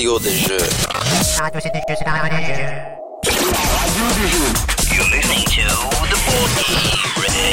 radio 0.00 0.18
des 0.18 0.30
jeux. 0.30 0.56
Radio 1.38 1.60
des 1.60 1.68
jeux. 4.30 4.52
You're 4.96 5.04
listening 5.10 5.44
to 5.44 5.60
the 6.08 6.16
Radio. 7.20 7.52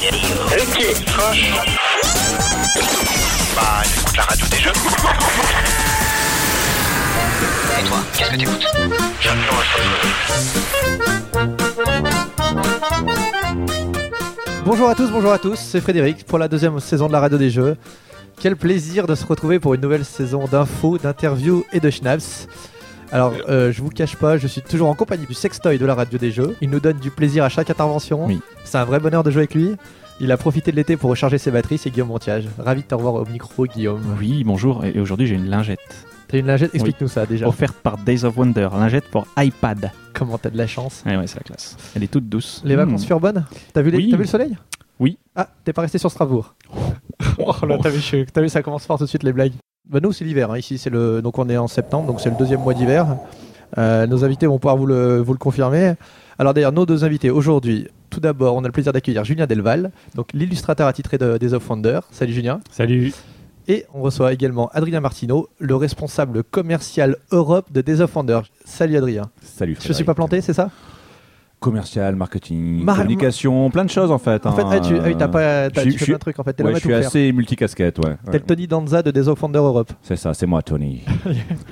Ok. 0.56 0.80
Bah, 3.54 3.84
j'écoute 3.84 4.16
la 4.16 4.24
radio 4.24 4.48
des 4.48 4.60
jeux. 4.60 4.72
Et 7.78 7.84
toi, 7.84 7.98
qu'est-ce 8.18 8.32
que 8.32 8.38
t'écoutes 8.38 8.66
J'adore 9.20 9.64
Bonjour 14.64 14.90
à 14.90 14.96
tous, 14.96 15.12
bonjour 15.12 15.34
à 15.34 15.38
tous, 15.38 15.60
c'est 15.60 15.82
Frédéric 15.82 16.26
pour 16.26 16.40
la 16.40 16.48
deuxième 16.48 16.80
saison 16.80 17.08
de 17.08 17.12
la 17.12 17.20
radio 17.20 17.38
des 17.38 17.50
jeux. 17.50 17.76
Quel 18.40 18.56
plaisir 18.56 19.08
de 19.08 19.16
se 19.16 19.26
retrouver 19.26 19.60
pour 19.60 19.74
une 19.74 19.82
nouvelle 19.82 20.06
saison 20.06 20.46
d'infos, 20.46 20.98
d'interviews 20.98 21.66
et 21.74 21.80
de 21.80 21.90
schnapps. 21.90 22.48
Alors, 23.12 23.34
euh, 23.50 23.72
je 23.72 23.82
vous 23.82 23.90
cache 23.90 24.16
pas, 24.16 24.38
je 24.38 24.48
suis 24.48 24.62
toujours 24.62 24.90
en 24.90 24.94
compagnie 24.94 25.26
du 25.26 25.34
sextoy 25.34 25.78
de 25.80 25.86
la 25.86 25.96
radio 25.96 26.20
des 26.20 26.32
jeux. 26.32 26.56
Il 26.62 26.70
nous 26.70 26.80
donne 26.80 26.98
du 27.00 27.10
plaisir 27.10 27.44
à 27.44 27.50
chaque 27.50 27.70
intervention. 27.70 28.26
Oui. 28.28 28.40
C'est 28.64 28.78
un 28.78 28.86
vrai 28.86 29.00
bonheur 29.00 29.24
de 29.24 29.32
jouer 29.32 29.42
avec 29.42 29.56
lui. 29.56 29.72
Il 30.20 30.32
a 30.32 30.38
profité 30.38 30.72
de 30.72 30.76
l'été 30.76 30.98
pour 30.98 31.10
recharger 31.10 31.38
ses 31.38 31.52
batteries, 31.52 31.78
c'est 31.78 31.90
Guillaume 31.90 32.10
Montiage. 32.10 32.46
Ravi 32.60 32.82
de 32.82 32.88
te 32.88 32.96
revoir 32.96 33.14
au 33.16 33.26
micro, 33.26 33.66
Guillaume. 33.66 34.02
Oui, 34.20 34.44
bonjour. 34.44 34.84
Et 34.86 35.00
aujourd'hui, 35.00 35.26
j'ai 35.28 35.36
une 35.36 35.50
lingette 35.50 35.80
T'as 36.28 36.40
une 36.40 36.48
lingette? 36.48 36.76
Explique-nous 36.76 37.08
ça 37.08 37.26
déjà. 37.26 37.48
offerte 37.48 37.78
par 37.82 37.98
Days 37.98 38.26
of 38.26 38.36
Wonder. 38.38 38.68
Lingette 38.74 39.06
pour 39.10 39.26
iPad. 39.38 39.92
Comment 40.14 40.38
t'as 40.38 40.50
de 40.50 40.58
la 40.58 40.68
chance. 40.68 41.02
Ouais, 41.06 41.16
ouais, 41.16 41.26
c'est 41.26 41.38
la 41.38 41.44
classe. 41.44 41.78
Elle 41.96 42.04
est 42.04 42.12
toute 42.12 42.28
douce. 42.28 42.62
Les 42.66 42.76
vacances 42.76 43.04
Mmh. 43.04 43.08
furent 43.08 43.20
bonnes? 43.22 43.46
T'as 43.72 43.82
vu, 43.82 43.92
les- 43.92 43.98
Oui. 43.98 44.10
t'as 44.12 44.18
vu 44.18 44.24
le 44.24 44.28
soleil? 44.28 44.58
Oui. 45.00 45.18
Ah, 45.36 45.50
t'es 45.64 45.74
pas 45.74 45.84
resté 45.84 45.98
sur 45.98 46.12
Strasbourg. 46.12 46.56
oh 47.40 47.54
là, 47.66 47.78
t'as 47.82 47.90
vu, 47.90 48.26
t'as 48.32 48.42
vu, 48.42 48.50
ça 48.50 48.62
commence 48.64 48.86
fort 48.86 48.98
tout 48.98 49.04
de 49.04 49.10
suite 49.10 49.24
les 49.24 49.34
blagues. 49.34 49.54
Bah 49.90 50.00
nous 50.02 50.12
c'est 50.12 50.26
l'hiver, 50.26 50.52
hein. 50.52 50.58
ici 50.58 50.78
c'est 50.78 50.90
le 50.90 51.22
donc 51.22 51.40
on 51.40 51.48
est 51.48 51.56
en 51.56 51.68
septembre, 51.68 52.08
donc 52.08 52.20
c'est 52.20 52.30
le 52.30 52.36
deuxième 52.36 52.60
mois 52.60 52.74
d'hiver. 52.74 53.08
Euh, 53.78 54.06
nos 54.06 54.26
invités 54.26 54.46
vont 54.46 54.60
pouvoir 54.60 54.76
vous 54.76 54.86
le, 54.86 55.20
vous 55.20 55.32
le 55.32 55.38
confirmer. 55.40 55.94
Alors 56.40 56.54
d'ailleurs 56.54 56.74
nos 56.74 56.86
deux 56.86 57.06
invités 57.06 57.30
aujourd'hui, 57.30 57.88
tout 58.10 58.20
d'abord 58.20 58.56
on 58.56 58.64
a 58.66 58.68
le 58.68 58.74
plaisir 58.74 58.92
d'accueillir 58.92 59.24
Julien 59.24 59.48
Delval, 59.48 59.92
donc 60.14 60.28
l'illustrateur 60.34 60.88
attitré 60.88 61.18
de 61.18 61.38
Days 61.38 61.54
of 61.54 61.70
Wonder. 61.70 62.02
Salut 62.12 62.34
Julien. 62.34 62.60
Salut. 62.70 63.14
Et 63.70 63.86
on 63.94 64.02
reçoit 64.02 64.34
également 64.34 64.70
Adrien 64.74 65.00
Martineau, 65.00 65.48
le 65.60 65.76
responsable 65.76 66.44
commercial 66.44 67.16
Europe 67.32 67.72
de 67.72 67.80
Days 67.80 68.02
of 68.02 68.14
Wonder. 68.14 68.42
Salut 68.66 68.98
Adrien. 68.98 69.30
Salut. 69.42 69.78
Je 69.82 69.94
suis 69.94 70.06
pas 70.06 70.16
planté, 70.16 70.42
c'est 70.42 70.54
ça? 70.54 70.70
Commercial, 71.60 72.16
marketing, 72.16 72.84
Mar- 72.84 72.98
communication, 72.98 73.70
plein 73.72 73.84
de 73.84 73.90
choses 73.90 74.12
en 74.12 74.20
fait. 74.20 74.46
En 74.46 74.52
fait, 74.52 74.62
hein. 74.62 74.80
tu, 74.80 74.96
ah 75.00 75.14
t'as 75.18 75.28
pas, 75.28 75.70
je- 75.70 75.90
tu 75.90 75.98
fais 75.98 76.06
plein 76.06 76.14
de 76.16 76.20
trucs 76.20 76.40
en 76.40 76.44
fait. 76.44 76.62
Ouais, 76.62 76.74
je 76.76 76.80
suis 76.80 76.94
assez 76.94 77.32
multicasquette, 77.32 77.98
ouais. 78.00 78.16
T'es 78.32 78.38
le 78.38 78.44
Tony 78.46 78.68
Danza 78.68 79.02
de 79.02 79.10
Days 79.10 79.28
of 79.28 79.42
Wonder 79.42 79.58
Europe. 79.60 79.92
C'est 80.04 80.18
ça, 80.18 80.34
c'est 80.36 80.46
moi, 80.46 80.62
Tony. 80.62 81.02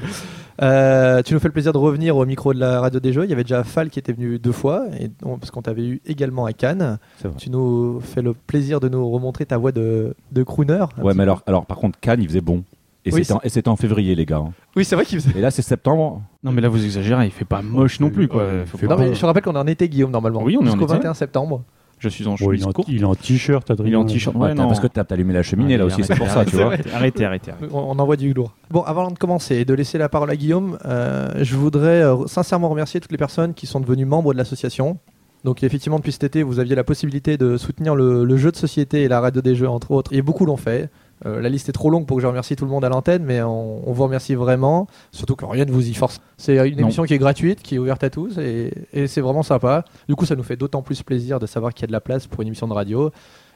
Euh, 0.61 1.22
tu 1.22 1.33
nous 1.33 1.39
fais 1.41 1.50
le 1.50 1.52
plaisir 1.53 1.73
de 1.73 1.78
revenir 1.78 2.16
au 2.16 2.25
micro 2.25 2.53
de 2.53 2.59
la 2.61 2.80
radio 2.80 3.02
des 3.02 3.11
jeux. 3.11 3.25
Il 3.25 3.30
y 3.30 3.33
avait 3.33 3.44
déjà 3.44 3.66
Fal 3.66 3.89
qui 3.89 4.00
était 4.00 4.13
venu 4.13 4.39
deux 4.39 4.53
fois, 4.53 4.86
et 4.97 5.11
on- 5.23 5.38
parce 5.38 5.52
qu'on 5.52 5.61
t'avait 5.61 5.86
eu 5.86 6.02
également 6.06 6.45
à 6.45 6.53
Cannes. 6.53 6.97
Tu 7.38 7.50
nous 7.50 8.00
fais 8.00 8.22
le 8.22 8.33
plaisir 8.33 8.80
de 8.80 8.88
nous 8.88 9.09
remontrer 9.09 9.45
ta 9.45 9.58
voix 9.58 9.73
de, 9.73 10.16
de 10.31 10.44
crooner. 10.44 10.86
Ouais, 10.97 11.08
mais 11.08 11.16
peu. 11.16 11.22
alors, 11.23 11.44
alors, 11.45 11.66
par 11.66 11.75
contre, 11.78 12.00
Cannes, 12.00 12.22
il 12.22 12.28
faisait 12.30 12.39
bon. 12.39 12.63
Et 13.07 13.13
Oui, 13.13 13.23
c'était 13.23 13.67
en- 13.67 13.75
février, 13.75 14.15
les 14.15 14.25
gars. 14.25 14.37
hein. 14.37 14.51
Oui, 14.75 14.83
c'est 14.83 14.95
vrai 14.95 15.05
qu'il 15.05 15.19
faisait. 15.21 15.37
Et 15.37 15.41
là, 15.41 15.51
c'est 15.51 15.61
septembre. 15.61 16.23
Non, 16.43 16.51
mais 16.51 16.61
là, 16.61 16.69
vous 16.69 16.83
exagérez. 16.83 17.25
Il 17.25 17.31
fait 17.31 17.45
pas 17.45 17.61
moche 17.61 17.99
non 17.99 18.09
plus, 18.09 18.27
quoi. 18.27 18.45
Faut 18.65 18.77
Non, 18.81 18.87
pas- 18.87 18.97
mais 18.97 19.13
je 19.13 19.19
te 19.21 19.25
rappelle 19.25 19.43
qu'on 19.43 19.55
est 19.55 19.59
en 19.59 19.67
été, 19.67 19.87
Guillaume, 19.87 20.11
normalement. 20.11 20.41
Oui, 20.41 20.57
on 20.59 20.61
est 20.61 20.69
en 20.69 20.71
Jusqu'au 20.71 20.85
été. 20.85 20.93
21 20.95 21.13
septembre. 21.13 21.63
Je 21.97 22.09
suis 22.09 22.27
en 22.27 22.35
chemise 22.35 22.59
il, 22.59 22.63
est 22.63 22.67
en, 22.67 22.71
courte. 22.73 22.88
il 22.91 23.01
est 23.01 23.05
en 23.05 23.15
t-shirt, 23.15 23.71
Adrien. 23.71 23.88
Il 23.89 23.94
est 23.94 23.95
en 23.95 24.05
t-shirt. 24.05 24.35
Ouais, 24.35 24.49
Ouais, 24.49 24.55
parce 24.55 24.79
que 24.81 24.88
t'as 24.88 25.03
allumé 25.11 25.33
la 25.33 25.44
cheminée 25.44 25.77
là 25.77 25.85
Allez, 25.85 25.94
aussi, 25.94 26.03
c'est 26.03 26.15
pour 26.15 26.27
ça, 26.27 26.38
arrêtez, 26.41 26.51
tu 26.51 26.57
vois. 26.57 26.65
Arrêtez, 26.65 26.91
arrêtez, 26.94 27.25
arrêtez. 27.25 27.51
arrêtez. 27.51 27.67
On, 27.73 27.79
on 27.95 27.99
envoie 27.99 28.17
du 28.17 28.33
lourd. 28.33 28.53
Bon, 28.69 28.81
avant 28.81 29.09
de 29.11 29.17
commencer 29.17 29.55
et 29.55 29.65
de 29.65 29.73
laisser 29.73 29.97
la 29.97 30.09
parole 30.09 30.29
à 30.29 30.35
Guillaume, 30.35 30.77
euh, 30.85 31.29
je 31.41 31.55
voudrais 31.55 32.03
euh, 32.03 32.25
sincèrement 32.27 32.67
remercier 32.69 32.99
toutes 32.99 33.11
les 33.13 33.17
personnes 33.17 33.53
qui 33.53 33.65
sont 33.65 33.79
devenues 33.79 34.05
membres 34.05 34.33
de 34.33 34.38
l'association. 34.38 34.97
Donc 35.45 35.63
effectivement, 35.63 35.97
depuis 35.99 36.11
cet 36.11 36.25
été, 36.25 36.44
vous 36.44 36.59
aviez 36.59 36.75
la 36.75 36.83
possibilité 36.83 37.38
de 37.38 37.55
soutenir 37.55 37.95
le, 37.95 38.25
le 38.25 38.38
jeu 38.38 38.51
de 38.51 38.57
société 38.57 39.03
et 39.03 39.07
la 39.07 39.21
radio 39.21 39.41
des 39.41 39.55
jeux, 39.55 39.69
entre 39.69 39.91
autres. 39.91 40.11
Et 40.11 40.21
beaucoup 40.21 40.45
l'ont 40.45 40.57
fait. 40.57 40.89
Euh, 41.25 41.39
la 41.39 41.47
liste 41.49 41.69
est 41.69 41.73
trop 41.73 41.89
longue 41.89 42.05
pour 42.05 42.17
que 42.17 42.21
je 42.21 42.27
remercie 42.27 42.55
tout 42.55 42.65
le 42.65 42.71
monde 42.71 42.83
à 42.83 42.89
l'antenne, 42.89 43.23
mais 43.23 43.41
on, 43.41 43.87
on 43.87 43.91
vous 43.93 44.03
remercie 44.03 44.35
vraiment. 44.35 44.87
Surtout 45.11 45.35
que 45.35 45.45
rien 45.45 45.63
ne 45.65 45.71
vous 45.71 45.87
y 45.87 45.93
force. 45.93 46.19
C'est 46.37 46.55
une 46.67 46.75
Non. 46.75 46.83
émission 46.83 47.03
qui 47.03 47.13
est 47.13 47.17
gratuite, 47.17 47.61
qui 47.61 47.75
est 47.75 47.77
ouverte 47.77 48.03
à 48.03 48.09
tous, 48.09 48.37
et, 48.37 48.73
et 48.91 49.07
c'est 49.07 49.21
vraiment 49.21 49.43
sympa. 49.43 49.85
Du 50.09 50.15
coup, 50.15 50.25
ça 50.25 50.35
nous 50.35 50.43
fait 50.43 50.57
d'autant 50.57 50.81
plus 50.81 51.03
plaisir 51.03 51.39
de 51.39 51.45
savoir 51.45 51.73
qu'il 51.73 51.83
y 51.83 51.85
a 51.85 51.87
de 51.87 51.93
la 51.93 52.01
place 52.01 52.27
pour 52.27 52.41
une 52.41 52.47
émission 52.49 52.67
de 52.67 52.73
radio. 52.73 53.11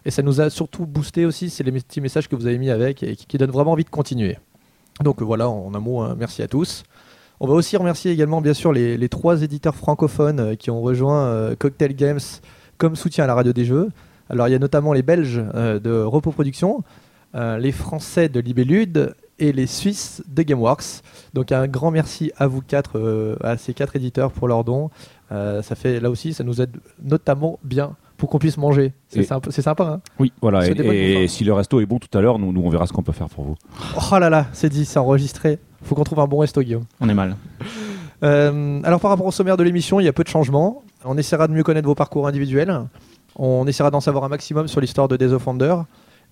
Et 0.05 0.11
ça 0.11 0.21
nous 0.21 0.39
a 0.39 0.49
surtout 0.49 0.85
boosté 0.85 1.25
aussi, 1.25 1.49
c'est 1.49 1.63
les 1.63 1.73
petits 1.73 1.99
messages 1.99 2.29
que 2.29 2.35
vous 2.37 2.45
avez 2.47 2.57
mis 2.57 2.69
avec 2.69 3.03
et 3.03 3.17
qui, 3.17 3.25
qui 3.25 3.37
donnent 3.37 3.51
vraiment 3.51 3.73
envie 3.73 3.83
de 3.83 3.89
continuer. 3.89 4.37
Donc 5.03 5.21
euh, 5.21 5.25
voilà, 5.25 5.49
en 5.49 5.73
un 5.75 5.79
mot, 5.79 5.99
hein, 5.99 6.15
merci 6.17 6.41
à 6.41 6.47
tous. 6.47 6.83
On 7.41 7.47
va 7.47 7.53
aussi 7.53 7.75
remercier 7.75 8.11
également, 8.11 8.39
bien 8.41 8.53
sûr, 8.53 8.71
les, 8.71 8.97
les 8.97 9.09
trois 9.09 9.43
éditeurs 9.43 9.75
francophones 9.75 10.39
euh, 10.39 10.55
qui 10.55 10.71
ont 10.71 10.81
rejoint 10.81 11.25
euh, 11.25 11.55
Cocktail 11.59 11.93
Games 11.95 12.19
comme 12.77 12.95
soutien 12.95 13.25
à 13.25 13.27
la 13.27 13.35
radio 13.35 13.51
des 13.51 13.65
jeux. 13.65 13.89
Alors, 14.29 14.47
il 14.47 14.51
y 14.51 14.55
a 14.55 14.59
notamment 14.59 14.93
les 14.93 15.01
Belges 15.03 15.43
de 15.53 16.01
Repos 16.03 16.31
Productions, 16.31 16.83
les 17.33 17.71
Français 17.71 18.29
de 18.29 18.39
Libellude 18.39 19.13
et 19.39 19.51
les 19.51 19.67
Suisses 19.67 20.21
de 20.27 20.43
Gameworks. 20.43 21.01
Donc, 21.33 21.51
un 21.51 21.67
grand 21.67 21.91
merci 21.91 22.31
à 22.37 22.47
vous 22.47 22.61
quatre, 22.61 22.99
euh, 22.99 23.35
à 23.41 23.57
ces 23.57 23.73
quatre 23.73 23.95
éditeurs 23.95 24.31
pour 24.31 24.47
leurs 24.47 24.63
dons. 24.63 24.89
Euh, 25.31 25.61
ça 25.61 25.75
fait, 25.75 25.99
là 25.99 26.09
aussi, 26.09 26.33
ça 26.33 26.43
nous 26.43 26.61
aide 26.61 26.75
notamment 27.01 27.59
bien 27.63 27.95
pour 28.17 28.29
qu'on 28.29 28.39
puisse 28.39 28.57
manger. 28.57 28.93
C'est 29.07 29.23
sympa, 29.23 29.83
hein 29.83 30.01
Oui, 30.19 30.33
voilà. 30.41 30.67
Et, 30.67 31.27
si 31.27 31.43
le 31.43 31.53
resto 31.53 31.79
est 31.79 31.85
bon 31.85 31.99
tout 31.99 32.15
à 32.17 32.21
l'heure, 32.21 32.37
nous, 32.37 32.51
nous, 32.51 32.61
on 32.61 32.69
verra 32.69 32.85
ce 32.85 32.93
qu'on 32.93 33.03
peut 33.03 33.13
faire 33.13 33.29
pour 33.29 33.45
vous. 33.45 33.55
Oh 33.95 34.19
là 34.19 34.29
là, 34.29 34.47
c'est 34.51 34.69
dit, 34.69 34.85
c'est 34.85 34.99
enregistré. 34.99 35.59
Faut 35.83 35.95
qu'on 35.95 36.03
trouve 36.03 36.19
un 36.19 36.27
bon 36.27 36.39
resto, 36.39 36.61
Guillaume. 36.61 36.83
On 36.99 37.07
est 37.07 37.13
mal. 37.13 37.37
Euh, 38.21 38.81
alors 38.83 38.99
par 38.99 39.11
rapport 39.11 39.25
au 39.25 39.31
sommaire 39.31 39.55
de 39.55 39.63
l'émission, 39.63 40.01
il 40.01 40.03
y 40.03 40.09
a 40.09 40.13
peu 40.13 40.25
de 40.25 40.27
changements. 40.27 40.83
On 41.05 41.17
essaiera 41.17 41.47
de 41.47 41.53
mieux 41.53 41.63
connaître 41.63 41.87
vos 41.87 41.95
parcours 41.95 42.27
individuels. 42.27 42.81
On 43.37 43.65
essaiera 43.65 43.89
d'en 43.89 44.01
savoir 44.01 44.25
un 44.25 44.27
maximum 44.27 44.67
sur 44.67 44.81
l'histoire 44.81 45.07
de 45.07 45.37
Wonder 45.45 45.75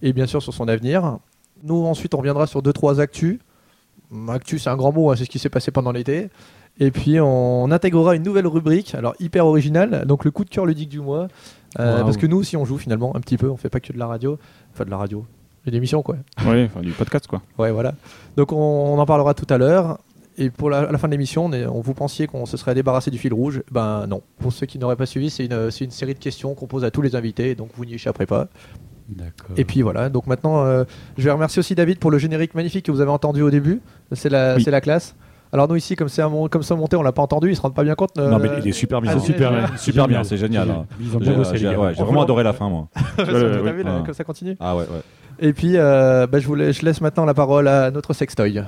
et 0.01 0.13
bien 0.13 0.25
sûr 0.27 0.41
sur 0.41 0.53
son 0.53 0.67
avenir. 0.67 1.17
Nous 1.63 1.85
ensuite 1.85 2.13
on 2.13 2.17
reviendra 2.17 2.47
sur 2.47 2.61
deux 2.61 2.73
trois 2.73 2.99
actus. 2.99 3.39
Actu 4.29 4.59
c'est 4.59 4.69
un 4.69 4.77
grand 4.77 4.91
mot, 4.91 5.11
hein, 5.11 5.15
c'est 5.17 5.25
ce 5.25 5.29
qui 5.29 5.39
s'est 5.39 5.49
passé 5.49 5.71
pendant 5.71 5.91
l'été. 5.91 6.29
Et 6.79 6.91
puis 6.91 7.19
on 7.19 7.71
intégrera 7.71 8.15
une 8.15 8.23
nouvelle 8.23 8.47
rubrique, 8.47 8.93
alors 8.93 9.15
hyper 9.19 9.45
originale, 9.47 10.05
donc 10.05 10.23
le 10.25 10.31
coup 10.31 10.45
de 10.45 10.49
cœur 10.49 10.65
ludique 10.65 10.89
du 10.89 10.99
mois. 11.01 11.27
Euh. 11.79 12.03
Parce 12.03 12.17
que 12.17 12.27
nous 12.27 12.37
aussi 12.37 12.55
on 12.55 12.65
joue 12.65 12.77
finalement 12.77 13.15
un 13.15 13.19
petit 13.19 13.37
peu, 13.37 13.49
on 13.49 13.57
fait 13.57 13.69
pas 13.69 13.79
que 13.79 13.91
de 13.91 13.97
la 13.97 14.07
radio, 14.07 14.37
enfin 14.73 14.85
de 14.85 14.91
la 14.91 14.97
radio, 14.97 15.25
et 15.65 15.71
d'émissions 15.71 16.03
quoi. 16.03 16.17
Ouais, 16.45 16.65
enfin, 16.71 16.81
du 16.81 16.91
podcast, 16.91 17.27
quoi. 17.27 17.41
Ouais, 17.57 17.71
voilà. 17.71 17.93
Donc 18.37 18.51
on, 18.53 18.55
on 18.55 18.99
en 18.99 19.05
parlera 19.05 19.33
tout 19.33 19.51
à 19.51 19.57
l'heure. 19.57 19.99
Et 20.39 20.51
pour 20.51 20.69
la, 20.69 20.81
à 20.81 20.91
la 20.91 20.97
fin 20.99 21.07
de 21.07 21.13
l'émission, 21.13 21.45
on, 21.45 21.51
est- 21.51 21.65
on 21.65 21.81
vous 21.81 21.95
pensiez 21.95 22.27
qu'on 22.27 22.45
se 22.45 22.57
serait 22.57 22.75
débarrassé 22.75 23.09
du 23.09 23.17
fil 23.17 23.33
rouge? 23.33 23.63
Ben 23.71 24.05
non. 24.05 24.21
Pour 24.39 24.53
ceux 24.53 24.67
qui 24.67 24.77
n'auraient 24.77 24.95
pas 24.95 25.07
suivi, 25.07 25.31
c'est 25.31 25.45
une, 25.45 25.71
c'est 25.71 25.83
une 25.83 25.89
série 25.91 26.13
de 26.13 26.19
questions 26.19 26.53
qu'on 26.53 26.67
pose 26.67 26.85
à 26.85 26.91
tous 26.91 27.01
les 27.01 27.15
invités, 27.15 27.55
donc 27.55 27.69
vous 27.75 27.85
n'y 27.85 27.95
échapperez 27.95 28.27
pas. 28.27 28.47
D'accord. 29.09 29.55
Et 29.57 29.63
puis 29.63 29.81
voilà. 29.81 30.09
Donc 30.09 30.27
maintenant, 30.27 30.63
euh, 30.65 30.83
je 31.17 31.23
vais 31.23 31.31
remercier 31.31 31.59
aussi 31.59 31.75
David 31.75 31.99
pour 31.99 32.11
le 32.11 32.17
générique 32.17 32.53
magnifique 32.55 32.85
que 32.85 32.91
vous 32.91 33.01
avez 33.01 33.11
entendu 33.11 33.41
au 33.41 33.49
début. 33.49 33.81
C'est 34.11 34.29
la, 34.29 34.55
Oui. 34.55 34.63
c'est 34.63 34.71
la 34.71 34.81
classe. 34.81 35.15
Alors 35.53 35.69
nous 35.69 35.77
ici, 35.77 35.95
comme 35.95 36.09
c'est 36.09 36.21
comme 36.51 36.61
ça 36.63 36.75
monté, 36.75 36.97
on 36.97 37.01
l'a 37.03 37.13
pas 37.13 37.21
entendu. 37.21 37.49
Ils 37.49 37.55
se 37.55 37.61
rendent 37.61 37.73
pas 37.73 37.85
bien 37.85 37.95
compte. 37.95 38.11
euh, 38.17 38.29
non, 38.29 38.37
mais 38.37 38.49
il 38.61 38.67
est 38.67 38.71
super 38.73 38.99
bien. 38.99 39.11
ah, 39.15 39.19
c'est 39.19 39.25
super, 39.27 39.51
bien, 39.51 39.77
Super 39.77 40.07
bien, 40.09 40.23
c'est 40.25 40.35
génial. 40.35 40.69
hein. 40.69 40.85
Ils 40.99 41.15
ont 41.15 41.19
bien 41.19 41.31
J'ai 41.31 41.37
bossé, 41.37 41.67
ouais, 41.67 41.93
vraiment 41.93 42.23
adoré 42.23 42.43
la 42.43 42.51
fin, 42.51 42.67
moi. 42.67 42.89
T'as 43.17 43.23
Euh, 43.29 43.61
vu, 43.61 43.77
oui. 43.77 43.83
là, 43.85 43.97
Ouais. 43.99 44.03
comme 44.05 44.13
ça 44.13 44.25
continue. 44.25 44.57
Ah 44.59 44.75
ouais, 44.75 44.83
ouais. 44.83 45.01
Et 45.39 45.53
puis, 45.53 45.73
euh, 45.77 46.27
bah, 46.27 46.39
je, 46.39 46.47
vous 46.47 46.55
je 46.57 46.81
laisse 46.83 46.99
maintenant 46.99 47.23
la 47.23 47.33
parole 47.33 47.69
à 47.69 47.91
notre 47.91 48.11
sextoy. 48.13 48.61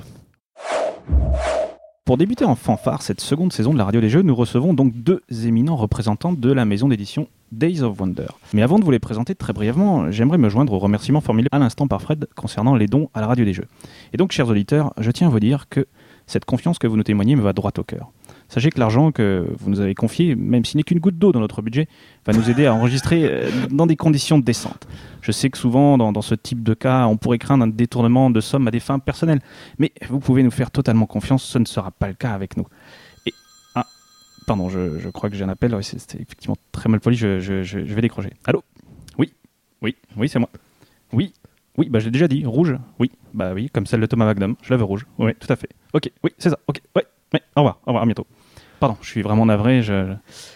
Pour 2.06 2.16
débuter 2.16 2.44
en 2.44 2.54
fanfare 2.56 3.02
cette 3.02 3.20
seconde 3.20 3.52
saison 3.52 3.72
de 3.72 3.78
la 3.78 3.84
radio 3.84 4.00
des 4.00 4.08
jeux, 4.08 4.22
nous 4.22 4.34
recevons 4.34 4.72
donc 4.74 4.94
deux 4.94 5.20
éminents 5.44 5.76
représentants 5.76 6.32
de 6.32 6.52
la 6.52 6.64
maison 6.64 6.88
d'édition 6.88 7.28
Days 7.52 7.82
of 7.82 8.00
Wonder. 8.00 8.28
Mais 8.52 8.62
avant 8.62 8.78
de 8.78 8.84
vous 8.84 8.90
les 8.90 8.98
présenter 8.98 9.34
très 9.34 9.52
brièvement, 9.52 10.10
j'aimerais 10.10 10.38
me 10.38 10.48
joindre 10.48 10.72
aux 10.72 10.78
remerciements 10.78 11.20
formulés 11.20 11.48
à 11.52 11.58
l'instant 11.58 11.88
par 11.88 12.00
Fred 12.00 12.26
concernant 12.36 12.74
les 12.74 12.86
dons 12.86 13.10
à 13.14 13.20
la 13.20 13.26
radio 13.26 13.44
des 13.44 13.52
jeux. 13.52 13.66
Et 14.12 14.16
donc, 14.16 14.32
chers 14.32 14.48
auditeurs, 14.48 14.92
je 14.98 15.10
tiens 15.10 15.26
à 15.26 15.30
vous 15.30 15.40
dire 15.40 15.68
que 15.68 15.86
cette 16.26 16.44
confiance 16.44 16.78
que 16.78 16.86
vous 16.86 16.96
nous 16.96 17.02
témoignez 17.02 17.34
me 17.34 17.42
va 17.42 17.52
droit 17.52 17.72
au 17.76 17.82
cœur. 17.82 18.12
Sachez 18.48 18.70
que 18.70 18.78
l'argent 18.78 19.12
que 19.12 19.46
vous 19.58 19.70
nous 19.70 19.80
avez 19.80 19.94
confié, 19.94 20.34
même 20.34 20.64
s'il 20.64 20.78
n'est 20.78 20.82
qu'une 20.84 20.98
goutte 20.98 21.18
d'eau 21.18 21.32
dans 21.32 21.40
notre 21.40 21.62
budget, 21.62 21.88
va 22.26 22.32
nous 22.32 22.50
aider 22.50 22.66
à 22.66 22.74
enregistrer 22.74 23.24
euh, 23.24 23.50
dans 23.70 23.86
des 23.86 23.96
conditions 23.96 24.38
décentes. 24.38 24.86
Je 25.22 25.32
sais 25.32 25.50
que 25.50 25.58
souvent, 25.58 25.98
dans, 25.98 26.12
dans 26.12 26.22
ce 26.22 26.34
type 26.34 26.62
de 26.62 26.74
cas, 26.74 27.06
on 27.06 27.16
pourrait 27.16 27.38
craindre 27.38 27.64
un 27.64 27.68
détournement 27.68 28.30
de 28.30 28.40
sommes 28.40 28.66
à 28.66 28.70
des 28.70 28.80
fins 28.80 28.98
personnelles. 28.98 29.40
Mais 29.78 29.92
vous 30.08 30.18
pouvez 30.18 30.42
nous 30.42 30.50
faire 30.50 30.70
totalement 30.70 31.06
confiance, 31.06 31.44
ce 31.44 31.58
ne 31.58 31.64
sera 31.64 31.90
pas 31.90 32.08
le 32.08 32.14
cas 32.14 32.32
avec 32.32 32.56
nous. 32.56 32.66
Pardon, 34.50 34.68
je, 34.68 34.98
je 34.98 35.08
crois 35.10 35.30
que 35.30 35.36
j'ai 35.36 35.44
un 35.44 35.48
appel. 35.48 35.76
C'était 35.82 36.20
effectivement 36.20 36.56
très 36.72 36.88
mal 36.88 36.98
poli, 36.98 37.14
je, 37.16 37.38
je- 37.38 37.62
je- 37.62 37.84
je 37.84 37.94
vais 37.94 38.00
décrocher. 38.02 38.30
Allô? 38.46 38.64
Oui, 39.16 39.32
oui, 39.80 39.94
oui, 40.16 40.28
c'est 40.28 40.40
moi. 40.40 40.48
Oui, 41.12 41.32
oui, 41.78 41.88
bah 41.88 42.00
j'ai 42.00 42.10
déjà 42.10 42.26
dit, 42.26 42.44
rouge, 42.44 42.76
oui, 42.98 43.12
bah 43.32 43.52
oui, 43.54 43.70
comme 43.72 43.86
celle 43.86 44.00
de 44.00 44.06
Thomas 44.06 44.24
Magnum, 44.24 44.56
je 44.60 44.70
la 44.72 44.76
veux 44.76 44.82
rouge. 44.82 45.06
Oui, 45.18 45.32
tout 45.38 45.52
à 45.52 45.54
fait. 45.54 45.68
Ok, 45.92 46.10
oui, 46.24 46.32
c'est 46.36 46.50
ça, 46.50 46.58
ok, 46.66 46.80
ouais, 46.96 47.04
ouais, 47.32 47.40
au 47.54 47.60
revoir, 47.60 47.78
au 47.84 47.90
revoir, 47.90 48.02
à 48.02 48.06
bientôt. 48.06 48.26
Pardon, 48.80 48.96
je 49.02 49.08
suis 49.08 49.22
vraiment 49.22 49.46
navré, 49.46 49.82
je... 49.82 50.14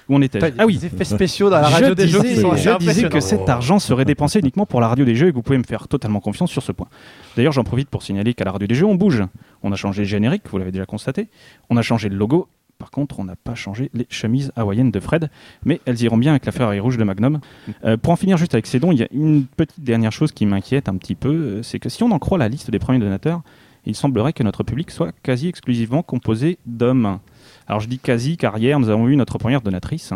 Où 0.09 0.17
on 0.17 0.23
était 0.23 0.41
Ah 0.59 0.67
oui, 0.67 0.79
des 0.79 0.87
effets 0.87 1.05
spéciaux 1.05 1.51
dans 1.51 1.61
la 1.61 1.69
je 1.69 1.73
radio 1.75 1.95
des 1.95 2.09
jeux 2.09 2.21
qui 2.23 2.35
sont 2.37 2.57
je 2.57 2.79
disais 2.79 3.09
que 3.09 3.21
cet 3.21 3.49
argent 3.49 3.79
serait 3.79 4.05
dépensé 4.07 4.41
uniquement 4.41 4.67
pour 4.67 4.81
la 4.81 4.89
radio 4.89 5.05
des 5.05 5.15
jeux 5.15 5.29
et 5.29 5.31
que 5.31 5.37
vous 5.37 5.43
pouvez 5.43 5.59
me 5.59 5.63
faire 5.63 5.87
totalement 5.87 6.19
confiance 6.21 6.51
sur 6.51 6.63
ce 6.65 6.73
point. 6.73 6.89
D'ailleurs, 7.37 7.53
j'en 7.53 7.63
profite 7.65 7.91
pour 7.91 8.03
signaler 8.03 8.35
qu'à 8.35 8.45
la 8.45 8.51
radio 8.53 8.67
des 8.67 8.75
jeux, 8.75 8.87
on 8.87 8.95
bouge. 8.97 9.23
On 9.63 9.71
a 9.71 9.77
changé 9.77 10.03
le 10.03 10.09
générique, 10.09 10.43
vous 10.51 10.59
l'avez 10.59 10.73
déjà 10.73 10.87
constaté. 10.87 11.29
On 11.71 11.77
a 11.77 11.83
changé 11.83 12.09
le 12.09 12.17
logo. 12.17 12.49
Par 12.79 12.91
contre, 12.91 13.19
on 13.21 13.25
n'a 13.25 13.37
pas 13.37 13.55
changé 13.55 13.91
les 13.95 14.07
chemises 14.11 14.53
hawaïennes 14.57 14.91
de 14.91 15.01
Fred, 15.01 15.31
mais 15.65 15.81
elles 15.87 16.01
iront 16.03 16.17
bien 16.17 16.33
avec 16.33 16.45
la 16.47 16.53
Ferrari 16.53 16.81
rouge 16.81 16.97
de 16.97 17.05
Magnum. 17.05 17.41
Euh, 17.85 17.97
pour 17.97 18.13
en 18.13 18.17
finir 18.17 18.37
juste 18.37 18.55
avec 18.55 18.67
ces 18.67 18.81
dons, 18.81 18.93
il 18.93 18.99
y 18.99 19.03
a 19.03 19.09
une 19.13 19.47
petite 19.47 19.83
dernière 19.83 20.13
chose 20.13 20.33
qui 20.33 20.47
m'inquiète 20.47 20.89
un 20.89 20.97
petit 20.97 21.15
peu, 21.15 21.29
euh, 21.29 21.63
c'est 21.63 21.79
que 21.79 21.89
si 21.89 22.03
on 22.03 22.11
en 22.11 22.19
croit 22.19 22.39
la 22.39 22.49
liste 22.49 22.71
des 22.71 22.79
premiers 22.79 22.99
donateurs, 22.99 23.43
il 23.87 23.95
semblerait 23.95 24.33
que 24.33 24.43
notre 24.43 24.63
public 24.63 24.91
soit 24.91 25.13
quasi 25.23 25.49
exclusivement 25.49 26.03
composé 26.03 26.59
d'hommes. 26.67 27.19
Alors 27.67 27.81
je 27.81 27.89
dis 27.89 27.99
quasi 27.99 28.37
car 28.37 28.59
hier 28.59 28.81
nous 28.81 28.89
avons 28.89 29.09
eu 29.09 29.17
notre 29.17 29.39
première 29.39 29.61
donatrice. 29.61 30.13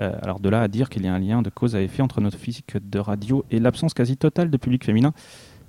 Euh, 0.00 0.12
alors 0.22 0.40
de 0.40 0.48
là 0.48 0.62
à 0.62 0.68
dire 0.68 0.88
qu'il 0.88 1.04
y 1.04 1.08
a 1.08 1.12
un 1.12 1.18
lien 1.18 1.42
de 1.42 1.50
cause 1.50 1.76
à 1.76 1.82
effet 1.82 2.02
entre 2.02 2.20
notre 2.20 2.38
physique 2.38 2.76
de 2.82 2.98
radio 2.98 3.44
et 3.50 3.58
l'absence 3.58 3.92
quasi 3.92 4.16
totale 4.16 4.50
de 4.50 4.56
public 4.56 4.84
féminin, 4.84 5.12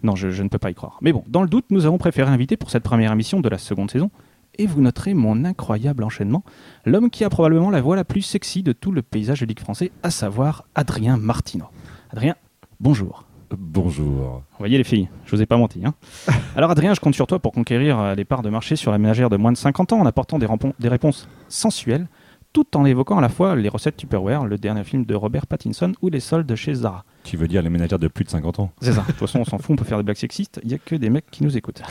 non, 0.03 0.15
je, 0.15 0.29
je 0.29 0.43
ne 0.43 0.49
peux 0.49 0.59
pas 0.59 0.69
y 0.69 0.73
croire. 0.73 0.97
Mais 1.01 1.13
bon, 1.13 1.23
dans 1.27 1.41
le 1.41 1.47
doute, 1.47 1.65
nous 1.69 1.85
avons 1.85 1.97
préféré 1.97 2.29
inviter 2.29 2.57
pour 2.57 2.69
cette 2.69 2.83
première 2.83 3.11
émission 3.11 3.39
de 3.39 3.49
la 3.49 3.57
seconde 3.57 3.89
saison, 3.89 4.11
et 4.57 4.65
vous 4.67 4.81
noterez 4.81 5.13
mon 5.13 5.45
incroyable 5.45 6.03
enchaînement, 6.03 6.43
l'homme 6.85 7.09
qui 7.09 7.23
a 7.23 7.29
probablement 7.29 7.69
la 7.69 7.81
voix 7.81 7.95
la 7.95 8.03
plus 8.05 8.21
sexy 8.21 8.63
de 8.63 8.71
tout 8.73 8.91
le 8.91 9.01
paysage 9.01 9.41
ludique 9.41 9.59
français, 9.59 9.91
à 10.03 10.11
savoir 10.11 10.65
Adrien 10.75 11.17
Martineau. 11.17 11.65
Adrien, 12.11 12.35
bonjour. 12.79 13.25
Bonjour. 13.55 14.41
Vous 14.51 14.57
voyez 14.59 14.77
les 14.77 14.83
filles, 14.83 15.09
je 15.25 15.35
vous 15.35 15.41
ai 15.41 15.45
pas 15.45 15.57
menti. 15.57 15.81
hein. 15.85 15.93
Alors 16.55 16.71
Adrien, 16.71 16.93
je 16.93 16.99
compte 16.99 17.13
sur 17.13 17.27
toi 17.27 17.39
pour 17.39 17.51
conquérir 17.51 17.99
euh, 17.99 18.15
les 18.15 18.25
parts 18.25 18.41
de 18.41 18.49
marché 18.49 18.75
sur 18.75 18.91
la 18.91 18.97
ménagère 18.97 19.29
de 19.29 19.37
moins 19.37 19.51
de 19.51 19.57
50 19.57 19.93
ans 19.93 19.99
en 19.99 20.05
apportant 20.05 20.39
des, 20.39 20.47
des 20.79 20.87
réponses 20.87 21.27
sensuelles, 21.49 22.07
tout 22.51 22.75
en 22.77 22.85
évoquant 22.85 23.17
à 23.17 23.21
la 23.21 23.29
fois 23.29 23.55
les 23.55 23.69
recettes 23.69 23.97
Tupperware, 23.97 24.45
le 24.45 24.57
dernier 24.57 24.83
film 24.83 25.05
de 25.05 25.15
Robert 25.15 25.45
Pattinson 25.47 25.93
ou 26.01 26.09
les 26.09 26.19
soldes 26.19 26.53
chez 26.55 26.73
Zara. 26.73 27.03
Tu 27.23 27.37
veux 27.37 27.47
dire 27.47 27.61
les 27.61 27.69
ménagères 27.69 27.99
de 27.99 28.07
plus 28.07 28.25
de 28.25 28.29
50 28.29 28.59
ans 28.59 28.71
C'est 28.81 28.91
ça. 28.93 29.01
De 29.01 29.07
toute 29.07 29.15
façon, 29.15 29.39
on 29.39 29.45
s'en 29.45 29.57
fout, 29.57 29.71
on 29.71 29.75
peut 29.75 29.85
faire 29.85 29.97
des 29.97 30.03
blagues 30.03 30.17
sexistes. 30.17 30.59
Il 30.63 30.69
n'y 30.69 30.75
a 30.75 30.77
que 30.77 30.95
des 30.95 31.09
mecs 31.09 31.29
qui 31.31 31.43
nous 31.43 31.55
écoutent. 31.55 31.81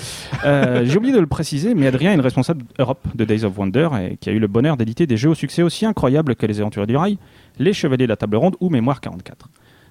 Euh, 0.45 0.85
J'ai 0.87 0.97
oublié 0.99 1.15
de 1.15 1.21
le 1.21 1.27
préciser, 1.27 1.75
mais 1.75 1.87
Adrien 1.87 2.13
est 2.13 2.15
une 2.15 2.21
responsable 2.21 2.65
Europe 2.79 3.01
de 3.15 3.25
Days 3.25 3.45
of 3.45 3.57
Wonder 3.57 3.89
et 4.01 4.17
qui 4.19 4.29
a 4.29 4.33
eu 4.33 4.39
le 4.39 4.47
bonheur 4.47 4.77
d'éditer 4.77 5.07
des 5.07 5.17
jeux 5.17 5.31
au 5.31 5.35
succès 5.35 5.63
aussi 5.63 5.87
incroyables 5.87 6.37
que 6.37 6.47
Les 6.47 6.61
Aventuriers 6.61 6.87
du 6.87 6.97
Rail, 6.97 7.19
Les 7.59 7.73
Chevaliers 7.73 8.07
de 8.07 8.11
la 8.11 8.17
Table 8.17 8.37
Ronde 8.37 8.57
ou 8.61 8.69
Mémoire 8.69 9.01
44. 9.01 9.49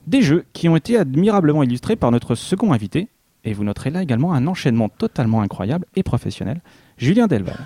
Des 0.08 0.22
jeux 0.22 0.46
qui 0.54 0.70
ont 0.70 0.76
été 0.76 0.98
admirablement 0.98 1.64
illustrés 1.64 1.96
par 1.96 2.12
notre 2.12 2.36
second 2.36 2.74
invité, 2.74 3.08
et 3.44 3.54
vous 3.54 3.64
noterez 3.64 3.90
là 3.90 4.04
également 4.04 4.34
un 4.34 4.48
enchaînement 4.48 4.90
totalement 4.90 5.42
incroyable 5.42 5.86
et 5.96 6.04
professionnel, 6.04 6.62
Julien 6.98 7.28
Delval. 7.28 7.58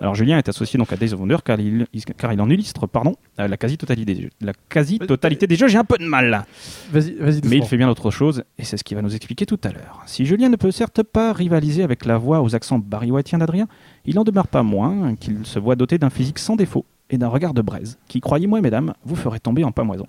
Alors 0.00 0.14
Julien 0.14 0.38
est 0.38 0.48
associé 0.48 0.78
donc 0.78 0.92
à 0.92 0.96
Days 0.96 1.12
of 1.12 1.20
Wonder 1.20 1.38
car 1.44 1.58
il, 1.58 1.86
car 2.16 2.32
il 2.32 2.40
en 2.40 2.48
illustre 2.48 2.86
pardon, 2.86 3.16
euh, 3.40 3.48
la 3.48 3.56
quasi-totalité 3.56 4.14
des 4.14 4.22
jeux. 4.22 4.30
La 4.40 4.52
quasi-totalité 4.68 5.46
des 5.46 5.56
jeux, 5.56 5.68
j'ai 5.68 5.78
un 5.78 5.84
peu 5.84 5.98
de 5.98 6.04
mal 6.04 6.28
là. 6.30 6.46
Vas-y, 6.92 7.14
vas-y. 7.14 7.40
Mais 7.44 7.56
il 7.56 7.64
fait 7.64 7.76
bien 7.76 7.88
autre 7.88 8.10
chose, 8.10 8.44
et 8.58 8.64
c'est 8.64 8.76
ce 8.76 8.84
qu'il 8.84 8.96
va 8.96 9.02
nous 9.02 9.14
expliquer 9.14 9.44
tout 9.44 9.60
à 9.64 9.70
l'heure. 9.70 10.02
Si 10.06 10.24
Julien 10.24 10.48
ne 10.48 10.56
peut 10.56 10.70
certes 10.70 11.02
pas 11.02 11.32
rivaliser 11.32 11.82
avec 11.82 12.04
la 12.04 12.16
voix 12.16 12.42
aux 12.42 12.54
accents 12.54 12.78
barry-whitiens 12.78 13.38
d'Adrien, 13.38 13.66
il 14.04 14.14
n'en 14.14 14.24
demeure 14.24 14.48
pas 14.48 14.62
moins 14.62 15.16
qu'il 15.16 15.44
se 15.44 15.58
voit 15.58 15.74
doté 15.74 15.98
d'un 15.98 16.10
physique 16.10 16.38
sans 16.38 16.54
défaut 16.54 16.84
et 17.10 17.18
d'un 17.18 17.28
regard 17.28 17.54
de 17.54 17.62
braise, 17.62 17.98
qui, 18.06 18.20
croyez-moi 18.20 18.60
mesdames, 18.60 18.94
vous 19.04 19.16
ferait 19.16 19.40
tomber 19.40 19.64
en 19.64 19.72
pamoison. 19.72 20.06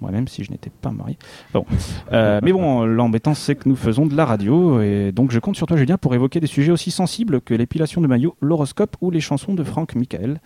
Moi-même, 0.00 0.28
si 0.28 0.44
je 0.44 0.50
n'étais 0.50 0.70
pas 0.70 0.90
marié. 0.90 1.18
Bon. 1.52 1.64
Euh, 2.12 2.40
mais 2.42 2.52
bon, 2.52 2.84
l'embêtant, 2.84 3.34
c'est 3.34 3.54
que 3.54 3.68
nous 3.68 3.76
faisons 3.76 4.06
de 4.06 4.16
la 4.16 4.24
radio, 4.24 4.80
et 4.80 5.12
donc 5.12 5.30
je 5.30 5.38
compte 5.38 5.56
sur 5.56 5.66
toi, 5.66 5.76
Julien, 5.76 5.98
pour 5.98 6.14
évoquer 6.14 6.40
des 6.40 6.46
sujets 6.46 6.72
aussi 6.72 6.90
sensibles 6.90 7.40
que 7.40 7.54
l'épilation 7.54 8.00
de 8.00 8.06
maillot, 8.06 8.36
l'horoscope 8.40 8.96
ou 9.00 9.10
les 9.10 9.20
chansons 9.20 9.54
de 9.54 9.64
Franck 9.64 9.94
Michael. 9.94 10.40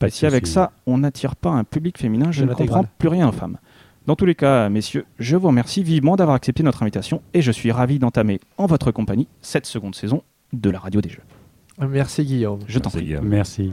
De 0.00 0.08
si 0.08 0.26
avec 0.26 0.46
ça, 0.46 0.72
on 0.86 0.98
n'attire 0.98 1.34
pas 1.36 1.50
un 1.50 1.64
public 1.64 1.98
féminin, 1.98 2.30
je 2.30 2.44
ne 2.44 2.54
comprends 2.54 2.84
plus 2.98 3.08
rien 3.08 3.28
aux 3.28 3.32
femmes. 3.32 3.58
Dans 4.06 4.16
tous 4.16 4.24
les 4.24 4.34
cas, 4.34 4.70
messieurs, 4.70 5.04
je 5.18 5.36
vous 5.36 5.48
remercie 5.48 5.82
vivement 5.82 6.16
d'avoir 6.16 6.34
accepté 6.34 6.62
notre 6.62 6.82
invitation 6.82 7.20
et 7.34 7.42
je 7.42 7.52
suis 7.52 7.70
ravi 7.70 7.98
d'entamer 7.98 8.40
en 8.56 8.64
votre 8.64 8.90
compagnie 8.90 9.28
cette 9.42 9.66
seconde 9.66 9.94
saison 9.94 10.22
de 10.54 10.70
la 10.70 10.78
radio 10.78 11.02
des 11.02 11.10
jeux. 11.10 11.22
Merci 11.86 12.24
Guillaume. 12.24 12.60
Je 12.66 12.78
t'en 12.78 12.90
prie. 12.90 13.04
Guillaume. 13.04 13.28
Merci. 13.28 13.70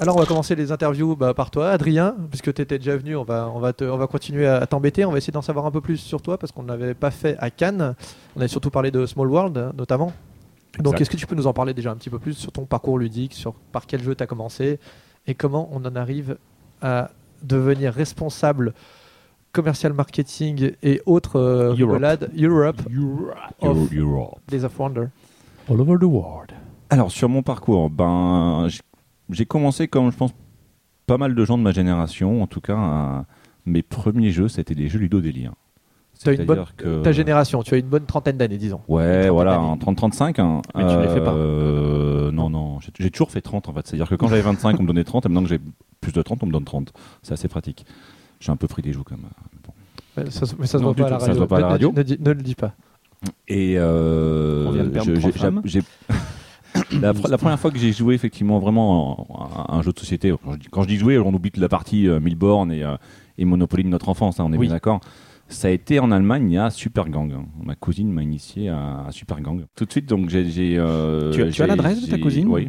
Alors 0.00 0.16
on 0.16 0.20
va 0.20 0.26
commencer 0.26 0.54
les 0.54 0.70
interviews 0.70 1.16
bah, 1.16 1.34
par 1.34 1.50
toi, 1.50 1.70
Adrien, 1.70 2.14
puisque 2.30 2.54
tu 2.54 2.62
étais 2.62 2.78
déjà 2.78 2.96
venu, 2.96 3.16
on 3.16 3.24
va, 3.24 3.50
on 3.52 3.58
va, 3.58 3.72
te- 3.72 3.84
on 3.84 3.96
va 3.96 4.06
continuer 4.06 4.46
à 4.46 4.64
t'embêter, 4.66 5.04
on 5.04 5.10
va 5.10 5.18
essayer 5.18 5.32
d'en 5.32 5.42
savoir 5.42 5.66
un 5.66 5.72
peu 5.72 5.80
plus 5.80 5.96
sur 5.96 6.22
toi, 6.22 6.38
parce 6.38 6.52
qu'on 6.52 6.62
ne 6.62 6.68
l'avait 6.68 6.94
pas 6.94 7.10
fait 7.10 7.36
à 7.40 7.50
Cannes, 7.50 7.94
on 8.36 8.40
avait 8.40 8.48
surtout 8.48 8.70
parlé 8.70 8.90
de 8.92 9.06
Small 9.06 9.28
World 9.28 9.58
hein, 9.58 9.72
notamment. 9.76 10.12
Donc 10.78 11.00
est-ce 11.00 11.10
que 11.10 11.16
tu 11.16 11.26
peux 11.26 11.34
nous 11.34 11.48
en 11.48 11.52
parler 11.52 11.74
déjà 11.74 11.90
un 11.90 11.96
petit 11.96 12.10
peu 12.10 12.20
plus 12.20 12.34
sur 12.34 12.52
ton 12.52 12.64
parcours 12.64 12.98
ludique, 12.98 13.34
sur 13.34 13.54
par 13.72 13.86
quel 13.86 14.00
jeu 14.02 14.14
tu 14.14 14.22
as 14.22 14.26
commencé, 14.28 14.78
et 15.26 15.34
comment 15.34 15.68
on 15.72 15.84
en 15.84 15.96
arrive 15.96 16.36
à 16.80 17.10
devenir 17.42 17.92
responsable 17.92 18.74
commercial 19.52 19.92
marketing 19.94 20.72
et 20.82 21.00
autres 21.06 21.36
euh, 21.40 21.64
Europe. 21.70 21.76
rigolades 21.76 22.30
Europe 22.38 22.80
of 23.60 23.76
Euro- 23.76 23.88
Europe. 23.92 24.38
Days 24.48 24.62
of 24.64 24.78
Wonder. 24.78 25.08
All 25.68 25.80
over 25.80 25.98
the 25.98 26.04
world. 26.04 26.52
Alors, 26.90 27.10
sur 27.10 27.28
mon 27.28 27.42
parcours, 27.42 27.90
ben, 27.90 28.68
j'ai 29.30 29.46
commencé 29.46 29.88
comme 29.88 30.10
je 30.10 30.16
pense 30.16 30.32
pas 31.06 31.18
mal 31.18 31.34
de 31.34 31.44
gens 31.44 31.56
de 31.58 31.62
ma 31.62 31.72
génération, 31.72 32.42
en 32.42 32.46
tout 32.46 32.60
cas, 32.60 32.76
à- 32.76 33.24
mes 33.66 33.82
premiers 33.82 34.30
jeux, 34.30 34.48
c'était 34.48 34.74
des 34.74 34.88
jeux 34.88 34.98
Ludo 34.98 35.20
Délire. 35.20 35.52
Une 36.26 36.44
bonne- 36.46 36.64
que... 36.76 37.00
Ta 37.02 37.12
génération, 37.12 37.62
tu 37.62 37.74
as 37.74 37.78
une 37.78 37.86
bonne 37.86 38.04
trentaine 38.04 38.36
d'années, 38.36 38.56
disons. 38.58 38.80
Ouais, 38.88 39.28
voilà, 39.28 39.60
en 39.60 39.76
30-35. 39.76 40.40
Hein. 40.40 40.62
Mais 40.76 40.82
tu 40.88 41.00
les 41.00 41.08
fais 41.14 41.22
pas. 41.22 41.32
Euh, 41.32 42.32
non, 42.32 42.50
non, 42.50 42.78
j'ai- 42.98 43.10
toujours 43.10 43.30
fait 43.30 43.40
30 43.40 43.68
en 43.68 43.72
fait. 43.72 43.86
C'est-à-dire 43.86 44.08
que 44.08 44.16
quand 44.16 44.26
j'avais 44.26 44.40
25, 44.42 44.80
on 44.80 44.82
me 44.82 44.88
donnait 44.88 45.04
30, 45.04 45.26
et 45.26 45.28
maintenant 45.28 45.42
que 45.44 45.48
j'ai 45.48 45.60
plus 46.00 46.10
de 46.12 46.20
30, 46.20 46.42
on 46.42 46.46
me 46.46 46.52
donne 46.52 46.64
30. 46.64 46.92
C'est 47.22 47.34
assez 47.34 47.46
pratique. 47.46 47.86
J'ai 48.40 48.50
un 48.50 48.56
peu 48.56 48.66
pris 48.66 48.82
des 48.82 48.92
joues 48.92 49.04
quand 49.04 49.16
même. 49.16 49.30
Bon. 49.64 49.72
Mais 50.16 50.30
ça, 50.30 50.44
se- 50.46 50.54
mais 50.58 50.66
ça 50.66 50.78
se 50.78 50.82
Non, 50.82 50.92
voit 50.92 50.96
pas 50.96 51.06
à 51.06 51.10
la 51.10 51.20
ça 51.20 51.26
radio. 51.26 51.34
se 51.34 51.38
voit 51.38 51.46
pas 51.48 51.56
à 51.56 51.60
la 51.60 51.66
Ne- 51.66 51.72
radio. 51.72 51.92
Ne, 51.94 52.02
dis- 52.02 52.18
ne 52.20 52.30
le 52.32 52.42
dis 52.42 52.54
pas. 52.56 52.72
Et 53.46 53.78
euh, 53.78 54.90
j'ai- 55.64 55.82
la, 57.00 57.12
pr- 57.12 57.28
la 57.30 57.38
première 57.38 57.58
fois 57.58 57.70
que 57.70 57.78
j'ai 57.78 57.92
joué 57.92 58.14
effectivement 58.14 58.58
vraiment 58.58 59.26
à 59.66 59.76
un 59.76 59.82
jeu 59.82 59.92
de 59.92 59.98
société, 59.98 60.32
quand 60.44 60.52
je 60.52 60.58
dis, 60.58 60.66
quand 60.70 60.82
je 60.82 60.88
dis 60.88 60.96
jouer, 60.96 61.18
on 61.18 61.32
oublie 61.32 61.50
toute 61.50 61.60
la 61.62 61.68
partie 61.68 62.08
euh, 62.08 62.20
Milborn 62.20 62.70
et, 62.72 62.82
euh, 62.84 62.96
et 63.38 63.44
Monopoly 63.44 63.84
de 63.84 63.88
notre 63.88 64.08
enfance, 64.08 64.40
hein, 64.40 64.44
on 64.46 64.52
est 64.52 64.56
Oui. 64.58 64.66
bien 64.66 64.74
d'accord. 64.76 65.00
Ça 65.50 65.68
a 65.68 65.70
été 65.70 65.98
en 65.98 66.10
Allemagne 66.10 66.58
à 66.58 66.68
Super 66.68 67.08
Gang. 67.08 67.32
Ma 67.62 67.74
cousine 67.74 68.12
m'a 68.12 68.22
initié 68.22 68.68
à, 68.68 69.06
à 69.06 69.12
Super 69.12 69.40
Gang. 69.40 69.64
Tout 69.74 69.86
de 69.86 69.90
suite, 69.90 70.06
donc 70.06 70.28
j'ai. 70.28 70.76
euh, 70.76 71.32
Tu 71.32 71.40
as- 71.40 71.44
tu 71.44 71.62
as 71.62 71.64
j'ai- 71.64 71.66
l'adresse 71.66 72.02
de 72.04 72.10
ta 72.10 72.18
cousine 72.18 72.48
Oui. 72.48 72.68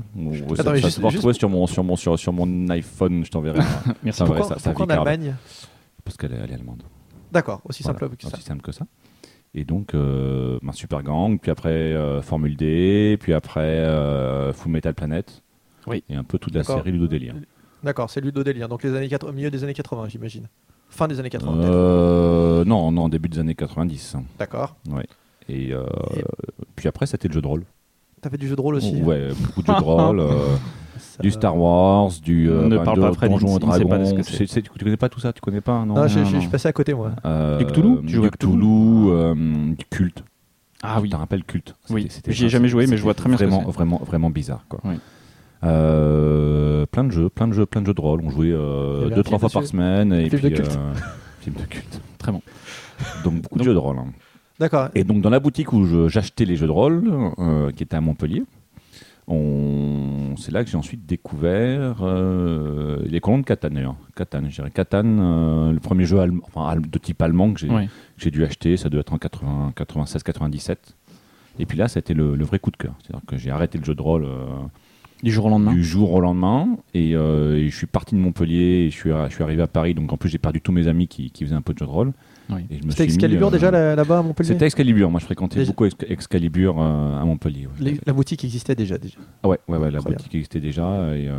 Ça, 0.55 0.61
Attends, 0.61 0.63
ça 0.69 0.75
juste- 0.75 0.89
se 0.91 1.01
va 1.01 1.09
juste- 1.09 1.17
retrouver 1.17 1.33
sur 1.33 1.49
mon, 1.49 1.67
sur, 1.67 1.83
mon, 1.83 1.97
sur, 1.97 2.17
sur 2.17 2.31
mon 2.31 2.69
iPhone, 2.69 3.25
je 3.25 3.31
t'enverrai. 3.31 3.59
Merci. 4.03 4.19
Ça 4.19 4.25
Pourquoi, 4.25 4.45
ça- 4.45 4.59
ça 4.59 4.71
pourquoi 4.71 4.85
en. 4.95 4.97
Allemagne? 5.05 5.35
Parce 6.05 6.15
qu'elle 6.15 6.31
est, 6.31 6.53
allemande. 6.53 6.83
D'accord, 7.33 7.61
aussi 7.65 7.83
Voilà, 7.83 7.99
simple 7.99 8.15
que 8.15 8.23
ça. 8.27 8.33
Aussi 8.33 8.43
simple 8.45 8.61
que 8.61 8.71
ça. 8.71 8.85
Et 9.55 9.65
donc, 9.65 9.93
euh, 9.95 10.59
ben, 10.61 10.71
Super 10.73 11.01
Gang, 11.03 11.39
puis 11.39 11.49
après 11.51 11.69
euh, 11.71 12.21
Formule 12.21 12.55
D, 12.55 13.17
puis 13.19 13.33
après 13.33 13.61
euh, 13.61 14.53
Full 14.53 14.71
Metal 14.71 14.93
Planet. 14.93 15.41
Oui. 15.87 16.03
Et 16.09 16.15
un 16.15 16.23
peu 16.23 16.37
toute 16.37 16.53
la 16.53 16.63
série 16.63 16.91
Ludo 16.91 17.07
Délire. 17.07 17.33
D'accord, 17.83 18.09
c'est 18.09 18.21
Ludo 18.21 18.43
Délire. 18.43 18.69
Donc 18.69 18.83
les 18.83 18.93
années 18.95 19.07
80, 19.09 19.31
milieu 19.31 19.49
des 19.49 19.63
années 19.63 19.73
80, 19.73 20.09
j'imagine. 20.09 20.47
Fin 20.89 21.07
des 21.07 21.19
années 21.19 21.29
80, 21.29 21.53
peut-être. 21.57 21.71
Euh, 21.71 22.65
non, 22.65 22.91
non, 22.91 23.09
début 23.09 23.29
des 23.29 23.39
années 23.39 23.55
90. 23.55 24.17
D'accord. 24.37 24.75
Et, 25.47 25.73
euh, 25.73 25.85
Et- 26.15 26.23
puis 26.75 26.87
après, 26.87 27.05
c'était 27.05 27.27
le 27.27 27.33
jeu 27.33 27.41
de 27.41 27.47
rôle. 27.47 27.63
T'as 28.21 28.29
fait 28.29 28.37
du 28.37 28.47
jeu 28.47 28.55
de 28.55 28.61
rôle 28.61 28.75
aussi 28.75 29.01
Ouais, 29.01 29.29
beaucoup 29.41 29.61
de 29.61 29.67
jeux 29.67 29.73
de 29.75 29.79
rôle. 29.83 30.19
euh, 30.19 30.55
du 31.21 31.31
Star 31.31 31.57
Wars, 31.57 32.11
du 32.23 32.49
euh, 32.49 32.63
Ne 32.67 32.77
ben, 32.77 32.83
parle 32.83 32.97
de 32.97 33.01
pas, 33.03 33.13
Fred, 33.13 33.31
Donjons 33.31 33.47
il 33.47 33.55
et 33.57 33.59
Dragons. 33.59 34.21
tu 34.23 34.83
connais 34.83 34.97
pas 34.97 35.09
tout 35.09 35.19
ça? 35.19 35.33
Tu 35.33 35.41
connais 35.41 35.61
pas? 35.61 35.85
Non. 35.85 35.95
Non, 35.95 36.07
je, 36.07 36.19
non, 36.19 36.25
je- 36.25 36.29
je 36.31 36.35
non. 36.35 36.41
suis 36.41 36.49
passé 36.49 36.67
à 36.67 36.73
côté, 36.73 36.93
moi. 36.93 37.11
Euh, 37.25 37.57
Du 37.57 37.65
Cthulhu 37.65 37.97
Tu 38.05 38.19
Du 38.19 38.29
Cthulhu, 38.31 39.09
euh, 39.09 39.35
du 39.75 39.85
culte. 39.89 40.23
Ah 40.81 40.99
oui. 41.01 41.09
Tu 41.09 41.15
te 41.15 41.19
rappelles 41.19 41.43
culte? 41.43 41.75
Oui. 41.89 42.07
J'y 42.27 42.45
ai 42.45 42.49
jamais 42.49 42.67
joué, 42.69 42.87
mais 42.87 42.95
je 42.97 43.03
vois 43.03 43.13
très 43.13 43.27
bien 43.29 43.37
ce 43.37 43.43
que 43.43 43.49
vraiment, 43.49 43.69
vraiment, 43.69 44.01
vraiment 44.05 44.29
bizarre. 44.29 44.63
Quoi. 44.69 44.79
Oui. 44.85 44.95
Euh, 45.65 46.85
plein 46.85 47.03
de 47.03 47.11
jeux, 47.11 47.29
plein 47.29 47.47
de 47.47 47.53
jeux, 47.53 47.65
plein 47.65 47.81
de 47.81 47.87
jeux 47.87 47.93
de 47.93 48.01
rôle. 48.01 48.21
On 48.23 48.29
jouait 48.29 48.51
euh, 48.51 49.09
deux 49.09 49.23
trois 49.23 49.39
fois 49.39 49.49
par 49.49 49.65
semaine 49.65 50.13
et 50.13 50.29
film 50.29 50.41
puis 50.41 50.49
de 50.51 50.55
culte. 50.55 50.79
film 51.41 51.55
de 51.57 51.63
culte. 51.65 52.01
Très 52.17 52.31
bon. 52.31 52.41
Donc 53.25 53.41
beaucoup 53.41 53.59
de 53.59 53.63
jeux 53.63 53.73
de 53.73 53.77
rôle. 53.79 53.97
D'accord. 54.59 54.89
Et 54.95 55.03
donc 55.03 55.21
dans 55.21 55.29
la 55.29 55.39
boutique 55.39 55.71
où 55.73 55.85
je- 55.85 56.07
j'achetais 56.09 56.45
les 56.45 56.55
jeux 56.55 56.67
de 56.67 56.71
rôle, 56.71 57.03
euh, 57.39 57.71
qui 57.71 57.83
était 57.83 57.95
à 57.95 58.01
Montpellier, 58.01 58.43
on... 59.27 60.35
c'est 60.37 60.51
là 60.51 60.63
que 60.63 60.69
j'ai 60.69 60.77
ensuite 60.77 61.05
découvert 61.05 61.97
euh, 62.01 62.97
les 63.05 63.19
colons 63.19 63.39
de 63.39 63.43
Catan. 63.45 63.69
d'ailleurs. 63.71 63.95
Catan, 64.15 64.41
je 64.49 64.55
dirais 64.55 64.71
Catan, 64.71 65.03
euh, 65.05 65.71
le 65.71 65.79
premier 65.79 66.05
jeu 66.05 66.17
allem- 66.19 66.41
enfin, 66.43 66.67
al- 66.67 66.89
de 66.89 66.97
type 66.99 67.21
allemand 67.21 67.53
que 67.53 67.59
j'ai 67.59 67.69
Oui. 67.69 67.85
que 67.87 67.91
j'ai 68.17 68.31
dû 68.31 68.43
acheter, 68.43 68.75
ça 68.77 68.89
doit 68.89 69.01
être 69.01 69.13
en 69.13 69.17
80 69.17 69.73
96-97. 69.75 70.77
Et 71.59 71.65
puis 71.65 71.77
là, 71.77 71.87
c'était 71.87 72.13
le, 72.13 72.35
le 72.35 72.45
vrai 72.45 72.59
coup 72.59 72.71
de 72.71 72.77
cœur. 72.77 72.93
C'est-à-dire 73.03 73.25
que 73.27 73.37
j'ai 73.37 73.51
arrêté 73.51 73.77
le 73.77 73.83
jeu 73.83 73.93
de 73.95 74.01
rôle 74.01 74.23
euh, 74.25 74.45
Du 75.23 75.31
jour 75.31 75.45
au 75.45 75.49
lendemain. 75.49 75.73
du 75.73 75.83
jour 75.83 76.13
au 76.13 76.21
lendemain 76.21 76.77
et, 76.93 77.15
euh, 77.15 77.57
et 77.57 77.69
je 77.69 77.75
suis 77.75 77.87
parti 77.87 78.15
de 78.15 78.19
Montpellier 78.19 78.85
et 78.85 78.89
je 78.89 78.95
suis, 78.95 79.09
je 79.29 79.33
suis 79.33 79.43
arrivé 79.43 79.61
à 79.61 79.67
Paris. 79.67 79.93
Donc 79.93 80.11
en 80.13 80.17
plus, 80.17 80.29
j'ai 80.29 80.37
perdu 80.37 80.61
tous 80.61 80.71
mes 80.71 80.87
amis 80.87 81.07
qui, 81.07 81.31
qui 81.31 81.43
faisaient 81.43 81.55
un 81.55 81.61
peu 81.61 81.73
de 81.73 81.79
jeu 81.79 81.85
de 81.85 81.91
rôle. 81.91 82.13
Oui. 82.49 82.65
C'était 82.89 83.03
mis, 83.03 83.09
Excalibur 83.13 83.47
euh, 83.47 83.51
déjà 83.51 83.69
là- 83.71 83.95
là-bas 83.95 84.19
à 84.19 84.21
Montpellier 84.23 84.49
C'était 84.49 84.65
Excalibur. 84.65 85.09
Moi, 85.11 85.19
je 85.19 85.25
fréquentais 85.25 85.59
Déjà- 85.59 85.71
beaucoup 85.71 85.85
Ex- 85.85 85.95
Excalibur 86.07 86.75
euh, 86.81 87.19
à 87.21 87.23
Montpellier. 87.25 87.67
ouais. 87.67 87.73
Les- 87.91 87.99
La 88.05 88.13
boutique 88.13 88.43
existait 88.43 88.75
déjà. 88.75 88.97
déjà. 88.97 89.17
Ah 89.43 89.47
ouais, 89.49 89.59
ouais, 89.67 89.77
ouais, 89.77 89.91
la 89.91 90.01
boutique 90.01 90.33
existait 90.35 90.59
déjà 90.59 91.15
et, 91.15 91.27
euh, 91.27 91.33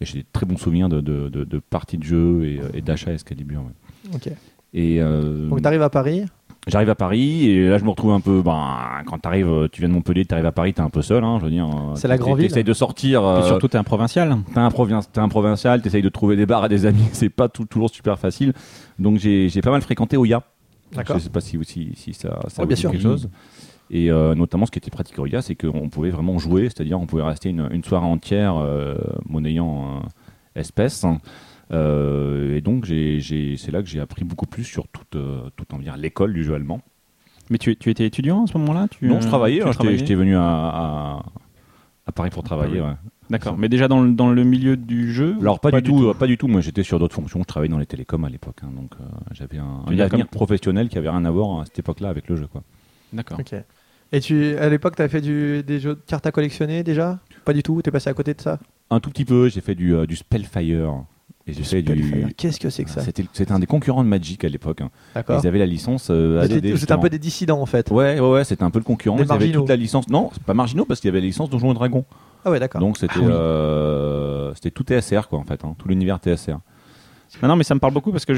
et 0.00 0.04
j'ai 0.04 0.18
des 0.20 0.26
très 0.32 0.44
bons 0.46 0.56
souvenirs 0.56 0.88
de, 0.88 1.00
de, 1.00 1.28
de- 1.28 1.44
de 1.44 1.58
parties 1.58 1.98
de 1.98 2.04
jeu 2.04 2.44
et, 2.44 2.60
et 2.74 2.80
d'achats 2.82 3.12
Excalibur. 3.12 3.60
ouais. 3.62 4.10
Ok. 4.14 4.28
Et 4.74 5.00
euh, 5.02 5.48
Donc 5.50 5.60
t'arrives 5.62 5.82
à 5.82 5.90
Paris. 5.90 6.24
J'arrive 6.68 6.90
à 6.90 6.94
Paris 6.94 7.48
et 7.50 7.68
là 7.68 7.78
je 7.78 7.84
me 7.84 7.90
retrouve 7.90 8.12
un 8.12 8.20
peu. 8.20 8.40
Ben, 8.40 9.02
quand 9.06 9.18
t'arrives, 9.18 9.68
tu 9.72 9.80
viens 9.80 9.88
de 9.88 9.94
Montpellier, 9.94 10.24
t'arrives 10.24 10.46
à 10.46 10.52
Paris, 10.52 10.72
t'es 10.72 10.80
un 10.80 10.90
peu 10.90 11.02
seul. 11.02 11.24
Hein, 11.24 11.38
je 11.40 11.46
veux 11.46 11.50
dire. 11.50 11.66
euh, 11.66 11.94
C'est 11.96 12.06
la 12.06 12.16
grande 12.18 12.38
ville. 12.38 12.46
T'essayes 12.48 12.62
de 12.62 12.72
sortir. 12.72 13.20
Puis 13.20 13.28
euh, 13.28 13.42
surtout, 13.46 13.66
t'es 13.66 13.78
un 13.78 13.82
provincial. 13.82 14.36
T'es 14.54 14.60
un, 14.60 14.68
provin- 14.70 15.00
t'es 15.02 15.18
un 15.18 15.28
provincial, 15.28 15.82
t'essayes 15.82 16.02
de 16.02 16.08
trouver 16.08 16.36
des 16.36 16.46
bars 16.46 16.62
à 16.62 16.68
des 16.68 16.86
amis, 16.86 17.08
c'est 17.12 17.30
pas 17.30 17.48
tout- 17.48 17.64
toujours 17.64 17.90
super 17.90 18.16
facile. 18.18 18.52
Donc 19.00 19.18
j'ai 19.18 19.48
j'ai 19.48 19.60
pas 19.60 19.72
mal 19.72 19.82
fréquenté 19.82 20.16
Oya. 20.16 20.44
D'accord. 20.92 21.18
Je 21.18 21.22
sais 21.24 21.30
pas 21.30 21.40
si, 21.40 21.58
si, 21.64 21.92
si 21.96 22.14
ça, 22.14 22.38
ça 22.48 22.62
vous 22.62 22.68
bien 22.68 22.74
dit 22.76 22.80
sûr. 22.80 22.90
quelque 22.92 23.02
chose. 23.02 23.28
Et 23.90 24.10
euh, 24.10 24.34
notamment, 24.36 24.64
ce 24.66 24.70
qui 24.70 24.78
était 24.78 24.90
pratique 24.90 25.18
à 25.18 25.22
Oya, 25.22 25.42
c'est 25.42 25.56
qu'on 25.56 25.88
pouvait 25.88 26.10
vraiment 26.10 26.38
jouer, 26.38 26.64
c'est-à-dire 26.64 27.00
on 27.00 27.06
pouvait 27.06 27.22
rester 27.24 27.48
une, 27.50 27.68
une 27.72 27.82
soirée 27.82 28.06
entière 28.06 28.54
euh, 28.56 28.94
monnayant 29.28 29.96
euh, 29.96 30.60
espèces. 30.60 31.02
Euh, 31.04 31.08
et 31.70 32.60
donc 32.60 32.86
c'est 32.86 33.70
là 33.72 33.82
que 33.82 33.88
j'ai 33.88 34.00
appris 34.00 34.24
beaucoup 34.24 34.46
plus 34.46 34.64
sur 34.64 34.88
toute, 34.88 35.16
euh, 35.16 35.48
toute 35.56 35.72
on 35.72 35.76
va 35.78 35.82
dire, 35.82 35.96
l'école 35.96 36.32
du 36.32 36.44
jeu 36.44 36.54
allemand. 36.54 36.80
Mais 37.50 37.58
tu, 37.58 37.76
tu 37.76 37.90
étais 37.90 38.06
étudiant 38.06 38.44
à 38.44 38.46
ce 38.46 38.56
moment-là? 38.58 38.88
Non, 39.02 39.20
je 39.20 39.26
euh, 39.26 39.28
travaillais, 39.28 39.60
hein, 39.60 39.66
j'étais- 39.66 39.74
travaillais 39.74 39.98
j'étais 39.98 40.14
venu 40.14 40.36
à, 40.36 40.42
à, 40.42 41.24
à 42.06 42.12
Paris 42.12 42.30
pour 42.30 42.42
travailler. 42.42 42.80
ouais. 42.80 42.94
D'accord. 43.30 43.56
Mais 43.56 43.68
déjà 43.68 43.88
dans 43.88 44.02
le, 44.02 44.12
dans 44.12 44.30
le 44.30 44.44
milieu 44.44 44.76
du 44.76 45.12
jeu 45.12 45.36
Alors 45.40 45.58
pas, 45.58 45.70
du, 45.70 45.82
tout, 45.82 46.08
euh, 46.08 46.14
pas 46.14 46.26
du 46.26 46.36
tout. 46.36 46.48
Moi 46.48 46.60
j'étais 46.60 46.82
sur 46.82 46.98
d'autres 46.98 47.14
fonctions. 47.14 47.40
Je 47.40 47.44
travaillais 47.44 47.70
dans 47.70 47.78
les 47.78 47.86
télécoms 47.86 48.24
à 48.24 48.28
l'époque, 48.28 48.58
hein, 48.62 48.70
donc 48.76 48.92
euh, 49.00 49.04
j'avais 49.32 49.58
un, 49.58 49.82
un 49.86 49.98
avenir 49.98 50.28
professionnel 50.28 50.88
qui 50.88 50.98
avait 50.98 51.08
rien 51.08 51.24
à 51.24 51.30
voir 51.30 51.60
à 51.60 51.64
cette 51.64 51.78
époque-là 51.78 52.08
avec 52.10 52.28
le 52.28 52.36
jeu. 52.36 52.46
Quoi. 52.46 52.62
D'accord. 53.12 53.38
Ok. 53.40 53.54
Et 54.14 54.20
tu, 54.20 54.56
à 54.58 54.68
l'époque, 54.68 54.96
tu 54.96 55.02
as 55.02 55.08
fait 55.08 55.22
du, 55.22 55.62
des 55.62 55.80
jeux 55.80 55.94
de 55.94 56.00
cartes 56.06 56.26
à 56.26 56.32
collectionner 56.32 56.82
déjà? 56.82 57.18
Pas 57.46 57.54
du 57.54 57.62
tout? 57.62 57.80
T'es 57.80 57.90
passé 57.90 58.10
à 58.10 58.14
côté 58.14 58.34
de 58.34 58.40
ça? 58.42 58.58
Un 58.90 59.00
tout 59.00 59.08
petit 59.08 59.24
peu. 59.24 59.48
J'ai 59.48 59.62
fait 59.62 59.74
du, 59.74 59.94
euh, 59.94 60.04
du 60.04 60.16
Spellfire 60.16 61.04
et 61.46 61.52
j'ai 61.52 61.62
fait 61.62 61.80
Spellfire. 61.82 62.26
du. 62.28 62.34
Qu'est-ce 62.34 62.60
que 62.60 62.70
c'est 62.70 62.84
que 62.84 62.90
ça 62.90 63.00
C'était 63.02 63.24
c'était 63.32 63.52
un 63.52 63.58
des 63.58 63.66
concurrents 63.66 64.04
de 64.04 64.08
Magic 64.08 64.44
à 64.44 64.48
l'époque. 64.48 64.80
hein. 64.80 64.90
D'accord. 65.14 65.40
Ils 65.42 65.46
avaient 65.48 65.58
la 65.58 65.66
licence 65.66 66.08
euh, 66.10 66.40
ADD. 66.42 66.66
Vous 66.66 66.82
êtes 66.82 66.92
un 66.92 66.98
peu 66.98 67.10
des 67.10 67.18
dissidents 67.18 67.60
en 67.60 67.66
fait. 67.66 67.90
Ouais, 67.90 68.20
ouais, 68.20 68.30
ouais, 68.30 68.44
c'était 68.44 68.62
un 68.64 68.70
peu 68.70 68.78
le 68.78 68.84
concurrent. 68.84 69.16
Des 69.16 69.24
Ils 69.24 69.32
avaient 69.32 69.50
toute 69.52 69.68
la 69.68 69.76
licence. 69.76 70.08
Non, 70.08 70.30
c'est 70.32 70.42
pas 70.42 70.54
marginaux 70.54 70.84
parce 70.84 71.00
qu'il 71.00 71.08
y 71.08 71.12
avait 71.12 71.20
la 71.20 71.26
licence 71.26 71.50
Donjons 71.50 71.72
et 71.72 71.74
Dragons. 71.74 72.04
Ah 72.44 72.50
ouais, 72.50 72.60
d'accord. 72.60 72.80
Donc 72.80 72.96
c'était 72.98 73.14
Ah 73.16 73.20
oui. 73.20 73.26
euh, 73.30 74.52
c'était 74.54 74.70
tout 74.70 74.84
TSR 74.84 75.28
quoi 75.28 75.38
en 75.38 75.44
fait, 75.44 75.64
hein, 75.64 75.74
tout 75.78 75.88
l'univers 75.88 76.18
TSR. 76.18 76.58
Non, 77.42 77.48
non, 77.48 77.56
mais 77.56 77.64
ça 77.64 77.74
me 77.74 77.80
parle 77.80 77.94
beaucoup 77.94 78.12
parce 78.12 78.26
que 78.26 78.34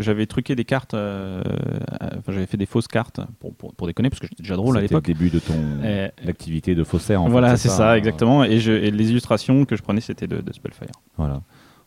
j'avais 0.00 0.26
truqué 0.26 0.54
des 0.54 0.66
cartes, 0.66 0.92
euh, 0.92 1.42
euh, 1.46 2.08
enfin, 2.18 2.30
j'avais 2.32 2.44
fait 2.44 2.58
des 2.58 2.66
fausses 2.66 2.88
cartes 2.88 3.20
pour, 3.40 3.54
pour, 3.54 3.72
pour 3.74 3.86
déconner 3.86 4.10
parce 4.10 4.20
que 4.20 4.26
j'étais 4.26 4.42
déjà 4.42 4.56
drôle 4.56 4.76
à 4.76 4.82
C'était 4.82 4.92
le 4.94 5.00
l'époque. 5.00 5.06
début 5.18 5.30
de 5.30 5.38
ton 5.38 5.54
Et- 5.82 6.10
l'activité 6.26 6.74
de 6.74 6.84
faussaire. 6.84 7.22
en 7.22 7.30
voilà, 7.30 7.52
fait, 7.52 7.56
c'est 7.56 7.68
ça, 7.70 7.92
hein. 7.92 7.96
exactement. 7.96 8.44
Et, 8.44 8.60
je, 8.60 8.72
et 8.72 8.90
les 8.90 9.10
illustrations 9.10 9.64
que 9.64 9.76
je 9.76 9.82
prenais, 9.82 10.02
c'était 10.02 10.26
de, 10.26 10.42
de 10.42 10.52
Spellfire. 10.52 10.88
Voilà. 11.16 11.40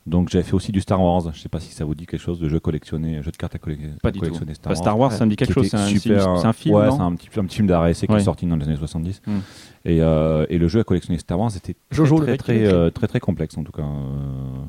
Donc 0.08 0.30
j'avais 0.30 0.44
fait 0.44 0.54
aussi 0.54 0.72
du 0.72 0.80
Star 0.82 1.02
Wars. 1.02 1.32
Je 1.34 1.40
sais 1.40 1.50
pas 1.50 1.60
si 1.60 1.74
ça 1.74 1.84
vous 1.86 1.94
dit 1.94 2.06
quelque 2.06 2.22
chose 2.22 2.40
de 2.40 2.48
jeu 2.48 2.60
collectionné, 2.60 3.22
jeu 3.22 3.30
de 3.32 3.38
cartes 3.38 3.56
à 3.56 3.60
colle- 3.60 3.78
Pas 4.02 4.10
du 4.12 4.20
tout. 4.20 4.26
collectionner 4.26 4.54
Enfin, 4.66 4.74
Star 4.76 4.98
Wars, 4.98 5.12
ça 5.12 5.26
me 5.26 5.30
dit 5.32 5.36
quelque 5.36 5.50
qui 5.50 5.54
chose. 5.54 5.68
C'est 5.68 5.78
un, 5.78 5.86
super- 5.88 6.38
c'est 6.40 6.48
un 6.48 6.54
film, 6.54 6.76
Ouais, 6.76 6.90
c'est 6.92 7.00
un 7.02 7.14
petit, 7.16 7.28
un 7.40 7.44
petit 7.46 7.56
film 7.58 7.68
d'arrêt 7.68 7.94
qui 7.94 8.06
Ouais. 8.10 8.18
est 8.20 8.24
sorti 8.24 8.46
dans 8.46 8.56
les 8.56 8.66
années 8.66 8.78
70. 8.78 9.22
Hmm. 9.28 9.40
Et, 9.86 10.02
euh, 10.02 10.46
et 10.50 10.58
le 10.58 10.68
jeu 10.68 10.80
à 10.80 10.84
collectionner 10.84 11.20
Star 11.20 11.38
Wars 11.40 11.52
était 11.56 11.74
très, 11.74 11.96
Jojo, 11.96 12.22
qui 12.22 12.52
euh, 12.52 12.90
très, 12.90 13.08
très 13.08 13.20
complexe 13.20 13.58
en 13.58 13.64
tout 13.64 13.72
cas. 13.74 13.84
Euh, 13.84 14.66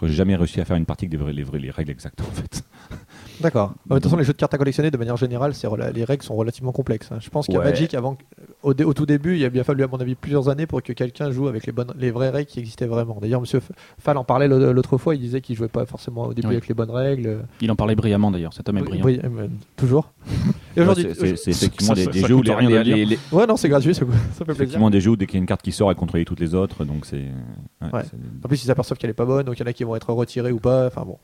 crois 0.00 0.08
que 0.08 0.12
j'ai 0.12 0.18
jamais 0.18 0.36
réussi 0.36 0.60
à 0.60 0.64
faire 0.64 0.76
une 0.76 0.86
partie 0.86 1.04
avec 1.04 1.10
des 1.10 1.16
vrais- 1.16 1.32
les, 1.32 1.42
vrais- 1.44 1.58
les 1.58 1.70
règles 1.70 1.90
exactes 1.90 2.20
en 2.20 2.24
fait. 2.32 2.64
D'accord. 3.40 3.72
De 3.88 3.94
toute 3.94 4.04
façon, 4.04 4.16
les 4.16 4.24
jeux 4.24 4.32
de 4.34 4.38
cartes 4.38 4.52
à 4.52 4.58
collectionner, 4.58 4.90
de 4.90 4.96
manière 4.98 5.16
générale, 5.16 5.54
c'est 5.54 5.66
rela- 5.66 5.92
les 5.92 6.04
règles 6.04 6.22
sont 6.22 6.34
relativement 6.36 6.72
complexes. 6.72 7.10
hein. 7.10 7.16
Je 7.20 7.30
pense 7.30 7.46
qu'à 7.46 7.58
Ouais. 7.58 7.64
Magic, 7.64 7.94
avant, 7.94 8.18
au, 8.62 8.74
dé- 8.74 8.84
au 8.84 8.92
tout 8.92 9.06
début, 9.06 9.36
il 9.38 9.44
a 9.46 9.48
bien 9.50 9.64
fallu, 9.64 9.82
à 9.82 9.86
mon 9.86 9.96
avis, 9.98 10.14
plusieurs 10.14 10.50
années 10.50 10.66
pour 10.66 10.82
que 10.82 10.92
quelqu'un 10.92 11.30
joue 11.30 11.48
avec 11.48 11.64
les, 11.66 11.72
bonnes, 11.72 11.92
les 11.98 12.10
vraies 12.10 12.28
règles 12.28 12.50
qui 12.50 12.58
existaient 12.60 12.86
vraiment. 12.86 13.16
D'ailleurs, 13.20 13.40
Monsieur 13.40 13.60
F- 13.60 13.70
Fall 13.98 14.18
en 14.18 14.24
parlait 14.24 14.46
l'au- 14.46 14.72
l'autre 14.74 14.98
fois. 14.98 15.14
Il 15.14 15.20
disait 15.22 15.40
qu'il 15.40 15.56
jouait 15.56 15.68
pas 15.68 15.86
forcément 15.86 16.26
au 16.26 16.34
début 16.34 16.48
Oui. 16.48 16.54
avec 16.54 16.68
les 16.68 16.74
bonnes 16.74 16.90
règles. 16.90 17.38
Il 17.62 17.70
en 17.70 17.76
parlait 17.76 17.94
brillamment 17.94 18.30
d'ailleurs, 18.30 18.52
cet 18.52 18.68
homme 18.68 18.76
est 18.78 18.82
brillant. 18.82 19.04
Oui, 19.06 19.18
euh, 19.24 19.46
toujours. 19.76 20.12
Et 20.76 20.82
aujourd'hui, 20.82 21.06
Ouais, 21.06 21.14
c'est- 21.36 21.50
effectivement 21.50 21.88
ça- 21.88 21.94
des, 21.94 22.04
ça- 22.04 22.10
des 22.12 22.20
ça 22.20 22.26
jeux 22.28 22.34
où 22.34 22.42
les, 22.42 23.18
ouais, 23.32 23.46
non, 23.46 23.56
c'est 23.56 23.68
gratuit, 23.68 23.94
c'est 23.94 24.04
cool. 24.04 24.14
ça 24.14 24.20
fait 24.20 24.44
plaisir. 24.44 24.62
effectivement 24.62 24.90
des 24.90 25.00
jeux 25.00 25.10
où 25.10 25.16
dès 25.16 25.26
qu'il 25.26 25.34
y 25.34 25.38
a 25.38 25.40
une 25.40 25.46
carte 25.46 25.62
qui 25.62 25.72
sort, 25.72 25.90
elle 25.90 25.96
contrôle 25.96 26.24
toutes 26.24 26.38
les 26.40 26.54
autres. 26.54 26.84
Donc 26.84 27.06
c'est. 27.06 27.16
ouais, 27.16 27.88
Ouais. 27.92 28.02
c'est- 28.04 28.16
En 28.44 28.48
plus, 28.48 28.62
ils 28.62 28.66
s'aperçoivent 28.66 28.98
qu'elle 28.98 29.10
est 29.10 29.14
pas 29.14 29.24
bonne, 29.24 29.46
donc 29.46 29.56
il 29.58 29.60
y 29.60 29.64
en 29.64 29.66
a 29.66 29.72
qui 29.72 29.82
vont 29.84 29.89
être 29.96 30.12
retirés 30.12 30.52
ou 30.52 30.58
pas. 30.58 30.86
Enfin 30.86 31.02
bon. 31.06 31.18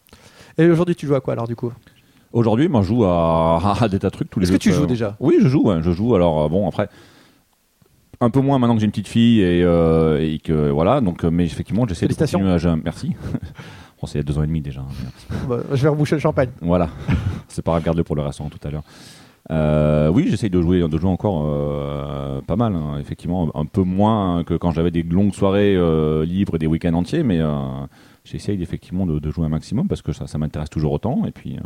Et 0.59 0.67
aujourd'hui, 0.69 0.95
tu 0.97 1.07
joues 1.07 1.15
à 1.15 1.21
quoi 1.21 1.35
alors 1.35 1.47
du 1.49 1.57
coup? 1.57 1.73
Aujourd'hui, 2.33 2.69
moi, 2.69 2.83
je 2.83 2.89
joue 2.89 3.05
à, 3.05 3.77
à 3.81 3.89
des 3.89 3.99
tas 3.99 4.09
de 4.09 4.13
trucs 4.13 4.31
tous 4.31 4.41
les 4.41 4.47
Est-ce 4.47 4.53
que 4.53 4.63
tu 4.63 4.73
joues 4.73 4.83
euh, 4.85 4.87
déjà? 4.87 5.17
Oui, 5.21 5.37
je 5.41 5.49
joue. 5.49 5.63
ouais, 5.65 5.83
je 5.83 5.91
joue. 5.93 6.15
Alors 6.15 6.45
euh, 6.45 6.49
bon, 6.49 6.69
après, 6.69 6.89
un 8.21 8.31
peu 8.31 8.41
moins 8.41 8.59
maintenant 8.59 8.75
que 8.75 8.81
j'ai 8.81 8.87
une 8.87 8.91
petite 8.93 9.09
fille 9.09 9.41
et, 9.41 9.63
euh, 9.63 10.19
et 10.21 10.39
que 10.39 10.71
voilà. 10.71 11.01
Donc, 11.01 11.25
euh, 11.25 11.31
mais 11.31 11.45
effectivement, 11.45 11.87
j'essaie 11.87 12.09
de 12.09 12.15
continuer 12.15 12.51
à 12.51 12.59
jouer. 12.59 12.75
Merci. 12.85 13.15
bon, 14.01 14.07
c'est 14.07 14.15
il 14.15 14.17
y 14.17 14.21
a 14.21 14.23
deux 14.25 14.39
ans 14.39 14.43
et 14.43 14.47
demi 14.47 14.61
déjà. 14.61 14.81
hein. 14.81 15.35
Bah, 15.49 15.59
Je 15.73 15.83
vais 15.83 15.89
reboucher 15.89 16.17
le 16.17 16.21
champagne. 16.21 16.51
Voilà. 16.61 16.89
c'est 17.49 17.63
pas 17.63 17.73
grave, 17.73 17.85
garde-le 17.85 18.05
pour 18.05 18.17
le 18.17 18.23
restaurant 18.23 18.49
tout 18.51 18.67
à 18.67 18.71
l'heure. 18.71 18.85
Euh, 19.53 20.09
oui, 20.09 20.27
j'essaye 20.29 20.51
de 20.51 20.61
jouer, 20.61 20.81
de 20.89 20.99
jouer 20.99 21.09
encore 21.11 21.45
euh, 21.47 22.41
pas 22.47 22.57
mal. 22.57 22.75
hein, 22.75 22.97
effectivement, 23.01 23.51
un 23.55 23.65
peu 23.65 23.83
moins 23.83 24.43
que 24.45 24.55
quand 24.55 24.73
j'avais 24.73 24.91
des 24.91 25.03
longues 25.05 25.33
soirées 25.35 25.75
libres 26.27 26.57
et 26.57 26.59
des 26.59 26.67
week-ends 26.67 26.95
entiers, 26.95 27.23
mais 27.23 27.41
j'essaye 28.27 28.63
effectivement 28.63 29.07
de, 29.07 29.19
de 29.19 29.31
jouer 29.31 29.47
un 29.47 29.51
maximum 29.51 29.89
parce 29.89 30.03
que 30.03 30.13
ça, 30.13 30.27
ça 30.27 30.39
m'intéresse 30.39 30.71
toujours 30.71 30.93
autant. 30.93 31.25
Et 31.27 31.31
puis, 31.31 31.57
euh, 31.57 31.61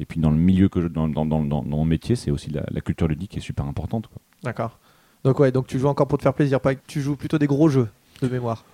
et 0.00 0.04
puis 0.04 0.20
dans 0.20 0.30
le 0.30 0.36
milieu 0.36 0.68
que 0.68 0.80
je, 0.82 0.88
dans, 0.88 1.08
dans, 1.08 1.24
dans, 1.24 1.62
mon 1.62 1.84
métier, 1.84 2.16
c'est 2.16 2.30
aussi 2.30 2.50
la, 2.50 2.64
la 2.70 2.80
culture 2.80 3.08
ludique 3.08 3.30
qui 3.30 3.38
est 3.38 3.42
super 3.42 3.64
importante. 3.64 4.08
D'accord. 4.42 4.78
Donc 5.24 5.38
ouais, 5.40 5.52
donc 5.52 5.66
tu 5.66 5.78
joues 5.78 5.88
encore 5.88 6.06
pour 6.06 6.18
te 6.18 6.22
faire 6.22 6.34
plaisir, 6.34 6.60
pas 6.60 6.74
tu 6.74 7.00
joues 7.00 7.16
plutôt 7.16 7.38
des 7.38 7.46
gros 7.46 7.68
jeux 7.68 7.88
de 8.20 8.28
mémoire. 8.28 8.64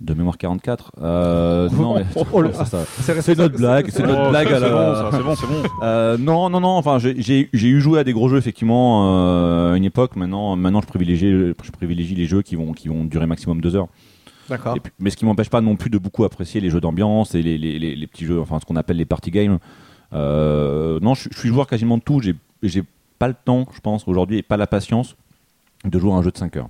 De 0.00 0.14
mémoire 0.14 0.38
44. 0.38 0.92
Euh, 1.02 1.68
non, 1.68 1.96
mais 1.96 2.06
Oh, 2.32 2.40
le- 2.40 2.52
c'est 2.54 3.36
notre 3.36 3.58
blague, 3.58 3.90
c'est 3.90 4.02
notre 4.02 4.30
blague 4.30 4.50
à 4.50 4.58
la. 4.58 5.10
c'est 5.12 5.22
bon, 5.22 5.34
c'est 5.34 5.46
bon. 5.46 5.62
Euh, 5.82 6.16
non, 6.16 6.48
non, 6.48 6.60
non. 6.60 6.68
Enfin, 6.70 6.98
j'ai- 6.98 7.48
eu 7.52 7.80
joué 7.80 7.98
à 8.00 8.04
des 8.04 8.14
gros 8.14 8.30
jeux 8.30 8.38
effectivement 8.38 9.10
euh, 9.18 9.74
à 9.74 9.76
une 9.76 9.84
époque. 9.84 10.16
Maintenant, 10.16 10.56
maintenant, 10.56 10.80
je 10.80 10.86
privilégie, 10.86 11.30
je 11.30 11.70
privilégie 11.70 12.14
les 12.14 12.24
jeux 12.24 12.40
qui 12.40 12.56
vont, 12.56 12.72
qui 12.72 12.88
vont 12.88 13.04
durer 13.04 13.26
maximum 13.26 13.60
deux 13.60 13.76
heures. 13.76 13.88
D'accord. 14.50 14.76
Mais 14.98 15.08
ce 15.10 15.16
qui 15.16 15.24
m'empêche 15.24 15.48
pas 15.48 15.62
non 15.62 15.76
plus 15.76 15.88
de 15.88 15.96
beaucoup 15.96 16.24
apprécier 16.24 16.60
les 16.60 16.68
jeux 16.68 16.80
d'ambiance 16.80 17.34
et 17.34 17.40
les, 17.42 17.56
les, 17.56 17.78
les- 17.78 17.96
les 17.96 18.06
petits 18.06 18.26
jeux, 18.26 18.38
enfin 18.40 18.58
ce 18.60 18.66
qu'on 18.66 18.76
appelle 18.76 18.96
les 18.98 19.06
party 19.06 19.30
games. 19.30 19.58
Euh, 20.12 20.98
non, 21.00 21.14
je, 21.14 21.28
je 21.32 21.38
suis 21.38 21.48
joueur 21.48 21.66
quasiment 21.66 21.96
de 21.96 22.02
tout. 22.02 22.20
J'ai 22.62 22.84
pas 23.18 23.28
le 23.28 23.34
temps, 23.44 23.66
je 23.74 23.80
pense, 23.80 24.06
aujourd'hui, 24.08 24.38
et 24.38 24.42
pas 24.42 24.56
la 24.56 24.66
patience 24.66 25.16
de 25.84 25.98
jouer 25.98 26.12
à 26.12 26.16
un 26.16 26.22
jeu 26.22 26.30
de 26.30 26.36
5 26.36 26.56
heures. 26.56 26.68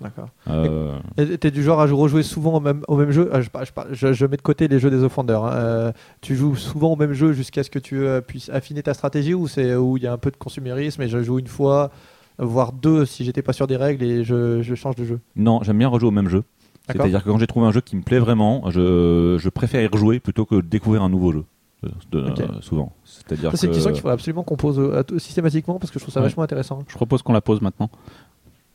D'accord. 0.00 0.28
Euh, 0.48 0.98
T'es 1.40 1.50
du 1.52 1.62
genre 1.62 1.80
à 1.80 1.86
rejouer 1.86 2.24
souvent 2.24 2.54
au 2.56 2.60
même, 2.60 2.82
au 2.88 2.96
même 2.96 3.12
jeu? 3.12 3.30
Ah, 3.32 3.40
je, 3.40 3.48
par- 3.50 3.64
je, 3.64 3.72
par- 3.72 3.86
je- 3.92 4.12
je 4.12 4.26
mets 4.26 4.36
de 4.36 4.42
côté 4.42 4.66
les 4.66 4.80
jeux 4.80 4.90
des 4.90 5.02
offenders. 5.04 5.44
hein. 5.44 5.52
Euh, 5.54 5.92
tu 6.20 6.34
joues 6.34 6.56
souvent 6.56 6.92
au 6.92 6.96
même 6.96 7.12
jeu 7.12 7.32
jusqu'à 7.32 7.62
ce 7.62 7.70
que 7.70 7.78
tu 7.78 7.98
euh, 8.04 8.20
puisses 8.20 8.48
affiner 8.50 8.82
ta 8.82 8.94
stratégie 8.94 9.32
ou 9.34 9.46
c'est 9.46 9.76
où 9.76 9.96
il 9.96 10.02
y 10.02 10.06
a 10.08 10.12
un 10.12 10.18
peu 10.18 10.30
de 10.32 10.36
consumérisme 10.36 11.02
et 11.02 11.08
je 11.08 11.22
joue 11.22 11.38
une 11.38 11.46
fois, 11.46 11.92
voire 12.38 12.72
deux 12.72 13.06
si 13.06 13.24
j'étais 13.24 13.42
pas 13.42 13.52
sûr 13.52 13.68
des 13.68 13.76
règles 13.76 14.02
et 14.04 14.24
je, 14.24 14.60
je 14.60 14.74
change 14.74 14.96
de 14.96 15.04
jeu? 15.04 15.20
non, 15.36 15.62
j'aime 15.62 15.78
bien 15.78 15.88
rejouer 15.88 16.08
au 16.08 16.12
même 16.12 16.28
jeu. 16.28 16.42
C'est-à-dire 16.88 17.22
que 17.24 17.30
quand 17.30 17.38
j'ai 17.38 17.46
trouvé 17.46 17.66
un 17.66 17.72
jeu 17.72 17.80
qui 17.80 17.96
me 17.96 18.02
plaît 18.02 18.18
vraiment, 18.18 18.70
je, 18.70 19.36
je 19.38 19.48
préfère 19.48 19.80
y 19.82 19.86
rejouer 19.86 20.20
plutôt 20.20 20.44
que 20.44 20.56
de 20.56 20.60
découvrir 20.62 21.02
un 21.02 21.08
nouveau 21.08 21.32
jeu. 21.32 21.44
euh, 21.84 21.88
de- 22.12 22.18
euh, 22.20 22.60
souvent. 22.60 22.92
C'est-à-dire 23.04 23.50
Ça, 23.50 23.56
c'est 23.56 23.66
une 23.66 23.70
que- 23.72 23.74
question 23.76 23.90
qu'il 23.92 24.00
faudrait 24.02 24.14
absolument 24.14 24.44
qu'on 24.44 24.56
pose 24.56 24.78
euh, 24.78 25.02
systématiquement 25.18 25.78
parce 25.80 25.90
que 25.90 25.98
je 25.98 26.04
trouve 26.04 26.14
ça 26.14 26.20
Ouais. 26.20 26.26
vachement 26.26 26.44
intéressant. 26.44 26.84
Je 26.86 26.94
propose 26.94 27.22
qu'on 27.22 27.32
la 27.32 27.40
pose 27.40 27.60
maintenant. 27.60 27.90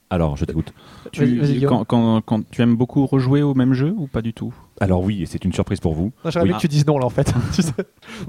Alors, 0.09 0.35
je 0.37 0.43
t'écoute. 0.45 0.73
Tu, 1.11 1.21
Vas-y, 1.25 1.37
vas-y, 1.37 1.53
Guillaume. 1.53 1.69
quand, 1.69 1.85
quand, 1.85 2.21
quand 2.25 2.49
tu 2.49 2.61
aimes 2.61 2.75
beaucoup 2.75 3.05
rejouer 3.05 3.43
au 3.43 3.53
même 3.53 3.73
jeu 3.73 3.93
ou 3.97 4.07
pas 4.07 4.21
du 4.21 4.33
tout? 4.33 4.53
Alors 4.79 5.01
oui, 5.03 5.23
et 5.23 5.25
c'est 5.25 5.43
une 5.43 5.53
surprise 5.53 5.79
pour 5.79 5.93
vous. 5.93 6.11
Non, 6.23 6.29
J'aimerais 6.31 6.43
Oui. 6.43 6.49
bien 6.49 6.57
que 6.57 6.61
tu 6.61 6.67
dises 6.67 6.85
non 6.85 6.99
là 6.99 7.05
en 7.05 7.09
fait. 7.09 7.33
Tu 7.55 7.61
sais. 7.63 7.71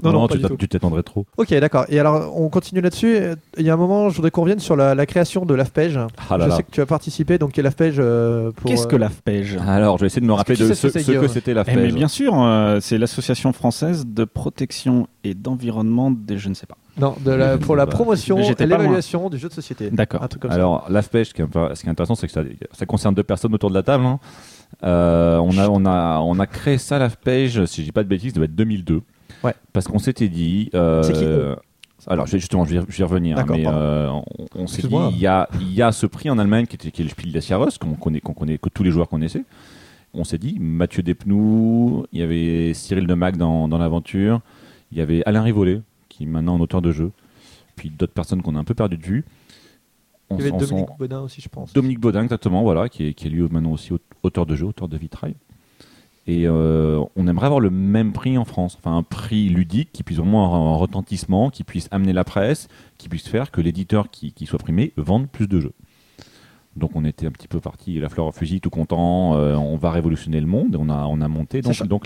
non, 0.03 0.11
non, 0.13 0.27
pas 0.27 0.35
tu 0.57 0.67
t'attendrais 0.67 1.03
trop. 1.03 1.25
Ok, 1.37 1.53
d'accord. 1.53 1.85
Et 1.89 1.99
alors, 1.99 2.35
on 2.39 2.49
continue 2.49 2.81
là-dessus. 2.81 3.17
Il 3.57 3.65
y 3.65 3.69
a 3.69 3.73
un 3.73 3.77
moment, 3.77 4.09
je 4.09 4.15
voudrais 4.15 4.31
qu'on 4.31 4.41
revienne 4.41 4.59
sur 4.59 4.75
la, 4.75 4.95
la 4.95 5.05
création 5.05 5.45
de 5.45 5.53
l'AFPEG. 5.53 5.97
Ah 5.97 6.07
je 6.31 6.35
là. 6.35 6.55
sais 6.57 6.63
que 6.63 6.71
tu 6.71 6.81
as 6.81 6.85
participé, 6.87 7.37
donc 7.37 7.51
qui 7.51 7.59
est 7.59 7.63
l'AFPEG 7.63 7.99
euh, 7.99 8.51
pour. 8.51 8.69
Qu'est-ce 8.71 8.87
que 8.87 8.95
euh, 8.95 8.99
l'AFPEJ 8.99 9.57
Alors, 9.67 9.97
je 9.97 10.01
vais 10.03 10.07
essayer 10.07 10.21
de 10.21 10.25
me 10.27 10.33
rappeler 10.33 10.55
de 10.55 10.67
ce, 10.73 10.73
ce 10.73 10.87
que 11.11 11.27
c'était 11.27 11.53
la 11.53 11.63
Eh, 11.67 11.75
mais 11.75 11.91
bien 11.91 12.07
sûr, 12.07 12.33
euh, 12.35 12.79
c'est 12.81 12.97
l'association 12.97 13.53
française 13.53 14.05
de 14.07 14.23
protection 14.25 15.07
et 15.23 15.33
d'environnement 15.35 16.09
des 16.11 16.37
je 16.37 16.49
ne 16.49 16.53
sais 16.55 16.65
pas. 16.65 16.77
Non, 16.99 17.15
de 17.23 17.31
la, 17.31 17.57
pour 17.57 17.75
la 17.75 17.85
Bah, 17.85 17.91
promotion 17.93 18.39
et 18.39 18.55
l'évaluation 18.59 19.29
du 19.29 19.37
jeu 19.37 19.47
de 19.49 19.53
société. 19.53 19.89
D'accord. 19.91 20.25
Alors, 20.49 20.85
l'AFPEJ, 20.89 21.27
ce 21.29 21.33
qui 21.33 21.41
est 21.41 21.45
un- 21.55 21.75
ce 21.75 21.81
qui 21.81 21.87
est 21.87 21.91
intéressant, 21.91 22.15
c'est 22.15 22.27
que 22.27 22.33
ça, 22.33 22.41
ça 22.73 22.85
concerne 22.85 23.13
deux 23.15 23.23
personnes 23.23 23.53
autour 23.53 23.69
de 23.69 23.75
la 23.75 23.83
table. 23.83 24.05
hein. 24.05 24.19
Euh, 24.83 25.37
on, 25.37 25.57
a, 25.57 25.67
on, 25.69 25.85
a, 25.85 26.19
on 26.19 26.39
a 26.39 26.47
créé 26.47 26.77
ça, 26.77 26.97
l'AFPEJ, 26.99 27.65
si 27.65 27.81
je 27.81 27.85
dis 27.87 27.91
pas 27.91 28.03
de 28.03 28.07
bêtises, 28.09 28.31
ça 28.33 28.35
doit 28.37 28.45
être 28.45 28.55
2002. 28.55 29.01
Ouais. 29.43 29.53
Parce 29.73 29.87
qu'on 29.87 29.99
s'était 29.99 30.29
dit. 30.29 30.69
euh, 30.73 31.03
C'est 31.03 31.13
qui, 31.13 31.25
alors, 32.07 32.27
justement, 32.27 32.63
je 32.65 32.77
vais, 32.79 32.85
y 32.97 33.03
revenir. 33.03 33.37
hein, 33.37 33.45
mais 33.49 33.65
euh, 33.67 34.09
on, 34.09 34.23
on 34.55 34.67
s'est 34.67 34.81
dit, 34.81 34.95
il 35.11 35.19
y 35.19 35.27
a, 35.27 35.49
il 35.59 35.73
y 35.73 35.81
a 35.81 35.91
ce 35.91 36.05
prix 36.05 36.29
en 36.29 36.37
Allemagne 36.39 36.65
qui, 36.65 36.75
était, 36.75 36.91
qui 36.91 37.01
est 37.01 37.03
le 37.05 37.09
Spiel 37.09 37.31
des 37.33 37.41
Jahres, 37.41 37.77
qu'on 37.79 37.93
connaît, 37.95 38.21
qu'on 38.21 38.33
connaît, 38.33 38.57
que 38.57 38.69
tous 38.69 38.83
les 38.83 38.91
joueurs 38.91 39.09
connaissaient. 39.09 39.43
On 40.13 40.23
s'est 40.23 40.37
dit, 40.37 40.57
Mathieu 40.59 41.03
Despnous, 41.03 42.05
il 42.13 42.19
y 42.19 42.23
avait 42.23 42.73
Cyril 42.73 43.05
Demac 43.05 43.37
dans, 43.37 43.67
dans 43.67 43.77
l'aventure, 43.77 44.39
il 44.91 44.97
y 44.97 45.01
avait 45.01 45.21
Alain 45.25 45.41
Rivollet, 45.43 45.81
qui 46.07 46.23
est 46.23 46.25
maintenant 46.25 46.55
un 46.55 46.59
auteur 46.61 46.81
de 46.81 46.91
jeu, 46.91 47.11
puis 47.75 47.89
d'autres 47.91 48.13
personnes 48.13 48.41
qu'on 48.41 48.55
a 48.55 48.59
un 48.59 48.63
peu 48.63 48.73
perdu 48.73 48.97
de 48.97 49.03
vue. 49.05 49.25
On 50.31 50.37
Il 50.37 50.45
y 50.45 50.47
avait 50.47 50.57
Dominique 50.57 50.87
Bodin 50.97 51.19
aussi, 51.21 51.41
je 51.41 51.49
pense. 51.49 51.73
Dominique 51.73 51.99
Baudin, 51.99 52.23
exactement, 52.23 52.63
voilà, 52.63 52.87
qui 52.89 53.07
est, 53.07 53.13
qui 53.13 53.27
est 53.27 53.29
lui 53.29 53.41
maintenant 53.49 53.71
aussi 53.71 53.93
au- 53.93 53.99
auteur 54.23 54.45
de 54.45 54.55
jeu, 54.55 54.65
auteur 54.65 54.87
de 54.87 54.97
vitrail. 54.97 55.35
Et 56.27 56.47
euh, 56.47 57.03
on 57.15 57.27
aimerait 57.27 57.47
avoir 57.47 57.59
le 57.59 57.71
même 57.71 58.13
prix 58.13 58.37
en 58.37 58.45
France, 58.45 58.77
enfin 58.77 58.95
un 58.95 59.03
prix 59.03 59.49
ludique 59.49 59.89
qui 59.91 60.03
puisse 60.03 60.19
vraiment 60.19 60.45
avoir 60.45 60.61
un 60.61 60.75
retentissement, 60.75 61.49
qui 61.49 61.63
puisse 61.63 61.87
amener 61.91 62.13
la 62.13 62.23
presse, 62.23 62.67
qui 62.97 63.09
puisse 63.09 63.27
faire 63.27 63.49
que 63.49 63.61
l'éditeur 63.61 64.11
qui 64.11 64.45
soit 64.45 64.59
primé 64.59 64.93
vende 64.95 65.27
plus 65.27 65.47
de 65.47 65.59
jeux. 65.59 65.73
Donc 66.75 66.91
on 66.95 67.03
était 67.03 67.25
un 67.25 67.31
petit 67.31 67.47
peu 67.47 67.59
parti, 67.59 67.99
la 67.99 68.09
fleur 68.09 68.27
au 68.27 68.31
fusil, 68.31 68.61
tout 68.61 68.69
content, 68.69 69.35
euh, 69.35 69.55
on 69.55 69.75
va 69.75 69.89
révolutionner 69.91 70.39
le 70.39 70.45
monde, 70.47 70.75
et 70.75 70.77
on 70.79 70.87
a, 70.87 71.05
on 71.07 71.19
a 71.19 71.27
monté 71.27 71.61
donc, 71.61 71.73
Sachant- 71.73 71.85
donc. 71.87 72.05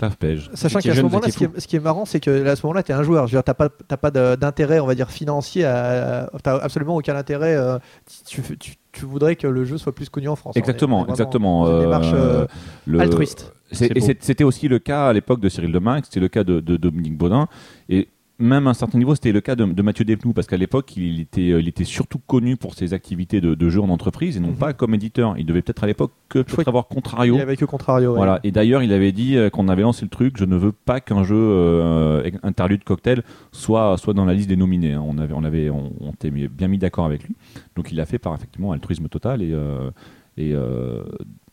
Sachant 0.53 0.79
qu'à 0.79 0.95
ce 0.95 1.01
moment-là, 1.01 1.29
ce, 1.29 1.37
qui 1.37 1.43
est- 1.43 1.59
ce 1.59 1.67
qui 1.67 1.75
est 1.75 1.79
marrant, 1.81 2.05
c'est 2.05 2.19
que 2.21 2.45
à 2.47 2.55
ce 2.55 2.65
moment-là, 2.65 2.81
tu 2.81 2.91
es 2.91 2.95
un 2.95 3.03
joueur. 3.03 3.25
Dire, 3.25 3.43
t'as 3.43 3.53
pas, 3.53 3.67
t'as 3.69 3.97
pas 3.97 4.09
d'intérêt, 4.09 4.79
on 4.79 4.85
va 4.87 4.95
dire, 4.95 5.11
financier. 5.11 5.65
À, 5.65 6.29
t'as 6.41 6.57
absolument 6.59 6.95
aucun 6.95 7.15
intérêt. 7.15 7.55
euh, 7.55 7.77
tu, 8.25 8.41
tu- 8.57 8.75
tu 8.93 9.05
voudrais 9.05 9.35
que 9.35 9.47
le 9.47 9.65
jeu 9.65 9.77
soit 9.77 9.93
plus 9.93 10.07
connu 10.09 10.27
en 10.29 10.35
France. 10.35 10.55
Exactement, 10.55 11.05
exactement. 11.07 11.67
une 11.67 11.73
euh, 11.73 11.79
démarche 11.81 12.11
euh, 12.13 12.45
le- 12.85 12.99
altruiste. 13.01 13.51
C'était 13.71 14.43
aussi 14.43 14.67
le 14.67 14.79
cas 14.79 15.07
à 15.07 15.13
l'époque 15.13 15.39
de 15.41 15.49
Cyril 15.49 15.71
Demain, 15.71 15.99
c'était 16.03 16.19
le 16.19 16.29
cas 16.29 16.43
de, 16.43 16.59
de 16.61 16.77
Dominique 16.77 17.17
Baudin, 17.17 17.47
et 17.89 18.07
même 18.43 18.67
à 18.67 18.71
un 18.71 18.73
certain 18.73 18.97
niveau, 18.97 19.15
c'était 19.15 19.31
le 19.31 19.41
cas 19.41 19.55
de, 19.55 19.65
de 19.65 19.81
Mathieu 19.81 20.05
Despnous, 20.05 20.33
parce 20.33 20.47
qu'à 20.47 20.57
l'époque, 20.57 20.95
il 20.97 21.19
était, 21.19 21.51
euh, 21.51 21.59
il 21.61 21.67
était 21.67 21.83
surtout 21.83 22.19
connu 22.19 22.57
pour 22.57 22.75
ses 22.75 22.93
activités 22.93 23.41
de, 23.41 23.55
de 23.55 23.69
jeu 23.69 23.81
en 23.81 23.89
entreprise, 23.89 24.37
et 24.37 24.39
non 24.39 24.49
Mhm. 24.49 24.55
pas 24.55 24.73
comme 24.73 24.93
éditeur. 24.93 25.35
Il 25.37 25.45
devait 25.45 25.61
peut-être 25.61 25.83
à 25.83 25.87
l'époque 25.87 26.11
que 26.29 26.39
peut-être 26.39 26.67
avoir 26.67 26.87
Contrario. 26.87 27.35
Il 27.35 27.41
avait 27.41 27.55
que 27.55 27.65
Contrario. 27.65 28.11
ouais. 28.11 28.17
Voilà. 28.17 28.39
Et 28.43 28.51
d'ailleurs, 28.51 28.83
il 28.83 28.91
avait 28.93 29.11
dit 29.11 29.37
euh, 29.37 29.49
qu'on 29.49 29.67
avait 29.67 29.81
lancé 29.83 30.03
le 30.05 30.09
truc. 30.09 30.35
Je 30.37 30.45
ne 30.45 30.55
veux 30.57 30.71
pas 30.71 30.99
qu'un 30.99 31.23
jeu 31.23 31.35
euh, 31.37 32.29
interlude 32.43 32.83
cocktail 32.83 33.23
soit 33.51 33.97
soit 33.97 34.13
dans 34.13 34.25
la 34.25 34.33
liste 34.33 34.49
des 34.49 34.55
nominés. 34.57 34.93
hein. 34.93 35.03
On 35.05 35.17
avait 35.17 35.33
on 35.33 35.43
avait 35.43 35.69
on, 35.69 35.93
on 36.01 36.11
était 36.11 36.29
bien 36.31 36.67
mis 36.67 36.77
d'accord 36.77 37.05
avec 37.05 37.23
lui. 37.23 37.35
Donc 37.75 37.91
il 37.91 37.95
l'a 37.95 38.05
fait 38.05 38.19
par 38.19 38.33
effectivement 38.35 38.71
altruisme 38.73 39.07
total 39.07 39.41
et 39.41 39.51
euh, 39.53 39.89
et 40.37 40.51
euh, 40.53 41.03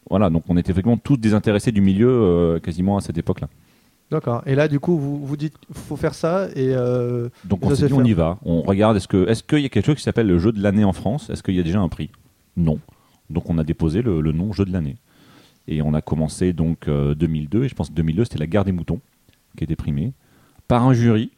voilà. 0.09 0.29
Donc 0.31 0.45
on 0.49 0.57
était 0.57 0.73
effectivement 0.73 0.97
tous 0.99 1.17
désintéressés 1.17 1.73
du 1.73 1.81
milieu 1.81 2.59
quasiment 2.63 2.97
à 2.97 3.01
cette 3.01 3.19
époque-là. 3.19 3.49
D'accord. 4.11 4.43
Et 4.47 4.55
là, 4.55 4.67
du 4.67 4.81
coup, 4.81 4.99
vous 4.99 5.25
vous 5.25 5.37
dites, 5.37 5.55
faut 5.73 5.97
faire 5.97 6.15
ça 6.15 6.49
et 6.57 6.75
euh, 6.75 7.29
Donc 7.45 7.65
on 7.65 7.75
s'est 7.75 7.87
dit 7.87 7.93
on 7.93 8.05
y 8.05 8.13
va. 8.13 8.39
On 8.45 8.63
regarde 8.63 8.97
est-ce 8.97 9.07
que 9.09 9.29
est-ce 9.29 9.43
qu'il 9.43 9.61
y 9.61 9.67
a 9.67 9.69
quelque 9.69 9.87
chose 9.87 9.97
qui 9.97 10.03
s'appelle 10.03 10.27
le 10.27 10.39
jeu 10.39 10.51
de 10.53 10.61
l'année 10.63 10.85
en 10.85 10.93
France? 10.93 11.31
Est-ce 11.31 11.43
qu'il 11.43 11.55
y 11.55 11.61
a 11.61 11.63
déjà 11.63 11.81
un 11.81 11.89
prix? 11.89 12.11
Non. 12.57 12.81
Donc 13.29 13.49
on 13.49 13.59
a 13.59 13.65
déposé 13.65 14.03
le, 14.03 14.21
le 14.21 14.33
nom 14.33 14.53
jeu 14.53 14.65
de 14.65 14.73
l'année. 14.73 14.97
Et 15.69 15.83
on 15.83 15.95
a 15.95 16.01
commencé 16.03 16.53
donc 16.53 16.89
euh, 16.89 17.15
2002 17.15 17.65
et 17.65 17.69
je 17.69 17.75
pense 17.75 17.91
que 17.91 17.95
2002 17.95 18.25
c'était 18.25 18.39
la 18.39 18.47
guerre 18.49 18.65
des 18.65 18.73
moutons 18.73 19.01
qui 19.57 19.63
était 19.65 19.77
primée 19.77 20.13
par 20.67 20.85
un 20.87 20.93
jury 20.93 21.31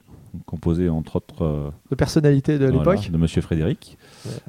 composé 0.47 0.89
entre 0.89 1.17
autres 1.17 1.45
euh, 1.45 1.71
de 1.91 1.95
personnalité 1.97 2.59
de 2.59 2.67
voilà, 2.67 2.93
l'époque. 2.93 3.11
de 3.11 3.17
Monsieur 3.17 3.43
Frédéric. 3.43 3.97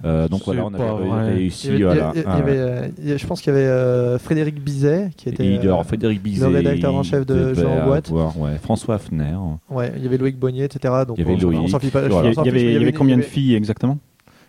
Euh, 0.06 0.28
donc 0.28 0.44
voilà, 0.46 0.66
on 0.66 0.74
avait 0.74 1.08
vrai. 1.08 1.34
réussi. 1.34 1.68
Il 1.68 1.80
y 1.80 1.84
avait- 1.84 1.84
voilà, 1.84 2.12
il 2.16 2.22
y 2.22 2.26
avait- 2.26 2.32
il 2.32 2.38
y 2.38 2.42
avait, 2.42 2.58
euh, 2.58 2.88
y 3.16 3.18
je 3.18 3.28
pense 3.28 3.42
qu'il 3.42 3.54
y 3.54 3.56
avait 3.56 3.66
euh, 3.66 4.20
Frédéric 4.20 4.62
Bizet 4.64 5.10
qui 5.18 5.30
était. 5.30 5.46
et 5.46 5.56
il 5.56 5.64
y 5.64 5.68
a 5.68 5.74
euh, 5.80 5.84
Frédéric 5.84 6.22
Bizet, 6.22 6.46
rédacteur 6.48 6.94
en 6.96 7.04
chef 7.04 7.26
de 7.26 7.34
en 7.34 7.38
devait 7.50 7.86
boîte. 7.86 8.10
avoir, 8.10 8.38
ouais, 8.40 8.58
François 8.58 8.96
Hafner. 8.96 9.36
ouais, 9.70 9.92
il 9.98 10.04
y 10.04 10.08
avait 10.08 10.18
Loïc 10.18 10.38
Bonnier, 10.38 10.64
etc. 10.66 10.94
Donc 11.08 11.18
Il 11.18 11.22
y 11.22 11.24
avait 11.24 11.34
on 11.44 11.68
pas. 11.90 12.08
voilà. 12.08 12.30
Il 12.32 12.46
y, 12.46 12.50
avait, 12.50 12.64
il 12.66 12.74
y 12.74 12.76
avait 12.78 12.94
combien 12.94 13.18
de 13.18 13.22
y 13.22 13.26
filles 13.26 13.56
exactement 13.56 13.98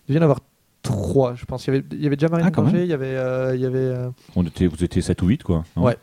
Il 0.09 0.13
vient 0.13 0.21
d'avoir 0.21 0.41
trois, 0.83 1.35
je 1.35 1.47
pense. 1.47 1.67
Il 1.67 1.75
y 1.75 1.77
avait, 1.77 1.85
il 1.93 2.03
y 2.03 2.07
avait 2.07 2.17
déjà 2.17 2.29
Marine 2.29 2.47
Ah, 2.47 2.51
il 2.85 2.91
y 2.91 2.93
avait, 2.93 3.07
euh, 3.07 3.53
il 3.57 3.61
y 3.63 3.67
avait, 3.67 3.79
euh, 3.79 4.09
On 4.37 4.45
était, 4.45 4.67
vous 4.67 4.85
étiez 4.85 5.01
7 5.01 5.23
ou 5.23 5.27
8 5.29 5.43
quoi. 5.43 5.65
Ouais. 5.77 5.97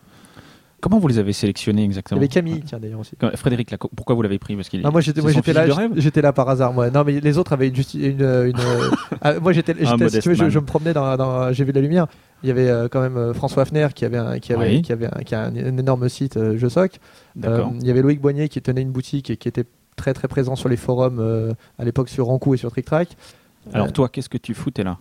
Comment 0.81 0.99
vous 0.99 1.07
les 1.07 1.19
avez 1.19 1.31
sélectionnés 1.31 1.81
il 1.81 1.85
y 1.85 1.87
exactement 1.87 2.19
avait 2.19 2.27
Camille, 2.27 2.61
tiens 2.65 2.79
d'ailleurs 2.79 2.99
aussi. 2.99 3.13
Frédéric, 3.35 3.71
là, 3.71 3.77
pourquoi 3.95 4.15
vous 4.15 4.21
l'avez 4.23 4.39
pris 4.39 4.55
Parce 4.55 4.67
qu'il 4.67 4.81
Ah, 4.83 4.91
moi 4.91 4.99
j'étais, 5.01 5.21
j'étais 5.31 5.53
là, 5.53 5.67
de 5.67 6.01
j'étais 6.01 6.21
par 6.33 6.49
hasard. 6.49 6.73
Moi, 6.73 6.89
non 6.89 7.03
mais 7.05 7.19
les 7.19 7.37
autres 7.37 7.53
avaient 7.53 7.67
une, 7.69 7.75
une, 7.75 8.03
une- 8.03 8.21
euh, 8.23 8.89
ah, 9.21 9.39
moi 9.39 9.53
j'étais, 9.53 9.75
j'étais- 9.79 10.09
si 10.09 10.19
tu 10.19 10.29
veux, 10.29 10.35
je, 10.35 10.49
je 10.49 10.59
me 10.59 10.65
promenais 10.65 10.93
dans, 10.93 11.15
dans- 11.15 11.53
j'ai 11.53 11.63
vu 11.63 11.71
la 11.71 11.81
lumière. 11.81 12.07
Il 12.43 12.47
y 12.47 12.51
avait 12.51 12.67
euh, 12.69 12.87
quand 12.89 13.01
même 13.01 13.15
euh, 13.17 13.33
François 13.33 13.61
Hafner 13.63 13.87
qui 13.93 14.03
avait, 14.05 14.17
un, 14.17 14.39
qui 14.39 14.51
avait, 14.53 14.69
Oui. 14.69 14.81
qui 14.81 14.91
avait, 14.91 15.05
un, 15.07 15.21
qui 15.23 15.35
a 15.35 15.43
un, 15.43 15.55
un 15.55 15.77
énorme 15.77 16.09
site 16.09 16.37
euh, 16.37 16.57
Jeux 16.57 16.69
Soc. 16.69 16.93
D'accord. 17.35 17.67
Euh, 17.67 17.77
il 17.79 17.85
y 17.85 17.91
avait 17.91 18.01
Loïc 18.01 18.19
Boignet 18.19 18.49
qui 18.49 18.59
tenait 18.61 18.81
une 18.81 18.91
boutique 18.91 19.29
et 19.29 19.37
qui 19.37 19.47
était 19.47 19.65
très 19.95 20.13
très 20.15 20.27
présent 20.27 20.55
sur 20.55 20.67
les 20.67 20.77
forums 20.77 21.19
euh, 21.19 21.53
à 21.77 21.85
l'époque 21.85 22.09
sur 22.09 22.25
Rankou 22.25 22.55
et 22.55 22.57
sur 22.57 22.71
Trick 22.71 22.85
Track. 22.85 23.09
Alors 23.73 23.87
Euh, 23.87 23.91
toi, 23.91 24.09
qu'est-ce 24.09 24.29
que 24.29 24.39
tu 24.39 24.55
foutais 24.55 24.83
là 24.83 24.97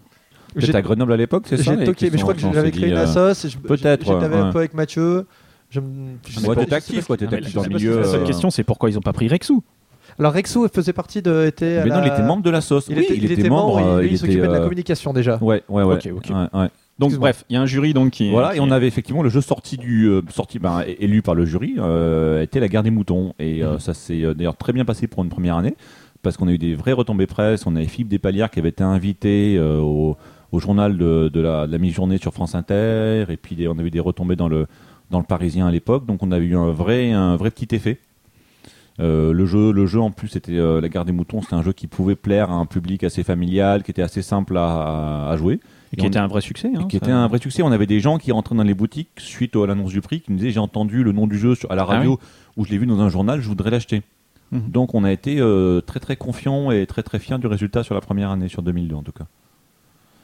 j'ai- 0.56 0.74
à 0.74 0.82
Grenoble 0.82 1.12
à 1.12 1.16
l'époque, 1.16 1.44
c'est 1.48 1.56
ça 1.56 1.76
J'ai 1.78 1.84
toqué, 1.84 2.06
qui 2.08 2.12
mais 2.12 2.18
je 2.18 2.22
crois 2.22 2.34
que 2.34 2.40
j'avais 2.40 2.70
créé 2.72 2.88
une 2.90 2.96
euh, 2.96 3.06
je- 3.06 3.56
peut-être, 3.56 4.04
J'étais 4.04 4.34
un 4.36 4.50
peu 4.52 4.58
avec 4.58 4.74
Mathieu. 4.74 5.26
Je 5.70 5.80
Ouais, 5.80 6.54
pas 6.66 6.76
actif, 6.76 7.06
quoi, 7.06 7.16
Ah, 7.20 7.24
dans 7.26 7.62
le 7.62 7.68
milieu. 7.68 7.98
La 8.00 8.04
seule 8.04 8.22
euh, 8.22 8.26
question, 8.26 8.50
c'est 8.50 8.64
pourquoi 8.64 8.90
ils 8.90 8.94
n'ont 8.94 9.00
pas 9.00 9.12
pris 9.12 9.28
Rexou 9.28 9.62
Alors 10.18 10.32
Rexou 10.32 10.66
faisait 10.68 10.92
partie 10.92 11.22
de. 11.22 11.46
Était 11.46 11.82
Mais 11.84 11.90
non, 11.90 11.96
la- 12.00 12.06
il 12.08 12.12
était 12.12 12.22
membre 12.22 12.42
de 12.42 12.50
la 12.50 12.60
sauce. 12.60 12.86
Il, 12.90 12.98
oui, 12.98 13.04
était, 13.04 13.16
il 13.16 13.30
était 13.32 13.48
membre. 13.48 13.78
membre. 13.80 13.86
euh, 13.94 14.02
il, 14.04 14.08
il 14.08 14.12
il 14.12 14.18
s'occupait 14.18 14.38
était, 14.38 14.48
de 14.48 14.52
la 14.52 14.58
euh, 14.58 14.62
communication 14.64 15.12
déjà. 15.12 15.38
Ouais, 15.40 15.62
ouais, 15.68 15.82
ouais. 15.84 15.94
Ok, 15.94 16.08
ok. 16.16 16.30
Ouais, 16.30 16.60
ouais. 16.60 16.68
Donc 16.98 17.14
bref, 17.14 17.44
il 17.48 17.54
y 17.54 17.56
a 17.56 17.62
un 17.62 17.66
jury 17.66 17.94
donc 17.94 18.10
qui. 18.10 18.30
Voilà, 18.30 18.50
qui- 18.50 18.56
et 18.58 18.60
on 18.60 18.70
avait 18.70 18.88
effectivement 18.88 19.22
le 19.22 19.30
jeu 19.30 19.40
sorti 19.40 19.78
du 19.78 20.06
euh, 20.08 20.22
sorti 20.30 20.58
ben, 20.58 20.82
élu 20.98 21.22
par 21.22 21.34
le 21.34 21.44
jury 21.46 21.76
euh, 21.78 22.42
était 22.42 22.60
la 22.60 22.68
guerre 22.68 22.82
des 22.82 22.90
moutons 22.90 23.32
et 23.38 23.62
euh, 23.62 23.74
Mhm. 23.74 23.78
ça 23.80 23.94
s'est 23.94 24.22
euh, 24.22 24.34
d'ailleurs 24.34 24.56
très 24.56 24.72
bien 24.72 24.84
passé 24.84 25.06
pour 25.06 25.22
une 25.22 25.30
première 25.30 25.56
année 25.56 25.76
parce 26.22 26.36
qu'on 26.36 26.48
a 26.48 26.52
eu 26.52 26.58
des 26.58 26.74
vraies 26.74 26.92
retombées 26.92 27.26
presse, 27.26 27.66
on 27.66 27.74
avait 27.76 27.86
Philippe 27.86 28.08
Despalières 28.08 28.50
qui 28.50 28.58
avait 28.58 28.68
été 28.68 28.84
invité 28.84 29.56
euh, 29.56 29.78
au, 29.78 30.18
au 30.52 30.58
journal 30.58 30.98
de, 30.98 31.30
de 31.32 31.40
la, 31.40 31.66
mi-journée 31.78 32.18
sur 32.18 32.34
France 32.34 32.54
Inter 32.54 33.24
et 33.30 33.38
puis 33.38 33.56
on 33.66 33.78
avait 33.78 33.88
eu 33.88 33.90
des 33.90 34.00
retombées 34.00 34.36
dans 34.36 34.48
le 34.48 34.66
dans 35.10 35.18
le 35.18 35.24
Parisien 35.24 35.66
à 35.66 35.70
l'époque 35.70 36.06
donc 36.06 36.22
on 36.22 36.30
avait 36.32 36.46
eu 36.46 36.56
un 36.56 36.70
vrai 36.70 37.12
un 37.12 37.36
vrai 37.36 37.50
petit 37.50 37.74
effet. 37.74 37.98
Euh, 38.98 39.32
le 39.32 39.46
jeu, 39.46 39.72
le 39.72 39.86
jeu 39.86 39.98
en 39.98 40.10
plus, 40.10 40.28
c'était 40.28 40.58
euh, 40.58 40.78
la 40.80 40.90
guerre 40.90 41.06
des 41.06 41.12
moutons. 41.12 41.40
C'était 41.40 41.54
un 41.54 41.62
jeu 41.62 41.72
qui 41.72 41.86
pouvait 41.86 42.16
plaire 42.16 42.50
à 42.50 42.54
un 42.54 42.66
public 42.66 43.02
assez 43.02 43.22
familial, 43.22 43.82
qui 43.82 43.90
était 43.92 44.02
assez 44.02 44.20
simple 44.20 44.58
à, 44.58 44.64
à- 44.66 45.30
à 45.32 45.36
jouer. 45.38 45.58
et 45.92 45.96
qui 45.96 46.04
on- 46.04 46.08
était 46.08 46.18
un 46.18 46.26
vrai 46.26 46.42
succès. 46.42 46.70
hein, 46.74 46.84
qui 46.86 46.98
ça- 46.98 47.04
était 47.06 47.12
un 47.12 47.26
vrai 47.26 47.38
succès. 47.38 47.62
On 47.62 47.72
avait 47.72 47.86
des 47.86 48.00
gens 48.00 48.18
qui 48.18 48.30
rentraient 48.30 48.54
dans 48.56 48.62
les 48.62 48.74
boutiques 48.74 49.08
suite 49.18 49.56
à 49.56 49.66
l'annonce 49.66 49.92
du 49.92 50.02
prix, 50.02 50.20
qui 50.20 50.32
nous 50.32 50.36
disaient 50.38 50.50
j'ai 50.50 50.60
entendu 50.60 51.02
le 51.02 51.12
nom 51.12 51.26
du 51.26 51.38
jeu 51.38 51.54
à 51.70 51.74
la 51.76 51.82
Ah 51.82 51.86
radio 51.86 52.18
ou 52.58 52.66
je 52.66 52.70
l'ai 52.72 52.76
vu 52.78 52.84
dans 52.84 53.00
un 53.00 53.08
journal, 53.08 53.40
je 53.40 53.48
voudrais 53.48 53.70
l'acheter. 53.70 54.02
Mhm. 54.52 54.68
Donc 54.70 54.94
on 54.94 55.02
a 55.04 55.12
été 55.12 55.40
euh, 55.40 55.80
très 55.80 56.00
très 56.00 56.16
confiant 56.16 56.70
et 56.70 56.84
très 56.86 57.02
très 57.02 57.18
fiers 57.18 57.38
du 57.38 57.46
résultat 57.46 57.82
sur 57.82 57.94
la 57.94 58.02
première 58.02 58.30
année, 58.30 58.48
sur 58.48 58.62
2002 58.62 58.96
en 58.96 59.02
tout 59.02 59.12
cas. 59.12 59.24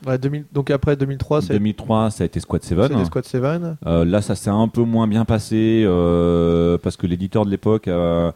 Ouais, 0.07 0.19
2000 0.19 0.45
donc 0.53 0.71
après 0.71 0.97
2003, 0.97 1.43
c'est 1.43 1.53
2003, 1.55 2.11
ça 2.11 2.25
a 2.25 2.27
été 2.27 2.41
Squad 2.41 2.63
7. 2.63 2.79
c'était 2.89 3.05
Squad 3.05 3.25
7. 3.25 3.43
Euh, 3.87 4.05
là, 4.05 4.21
ça 4.21 4.35
s'est 4.35 4.51
un 4.51 4.69
peu 4.69 4.83
moins 4.83 5.07
bien 5.09 5.25
passé 5.25 5.85
euh, 5.87 6.77
parce 6.83 6.97
que 6.97 7.07
l'éditeur 7.07 7.45
de 7.47 7.51
l'époque 7.51 7.89
euh, 7.89 8.31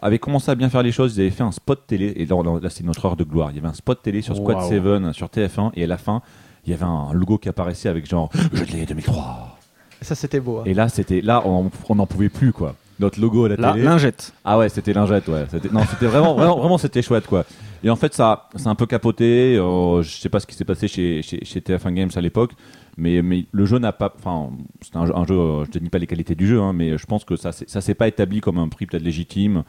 avait 0.00 0.18
commencé 0.18 0.50
à 0.50 0.54
bien 0.54 0.68
faire 0.68 0.82
les 0.82 0.92
choses. 0.92 1.16
Ils 1.16 1.20
avaient 1.20 1.30
fait 1.30 1.42
un 1.44 1.52
spot 1.52 1.82
télé, 1.86 2.12
et 2.16 2.26
là, 2.26 2.68
c'est 2.70 2.84
notre 2.84 3.04
heure 3.06 3.16
de 3.16 3.24
gloire. 3.24 3.50
Il 3.52 3.56
y 3.56 3.58
avait 3.58 3.68
un 3.68 3.72
spot 3.74 4.02
télé 4.02 4.20
sur 4.22 4.34
Squad 4.36 4.56
Waouh. 4.56 5.02
7 5.04 5.12
sur 5.14 5.28
TF1, 5.28 5.70
et 5.74 5.84
à 5.84 5.86
la 5.86 5.96
fin, 5.96 6.22
il 6.66 6.70
y 6.70 6.74
avait 6.74 6.84
un 6.84 7.12
logo 7.12 7.38
qui 7.38 7.48
apparaissait 7.48 7.88
avec 7.88 8.08
genre 8.08 8.30
Je 8.52 8.64
l'ai 8.64 8.84
2003. 8.84 9.58
Ça 10.02 10.14
c'était 10.14 10.40
beau. 10.40 10.58
hein. 10.58 10.62
Et 10.66 10.74
là, 10.74 10.88
c'était 10.88 11.20
là, 11.20 11.42
on 11.46 11.70
n'en 11.94 12.06
pouvait 12.06 12.28
plus 12.28 12.52
quoi. 12.52 12.74
Notre 12.98 13.20
logo 13.20 13.44
à 13.44 13.50
la 13.50 13.56
Là, 13.56 13.72
télé. 13.72 13.84
lingette. 13.84 14.32
Ah 14.44 14.56
ouais, 14.58 14.68
c'était 14.70 14.92
lingette, 14.94 15.28
ouais. 15.28 15.44
Non, 15.70 15.82
c'était 15.88 16.06
vraiment, 16.06 16.34
vraiment, 16.34 16.56
vraiment, 16.58 16.78
c'était 16.78 17.02
chouette, 17.02 17.26
quoi. 17.26 17.44
Et 17.84 17.90
en 17.90 17.96
fait, 17.96 18.14
ça, 18.14 18.48
c'est 18.56 18.68
un 18.68 18.74
peu 18.74 18.86
capoté. 18.86 19.56
euh, 19.56 20.02
je 20.02 20.10
sais 20.16 20.28
pas 20.28 20.40
ce 20.40 20.46
qui 20.46 20.54
s'est 20.54 20.64
passé 20.64 20.88
chez, 20.88 21.22
chez, 21.22 21.44
chez 21.44 21.60
TF1 21.60 21.92
Games 21.94 22.10
à 22.14 22.20
l'époque, 22.20 22.52
mais, 22.96 23.22
mais 23.22 23.46
le 23.52 23.64
jeu 23.66 23.78
n'a 23.78 23.92
pas, 23.92 24.12
enfin, 24.18 24.50
c'est 24.80 24.96
un, 24.96 25.06
jeu- 25.06 25.16
un 25.16 25.26
jeu. 25.26 25.34
euh, 25.34 25.64
Je 25.64 25.70
te 25.70 25.78
dis 25.78 25.88
pas 25.90 25.98
les 25.98 26.06
qualités 26.06 26.34
du 26.34 26.46
jeu, 26.46 26.60
hein, 26.60 26.72
mais 26.72 26.96
je 26.98 27.06
pense 27.06 27.24
que 27.24 27.36
ça, 27.36 27.52
ça 27.52 27.80
s'est 27.80 27.94
pas 27.94 28.08
établi 28.08 28.40
comme 28.40 28.58
un 28.58 28.68
prix 28.68 28.86
peut-être 28.86 29.02
légitime. 29.04 29.62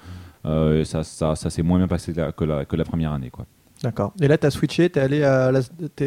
Euh, 0.46 0.84
ça, 0.86 1.04
ça, 1.04 1.36
ça 1.36 1.50
s'est 1.50 1.64
moins 1.64 1.78
bien 1.80 1.88
passé 1.88 2.14
la- 2.14 2.32
que 2.32 2.44
la, 2.46 2.66
que 2.66 2.76
la 2.76 2.84
première 2.86 3.12
année, 3.12 3.30
quoi. 3.30 3.46
D'accord. 3.84 4.12
Et 4.20 4.28
là, 4.28 4.40
t'as 4.40 4.50
switché, 4.50 4.90
t'es 4.90 5.00
allé 5.02 5.22
à, 5.24 5.52
la- 5.52 5.60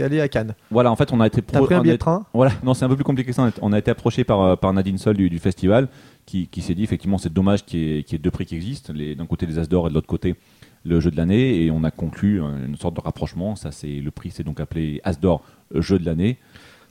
allé 0.04 0.20
à 0.20 0.26
Cannes. 0.28 0.54
Voilà, 0.72 0.90
en 0.90 0.96
fait, 0.96 1.12
on 1.12 1.20
a 1.20 1.26
été 1.28 1.40
pro- 1.40 1.64
pris 1.66 1.74
un 1.76 1.82
billet 1.82 1.92
de 1.94 1.98
train? 1.98 2.24
Voilà, 2.34 2.50
non, 2.64 2.74
c'est 2.74 2.84
un 2.84 2.88
peu 2.88 2.96
plus 2.96 3.04
compliqué 3.04 3.30
que 3.30 3.36
ça. 3.36 3.48
On 3.62 3.72
a- 3.72 3.78
été 3.78 3.92
approché 3.92 4.24
par, 4.24 4.40
euh, 4.40 4.56
par 4.56 4.72
Nadine 4.72 4.98
Sol 4.98 5.16
du, 5.16 5.30
du 5.30 5.38
festival 5.38 5.86
qui, 6.26 6.48
qui 6.48 6.62
s'est 6.62 6.74
dit 6.74 6.82
effectivement 6.82 7.16
c'est 7.18 7.32
dommage 7.32 7.64
qu'il 7.64 7.78
y, 7.80 8.00
y 8.00 8.14
ait 8.14 8.18
deux 8.18 8.30
prix 8.32 8.44
qui 8.44 8.56
existent, 8.56 8.92
d'un 8.92 9.26
côté 9.26 9.46
les 9.46 9.58
As 9.58 9.68
d'or 9.68 9.86
et 9.86 9.90
de 9.90 9.94
l'autre 9.94 10.06
côté 10.08 10.34
le 10.84 11.00
jeu 11.00 11.10
de 11.10 11.16
l'année. 11.16 11.62
Et 11.64 11.70
on 11.70 11.84
a 11.84 11.90
conclu 11.90 12.40
une 12.40 12.76
sorte 12.76 12.94
de 12.96 13.00
rapprochement. 13.00 13.56
Ça, 13.56 13.70
c'est 13.72 14.00
le 14.00 14.10
prix, 14.10 14.30
c'est 14.30 14.44
donc 14.44 14.60
appelé 14.60 15.00
As 15.04 15.18
d'or 15.20 15.42
euh, 15.74 15.80
jeu 15.82 15.98
de 15.98 16.06
l'année. 16.06 16.38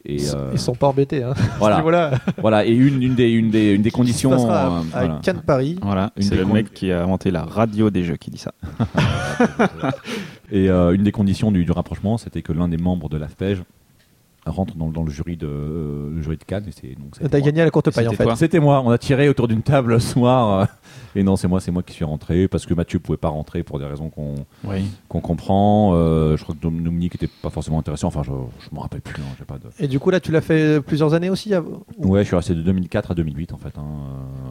Et 0.06 0.16
Ils, 0.16 0.30
euh, 0.34 0.52
ils 0.54 0.60
sont 0.60 0.76
pas 0.76 0.88
embêtés. 0.88 1.24
Hein. 1.24 1.34
voilà, 1.60 1.82
voilà. 1.82 2.12
voilà. 2.38 2.66
Et 2.66 2.72
une, 2.72 3.04
une 3.04 3.16
des, 3.16 3.30
une 3.32 3.50
des, 3.52 3.74
une 3.74 3.82
des 3.82 3.92
conditions. 3.92 4.30
Passera 4.30 4.68
euh, 4.68 4.70
à, 4.94 4.98
à 4.98 5.06
voilà. 5.06 5.20
Cannes 5.22 5.42
Paris. 5.46 5.78
Voilà, 5.82 6.12
c'est 6.18 6.36
le 6.38 6.46
con- 6.46 6.54
mec 6.54 6.74
qui 6.74 6.90
a 6.92 7.04
inventé 7.04 7.32
la 7.32 7.44
radio 7.44 7.90
des 7.90 8.04
jeux 8.06 8.16
qui 8.16 8.32
dit 8.32 8.38
ça. 8.38 8.54
Et 10.52 10.70
euh, 10.70 10.94
une 10.94 11.04
des 11.04 11.12
conditions 11.12 11.52
du, 11.52 11.64
du 11.66 11.72
rapprochement, 11.72 12.18
c'était 12.18 12.42
que 12.42 12.54
l'un 12.54 12.68
des 12.68 12.78
membres 12.78 13.10
de 13.10 13.18
l'AFPEG 13.18 13.60
rentre 14.46 14.76
dans, 14.76 14.90
dans 14.90 15.04
le 15.04 15.12
jury 15.12 15.38
de 15.38 15.48
euh, 15.48 16.10
le 16.16 16.22
jury 16.22 16.38
de 16.38 16.44
Cannes. 16.44 16.66
Et 16.68 16.72
c'est 16.72 16.96
donc 16.96 17.16
T'as 17.30 17.40
gagné 17.42 17.62
à 17.62 17.66
la 17.66 17.72
courte 17.72 17.92
paille 17.92 18.08
en 18.08 18.12
C'était 18.12 18.24
fait. 18.26 18.36
C'était 18.36 18.60
moi. 18.60 18.82
On 18.86 18.90
a 18.92 18.98
tiré 18.98 19.30
autour 19.30 19.48
d'une 19.48 19.62
table 19.62 19.92
le 19.92 20.00
soir. 20.00 20.62
euh, 20.62 20.66
et 21.16 21.24
non, 21.24 21.36
c'est 21.36 21.48
moi, 21.48 21.60
c'est 21.60 21.72
moi 21.72 21.84
qui 21.84 21.94
suis 21.94 22.06
rentré 22.06 22.48
parce 22.48 22.66
que 22.66 22.74
Mathieu 22.74 23.00
pouvait 23.00 23.18
pas 23.18 23.30
rentrer 23.30 23.64
pour 23.64 23.80
des 23.80 23.86
raisons 23.86 24.10
qu'on 24.10 24.36
Oui. 24.64 24.86
qu'on 25.08 25.22
comprend. 25.22 25.92
Euh, 25.96 26.38
je 26.38 26.44
crois 26.44 26.56
que 26.56 26.62
Dom- 26.62 26.82
Dominique 26.84 27.16
était 27.16 27.30
pas 27.42 27.50
forcément 27.50 27.80
intéressant. 27.80 28.08
Enfin, 28.08 28.22
je 28.24 28.32
je 28.60 28.76
me 28.76 28.80
rappelle 28.80 29.02
plus. 29.02 29.22
hein, 29.22 29.26
j'ai 29.38 29.46
pas 29.46 29.58
de... 29.58 29.68
Et 29.80 29.88
du 29.88 30.00
coup, 30.00 30.10
là, 30.10 30.20
tu 30.20 30.32
l'as 30.32 30.42
fait 30.42 30.82
plusieurs 30.82 31.14
années 31.14 31.30
aussi 31.30 31.54
à- 31.54 31.64
Ouais, 31.98 32.22
je 32.22 32.28
suis 32.28 32.36
resté 32.36 32.54
de 32.56 32.62
2004 32.62 33.12
à 33.12 33.16
2008 33.16 33.54
en 33.54 33.58
fait. 33.58 33.78
hein, 33.78 33.84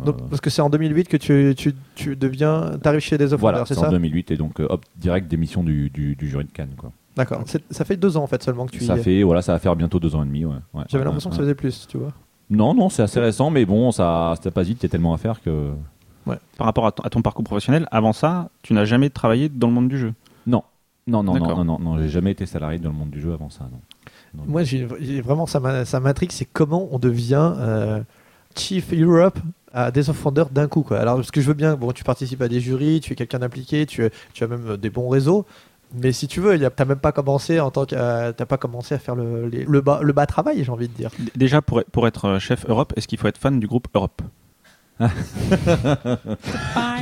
euh, 0.02 0.04
Donc, 0.06 0.28
Parce 0.28 0.40
que 0.40 0.50
c'est 0.50 0.62
en 0.62 0.70
2008 0.70 1.08
que 1.08 1.16
tu, 1.16 1.54
tu, 1.56 1.74
tu 1.94 2.16
deviens. 2.16 2.72
T'arrives 2.82 3.00
chez 3.00 3.18
des 3.18 3.26
voilà, 3.36 3.64
c'est 3.66 3.74
c'est 3.74 3.80
en 3.80 3.84
ça? 3.84 3.90
2008 3.90 4.30
et 4.32 4.36
donc 4.36 4.60
hop 4.60 4.84
direct 4.96 5.28
démission 5.28 5.62
du, 5.62 5.90
du, 5.90 6.16
du 6.16 6.28
jury 6.28 6.44
de 6.44 6.50
Cannes. 6.52 6.74
Quoi. 6.76 6.92
D'accord. 7.18 7.42
Ça 7.70 7.84
fait 7.84 7.96
deux 7.96 8.16
ans 8.16 8.22
en 8.22 8.26
fait 8.26 8.42
seulement 8.42 8.64
que 8.66 8.70
tu 8.72 8.82
y 8.82 8.86
Ça 8.86 8.96
es. 8.96 9.02
fait 9.02 9.22
voilà, 9.22 9.42
ça 9.42 9.52
va 9.52 9.58
faire 9.58 9.76
bientôt 9.76 9.98
deux 10.00 10.14
ans 10.14 10.22
et 10.22 10.26
demi. 10.26 10.44
Ouais, 10.46 10.54
ouais. 10.72 10.84
J'avais 10.88 11.02
Ouais, 11.02 11.04
l'impression 11.06 11.28
que 11.30 11.36
ça 11.36 11.42
ouais. 11.42 11.46
faisait 11.48 11.54
plus, 11.54 11.86
tu 11.88 11.98
vois. 11.98 12.12
Non, 12.48 12.72
non, 12.74 12.88
c'est 12.88 13.02
assez 13.02 13.20
récent, 13.20 13.50
mais 13.50 13.66
bon, 13.66 13.90
ça, 13.92 14.34
ça 14.42 14.50
passe 14.50 14.68
vite, 14.68 14.78
il 14.80 14.84
y 14.84 14.86
a 14.86 14.88
tellement 14.88 15.12
à 15.12 15.18
faire 15.18 15.42
que. 15.42 15.72
Par 16.56 16.66
rapport 16.66 16.86
à 16.86 16.92
ton, 16.92 17.02
à 17.02 17.10
ton 17.10 17.22
parcours 17.22 17.44
professionnel, 17.44 17.86
avant 17.90 18.12
ça, 18.12 18.50
tu 18.62 18.72
n'as 18.74 18.84
jamais 18.84 19.08
travaillé 19.10 19.48
dans 19.48 19.66
le 19.68 19.72
monde 19.74 19.88
du 19.88 19.98
jeu. 19.98 20.12
Non, 20.46 20.62
non, 21.06 21.22
non, 21.22 21.34
non, 21.38 21.56
non, 21.56 21.64
non, 21.64 21.78
non, 21.78 21.98
j'ai 21.98 22.08
jamais 22.10 22.30
été 22.32 22.44
salarié 22.46 22.78
dans 22.78 22.90
le 22.90 22.96
monde 22.96 23.10
du 23.10 23.20
jeu 23.20 23.32
avant 23.32 23.48
ça, 23.50 23.64
non. 23.72 23.80
Non. 24.34 24.44
Moi, 24.46 24.62
j'ai 24.62 24.86
vraiment, 25.22 25.46
ça 25.46 25.58
m'intrigue, 26.00 26.32
c'est 26.32 26.44
comment 26.44 26.88
on 26.92 26.98
devient 26.98 27.52
euh, 27.56 28.02
Chief 28.54 28.92
Europe 28.92 29.38
à 29.72 29.90
Days 29.90 30.10
of 30.10 30.22
Wonder 30.24 30.44
d'un 30.50 30.68
coup. 30.68 30.82
Quoi. 30.82 30.98
Alors, 30.98 31.16
parce 31.16 31.30
que 31.30 31.40
je 31.40 31.46
veux 31.46 31.54
bien, 31.54 31.76
bon, 31.76 31.92
tu 31.92 32.04
participes 32.04 32.42
à 32.42 32.48
des 32.48 32.60
jurys, 32.60 33.00
tu 33.00 33.12
es 33.14 33.16
quelqu'un 33.16 33.38
d'impliqué, 33.38 33.86
tu, 33.86 34.06
tu 34.34 34.44
as 34.44 34.46
même 34.48 34.66
euh, 34.68 34.76
des 34.76 34.90
bons 34.90 35.08
réseaux. 35.08 35.46
Mais 35.94 36.12
si 36.12 36.28
tu 36.28 36.40
veux, 36.40 36.58
t'as 36.70 36.84
même 36.84 36.98
pas 36.98 37.12
commencé 37.12 37.60
en 37.60 37.70
tant 37.70 37.86
que, 37.86 37.94
euh, 37.96 38.32
t'as 38.32 38.44
pas 38.46 38.58
commencé 38.58 38.94
à 38.94 38.98
faire 38.98 39.14
le, 39.14 39.48
les- 39.48 39.64
le 39.64 39.80
bas, 39.80 40.00
le 40.02 40.12
bas 40.12 40.26
travail, 40.26 40.62
j'ai 40.62 40.70
envie 40.70 40.88
de 40.88 40.92
dire. 40.92 41.10
Déjà, 41.34 41.62
pour, 41.62 41.82
pour 41.90 42.06
être 42.06 42.26
euh, 42.26 42.38
chef 42.38 42.66
Europe, 42.68 42.92
est-ce 42.96 43.08
qu'il 43.08 43.18
faut 43.18 43.28
être 43.28 43.38
fan 43.38 43.58
du 43.58 43.66
groupe 43.66 43.88
Europe? 43.94 44.20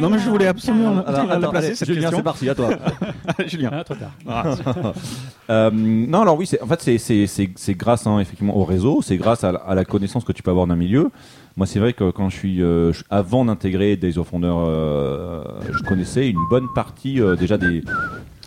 Non, 0.00 0.10
mais 0.10 0.18
je 0.18 0.28
voulais 0.28 0.46
absolument 0.46 1.02
la- 1.06 1.38
la 1.38 1.48
placer, 1.48 1.74
cette 1.74 1.88
question. 1.92 2.22
parti, 2.22 2.48
à 2.50 2.54
toi. 2.54 2.68
Julien. 3.46 3.70
Ah, 3.72 3.84
trop 3.84 3.94
tard. 3.94 4.92
Euh, 5.48 5.70
non, 5.72 6.22
alors 6.22 6.36
oui, 6.36 6.44
c'est- 6.44 6.60
en 6.60 6.66
fait, 6.66 6.82
c'est- 6.82 6.98
c'est 6.98 7.28
c'est- 7.28 7.50
c'est 7.54 7.74
grâce 7.74 8.04
hein, 8.08 8.18
effectivement 8.18 8.56
au 8.56 8.64
réseau, 8.64 9.00
c'est 9.00 9.16
grâce 9.16 9.44
à, 9.44 9.52
la- 9.52 9.60
à 9.60 9.76
la 9.76 9.84
connaissance 9.84 10.24
que 10.24 10.32
tu 10.32 10.42
peux 10.42 10.50
avoir 10.50 10.66
d'un 10.66 10.74
milieu. 10.74 11.10
Moi, 11.56 11.66
c'est 11.68 11.78
vrai 11.78 11.92
que 11.92 12.10
quand 12.10 12.28
je 12.30 12.36
suis 12.36 12.60
euh, 12.62 12.90
avant 13.10 13.44
d'intégrer 13.44 13.96
Days 13.96 14.18
of 14.18 14.32
Wonder, 14.32 14.48
euh, 14.52 15.44
je 15.70 15.82
connaissais 15.84 16.28
une 16.28 16.40
bonne 16.50 16.66
partie 16.74 17.20
euh, 17.20 17.36
déjà 17.36 17.58
des, 17.58 17.84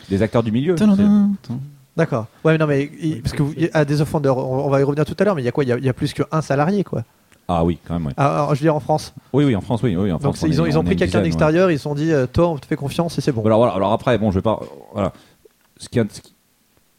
des 0.09 0.21
acteurs 0.21 0.43
du 0.43 0.51
milieu. 0.51 0.75
D'accord. 1.97 2.27
Ouais, 2.45 2.53
mais 2.53 2.57
non, 2.57 2.67
mais 2.67 2.89
il- 3.01 3.21
parce 3.21 3.33
que 3.35 3.43
vous- 3.43 3.53
à 3.73 3.83
Days 3.83 3.99
of 4.01 4.13
Wonder, 4.13 4.29
on, 4.29 4.65
on 4.65 4.69
va 4.69 4.79
y 4.79 4.83
revenir 4.83 5.05
tout 5.05 5.15
à 5.19 5.23
l'heure, 5.23 5.35
mais 5.35 5.41
il 5.41 5.45
y 5.45 5.49
a 5.49 5.51
quoi? 5.51 5.63
Il 5.63 5.67
y 5.67 5.73
a, 5.73 5.77
il 5.77 5.83
y 5.85 5.89
a 5.89 5.93
plus 5.93 6.13
qu'un 6.13 6.41
salarié, 6.41 6.83
quoi. 6.83 7.03
Ah 7.47 7.65
oui, 7.65 7.79
quand 7.85 7.95
même. 7.95 8.05
ouais. 8.05 8.13
Ah, 8.15 8.35
alors, 8.35 8.55
je 8.55 8.59
veux 8.61 8.65
dire 8.65 8.75
en 8.75 8.79
France. 8.79 9.13
Oui, 9.33 9.43
oui, 9.43 9.55
en 9.55 9.61
France, 9.61 9.81
oui, 9.83 9.95
oui. 9.95 10.11
En 10.11 10.13
Donc 10.17 10.35
France, 10.35 10.43
on 10.43 10.47
ils 10.47 10.61
ont, 10.61 10.65
est- 10.65 10.69
ils 10.69 10.77
ont 10.77 10.81
on 10.81 10.83
pris 10.83 10.95
quelqu'un 10.95 11.17
ouais. 11.17 11.23
d'extérieur, 11.23 11.71
ils 11.71 11.77
se 11.77 11.83
sont 11.83 11.95
dit, 11.95 12.11
euh, 12.11 12.25
toi, 12.31 12.47
on 12.49 12.57
te 12.57 12.65
fait 12.67 12.75
confiance 12.75 13.17
et 13.17 13.21
c'est 13.21 13.31
bon. 13.31 13.43
Alors, 13.43 13.57
voilà, 13.59 13.73
alors 13.73 13.91
après, 13.91 14.17
bon, 14.17 14.29
je 14.31 14.35
vais 14.37 14.41
pas. 14.43 14.59
Voilà. 14.93 15.11
Ce 15.77 15.89
qui, 15.89 15.99
ce 16.09 16.21
qui- 16.21 16.35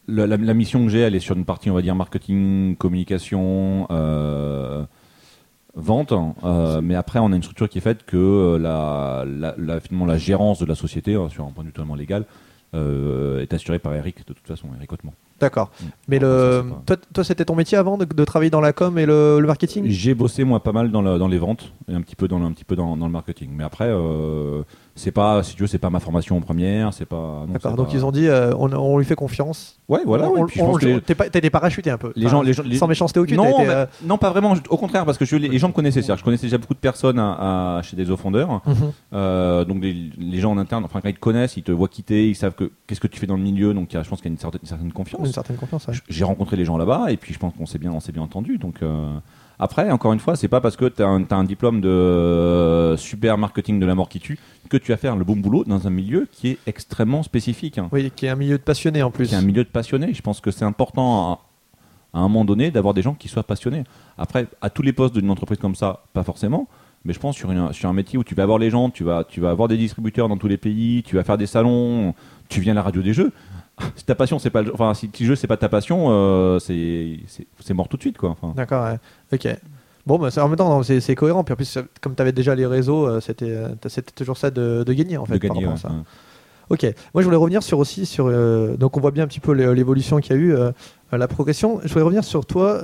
la, 0.07 0.27
la- 0.27 0.37
la 0.37 0.53
mission 0.53 0.83
que 0.83 0.89
j'ai, 0.89 0.99
elle 0.99 1.15
est 1.15 1.19
sur 1.21 1.35
une 1.37 1.45
partie, 1.45 1.71
on 1.71 1.73
va 1.73 1.81
dire, 1.81 1.95
marketing, 1.95 2.75
communication, 2.75 3.87
euh, 3.91 4.83
vente. 5.73 6.11
hein. 6.11 6.35
Euh, 6.43 6.81
mais 6.83 6.95
après, 6.95 7.19
on 7.19 7.31
a 7.31 7.35
une 7.35 7.43
structure 7.43 7.69
qui 7.69 7.77
est 7.77 7.81
faite 7.81 8.05
que 8.05 8.57
la, 8.61 9.23
la, 9.25 9.55
la- 9.57 9.79
finalement, 9.79 10.05
la 10.05 10.17
gérance 10.17 10.59
de 10.59 10.65
la 10.65 10.75
société, 10.75 11.15
hein, 11.15 11.29
sur 11.29 11.45
un 11.45 11.51
point 11.51 11.63
de 11.63 11.69
vue 11.69 11.73
totalement 11.73 11.95
légal, 11.95 12.23
euh, 12.23 12.25
est 12.73 13.53
assurée 13.53 13.79
par 13.79 13.93
Eric, 13.95 14.19
de 14.27 14.33
toute 14.33 14.47
façon, 14.47 14.67
Eric 14.77 14.91
Hautement. 14.93 15.13
D'accord. 15.39 15.71
Mm. 15.81 15.85
Mais 16.07 16.17
Enfin, 16.17 16.25
le, 16.27 16.37
ça, 16.39 16.61
c'est 16.63 16.69
pas- 16.69 16.81
toi, 16.85 16.97
toi, 17.13 17.23
c'était 17.23 17.45
ton 17.45 17.55
métier 17.55 17.77
avant 17.77 17.97
de, 17.97 18.05
de 18.05 18.25
travailler 18.25 18.51
dans 18.51 18.61
la 18.61 18.73
com 18.73 18.97
et 18.99 19.05
le, 19.05 19.39
le 19.39 19.47
marketing? 19.47 19.85
J'ai 19.87 20.13
bossé 20.13 20.43
moi 20.43 20.61
pas 20.61 20.71
mal 20.71 20.91
dans, 20.91 21.01
le- 21.01 21.17
dans 21.17 21.27
les 21.27 21.39
ventes 21.39 21.73
et 21.89 21.93
un 21.93 22.01
petit 22.01 22.15
peu 22.15 22.27
dans 22.27 22.39
le, 22.39 22.45
un 22.45 22.51
petit 22.51 22.63
peu 22.63 22.75
dans, 22.75 22.95
dans 22.95 23.07
le 23.07 23.11
marketing. 23.11 23.49
Mais 23.53 23.63
après, 23.63 23.87
euh, 23.89 24.61
c'est 24.95 25.11
pas, 25.11 25.41
si 25.43 25.55
tu 25.55 25.61
veux, 25.63 25.67
c'est 25.67 25.77
pas 25.77 25.89
ma 25.89 25.99
formation 25.99 26.37
en 26.37 26.41
première, 26.41 26.93
c'est 26.93 27.05
pas. 27.05 27.45
D'accord. 27.47 27.71
c'est 27.71 27.77
Donc 27.77 27.87
pas- 27.87 27.93
ils 27.93 28.05
ont 28.05 28.11
dit, 28.11 28.27
euh, 28.27 28.53
on, 28.57 28.71
on 28.73 28.97
lui 28.97 29.05
fait 29.05 29.15
confiance. 29.15 29.77
Ouais, 29.87 30.01
voilà. 30.05 30.29
Ouais, 30.29 30.41
les- 30.81 31.01
t'es 31.01 31.15
pas- 31.15 31.29
T'as 31.29 31.39
été 31.39 31.49
parachuté 31.49 31.89
un 31.89 31.97
peu. 31.97 32.11
Les 32.15 32.27
gens- 32.27 32.41
les 32.41 32.53
gens- 32.53 32.63
les- 32.63 32.77
Sans 32.77 32.87
méchanceté 32.87 33.19
aucune. 33.19 33.37
non, 33.37 33.45
été, 33.59 33.65
bah, 33.67 33.73
euh, 33.73 33.85
non, 34.03 34.17
pas 34.17 34.29
vraiment. 34.29 34.53
Au 34.69 34.77
contraire, 34.77 35.05
parce 35.05 35.17
que 35.17 35.25
je, 35.25 35.35
les, 35.37 35.47
les 35.47 35.57
gens 35.59 35.67
me 35.69 35.73
connaissaient. 35.73 36.01
c'est-à-dire, 36.01 36.19
Je 36.19 36.23
connaissais 36.23 36.45
déjà 36.47 36.57
beaucoup 36.57 36.73
de 36.73 36.79
personnes 36.79 37.19
à, 37.19 37.77
à- 37.77 37.81
chez 37.83 37.95
des 37.95 38.09
offendeurs. 38.11 38.61
mhm. 38.65 38.75
Euh, 39.13 39.65
donc 39.65 39.81
les, 39.83 40.09
les 40.17 40.39
gens 40.39 40.51
en 40.51 40.57
interne, 40.57 40.83
enfin 40.85 40.99
quand 41.01 41.09
ils 41.09 41.15
te 41.15 41.19
connaissent, 41.19 41.57
ils 41.57 41.63
te 41.63 41.71
voient 41.71 41.87
quitter, 41.87 42.29
ils 42.29 42.35
savent 42.35 42.55
que 42.55 42.71
qu'est-ce 42.87 42.99
que 43.01 43.07
tu 43.07 43.19
fais 43.19 43.27
dans 43.27 43.37
le 43.37 43.43
milieu. 43.43 43.73
Donc 43.73 43.89
je 43.91 43.97
pense 44.09 44.19
qu'il 44.21 44.29
y 44.29 44.31
a 44.31 44.33
une 44.33 44.37
certaine, 44.37 44.61
une 44.63 44.67
certaine 44.69 44.93
confiance. 44.93 45.25
Une 45.27 45.33
certaine 45.33 45.57
confiance. 45.57 45.87
ouais. 45.87 45.93
J'ai 46.09 46.23
rencontré 46.23 46.55
les 46.57 46.65
gens 46.65 46.77
là-bas 46.77 47.11
et 47.11 47.17
puis 47.17 47.33
je 47.33 47.39
pense 47.39 47.53
qu'on 47.57 47.65
s'est 47.65 47.79
bien, 47.79 47.91
on 47.91 47.99
s'est 47.99 48.11
bien 48.11 48.23
entendu. 48.23 48.57
Donc 48.57 48.81
après, 49.61 49.89
encore 49.91 50.11
une 50.11 50.19
fois, 50.19 50.35
c'est 50.35 50.47
pas 50.47 50.59
parce 50.59 50.75
que 50.75 50.85
tu 50.85 51.01
as, 51.03 51.07
un 51.07 51.43
diplôme 51.43 51.79
de 51.81 51.87
euh, 51.87 52.97
super 52.97 53.37
marketing 53.37 53.79
de 53.79 53.85
la 53.85 53.95
mort 53.95 54.09
qui 54.09 54.19
tue 54.19 54.37
que 54.69 54.77
tu 54.77 54.91
vas 54.91 54.97
faire 54.97 55.15
le 55.15 55.23
bon 55.23 55.35
boulot 55.37 55.63
dans 55.65 55.85
un 55.87 55.89
milieu 55.89 56.27
qui 56.31 56.49
est 56.49 56.57
extrêmement 56.65 57.23
spécifique. 57.23 57.77
hein. 57.77 57.87
Oui, 57.91 58.11
qui 58.15 58.25
est 58.25 58.29
un 58.29 58.35
milieu 58.35 58.57
de 58.57 58.63
passionnés 58.63 59.03
en 59.03 59.11
plus. 59.11 59.27
qui 59.27 59.33
est 59.35 59.37
un 59.37 59.41
milieu 59.41 59.63
de 59.63 59.69
passionnés. 59.69 60.13
Je 60.13 60.21
pense 60.21 60.41
que 60.41 60.49
c'est 60.51 60.65
important 60.65 61.31
à, 62.13 62.17
à 62.17 62.19
un 62.19 62.23
moment 62.23 62.43
donné 62.45 62.71
d'avoir 62.71 62.93
des 62.93 63.01
gens 63.01 63.13
qui 63.13 63.27
soient 63.27 63.43
passionnés. 63.43 63.83
Après, 64.17 64.47
à 64.61 64.69
tous 64.69 64.81
les 64.81 64.93
postes 64.93 65.13
d'une 65.13 65.29
entreprise 65.29 65.59
comme 65.59 65.75
ça, 65.75 66.03
pas 66.13 66.23
forcément. 66.23 66.67
Mais 67.03 67.13
je 67.13 67.19
pense 67.19 67.35
sur, 67.35 67.51
une- 67.51 67.73
sur 67.73 67.89
un 67.89 67.93
métier 67.93 68.17
où 68.19 68.23
tu 68.23 68.35
vas 68.35 68.43
avoir 68.43 68.59
les 68.59 68.69
gens, 68.69 68.89
tu 68.91 69.03
vas, 69.03 69.23
tu 69.23 69.41
vas 69.41 69.49
avoir 69.49 69.67
des 69.67 69.77
distributeurs 69.77 70.29
dans 70.29 70.37
tous 70.37 70.47
les 70.47 70.57
pays, 70.57 71.01
tu 71.03 71.15
vas 71.15 71.23
faire 71.23 71.37
des 71.37 71.47
salons, 71.47 72.13
tu 72.47 72.61
viens 72.61 72.73
à 72.73 72.75
la 72.75 72.83
radio 72.83 73.01
des 73.01 73.13
jeux. 73.13 73.31
Si 73.95 74.05
ta 74.05 74.15
passion, 74.15 74.39
c'est 74.39 74.49
pas, 74.49 74.61
le- 74.61 74.73
enfin, 74.73 74.93
si 74.93 75.09
le 75.19 75.25
jeu 75.25 75.35
c'est 75.35 75.47
pas 75.47 75.57
ta 75.57 75.69
passion, 75.69 76.07
euh, 76.09 76.59
c'est, 76.59 77.19
mort 77.73 77.87
tout 77.87 77.97
de 77.97 78.01
suite, 78.01 78.17
quoi. 78.17 78.29
Enfin, 78.31 78.53
D'accord. 78.55 78.85
ouais. 78.85 78.97
Ok. 79.33 79.47
Bon, 80.07 80.17
bah, 80.17 80.29
en 80.37 80.47
même 80.47 80.57
temps, 80.57 80.81
c'est 80.83 81.15
cohérent. 81.15 81.43
Puis 81.43 81.53
en 81.53 81.55
plus, 81.55 81.77
comme 82.01 82.15
tu 82.15 82.21
avais 82.21 82.31
déjà 82.31 82.55
les 82.55 82.65
réseaux, 82.65 83.05
euh, 83.07 83.19
c'était 83.19 83.45
euh, 83.51 83.69
c'était 83.87 84.11
toujours 84.15 84.37
ça 84.37 84.49
de, 84.49 84.83
de 84.83 84.93
gagner 84.93 85.17
en 85.17 85.25
fait. 85.25 85.37
de 85.37 85.47
par 85.47 85.55
gagner. 85.55 85.67
ouais. 85.67 85.77
ça. 85.77 85.91
Ok. 86.69 86.83
Moi, 87.13 87.21
je 87.21 87.25
voulais 87.25 87.37
revenir 87.37 87.61
sur 87.61 87.77
aussi 87.79 88.05
sur. 88.05 88.25
euh, 88.27 88.77
donc, 88.77 88.97
on 88.97 89.01
voit 89.01 89.11
bien 89.11 89.25
un 89.25 89.27
petit 89.27 89.39
peu 89.41 89.51
l'é- 89.51 89.75
l'évolution 89.75 90.19
qu'il 90.19 90.35
y 90.35 90.39
a 90.39 90.41
eu, 90.41 90.55
euh, 90.55 90.71
la 91.11 91.27
progression. 91.27 91.81
Je 91.83 91.89
voulais 91.93 92.03
revenir 92.05 92.23
sur 92.23 92.45
toi. 92.45 92.81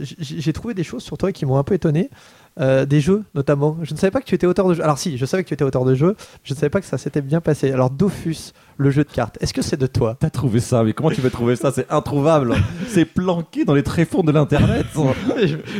J'ai 0.00 0.52
trouvé 0.52 0.74
des 0.74 0.84
choses 0.84 1.02
sur 1.02 1.16
toi 1.16 1.32
qui 1.32 1.46
m'ont 1.46 1.56
un 1.56 1.62
peu 1.64 1.74
étonné. 1.74 2.10
Euh, 2.60 2.84
des 2.84 3.00
jeux, 3.00 3.24
notamment. 3.34 3.78
Je 3.82 3.94
ne 3.94 3.98
savais 3.98 4.10
pas 4.10 4.20
que 4.20 4.26
tu 4.26 4.34
étais 4.34 4.46
auteur 4.46 4.68
de 4.68 4.74
jeux. 4.74 4.82
Alors, 4.84 4.98
si, 4.98 5.16
je 5.16 5.24
savais 5.24 5.42
que 5.42 5.48
tu 5.48 5.54
étais 5.54 5.64
auteur 5.64 5.86
de 5.86 5.94
jeux. 5.94 6.16
Je 6.44 6.52
ne 6.52 6.58
savais 6.58 6.68
pas 6.68 6.80
que 6.80 6.86
ça 6.86 6.98
s'était 6.98 7.22
bien 7.22 7.40
passé. 7.40 7.72
Alors, 7.72 7.88
Dofus, 7.88 8.52
le 8.76 8.90
jeu 8.90 9.04
de 9.04 9.10
cartes. 9.10 9.38
Est-ce 9.40 9.54
que 9.54 9.62
c'est 9.62 9.78
de 9.78 9.86
toi? 9.86 10.16
T'as 10.20 10.28
trouvé 10.28 10.60
ça, 10.60 10.84
mais 10.84 10.92
comment 10.92 11.10
tu 11.10 11.22
peux 11.22 11.30
trouver 11.30 11.56
ça? 11.56 11.72
C'est 11.72 11.90
introuvable. 11.90 12.54
c'est 12.88 13.06
planqué 13.06 13.64
dans 13.64 13.74
les 13.74 13.82
tréfonds 13.82 14.22
de 14.22 14.32
l'internet. 14.32 14.86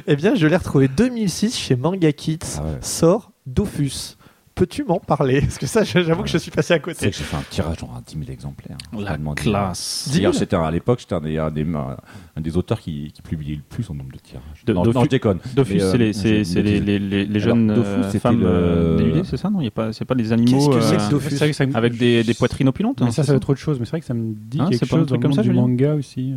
Eh 0.06 0.16
bien, 0.16 0.34
je 0.34 0.46
l'ai 0.46 0.56
retrouvé 0.56 0.88
2006 0.88 1.56
chez 1.56 1.76
Manga 1.76 2.10
Kids. 2.12 2.38
Ah 2.58 2.62
ouais. 2.62 2.78
Sort 2.80 3.32
Dofus. 3.46 4.16
Peux-tu 4.62 4.84
m'en 4.84 5.00
parler 5.00 5.40
Parce 5.40 5.58
que 5.58 5.66
ça, 5.66 5.82
j'avoue 5.82 6.22
que 6.22 6.28
je 6.28 6.38
suis 6.38 6.52
passé 6.52 6.72
à 6.72 6.76
C'est 6.76 6.82
côté. 6.82 7.10
que 7.10 7.16
j'ai 7.16 7.24
fait 7.24 7.36
un 7.36 7.42
tirage 7.50 7.78
genre 7.80 7.96
à 7.96 8.00
10 8.00 8.16
000 8.16 8.30
exemplaires. 8.30 8.76
La 8.92 8.98
Vraiment 9.00 9.34
des- 9.34 9.42
classe. 9.42 10.08
D'ailleurs, 10.14 10.36
c'était 10.36 10.54
à 10.54 10.70
l'époque, 10.70 11.00
j'étais 11.00 11.16
un 11.16 11.20
des, 11.20 11.36
un 11.36 11.50
des, 11.50 11.66
un 11.66 12.40
des 12.40 12.56
auteurs 12.56 12.78
qui, 12.78 13.10
qui 13.12 13.22
publiait 13.22 13.56
le 13.56 13.62
plus 13.68 13.90
en 13.90 13.94
nombre 13.94 14.12
de 14.12 14.18
tirages. 14.20 14.64
De- 14.64 14.72
non, 14.72 14.84
Dofus- 14.84 14.94
non, 14.94 15.02
je 15.04 15.08
déconne. 15.08 15.38
Dofus, 15.56 15.80
euh, 15.80 15.90
c'est 15.90 15.98
les, 15.98 16.12
c'est- 16.12 16.44
c'est 16.44 16.62
les, 16.62 16.78
les, 16.78 17.00
les, 17.00 17.24
les 17.26 17.42
Alors, 17.42 17.56
jeunes 17.56 17.74
Dofus, 17.74 17.88
euh, 18.16 18.18
femmes 18.20 18.38
le- 18.40 18.46
euh, 18.46 18.96
dénudées, 18.98 19.22
c'est 19.24 19.36
ça 19.36 19.50
Non, 19.50 19.58
c'est 19.92 20.04
pas 20.04 20.14
des 20.14 20.32
animaux 20.32 20.70
Qu'est-ce 20.70 20.94
que 20.94 21.00
c'est 21.00 21.10
Dofus? 21.10 21.36
C'est 21.52 21.66
me- 21.66 21.76
avec 21.76 21.98
des, 21.98 22.22
des 22.22 22.34
poitrines 22.34 22.68
opulentes. 22.68 23.00
Mais 23.00 23.08
hein, 23.08 23.10
ça, 23.10 23.22
c'est 23.24 23.26
ça 23.26 23.32
va 23.32 23.38
être 23.38 23.50
autre 23.50 23.58
chose. 23.58 23.80
Mais 23.80 23.84
c'est 23.84 23.90
vrai 23.90 24.00
que 24.00 24.06
ça 24.06 24.14
me 24.14 24.32
dit 24.32 24.60
Hein, 24.60 24.66
quelque 24.70 24.78
c'est 24.78 24.86
chose 24.88 25.12
comme 25.20 25.32
ça, 25.32 25.42
du 25.42 25.50
manga 25.50 25.94
aussi. 25.94 26.34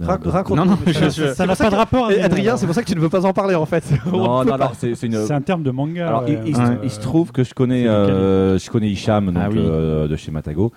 Mais- 0.00 0.30
Raconte. 0.30 0.56
Non, 0.56 0.64
non, 0.64 0.78
je- 0.86 0.92
Ça- 0.92 1.08
je- 1.10 1.34
ça 1.34 1.46
n'a 1.46 1.54
pas 1.56 1.70
de 1.70 1.74
rapport. 1.76 2.06
Avec- 2.06 2.20
Adrien, 2.22 2.56
c'est 2.56 2.66
pour 2.66 2.74
ça 2.74 2.82
que 2.82 2.88
tu 2.88 2.94
ne 2.96 3.00
veux 3.00 3.08
pas 3.08 3.24
en 3.26 3.32
parler 3.32 3.54
en 3.54 3.66
fait. 3.66 3.84
Non, 4.06 4.44
non, 4.44 4.56
non, 4.58 4.68
c'est 4.76 5.02
une. 5.02 5.16
Un 5.16 5.40
terme 5.40 5.62
de 5.62 5.70
manga. 5.70 6.08
Alors, 6.08 6.24
il, 6.26 6.34
ouais, 6.36 6.42
il- 6.46 6.56
euh, 6.56 6.74
il 6.82 6.90
se 6.90 7.00
trouve 7.00 7.32
que 7.32 7.44
je 7.44 7.54
connais, 7.54 7.86
euh, 7.86 8.58
je 8.58 8.70
connais 8.70 8.88
Hicham 8.88 9.26
donc, 9.26 9.36
Ah 9.36 9.48
oui. 9.50 9.58
euh, 9.58 10.08
de 10.08 10.16
chez 10.16 10.30
Matago. 10.30 10.72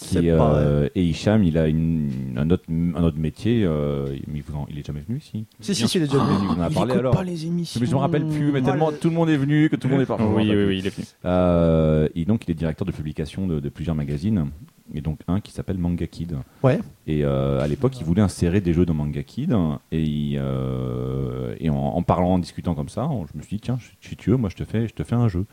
Qui, 0.00 0.30
euh, 0.30 0.88
et 0.94 1.02
Hicham, 1.04 1.42
il 1.42 1.58
a 1.58 1.66
une, 1.66 2.10
un, 2.36 2.48
autre, 2.50 2.64
un 2.70 3.02
autre 3.02 3.18
métier. 3.18 3.62
euh, 3.64 4.14
mais 4.26 4.42
il, 4.70 4.78
est 4.78 4.86
jamais 4.86 5.00
venu 5.00 5.18
ici. 5.18 5.44
Si, 5.60 5.74
si, 5.74 5.88
si, 5.88 5.98
il 5.98 6.04
est 6.04 6.06
déjà 6.06 6.18
Ah, 6.22 6.26
venu. 6.38 6.48
en 6.48 6.60
a 6.60 6.70
parlé 6.70 6.94
alors. 6.94 7.14
pas 7.14 7.24
les 7.24 7.46
émissions. 7.46 7.80
Mais 7.80 7.86
je 7.86 7.92
me 7.92 7.98
rappelle 7.98 8.26
plus, 8.26 8.52
mais 8.52 8.62
tellement 8.62 8.90
le- 8.90 8.96
tout 8.96 9.08
le 9.08 9.14
monde 9.14 9.28
est 9.30 9.36
venu 9.36 9.68
que 9.68 9.76
tout 9.76 9.88
le 9.88 9.94
monde 9.94 10.02
est 10.02 10.06
parti. 10.06 10.22
Oui, 10.24 10.48
oui, 10.48 10.64
oui, 10.66 10.78
il 10.78 10.86
est 10.86 10.94
venu. 10.94 11.06
Euh, 11.24 12.08
et 12.14 12.24
donc, 12.24 12.44
il 12.46 12.50
est 12.50 12.54
directeur 12.54 12.86
de 12.86 12.92
publication 12.92 13.46
de, 13.46 13.60
de 13.60 13.68
plusieurs 13.68 13.96
magazines. 13.96 14.50
Et 14.94 15.00
donc, 15.02 15.18
un 15.28 15.40
qui 15.40 15.52
s'appelle 15.52 15.76
Manga 15.78 16.06
Kid. 16.06 16.36
Ouais. 16.62 16.78
Et 17.06 17.24
euh, 17.24 17.60
à 17.60 17.66
l'époque, 17.68 17.98
il 18.00 18.04
voulait 18.06 18.22
insérer 18.22 18.60
des 18.62 18.72
jeux 18.72 18.86
dans 18.86 18.94
Manga 18.94 19.22
Kid. 19.22 19.54
Et, 19.92 20.02
il, 20.02 20.38
euh, 20.38 21.54
et 21.60 21.70
en, 21.70 21.76
en 21.76 22.02
parlant, 22.02 22.34
en 22.34 22.38
discutant 22.38 22.74
comme 22.74 22.88
ça, 22.88 23.06
on- 23.08 23.26
je 23.26 23.36
me 23.36 23.42
suis 23.42 23.56
dit, 23.56 23.60
tiens, 23.60 23.78
si 24.00 24.16
tu 24.16 24.30
veux, 24.30 24.36
moi, 24.36 24.48
je 24.48 24.56
te 24.56 24.64
fais, 24.64 24.88
je 24.88 24.94
te 24.94 25.02
fais 25.02 25.14
un 25.16 25.28
jeu. 25.28 25.44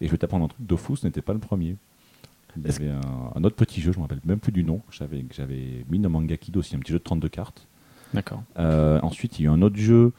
Et 0.00 0.06
je 0.06 0.10
vais 0.10 0.18
t'apprendre 0.18 0.44
un 0.46 0.48
truc. 0.48 0.66
Dofus 0.66 1.04
n'était 1.04 1.22
pas 1.22 1.32
le 1.32 1.38
premier. 1.38 1.76
Il 2.56 2.66
y 2.70 2.74
avait 2.74 2.90
un, 2.90 3.00
un 3.34 3.44
autre 3.44 3.56
petit 3.56 3.80
jeu, 3.80 3.92
je 3.92 3.96
ne 3.98 4.02
me 4.02 4.08
rappelle 4.08 4.20
même 4.24 4.38
plus 4.38 4.52
du 4.52 4.62
nom, 4.64 4.78
que 4.78 4.94
j'avais 4.94 5.20
que 5.22 5.34
j'avais 5.34 5.84
mis 5.90 5.98
dans 5.98 6.10
Manga 6.10 6.36
Kid 6.36 6.56
aussi, 6.56 6.76
un 6.76 6.78
petit 6.80 6.92
jeu 6.92 6.98
de 6.98 7.04
32 7.04 7.28
cartes. 7.28 7.66
D'accord. 8.12 8.42
Euh, 8.58 8.98
ensuite, 9.02 9.38
il 9.38 9.44
y 9.44 9.48
a 9.48 9.50
eu 9.50 9.54
un 9.54 9.62
autre 9.62 9.76
jeu 9.76 10.12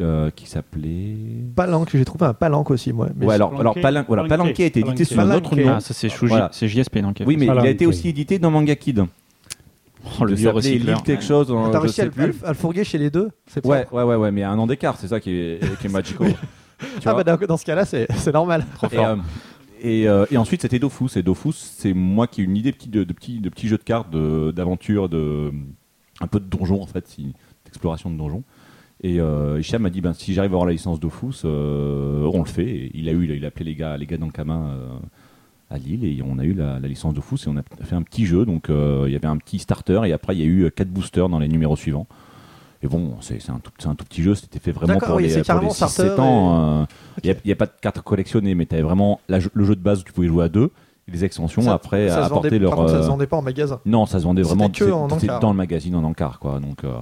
euh, 0.00 0.30
qui 0.30 0.46
s'appelait. 0.48 1.14
Palanque, 1.54 1.90
j'ai 1.92 2.04
trouvé 2.04 2.24
un 2.26 2.32
palanque 2.34 2.70
aussi, 2.70 2.92
moi. 2.92 3.08
Mais 3.16 3.26
ouais, 3.26 3.34
alors, 3.34 3.58
alors. 3.60 3.74
Palanque, 3.74 4.06
voilà, 4.08 4.22
Palanqué. 4.22 4.28
Palanqué 4.44 4.62
a 4.64 4.66
été 4.66 4.80
édité 4.80 5.04
sur 5.04 5.20
un 5.20 5.30
autre 5.30 5.54
nom. 5.54 5.68
Ah, 5.76 5.80
ça 5.80 5.92
c'est 5.92 6.08
Shuji- 6.08 6.28
Voilà. 6.28 6.48
c'est 6.52 6.68
JSP 6.68 6.96
a 6.96 7.24
Oui, 7.26 7.36
mais 7.36 7.46
il 7.46 7.50
a 7.50 7.68
été 7.68 7.86
aussi 7.86 8.08
édité 8.08 8.38
dans 8.38 8.50
Manga 8.50 8.74
Kid. 8.76 9.04
Oh, 10.20 10.24
le 10.24 10.32
Il 10.32 10.36
vieux 10.36 10.50
recycleur. 10.50 11.02
Quelque 11.02 11.24
chose, 11.24 11.54
T'as 11.72 11.80
réussi 11.80 12.02
à, 12.02 12.04
à 12.04 12.08
plus. 12.08 12.26
le- 12.26 12.34
à 12.44 12.48
le 12.48 12.54
fourguer 12.54 12.84
chez 12.84 12.98
les 12.98 13.10
deux 13.10 13.30
C'est 13.46 13.64
Ouais, 13.66 13.86
ouais, 13.90 14.02
ouais, 14.02 14.16
ouais, 14.16 14.30
mais 14.30 14.40
il 14.40 14.42
y 14.42 14.46
a 14.46 14.50
un 14.50 14.58
an 14.58 14.66
d'écart, 14.66 14.96
c'est 14.98 15.08
ça 15.08 15.20
qui 15.20 15.30
est, 15.30 15.60
qui 15.80 15.86
est 15.86 15.90
magical. 15.90 16.34
Tu 17.00 17.08
Ah 17.08 17.14
bah 17.14 17.24
dans, 17.24 17.56
ce 17.56 17.64
cas-là, 17.64 17.84
c'est 17.86 18.32
normal. 18.32 18.66
et, 18.92 18.98
euh, 18.98 19.16
et, 19.84 20.08
euh, 20.08 20.26
et 20.30 20.38
ensuite, 20.38 20.62
c'était 20.62 20.78
Dofus. 20.78 21.16
Et 21.16 21.22
Dofus, 21.22 21.52
c'est 21.52 21.92
moi 21.92 22.26
qui 22.26 22.40
ai 22.40 22.44
une 22.44 22.56
idée 22.56 22.72
de 22.72 23.04
petits 23.12 23.40
de, 23.40 23.48
de 23.48 23.82
cartes, 23.82 24.10
d'aventure, 24.10 25.04
un 25.04 26.26
peu 26.26 26.40
de 26.40 26.46
donjon 26.46 26.82
en 26.82 26.86
fait, 26.86 27.16
d'exploration 27.64 28.10
de 28.10 28.16
donjon. 28.16 28.42
Et 29.02 29.20
euh, 29.20 29.60
Hicham 29.60 29.82
m'a 29.82 29.90
dit 29.90 30.00
ben, 30.00 30.14
si 30.14 30.32
j'arrive 30.32 30.52
à 30.52 30.54
avoir 30.54 30.66
la 30.66 30.72
licence 30.72 30.98
Dofus, 30.98 31.42
euh, 31.44 32.30
on 32.32 32.38
le 32.38 32.48
fait. 32.48 32.90
Il 32.94 33.08
a 33.08 33.12
eu, 33.12 33.36
il 33.36 33.44
a 33.44 33.48
appelé 33.48 33.66
les 33.66 33.74
gars, 33.74 33.96
les 33.98 34.06
gars 34.06 34.16
d'Ankama 34.16 34.54
euh, 34.54 34.88
à 35.68 35.76
Lille 35.76 36.04
et 36.04 36.22
on 36.22 36.38
a 36.38 36.44
eu 36.44 36.54
la, 36.54 36.80
la 36.80 36.88
licence 36.88 37.12
Dofus 37.12 37.46
et 37.46 37.48
on 37.48 37.56
a 37.58 37.62
fait 37.84 37.96
un 37.96 38.02
petit 38.02 38.24
jeu. 38.24 38.46
Donc 38.46 38.68
il 38.70 39.12
y 39.12 39.16
avait 39.16 39.26
un 39.26 39.36
petit 39.36 39.58
starter 39.58 40.00
et 40.06 40.12
après 40.12 40.34
il 40.34 40.40
y 40.40 40.42
a 40.42 40.46
eu 40.46 40.70
quatre 40.70 40.90
boosters 40.90 41.28
dans 41.28 41.38
les 41.38 41.48
numéros 41.48 41.76
suivants. 41.76 42.06
Mais 42.84 42.90
bon, 42.90 43.16
c'est 43.20 43.38
un, 43.50 43.58
tout- 43.58 43.72
c'est 43.78 43.88
un 43.88 43.94
tout 43.94 44.04
petit 44.04 44.22
jeu, 44.22 44.34
c'était 44.34 44.58
fait 44.58 44.70
vraiment 44.70 44.98
pour 44.98 45.16
oui, 45.16 45.22
les, 45.24 45.28
c'est 45.30 45.38
pour 45.38 45.46
carrément 45.46 45.68
les 45.68 45.74
starter 45.74 46.02
6-7 46.10 46.20
ans. 46.20 46.86
Il 47.24 47.34
n'y 47.46 47.52
a, 47.52 47.56
pas 47.56 47.64
de 47.66 47.72
cartes 47.80 48.00
collectionnées, 48.02 48.54
mais 48.54 48.66
tu 48.66 48.74
avais 48.74 48.82
vraiment 48.84 49.20
la 49.28 49.38
le 49.52 49.64
jeu 49.64 49.74
de 49.74 49.80
base 49.80 50.00
où 50.00 50.04
tu 50.04 50.12
pouvais 50.12 50.28
jouer 50.28 50.44
à 50.44 50.48
deux. 50.48 50.70
Les 51.08 51.24
extensions, 51.24 51.62
Ça- 51.62 51.72
après, 51.74 52.08
ça 52.08 52.26
apporter 52.26 52.48
vendait- 52.50 52.58
leur. 52.58 52.74
Contre, 52.74 52.90
ça 52.90 53.00
se 53.00 53.06
euh, 53.06 53.08
vendait 53.08 53.26
pas 53.26 53.36
en 53.38 53.42
magasin. 53.42 53.80
Non, 53.86 54.04
ça 54.06 54.18
se 54.20 54.24
vendait 54.24 54.42
vraiment 54.42 54.68
que 54.70 54.84
en 54.90 55.10
encart. 55.10 55.40
dans 55.40 55.50
le 55.50 55.56
magazine 55.56 55.94
en 55.96 56.04
encart, 56.04 56.38
quoi. 56.38 56.60
Donc. 56.60 56.84
euh, 56.84 56.92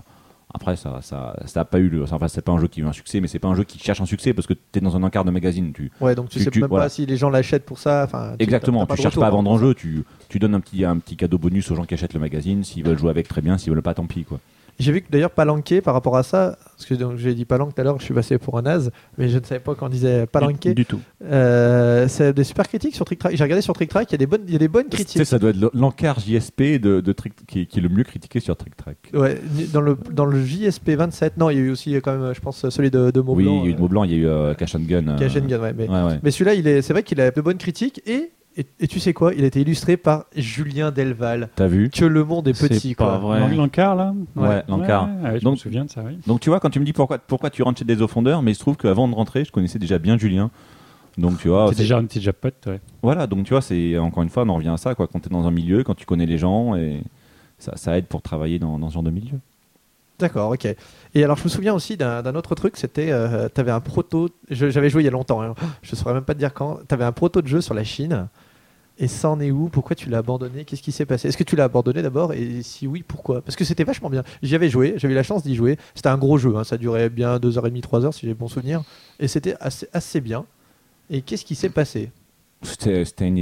après, 0.55 0.77
ça, 0.77 0.99
ça, 1.01 1.35
ça 1.47 1.61
a 1.63 1.65
pas 1.65 1.79
eu 1.79 1.89
le. 1.89 2.03
Enfin, 2.03 2.19
c'est 2.29 2.43
pas 2.43 2.53
un 2.53 2.59
jeu 2.61 2.69
qui 2.69 2.81
a 2.81 2.85
eu 2.85 2.87
un 2.87 2.93
succès, 2.93 3.21
mais 3.21 3.27
c'est 3.27 3.39
pas 3.39 3.49
un 3.49 3.55
jeu 3.55 3.65
qui 3.65 3.79
cherche 3.79 4.01
un 4.03 4.07
succès 4.07 4.35
parce 4.35 4.47
que 4.47 4.53
tu 4.53 4.61
es 4.79 4.81
dans 4.81 4.95
un 4.97 5.03
encart 5.03 5.25
de 5.25 5.31
magazine. 5.31 5.73
Tu, 5.73 5.91
Ouais, 6.01 6.15
donc 6.15 6.29
tu, 6.29 6.39
Tu- 6.39 6.45
sais 6.45 6.51
tu- 6.51 6.61
même 6.61 6.69
voilà. 6.69 6.85
pas 6.85 6.89
si 6.91 7.07
les 7.07 7.17
gens 7.17 7.31
l'achètent 7.31 7.65
pour 7.65 7.79
ça. 7.79 8.03
Enfin, 8.05 8.35
Exactement, 8.39 8.85
tu 8.87 8.93
de 8.93 8.99
cherches 9.01 9.19
pas 9.19 9.29
à 9.29 9.31
vendre 9.31 9.51
un 9.51 9.59
jeu, 9.59 9.73
tu, 9.75 10.05
tu 10.29 10.39
donnes 10.39 10.55
un 10.55 10.61
petit, 10.61 10.85
un 10.85 10.99
petit 10.99 11.17
cadeau 11.17 11.39
bonus 11.39 11.71
aux 11.71 11.75
gens 11.75 11.85
qui 11.85 11.95
achètent 11.95 12.13
le 12.15 12.21
magazine. 12.21 12.63
S'ils 12.65 12.85
veulent 12.85 12.99
jouer 12.99 13.09
avec, 13.11 13.29
très 13.29 13.41
bien. 13.41 13.57
S'ils 13.57 13.73
veulent 13.73 13.81
pas, 13.83 13.95
tant 13.95 14.05
pis. 14.07 14.25
Quoi. 14.25 14.41
J'ai 14.79 14.91
vu 14.91 15.03
que 15.03 15.11
d'ailleurs 15.11 15.31
Palanqué 15.31 15.81
par 15.81 15.95
rapport 15.95 16.17
à 16.17 16.23
ça, 16.23 16.57
parce 16.77 16.87
que 16.87 16.95
donc, 16.95 17.17
j'ai 17.17 17.35
dit 17.35 17.45
Palanque 17.45 17.75
tout 17.75 17.81
à 17.81 17.85
l'heure, 17.85 17.99
je 18.01 18.05
suis 18.05 18.15
passé 18.15 18.39
pour 18.39 18.59
un 18.59 18.63
naze, 18.63 18.91
mais 19.17 19.29
je 19.29 19.39
ne 19.39 19.45
savais 19.45 19.61
pas 19.61 19.75
qu'on 19.77 19.89
disait 19.89 20.27
Palanqué. 20.27 20.71
Du, 20.71 20.83
du 20.83 20.87
tout. 20.87 21.01
Euh, 21.25 22.09
c'est 22.09 22.33
des 22.33 22.43
super 22.45 22.67
critiques 22.67 22.95
sur 22.95 23.05
Trick 23.05 23.19
Track. 23.21 23.37
J'ai 23.37 23.43
regardé 23.45 23.63
sur 23.63 23.75
Trick 23.75 23.91
Track, 23.91 24.09
il 24.11 24.13
y 24.13 24.15
a 24.17 24.19
des 24.19 24.27
bonnes, 24.27 24.43
il 24.47 24.53
y 24.53 24.57
a 24.57 24.59
des 24.59 24.69
bonnes 24.69 24.89
Tu 24.91 24.97
sais, 24.97 25.05
critiques. 25.05 25.27
ça 25.27 25.39
doit 25.39 25.51
être 25.51 25.71
l'encart 25.75 26.19
JSP 26.21 26.81
de, 26.81 27.01
de 27.01 27.13
Trick- 27.13 27.47
qui, 27.47 27.67
qui 27.67 27.79
est 27.79 27.83
le 27.83 27.89
mieux 27.89 28.03
critiqué 28.05 28.41
sur 28.41 28.57
Trick 28.57 28.77
Track. 28.77 28.97
Ouais, 29.15 29.41
dans 29.73 29.81
le 29.81 29.97
dans 30.11 30.25
le 30.27 30.45
JSP 30.45 30.91
27, 30.91 31.37
non, 31.37 31.51
il 31.51 31.57
y 31.57 31.61
a 31.61 31.63
eu 31.63 31.71
aussi 31.71 31.95
quand 31.97 32.17
même, 32.19 32.35
je 32.35 32.41
pense, 32.41 32.69
celui 32.69 32.91
de, 32.91 33.11
de 33.11 33.21
Oui, 33.21 33.45
Maublanc. 33.45 33.63
il 33.63 33.65
y 33.65 33.69
a 33.69 33.71
eu 33.71 33.75
de 33.75 33.81
Mont 33.81 33.87
Blanc, 33.89 34.05
il 34.05 34.11
y 34.11 34.15
a 34.15 34.19
eu 34.19 34.27
euh, 34.27 34.55
Cash 34.55 34.75
and 34.75 34.81
Gun. 34.89 35.07
euh, 35.09 35.19
Cash 35.19 35.37
and 35.37 35.47
Gun, 35.47 35.61
ouais, 35.61 35.73
mais, 35.77 35.89
Ouais, 35.89 36.03
ouais. 36.03 36.21
mais 36.23 36.31
celui-là, 36.31 36.55
il 36.55 36.67
est, 36.67 36.83
c'est 36.83 36.93
vrai 36.93 37.03
qu'il 37.03 37.21
a 37.21 37.31
de 37.31 37.41
bonnes 37.41 37.59
critiques 37.59 38.01
et, 38.07 38.33
et, 38.57 38.67
et 38.81 38.87
tu 38.89 39.01
sais 39.01 39.13
quoi, 39.13 39.35
il 39.35 39.45
a 39.45 39.47
été 39.47 39.61
illustré 39.61 39.97
par 39.97 40.25
Julien 40.37 40.91
Delval. 40.91 41.49
T'as 41.57 41.67
vu? 41.67 41.91
Que 41.91 42.05
le 42.05 42.25
monde 42.25 42.49
est 42.49 42.55
C'est 42.55 42.69
petit, 42.69 42.95
pas 42.95 43.05
quoi. 43.05 43.19
vrai. 43.19 43.41
L'en- 43.41 43.49
L'encart, 43.63 43.95
là? 43.97 44.15
Ouais, 44.37 44.63
l'encart. 44.69 45.09
Ouais, 45.23 45.31
ouais, 45.31 45.39
je 45.39 45.45
Donc- 45.45 45.55
me 45.55 45.59
souviens 45.59 45.85
de 45.85 45.91
ça, 45.91 46.03
oui. 46.07 46.19
Donc 46.27 46.41
tu 46.41 46.51
vois, 46.51 46.61
quand 46.61 46.71
tu 46.71 46.81
me 46.81 46.85
dis 46.85 46.93
pourquoi, 46.93 47.19
pourquoi 47.19 47.51
tu 47.51 47.63
rentres 47.63 47.79
chez 47.79 47.85
des 47.85 47.97
fondeurs, 48.09 48.43
mais 48.43 48.53
il 48.53 48.55
se 48.55 48.61
trouve 48.61 48.77
qu'avant 48.77 49.09
de 49.09 49.15
rentrer, 49.15 49.45
je 49.45 49.53
connaissais 49.53 49.79
déjà 49.79 49.99
bien 49.99 50.17
Julien. 50.19 50.51
Donc 51.19 51.39
tu 51.39 51.49
vois, 51.49 51.69
T'es 51.69 51.75
c'est- 51.77 51.83
déjà, 51.83 52.01
t'es 52.03 52.19
déjà 52.21 52.33
pote, 52.33 52.55
ouais. 52.67 52.81
voilà, 53.03 53.27
donc 53.27 53.45
tu 53.45 53.51
vois, 53.51 53.61
c'est 53.61 53.99
encore 53.99 54.23
une 54.23 54.31
fois, 54.31 54.45
on 54.45 54.49
en 54.49 54.55
revient 54.55 54.69
à 54.71 54.77
ça, 54.79 54.95
quoi. 54.95 55.07
Quand 55.07 55.21
tu 55.21 55.29
es 55.29 55.31
dans 55.33 55.47
un 55.47 55.51
milieu, 55.51 55.83
quand 55.85 55.95
tu 55.95 56.07
connais 56.07 56.25
les 56.27 56.39
gens, 56.39 56.75
et 56.75 57.03
ça, 57.59 57.73
ça 57.77 57.99
aide 57.99 58.07
pour 58.07 58.23
travailler 58.23 58.59
dans, 58.59 58.79
dans 58.79 58.89
ce 58.89 58.95
genre 58.95 59.03
de 59.03 59.11
milieu. 59.11 59.39
D'accord, 60.19 60.53
ok. 60.53 60.67
Et 61.15 61.25
alors, 61.25 61.37
je 61.37 61.45
me 61.45 61.49
souviens 61.49 61.75
aussi 61.75 61.97
d'un 61.97 62.35
autre 62.35 62.55
truc, 62.55 62.77
c'était, 62.77 63.11
euh, 63.11 63.49
tu 63.53 63.61
avais 63.61 63.73
un 63.73 63.81
proto, 63.81 64.29
j'avais 64.51 64.89
joué 64.89 65.03
il 65.03 65.05
y 65.05 65.09
a 65.09 65.11
longtemps, 65.11 65.43
hein. 65.43 65.55
je 65.83 65.93
ne 65.93 65.97
saurais 65.97 66.15
même 66.15 66.23
pas 66.23 66.35
te 66.35 66.39
dire 66.39 66.55
quand, 66.55 66.79
tu 66.89 66.95
avais 66.95 67.05
un 67.05 67.13
proto 67.13 67.43
de 67.43 67.49
jeu 67.49 67.61
sur 67.61 67.75
la 67.75 67.83
Chine, 67.85 68.29
et 69.03 69.09
ça 69.09 69.29
en 69.29 69.41
est 69.41 69.51
où? 69.51 69.69
Pourquoi 69.69 69.97
tu 69.97 70.09
l'as 70.09 70.19
abandonné? 70.19 70.65
Qu'est-ce 70.65 70.81
qui 70.81 70.93
s'est 70.93 71.07
passé? 71.07 71.27
Est-ce 71.27 71.37
que 71.37 71.43
tu 71.43 71.57
l'as 71.57 71.65
abandonné 71.65 72.03
d'abord? 72.03 72.33
Et 72.33 72.63
si 72.63 72.87
oui, 72.87 73.03
pourquoi? 73.07 73.43
Parce 73.43 73.57
que 73.57 73.65
c'était 73.65 73.83
vachement 73.83 74.09
bien. 74.09 74.23
J'y 74.45 74.55
avais 74.55 74.69
joué, 74.69 74.95
j'avais 74.97 75.13
eu 75.13 75.17
la 75.17 75.25
chance 75.25 75.43
d'y 75.43 75.57
jouer, 75.57 75.77
c'était 75.97 76.09
un 76.09 76.17
gros 76.17 76.39
jeu, 76.39 76.57
hein, 76.57 76.63
ça 76.63 76.79
durait 76.79 77.11
bien 77.11 77.39
2h30, 77.39 77.81
3h 77.81 78.13
si 78.13 78.27
j'ai 78.27 78.35
bon 78.35 78.47
souvenir, 78.47 78.85
et 79.19 79.27
c'était 79.27 79.57
assez, 79.61 80.21
bien. 80.21 80.45
Et 81.11 81.21
qu'est-ce 81.21 81.45
qui 81.45 81.57
s'est 81.57 81.69
passé? 81.69 82.13
C'était 82.63 83.03
une, 83.27 83.39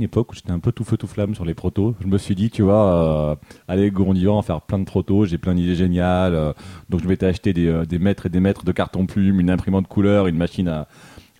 époque 0.00 0.30
où 0.30 0.34
j'étais 0.36 0.52
un 0.52 0.60
peu 0.60 0.70
tout 0.70 0.84
feu 0.84 0.96
tout 0.96 1.08
flamme 1.08 1.34
sur 1.34 1.44
les 1.44 1.54
protos. 1.54 1.96
Je 2.00 2.06
me 2.06 2.16
suis 2.16 2.36
dit, 2.36 2.50
tu 2.50 2.62
vois, 2.62 3.32
euh, 3.32 3.36
allez, 3.66 3.90
go, 3.90 4.04
on 4.06 4.14
y 4.14 4.24
va, 4.24 4.30
on 4.30 4.36
va 4.36 4.42
faire 4.42 4.60
plein 4.60 4.78
de 4.78 4.84
protos. 4.84 5.24
J'ai 5.24 5.38
plein 5.38 5.56
d'idées 5.56 5.74
géniales. 5.74 6.36
euh, 6.36 6.52
donc 6.88 7.02
je 7.02 7.08
m'étais 7.08 7.26
acheté 7.26 7.52
des, 7.52 7.66
euh, 7.66 7.84
des 7.84 7.98
mètres 7.98 8.26
et 8.26 8.28
des 8.28 8.38
mètres 8.38 8.64
de 8.64 8.70
carton 8.70 9.06
plume, 9.06 9.40
une 9.40 9.50
imprimante 9.50 9.88
couleur, 9.88 10.28
une 10.28 10.36
machine 10.36 10.68
à, 10.68 10.86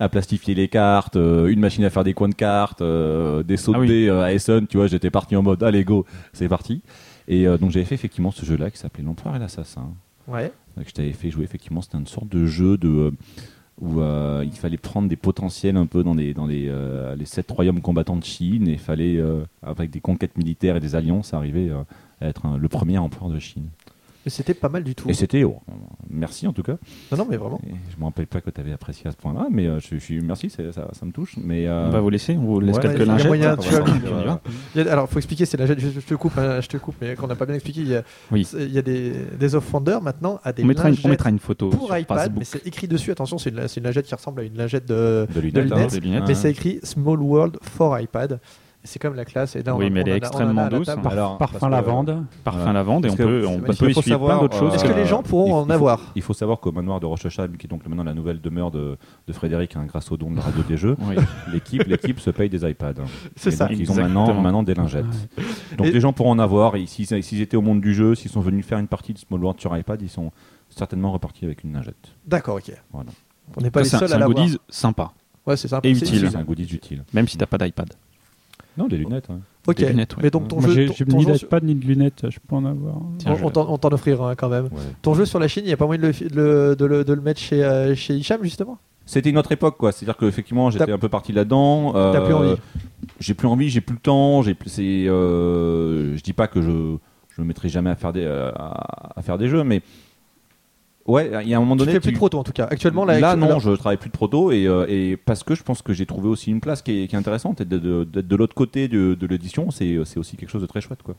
à 0.00 0.08
plastifier 0.08 0.54
les 0.54 0.68
cartes, 0.68 1.16
euh, 1.16 1.46
une 1.46 1.60
machine 1.60 1.84
à 1.84 1.90
faire 1.90 2.04
des 2.04 2.14
coins 2.14 2.28
de 2.28 2.34
cartes, 2.34 2.82
euh, 2.82 3.42
des 3.42 3.56
sauts 3.56 3.72
Ah 3.74 3.78
de 3.78 3.82
oui. 3.82 3.88
dés 3.88 4.08
euh, 4.08 4.22
à 4.24 4.32
Essen. 4.32 4.66
Tu 4.66 4.76
vois, 4.76 4.86
j'étais 4.88 5.10
parti 5.10 5.36
en 5.36 5.42
mode, 5.42 5.62
allez, 5.62 5.84
go, 5.84 6.04
c'est 6.32 6.48
parti. 6.48 6.82
Et 7.28 7.46
euh, 7.46 7.56
donc 7.58 7.70
j'avais 7.70 7.84
fait 7.86 7.94
effectivement 7.94 8.30
ce 8.30 8.44
jeu-là 8.44 8.70
qui 8.70 8.78
s'appelait 8.78 9.04
L'Empereur 9.04 9.36
et 9.36 9.38
l'Assassin. 9.38 9.88
Ouais. 10.26 10.52
que 10.76 10.88
je 10.88 10.92
t'avais 10.94 11.12
fait 11.12 11.30
jouer 11.30 11.44
effectivement 11.44 11.82
c'était 11.82 11.98
une 11.98 12.06
sorte 12.06 12.28
de 12.30 12.46
jeu 12.46 12.76
de 12.78 12.88
euh, 12.88 13.10
où 13.80 14.00
euh, 14.00 14.42
il 14.44 14.52
fallait 14.52 14.78
prendre 14.78 15.06
des 15.08 15.16
potentiels 15.16 15.76
un 15.76 15.84
peu 15.86 16.02
dans 16.02 16.14
les 16.14 16.32
dans 16.32 16.46
les, 16.46 16.66
euh, 16.68 17.14
les 17.14 17.26
sept 17.26 17.50
royaumes 17.50 17.80
combattants 17.82 18.16
de 18.16 18.24
Chine 18.24 18.66
et 18.68 18.72
il 18.72 18.78
fallait 18.78 19.16
euh, 19.18 19.44
avec 19.62 19.90
des 19.90 20.00
conquêtes 20.00 20.38
militaires 20.38 20.76
et 20.76 20.80
des 20.80 20.94
alliances 20.94 21.34
arriver 21.34 21.68
euh, 21.70 21.82
à 22.22 22.28
être 22.28 22.46
un- 22.46 22.56
le 22.56 22.68
premier 22.68 22.96
empereur 22.98 23.28
de 23.28 23.38
Chine 23.38 23.66
Mais 24.24 24.30
c'était 24.30 24.54
pas 24.54 24.68
mal 24.68 24.84
du 24.84 24.94
tout. 24.94 25.08
et 25.10 25.14
c'était 25.14 25.44
oh, 25.44 25.60
merci 26.08 26.46
en 26.46 26.52
tout 26.52 26.62
cas 26.62 26.76
Non, 27.12 27.18
non, 27.18 27.26
mais 27.28 27.36
vraiment. 27.36 27.60
Et 27.66 27.72
je 27.90 27.98
me 28.00 28.04
rappelle 28.04 28.26
pas 28.26 28.40
que 28.40 28.50
tu 28.50 28.60
avais 28.60 28.72
apprécié 28.72 29.06
à 29.06 29.10
ce 29.10 29.16
point 29.16 29.32
là 29.34 29.46
mais 29.50 29.66
euh, 29.66 29.80
je, 29.80 29.88
je 29.96 29.98
suis 29.98 30.20
merci 30.20 30.48
c'est- 30.50 30.72
ça, 30.72 30.88
ça 30.92 31.04
me 31.06 31.12
touche 31.12 31.36
mais 31.36 31.66
euh, 31.66 31.86
On 31.88 31.90
va 31.90 32.00
vous 32.00 32.10
laisser, 32.10 32.36
on 32.36 32.44
vous 32.44 32.60
laisse 32.60 32.76
ouais, 32.76 32.82
quelques 32.82 32.94
il 32.94 32.98
y 33.00 33.02
a 33.02 33.06
lingettes. 33.06 33.26
moyen, 33.26 33.56
tu 33.56 33.68
vois, 33.68 33.78
sortir, 33.78 33.94
puis, 34.00 34.12
on 34.12 34.20
y 34.20 34.24
va. 34.24 34.40
Il 34.74 34.82
y 34.84 34.88
a- 34.88 34.92
alors, 34.92 35.08
faut 35.08 35.18
expliquer, 35.18 35.44
c'est 35.46 35.56
la 35.56 35.66
je, 35.66 35.74
je 35.74 36.00
te 36.00 36.14
coupe, 36.14 36.36
hein, 36.38 36.60
je 36.60 36.68
te 36.68 36.76
coupe, 36.76 36.94
mais 37.00 37.14
qu'on 37.16 37.26
n'a 37.26 37.34
pas 37.36 37.46
bien 37.46 37.54
expliqué. 37.54 37.80
Il 37.82 37.88
y 37.88 37.96
a, 37.96 38.02
Oui. 38.30 38.44
c'est- 38.44 38.64
il 38.64 38.72
y 38.72 38.78
a 38.78 38.82
des, 38.82 39.12
des 39.38 39.54
offenders 39.54 40.00
maintenant 40.00 40.40
à 40.42 40.52
des 40.52 40.62
On 40.62 40.66
mettra, 40.66 40.88
une, 40.88 40.94
on 40.94 40.96
lingettes 40.96 41.10
mettra 41.10 41.30
une 41.30 41.38
photo 41.38 41.68
pour 41.70 41.86
sur 41.88 41.98
iPad, 41.98 42.18
Facebook. 42.18 42.38
mais 42.38 42.44
c'est 42.44 42.66
écrit 42.66 42.88
dessus. 42.88 43.10
Attention, 43.10 43.36
c'est 43.38 43.50
une, 43.50 43.68
c'est 43.68 43.80
une 43.80 43.84
lingette 43.86 44.06
qui 44.06 44.14
ressemble 44.14 44.40
à 44.40 44.44
une 44.44 44.56
lingette 44.56 44.86
de, 44.88 45.26
de 45.34 45.40
lunettes, 45.40 45.64
lunettes, 45.64 45.78
hein. 45.78 45.86
des 45.92 46.00
lunettes. 46.00 46.24
mais 46.28 46.34
c'est 46.34 46.50
écrit 46.50 46.80
Small 46.82 47.20
World 47.20 47.56
for 47.62 47.98
iPad. 47.98 48.40
C'est 48.86 48.98
comme 48.98 49.14
la 49.14 49.24
classe. 49.24 49.56
Et 49.56 49.62
là, 49.62 49.74
on 49.74 49.78
Oui, 49.78 49.88
mais 49.90 50.00
elle 50.00 50.08
on 50.10 50.12
est 50.12 50.16
extrêmement 50.18 50.64
à 50.64 50.68
douce. 50.68 50.86
table. 50.86 51.00
Par- 51.02 51.12
Alors, 51.12 51.38
Parfum 51.38 51.66
que- 51.68 51.72
lavande. 51.72 52.24
Parfum 52.44 52.72
lavande 52.72 53.06
et 53.06 53.10
on 53.10 53.16
peut, 53.16 53.46
on 53.46 53.58
peut 53.60 53.72
plein 53.72 54.38
d'autres 54.40 54.58
choses. 54.58 54.72
euh, 54.72 54.74
Est-ce 54.76 54.84
que 54.84 54.92
les 54.92 55.06
gens 55.06 55.22
pourront 55.22 55.46
il- 55.46 55.52
en 55.52 55.62
il 55.62 55.66
faut- 55.68 55.72
avoir 55.72 56.00
Il 56.16 56.22
faut 56.22 56.34
savoir 56.34 56.60
qu'au 56.60 56.70
manoir 56.70 57.00
de 57.00 57.06
Rochechal, 57.06 57.56
qui 57.56 57.66
est 57.66 57.70
donc 57.70 57.86
maintenant 57.88 58.04
la 58.04 58.12
nouvelle 58.12 58.40
demeure 58.42 58.70
de, 58.70 58.98
de 59.26 59.32
Frédéric, 59.32 59.74
hein, 59.76 59.86
grâce 59.86 60.12
au 60.12 60.16
don 60.18 60.30
de 60.30 60.36
la 60.36 60.42
radio 60.42 60.62
des 60.68 60.76
jeux, 60.76 60.96
Oui. 61.00 61.14
l'équipe, 61.52 61.82
l'équipe 61.84 62.20
se 62.20 62.28
paye 62.30 62.50
des 62.50 62.68
iPads. 62.68 62.90
hein. 63.00 63.04
C'est 63.36 63.50
ça. 63.50 63.68
donc, 63.68 63.78
ils 63.78 63.90
ont 63.90 63.94
maintenant, 63.94 64.34
maintenant 64.34 64.62
des 64.62 64.74
lingettes. 64.74 65.06
Donc 65.78 65.86
Et- 65.86 65.90
les 65.92 66.00
gens 66.00 66.12
pourront 66.12 66.32
en 66.32 66.38
avoir. 66.38 66.76
Et 66.76 66.84
s'ils 66.86 67.06
s'ils 67.22 67.40
étaient 67.40 67.56
au 67.56 67.62
monde 67.62 67.80
du 67.80 67.94
jeu, 67.94 68.14
s'ils 68.14 68.30
sont 68.30 68.40
venus 68.40 68.66
faire 68.66 68.78
une 68.78 68.88
partie 68.88 69.14
de 69.14 69.18
Small 69.18 69.40
World 69.40 69.60
sur 69.60 69.74
iPad, 69.76 70.00
ils 70.02 70.10
sont 70.10 70.30
certainement 70.68 71.10
repartis 71.12 71.44
avec 71.46 71.64
une 71.64 71.72
lingette. 71.72 72.14
D'accord, 72.26 72.56
ok. 72.56 72.70
Voilà. 72.92 73.10
On 73.56 73.60
n'est 73.62 73.70
pas 73.70 73.80
les 73.80 73.86
C'est 73.88 73.96
un, 73.96 73.98
seuls 74.00 74.08
c'est 74.08 74.14
à 74.14 74.16
un 74.18 74.20
l'avoir. 74.20 74.44
goodies 74.44 74.58
sympa, 74.68 75.12
Ouais, 75.46 75.56
c'est 75.56 75.68
sympa. 75.68 75.88
et 75.88 75.92
utile. 75.92 76.28
C'est 76.30 76.36
un 76.36 76.42
goodies 76.42 76.64
utile. 76.74 77.04
même 77.12 77.28
si 77.28 77.36
t'as 77.38 77.46
pas 77.46 77.58
d'iPad. 77.58 77.92
Non, 78.76 78.88
des 78.88 78.96
lunettes. 78.96 79.28
hein. 79.30 79.40
Ok. 79.66 79.76
Des 79.76 79.86
lunettes, 79.88 80.16
ouais. 80.16 80.22
Mais 80.24 80.30
donc 80.30 80.48
ton 80.48 80.60
Moi, 80.60 80.68
jeu, 80.70 80.88
j'ai 80.96 81.04
ni 81.06 81.24
d'iPad 81.24 81.62
ni 81.64 81.74
de 81.74 81.84
lunettes, 81.86 82.26
je 82.28 82.38
peux 82.46 82.54
en 82.56 82.64
avoir. 82.64 82.96
Tiens, 83.18 83.36
on- 83.42 83.46
on 83.46 83.50
t'en 83.50 83.70
on 83.70 83.78
t'en 83.78 83.88
offrira 83.90 84.30
un 84.30 84.34
quand 84.34 84.48
même. 84.48 84.64
Ouais. 84.64 84.70
Ton 85.02 85.14
jeu 85.14 85.24
sur 85.24 85.38
la 85.38 85.48
Chine, 85.48 85.62
il 85.64 85.68
n'y 85.68 85.72
a 85.72 85.76
pas 85.76 85.86
moyen 85.86 86.02
de 86.02 86.08
le, 86.08 86.12
de 86.12 86.34
le, 86.34 86.76
de 86.76 86.84
le- 86.84 87.04
de 87.04 87.12
le 87.12 87.20
mettre 87.22 87.40
chez, 87.40 87.62
euh, 87.64 87.94
chez 87.94 88.14
Hicham 88.14 88.42
justement? 88.42 88.78
C'était 89.06 89.30
une 89.30 89.38
autre 89.38 89.52
époque, 89.52 89.76
quoi. 89.76 89.92
C'est-à-dire 89.92 90.16
qu'effectivement, 90.16 90.70
j'étais 90.70 90.86
T'as- 90.86 90.92
un 90.94 90.98
peu 90.98 91.08
parti 91.10 91.32
là-dedans. 91.32 91.92
T'as 91.92 92.20
plus 92.22 92.34
envie 92.34 92.54
J'ai 93.20 93.34
plus 93.34 93.48
envie, 93.48 93.68
j'ai 93.68 93.80
plus 93.82 93.94
le 93.94 94.00
temps. 94.00 94.42
J'ai 94.42 94.54
plus. 94.54 94.70
C'est. 94.70 94.82
euh, 95.08 96.16
je 96.16 96.22
dis 96.22 96.32
pas 96.32 96.46
que 96.48 96.60
je 96.62 96.96
je 97.36 97.42
me 97.42 97.46
mettrai 97.48 97.68
jamais 97.68 97.90
à 97.90 97.96
faire 97.96 98.12
des 98.12 98.24
euh, 98.24 98.50
à, 98.54 99.18
à 99.18 99.22
faire 99.22 99.38
des 99.38 99.48
jeux, 99.48 99.64
mais 99.64 99.82
ouais, 101.06 101.30
il 101.42 101.48
y 101.48 101.54
a 101.54 101.56
un 101.56 101.60
moment 101.60 101.74
Tu 101.76 101.80
donné. 101.80 101.92
fais 101.92 102.00
plus 102.00 102.08
tu- 102.08 102.12
de 102.14 102.18
proto 102.18 102.38
en 102.38 102.44
tout 102.44 102.52
cas. 102.52 102.66
Actuellement, 102.70 103.04
là, 103.04 103.18
Là, 103.20 103.30
actu- 103.32 103.40
non, 103.40 103.58
je 103.58 103.70
travaille 103.72 103.96
plus 103.98 104.08
de 104.10 104.14
proto 104.14 104.50
et, 104.52 104.66
euh, 104.66 104.86
et 104.88 105.16
parce 105.16 105.42
que 105.44 105.54
je 105.54 105.62
pense 105.62 105.82
que 105.82 105.92
j'ai 105.92 106.06
trouvé 106.06 106.28
aussi 106.28 106.50
une 106.50 106.60
place 106.60 106.82
qui 106.82 107.02
est, 107.02 107.08
qui 107.08 107.14
est 107.14 107.18
intéressante 107.18 107.60
et 107.60 107.64
de- 107.64 107.78
de- 107.78 108.04
d'être 108.04 108.28
de, 108.28 108.36
l'autre 108.36 108.54
côté 108.54 108.88
de, 108.88 109.14
de 109.14 109.26
l'édition, 109.26 109.70
c'est 109.70 109.98
c'est 110.04 110.18
aussi 110.18 110.36
quelque 110.36 110.50
chose 110.50 110.62
de 110.62 110.66
très 110.66 110.80
chouette, 110.80 111.02
quoi. 111.02 111.14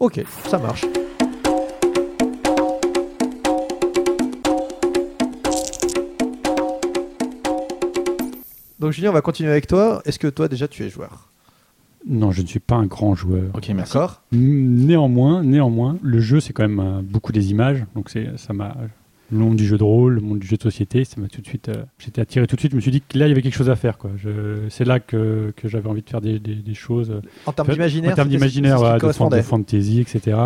Ok, 0.00 0.22
ça 0.48 0.58
marche. 0.58 0.84
Donc 8.78 8.92
Julien, 8.92 9.10
on 9.10 9.12
va 9.12 9.20
continuer 9.20 9.50
avec 9.50 9.66
toi. 9.66 10.02
Est-ce 10.04 10.18
que 10.18 10.26
toi 10.26 10.48
déjà 10.48 10.66
tu 10.66 10.82
es 10.84 10.90
joueur? 10.90 11.28
Non, 12.06 12.32
je 12.32 12.42
ne 12.42 12.46
suis 12.48 12.58
pas 12.58 12.74
un 12.74 12.86
grand 12.86 13.14
joueur. 13.14 13.44
Ok, 13.54 13.68
merci. 13.74 13.92
D'accord. 13.94 14.22
Néanmoins, 14.32 15.44
néanmoins, 15.44 15.98
le 16.02 16.18
jeu 16.20 16.40
c'est 16.40 16.52
quand 16.52 16.66
même 16.66 16.80
euh, 16.80 17.00
beaucoup 17.02 17.30
des 17.32 17.50
images, 17.52 17.84
donc 17.94 18.10
c'est 18.10 18.36
ça 18.38 18.52
m'a 18.52 18.76
le 19.32 19.38
monde 19.38 19.56
du 19.56 19.66
jeu 19.66 19.78
de 19.78 19.82
rôle, 19.82 20.14
le 20.16 20.20
monde 20.20 20.38
du 20.40 20.46
jeu 20.46 20.56
de 20.56 20.62
société, 20.62 21.04
ça 21.04 21.20
m'a 21.20 21.26
tout 21.28 21.40
de 21.40 21.46
suite, 21.46 21.68
euh, 21.70 21.84
j'étais 21.98 22.20
attiré 22.20 22.46
tout 22.46 22.54
de 22.56 22.60
suite. 22.60 22.72
Je 22.72 22.76
me 22.76 22.80
suis 22.82 22.90
dit 22.90 23.00
que 23.00 23.18
là 23.18 23.26
il 23.26 23.30
y 23.30 23.32
avait 23.32 23.42
quelque 23.42 23.54
chose 23.56 23.70
à 23.70 23.76
faire, 23.76 23.96
quoi. 23.98 24.10
Je- 24.16 24.68
C'est 24.68 24.84
là 24.84 25.00
que, 25.00 25.52
que 25.56 25.68
j'avais 25.68 25.88
envie 25.88 26.02
de 26.02 26.08
faire 26.10 26.20
des, 26.20 26.38
des- 26.38 26.54
des 26.54 26.74
choses. 26.74 27.10
euh, 27.10 27.20
En 27.46 27.52
termes 27.52 27.68
d'imaginaire, 27.68 28.12
En 28.12 28.14
termes 28.14 28.28
d'imaginaire, 28.28 28.78
de, 28.98 29.40
fantasy, 29.42 30.00
etc. 30.00 30.36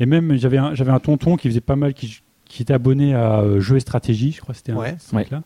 Et 0.00 0.06
même, 0.06 0.36
j'avais 0.36 0.58
un, 0.58 0.74
j'avais 0.74 0.90
un 0.92 0.98
tonton 1.00 1.36
qui 1.36 1.48
faisait 1.48 1.60
pas 1.60 1.76
mal, 1.76 1.94
qui, 1.94 2.20
qui 2.46 2.62
était 2.62 2.74
abonné 2.74 3.14
à 3.14 3.40
euh, 3.40 3.60
Jeux 3.60 3.76
et 3.76 3.80
Stratégie, 3.80 4.32
je 4.32 4.40
crois 4.40 4.52
que 4.52 4.58
c'était 4.58 4.72
un 4.72 4.76
Ouais. 4.76 4.96
ce 4.98 5.10
truc-là. 5.14 5.42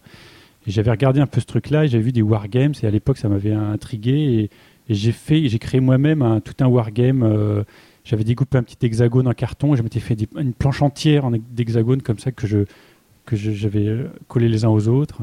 Et 0.66 0.70
j'avais 0.70 0.90
regardé 0.90 1.20
un 1.20 1.26
peu 1.26 1.40
ce 1.40 1.46
truc-là, 1.46 1.84
et 1.84 1.88
j'avais 1.88 2.02
vu 2.02 2.12
des 2.12 2.22
wargames, 2.22 2.72
et 2.82 2.86
à 2.86 2.90
l'époque, 2.90 3.18
ça 3.18 3.28
m'avait 3.28 3.52
intrigué. 3.52 4.12
Et, 4.12 4.50
et 4.90 4.94
j'ai 4.94 5.12
fait, 5.12 5.48
j'ai 5.48 5.58
créé 5.58 5.80
moi-même 5.80 6.22
un- 6.22 6.40
tout 6.40 6.54
un 6.60 6.66
wargame. 6.66 7.22
euh, 7.22 7.64
j'avais 8.08 8.24
découpé 8.24 8.56
un 8.56 8.62
petit 8.62 8.86
hexagone 8.86 9.28
en 9.28 9.34
carton, 9.34 9.74
et 9.74 9.76
je 9.76 9.82
m'étais 9.82 10.00
fait 10.00 10.16
une 10.38 10.54
planche 10.54 10.80
entière 10.80 11.26
en 11.26 11.30
d'hexagones 11.30 12.00
comme 12.00 12.18
ça 12.18 12.32
que 12.32 12.46
j'avais 13.32 13.86
euh, 13.86 14.08
collé 14.28 14.48
les 14.48 14.64
uns 14.64 14.70
aux 14.70 14.88
autres. 14.88 15.20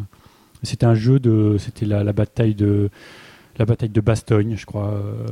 C'était 0.62 0.86
un 0.86 0.94
jeu 0.94 1.20
de, 1.20 1.58
c'était 1.58 1.88
la 1.88 2.14
bataille 2.14 2.54
de 2.54 2.92
la 3.58 3.66
bataille 3.66 3.90
de 3.90 4.02
Bastogne, 4.02 4.56
je 4.58 4.66
crois. 4.66 4.90
euh, 4.94 5.28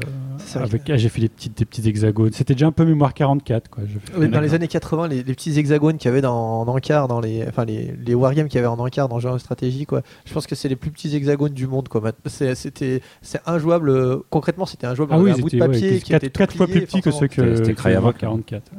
avec, 0.56 0.90
ah, 0.90 0.98
j'ai 0.98 1.10
fait 1.10 1.28
petites, 1.28 1.58
des 1.58 1.66
petits 1.66 1.88
hexagones. 1.88 2.32
C'était 2.34 2.54
déjà 2.54 2.68
un 2.68 2.72
peu 2.72 2.86
mémoire 2.86 3.14
44, 3.14 3.70
quoi. 3.70 3.84
Je 3.86 4.00
fais- 4.00 4.18
Oui, 4.18 4.30
dans 4.30 4.40
les 4.42 4.54
années 4.54 4.68
80, 4.68 5.08
les, 5.08 5.18
les 5.24 5.34
petits 5.34 5.58
hexagones 5.58 5.98
qu'il 5.98 6.10
y 6.10 6.12
avait 6.12 6.22
dans, 6.22 6.62
en 6.62 6.68
encart, 6.68 7.08
dans 7.08 7.20
les, 7.20 7.46
enfin 7.48 7.66
les, 7.66 7.94
les 8.06 8.14
wargames 8.16 8.48
qu'il 8.48 8.56
y 8.56 8.60
avait 8.60 8.68
en 8.68 8.80
encart 8.80 9.10
dans 9.10 9.20
Jeux 9.20 9.32
de 9.32 9.38
stratégie, 9.38 9.86
quoi. 9.86 10.02
Je 10.26 10.34
pense 10.34 10.48
que 10.48 10.56
c'est 10.56 10.70
les 10.70 10.76
plus 10.76 10.92
petits 10.92 11.16
hexagones 11.16 11.54
du 11.54 11.68
monde, 11.68 11.88
quoi. 11.90 12.02
C'était, 12.26 13.02
c'est 13.22 13.42
injouable. 13.46 13.90
euh, 13.90 14.18
Concrètement, 14.30 14.66
c'était 14.66 14.88
injouable. 14.88 15.12
Ah 15.16 15.20
oui, 15.20 15.32
un 15.32 15.38
bout 15.38 15.50
de 15.50 15.56
ouais, 15.56 15.68
papier 15.68 16.00
qui 16.00 16.12
quatre, 16.12 16.24
était 16.24 16.30
tout 16.32 16.38
quatre 16.40 16.56
fois 16.56 16.68
plus 16.68 16.82
petit 16.82 17.02
que 17.02 17.12
ceux 17.12 17.28
que, 17.28 17.56
C'était 17.58 17.72
hein. 17.72 18.14
44. 18.20 18.72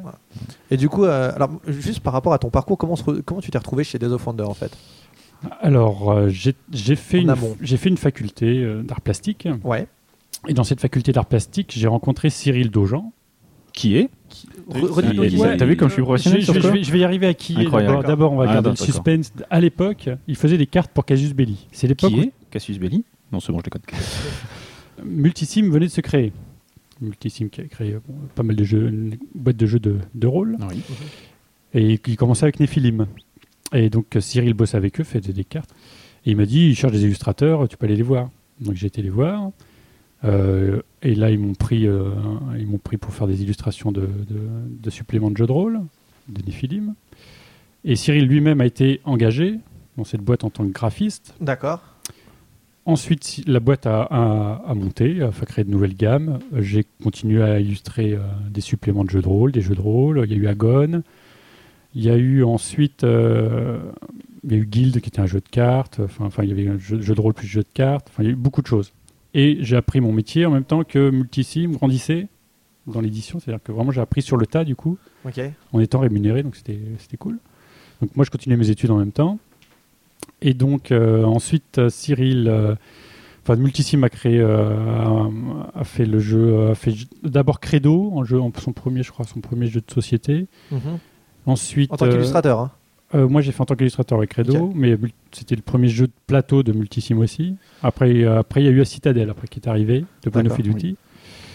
Et 0.71 0.77
du 0.77 0.89
coup, 0.89 1.05
euh, 1.05 1.31
alors 1.35 1.49
juste 1.67 1.99
par 2.01 2.13
rapport 2.13 2.33
à 2.33 2.39
ton 2.39 2.49
parcours, 2.49 2.77
comment, 2.77 2.95
se 2.95 3.03
re- 3.03 3.21
comment 3.23 3.41
tu 3.41 3.51
t'es 3.51 3.57
retrouvé 3.57 3.83
chez 3.83 3.99
Days 3.99 4.07
of 4.11 4.25
Wonder 4.25 4.43
en 4.43 4.53
fait? 4.53 4.71
Alors, 5.61 6.11
euh, 6.11 6.29
j'ai 6.29 6.95
fait, 6.95 7.21
une- 7.21 7.35
fait 7.61 7.95
faculté 7.97 8.63
euh, 8.63 8.81
d'art 8.83 9.01
plastique. 9.01 9.47
Ouais. 9.63 9.87
Et 10.47 10.53
dans 10.53 10.63
cette 10.63 10.79
faculté 10.81 11.11
d'art 11.11 11.25
plastique, 11.25 11.73
j'ai 11.75 11.87
rencontré 11.87 12.29
Cyril 12.29 12.69
Dojan. 12.69 13.11
Qui 13.73 13.97
est? 13.97 14.09
T'as 15.57 15.65
vu 15.65 15.75
comme 15.75 15.89
je 15.89 15.93
suis 15.95 16.01
professionnel 16.01 16.41
je- 16.41 16.51
vais, 16.53 16.83
je 16.83 16.91
vais 16.93 16.99
y 16.99 17.03
arriver 17.03 17.27
à 17.27 17.33
qui 17.33 17.57
Incroyable. 17.57 17.95
D'abord, 17.95 18.03
d'abord, 18.07 18.31
on 18.31 18.37
va 18.37 18.45
Ah, 18.49 18.53
garder 18.53 18.69
le 18.69 18.75
suspense. 18.77 19.33
À 19.49 19.59
l'époque, 19.59 20.09
il 20.27 20.35
faisait 20.37 20.57
des 20.57 20.65
cartes 20.65 20.91
pour 20.93 21.03
Casus 21.03 21.33
Belli. 21.33 21.67
C'est 21.73 21.87
l'époque 21.87 22.11
Qui 22.11 22.19
où 22.19 22.21
est? 22.23 22.31
Cassius 22.51 22.79
Belli? 22.79 23.03
Non, 23.33 23.41
c'est 23.41 23.51
bon, 23.51 23.59
je 23.59 23.63
déconne. 23.65 23.81
Multisim 25.03 25.69
venait 25.69 25.87
de 25.87 25.91
se 25.91 26.01
créer. 26.01 26.31
Multisim 27.01 27.49
qui 27.49 27.61
a 27.61 27.65
créé 27.65 27.93
euh, 27.93 27.99
bon, 28.07 28.15
pas 28.33 28.43
mal 28.43 28.55
de 28.55 28.63
jeux, 28.63 28.87
une 28.87 29.17
boîte 29.33 29.57
de 29.57 29.65
jeux 29.65 29.79
de, 29.79 29.97
de 30.13 30.27
rôle. 30.27 30.57
Oui. 30.69 30.81
Et 31.73 31.99
il 32.07 32.15
commençait 32.15 32.43
avec 32.45 32.59
Nephilim. 32.61 33.07
Et 33.75 33.89
donc 33.89 34.15
euh, 34.15 34.19
Cyril 34.21 34.53
bosse 34.53 34.73
avec 34.75 34.99
eux, 34.99 35.03
fait 35.03 35.19
des 35.21 35.43
cartes. 35.43 35.69
Et 36.25 36.31
il 36.31 36.37
m'a 36.37 36.45
dit, 36.45 36.69
il 36.69 36.75
cherche 36.75 36.93
des 36.93 37.03
illustrateurs, 37.03 37.67
tu 37.67 37.77
peux 37.77 37.85
aller 37.85 37.95
les 37.95 38.01
voir. 38.03 38.29
Donc 38.59 38.75
j'ai 38.75 38.87
été 38.87 39.01
les 39.01 39.09
voir. 39.09 39.51
Euh, 40.23 40.81
et 41.03 41.13
là, 41.13 41.29
ils 41.29 41.37
m'ont 41.37 41.53
pris, 41.53 41.85
euh, 41.87 42.09
ils 42.57 42.65
m'ont 42.65 42.79
pris 42.79 42.97
pour 42.97 43.13
faire 43.13 43.27
des 43.27 43.43
illustrations 43.43 43.91
de, 43.91 44.01
de- 44.01 44.49
de 44.81 44.89
suppléments 44.89 45.29
de 45.29 45.37
jeux 45.37 45.45
de 45.45 45.51
rôle, 45.51 45.81
de 46.29 46.41
Nephilim. 46.43 46.95
Et 47.83 47.95
Cyril 47.95 48.25
lui-même 48.25 48.59
a 48.61 48.65
été 48.65 49.01
engagé 49.03 49.59
dans 49.97 50.03
cette 50.03 50.21
boîte 50.21 50.43
en 50.43 50.49
tant 50.49 50.65
que 50.65 50.71
graphiste. 50.71 51.35
D'accord. 51.41 51.83
Ensuite, 52.87 53.41
la 53.47 53.59
boîte 53.59 53.85
a, 53.87 54.03
a- 54.03 54.63
a 54.67 54.73
monté, 54.73 55.21
a 55.21 55.31
créer 55.45 55.65
de 55.65 55.69
nouvelles 55.71 55.95
gammes. 55.95 56.39
J'ai 56.55 56.85
continué 57.03 57.43
à 57.43 57.59
illustrer 57.59 58.13
euh, 58.13 58.19
des 58.49 58.61
suppléments 58.61 59.03
de 59.03 59.09
jeux 59.09 59.21
de 59.21 59.27
rôle, 59.27 59.51
des 59.51 59.61
jeux 59.61 59.75
de 59.75 59.81
rôle. 59.81 60.23
Il 60.25 60.31
y 60.31 60.35
a 60.35 60.37
eu 60.37 60.47
Agon. 60.47 61.03
Il 61.95 62.03
y 62.03 62.09
a 62.09 62.17
eu 62.17 62.43
ensuite, 62.43 63.05
euh, 63.05 63.79
il 64.43 64.51
y 64.51 64.55
a 64.55 64.57
eu 64.57 64.65
Guild 64.65 64.99
qui 64.99 65.07
était 65.09 65.21
un 65.21 65.25
jeu 65.25 65.39
de 65.39 65.49
cartes. 65.49 66.01
Enfin, 66.19 66.43
il 66.43 66.49
y 66.49 66.51
avait 66.51 66.67
un 66.67 66.77
jeu, 66.77 66.99
jeu 67.01 67.15
de 67.15 67.21
rôle 67.21 67.33
plus 67.33 67.47
jeu 67.47 67.61
de 67.61 67.73
cartes. 67.73 68.07
Enfin, 68.11 68.23
il 68.23 68.25
y 68.25 68.29
a 68.29 68.33
eu 68.33 68.35
beaucoup 68.35 68.61
de 68.61 68.67
choses. 68.67 68.91
Et 69.33 69.57
j'ai 69.61 69.77
appris 69.77 70.01
mon 70.01 70.11
métier 70.11 70.45
en 70.45 70.51
même 70.51 70.65
temps 70.65 70.83
que 70.83 71.09
Multisim 71.09 71.71
grandissait 71.71 72.27
dans 72.85 72.99
l'édition. 72.99 73.39
C'est-à-dire 73.39 73.63
que 73.63 73.71
vraiment, 73.71 73.91
j'ai 73.91 74.01
appris 74.01 74.21
sur 74.21 74.35
le 74.37 74.45
tas 74.45 74.65
du 74.65 74.75
coup 74.75 74.97
en 75.71 75.79
étant 75.79 75.99
rémunéré, 75.99 76.43
donc 76.43 76.55
c'était 76.55 76.77
cool. 77.17 77.39
Donc 78.01 78.15
moi, 78.15 78.25
je 78.25 78.29
continuais 78.29 78.57
mes 78.57 78.69
études 78.69 78.91
en 78.91 78.97
même 78.97 79.13
temps. 79.13 79.39
Et 80.41 80.53
donc 80.53 80.91
euh, 80.91 81.23
ensuite, 81.23 81.89
Cyril, 81.89 82.47
euh, 82.49 82.75
enfin 83.43 83.55
Multisim 83.55 84.03
a 84.03 84.09
créé, 84.09 84.41
a, 84.41 85.29
a 85.73 85.83
fait 85.85 86.05
le 86.05 86.19
jeu, 86.19 86.69
a 86.69 86.75
fait 86.75 86.93
d'abord 87.23 87.59
Credo, 87.61 88.11
en 88.13 88.25
jeu, 88.25 88.39
en 88.39 88.51
son 88.59 88.73
premier, 88.73 89.01
je 89.03 89.11
crois, 89.11 89.25
son 89.25 89.39
premier 89.39 89.67
jeu 89.67 89.81
de 89.81 89.91
société. 89.91 90.47
Mhm. 90.71 90.99
Ensuite, 91.45 91.91
En 91.91 91.97
tant 91.97 92.05
euh, 92.05 92.11
qu'illustrateur. 92.11 92.59
hein. 92.59 92.71
euh, 93.13 93.27
moi 93.27 93.41
j'ai 93.41 93.51
fait 93.51 93.61
en 93.61 93.65
tant 93.65 93.75
qu'illustrateur 93.75 94.17
avec 94.17 94.31
Credo, 94.31 94.71
mais 94.75 94.97
c'était 95.31 95.55
le 95.55 95.61
premier 95.61 95.87
jeu 95.89 96.07
de 96.07 96.13
plateau 96.27 96.63
de 96.63 96.71
Multisim 96.71 97.19
aussi. 97.19 97.55
Après, 97.83 98.23
euh, 98.23 98.39
après 98.39 98.61
il 98.61 98.65
y 98.65 98.67
a 98.67 98.71
eu 98.71 98.77
la 98.77 98.85
Citadel, 98.85 99.29
après 99.29 99.47
qui 99.47 99.59
est 99.59 99.67
arrivé, 99.67 100.05
de 100.23 100.29
D'accord, 100.29 100.55
Fiduti. 100.55 100.97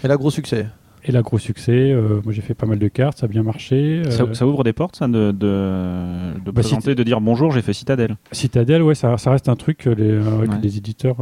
Et 0.05 0.09
là, 0.09 0.17
gros 0.17 0.31
succès. 0.31 0.67
Et 1.05 1.13
là, 1.13 1.23
gros 1.23 1.39
succès. 1.39 1.73
euh, 1.93 2.21
moi 2.25 2.33
j'ai 2.33 2.43
fait 2.43 2.55
pas 2.55 2.67
mal 2.67 2.79
de 2.79 2.89
cartes, 2.89 3.19
ça 3.19 3.27
a 3.27 3.29
bien 3.29 3.43
marché. 3.43 4.03
Ça, 4.11 4.25
Euh, 4.25 4.35
ça 4.35 4.47
ouvre 4.47 4.65
des 4.65 4.73
portes, 4.73 4.97
ça, 4.97 5.09
de, 5.09 5.33
de, 5.33 5.33
de 5.33 6.51
Bah, 6.51 6.61
présenter, 6.61 6.95
de 6.95 7.03
dire 7.03 7.21
bonjour, 7.21 7.51
j'ai 7.53 7.63
fait 7.63 7.73
Citadel. 7.73 8.17
Citadel, 8.33 8.83
ouais, 8.83 8.95
ça, 8.95 9.17
ça 9.19 9.31
reste 9.31 9.49
un 9.49 9.57
truc 9.57 9.79
que 9.79 9.91
les, 9.91 10.11
euh, 10.11 10.47
que 10.47 10.63
les 10.63 10.77
éditeurs. 10.77 11.17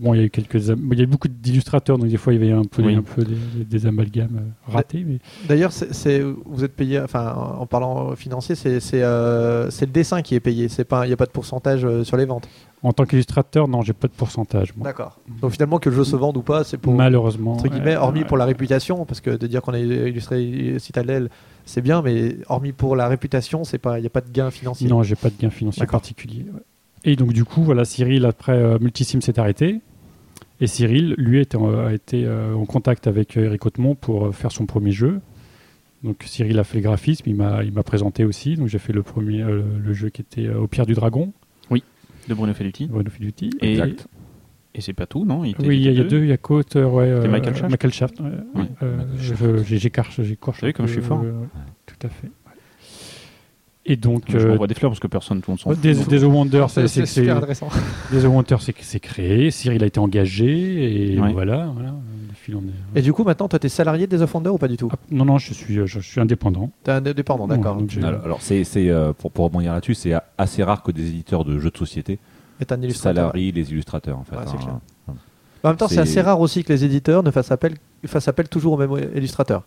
Bon, 0.00 0.14
il 0.14 0.18
y 0.18 0.20
a 0.20 0.24
eu 0.26 0.30
quelques, 0.30 0.54
il 0.68 0.98
y 0.98 1.00
a 1.00 1.04
eu 1.04 1.06
beaucoup 1.06 1.28
d'illustrateurs, 1.28 1.98
donc 1.98 2.08
des 2.08 2.16
fois 2.16 2.32
il 2.32 2.40
y 2.40 2.44
avait 2.44 2.52
un 2.52 2.64
peu, 2.64 2.82
Oui. 2.82 2.94
un 2.94 3.02
peu 3.02 3.24
des, 3.24 3.86
amalgames 3.86 4.40
ratés. 4.66 5.04
Mais 5.06 5.18
D'ailleurs, 5.48 5.72
c'est- 5.72 6.22
vous 6.46 6.64
êtes 6.64 6.74
payé, 6.74 7.00
enfin, 7.00 7.34
en 7.58 7.66
parlant 7.66 8.14
financier, 8.16 8.54
c'est 8.54 8.78
euh, 8.94 9.68
le 9.80 9.86
dessin 9.86 10.22
qui 10.22 10.34
est 10.34 10.40
payé. 10.40 10.68
C'est 10.68 10.84
pas, 10.84 11.04
il 11.04 11.08
n'y 11.08 11.14
a 11.14 11.16
pas 11.16 11.26
de 11.26 11.30
pourcentage 11.30 11.86
sur 12.04 12.16
les 12.16 12.24
ventes. 12.24 12.48
En 12.84 12.92
tant 12.92 13.04
qu'illustrateur, 13.04 13.68
non, 13.68 13.82
j'ai 13.82 13.92
pas 13.92 14.08
de 14.08 14.12
pourcentage. 14.12 14.74
moi. 14.76 14.84
D'accord. 14.84 15.20
Donc 15.40 15.52
finalement, 15.52 15.78
que 15.78 15.88
le 15.88 15.94
jeu 15.96 16.04
se 16.04 16.16
vende 16.16 16.36
ou 16.36 16.42
pas, 16.42 16.64
c'est 16.64 16.78
pour 16.78 16.94
Malheureusement. 16.94 17.52
entre 17.52 17.68
guillemets, 17.68 17.96
hormis 17.96 18.24
pour 18.24 18.36
la 18.36 18.44
réputation, 18.44 19.04
parce 19.04 19.20
que 19.20 19.30
de 19.30 19.46
dire 19.46 19.62
qu'on 19.62 19.72
a 19.74 19.78
illustré 19.78 20.78
Citadel, 20.78 21.28
c'est 21.64 21.80
bien, 21.80 22.02
mais 22.02 22.36
hormis 22.48 22.72
pour 22.72 22.96
la 22.96 23.06
réputation, 23.08 23.62
c'est 23.64 23.78
pas, 23.78 23.98
il 23.98 24.02
n'y 24.02 24.06
a 24.06 24.10
pas 24.10 24.20
de 24.20 24.30
gain 24.32 24.50
financier. 24.50 24.88
Non, 24.88 25.02
j'ai 25.04 25.14
pas 25.14 25.30
de 25.30 25.34
gain 25.38 25.50
financier 25.50 25.80
D'accord. 25.80 26.00
particulier. 26.00 26.44
ouais. 26.52 26.60
Et 27.04 27.16
donc 27.16 27.32
du 27.32 27.44
coup, 27.44 27.62
voilà, 27.62 27.84
Cyril 27.84 28.24
après 28.26 28.52
euh, 28.56 28.78
Multisim 28.80 29.20
s'est 29.20 29.38
arrêté. 29.38 29.80
Et 30.60 30.66
Cyril, 30.68 31.14
lui, 31.18 31.40
était 31.40 31.56
en- 31.56 31.86
a 31.86 31.92
été 31.92 32.24
euh, 32.24 32.54
en 32.54 32.64
contact 32.66 33.06
avec 33.08 33.36
euh, 33.36 33.44
Eric 33.46 33.64
Hautemont 33.66 33.94
pour 33.96 34.26
euh, 34.26 34.32
faire 34.32 34.52
son 34.52 34.66
premier 34.66 34.92
jeu. 34.92 35.20
Donc 36.04 36.22
Cyril 36.24 36.58
a 36.58 36.64
fait 36.64 36.78
le 36.78 36.82
graphisme, 36.84 37.24
il 37.28 37.34
m'a, 37.36 37.62
il 37.64 37.72
m'a 37.72 37.82
présenté 37.84 38.24
aussi. 38.24 38.56
Donc 38.56 38.66
j'ai 38.68 38.78
fait 38.78 38.92
le 38.92 39.02
premier, 39.02 39.42
euh, 39.42 39.62
le 39.84 39.92
jeu 39.92 40.08
qui 40.10 40.20
était 40.20 40.46
euh, 40.46 40.60
au 40.60 40.66
Pierre 40.68 40.86
du 40.86 40.94
Dragon, 40.94 41.32
De 42.28 42.34
Bruno 42.34 42.54
Felluti. 42.54 42.86
Bruno 42.86 43.10
Fiduti. 43.10 43.50
Et, 43.60 43.72
Exact. 43.72 44.06
et 44.74 44.80
c'est 44.80 44.92
pas 44.92 45.06
tout, 45.06 45.24
non 45.24 45.44
Il 45.44 45.54
Oui, 45.60 45.76
il 45.78 45.82
y 45.82 45.88
a, 45.88 45.90
il 45.90 45.98
y 45.98 46.00
a 46.00 46.04
deux. 46.04 46.22
il 46.22 46.28
y 46.28 46.32
a 46.32 46.36
co-auteur, 46.36 46.94
ouais. 46.94 47.04
euh, 47.06 47.28
Michael 47.28 47.54
Shaft 47.56 47.70
Shaft, 47.92 48.20
ouais. 48.20 48.26
Ouais. 48.54 48.64
Euh, 48.82 48.96
Michael 49.18 49.64
j'écorche, 49.64 50.20
j'écorche. 50.22 50.56
Vous 50.58 50.60
savez 50.60 50.72
comme 50.72 50.86
je 50.86 50.92
suis 50.92 51.02
fort. 51.02 51.20
euh, 51.24 51.32
ouais, 51.32 51.46
Tout 51.86 52.06
à 52.06 52.08
fait. 52.08 52.30
Et 53.84 53.96
donc, 53.96 54.22
Je 54.28 54.38
euh, 54.38 54.66
des 54.68 54.74
fleurs 54.74 54.92
parce 54.92 55.00
que 55.00 55.08
personne, 55.08 55.40
s'en 55.56 55.70
ouais, 55.70 55.74
fout. 55.76 55.82
Des, 55.82 55.94
des 56.18 56.24
Wonder, 56.24 56.66
c'est 56.68 56.86
super 57.04 57.38
intéressant. 57.38 57.68
Des 58.12 58.24
Wonder, 58.26 58.56
c'est, 58.60 58.74
c'est 58.80 59.00
créé. 59.00 59.50
Cyril 59.50 59.82
a 59.82 59.86
été 59.86 59.98
engagé 59.98 61.12
et 61.14 61.18
Ouais. 61.18 61.32
voilà, 61.32 61.66
voilà. 61.74 61.92
Le 62.42 62.44
fil 62.44 62.56
en 62.56 62.60
est. 62.60 62.98
Et 62.98 63.02
du 63.02 63.12
coup, 63.12 63.22
maintenant, 63.24 63.48
toi, 63.48 63.58
t'es 63.58 63.68
salarié 63.68 64.06
de 64.06 64.16
Days 64.16 64.22
of 64.22 64.34
Wonder 64.34 64.50
ou 64.50 64.58
pas 64.58 64.68
du 64.68 64.76
tout 64.76 64.88
Ah, 64.92 64.96
non, 65.10 65.24
non, 65.24 65.38
je 65.38 65.52
suis, 65.54 65.86
je, 65.86 66.00
suis 66.00 66.20
indépendant. 66.20 66.70
T'es 66.82 66.90
indépendant, 66.92 67.46
d'accord. 67.46 67.74
Ouais, 67.76 67.82
donc 67.82 67.90
j'ai- 67.90 68.02
Alors, 68.02 68.24
alors, 68.24 68.42
c'est, 68.42 68.64
c'est, 68.64 68.88
euh, 68.88 69.12
pour, 69.12 69.30
pour 69.30 69.44
rebondir 69.44 69.72
là-dessus, 69.72 69.94
c'est 69.94 70.12
assez 70.38 70.62
rare 70.64 70.82
que 70.82 70.90
des 70.90 71.08
éditeurs 71.08 71.44
de 71.44 71.58
jeux 71.58 71.70
de 71.70 71.76
société 71.76 72.18
Et 72.60 72.64
t'es 72.64 72.74
un 72.74 72.82
illustrateur. 72.82 73.30
salarient 73.30 73.52
les 73.52 73.70
illustrateurs 73.70 74.18
en 74.18 74.24
fait. 74.24 74.36
Ouais, 74.36 74.42
c'est 74.46 74.56
hein. 74.56 74.60
clair. 74.60 75.14
En 75.64 75.68
même 75.68 75.76
temps, 75.76 75.86
c'est 75.86 75.94
C'est- 75.94 76.00
assez 76.00 76.20
rare 76.20 76.40
aussi 76.40 76.64
que 76.64 76.72
les 76.72 76.84
éditeurs 76.84 77.22
ne 77.22 77.30
fassent 77.30 77.52
appel, 77.52 77.74
fassent 78.06 78.26
appel 78.26 78.48
toujours 78.48 78.72
au 78.72 78.76
même 78.76 78.90
illustrateur. 79.14 79.62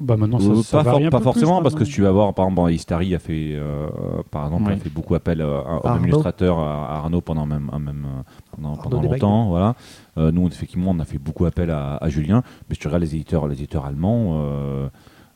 Bah 0.00 0.16
maintenant, 0.16 0.38
ça, 0.38 0.48
Euh, 0.50 0.62
ça 0.62 0.78
pas, 0.78 0.82
varie 0.84 0.98
for- 1.02 1.06
un 1.08 1.10
pas 1.10 1.18
peu 1.18 1.24
forcément 1.24 1.56
plus, 1.58 1.62
parce 1.64 1.74
que 1.74 1.80
maintenant. 1.80 1.94
tu 1.94 2.02
vas 2.02 2.10
voir 2.10 2.32
par 2.34 2.46
exemple 2.48 2.72
Istari 2.72 3.14
a 3.14 3.18
fait 3.18 3.50
euh, 3.52 3.86
par 4.30 4.46
exemple 4.46 4.68
Ouais. 4.68 4.72
a 4.72 4.76
fait 4.76 4.88
beaucoup 4.88 5.14
appel 5.14 5.42
euh, 5.42 5.60
à- 5.60 5.76
au 5.82 5.86
Arnaud. 5.86 6.00
même 6.00 6.08
illustrateur 6.10 6.58
à, 6.58 6.86
à 6.86 6.96
Arnaud 7.00 7.20
pendant 7.20 7.44
même, 7.44 7.68
un 7.70 7.78
même 7.78 8.06
pendant, 8.50 8.70
Arnaud 8.70 8.82
pendant 8.82 9.00
Desbagues. 9.02 9.20
longtemps 9.20 9.48
voilà 9.50 9.74
Euh, 10.16 10.32
nous 10.32 10.46
effectivement 10.48 10.90
on 10.92 10.98
a 11.00 11.04
fait 11.04 11.18
beaucoup 11.18 11.44
appel 11.44 11.70
à, 11.70 11.96
à 11.96 12.08
Julien 12.08 12.42
mais 12.68 12.74
si 12.76 12.80
tu 12.80 12.86
regardes 12.88 13.02
les 13.02 13.14
éditeurs 13.14 13.46
les 13.46 13.54
éditeurs 13.56 13.84
allemands 13.84 14.40
euh, 14.42 14.88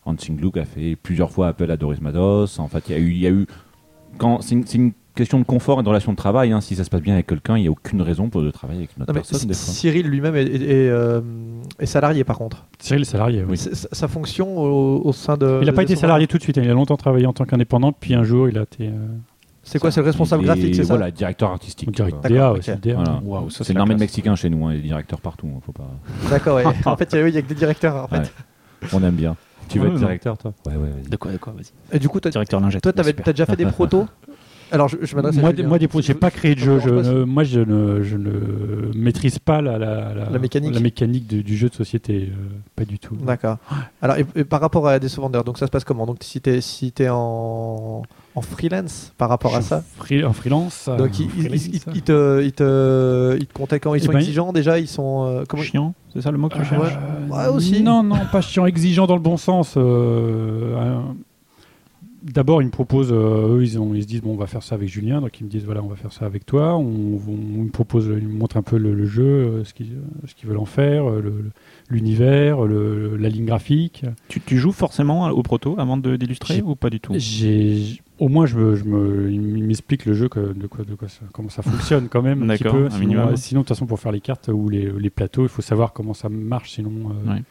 Hansing 0.07 0.37
Gluck 0.37 0.57
a 0.57 0.65
fait 0.65 0.97
plusieurs 0.97 1.31
fois 1.31 1.49
appel 1.49 1.71
à 1.71 1.77
Doris 1.77 2.01
Mados 2.01 2.59
en 2.59 2.69
fait 2.69 2.89
il 2.89 2.93
y 2.93 2.95
a 2.95 2.99
eu 3.01 3.11
il 3.11 3.19
y 3.19 3.27
a 3.27 3.31
eu 3.31 3.47
quand 4.19 4.41
question 5.15 5.39
de 5.39 5.45
confort 5.45 5.81
et 5.81 5.83
de 5.83 5.89
relation 5.89 6.13
de 6.13 6.17
travail 6.17 6.53
hein. 6.53 6.61
si 6.61 6.75
ça 6.77 6.85
se 6.85 6.91
passe 6.91 7.01
bien 7.01 7.15
avec 7.15 7.27
quelqu'un 7.27 7.57
il 7.57 7.63
n'y 7.63 7.69
a 7.69 7.71
aucune 7.71 8.03
raison 8.03 8.29
pour 8.29 8.43
de 8.43 8.51
travailler 8.51 8.81
avec 8.81 8.97
une 8.97 9.03
autre 9.05 9.13
Non, 9.13 9.15
personne 9.21 9.39
des 9.49 9.55
fois. 9.55 9.73
Cyril 9.75 10.07
lui-même 10.09 10.35
est, 10.37 10.43
est- 10.45 10.63
est, 10.63 10.89
euh, 10.91 11.21
est 11.79 11.87
salarié 11.87 12.25
par 12.25 12.37
contre. 12.39 12.65
Cyril 12.81 13.03
est 13.03 13.05
salarié, 13.07 13.45
oui. 13.49 13.57
Sa, 13.57 13.71
sa 13.75 14.09
fonction 14.09 14.59
au, 14.59 15.01
au 15.05 15.13
sein 15.13 15.37
de. 15.37 15.59
Il 15.63 15.67
n'a 15.67 15.73
pas 15.73 15.83
été 15.85 15.97
salarié 15.97 16.27
tout 16.27 16.37
de 16.39 16.43
suite. 16.43 16.59
hein. 16.59 16.63
Il 16.65 16.71
a 16.71 16.75
longtemps 16.75 16.97
travaillé 16.97 17.27
en 17.27 17.33
tant 17.33 17.45
qu'indépendant, 17.45 17.93
puis 17.93 18.15
un 18.15 18.25
jour, 18.25 18.49
il 18.49 18.59
a 18.59 18.63
été. 18.63 18.89
euh. 18.89 18.93
C'est 19.63 19.79
quoi 19.79 19.91
C'est 19.91 20.01
le 20.01 20.07
responsable 20.07 20.43
est- 20.43 20.47
graphique, 20.47 20.75
c'est 20.75 20.85
ça 20.85 20.95
voilà 20.95 21.11
directeur 21.11 21.51
artistique 21.51 21.91
direct 21.91 22.19
quoi. 22.21 22.29
DA, 22.29 22.35
D'accord, 22.35 22.53
ouais, 22.53 22.59
ok. 22.59 22.65
c'est 22.65 22.81
DA. 22.81 22.95
Voilà. 23.23 23.47
La 23.69 23.75
l'armée 23.75 23.95
de 23.95 24.01
mexicains 24.01 24.35
chez 24.37 24.51
nous 24.51 24.67
hein, 24.67 24.73
les 24.75 24.81
directeurs 24.81 25.21
partout 25.23 25.49
hein, 25.57 25.61
faut 25.65 25.73
pas 25.73 25.89
D'accord, 26.29 26.57
ouais. 26.57 26.65
en 26.85 26.97
fait, 26.99 27.09
il 27.13 27.17
y 27.17 27.21
a- 27.21 27.25
oui, 27.25 27.31
il 27.31 27.35
y 27.35 27.39
a 27.39 27.43
que 27.43 27.49
des 27.49 27.55
directeurs 27.55 27.97
en 27.97 28.09
fait. 28.09 28.19
Ouais. 28.19 28.89
On 28.93 29.03
aime 29.03 29.15
bien. 29.15 29.37
Tu 29.71 29.79
veux 29.79 29.87
Ouais, 29.87 29.93
être 29.95 29.99
directeur, 29.99 30.37
toi? 30.37 30.53
Ouais, 30.67 30.73
ouais, 30.75 30.91
vas-y. 30.91 31.09
De 31.09 31.17
quoi, 31.17 31.33
de 31.33 31.39
quoi, 31.39 31.55
vas-y. 31.57 31.97
Et 31.97 31.99
du 31.99 32.07
coup, 32.11 32.21
toi, 32.21 32.31
Directeur 32.31 32.61
lingette. 32.61 32.83
toi, 32.83 32.93
super. 33.03 33.25
t'as 33.25 33.33
déjà 33.33 33.47
fait 33.47 33.57
des 33.57 33.65
protos? 33.79 34.05
Alors, 34.73 34.89
je, 34.89 34.97
je 35.03 35.15
m'adresse 35.15 35.37
à 35.39 35.41
Moi, 35.41 35.51
Julien. 35.51 35.69
moi, 35.69 35.79
des 35.79 35.89
pro- 35.89 36.01
j'ai 36.01 36.15
pas 36.15 36.31
créé 36.31 36.55
de 36.55 36.61
jeu. 36.61 36.81
Je, 36.81 36.89
Je 36.89 36.95
ne- 37.13 37.25
moi, 37.25 37.45
je 37.45 37.61
ne, 37.61 38.03
je 38.03 38.17
ne 38.17 38.31
maîtrise 38.97 39.39
pas 39.39 39.61
la, 39.61 39.79
la, 39.79 40.13
La 40.31 40.39
mécanique. 40.39 40.75
la 40.75 40.81
mécanique 40.81 41.27
du, 41.27 41.43
du 41.43 41.57
jeu 41.57 41.69
de 41.69 41.75
société. 41.75 42.31
euh, 42.33 42.37
pas 42.75 42.85
du 42.85 42.99
tout. 42.99 43.15
D'accord. 43.17 43.59
Alors, 44.03 44.17
et, 44.17 44.27
et 44.35 44.45
par 44.45 44.61
rapport 44.61 44.89
à 44.89 44.97
of 44.97 45.19
Wonder, 45.19 45.41
donc 45.45 45.59
ça 45.59 45.67
se 45.67 45.71
passe 45.71 45.85
comment? 45.85 46.07
Donc, 46.07 46.19
si 46.23 46.41
t'es 46.41 46.61
si 46.61 46.91
t'es 46.93 47.09
en, 47.11 48.03
en 48.35 48.41
freelance 48.41 49.13
par 49.17 49.29
rapport 49.29 49.53
à 49.55 49.59
Je 49.59 49.63
suis 49.63 49.69
ça, 49.71 49.85
free- 49.97 50.25
en 50.25 50.33
freelance. 50.33 50.87
euh, 50.89 50.97
donc 50.97 51.19
ils, 51.21 51.29
freelance, 51.29 51.67
ils- 51.67 51.75
ils 51.95 52.03
te, 52.03 52.43
ils, 52.43 52.53
te, 52.53 53.37
ils 53.39 53.47
te 53.47 53.53
contactent 53.53 53.85
quand? 53.85 53.95
Ils 53.95 54.03
Eh 54.03 54.07
sont 54.07 54.13
ben, 54.13 54.19
exigeants 54.19 54.53
déjà 54.53 54.79
Ils 54.81 54.89
sont. 54.89 55.25
euh, 55.27 55.45
comment? 55.49 55.63
Chiant, 55.63 55.95
c'est 56.13 56.23
ça 56.23 56.31
le 56.33 56.39
mot 56.39 56.49
que 56.49 56.55
tu 56.57 56.63
Euh, 56.63 56.65
cherches 56.65 56.99
Ouais, 57.31 57.47
aussi. 57.55 57.83
Non, 57.83 58.03
non, 58.03 58.17
pas 58.33 58.41
chiant, 58.41 58.67
exigeant 58.67 59.07
dans 59.07 59.17
le 59.17 59.23
bon 59.23 59.37
sens. 59.37 59.75
euh, 59.77 60.77
un- 60.77 61.15
d'abord, 62.25 62.63
ils 62.63 62.67
me 62.67 62.71
proposent, 62.71 63.13
euh, 63.13 63.57
eux, 63.59 63.63
ils, 63.63 63.79
ont, 63.79 63.95
ils 63.95 64.03
se 64.03 64.07
disent, 64.09 64.23
bon, 64.23 64.33
on 64.33 64.37
va 64.37 64.47
faire 64.47 64.63
ça 64.63 64.75
avec 64.75 64.89
Julien, 64.89 65.21
donc 65.21 65.39
ils 65.41 65.45
me 65.45 65.49
disent, 65.51 65.65
voilà, 65.65 65.83
on 65.83 65.87
va 65.89 65.97
faire 65.97 66.13
ça 66.13 66.25
avec 66.27 66.47
toi. 66.47 66.77
On, 66.77 66.83
me 66.85 67.69
proposent, 67.71 68.07
ils 68.21 68.27
me 68.29 68.35
montrent 68.39 68.57
un 68.57 68.63
peu 68.63 68.77
le, 68.79 68.95
le 68.95 69.07
jeu, 69.07 69.23
euh, 69.25 69.65
ce 69.65 69.75
qu'ils 69.75 69.93
euh, 69.93 70.27
ce 70.27 70.35
qu'ils 70.35 70.49
veulent 70.49 70.59
en 70.59 70.65
faire, 70.65 71.05
l'univers, 71.91 72.65
la 72.65 73.29
ligne 73.29 73.45
graphique. 73.45 74.05
Tu, 74.29 74.41
tu 74.41 74.59
joues 74.59 74.73
forcément 74.73 75.29
au 75.29 75.43
proto 75.43 75.75
avant 75.79 75.97
de- 75.97 76.17
d'illustrer 76.17 76.63
ou 76.63 76.75
pas 76.77 76.91
du 76.91 77.01
tout? 77.01 77.13
au 78.21 78.29
moins, 78.29 78.47
je 78.47 78.57
me, 78.57 78.75
je 78.77 78.85
me, 78.85 79.31
ils 79.31 79.41
m'expliquent 79.65 80.07
le 80.07 80.15
jeu, 80.15 80.29
que, 80.29 80.53
de 80.53 80.67
quoi, 80.67 80.85
de 80.85 80.95
quoi 80.95 81.09
ça- 81.09 81.25
comment 81.33 81.49
ça 81.49 81.63
fonctionne 81.63 82.09
quand 82.09 82.23
même 82.23 82.43
un 82.43 82.47
petit 82.57 82.65
peu. 82.73 82.87
un 82.87 82.99
Sinon, 83.37 83.61
de 83.61 83.65
toute 83.65 83.75
façon, 83.77 83.87
pour 83.87 84.01
faire 84.01 84.13
les 84.13 84.21
cartes 84.21 84.49
ou 84.53 84.69
les, 84.69 84.91
les 84.99 85.11
plateaux, 85.11 85.43
il 85.43 85.49
faut 85.49 85.63
savoir 85.63 85.93
comment 85.93 86.15
ça 86.15 86.29
marche, 86.29 86.73
sinon 86.73 86.91
euh, 87.27 87.33
Ouais. 87.35 87.43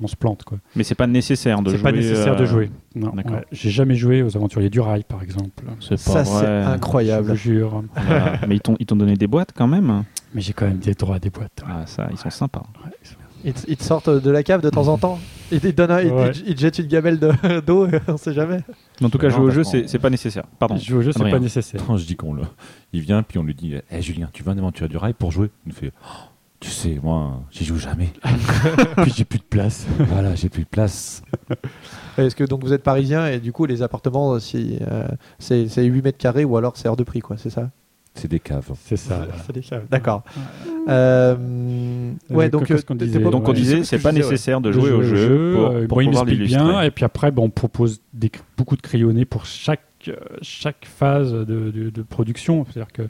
On 0.00 0.06
se 0.06 0.16
plante. 0.16 0.44
Quoi. 0.44 0.58
Mais 0.74 0.84
c'est 0.84 0.94
pas 0.94 1.06
nécessaire 1.06 1.60
de 1.62 1.70
jouer. 1.70 1.78
C'est 1.78 1.82
pas 1.82 1.92
nécessaire 1.92 2.32
euh, 2.34 2.36
de 2.36 2.44
jouer. 2.44 2.70
Non, 2.94 3.10
d'accord. 3.10 3.36
ouais. 3.36 3.44
J'ai 3.52 3.70
jamais 3.70 3.94
joué 3.94 4.22
aux 4.22 4.36
aventuriers 4.36 4.68
du 4.70 4.80
rail, 4.80 5.04
par 5.04 5.22
exemple. 5.22 5.64
C'est 5.80 5.90
pas 5.90 5.96
Ça, 5.96 6.24
c'est 6.24 6.30
vrai. 6.44 6.62
Je 6.64 6.68
incroyable. 6.70 7.28
vous 7.30 7.34
jure. 7.36 7.82
Voilà. 7.94 8.38
Mais 8.48 8.56
ils 8.56 8.60
t'ont 8.60 8.76
ils 8.78 8.86
t'ont 8.86 8.96
donné 8.96 9.14
des 9.16 9.26
boîtes 9.26 9.52
quand 9.56 9.66
même. 9.68 10.04
Mais 10.34 10.40
j'ai 10.40 10.52
quand 10.52 10.66
même 10.66 10.78
des 10.78 10.94
droits 10.94 11.16
à 11.16 11.18
des 11.18 11.30
boîtes. 11.30 11.62
ouais. 11.66 11.72
Ah 11.72 11.86
ça, 11.86 12.08
ils 12.10 12.18
sont 12.18 12.30
sympas. 12.30 12.62
Ils, 13.44 13.52
te- 13.52 13.70
ils 13.70 13.76
te 13.76 13.82
sortent 13.84 14.10
de 14.10 14.30
la 14.30 14.42
cave 14.42 14.60
de 14.60 14.70
temps 14.70 14.88
en 14.88 14.98
temps. 14.98 15.18
Ils 15.52 15.60
te, 15.60 15.68
donnent 15.68 15.92
un- 15.92 16.00
ils 16.00 16.08
te- 16.08 16.14
Ouais. 16.14 16.32
ils 16.46 16.54
te 16.56 16.60
jettent 16.60 16.78
une 16.80 16.86
gamelle 16.88 17.20
de- 17.20 17.60
d'eau, 17.66 17.86
on 18.08 18.16
sait 18.16 18.32
jamais. 18.32 18.60
Mais 19.00 19.06
en 19.06 19.10
tout 19.10 19.18
cas, 19.18 19.28
jouer 19.28 19.44
au 19.44 19.50
jeu, 19.50 19.62
c'est 19.62 19.98
pas 20.00 20.10
nécessaire. 20.10 20.44
Pardon. 20.58 20.76
Jouer 20.76 20.98
au 20.98 21.02
jeu, 21.02 21.12
c'est 21.12 21.30
pas 21.30 21.38
nécessaire. 21.38 21.80
Quand 21.86 21.96
je 21.96 22.04
dis 22.06 22.16
qu'on 22.16 22.34
le. 22.34 22.42
Il 22.92 23.00
vient, 23.02 23.22
puis 23.22 23.38
on 23.38 23.44
lui 23.44 23.54
dit 23.54 23.74
Eh 23.90 24.02
Julien, 24.02 24.28
tu 24.32 24.42
veux 24.42 24.50
un 24.50 24.58
aventurier 24.58 24.88
du 24.88 24.96
rail 24.96 25.12
pour 25.12 25.30
jouer 25.30 25.50
Il 25.64 25.68
nous 25.70 25.74
fait 25.74 25.92
Oh, 26.02 26.06
Tu 26.66 26.72
sais, 26.72 26.98
moi, 27.00 27.42
j'y 27.52 27.64
joue 27.64 27.78
jamais. 27.78 28.08
Puis 29.02 29.12
j'ai 29.16 29.24
plus 29.24 29.38
de 29.38 29.44
place. 29.44 29.86
voilà, 29.98 30.34
j'ai 30.34 30.48
plus 30.48 30.64
de 30.64 30.68
place. 30.68 31.22
Est-ce 32.18 32.34
que 32.34 32.42
donc 32.42 32.64
vous 32.64 32.72
êtes 32.72 32.82
parisien 32.82 33.28
et 33.28 33.38
du 33.38 33.52
coup 33.52 33.66
les 33.66 33.82
appartements, 33.82 34.40
si, 34.40 34.78
euh, 34.90 35.06
c'est 35.38 35.68
c'est 35.68 35.84
8 35.84 36.02
mètres 36.02 36.18
carrés 36.18 36.44
ou 36.44 36.56
alors 36.56 36.76
c'est 36.76 36.88
hors 36.88 36.96
de 36.96 37.04
prix, 37.04 37.20
quoi, 37.20 37.36
c'est 37.38 37.50
ça? 37.50 37.70
C'est 38.14 38.26
des 38.26 38.40
caves. 38.40 38.72
C'est 38.82 38.96
ça. 38.96 39.18
voilà. 39.18 39.34
C'est 39.46 39.52
des 39.52 39.60
caves. 39.60 39.84
D'accord. 39.90 40.24
Euh, 40.88 41.36
ouais, 42.30 42.46
Euh, 42.46 42.48
donc 42.48 42.66
qu'on 42.84 42.96
t'es 42.96 43.04
disait 43.06 43.20
pas- 43.20 43.30
Donc 43.30 43.44
on 43.46 43.52
Ouais. 43.52 43.54
disait, 43.56 43.78
ce 43.78 43.84
c'est 43.84 43.98
pas 44.02 44.10
nécessaire 44.12 44.60
de 44.60 44.72
jouer 44.72 44.90
au 44.90 45.02
jeu 45.02 45.52
pour, 45.54 45.66
euh, 45.66 45.86
pour 45.86 45.98
pouvoir 46.02 46.24
l'illustrer. 46.24 46.62
bien. 46.64 46.82
Et 46.82 46.90
puis 46.90 47.04
après, 47.04 47.30
bon, 47.30 47.44
on 47.44 47.50
propose 47.50 48.00
des, 48.12 48.32
beaucoup 48.56 48.76
de 48.76 48.82
crayonnés 48.82 49.24
pour 49.24 49.44
chaque, 49.46 49.82
euh, 50.08 50.16
chaque 50.42 50.84
phase 50.84 51.30
de, 51.32 51.44
de- 51.44 51.90
de 51.90 52.02
production. 52.02 52.64
C'est-à-dire 52.64 52.92
que 52.92 53.02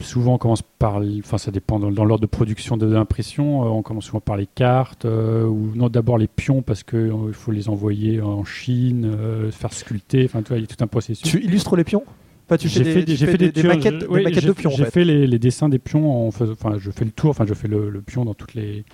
souvent, 0.00 0.34
on 0.34 0.38
commence 0.38 0.62
par. 0.62 1.00
Enfin, 1.20 1.38
ça 1.38 1.50
dépend 1.50 1.78
dans, 1.78 1.90
dans 1.90 2.04
l'ordre 2.04 2.22
de 2.22 2.26
production 2.26 2.76
de 2.76 2.86
l'impression. 2.86 3.64
euh, 3.64 3.68
on 3.68 3.82
commence 3.82 4.04
souvent 4.06 4.20
par 4.20 4.36
les 4.36 4.46
cartes, 4.46 5.04
euh, 5.04 5.44
ou 5.46 5.72
non, 5.74 5.88
d'abord 5.88 6.18
les 6.18 6.26
pions 6.28 6.62
parce 6.62 6.82
qu'il 6.82 7.12
faut 7.32 7.52
les 7.52 7.68
envoyer 7.68 8.20
en 8.20 8.44
Chine, 8.44 9.04
euh, 9.06 9.50
faire 9.50 9.72
sculpter. 9.72 10.24
Enfin, 10.26 10.42
tu 10.42 10.48
vois, 10.48 10.58
il 10.58 10.62
y 10.62 10.64
a 10.64 10.66
tout 10.66 10.82
un 10.82 10.86
processus. 10.86 11.28
Tu 11.30 11.42
illustres 11.42 11.76
les 11.76 11.84
pions? 11.84 12.04
Enfin, 12.48 12.56
tu 12.58 12.68
fais 12.68 12.78
J'ai 12.78 12.84
des, 12.84 12.92
fait 12.92 12.98
des, 13.04 13.12
tu 13.14 13.18
j'ai 13.18 13.26
fais 13.26 13.32
fait 13.32 13.38
des, 13.38 13.52
des 13.52 13.60
tours, 13.62 13.70
maquettes, 13.70 14.00
je- 14.02 14.06
oui, 14.06 14.22
maquettes 14.22 14.44
de 14.46 14.52
pions 14.52 14.70
en 14.70 14.76
J'ai 14.76 14.84
fait. 14.84 14.90
fait 14.90 15.04
les, 15.04 15.26
les 15.26 15.38
dessins 15.40 15.68
des 15.68 15.80
pions 15.80 16.28
enfin, 16.28 16.46
je 16.78 16.90
fais 16.92 17.04
le 17.04 17.10
tour, 17.10 17.30
enfin, 17.30 17.44
je 17.44 17.54
fais 17.54 17.66
le, 17.66 17.90
le 17.90 18.00
pion 18.02 18.24
dans 18.24 18.34
toutes 18.34 18.54
les. 18.54 18.84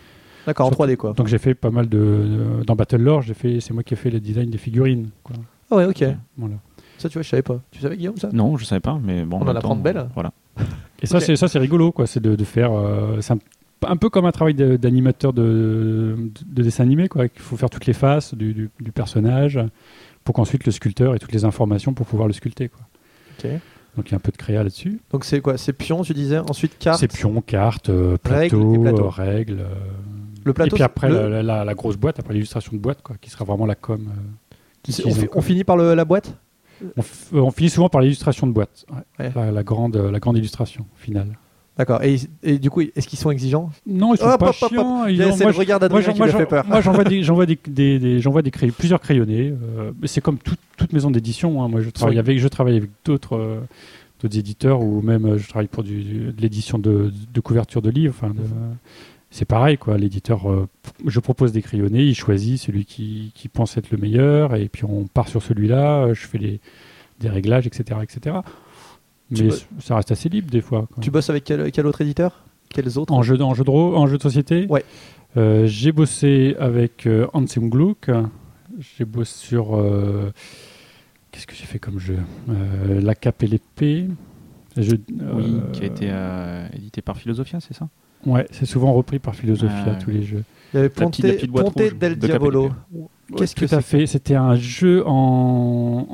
D'accord, 0.46 0.66
en 0.66 0.70
surtout- 0.70 0.84
3D 0.84 0.96
quoi. 0.96 1.12
Donc 1.12 1.26
j'ai 1.28 1.36
fait 1.38 1.54
pas 1.54 1.70
mal 1.70 1.88
de 1.88 2.62
dans 2.66 2.74
Battle 2.76 2.96
Lore, 3.02 3.20
j'ai 3.22 3.34
fait, 3.34 3.60
c'est 3.60 3.74
moi 3.74 3.82
qui 3.82 3.92
ai 3.94 3.96
fait 3.96 4.08
le 4.10 4.20
design 4.20 4.48
des 4.50 4.56
figurines. 4.58 5.10
Quoi. 5.22 5.36
Ah 5.70 5.76
ouais, 5.76 5.84
ok. 5.84 6.02
Voilà. 6.38 6.54
Ça, 6.98 7.08
tu 7.08 7.14
vois, 7.14 7.22
je 7.22 7.28
savais 7.28 7.42
pas. 7.42 7.60
Tu 7.70 7.80
savais, 7.80 7.96
Guillaume, 7.96 8.16
ça? 8.16 8.30
Non, 8.32 8.56
je 8.56 8.64
savais 8.64 8.80
pas, 8.80 8.98
mais 9.02 9.24
bon. 9.24 9.38
On 9.40 9.42
en 9.48 9.54
apprend 9.56 9.76
de 9.76 9.82
belles. 9.82 10.08
Voilà. 10.14 10.32
Et 11.02 11.06
ça, 11.06 11.18
c'est 11.20 11.36
ça, 11.36 11.48
c'est 11.48 11.58
rigolo, 11.58 11.90
quoi. 11.92 12.06
C'est 12.06 12.20
de, 12.20 12.36
de 12.36 12.44
faire, 12.44 12.72
euh, 12.72 13.20
c'est 13.20 13.32
un, 13.32 13.38
un 13.88 13.96
peu 13.96 14.08
comme 14.08 14.24
un 14.26 14.30
travail 14.32 14.54
d'animateur 14.54 15.32
de, 15.32 15.42
de, 15.42 16.30
de 16.54 16.62
dessin 16.62 16.84
animé, 16.84 17.08
quoi. 17.08 17.24
Il 17.24 17.30
faut 17.40 17.56
faire 17.56 17.70
toutes 17.70 17.86
les 17.86 17.92
faces 17.92 18.34
du, 18.34 18.54
du, 18.54 18.70
du 18.80 18.92
personnage 18.92 19.58
pour 20.24 20.34
qu'ensuite 20.34 20.64
le 20.64 20.70
sculpteur 20.72 21.14
ait 21.14 21.18
toutes 21.18 21.32
les 21.32 21.44
informations 21.44 21.92
pour 21.94 22.06
pouvoir 22.06 22.28
le 22.28 22.34
sculpter, 22.34 22.68
quoi. 22.68 22.80
Donc 23.96 24.08
il 24.08 24.12
y 24.12 24.14
a 24.14 24.16
un 24.16 24.20
peu 24.20 24.30
de 24.32 24.36
créa 24.36 24.62
là-dessus. 24.62 25.00
Donc 25.10 25.24
c'est 25.24 25.40
quoi? 25.40 25.58
C'est 25.58 25.72
pions, 25.72 26.02
tu 26.02 26.14
disais 26.14 26.38
Ensuite, 26.38 26.78
cartes. 26.78 27.00
C'est 27.00 27.08
pions, 27.12 27.40
cartes, 27.42 27.88
euh, 27.90 28.16
Règles 28.24 28.80
plateaux. 28.80 29.04
euh, 29.06 29.08
règles. 29.08 29.58
euh, 29.60 29.74
Le 30.44 30.52
plateau, 30.52 30.76
et 30.76 30.78
puis 30.78 30.82
après 30.84 31.08
le- 31.10 31.28
la, 31.28 31.42
la- 31.42 31.64
la 31.64 31.74
grosse 31.74 31.96
boîte, 31.96 32.18
après 32.20 32.32
l'illustration 32.34 32.72
de 32.72 32.78
boîte, 32.78 33.02
quoi, 33.02 33.16
qui 33.20 33.28
sera 33.30 33.44
vraiment 33.44 33.66
la 33.66 33.74
com. 33.74 34.00
on, 35.34 35.42
finit 35.42 35.64
par 35.64 35.76
le- 35.76 35.94
la 35.94 36.04
boîte? 36.04 36.36
On, 36.96 37.00
euh, 37.36 37.40
on 37.40 37.50
finit 37.50 37.70
souvent 37.70 37.88
par 37.88 38.00
l'illustration 38.00 38.46
de 38.46 38.52
boîte. 38.52 38.84
Ouais. 39.18 39.26
Ouais. 39.26 39.32
La, 39.34 39.50
la 39.52 39.62
grande, 39.62 39.96
la 39.96 40.18
grande 40.20 40.36
illustration 40.38 40.86
finale. 40.96 41.38
D'accord. 41.78 42.02
Et, 42.02 42.16
et 42.42 42.58
du 42.58 42.68
coup, 42.68 42.82
est-ce 42.82 43.08
qu'ils 43.08 43.18
sont 43.18 43.30
exigeants? 43.30 43.70
Non, 43.86 44.14
ils 44.14 44.18
sont 44.18 44.24
pas 44.24 44.34
hop, 44.34 44.42
hop, 44.60 44.68
chiants. 44.70 45.06
ils 45.06 45.22
ont- 45.22 45.36
moi, 45.38 45.50
le 45.52 45.56
regard 45.56 45.80
Moi, 45.90 46.02
qui 46.02 46.20
me 46.20 46.26
fait 46.28 46.44
peur. 46.46 46.66
moi, 46.66 46.80
j'envoie 46.82 47.04
des, 47.04 47.22
j'envoie 47.24 47.46
des, 47.46 47.58
des- 47.66 47.98
des- 47.98 48.20
j'envoie 48.20 48.42
des 48.42 48.50
plusieurs 48.50 49.00
crayonnés. 49.00 49.54
euh, 49.78 49.92
c'est 50.04 50.20
comme 50.20 50.36
toute, 50.38 50.58
toute 50.76 50.92
maison 50.92 51.10
d'édition. 51.10 51.62
hein. 51.62 51.68
Moi, 51.68 51.80
je 51.80 51.88
travaille 51.88 52.16
Oui. 52.16 52.20
avec, 52.20 52.38
je 52.38 52.48
travaille 52.48 52.76
avec 52.76 52.90
d'autres, 53.06 53.36
euh, 53.36 53.60
d'autres 54.20 54.36
éditeurs 54.38 54.82
ou 54.82 55.00
même 55.00 55.24
euh, 55.24 55.38
je 55.38 55.48
travaille 55.48 55.68
pour 55.68 55.82
du- 55.82 56.32
de 56.32 56.40
l'édition 56.42 56.78
de, 56.78 57.10
de 57.32 57.40
couverture 57.40 57.80
de 57.80 57.88
livres. 57.88 58.14
Enfin, 58.20 58.34
de- 58.34 58.40
c'est 59.32 59.44
pareil, 59.46 59.78
quoi. 59.78 59.96
L'éditeur, 59.98 60.48
euh, 60.48 60.68
je 61.06 61.18
propose 61.18 61.50
des 61.52 61.62
crayonnés, 61.62 62.04
il 62.04 62.14
choisit 62.14 62.58
celui 62.60 62.84
qui, 62.84 63.32
qui 63.34 63.48
pense 63.48 63.76
être 63.76 63.90
le 63.90 63.98
meilleur 63.98 64.54
et 64.54 64.68
puis 64.68 64.84
on 64.84 65.04
part 65.06 65.26
sur 65.28 65.42
celui-là. 65.42 66.04
euh, 66.04 66.14
Je 66.14 66.26
fais 66.26 66.38
les, 66.38 66.60
des 67.18 67.28
réglages, 67.28 67.66
etc., 67.66 67.98
etc. 68.02 68.36
Mais 69.30 69.48
ça 69.80 69.96
reste 69.96 70.12
assez 70.12 70.28
libre 70.28 70.50
des 70.50 70.60
fois. 70.60 70.86
quoi. 70.92 71.02
Tu 71.02 71.10
bosses 71.10 71.30
avec 71.30 71.44
quel, 71.44 71.72
quel 71.72 71.86
autre 71.86 72.02
éditeur? 72.02 72.44
Quels 72.68 72.98
autres? 72.98 73.12
En 73.12 73.22
jeu, 73.22 73.36
de- 73.38 73.42
en 73.42 73.54
jeu 73.54 73.64
de 73.64 73.70
rôle, 73.70 73.96
en 73.96 74.06
jeu 74.06 74.18
de 74.18 74.22
société? 74.22 74.66
Ouais. 74.68 74.84
Euh, 75.38 75.66
J'ai 75.66 75.92
bossé 75.92 76.54
avec 76.58 77.06
euh, 77.06 77.26
Ansem 77.32 77.68
Gluck. 77.70 78.10
J'ai 78.78 79.04
bossé 79.06 79.34
sur. 79.46 79.74
euh, 79.76 80.30
Qu'est-ce 81.30 81.46
que 81.46 81.54
j'ai 81.54 81.64
fait 81.64 81.78
comme 81.78 81.98
jeu? 81.98 82.18
Euh, 82.50 83.00
La 83.00 83.14
cape 83.14 83.42
et 83.42 83.46
l'épée. 83.46 84.06
Je- 84.76 84.96
Oui, 84.96 85.56
euh, 85.58 85.70
qui 85.72 85.82
a 85.82 85.86
été 85.86 86.08
euh, 86.10 86.66
édité 86.74 87.00
par 87.00 87.16
Philosophia, 87.16 87.58
c'est 87.60 87.74
ça? 87.74 87.88
Ouais, 88.26 88.46
c'est 88.50 88.66
souvent 88.66 88.92
repris 88.92 89.18
par 89.18 89.34
Philosophia, 89.34 89.84
Ah, 89.86 89.94
tous 90.02 90.10
les 90.10 90.22
jeux. 90.22 90.44
Il 90.72 90.76
y 90.76 90.78
avait 90.80 90.88
La 90.88 91.04
Ponte, 91.04 91.10
petite- 91.12 91.24
la 91.26 91.32
petite 91.34 91.50
boîte 91.50 91.64
Ponte 91.66 91.80
rouge 91.82 91.98
del 91.98 92.18
de 92.18 92.26
Diavolo. 92.26 92.70
Qu'est-ce 93.36 93.54
que 93.54 93.64
à 93.64 93.68
c'est 93.68 93.82
fait. 93.82 94.06
C'était 94.06 94.34
un 94.34 94.56
jeu 94.56 95.02
en, 95.06 96.06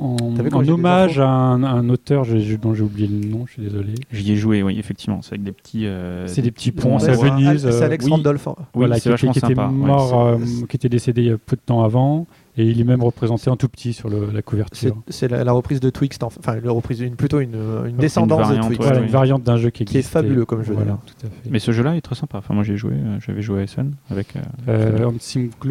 en, 0.53 0.67
hommage 0.69 1.19
à 1.19 1.27
un, 1.27 1.63
à 1.63 1.69
un 1.71 1.89
auteur 1.89 2.23
je- 2.23 2.55
dont 2.55 2.73
j'ai 2.73 2.83
oublié 2.83 3.07
le 3.07 3.27
nom, 3.27 3.45
je 3.45 3.53
suis 3.53 3.61
désolé. 3.61 3.93
J'y 4.11 4.31
ai 4.31 4.35
joué, 4.37 4.63
oui, 4.63 4.77
effectivement. 4.79 5.21
C'est 5.21 5.33
avec 5.33 5.43
des 5.43 5.51
petits. 5.51 5.85
euh, 5.85 6.27
C'est 6.27 6.41
des 6.41 6.51
petits 6.51 6.71
ponts, 6.71 6.97
c'est 6.99 7.09
à. 7.11 7.15
Venise. 7.15 7.61
C'est 7.69 7.81
euh, 7.81 7.85
Alex 7.85 8.05
oui. 8.05 8.11
Randolph. 8.11 8.47
Oui, 8.47 8.53
voilà, 8.73 8.99
c'est 8.99 9.13
qui, 9.15 9.27
qui 9.29 9.37
était 9.39 9.47
sympa. 9.47 9.67
ouais. 9.67 9.73
mort, 9.73 10.25
euh, 10.27 10.37
c'est- 10.45 10.67
qui 10.67 10.75
était 10.77 10.89
décédé 10.89 11.21
il 11.23 11.27
y 11.27 11.31
a 11.31 11.37
peu 11.37 11.55
de 11.55 11.61
temps 11.65 11.83
avant, 11.83 12.25
et 12.59 12.65
il 12.65 12.81
est 12.81 12.83
même 12.83 13.01
représenté 13.01 13.49
en 13.49 13.55
tout 13.55 13.69
petit 13.69 13.93
sur 13.93 14.09
le- 14.09 14.29
la 14.33 14.41
couverture. 14.41 14.95
c'est 15.07 15.27
la, 15.27 15.43
la 15.43 15.51
reprise 15.51 15.79
de 15.79 15.89
Twixt, 15.89 16.21
enfin 16.23 16.57
la 16.61 16.71
reprise, 16.71 16.99
une, 16.99 17.15
plutôt 17.15 17.39
une, 17.39 17.55
une 17.87 17.95
descendance 17.97 18.41
variante, 18.41 18.63
de 18.63 18.67
Twixt. 18.75 18.83
Voilà, 18.83 18.99
une 18.99 19.11
variante 19.11 19.43
d'un 19.43 19.57
jeu 19.57 19.69
qui 19.69 19.85
Qui 19.85 19.95
est 19.95 19.99
existe. 19.99 20.11
fabuleux 20.13 20.45
comme 20.45 20.63
jeu, 20.63 20.73
Voilà, 20.73 20.99
tout 21.05 21.13
à 21.25 21.29
fait. 21.29 21.49
Mais 21.49 21.59
ce 21.59 21.71
jeu-là 21.71 21.95
est 21.95 22.01
très 22.01 22.15
sympa. 22.15 22.39
Enfin, 22.39 22.53
moi, 22.53 22.63
j'ai 22.63 22.75
joué. 22.77 22.93
euh, 22.93 23.17
J'avais 23.25 23.41
joué 23.41 23.61
à 23.61 23.67
SN 23.67 23.91
avec. 24.09 24.35
euh, 24.35 24.39
Euh, 24.67 25.09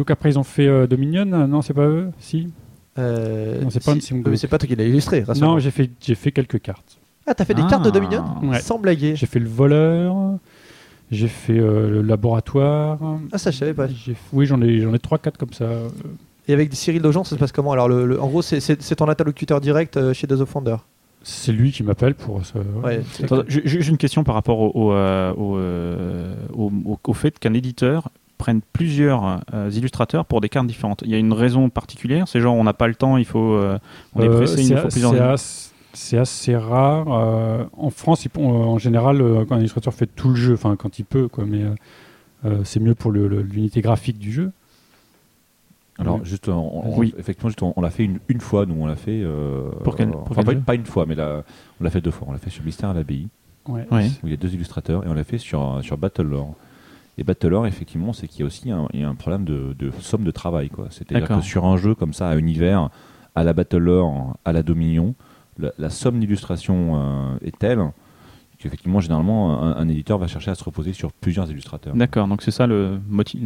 après, 0.09 0.29
ils 0.31 0.39
ont 0.39 0.43
fait 0.43 0.67
euh, 0.67 0.87
Dominion 0.87 1.25
Non, 1.25 1.61
c'est 1.61 1.73
pas 1.73 1.85
eux 1.87 2.09
Si? 2.19 2.47
Euh, 2.97 3.61
Non, 3.61 3.69
c'est 3.69 3.83
pas 3.83 3.93
si- 3.99 4.13
Gluck. 4.19 4.37
C'est 4.37 4.47
pas 4.47 4.57
toi 4.57 4.67
qui 4.67 4.75
l'as 4.75 4.83
illustré. 4.83 5.23
Non, 5.39 5.59
j'ai 5.59 5.71
fait, 5.71 5.89
j'ai 6.01 6.15
fait 6.15 6.31
quelques 6.31 6.59
cartes. 6.61 6.97
Ah, 7.27 7.35
t'as 7.35 7.45
fait 7.45 7.53
des 7.53 7.61
Ah. 7.63 7.69
cartes 7.69 7.85
de 7.85 7.91
Dominion 7.91 8.23
Ouais. 8.43 8.59
Sans 8.59 8.79
blaguer. 8.79 9.15
J'ai 9.15 9.27
fait 9.27 9.39
le 9.39 9.47
voleur, 9.47 10.15
j'ai 11.11 11.27
fait 11.27 11.59
euh, 11.59 11.89
le 11.89 12.01
laboratoire. 12.01 12.97
Ah, 13.31 13.37
ça, 13.37 13.51
je 13.51 13.57
savais 13.57 13.73
pas. 13.75 13.87
Oui, 14.33 14.45
j'en 14.47 14.59
ai, 14.61 14.79
j'en 14.81 14.93
ai 14.93 14.97
3-4 14.97 15.37
comme 15.37 15.53
ça. 15.53 15.67
Et 16.49 16.53
avec 16.53 16.73
Cyril 16.73 17.01
Dojan, 17.01 17.23
ça 17.23 17.35
se 17.35 17.39
passe 17.39 17.51
comment? 17.51 17.71
Alors, 17.71 17.87
le, 17.87 18.05
le- 18.07 18.19
en 18.21 18.27
gros, 18.27 18.41
c'est- 18.41 18.59
c'est 18.59 18.81
c'est 18.81 18.95
ton 18.95 19.07
interlocuteur 19.07 19.61
direct 19.61 19.95
euh, 19.97 20.13
chez 20.13 20.25
Days 20.27 20.41
of 20.41 20.53
Wonder. 20.55 20.77
C'est 21.21 21.51
lui 21.51 21.71
qui 21.71 21.83
m'appelle 21.83 22.15
pour 22.15 22.43
ça. 22.45 22.59
Ouais, 22.83 23.01
c'est- 23.13 23.25
Attends, 23.25 23.43
j'ai 23.47 23.61
j'ai 23.65 23.89
une 23.89 23.97
question 23.97 24.23
par 24.23 24.33
rapport 24.35 24.59
au, 24.59 24.71
au, 24.73 24.93
euh, 24.93 25.31
au, 25.35 25.57
euh, 25.57 26.33
au- 26.53 26.71
au- 26.85 26.99
au 27.05 27.13
fait 27.13 27.37
qu'un 27.39 27.53
éditeur 27.53 28.09
prenne 28.39 28.61
plusieurs 28.73 29.41
euh, 29.53 29.69
illustrateurs 29.71 30.25
pour 30.25 30.41
des 30.41 30.49
cartes 30.49 30.65
différentes. 30.65 31.03
Il 31.05 31.11
y 31.11 31.15
a 31.15 31.17
une 31.17 31.33
raison 31.33 31.69
particulière 31.69 32.27
C'est 32.27 32.39
genre 32.39 32.55
on 32.55 32.63
n'a 32.63 32.73
pas 32.73 32.87
le 32.87 32.95
temps, 32.95 33.17
il 33.17 33.25
faut, 33.25 33.53
euh, 33.53 33.77
on 34.15 34.21
est 34.23 34.27
Euh, 34.29 34.37
pressé, 34.37 34.61
il 34.61 34.67
c'est 34.67 34.75
nous 34.75 34.81
faut 34.81 34.87
plusieurs. 34.87 35.11
c'est 35.11 35.19
as- 35.19 35.65
C'est 35.93 36.17
assez 36.17 36.55
rare. 36.55 37.07
euh, 37.11 37.63
en 37.77 37.89
France, 37.89 38.23
il- 38.25 38.31
en 38.41 38.77
général, 38.77 39.21
euh, 39.21 39.43
quand 39.45 39.55
un 39.55 39.59
illustrateur 39.59 39.93
fait 39.93 40.07
tout 40.07 40.29
le 40.29 40.35
jeu, 40.35 40.53
enfin 40.53 40.75
quand 40.77 40.97
il 40.99 41.03
peut, 41.05 41.27
quoi, 41.27 41.43
mais 41.45 41.63
euh, 41.63 41.69
euh, 42.45 42.61
c'est 42.63 42.79
mieux 42.79 42.95
pour 42.95 43.11
le- 43.11 43.27
le- 43.27 43.41
l'unité 43.41 43.81
graphique 43.81 44.17
du 44.19 44.31
jeu. 44.31 44.51
Alors, 45.99 46.15
Oui. 46.15 46.21
juste, 46.23 46.47
on, 46.49 46.53
on- 46.87 46.97
Oui. 46.97 47.13
effectivement, 47.17 47.49
juste, 47.49 47.61
on, 47.61 47.73
on 47.75 47.81
l'a 47.81 47.89
fait 47.89 48.05
une, 48.05 48.19
une 48.29 48.39
fois, 48.39 48.65
nous, 48.65 48.75
on 48.79 48.85
l'a 48.87 48.95
fait. 48.95 49.21
euh, 49.21 49.69
Pour 49.83 49.95
quel- 49.95 50.09
pour 50.11 50.31
enfin, 50.31 50.43
quel 50.45 50.59
pas, 50.59 50.65
pas 50.67 50.75
une 50.75 50.85
fois, 50.85 51.05
mais 51.05 51.15
là, 51.15 51.43
on 51.79 51.83
l'a 51.83 51.89
fait 51.89 52.01
deux 52.01 52.11
fois. 52.11 52.27
On 52.29 52.31
l'a 52.31 52.37
fait 52.37 52.49
sur 52.49 52.63
Mystère 52.63 52.89
à 52.89 52.93
l'abbaye, 52.93 53.27
Ouais. 53.67 53.85
Ouais. 53.91 54.07
où 54.23 54.27
il 54.27 54.29
y 54.31 54.33
a 54.33 54.37
deux 54.37 54.53
illustrateurs, 54.53 55.05
et 55.05 55.09
on 55.09 55.13
l'a 55.13 55.23
fait 55.23 55.37
sur, 55.37 55.79
sur 55.83 55.97
Battle 55.97 56.23
Lore. 56.23 56.55
Et 57.17 57.23
Battle 57.23 57.49
Lore, 57.49 57.67
effectivement, 57.67 58.13
c'est 58.13 58.27
qu'il 58.27 58.39
y 58.39 58.43
a 58.43 58.45
aussi 58.45 58.71
un, 58.71 58.87
il 58.93 59.01
y 59.01 59.03
a 59.03 59.09
un 59.09 59.15
problème 59.15 59.43
de, 59.43 59.75
de 59.77 59.91
somme 59.99 60.23
de 60.23 60.31
travail. 60.31 60.69
quoi. 60.69 60.87
C'est-à-dire 60.89 61.27
que 61.27 61.41
sur 61.41 61.65
un 61.65 61.75
jeu 61.75 61.93
comme 61.95 62.13
ça, 62.13 62.29
à 62.29 62.35
univers, 62.37 62.89
à 63.35 63.43
la 63.43 63.51
Battle 63.53 63.77
Lore, 63.79 64.37
à 64.45 64.53
la 64.53 64.63
Dominion, 64.63 65.15
la, 65.57 65.71
la 65.77 65.89
somme 65.89 66.19
d'illustration 66.21 66.93
euh, 66.95 67.37
est 67.43 67.57
telle 67.59 67.79
Effectivement, 68.65 68.99
généralement, 68.99 69.63
un, 69.63 69.77
un 69.77 69.87
éditeur 69.87 70.17
va 70.17 70.27
chercher 70.27 70.51
à 70.51 70.55
se 70.55 70.63
reposer 70.65 70.91
sur 70.91 71.13
plusieurs 71.13 71.49
illustrateurs. 71.49 71.95
D'accord, 71.95 72.27
donc 72.27 72.41
c'est 72.41 72.51
ça 72.51 72.67
le 72.67 72.99
moti- 73.09 73.39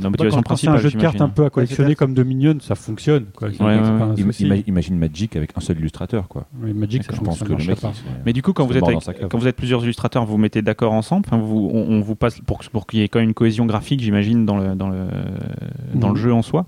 la 0.00 0.08
motivation 0.08 0.36
quand 0.42 0.54
c'est 0.54 0.68
principale. 0.68 0.74
un 0.76 0.78
jeu 0.78 0.90
de 0.92 0.96
cartes 1.00 1.20
un 1.20 1.28
peu 1.28 1.44
à 1.44 1.50
collectionner 1.50 1.96
comme 1.96 2.14
Dominion, 2.14 2.56
ça 2.60 2.76
fonctionne. 2.76 3.24
Quoi. 3.34 3.48
Ouais, 3.48 3.56
ouais, 3.58 4.14
Ima- 4.16 4.62
imagine 4.68 4.96
Magic 4.98 5.34
avec 5.34 5.50
un 5.56 5.60
seul 5.60 5.78
illustrateur, 5.80 6.28
quoi. 6.28 6.46
Oui, 6.62 6.72
Magic, 6.74 7.02
ça, 7.02 7.12
Je 7.12 7.20
pense 7.20 7.40
ça 7.40 7.44
que 7.44 7.52
le 7.54 7.64
mec, 7.64 7.80
pas. 7.80 7.92
Mais 8.24 8.32
du 8.32 8.40
coup, 8.42 8.52
quand 8.52 8.64
vous, 8.64 8.76
êtes 8.76 8.84
avec- 8.86 9.28
quand 9.28 9.36
vous 9.38 9.48
êtes 9.48 9.56
plusieurs 9.56 9.82
illustrateurs, 9.82 10.24
vous 10.26 10.38
mettez 10.38 10.62
d'accord 10.62 10.92
ensemble? 10.92 11.24
Enfin, 11.26 11.38
vous, 11.38 11.68
on, 11.74 11.80
on 11.80 12.00
vous 12.00 12.14
passe 12.14 12.38
pour, 12.46 12.60
pour 12.70 12.86
qu'il 12.86 13.00
y 13.00 13.02
ait 13.02 13.08
quand 13.08 13.18
même 13.18 13.30
une 13.30 13.34
cohésion 13.34 13.66
graphique, 13.66 14.00
j'imagine, 14.00 14.46
dans 14.46 14.58
le, 14.58 14.76
dans, 14.76 14.88
le, 14.90 15.06
dans 15.94 16.10
le 16.10 16.16
jeu 16.16 16.32
en 16.32 16.42
soi? 16.42 16.66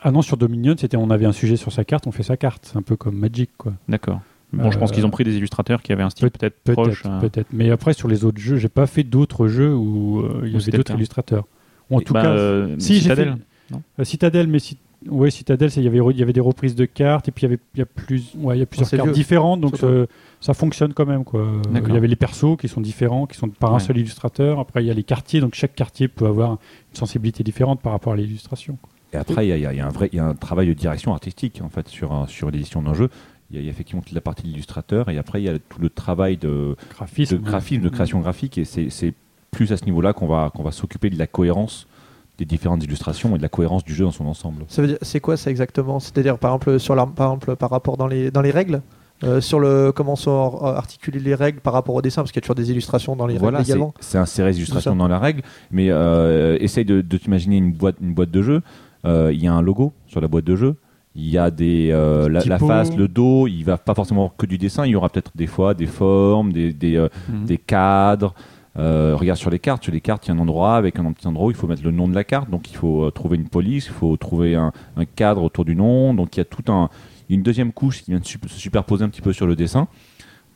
Ah 0.00 0.12
non, 0.12 0.22
sur 0.22 0.36
Dominion, 0.36 0.74
c'était 0.78 0.96
on 0.96 1.10
avait 1.10 1.26
un 1.26 1.32
sujet 1.32 1.56
sur 1.56 1.72
sa 1.72 1.84
carte, 1.84 2.06
on 2.06 2.12
fait 2.12 2.22
sa 2.22 2.36
carte. 2.36 2.68
C'est 2.70 2.78
un 2.78 2.82
peu 2.82 2.94
comme 2.96 3.16
Magic, 3.16 3.50
quoi. 3.58 3.72
D'accord. 3.88 4.20
Bon, 4.52 4.70
je 4.70 4.78
pense 4.78 4.90
Euh, 4.90 4.94
qu'ils 4.94 5.06
ont 5.06 5.10
pris 5.10 5.24
des 5.24 5.36
illustrateurs 5.36 5.80
qui 5.82 5.92
avaient 5.92 6.02
un 6.02 6.10
style 6.10 6.30
peut-être 6.30 6.56
proche. 6.72 7.02
Peut-être, 7.02 7.14
euh, 7.14 7.20
peut-être. 7.20 7.48
Mais 7.52 7.70
après, 7.70 7.92
sur 7.92 8.08
les 8.08 8.24
autres 8.24 8.40
jeux, 8.40 8.56
j'ai 8.56 8.68
pas 8.68 8.86
fait 8.86 9.04
d'autres 9.04 9.46
jeux 9.48 9.74
où 9.74 10.20
euh, 10.20 10.42
il 10.44 10.52
y 10.52 10.56
avait 10.56 10.70
d'autres 10.72 10.94
illustrateurs. 10.94 11.46
Ou 11.90 11.96
en 11.96 12.00
et- 12.00 12.04
tout 12.04 12.12
bah, 12.14 12.22
cas, 12.22 12.30
euh, 12.30 12.74
si 12.78 12.94
j'ai 12.96 13.00
Citadel. 13.02 13.34
fait 13.34 13.74
non 13.74 13.82
euh, 14.00 14.04
Citadel, 14.04 14.48
mais 14.48 14.58
si... 14.58 14.76
ouais, 15.08 15.30
Citadel, 15.30 15.70
il 15.76 15.82
y 15.84 15.86
avait 15.86 15.98
il 15.98 16.18
y 16.18 16.22
avait 16.22 16.32
des 16.32 16.40
reprises 16.40 16.74
de 16.74 16.84
cartes 16.84 17.28
et 17.28 17.30
puis 17.32 17.42
il 17.46 17.50
y 17.50 17.52
avait 17.52 17.60
il 17.74 17.78
y 17.78 17.82
a 17.82 17.86
plus 17.86 18.32
ouais, 18.38 18.56
il 18.56 18.60
y 18.60 18.62
a 18.62 18.66
plusieurs 18.66 18.90
cartes 18.90 19.04
vieux, 19.04 19.12
différentes, 19.14 19.60
donc 19.60 19.76
ça, 20.40 20.54
fonctionne 20.54 20.92
quand 20.94 21.06
même 21.06 21.22
quoi. 21.24 21.40
Euh. 21.42 21.80
Il 21.86 21.94
y 21.94 21.96
avait 21.96 22.08
les 22.08 22.16
persos 22.16 22.56
qui 22.58 22.66
sont 22.68 22.80
différents, 22.80 23.26
qui 23.26 23.36
sont 23.36 23.48
par 23.48 23.74
un 23.74 23.78
seul 23.78 23.98
illustrateur. 23.98 24.58
Après, 24.58 24.82
il 24.82 24.86
y 24.86 24.90
a 24.90 24.94
les 24.94 25.04
quartiers, 25.04 25.40
donc 25.40 25.54
chaque 25.54 25.74
quartier 25.76 26.08
peut 26.08 26.26
avoir 26.26 26.50
une 26.52 26.96
sensibilité 26.98 27.44
différente 27.44 27.80
par 27.80 27.92
rapport 27.92 28.12
à 28.12 28.16
l'illustration. 28.16 28.76
quoi. 28.82 28.90
Et 29.12 29.16
après, 29.16 29.44
il 29.46 29.50
y, 29.50 29.66
a- 29.66 29.72
y 29.72 29.76
y 29.76 29.80
un 29.80 29.88
vrai, 29.88 30.08
il 30.12 30.16
y 30.16 30.20
a 30.20 30.24
un 30.26 30.34
travail 30.34 30.68
de 30.68 30.72
direction 30.72 31.12
artistique 31.12 31.60
en 31.64 31.68
fait 31.68 31.88
sur 31.88 32.12
un- 32.12 32.26
sur 32.28 32.50
l'édition 32.50 32.80
d'un 32.82 32.94
jeu. 32.94 33.08
Il 33.50 33.56
y, 33.56 33.58
a- 33.58 33.62
il 33.62 33.64
y 33.64 33.68
a 33.68 33.70
effectivement 33.70 34.02
toute 34.02 34.12
la 34.14 34.20
partie 34.20 34.42
de 34.42 34.48
l'illustrateur 34.48 35.08
et 35.08 35.18
après 35.18 35.40
il 35.42 35.44
y 35.44 35.48
a 35.48 35.58
tout 35.58 35.80
le 35.80 35.90
travail 35.90 36.36
de, 36.36 36.76
Graphisme, 36.94 37.36
de 37.36 37.42
graphisme, 37.42 37.82
de 37.82 37.88
ouais. 37.88 37.92
création 37.94 38.20
graphique 38.20 38.58
et 38.58 38.64
c'est 38.64 39.14
plus 39.50 39.72
à 39.72 39.76
ce 39.76 39.84
niveau-là 39.84 40.12
qu'on 40.12 40.28
va 40.28 40.50
qu'on 40.54 40.62
va 40.62 40.70
s'occuper 40.70 41.10
de 41.10 41.18
la 41.18 41.26
cohérence 41.26 41.86
des 42.38 42.44
différentes 42.44 42.82
illustrations 42.84 43.34
et 43.34 43.38
de 43.38 43.42
la 43.42 43.48
cohérence 43.48 43.84
du 43.84 43.92
jeu 43.94 44.04
dans 44.04 44.12
son 44.12 44.26
ensemble. 44.26 44.64
Ça 44.68 44.80
veut 44.80 44.88
dire, 44.88 44.98
c'est 45.02 45.20
quoi 45.20 45.36
ça 45.36 45.50
exactement 45.50 46.00
C'est-à-dire, 46.00 46.38
par 46.38 46.52
exemple, 46.52 46.78
sur 46.80 46.94
la, 46.94 47.04
par 47.04 47.26
exemple, 47.32 47.54
par 47.56 47.68
rapport 47.68 47.96
dans 47.98 48.06
les, 48.06 48.30
dans 48.30 48.40
les 48.42 48.50
règles 48.52 48.80
Euh, 49.22 49.42
sur 49.42 49.60
le 49.60 49.92
comment 49.92 50.16
sont 50.16 50.30
ar- 50.62 50.76
articulées 50.78 51.20
les 51.20 51.34
règles 51.34 51.60
par 51.60 51.74
rapport 51.74 51.94
au 51.94 52.00
dessin, 52.00 52.22
parce 52.22 52.32
qu'il 52.32 52.40
y 52.40 52.42
a 52.42 52.46
toujours 52.46 52.54
des 52.54 52.70
illustrations 52.70 53.14
dans 53.16 53.26
les 53.26 53.36
Voilà, 53.36 53.58
règles 53.58 53.66
c'est 53.66 53.72
également. 53.72 53.92
c'est 54.00 54.16
insérer 54.16 54.48
les 54.52 54.56
illustrations 54.56 54.96
dans 54.96 55.08
la 55.08 55.18
règle, 55.18 55.42
mais 55.70 55.90
euh, 55.90 56.56
essaye 56.58 56.86
de, 56.86 57.02
de 57.02 57.16
t'imaginer 57.18 57.58
une 57.58 57.72
boîte, 57.72 57.96
une 58.00 58.14
boîte 58.14 58.30
de 58.30 58.40
jeu. 58.40 58.62
Euh, 59.04 59.30
Il 59.34 59.42
y 59.44 59.46
a 59.46 59.52
un 59.52 59.60
logo 59.60 59.92
sur 60.06 60.22
la 60.22 60.28
boîte 60.28 60.46
de 60.46 60.56
jeu. 60.56 60.76
Il 61.16 61.28
y 61.28 61.38
a 61.38 61.50
des, 61.50 61.90
euh, 61.90 62.28
la, 62.28 62.40
face, 62.58 62.94
le 62.96 63.08
dos. 63.08 63.46
Il 63.48 63.64
va 63.64 63.76
pas 63.78 63.94
forcément 63.94 64.32
que 64.36 64.46
du 64.46 64.58
dessin. 64.58 64.86
Il 64.86 64.90
y 64.90 64.94
aura 64.94 65.08
peut-être 65.08 65.32
des 65.34 65.48
fois 65.48 65.74
des 65.74 65.86
formes, 65.86 66.52
des, 66.52 66.72
des, 66.72 66.96
euh, 66.96 67.08
Mhm. 67.28 67.44
des 67.46 67.58
cadres. 67.58 68.34
Euh, 68.78 69.16
regarde 69.18 69.38
sur 69.38 69.50
les 69.50 69.58
cartes. 69.58 69.82
Sur 69.82 69.92
les 69.92 70.00
cartes, 70.00 70.26
il 70.26 70.28
y 70.28 70.32
a 70.32 70.36
un 70.36 70.38
endroit 70.38 70.76
avec 70.76 70.98
un 71.00 71.12
petit 71.12 71.26
endroit 71.26 71.48
où 71.48 71.50
il 71.50 71.56
faut 71.56 71.66
mettre 71.66 71.82
le 71.82 71.90
nom 71.90 72.06
de 72.06 72.14
la 72.14 72.22
carte. 72.22 72.48
Donc 72.48 72.70
il 72.70 72.76
faut 72.76 73.10
trouver 73.10 73.36
une 73.36 73.48
police, 73.48 73.86
il 73.86 73.92
faut 73.92 74.16
trouver 74.16 74.54
un, 74.54 74.72
un 74.96 75.04
cadre 75.04 75.42
autour 75.42 75.64
du 75.64 75.74
nom. 75.74 76.14
Donc 76.14 76.36
il 76.36 76.40
y 76.40 76.42
a 76.42 76.44
tout 76.44 76.70
un, 76.72 76.88
une 77.28 77.42
deuxième 77.42 77.72
couche 77.72 78.02
qui 78.04 78.12
vient 78.12 78.20
de 78.20 78.24
se 78.24 78.38
superposer 78.48 79.04
un 79.04 79.08
petit 79.08 79.20
peu 79.22 79.32
sur 79.32 79.46
le 79.48 79.56
dessin 79.56 79.88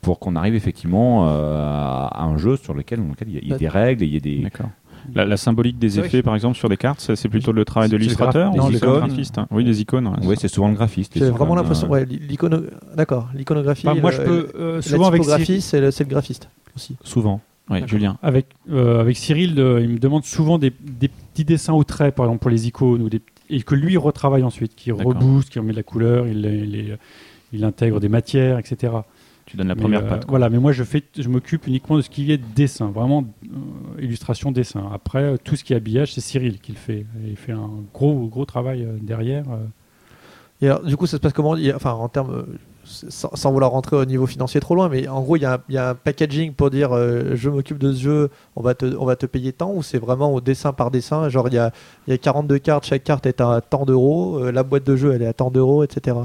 pour 0.01 0.19
qu'on 0.19 0.35
arrive 0.37 0.55
effectivement 0.55 1.27
à 1.27 2.09
à 2.13 2.23
un 2.23 2.37
jeu 2.37 2.55
sur 2.55 2.73
lequel, 2.73 2.99
dans 3.01 3.09
lequel 3.09 3.27
il 3.29 3.33
y 3.33 3.37
a, 3.37 3.41
il 3.41 3.49
y 3.49 3.53
a 3.53 3.57
des 3.57 3.67
règles 3.67 4.03
et 4.03 4.07
il 4.07 4.13
y 4.13 4.17
a 4.17 4.19
des, 4.21 4.37
D'accord. 4.43 4.69
La, 5.13 5.25
la 5.25 5.37
symbolique 5.37 5.77
des 5.79 5.99
effets, 5.99 6.21
par 6.23 6.35
exemple, 6.35 6.57
sur 6.57 6.67
les 6.69 6.77
cartes, 6.77 7.11
c'est 7.15 7.29
plutôt 7.29 7.51
le 7.51 7.63
travail 7.65 7.89
de 7.89 7.97
l'illustrateur 7.97 8.53
ou 8.55 8.71
icônes. 8.71 8.97
graphiste 8.99 9.37
hein 9.37 9.47
Oui, 9.51 9.63
les 9.63 9.81
icônes. 9.81 10.07
ouais, 10.07 10.13
Oui, 10.23 10.35
c'est 10.39 10.47
souvent 10.47 10.69
le 10.69 10.75
graphiste. 10.75 11.13
J'ai 11.13 11.19
C'est 11.19 11.25
vraiment 11.29 11.45
souvent, 11.45 11.55
l'impression, 11.55 11.87
euh, 11.87 11.89
ouais, 11.91 12.05
d'accord, 12.95 13.29
l'iconographie. 13.33 13.87
Enfin, 13.87 13.99
moi, 13.99 14.11
le- 14.11 14.17
je 14.17 14.21
peux 14.23 14.47
euh, 14.55 14.75
la 14.77 14.81
souvent 14.81 15.07
avec 15.07 15.21
typographie, 15.21 15.45
Cyril, 15.45 15.61
c'est 15.61 15.81
le, 15.81 15.91
c'est 15.91 16.03
le 16.03 16.09
graphiste 16.09 16.49
aussi. 16.75 16.95
Souvent. 17.03 17.41
Ouais, 17.69 17.81
Julien. 17.87 18.17
avec, 18.21 18.45
euh, 18.69 19.01
avec 19.01 19.17
Cyril, 19.17 19.59
euh, 19.59 19.81
il 19.81 19.89
me 19.89 19.97
demande 19.97 20.23
souvent 20.23 20.59
des, 20.59 20.71
des 20.81 21.07
petits 21.07 21.45
dessins 21.45 21.73
au 21.73 21.83
trait, 21.83 22.11
par 22.11 22.25
exemple 22.27 22.41
pour 22.41 22.51
les 22.51 22.67
icônes, 22.67 23.01
ou 23.01 23.09
des, 23.09 23.21
et 23.49 23.63
que 23.63 23.73
lui 23.73 23.97
retravaille 23.97 24.43
ensuite, 24.43 24.75
qui 24.75 24.91
rebooste, 24.91 25.49
qui 25.49 25.57
remet 25.57 25.71
de 25.71 25.77
la 25.77 25.83
couleur, 25.83 26.27
il, 26.27 26.45
il, 26.45 26.97
il 27.53 27.63
intègre 27.63 27.99
des 27.99 28.07
matières, 28.09 28.59
etc. 28.59 28.93
Tu 29.45 29.57
donnes 29.57 29.67
la 29.67 29.75
Mais, 29.75 29.81
première 29.81 30.03
euh, 30.05 30.09
patte. 30.09 30.25
quoi. 30.25 30.31
Voilà, 30.31 30.49
mais 30.49 30.57
moi 30.57 30.71
je 30.71 30.83
fais, 30.83 31.03
je 31.17 31.29
m'occupe 31.29 31.67
uniquement 31.67 31.97
de 31.97 32.01
ce 32.01 32.09
qui 32.09 32.31
est 32.31 32.37
dessin, 32.55 32.87
vraiment 32.89 33.23
euh, 33.45 34.01
illustration, 34.01 34.51
dessin. 34.51 34.89
Après, 34.93 35.21
euh, 35.23 35.37
tout 35.43 35.55
ce 35.55 35.63
qui 35.63 35.73
est 35.73 35.75
habillage, 35.75 36.13
c'est 36.13 36.21
Cyril 36.21 36.59
qui 36.59 36.71
le 36.71 36.77
fait. 36.77 37.05
Il 37.27 37.35
fait 37.37 37.51
un 37.51 37.69
gros, 37.93 38.27
gros 38.27 38.45
travail 38.45 38.83
euh, 38.83 38.97
derrière. 39.01 39.45
euh. 39.51 39.57
Et 40.61 40.67
alors, 40.69 40.83
du 40.83 40.95
coup, 40.97 41.05
ça 41.05 41.17
se 41.17 41.21
passe 41.21 41.33
comment? 41.33 41.55
Il 41.57 41.63
y 41.65 41.71
a- 41.71 41.75
Enfin, 41.75 41.91
en 41.91 42.07
termes, 42.09 42.45
sans, 42.85 43.35
sans 43.35 43.51
vouloir 43.51 43.71
rentrer 43.71 43.97
au 43.97 44.05
niveau 44.05 44.25
financier 44.25 44.59
trop 44.61 44.73
loin, 44.73 44.89
mais 44.89 45.07
en 45.07 45.21
gros, 45.21 45.35
il 45.35 45.41
y 45.41 45.45
a 45.45 45.55
un, 45.55 45.57
il 45.69 45.75
y 45.75 45.77
a 45.77 45.89
un 45.89 45.95
packaging 45.95 46.53
pour 46.53 46.69
dire 46.69 46.93
euh, 46.93 47.35
je 47.35 47.49
m'occupe 47.49 47.77
de 47.77 47.91
ce 47.93 47.99
jeu, 48.01 48.29
on 48.55 48.61
va 48.61 48.73
te, 48.73 48.85
on 48.97 49.05
va 49.05 49.15
te 49.15 49.25
payer 49.25 49.51
tant, 49.53 49.73
ou 49.73 49.83
c'est 49.83 49.97
vraiment 49.99 50.33
au 50.33 50.41
dessin 50.41 50.71
par 50.71 50.91
dessin? 50.91 51.27
Genre, 51.29 51.47
il 51.49 51.55
y 51.55 51.57
a, 51.57 51.71
il 52.07 52.11
y 52.11 52.13
a 52.13 52.17
42 52.17 52.57
cartes, 52.59 52.85
chaque 52.85 53.03
carte 53.03 53.25
est 53.25 53.41
à 53.41 53.59
tant 53.61 53.85
d'euros, 53.85 54.39
euh, 54.39 54.51
la 54.51 54.63
boîte 54.63 54.85
de 54.85 54.95
jeu, 54.95 55.13
elle 55.13 55.21
est 55.23 55.27
à 55.27 55.33
tant 55.33 55.51
d'euros, 55.51 55.83
etc. 55.83 56.15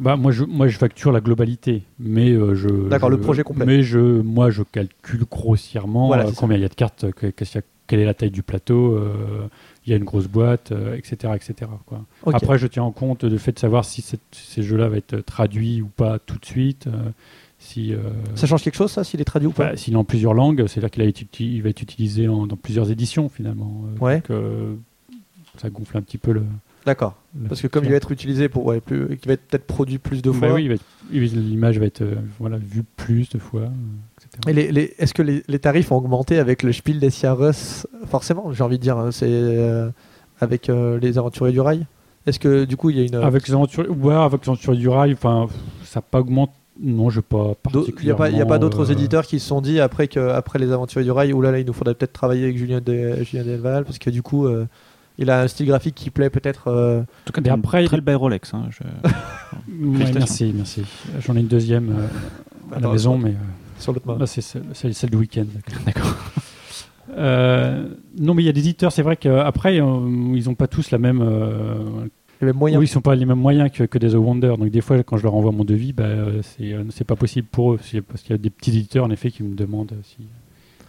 Bah, 0.00 0.16
moi, 0.16 0.32
je, 0.32 0.44
moi, 0.44 0.66
je 0.66 0.78
facture 0.78 1.12
la 1.12 1.20
globalité, 1.20 1.82
mais 1.98 2.30
euh, 2.30 2.54
je. 2.54 2.68
D'accord, 2.88 3.10
je- 3.10 3.16
le 3.16 3.20
projet 3.20 3.42
complet. 3.42 3.66
Mais 3.66 3.82
je, 3.82 3.98
moi, 3.98 4.50
je 4.50 4.62
calcule 4.62 5.24
grossièrement 5.30 6.06
Voilà, 6.08 6.26
euh, 6.26 6.32
combien 6.36 6.56
il 6.56 6.62
y 6.62 6.64
a 6.64 6.68
de 6.68 6.74
cartes, 6.74 7.10
que- 7.12 7.26
qu'il 7.26 7.46
y 7.54 7.58
a- 7.58 7.62
quelle 7.86 8.00
est 8.00 8.04
la 8.06 8.14
taille 8.14 8.30
du 8.30 8.42
plateau, 8.42 8.94
euh, 8.94 9.46
il 9.84 9.90
y 9.90 9.92
a 9.92 9.96
une 9.96 10.04
grosse 10.04 10.26
boîte, 10.28 10.72
euh, 10.72 10.96
etc., 10.96 11.32
etc. 11.34 11.70
Quoi. 11.86 12.04
Après, 12.32 12.56
je 12.58 12.66
tiens 12.66 12.82
en 12.84 12.92
compte 12.92 13.24
le 13.24 13.36
fait 13.38 13.52
de 13.52 13.58
savoir 13.58 13.84
si 13.84 14.00
cette- 14.00 14.20
ces 14.32 14.62
jeux-là 14.62 14.88
vont 14.88 14.94
être 14.96 15.20
traduits 15.20 15.82
ou 15.82 15.86
pas 15.88 16.18
tout 16.18 16.38
de 16.38 16.46
suite. 16.46 16.86
euh, 16.86 17.10
si, 17.62 17.92
euh, 17.92 17.98
Ça 18.36 18.46
change 18.46 18.62
quelque 18.62 18.76
chose, 18.76 18.90
ça, 18.90 19.04
s'il 19.04 19.20
est 19.20 19.24
traduit 19.24 19.48
ou 19.48 19.52
pas? 19.52 19.70
Bah, 19.72 19.76
s'il 19.76 19.92
est 19.92 19.96
en 19.96 20.04
plusieurs 20.04 20.32
langues, 20.32 20.66
c'est-à-dire 20.66 20.90
qu'il 20.90 21.62
va 21.62 21.68
être 21.68 21.82
utilisé 21.82 22.26
en- 22.26 22.46
dans 22.46 22.56
plusieurs 22.56 22.90
éditions 22.90 23.28
finalement. 23.28 23.84
Euh, 24.00 24.02
Ouais. 24.02 24.14
donc, 24.16 24.30
euh, 24.30 24.74
ça 25.58 25.68
gonfle 25.68 25.98
un 25.98 26.00
petit 26.00 26.16
peu 26.16 26.32
le. 26.32 26.42
D'accord. 26.86 27.14
Parce 27.48 27.60
que 27.60 27.66
comme 27.66 27.84
il 27.84 27.90
va 27.90 27.96
être 27.96 28.10
utilisé 28.10 28.48
pour, 28.48 28.64
ouais, 28.66 28.80
plus, 28.80 29.16
qui 29.18 29.28
va 29.28 29.34
être 29.34 29.42
peut-être 29.46 29.66
produit 29.66 29.98
plus 29.98 30.22
de 30.22 30.30
Bah 30.30 30.38
fois. 30.38 30.52
oui, 30.54 30.64
il 30.64 30.68
va 30.68 30.74
être- 30.74 30.84
il 31.12 31.20
va- 31.20 31.40
l'image 31.40 31.78
va 31.78 31.86
être 31.86 32.00
euh, 32.02 32.14
voilà, 32.38 32.56
vue 32.56 32.84
plus 32.96 33.28
de 33.28 33.38
fois, 33.38 33.62
euh, 33.62 34.46
etc. 34.48 34.94
Est-ce 34.98 35.12
que 35.14 35.22
les, 35.22 35.42
les 35.46 35.58
tarifs 35.58 35.92
ont 35.92 35.96
augmenté 35.96 36.38
avec 36.38 36.62
le 36.62 36.72
Spiel 36.72 36.98
des 36.98 37.10
Jahres? 37.10 37.52
Forcément, 38.06 38.52
j'ai 38.52 38.62
envie 38.64 38.78
de 38.78 38.82
dire, 38.82 38.96
hein, 38.98 39.10
c'est 39.12 39.26
euh, 39.28 39.90
avec 40.40 40.68
euh, 40.70 40.98
les 41.00 41.18
aventuriers 41.18 41.52
du 41.52 41.60
rail. 41.60 41.86
Est-ce 42.26 42.38
que 42.38 42.64
du 42.64 42.76
coup 42.76 42.90
il 42.90 42.98
y 42.98 43.00
a 43.00 43.04
une 43.04 43.14
Avec 43.14 43.46
les 43.46 43.54
aventures, 43.54 43.86
ouais, 43.90 44.14
avec 44.14 44.42
les 44.44 44.48
aventures 44.50 44.74
du 44.76 44.88
rail, 44.88 45.12
enfin, 45.12 45.46
ça 45.84 46.00
n'a 46.00 46.02
pas 46.10 46.20
augmenté. 46.20 46.52
Non, 46.82 47.10
je 47.10 47.20
pas 47.20 47.54
d'au- 47.72 47.84
il 47.86 48.04
n'y 48.06 48.10
a 48.10 48.14
pas, 48.14 48.30
il 48.30 48.38
y 48.38 48.40
a 48.40 48.46
pas 48.46 48.58
d'autres 48.58 48.78
particulièrement, 48.78 49.02
éditeurs 49.02 49.26
qui 49.26 49.38
se 49.38 49.46
sont 49.46 49.60
dit 49.60 49.80
après 49.80 50.08
que 50.08 50.18
après 50.30 50.58
les 50.58 50.72
aventuriers 50.72 51.04
du 51.04 51.10
rail, 51.10 51.32
oulala, 51.34 51.58
il 51.58 51.66
nous 51.66 51.74
faudrait 51.74 51.94
peut-être 51.94 52.14
travailler 52.14 52.44
avec 52.44 52.56
Julien, 52.56 52.80
de, 52.80 53.22
Julien 53.22 53.44
Delval 53.44 53.84
parce 53.84 53.98
que 53.98 54.08
du 54.08 54.22
coup 54.22 54.46
il 55.20 55.30
a 55.30 55.42
un 55.42 55.48
style 55.48 55.66
graphique 55.66 55.94
qui 55.94 56.10
plaît 56.10 56.30
peut-être. 56.30 56.66
euh, 56.68 57.00
En 57.02 57.04
tout 57.32 57.40
cas, 57.40 57.52
après, 57.52 57.84
très 57.84 57.98
il- 57.98 58.00
belle 58.00 58.16
Rolex. 58.16 58.52
hein, 58.54 58.68
je- 58.70 58.82
Ouais, 60.02 60.10
merci, 60.14 60.52
merci. 60.54 60.82
J'en 61.24 61.36
ai 61.36 61.40
une 61.40 61.46
deuxième 61.46 61.90
euh, 61.90 62.76
à 62.76 62.80
la 62.80 62.88
maison, 62.88 63.16
mais 63.18 63.30
euh, 63.30 63.34
sur 63.78 63.92
l'autre 63.92 64.06
main. 64.16 64.26
c'est 64.26 64.40
celle, 64.40 65.10
du 65.10 65.16
week-end. 65.16 65.46
D'accord. 65.86 66.16
Non, 67.18 68.34
mais 68.34 68.42
il 68.42 68.46
y 68.46 68.48
a 68.48 68.52
des 68.52 68.60
éditeurs, 68.60 68.92
c'est 68.92 69.02
vrai 69.02 69.16
qu'après, 69.16 69.76
ils 69.76 69.82
n'ont 69.82 70.54
pas 70.54 70.66
tous 70.68 70.90
la 70.90 70.98
même. 70.98 71.20
euh, 71.22 71.74
Il 72.40 72.44
y 72.46 72.48
avait 72.48 72.52
moyen. 72.52 72.78
oui, 72.78 72.84
ils 72.86 72.88
sont 72.88 73.00
pas 73.00 73.14
les 73.14 73.26
mêmes 73.26 73.38
moyens 73.38 73.70
que, 73.70 73.84
que 73.84 73.98
des 73.98 74.10
The 74.10 74.14
Wonder. 74.14 74.54
Donc, 74.58 74.70
des 74.70 74.80
fois, 74.80 75.02
quand 75.02 75.16
je 75.16 75.24
leur 75.24 75.34
envoie 75.34 75.52
mon 75.52 75.64
devis, 75.64 75.92
bah, 75.92 76.04
c'est 76.42 76.72
euh, 76.72 76.84
pas 77.06 77.16
possible 77.16 77.48
pour 77.50 77.72
eux. 77.74 77.76
Parce 78.08 78.22
qu'il 78.22 78.30
y 78.30 78.34
a 78.34 78.38
des 78.38 78.50
petits 78.50 78.70
éditeurs, 78.70 79.04
en 79.04 79.10
effet, 79.10 79.30
qui 79.30 79.42
me 79.42 79.54
demandent 79.54 79.92
si, 80.04 80.16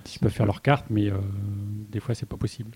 si 0.06 0.16
je 0.16 0.20
peux 0.20 0.30
faire 0.30 0.46
leur 0.46 0.62
carte, 0.62 0.86
mais 0.90 1.08
euh, 1.10 1.16
des 1.92 2.00
fois, 2.00 2.14
c'est 2.16 2.28
pas 2.30 2.38
possible. 2.38 2.72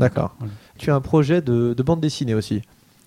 D'accord. 0.00 0.34
Voilà. 0.38 0.52
Tu 0.78 0.90
as 0.90 0.94
un 0.94 1.00
projet 1.00 1.40
de, 1.42 1.74
de 1.74 1.82
bande 1.82 2.00
dessinée 2.00 2.34
aussi. 2.34 2.62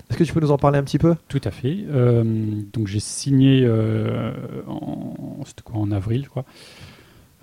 Est-ce 0.09 0.17
que 0.17 0.23
tu 0.23 0.33
peux 0.33 0.39
nous 0.41 0.51
en 0.51 0.57
parler 0.57 0.77
un 0.77 0.83
petit 0.83 0.99
peu? 0.99 1.15
Tout 1.27 1.41
à 1.43 1.51
fait. 1.51 1.77
Euh, 1.89 2.23
donc 2.71 2.87
j'ai 2.87 2.99
signé 2.99 3.61
euh, 3.63 4.31
en, 4.67 5.15
quoi, 5.63 5.75
en 5.79 5.91
avril, 5.91 6.23
je 6.25 6.29
crois, 6.29 6.45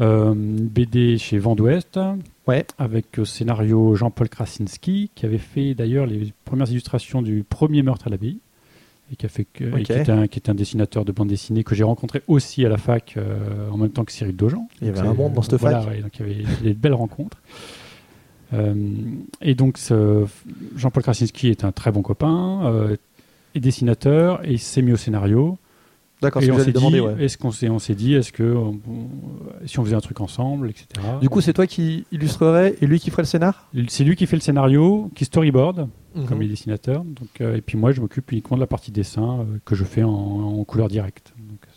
euh, 0.01 0.35
BD 0.37 1.19
chez 1.19 1.39
Vent 1.39 1.55
d'Ouest, 1.57 1.99
Ouais. 2.47 2.65
avec 2.79 3.19
au 3.19 3.25
scénario 3.25 3.95
Jean-Paul 3.97 4.29
Krasinski, 4.29 5.11
qui 5.15 5.27
avait 5.27 5.39
fait 5.39 5.75
d'ailleurs 5.75 6.07
les 6.07 6.33
premières 6.45 6.71
illustrations 6.71 7.23
du 7.23 7.45
premier 7.49 7.83
meurtre 7.83 8.07
à 8.07 8.11
l'abbaye, 8.11 8.39
et 9.13 9.17
qui, 9.17 9.27
a 9.27 9.29
fait 9.29 9.45
que- 9.53 9.65
et 9.65 9.73
Ok. 9.73 9.83
qui, 9.83 9.93
est 9.93 10.09
un, 10.09 10.27
qui 10.29 10.39
est 10.39 10.49
un 10.49 10.55
dessinateur 10.55 11.05
de 11.05 11.13
bande 11.13 11.29
dessinée 11.29 11.65
que 11.65 11.75
j'ai 11.75 11.85
rencontré 11.85 12.23
aussi 12.29 12.65
à 12.65 12.69
la 12.69 12.77
fac 12.79 13.15
euh, 13.17 13.69
en 13.71 13.77
même 13.77 13.91
temps 13.91 14.05
que 14.05 14.13
Cyril 14.13 14.37
Dojan. 14.37 14.69
Il 14.81 14.87
y 14.87 14.91
avait 14.91 15.01
un 15.01 15.15
monde 15.15 15.33
dans 15.35 15.43
cette 15.43 15.57
voilà, 15.61 15.81
fac. 15.81 15.91
ouais, 15.91 16.01
donc 16.03 16.13
il 16.19 16.21
y 16.21 16.23
avait, 16.31 16.35
il 16.35 16.43
y 16.43 16.47
avait 16.61 16.75
de 16.75 16.79
belles 16.79 16.95
rencontres. 16.95 17.39
Euh, 18.53 18.75
et 19.41 19.55
donc, 19.55 19.79
Jean-Paul 20.77 21.03
Krasinski 21.03 21.49
est 21.49 21.65
un 21.65 21.73
très 21.73 21.93
bon 21.93 22.03
copain, 22.03 22.63
euh, 22.65 22.97
et 23.55 23.61
dessinateur, 23.61 24.45
et 24.45 24.53
il 24.53 24.59
s'est 24.59 24.83
mis 24.83 24.93
au 24.93 24.97
scénario. 24.97 25.59
D'accord, 26.23 26.43
et 26.43 26.51
on 26.51 26.59
s'est 26.59 26.71
dit, 26.73 27.01
ouais. 27.01 27.25
est-ce 27.25 27.39
qu'on 27.39 27.51
s'est, 27.51 27.71
on 27.71 27.79
s'est 27.79 27.95
dit, 27.95 28.13
est-ce 28.15 28.31
que 28.31 28.43
on- 28.43 28.79
on- 28.87 29.67
si 29.67 29.79
on 29.79 29.85
faisait 29.85 29.97
un 29.97 30.01
truc 30.01 30.21
ensemble, 30.21 30.69
etc. 30.69 30.87
Du 31.23 31.31
coup, 31.31 31.41
c'est 31.41 31.55
toi 31.55 31.67
qui 31.67 32.05
illustrerais 32.13 32.75
et 32.83 32.87
lui 32.87 33.01
qui 33.01 33.09
ferait 33.11 33.23
le 33.23 33.27
scénar? 33.27 33.69
C'est 33.89 34.05
lui 34.05 34.17
qui 34.17 34.27
fait 34.27 34.37
le 34.37 34.43
scénario, 34.43 35.11
qui 35.15 35.25
storyboard, 35.25 35.89
comme 36.27 36.37
Mhm. 36.37 36.43
il 36.43 36.47
est 36.47 36.49
dessinateur. 36.51 37.05
Donc, 37.05 37.41
euh, 37.41 37.57
et 37.57 37.63
puis 37.63 37.79
moi, 37.79 37.93
je 37.93 38.03
m'occupe 38.03 38.31
uniquement 38.33 38.59
de 38.59 38.61
la 38.61 38.67
partie 38.67 38.91
dessin 38.91 39.41
euh, 39.41 39.45
que 39.65 39.75
je 39.75 39.85
fais 39.85 40.03
en, 40.03 40.11
en 40.11 40.65
couleur 40.65 40.89
directe. 40.89 41.33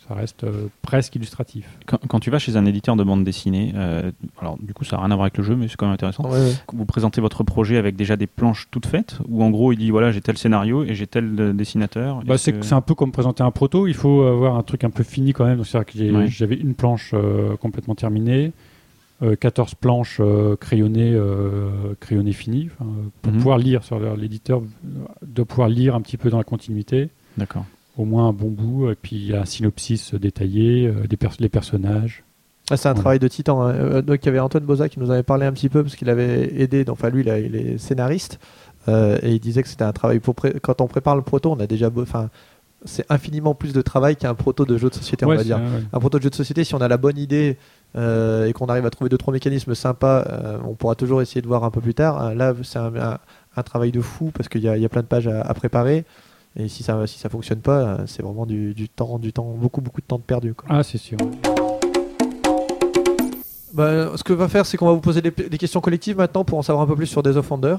Ça 0.08 0.14
reste 0.14 0.44
euh, 0.44 0.66
presque 0.82 1.14
illustratif. 1.16 1.66
Quand, 1.86 1.98
quand 2.08 2.20
tu 2.20 2.30
vas 2.30 2.38
chez 2.38 2.56
un 2.56 2.66
éditeur 2.66 2.94
de 2.94 3.04
bande 3.04 3.24
dessinée, 3.24 3.72
euh, 3.74 4.12
alors 4.38 4.58
du 4.60 4.74
coup 4.74 4.84
ça 4.84 4.96
n'a 4.96 5.02
rien 5.02 5.10
à 5.10 5.14
voir 5.14 5.24
avec 5.24 5.38
le 5.38 5.44
jeu, 5.44 5.56
mais 5.56 5.66
c'est 5.68 5.76
quand 5.76 5.86
même 5.86 5.94
intéressant. 5.94 6.24
Ouais, 6.24 6.38
ouais. 6.38 6.52
Vous 6.74 6.84
présentez 6.84 7.22
votre 7.22 7.42
projet 7.42 7.78
avec 7.78 7.96
déjà 7.96 8.16
des 8.16 8.26
planches 8.26 8.68
toutes 8.70 8.84
faites, 8.86 9.18
ou 9.28 9.42
en 9.42 9.48
gros 9.50 9.72
il 9.72 9.78
dit 9.78 9.90
voilà 9.90 10.12
j'ai 10.12 10.20
tel 10.20 10.36
scénario 10.36 10.84
et 10.84 10.94
j'ai 10.94 11.06
tel 11.06 11.34
euh, 11.40 11.52
dessinateur. 11.54 12.22
Bah, 12.24 12.36
c'est 12.36 12.52
que- 12.52 12.74
un 12.74 12.80
peu 12.82 12.94
comme 12.94 13.12
présenter 13.12 13.42
un 13.42 13.50
proto. 13.50 13.86
Il 13.86 13.94
faut 13.94 14.22
avoir 14.22 14.56
un 14.56 14.62
truc 14.62 14.84
un 14.84 14.90
peu 14.90 15.04
fini 15.04 15.32
quand 15.32 15.46
même. 15.46 15.56
Donc, 15.56 15.66
c'est-à-dire 15.66 15.86
que 15.92 15.98
j'ai- 15.98 16.10
Ouais. 16.10 16.26
j'avais 16.28 16.56
une 16.56 16.74
planche 16.74 17.12
euh, 17.14 17.56
complètement 17.56 17.94
terminée, 17.94 18.52
euh, 19.22 19.36
14 19.36 19.74
planches 19.74 20.18
euh, 20.20 20.54
crayonnées, 20.56 21.12
euh, 21.14 21.94
crayonnées 22.00 22.32
finies, 22.32 22.68
pour 23.22 23.32
Mhm. 23.32 23.38
pouvoir 23.38 23.56
lire. 23.58 23.84
sur 23.84 23.98
L'éditeur 24.16 24.60
doit 25.26 25.44
pouvoir 25.46 25.68
lire 25.68 25.94
un 25.94 26.00
petit 26.02 26.16
peu 26.18 26.28
dans 26.30 26.38
la 26.38 26.44
continuité, 26.44 27.08
D'accord. 27.38 27.64
Au 27.96 28.04
moins 28.04 28.28
un 28.28 28.32
bon 28.32 28.48
bout. 28.50 28.90
Et 28.90 28.94
puis 28.94 29.16
il 29.16 29.26
y 29.26 29.34
a 29.34 29.40
un 29.42 29.44
synopsis 29.44 30.14
détaillé, 30.14 30.86
euh, 30.88 31.06
des 31.06 31.16
pers- 31.16 31.36
les 31.38 31.48
personnages. 31.48 32.24
Ah, 32.70 32.76
c'est 32.78 32.88
un 32.88 32.94
travail 32.94 33.18
de 33.18 33.28
titan. 33.28 33.60
hein. 33.62 33.74
Euh, 33.74 34.02
donc, 34.02 34.20
il 34.22 34.26
y 34.26 34.28
avait 34.30 34.38
Antoine 34.38 34.64
Boza 34.64 34.88
qui 34.88 34.98
nous 34.98 35.10
avait 35.10 35.22
parlé 35.22 35.44
un 35.44 35.52
petit 35.52 35.68
peu 35.68 35.82
parce 35.82 35.96
qu'il 35.96 36.08
avait 36.08 36.50
aidé. 36.60 36.84
donc, 36.84 36.94
Enfin, 36.98 37.10
lui, 37.10 37.20
il, 37.20 37.28
a- 37.30 37.38
il 37.38 37.54
est 37.56 37.76
scénariste 37.78 38.38
euh, 38.88 39.18
et 39.22 39.32
il 39.32 39.38
disait 39.40 39.62
que 39.62 39.68
c'était 39.68 39.84
un 39.84 39.92
travail 39.92 40.18
pour 40.18 40.34
quand 40.62 40.80
on 40.80 40.86
prépare 40.86 41.14
le 41.16 41.20
proto, 41.22 41.52
on 41.52 41.60
a 41.60 41.66
déjà, 41.66 41.90
enfin, 41.94 42.30
c'est 42.86 43.04
infiniment 43.10 43.54
plus 43.54 43.72
de 43.74 43.80
travail 43.82 44.16
qu'un 44.16 44.34
proto 44.34 44.64
de 44.64 44.76
jeu 44.78 44.88
de 44.90 44.94
société, 44.94 45.24
on 45.26 45.28
va 45.28 45.44
dire. 45.44 45.56
ouais. 45.58 45.82
Un 45.92 46.00
proto 46.00 46.18
de 46.18 46.22
jeu 46.22 46.30
de 46.30 46.34
société, 46.34 46.64
si 46.64 46.74
on 46.74 46.80
a 46.80 46.88
la 46.88 46.96
bonne 46.96 47.18
idée 47.18 47.56
euh, 47.96 48.46
et 48.46 48.52
qu'on 48.54 48.66
arrive 48.66 48.84
à 48.86 48.90
trouver 48.90 49.08
deux 49.10 49.18
trois 49.18 49.32
mécanismes 49.32 49.74
sympas, 49.74 50.24
euh, 50.28 50.58
on 50.66 50.74
pourra 50.74 50.94
toujours 50.94 51.20
essayer 51.22 51.40
de 51.42 51.46
voir 51.46 51.64
un 51.64 51.70
peu 51.70 51.80
plus 51.82 51.94
tard. 51.94 52.34
Là, 52.34 52.54
c'est 52.62 52.78
un, 52.78 52.94
un- 52.96 53.18
un 53.56 53.62
travail 53.62 53.92
de 53.92 54.00
fou 54.00 54.30
parce 54.34 54.48
qu'il 54.48 54.62
y, 54.62 54.64
y 54.64 54.84
a 54.84 54.88
plein 54.88 55.02
de 55.02 55.06
pages 55.06 55.28
à, 55.28 55.42
à 55.42 55.54
préparer. 55.54 56.04
Et 56.56 56.68
si 56.68 56.82
ça 56.84 57.04
si 57.06 57.18
ça 57.18 57.28
fonctionne 57.28 57.58
pas, 57.60 57.78
euh, 57.80 57.96
c'est 58.06 58.22
vraiment 58.22 58.46
du, 58.46 58.74
du 58.74 58.88
temps, 58.88 59.18
du 59.18 59.32
temps, 59.32 59.54
beaucoup 59.58 59.80
beaucoup 59.80 60.00
de 60.00 60.06
temps 60.06 60.18
de 60.18 60.22
perdu. 60.22 60.54
quoi. 60.54 60.68
Ah, 60.70 60.82
c'est 60.82 60.98
sûr. 60.98 61.18
Bah, 63.72 64.12
ce 64.16 64.22
que 64.22 64.32
va 64.32 64.48
faire, 64.48 64.64
c'est 64.66 64.76
qu'on 64.76 64.86
va 64.86 64.92
vous 64.92 65.00
poser 65.00 65.20
des, 65.20 65.30
des 65.32 65.58
questions 65.58 65.80
collectives 65.80 66.16
maintenant 66.16 66.44
pour 66.44 66.58
en 66.58 66.62
savoir 66.62 66.84
un 66.84 66.86
peu 66.86 66.94
plus 66.94 67.06
sur 67.06 67.22
Days 67.22 67.36
of 67.36 67.50
Wonder. 67.50 67.76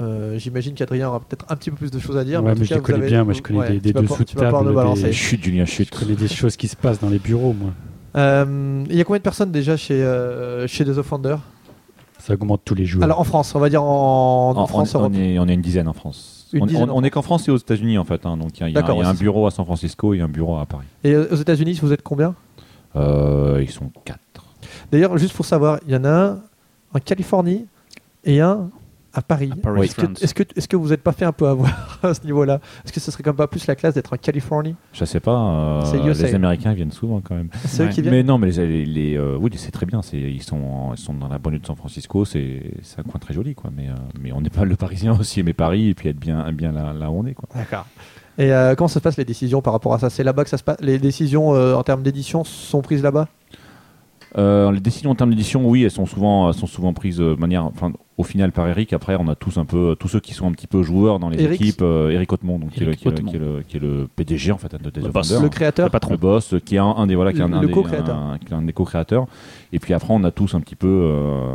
Euh, 0.00 0.38
J'imagine 0.38 0.74
qu'Adrien 0.74 1.08
aura 1.08 1.20
peut-être 1.20 1.44
un 1.50 1.56
petit 1.56 1.70
peu 1.70 1.76
plus 1.76 1.90
de 1.90 1.98
choses 1.98 2.16
à 2.16 2.24
dire. 2.24 2.42
Ouais, 2.42 2.54
mais 2.56 2.64
je 2.64 2.68
cas, 2.70 2.74
les 2.76 2.80
vous 2.80 2.86
connais 2.86 2.98
avez- 3.00 3.06
bien. 3.08 3.24
Moi, 3.24 3.34
je 3.34 3.42
connais 3.42 3.58
ouais, 3.58 3.70
des, 3.78 3.92
des 3.92 3.92
dessous 3.92 4.24
de 4.24 4.30
table. 4.32 4.94
des- 4.94 5.12
Chute, 5.12 5.42
Julien, 5.44 5.64
Je 5.66 5.70
chute. 5.70 5.90
connais 5.90 6.14
des 6.14 6.28
choses 6.28 6.56
qui 6.56 6.68
se 6.68 6.76
passent 6.76 7.00
dans 7.00 7.10
les 7.10 7.18
bureaux, 7.18 7.52
moi. 7.52 7.70
Euh, 8.16 8.82
Il 8.88 8.96
y 8.96 9.00
a 9.00 9.04
combien 9.04 9.18
de 9.18 9.22
personnes 9.22 9.50
déjà 9.52 9.76
chez, 9.76 10.02
euh, 10.02 10.66
chez 10.66 10.84
Days 10.86 10.96
of 10.96 11.12
Wonder? 11.12 11.36
Ça 12.18 12.32
augmente 12.32 12.62
tous 12.64 12.74
les 12.74 12.86
jours. 12.86 13.02
Alors 13.04 13.20
en 13.20 13.24
France, 13.24 13.54
on 13.54 13.58
va 13.60 13.68
dire 13.68 13.82
en, 13.82 14.50
en 14.50 14.56
En- 14.56 14.66
France, 14.66 14.94
on, 14.94 15.04
on 15.04 15.12
est, 15.12 15.38
on 15.38 15.46
est 15.48 15.54
une 15.54 15.60
dizaine 15.60 15.86
en 15.86 15.92
France. 15.92 16.35
Une 16.52 16.62
on 16.62 16.66
dizaine 16.66 16.90
on- 16.90 16.94
en 16.94 16.98
on 16.98 17.04
est 17.04 17.10
qu'en 17.10 17.22
France 17.22 17.48
et 17.48 17.50
aux 17.50 17.56
États-Unis 17.56 17.98
en 17.98 18.04
fait. 18.04 18.24
hein. 18.26 18.36
donc 18.36 18.58
il 18.58 18.60
y 18.60 18.64
a, 18.64 18.68
y 18.68 18.72
y 18.72 19.02
un 19.02 19.14
bureau 19.14 19.46
à 19.46 19.50
San 19.50 19.64
Francisco 19.64 20.14
et 20.14 20.20
un 20.20 20.28
bureau 20.28 20.58
à 20.58 20.66
Paris. 20.66 20.86
Et 21.04 21.12
euh, 21.12 21.28
aux 21.32 21.36
États-Unis, 21.36 21.78
vous 21.82 21.92
êtes 21.92 22.02
combien? 22.02 22.34
Euh, 22.94 23.60
ils 23.62 23.70
sont 23.70 23.90
quatre. 24.04 24.20
D'ailleurs, 24.90 25.16
juste 25.18 25.34
pour 25.34 25.44
savoir, 25.44 25.78
il 25.86 25.92
y 25.92 25.96
en 25.96 26.04
a 26.04 26.08
un 26.10 26.38
en 26.94 26.98
Californie 27.00 27.66
et 28.24 28.40
un 28.40 28.70
à 29.16 29.22
Paris. 29.22 29.50
Est-ce 29.82 29.94
que, 29.96 30.06
est-ce 30.22 30.34
que, 30.34 30.42
que 30.68 30.76
vous 30.76 30.90
n'êtes 30.90 31.02
pas 31.02 31.12
fait 31.12 31.24
un 31.24 31.32
peu 31.32 31.46
avoir 31.48 31.98
à 32.02 32.14
ce 32.14 32.22
niveau-là? 32.24 32.60
Est-ce 32.84 32.92
que 32.92 33.00
ce 33.00 33.10
serait 33.10 33.22
quand 33.22 33.30
même 33.30 33.36
pas 33.36 33.46
plus 33.46 33.66
la 33.66 33.74
classe 33.74 33.94
d'être 33.94 34.12
en 34.12 34.16
Californie? 34.16 34.74
Je 34.92 35.04
sais 35.04 35.20
pas. 35.20 35.82
euh, 35.84 36.12
les 36.14 36.34
Américains 36.34 36.72
viennent 36.74 36.90
souvent 36.92 37.20
quand 37.20 37.34
même. 37.34 37.48
C'est 37.64 37.84
eux 37.84 37.88
qui 37.88 38.02
viennent? 38.02 38.14
Mais 38.14 38.22
non, 38.22 38.38
mais 38.38 38.50
les, 38.50 38.84
les, 38.84 39.16
euh, 39.16 39.36
oui, 39.40 39.50
c'est 39.56 39.70
très 39.70 39.86
bien. 39.86 40.00
Ils 40.12 40.42
sont 40.42 40.56
en- 40.56 40.92
ils 40.94 40.98
sont 40.98 41.14
dans 41.14 41.28
la 41.28 41.38
banlieue 41.38 41.58
de 41.58 41.66
San 41.66 41.76
Francisco. 41.76 42.24
C'est 42.24 42.62
un 42.98 43.02
coin 43.02 43.18
très 43.18 43.34
joli 43.34 43.54
quoi. 43.54 43.70
Mais 43.74 43.88
euh, 43.88 43.94
mais 44.20 44.32
on 44.32 44.40
n'est 44.40 44.50
pas 44.50 44.64
le 44.66 44.76
Parisien 44.76 45.18
aussi 45.18 45.40
aimer 45.40 45.52
Paris 45.54 45.88
et 45.88 45.94
puis 45.94 46.08
être 46.08 46.18
bien 46.20 46.52
bien 46.52 46.72
là, 46.72 46.92
là 46.92 47.10
où 47.10 47.20
on 47.20 47.26
est 47.26 47.34
quoi. 47.34 47.48
D'accord. 47.54 47.86
Et 48.38 48.50
comment 48.76 48.88
ça 48.88 48.94
se 48.94 49.00
passe 49.00 49.16
les 49.16 49.24
décisions 49.24 49.62
par 49.62 49.72
rapport 49.72 49.94
à 49.94 49.98
ça? 49.98 50.10
C'est 50.10 50.22
là-bas 50.22 50.44
que 50.44 50.50
ça 50.50 50.58
se 50.58 50.62
passe 50.62 50.76
Les 50.80 50.98
décisions 50.98 51.48
en 51.50 51.82
termes 51.82 52.02
d'édition 52.02 52.44
sont 52.44 52.82
prises 52.82 53.02
là-bas? 53.02 53.28
Les 54.36 54.80
décisions 54.80 55.10
en 55.10 55.14
termes 55.14 55.30
d'édition, 55.30 55.66
oui, 55.66 55.84
elles 55.84 55.90
sont 55.90 56.04
souvent, 56.04 56.48
elles 56.48 56.54
sont 56.54 56.66
souvent 56.66 56.92
prises 56.92 57.16
de 57.16 57.34
manière, 57.36 57.64
enfin, 57.64 57.92
au 58.18 58.22
final 58.22 58.50
par 58.52 58.66
Eric. 58.68 58.92
Après, 58.92 59.16
on 59.18 59.28
a 59.28 59.34
tous 59.34 59.58
un 59.58 59.64
peu, 59.64 59.94
tous 59.98 60.08
ceux 60.08 60.20
qui 60.20 60.32
sont 60.34 60.46
un 60.48 60.52
petit 60.52 60.66
peu 60.66 60.82
joueurs 60.82 61.18
dans 61.18 61.28
les 61.28 61.42
Eric 61.42 61.60
équipes. 61.60 61.82
euh, 61.82 62.10
Eric 62.10 62.32
Hautemont, 62.32 62.58
donc 62.58 62.70
qui, 62.70 62.78
est 62.80 62.86
le, 62.86 62.88
Eric 62.88 63.00
qui, 63.00 63.08
est 63.08 63.10
le, 63.10 63.14
Hautemont. 63.16 63.30
qui 63.30 63.36
est 63.36 63.38
le- 63.40 63.62
qui 63.68 63.76
est 63.76 63.80
le 63.80 64.08
PDG 64.16 64.52
en 64.52 64.58
fait 64.58 64.74
de 64.74 65.00
Le 65.02 65.08
boss. 65.10 65.30
Wonder. 65.30 65.42
Le 65.44 65.48
créateur 65.50 65.86
Le 65.86 65.90
patron. 65.90 66.12
le 66.12 66.16
boss, 66.16 66.54
qui 66.64 66.76
est 66.76 66.78
un, 66.78 66.84
un 66.86 67.06
des 67.06 67.14
voilà, 67.14 67.32
qui 67.32 67.40
est 67.40 67.42
un, 67.42 67.48
Le- 67.48 67.56
un 67.56 67.60
le 67.60 67.66
des, 67.66 67.72
co-créateur. 67.72 68.16
un- 68.16 68.38
qui 68.38 68.52
est 68.52 68.54
un 68.56 68.62
des 68.62 68.72
co-créateurs. 68.72 69.26
Et 69.72 69.78
puis 69.78 69.92
après, 69.94 70.12
on 70.14 70.24
a 70.24 70.30
tous 70.30 70.54
un 70.54 70.60
petit 70.60 70.76
peu, 70.76 70.86
euh, 70.88 71.54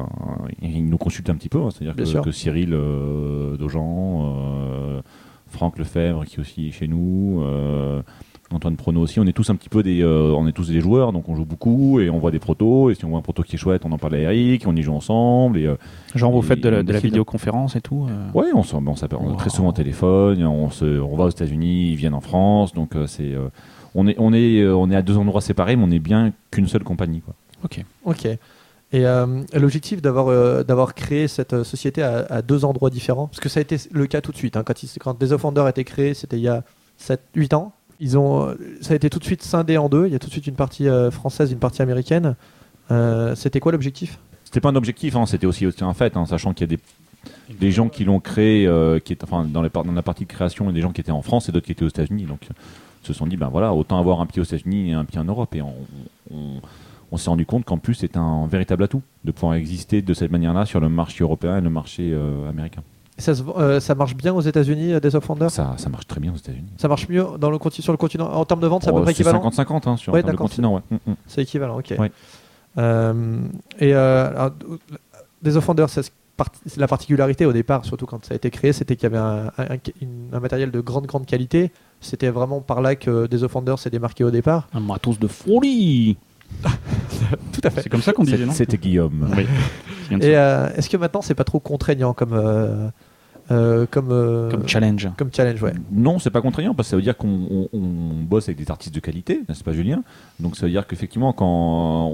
ils 0.61 0.87
nous 0.87 0.97
consultent 0.97 1.29
un 1.29 1.35
petit 1.35 1.49
peu, 1.49 1.59
hein. 1.61 1.69
c'est-à-dire 1.71 2.21
que, 2.23 2.31
Cyril 2.31 2.73
euh, 2.73 3.57
Dojan, 3.57 4.35
euh, 4.35 5.01
Franck 5.47 5.77
Lefebvre 5.79 6.25
qui 6.25 6.37
est 6.37 6.39
aussi 6.39 6.71
chez 6.71 6.87
nous. 6.87 7.43
Antoine 8.53 8.75
Prono 8.75 9.01
aussi, 9.01 9.19
on 9.19 9.25
est 9.25 9.33
tous 9.33 9.49
un 9.49 9.55
petit 9.55 9.69
peu 9.69 9.83
des, 9.83 10.01
euh, 10.01 10.33
on 10.37 10.47
est 10.47 10.51
tous 10.51 10.67
des 10.69 10.81
joueurs, 10.81 11.11
donc 11.13 11.29
on 11.29 11.35
joue 11.35 11.45
beaucoup 11.45 11.99
et 11.99 12.09
on 12.09 12.19
voit 12.19 12.31
des 12.31 12.39
protos. 12.39 12.89
Et 12.89 12.95
si 12.95 13.05
on 13.05 13.09
voit 13.09 13.19
un 13.19 13.23
proto 13.23 13.43
qui 13.43 13.55
est 13.55 13.59
chouette, 13.59 13.83
on 13.85 13.91
en 13.91 13.97
parle 13.97 14.15
à 14.15 14.19
Eric, 14.19 14.63
on 14.67 14.75
y 14.75 14.81
joue 14.81 14.93
ensemble. 14.93 15.57
Et, 15.59 15.65
euh, 15.65 15.75
Genre 16.15 16.31
vous 16.31 16.39
Et 16.39 16.41
faites 16.43 16.61
de 16.61 16.69
la, 16.69 16.83
de 16.83 16.93
vidéoconférence 16.97 17.75
et 17.75 17.81
tout. 17.81 18.07
euh, 18.09 18.37
Ouais, 18.39 18.47
on, 18.53 18.63
on 18.87 18.95
s'appelle 18.95 19.19
très 19.37 19.49
souvent 19.49 19.69
au 19.69 19.73
téléphone, 19.73 20.43
on, 20.45 20.69
se, 20.69 20.99
on 20.99 21.15
va 21.15 21.25
aux 21.25 21.29
États-Unis, 21.29 21.91
ils 21.91 21.95
viennent 21.95 22.13
en 22.13 22.21
France, 22.21 22.73
donc 22.73 22.95
euh, 22.95 23.07
c'est, 23.07 23.33
euh, 23.33 23.47
on 23.95 24.07
est, 24.07 24.15
on 24.19 24.33
est, 24.33 24.59
euh, 24.61 24.75
on 24.75 24.89
est 24.91 24.95
à 24.95 25.01
deux 25.01 25.17
endroits 25.17 25.41
séparés, 25.41 25.75
mais 25.75 25.83
on 25.85 25.91
est 25.91 25.99
bien 25.99 26.31
qu'une 26.51 26.67
seule 26.67 26.83
compagnie. 26.83 27.21
Quoi. 27.21 27.33
Ok. 27.63 27.83
Ok. 28.05 28.25
Et 28.93 29.05
euh, 29.05 29.25
l'objectif 29.53 30.01
d'avoir 30.01 30.27
euh, 30.27 30.63
d'avoir 30.63 30.93
créé 30.95 31.29
cette 31.29 31.63
société 31.63 32.01
à, 32.03 32.25
à 32.29 32.41
deux 32.41 32.65
endroits 32.65 32.89
différents, 32.89 33.27
parce 33.27 33.39
que 33.39 33.47
ça 33.47 33.59
a 33.59 33.61
été 33.61 33.77
le 33.91 34.05
cas 34.05 34.19
tout 34.19 34.33
de 34.33 34.37
suite. 34.37 34.57
hein, 34.57 34.63
quand, 34.65 34.83
il- 34.83 34.89
quand 34.99 35.17
Days 35.17 35.31
of 35.31 35.41
Wonder 35.45 35.61
a 35.61 35.69
été 35.69 35.85
créé, 35.85 36.13
c'était 36.13 36.35
il 36.35 36.41
y 36.43 36.49
a 36.49 36.63
7-8 36.99 37.53
ans. 37.55 37.71
Ils 38.01 38.17
ont, 38.17 38.47
euh, 38.47 38.55
ça 38.81 38.93
a 38.93 38.95
été 38.95 39.11
tout 39.11 39.19
de 39.19 39.23
suite 39.23 39.43
scindé 39.43 39.77
en 39.77 39.87
deux. 39.87 40.07
Il 40.07 40.11
y 40.11 40.15
a 40.15 40.19
tout 40.19 40.25
de 40.27 40.31
suite 40.31 40.47
une 40.47 40.55
partie 40.55 40.89
euh, 40.89 41.11
française, 41.11 41.51
une 41.51 41.59
partie 41.59 41.83
américaine. 41.83 42.35
Euh, 42.89 43.35
c'était 43.35 43.59
quoi 43.59 43.71
l'objectif? 43.71 44.17
C'était 44.43 44.59
pas 44.59 44.69
un 44.69 44.75
objectif, 44.75 45.15
hein, 45.15 45.27
c'était 45.27 45.45
aussi, 45.45 45.67
un 45.79 45.93
fait, 45.93 46.17
hein, 46.17 46.25
sachant 46.25 46.53
qu'il 46.53 46.69
y 46.69 46.73
a 46.73 46.77
des, 47.59 47.71
gens 47.71 47.89
qui 47.89 48.03
l'ont 48.03 48.19
créé, 48.19 48.67
qui 49.05 49.13
est, 49.13 49.23
enfin, 49.23 49.45
dans, 49.45 49.61
la 49.61 50.01
partie 50.01 50.25
de 50.25 50.29
création, 50.29 50.65
il 50.65 50.67
y 50.69 50.71
a 50.71 50.73
des 50.73 50.81
gens 50.81 50.91
qui 50.91 50.99
étaient 50.99 51.11
en 51.11 51.21
France 51.21 51.47
et 51.47 51.53
d'autres 51.53 51.67
qui 51.67 51.71
étaient 51.71 51.85
aux 51.85 51.89
États-Unis, 51.89 52.25
donc 52.25 52.49
ils 52.49 53.07
se 53.07 53.13
sont 53.13 53.27
dit, 53.27 53.37
ben 53.37 53.47
voilà, 53.47 53.73
autant 53.73 53.97
avoir 53.97 54.19
un 54.19 54.25
pied 54.25 54.41
aux 54.41 54.45
États-Unis 54.45 54.89
et 54.89 54.93
un 54.93 55.05
pied 55.05 55.19
en 55.19 55.23
Europe, 55.23 55.55
et 55.55 55.61
on, 55.61 55.73
on- 56.31 57.17
s'est 57.17 57.29
rendu 57.29 57.45
compte 57.45 57.63
qu'en 57.63 57.77
plus 57.77 57.93
c'est 57.93 58.17
un 58.17 58.45
véritable 58.47 58.83
atout 58.83 59.03
de 59.23 59.31
pouvoir 59.31 59.53
exister 59.53 60.01
de 60.01 60.13
cette 60.13 60.31
manière-là 60.31 60.65
sur 60.65 60.81
le 60.81 60.89
marché 60.89 61.23
européen 61.23 61.59
et 61.59 61.61
le 61.61 61.69
marché 61.69 62.13
américain. 62.49 62.83
Ça, 63.21 63.33
se 63.35 63.43
euh, 63.43 63.79
ça 63.79 63.95
marche 63.95 64.15
bien 64.15 64.33
aux 64.33 64.41
États-Unis, 64.41 64.93
euh, 64.93 64.99
Days 64.99 65.15
of 65.15 65.27
Wonder 65.29 65.47
Ça, 65.49 65.75
ça 65.77 65.89
marche 65.89 66.05
très 66.07 66.19
bien 66.19 66.33
aux 66.33 66.37
États-Unis. 66.37 66.67
Ça 66.77 66.87
marche 66.89 67.07
mieux 67.07 67.25
dans 67.39 67.49
le, 67.49 67.57
conti- 67.57 67.81
sur 67.81 67.93
le 67.93 67.97
continent 67.97 68.29
En 68.31 68.43
termes 68.45 68.59
de 68.61 68.67
vente, 68.67 68.83
c'est 68.83 68.89
à 68.89 68.93
peu 68.93 68.99
Oh, 68.99 69.03
près 69.03 69.11
équivalent? 69.11 69.39
50-50 69.49 69.87
hein, 69.89 69.97
sur 69.97 70.13
Ouais, 70.13 70.21
le 70.21 70.33
continent. 70.35 70.75
Ouais. 70.75 70.81
Mm, 70.91 71.11
mm. 71.11 71.15
C'est 71.27 71.41
équivalent, 71.43 71.77
ok. 71.79 71.93
Ouais. 71.97 72.11
Euh, 72.77 73.39
et 73.79 73.93
euh, 73.93 74.29
alors, 74.29 74.51
Days 75.41 75.55
of 75.55 75.67
Wonder, 75.67 75.85
c'est 75.87 76.03
ce 76.03 76.09
part- 76.37 76.47
c'est 76.65 76.79
la 76.79 76.87
particularité 76.87 77.45
au 77.45 77.53
départ, 77.53 77.85
surtout 77.85 78.05
quand 78.05 78.23
ça 78.25 78.33
a 78.33 78.35
été 78.35 78.49
créé, 78.49 78.73
c'était 78.73 78.95
qu'il 78.95 79.03
y 79.03 79.13
avait 79.13 79.17
un, 79.17 79.47
un- 79.57 79.77
une- 80.01 80.29
un 80.33 80.39
matériel 80.39 80.71
de 80.71 80.79
grande, 80.79 81.05
grande 81.05 81.25
qualité. 81.25 81.71
C'était 81.99 82.29
vraiment 82.29 82.61
par 82.61 82.81
là 82.81 82.95
que 82.95 83.27
Days 83.27 83.43
of 83.43 83.53
Wonder 83.55 83.75
s'est 83.77 83.89
démarqué 83.89 84.23
au 84.23 84.31
départ. 84.31 84.67
Un 84.73 84.79
matos 84.79 85.19
de 85.19 85.27
folie. 85.27 86.17
Tout 87.53 87.61
à 87.63 87.69
fait. 87.69 87.83
C'est 87.83 87.89
comme 87.89 88.01
ça 88.01 88.11
qu'on 88.13 88.23
disait, 88.23 88.45
non? 88.45 88.51
C'était 88.51 88.77
Guillaume. 88.77 89.29
Oui. 89.37 89.45
Et 90.21 90.35
euh, 90.35 90.67
est-ce 90.75 90.89
que 90.89 90.97
maintenant 90.97 91.21
c'est 91.21 91.35
pas 91.35 91.45
trop 91.45 91.59
contraignant 91.61 92.13
comme, 92.13 92.33
euh, 92.33 92.89
euh, 93.51 93.85
comme, 93.89 94.09
euh, 94.11 94.49
Comme 94.49 94.67
challenge. 94.67 95.09
comme 95.17 95.31
challenge 95.33 95.61
ouais. 95.61 95.73
Non, 95.91 96.17
c'est 96.19 96.29
pas 96.31 96.41
contraignant 96.41 96.73
parce 96.73 96.87
que 96.87 96.91
ça 96.91 96.95
veut 96.95 97.01
dire 97.01 97.17
qu'on 97.17 97.27
on- 97.51 97.69
on 97.73 98.23
bosse 98.23 98.47
avec 98.49 98.57
des 98.57 98.69
artistes 98.71 98.95
de 98.95 98.99
qualité, 98.99 99.41
n'est-ce 99.47 99.63
pas 99.63 99.73
Julien? 99.73 100.03
Donc 100.39 100.55
ça 100.55 100.65
veut 100.65 100.71
dire 100.71 100.87
qu'effectivement, 100.87 101.33
quand 101.33 102.11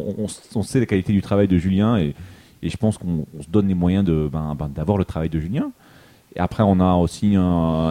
on, 0.55 0.63
sait 0.63 0.79
la 0.79 0.85
qualité 0.85 1.13
du 1.13 1.21
travail 1.21 1.47
de 1.47 1.57
Julien 1.57 1.97
et, 1.97 2.15
et 2.63 2.69
je 2.69 2.77
pense 2.77 2.97
qu'on 2.97 3.25
on 3.37 3.43
se 3.43 3.49
donne 3.49 3.67
les 3.67 3.73
moyens 3.75 4.03
de 4.03 4.29
ben, 4.31 4.55
ben, 4.57 4.67
d'avoir 4.67 4.97
le 4.97 5.05
travail 5.05 5.29
de 5.29 5.39
Julien. 5.39 5.71
Et 6.35 6.39
après, 6.39 6.61
on 6.63 6.79
a 6.79 6.93
aussi 6.95 7.35
un, 7.35 7.41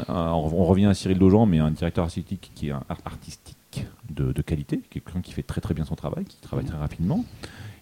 un- 0.09 0.33
on 0.33 0.65
revient 0.65 0.87
à 0.87 0.95
Cyril 0.95 1.19
Dojan, 1.19 1.47
mais 1.47 1.59
un 1.59 1.71
directeur 1.71 2.05
artistique 2.05 2.51
qui 2.55 2.69
est 2.69 2.73
un 2.73 2.83
artistique 3.05 3.87
de, 4.11 4.33
de 4.33 4.43
qualité, 4.43 4.81
quelqu'un 4.91 5.21
qui 5.21 5.33
fait 5.33 5.43
très 5.43 5.61
très 5.61 5.75
bien 5.75 5.85
son 5.85 5.97
travail, 5.97 6.25
qui 6.25 6.37
travaille 6.41 6.65
très 6.67 6.79
rapidement. 6.79 7.25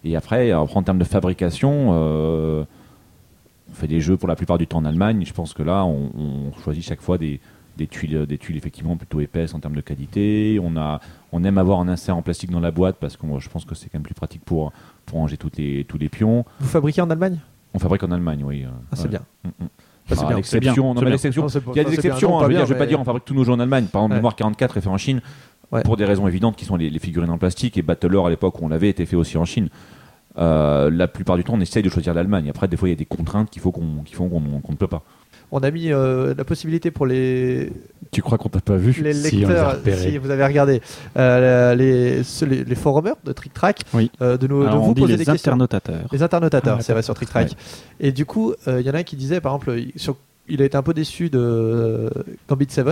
Et 0.03 0.15
après, 0.15 0.53
en 0.53 0.83
termes 0.83 0.97
de 0.99 1.03
fabrication, 1.03 1.89
euh, 1.93 2.63
fait 3.75 3.87
des 3.87 4.01
jeux 4.01 4.17
pour 4.17 4.27
la 4.27 4.35
plupart 4.35 4.57
du 4.57 4.67
temps 4.67 4.79
en 4.79 4.85
Allemagne. 4.85 5.23
Je 5.25 5.33
pense 5.33 5.53
que 5.53 5.63
là, 5.63 5.85
on, 5.85 6.11
on 6.17 6.53
choisit 6.63 6.83
chaque 6.83 7.01
fois 7.01 7.17
des, 7.17 7.39
des 7.77 7.87
tuiles, 7.87 8.25
des 8.25 8.37
tuiles 8.37 8.57
effectivement 8.57 8.97
plutôt 8.97 9.19
épaisses 9.19 9.53
en 9.53 9.59
termes 9.59 9.75
de 9.75 9.81
qualité. 9.81 10.59
On 10.63 10.75
a, 10.77 10.99
on 11.31 11.43
aime 11.43 11.57
avoir 11.57 11.79
un 11.79 11.87
insert 11.87 12.15
en 12.17 12.21
plastique 12.21 12.51
dans 12.51 12.59
la 12.59 12.71
boîte 12.71 12.97
parce 12.99 13.17
que 13.17 13.25
je 13.39 13.49
pense 13.49 13.65
que 13.65 13.75
c'est 13.75 13.87
quand 13.89 13.97
même 13.99 14.03
plus 14.03 14.13
pratique 14.15 14.43
pour 14.45 14.71
pour 15.05 15.19
ranger 15.19 15.37
toutes 15.37 15.57
les, 15.57 15.83
tous 15.85 15.97
les 15.97 16.09
pions. 16.09 16.45
Vous 16.59 16.67
fabriquez 16.67 17.01
en 17.01 17.09
Allemagne? 17.09 17.39
On 17.73 17.79
fabrique 17.79 18.03
en 18.03 18.11
Allemagne, 18.11 18.43
oui. 18.43 18.65
Ah, 18.65 18.95
c'est 18.95 19.03
ouais. 19.03 19.09
bien. 19.09 19.21
Mm, 19.43 19.47
mm. 19.63 19.67
Ah, 20.11 20.13
c'est 20.43 20.59
bien. 20.59 20.73
non, 20.77 20.93
mais 21.01 21.09
l'exception- 21.09 21.47
il 21.47 21.77
y 21.77 21.79
a 21.79 21.83
des 21.83 21.93
exceptions. 21.95 22.37
Hein, 22.37 22.41
je 22.41 22.43
veux 22.45 22.49
bien, 22.49 22.57
dire, 22.59 22.65
je 22.67 22.73
vais 22.73 22.79
pas 22.79 22.85
dire 22.85 22.99
on 22.99 23.03
fabrique 23.03 23.25
tous 23.25 23.33
nos 23.33 23.43
jeux 23.43 23.51
en 23.53 23.59
Allemagne. 23.59 23.85
Par 23.85 24.01
exemple, 24.01 24.11
Ouais. 24.13 24.17
Mémoire 24.19 24.35
44 24.35 24.77
est 24.77 24.81
fait 24.81 24.87
en 24.87 24.97
Chine 24.97 25.21
Ouais. 25.71 25.81
pour 25.81 25.97
des 25.97 26.05
raisons 26.05 26.27
évidentes 26.27 26.55
qui 26.55 26.63
sont 26.63 26.75
les, 26.75 26.91
les 26.91 26.99
figurines 26.99 27.31
en 27.31 27.39
plastique 27.39 27.75
et 27.75 27.81
Battlelore 27.81 28.27
à 28.27 28.29
l'époque 28.29 28.61
où 28.61 28.65
on 28.65 28.67
l'avait 28.67 28.89
était 28.89 29.07
fait 29.07 29.15
aussi 29.15 29.35
en 29.37 29.45
Chine. 29.45 29.69
Euh, 30.37 30.89
la 30.91 31.07
plupart 31.07 31.37
du 31.37 31.43
temps, 31.43 31.53
on 31.55 31.61
essaye 31.61 31.83
de 31.83 31.89
choisir 31.89 32.13
l'Allemagne. 32.13 32.49
Après, 32.49 32.67
des 32.67 32.75
fois, 32.77 32.87
il 32.89 32.91
y 32.91 32.95
a 32.95 32.97
des 32.97 33.05
contraintes 33.05 33.49
qu'il 33.49 33.61
faut 33.61 33.71
qu'on, 33.71 34.03
qui 34.05 34.13
font 34.15 34.27
qu'on 34.29 34.41
qu'on 34.61 34.71
ne 34.71 34.77
peut 34.77 34.87
pas. 34.87 35.01
On 35.51 35.59
a 35.59 35.71
mis 35.71 35.91
euh, 35.93 36.33
la 36.35 36.43
possibilité 36.43 36.89
pour 36.91 37.05
les, 37.05 37.71
Tu 38.11 38.21
crois 38.21 38.37
qu'on 38.37 38.49
t'a 38.49 38.59
pas 38.59 38.75
vu 38.75 38.91
les 39.03 39.13
Si, 39.13 39.35
on 39.35 39.37
les 39.39 39.45
a 39.45 39.47
lecteurs, 39.49 39.71
repérés. 39.73 39.97
si 40.11 40.17
vous 40.17 40.31
avez 40.31 40.43
regardé, 40.43 40.81
euh, 41.17 41.75
les, 41.75 42.21
les, 42.47 42.63
les 42.65 42.75
forumers 42.75 43.13
de 43.23 43.31
Trick 43.31 43.53
Track, 43.53 43.81
Oui. 43.93 44.11
euh, 44.21 44.37
de, 44.37 44.47
nous, 44.47 44.63
de 44.63 44.69
vous 44.69 44.93
poser 44.95 45.13
les 45.13 45.17
des 45.19 45.25
questions. 45.31 45.51
internotateurs. 45.51 46.07
Les 46.11 46.23
internotateurs, 46.23 46.77
Ah, 46.79 46.81
c'est 46.81 46.93
vrai, 46.93 47.03
sur 47.03 47.13
Trick 47.13 47.29
Track. 47.29 47.51
Et 47.99 48.11
du 48.11 48.25
coup, 48.25 48.53
euh, 48.67 48.81
il 48.81 48.87
y 48.87 48.89
en 48.89 48.93
a 48.95 48.97
un 48.97 49.03
qui 49.03 49.15
disait, 49.15 49.39
par 49.39 49.53
exemple, 49.53 49.75
il- 49.77 49.93
sur- 49.99 50.17
il 50.47 50.61
a 50.61 50.65
été 50.65 50.75
un 50.77 50.83
peu 50.83 50.93
déçu 50.95 51.29
de 51.29 51.39
euh, 51.39 52.09
Gambit 52.49 52.67
7 52.69 52.87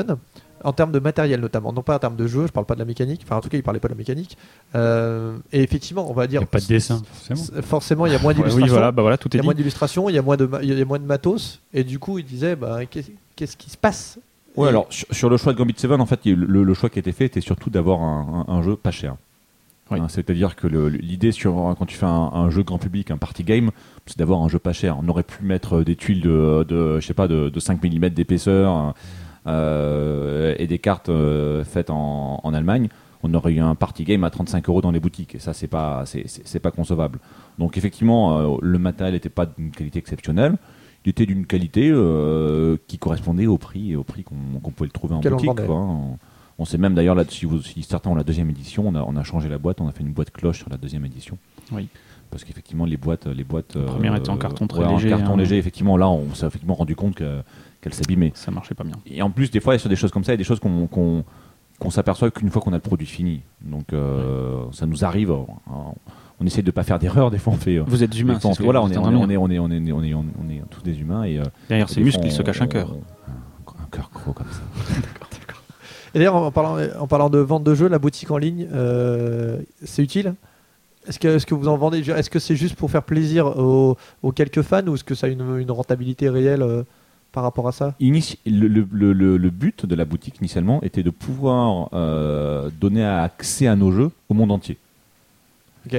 en 0.63 0.73
termes 0.73 0.91
de 0.91 0.99
matériel 0.99 1.39
notamment, 1.41 1.73
non 1.73 1.81
pas 1.81 1.95
en 1.95 1.99
termes 1.99 2.15
de 2.15 2.27
jeu, 2.27 2.47
je 2.47 2.51
parle 2.51 2.65
pas 2.65 2.73
de 2.75 2.79
la 2.79 2.85
mécanique, 2.85 3.21
enfin 3.23 3.37
en 3.37 3.41
tout 3.41 3.49
cas 3.49 3.57
il 3.57 3.63
parlait 3.63 3.79
pas 3.79 3.87
de 3.89 3.93
la 3.93 3.97
mécanique. 3.97 4.37
Euh, 4.75 5.37
et 5.51 5.61
effectivement, 5.61 6.09
on 6.09 6.13
va 6.13 6.25
Il 6.25 6.29
dire 6.29 6.41
n'y 6.41 6.45
a 6.45 6.47
pas 6.47 6.59
de 6.59 6.65
dessin, 6.67 7.01
forcément. 7.11 7.61
Forcément, 7.63 8.05
il 8.05 8.13
y 8.13 8.15
a 8.15 8.19
moins 8.19 8.33
d'illustrations. 8.33 8.63
oui, 8.65 8.69
voilà, 8.69 8.91
bah 8.91 9.01
voilà, 9.01 9.17
tout 9.17 9.29
Il 9.29 9.35
y 9.35 9.37
est 9.37 9.39
a 9.39 9.41
dit. 9.41 9.45
moins 9.45 9.53
d'illustrations, 9.53 10.09
il 10.09 10.15
y 10.15 10.17
a 10.17 10.21
moins 10.21 10.37
de 10.37 10.45
ma- 10.45 10.61
il 10.63 10.77
y 10.77 10.81
a 10.81 10.85
moins 10.85 10.99
de 10.99 11.05
matos, 11.05 11.59
et 11.73 11.83
du 11.83 11.99
coup 11.99 12.19
il 12.19 12.25
disait, 12.25 12.55
bah, 12.55 12.85
qu'est- 12.85 13.11
qu'est-ce 13.35 13.57
qui 13.57 13.69
se 13.69 13.77
passe? 13.77 14.19
Ouais, 14.55 14.67
Et- 14.67 14.69
alors 14.69 14.87
sur, 14.89 15.07
sur 15.11 15.29
le 15.29 15.37
choix 15.37 15.53
de 15.53 15.57
Gambit 15.57 15.73
7, 15.77 15.91
en 15.91 16.05
fait, 16.05 16.19
il 16.25 16.35
le, 16.35 16.63
le 16.63 16.73
choix 16.73 16.89
qui 16.89 16.99
a 16.99 17.01
été 17.01 17.11
fait 17.11 17.25
était 17.25 17.41
surtout 17.41 17.69
d'avoir 17.69 18.01
un, 18.01 18.45
un- 18.47 18.53
un 18.53 18.61
jeu 18.63 18.75
pas 18.75 18.91
cher. 18.91 19.15
Oui. 19.91 19.99
Hein, 19.99 20.07
C'est-à-dire 20.09 20.55
que 20.55 20.65
l'idée 20.65 21.31
sur 21.33 21.75
quand 21.77 21.85
tu 21.85 21.97
fais 21.97 22.05
un, 22.05 22.09
un 22.33 22.49
jeu 22.49 22.63
grand 22.63 22.77
public, 22.77 23.11
un 23.11 23.17
party 23.17 23.43
game, 23.43 23.69
c'est 24.05 24.17
d'avoir 24.17 24.41
un 24.41 24.47
jeu 24.47 24.57
pas 24.57 24.71
cher. 24.73 24.97
On 25.03 25.07
aurait 25.09 25.23
pu 25.23 25.43
mettre 25.43 25.81
des 25.83 25.95
tuiles 25.97 26.21
de, 26.21 26.65
de 26.67 26.99
je 27.01 27.05
sais 27.05 27.13
pas, 27.13 27.27
de, 27.27 27.49
de 27.49 27.59
5 27.59 27.83
mm 27.83 28.09
d'épaisseur 28.09 28.75
euh, 28.77 28.91
et 29.47 30.67
des 30.67 30.79
cartes 30.79 31.09
euh, 31.09 31.63
faites 31.63 31.89
en, 31.89 32.39
en 32.43 32.53
Allemagne. 32.53 32.89
On 33.23 33.33
aurait 33.33 33.53
eu 33.53 33.59
un 33.59 33.75
party 33.75 34.03
game 34.03 34.23
à 34.25 34.29
35 34.29 34.67
euros 34.67 34.81
dans 34.81 34.91
les 34.91 34.99
boutiques 34.99 35.35
et 35.35 35.39
ça 35.39 35.53
c'est 35.53 35.67
pas 35.67 36.03
c'est- 36.05 36.27
c'est 36.27 36.45
c'est 36.45 36.59
pas 36.59 36.71
concevable. 36.71 37.19
Donc 37.57 37.77
effectivement, 37.77 38.37
euh, 38.37 38.57
le 38.61 38.77
matériel 38.79 39.13
n'était 39.13 39.29
pas 39.29 39.45
d'une 39.45 39.71
qualité 39.71 39.99
exceptionnelle. 39.99 40.55
Il 41.05 41.09
était 41.09 41.25
d'une 41.25 41.45
qualité 41.45 41.89
euh, 41.91 42.77
qui 42.87 42.97
correspondait 42.97 43.45
au 43.47 43.57
prix 43.57 43.91
et 43.91 43.95
au 43.95 44.03
prix 44.03 44.23
qu'on 44.23 44.59
qu'on 44.61 44.71
pouvait 44.71 44.87
le 44.87 44.91
trouver 44.91 45.15
en 45.15 45.19
Quel 45.21 45.33
on 45.33 45.35
boutique. 45.35 45.47
vendait. 45.49 45.65
quoi, 45.65 45.75
hein. 45.77 45.87
On, 45.89 46.17
on 46.59 46.65
sait 46.65 46.77
même 46.77 46.93
d'ailleurs 46.95 47.15
là, 47.15 47.23
si, 47.27 47.45
vous- 47.45 47.61
si 47.61 47.81
certains 47.83 48.09
ont 48.11 48.15
la 48.15 48.23
deuxième 48.23 48.49
édition, 48.49 48.83
on 48.87 48.93
a, 48.95 49.01
on 49.03 49.15
a 49.15 49.23
changé 49.23 49.49
la 49.49 49.57
boîte, 49.57 49.79
on 49.81 49.87
a 49.87 49.91
fait 49.91 50.03
une 50.03 50.13
boîte 50.13 50.31
cloche 50.31 50.59
sur 50.59 50.69
la 50.69 50.77
deuxième 50.77 51.05
édition. 51.05 51.37
Oui. 51.71 51.87
Parce 52.29 52.43
qu'effectivement 52.43 52.85
les 52.85 52.97
boîtes, 52.97 53.27
les 53.27 53.43
boîtes. 53.43 53.75
La 53.75 53.83
première 53.83 54.15
était 54.15 54.29
en 54.29 54.37
carton 54.37 54.67
très 54.67 54.79
ouais, 54.79 54.85
en 54.85 54.95
léger, 54.97 55.09
carton 55.09 55.33
hein. 55.33 55.37
léger. 55.37 55.57
Effectivement 55.57 55.97
là, 55.97 56.09
on 56.09 56.33
s'est 56.33 56.45
effectivement 56.45 56.73
rendu 56.75 56.95
compte 56.95 57.15
que- 57.15 57.41
qu'elle 57.83 57.93
s'abîmait. 57.93 58.31
Ça 58.35 58.49
marchait 58.51 58.73
pas 58.75 58.83
bien. 58.83 58.95
Et 59.05 59.21
en 59.21 59.29
plus, 59.29 59.51
des 59.51 59.59
fois, 59.59 59.77
sur 59.77 59.89
des 59.89 59.95
choses 59.95 60.11
comme 60.11 60.23
ça, 60.23 60.31
il 60.31 60.35
y 60.35 60.37
a 60.37 60.37
des 60.37 60.43
choses 60.43 60.59
qu'on 60.59 61.23
s'aperçoit 61.91 62.31
qu'une 62.31 62.49
fois 62.49 62.61
qu'on 62.61 62.71
a 62.73 62.77
le 62.77 62.81
produit 62.81 63.05
fini. 63.07 63.41
Donc, 63.61 63.93
euh, 63.93 64.63
ça 64.71 64.85
nous 64.85 65.03
arrive. 65.05 65.31
On, 65.31 65.45
on 66.39 66.45
essaie 66.45 66.61
de 66.61 66.71
pas 66.71 66.83
faire 66.83 66.97
d'erreur. 66.99 67.29
Des 67.29 67.37
fois, 67.37 67.53
on 67.53 67.57
fait. 67.57 67.77
euh, 67.77 67.83
Vous 67.85 68.03
êtes 68.03 68.17
humain, 68.19 68.33
des 68.35 68.39
fois, 68.39 68.51
on 68.51 68.55
fait- 68.55 68.63
voilà, 68.63 68.79
vous 68.79 68.87
on 68.87 68.89
est, 68.89 68.93
êtes 68.93 68.99
on, 68.99 69.11
est, 69.11 69.15
on, 69.15 69.29
est, 69.29 69.37
on, 69.37 69.49
est, 69.49 69.59
on, 69.59 70.03
est, 70.03 70.13
on, 70.13 70.23
est, 70.49 70.55
est 70.55 70.61
tous 70.69 70.81
des 70.81 70.99
humains. 70.99 71.23
Et, 71.23 71.37
euh, 71.39 71.43
Derrière 71.69 71.89
ces 71.89 72.01
muscles, 72.01 72.21
il 72.25 72.31
se 72.31 72.41
cache 72.41 72.61
un 72.61 72.67
cœur. 72.67 72.95
Un 73.67 73.85
cœur 73.91 74.09
gros 74.13 74.33
comme 74.33 74.47
ça. 74.51 74.61
Et 76.15 76.19
d'ailleurs, 76.19 76.35
en 76.35 76.51
parlant, 76.51 76.77
en 76.99 77.07
parlant 77.07 77.29
de 77.31 77.39
vente 77.39 77.63
de 77.63 77.73
jeux, 77.73 77.87
la 77.87 77.97
boutique 77.97 78.29
en 78.29 78.37
ligne, 78.37 78.67
euh, 78.71 79.57
c'est 79.83 80.03
utile? 80.03 80.35
Est-ce 81.07 81.17
que, 81.17 81.27
est-ce 81.27 81.45
que 81.47 81.55
vous 81.55 81.67
en 81.67 81.75
vendez? 81.75 82.07
Est-ce 82.07 82.29
que 82.29 82.37
c'est 82.39 82.55
juste 82.55 82.75
pour 82.75 82.91
faire 82.91 83.01
plaisir 83.03 83.47
aux, 83.57 83.97
aux 84.21 84.31
quelques 84.31 84.61
fans 84.61 84.85
ou 84.87 84.93
est-ce 84.93 85.03
que 85.03 85.15
ça 85.15 85.25
a 85.27 85.29
une, 85.31 85.57
une 85.57 85.71
rentabilité 85.71 86.29
réelle 86.29 86.61
euh, 86.61 86.83
par 87.33 87.43
rapport 87.43 87.67
à 87.67 87.73
ça 87.73 87.95
le, 88.45 88.67
le- 88.67 88.87
le- 88.91 89.11
le- 89.13 89.37
le 89.37 89.49
but 89.49 89.85
de 89.85 89.95
la 89.95 90.05
boutique 90.05 90.37
initialement 90.39 90.81
était 90.83 91.03
de 91.03 91.09
pouvoir 91.09 91.89
euh, 91.93 92.69
donner 92.79 93.03
accès 93.03 93.67
à 93.67 93.75
nos 93.75 93.91
jeux 93.91 94.11
au 94.29 94.33
monde 94.33 94.51
entier. 94.51 94.77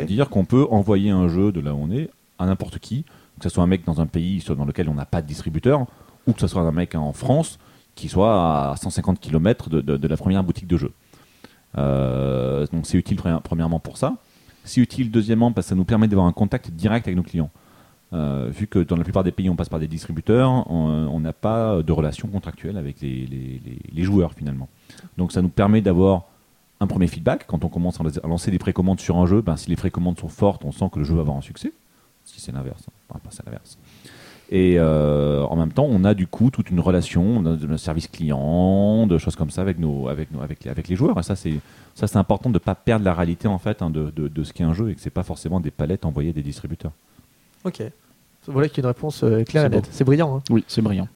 C'est-à-dire 0.00 0.30
qu'on 0.30 0.46
peut 0.46 0.66
envoyer 0.70 1.10
un 1.10 1.28
jeu 1.28 1.52
de 1.52 1.60
là 1.60 1.74
où 1.74 1.78
on 1.82 1.90
est 1.90 2.08
à 2.38 2.46
n'importe 2.46 2.78
qui, 2.78 3.04
que 3.38 3.42
ce 3.42 3.48
soit 3.50 3.62
un 3.62 3.66
mec 3.66 3.84
dans 3.84 4.00
un 4.00 4.06
pays 4.06 4.42
dans 4.56 4.64
lequel 4.64 4.88
on 4.88 4.94
n'a 4.94 5.04
pas 5.04 5.20
de 5.20 5.26
distributeur, 5.26 5.84
ou 6.26 6.32
que 6.32 6.40
ce 6.40 6.46
soit 6.46 6.62
un 6.62 6.72
mec 6.72 6.94
en 6.94 7.12
France 7.12 7.58
qui 7.94 8.08
soit 8.08 8.70
à 8.72 8.76
150 8.76 9.20
km 9.20 9.68
de, 9.68 9.80
de- 9.82 9.96
de 9.98 10.08
la 10.08 10.16
première 10.16 10.42
boutique 10.42 10.66
de 10.66 10.76
jeux. 10.78 10.92
Euh, 11.76 12.66
donc 12.72 12.86
c'est 12.86 12.96
utile 12.98 13.18
pre- 13.18 13.40
premièrement 13.42 13.78
pour 13.80 13.98
ça. 13.98 14.14
C'est 14.64 14.80
utile 14.80 15.10
deuxièmement 15.10 15.52
parce 15.52 15.66
que 15.66 15.70
ça 15.70 15.74
nous 15.74 15.84
permet 15.84 16.08
d'avoir 16.08 16.26
un 16.26 16.32
contact 16.32 16.70
direct 16.70 17.06
avec 17.06 17.16
nos 17.16 17.22
clients. 17.22 17.50
Euh, 18.14 18.48
vu 18.48 18.66
que 18.68 18.78
dans 18.78 18.96
la 18.96 19.02
plupart 19.02 19.24
des 19.24 19.32
pays 19.32 19.50
on 19.50 19.56
passe 19.56 19.68
par 19.68 19.80
des 19.80 19.88
distributeurs, 19.88 20.70
on 20.70 21.08
on 21.10 21.20
n'a 21.20 21.32
pas 21.32 21.82
de 21.82 21.92
relation 21.92 22.28
contractuelle 22.28 22.76
avec 22.76 23.00
les, 23.00 24.04
joueurs 24.04 24.32
finalement. 24.34 24.68
Donc 25.18 25.32
ça 25.32 25.42
nous 25.42 25.48
permet 25.48 25.80
d'avoir 25.80 26.24
un 26.80 26.86
premier 26.86 27.06
feedback 27.06 27.46
quand 27.46 27.64
on 27.64 27.68
commence 27.68 28.00
à 28.00 28.04
à 28.22 28.28
lancer 28.28 28.50
des 28.50 28.58
précommandes 28.58 29.00
sur 29.00 29.16
un 29.16 29.26
jeu. 29.26 29.40
Ben, 29.40 29.56
si 29.56 29.68
les 29.68 29.76
précommandes 29.76 30.18
sont 30.18 30.28
fortes, 30.28 30.64
on 30.64 30.72
sent 30.72 30.86
que 30.92 30.98
le 30.98 31.04
jeu 31.04 31.14
va 31.14 31.22
avoir 31.22 31.36
un 31.36 31.42
succès. 31.42 31.72
Si 32.24 32.40
c'est 32.40 32.52
l'inverse, 32.52 32.84
hein. 32.88 32.92
Enfin, 33.10 33.28
c'est 33.30 33.44
l'inverse. 33.44 33.78
Et 34.50 34.74
euh, 34.78 35.42
en 35.44 35.56
même 35.56 35.72
temps, 35.72 35.86
on 35.88 36.04
a 36.04 36.14
du 36.14 36.26
coup 36.26 36.50
toute 36.50 36.70
une 36.70 36.80
relation 36.80 37.38
on 37.38 37.42
de 37.42 37.76
service 37.76 38.08
client, 38.08 39.06
de 39.06 39.18
choses 39.18 39.36
comme 39.36 39.50
ça 39.50 39.62
avec 39.62 39.78
les, 39.78 40.96
joueurs. 40.96 41.18
Et 41.18 41.22
ça, 41.22 41.34
c'est 41.34 42.16
important 42.16 42.50
de 42.50 42.54
ne 42.54 42.58
pas 42.58 42.74
perdre 42.74 43.04
la 43.04 43.14
réalité 43.14 43.48
en 43.48 43.58
fait 43.58 43.82
hein, 43.82 43.90
de, 43.90 44.10
de, 44.10 44.28
de 44.28 44.44
ce 44.44 44.52
qu'est 44.52 44.64
un 44.64 44.74
jeu 44.74 44.90
et 44.90 44.94
que 44.94 45.00
c'est 45.00 45.10
pas 45.10 45.22
forcément 45.22 45.60
des 45.60 45.70
palettes 45.70 46.04
envoyées 46.04 46.32
des 46.32 46.42
distributeurs. 46.42 46.92
Ok. 47.64 47.82
Voilà 48.46 48.68
qui 48.68 48.80
est 48.80 48.82
une 48.82 48.86
réponse 48.88 49.22
euh, 49.24 49.42
claire 49.44 49.64
et 49.64 49.68
nette. 49.68 49.88
C'est 49.90 50.04
brillant. 50.04 50.36
hein. 50.36 50.42
Oui, 50.50 50.64
c'est 50.68 50.82
brillant. 50.82 51.08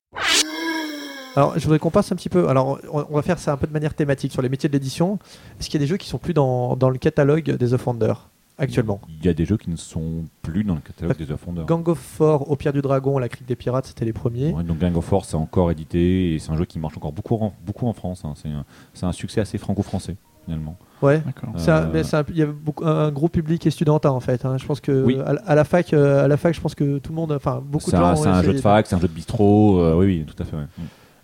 Alors, 1.36 1.56
je 1.56 1.62
voudrais 1.64 1.78
qu'on 1.78 1.90
passe 1.90 2.10
un 2.10 2.16
petit 2.16 2.28
peu. 2.30 2.48
Alors, 2.48 2.78
on, 2.92 3.02
va 3.14 3.22
faire 3.22 3.38
ça 3.38 3.52
un 3.52 3.56
peu 3.56 3.66
de 3.66 3.72
manière 3.72 3.94
thématique 3.94 4.32
sur 4.32 4.42
les 4.42 4.48
métiers 4.48 4.68
de 4.68 4.72
l'édition. 4.74 5.18
Est-ce 5.60 5.68
qu'il 5.68 5.78
y 5.80 5.82
a 5.82 5.84
des 5.84 5.88
jeux 5.88 5.96
qui 5.96 6.08
sont 6.08 6.18
plus 6.18 6.34
dans, 6.34 6.74
dans 6.76 6.90
le 6.90 6.98
catalogue 6.98 7.52
des 7.52 7.74
Offenders 7.74 8.28
actuellement? 8.56 9.00
Il 9.08 9.24
y 9.24 9.28
a 9.28 9.34
des 9.34 9.44
jeux 9.44 9.56
qui 9.56 9.70
ne 9.70 9.76
sont 9.76 10.24
plus 10.42 10.64
dans 10.64 10.74
le 10.74 10.80
catalogue 10.80 11.16
des 11.16 11.30
Offenders. 11.30 11.64
Gang 11.66 11.86
of 11.88 11.98
Four, 11.98 12.50
Au 12.50 12.56
Pierre 12.56 12.72
du 12.72 12.82
Dragon, 12.82 13.18
La 13.18 13.28
Crique 13.28 13.46
des 13.46 13.54
Pirates, 13.54 13.86
c'était 13.86 14.04
les 14.04 14.12
premiers. 14.12 14.52
Ouais, 14.52 14.64
donc 14.64 14.78
Gang 14.78 14.96
of 14.96 15.04
Force 15.04 15.28
c'est 15.28 15.36
encore 15.36 15.70
édité 15.70 16.34
et 16.34 16.38
c'est 16.40 16.50
un 16.50 16.56
jeu 16.56 16.64
qui 16.64 16.80
marche 16.80 16.96
encore 16.96 17.12
beaucoup 17.12 17.36
en, 17.36 17.52
beaucoup 17.64 17.86
en 17.86 17.92
France. 17.92 18.22
hein. 18.24 18.32
C'est 18.34 18.48
un, 18.48 18.64
c'est 18.94 19.06
un 19.06 19.12
succès 19.12 19.40
assez 19.40 19.58
franco-français 19.58 20.16
finalement. 20.48 20.76
Ouais. 21.02 21.22
Euh, 21.68 22.02
Il 22.30 22.36
y 22.36 22.42
a 22.42 22.46
beaucoup, 22.46 22.84
un 22.84 23.10
gros 23.12 23.28
public 23.28 23.64
et 23.66 23.70
studentin 23.70 24.10
en 24.10 24.20
fait. 24.20 24.44
hein. 24.44 24.56
Je 24.58 24.66
pense 24.66 24.80
que 24.80 25.04
Oui. 25.04 25.18
à, 25.24 25.34
la- 25.34 25.42
à 25.42 25.54
la 25.54 25.64
fac, 25.64 25.92
euh, 25.92 26.24
à 26.24 26.28
la 26.28 26.36
fac, 26.36 26.54
je 26.54 26.60
pense 26.60 26.74
que 26.74 26.98
tout 26.98 27.12
le 27.12 27.16
monde, 27.16 27.32
enfin 27.32 27.62
beaucoup 27.64 27.90
C'est 27.90 27.96
de 27.96 28.02
gens. 28.02 28.16
c'est 28.16 28.28
un 28.28 28.42
jeu 28.42 28.54
de 28.54 28.58
fac, 28.60 28.86
c'est 28.86 28.96
un 28.96 29.00
jeu 29.00 29.06
de 29.08 29.12
bistrot. 29.12 29.78
euh, 29.80 29.94
oui, 29.96 30.06
oui, 30.06 30.24
tout 30.26 30.40
à 30.42 30.44
fait. 30.46 30.56
ouais. 30.56 30.64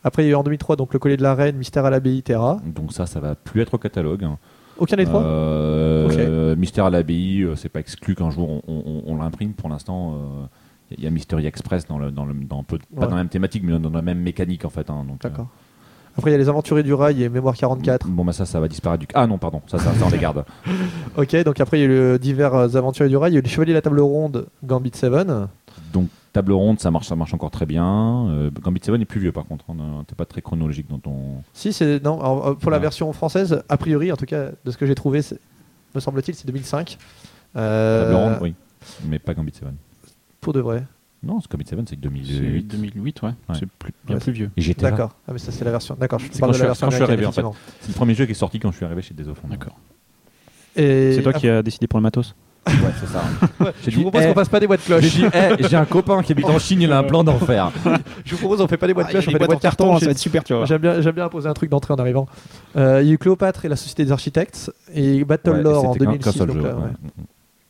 Après, 0.04 0.22
il 0.22 0.26
y 0.26 0.28
a 0.28 0.32
eu 0.32 0.34
en 0.36 0.42
2003 0.44 0.76
donc 0.76 0.92
le 0.92 0.98
collier 0.98 1.16
de 1.16 1.22
la 1.22 1.34
reine, 1.34 1.56
Mystère 1.56 1.84
à 1.86 1.90
l'abbaye, 1.90 2.22
Terra. 2.22 2.60
Donc 2.64 2.92
ça, 2.92 3.06
ça 3.06 3.20
va 3.20 3.34
plus 3.34 3.62
être 3.62 3.74
au 3.74 3.78
catalogue. 3.78 4.22
hein. 4.24 4.38
Aucun 4.78 4.96
des 4.96 5.04
trois. 5.06 5.22
Euh, 5.22 6.54
Mystère 6.56 6.84
à 6.86 6.90
l'abbaye, 6.90 7.46
c'est 7.56 7.68
pas 7.68 7.80
exclu 7.80 8.14
qu'un 8.14 8.30
jour 8.30 8.48
on, 8.50 8.62
on- 8.68 9.02
on 9.06 9.16
l'imprime. 9.16 9.52
Pour 9.54 9.68
l'instant, 9.68 10.14
euh, 10.14 10.46
il 10.96 11.02
y 11.02 11.06
a 11.06 11.10
Mystery 11.10 11.46
Express 11.46 11.86
dans 11.86 11.98
le, 11.98 12.10
dans 12.10 12.24
le, 12.26 12.34
dans 12.34 12.60
un 12.60 12.62
peu, 12.64 12.78
pas 12.94 13.06
dans 13.06 13.10
la 13.16 13.22
même 13.22 13.28
thématique, 13.28 13.62
mais 13.64 13.78
dans 13.78 13.90
la 13.90 14.02
même 14.02 14.20
mécanique 14.20 14.64
en 14.64 14.70
fait. 14.70 14.88
hein. 14.90 15.04
donc, 15.08 15.24
euh, 15.24 15.28
D'accord. 15.28 15.48
Après, 16.16 16.30
il 16.30 16.32
y 16.32 16.36
a 16.36 16.38
les 16.38 16.48
Aventuriers 16.48 16.82
du 16.84 16.94
Rail 16.94 17.22
et 17.22 17.28
Mémoire 17.28 17.56
44. 17.56 18.06
Bon 18.06 18.24
bah 18.24 18.32
ça, 18.32 18.46
ça 18.46 18.60
va 18.60 18.68
disparaître 18.68 19.00
du. 19.00 19.08
Ah 19.14 19.26
non, 19.26 19.36
pardon, 19.38 19.62
ça, 19.66 19.78
ça, 19.78 19.92
ça 19.94 20.06
on 20.06 20.10
les 20.10 20.18
garde. 20.18 20.44
Ok, 21.16 21.34
donc 21.44 21.60
après, 21.60 21.78
il 21.78 21.80
y 21.80 21.84
a 21.84 21.86
eu 21.86 21.88
le 22.12 22.18
divers 22.18 22.54
euh, 22.54 22.76
Aventuriers 22.76 23.08
du 23.10 23.16
Rail. 23.16 23.32
Il 23.32 23.34
y 23.34 23.36
a 23.36 23.40
eu 23.40 23.42
les 23.42 23.48
Chevaliers 23.48 23.72
de 23.72 23.78
la 23.78 23.82
Table 23.82 24.00
Ronde, 24.00 24.46
Gambit 24.64 24.92
7. 24.94 25.12
Donc 25.92 26.08
table 26.32 26.52
ronde, 26.52 26.80
ça 26.80 26.90
marche, 26.90 27.06
ça 27.06 27.14
marche 27.16 27.32
encore 27.34 27.50
très 27.52 27.66
bien. 27.66 28.28
Euh, 28.30 28.50
Gambit 28.62 28.80
7 28.82 29.00
est 29.00 29.04
plus 29.04 29.20
vieux 29.20 29.32
par 29.32 29.44
contre. 29.44 29.64
On 29.68 30.02
T'es 30.04 30.14
pas 30.16 30.24
très 30.24 30.40
chronologique 30.42 30.88
dans 30.88 30.98
ton. 30.98 31.42
Si, 31.52 31.72
c'est. 31.72 32.02
Non, 32.02 32.20
alors, 32.20 32.48
euh, 32.48 32.54
pour 32.54 32.70
la 32.70 32.76
Ah. 32.78 32.80
version 32.80 33.12
française, 33.12 33.62
a 33.68 33.76
priori, 33.76 34.10
en 34.12 34.16
tout 34.16 34.26
cas, 34.26 34.50
de 34.64 34.70
ce 34.70 34.76
que 34.76 34.86
j'ai 34.86 34.94
trouvé, 34.94 35.20
me 35.94 36.00
semble-t-il, 36.00 36.34
c'est 36.34 36.46
2005. 36.46 36.98
Euh, 37.56 38.04
Table 38.12 38.16
ronde, 38.24 38.38
oui, 38.40 38.54
mais 39.08 39.18
pas 39.18 39.34
Gambit 39.34 39.52
7. 39.54 39.64
Pour 40.40 40.52
de 40.52 40.60
vrai. 40.60 40.84
Non, 41.26 41.40
c'est 41.40 41.50
Gambit 41.50 41.66
7, 41.66 41.78
c'est 41.80 41.90
C'est 41.90 41.96
2008. 42.00 42.62
2008, 42.68 43.22
ouais. 43.22 43.28
Ouais. 43.28 43.34
C'est 43.58 43.66
plus- 43.66 43.92
bien 44.06 44.16
Ouais, 44.16 44.20
plus 44.22 44.32
vieux. 44.32 44.50
Et 44.56 44.60
j'étais 44.60 44.82
là. 44.82 44.90
D'accord. 44.90 45.16
Ah, 45.28 45.32
mais 45.32 45.38
ça, 45.38 45.50
c'est 45.52 45.64
la 45.64 45.70
version. 45.70 45.96
D'accord, 45.98 46.18
je 46.18 46.26
C'est 46.30 46.38
parle 46.40 46.52
quand 46.52 46.58
de 46.58 46.58
la 46.58 46.64
je- 46.64 46.68
version 46.68 46.86
quand 46.86 46.90
je 46.90 46.96
suis 46.96 47.04
arrivé, 47.04 47.26
en 47.26 47.32
fait. 47.32 47.42
C'est 47.80 47.88
le 47.88 47.94
premier 47.94 48.14
jeu 48.14 48.26
qui 48.26 48.32
est 48.32 48.34
sorti 48.34 48.58
quand 48.60 48.70
je 48.70 48.76
suis 48.76 48.84
arrivé 48.84 49.02
chez 49.02 49.14
Désoffrande. 49.14 49.50
D'accord. 49.50 49.76
Et 50.76 51.12
C'est 51.14 51.22
toi 51.22 51.32
qui 51.32 51.48
as 51.48 51.62
décidé 51.62 51.86
pour 51.86 51.98
le 51.98 52.02
matos 52.02 52.34
Ouais, 52.66 52.72
c'est 52.98 53.06
ça. 53.06 53.22
J'ai 53.84 53.90
Je 53.90 53.96
vous 53.96 54.02
propose 54.04 54.22
eh, 54.24 54.28
qu'on 54.28 54.32
passe 54.32 54.48
pas 54.48 54.58
des 54.58 54.66
boîtes 54.66 54.82
cloches. 54.82 55.04
J'ai 55.04 55.26
eh, 55.26 55.68
j'ai 55.68 55.76
un 55.76 55.84
copain 55.84 56.22
qui 56.22 56.32
habite 56.32 56.46
en 56.46 56.58
Chine, 56.58 56.80
il 56.80 56.90
a 56.92 56.98
un 56.98 57.02
plan 57.02 57.22
d'enfer. 57.22 57.70
Je 58.24 58.30
vous 58.32 58.38
propose, 58.38 58.62
on 58.62 58.66
fait 58.68 58.78
pas 58.78 58.86
des 58.86 58.94
boîtes 58.94 59.08
Ah, 59.08 59.12
cloches, 59.12 59.28
on 59.28 59.32
fait 59.32 59.38
des 59.38 59.46
boîtes 59.46 59.60
carton. 59.60 59.98
ça 59.98 60.06
va 60.06 60.12
être 60.12 60.18
super, 60.18 60.42
tu 60.42 60.54
vois. 60.54 60.64
J'aime 60.64 60.80
bien, 60.80 61.02
j'aime 61.02 61.14
bien 61.14 61.26
imposer 61.26 61.46
un 61.46 61.52
truc 61.52 61.68
d'entrée 61.68 61.92
en 61.92 61.98
arrivant. 61.98 62.26
Euh, 62.76 63.02
il 63.02 63.08
y 63.08 63.10
a 63.10 63.14
eu 63.14 63.18
Cléopâtre 63.18 63.66
et 63.66 63.68
la 63.68 63.76
Société 63.76 64.06
des 64.06 64.12
Architectes 64.12 64.72
et 64.94 65.24
Battle 65.26 65.50
Ouais, 65.50 65.62
Lore 65.62 65.84
en 65.84 65.92
c'était 65.92 66.06
qu'un- 66.06 66.12
2006. 66.12 66.24
qu'un 66.24 66.38
seul 66.38 66.46
donc 66.48 66.56
jeu, 66.56 66.62
là, 66.62 66.74
ouais. 66.76 66.82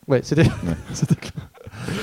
Ouais. 0.09 0.21
C'était. 0.23 0.45
clair. 0.45 1.33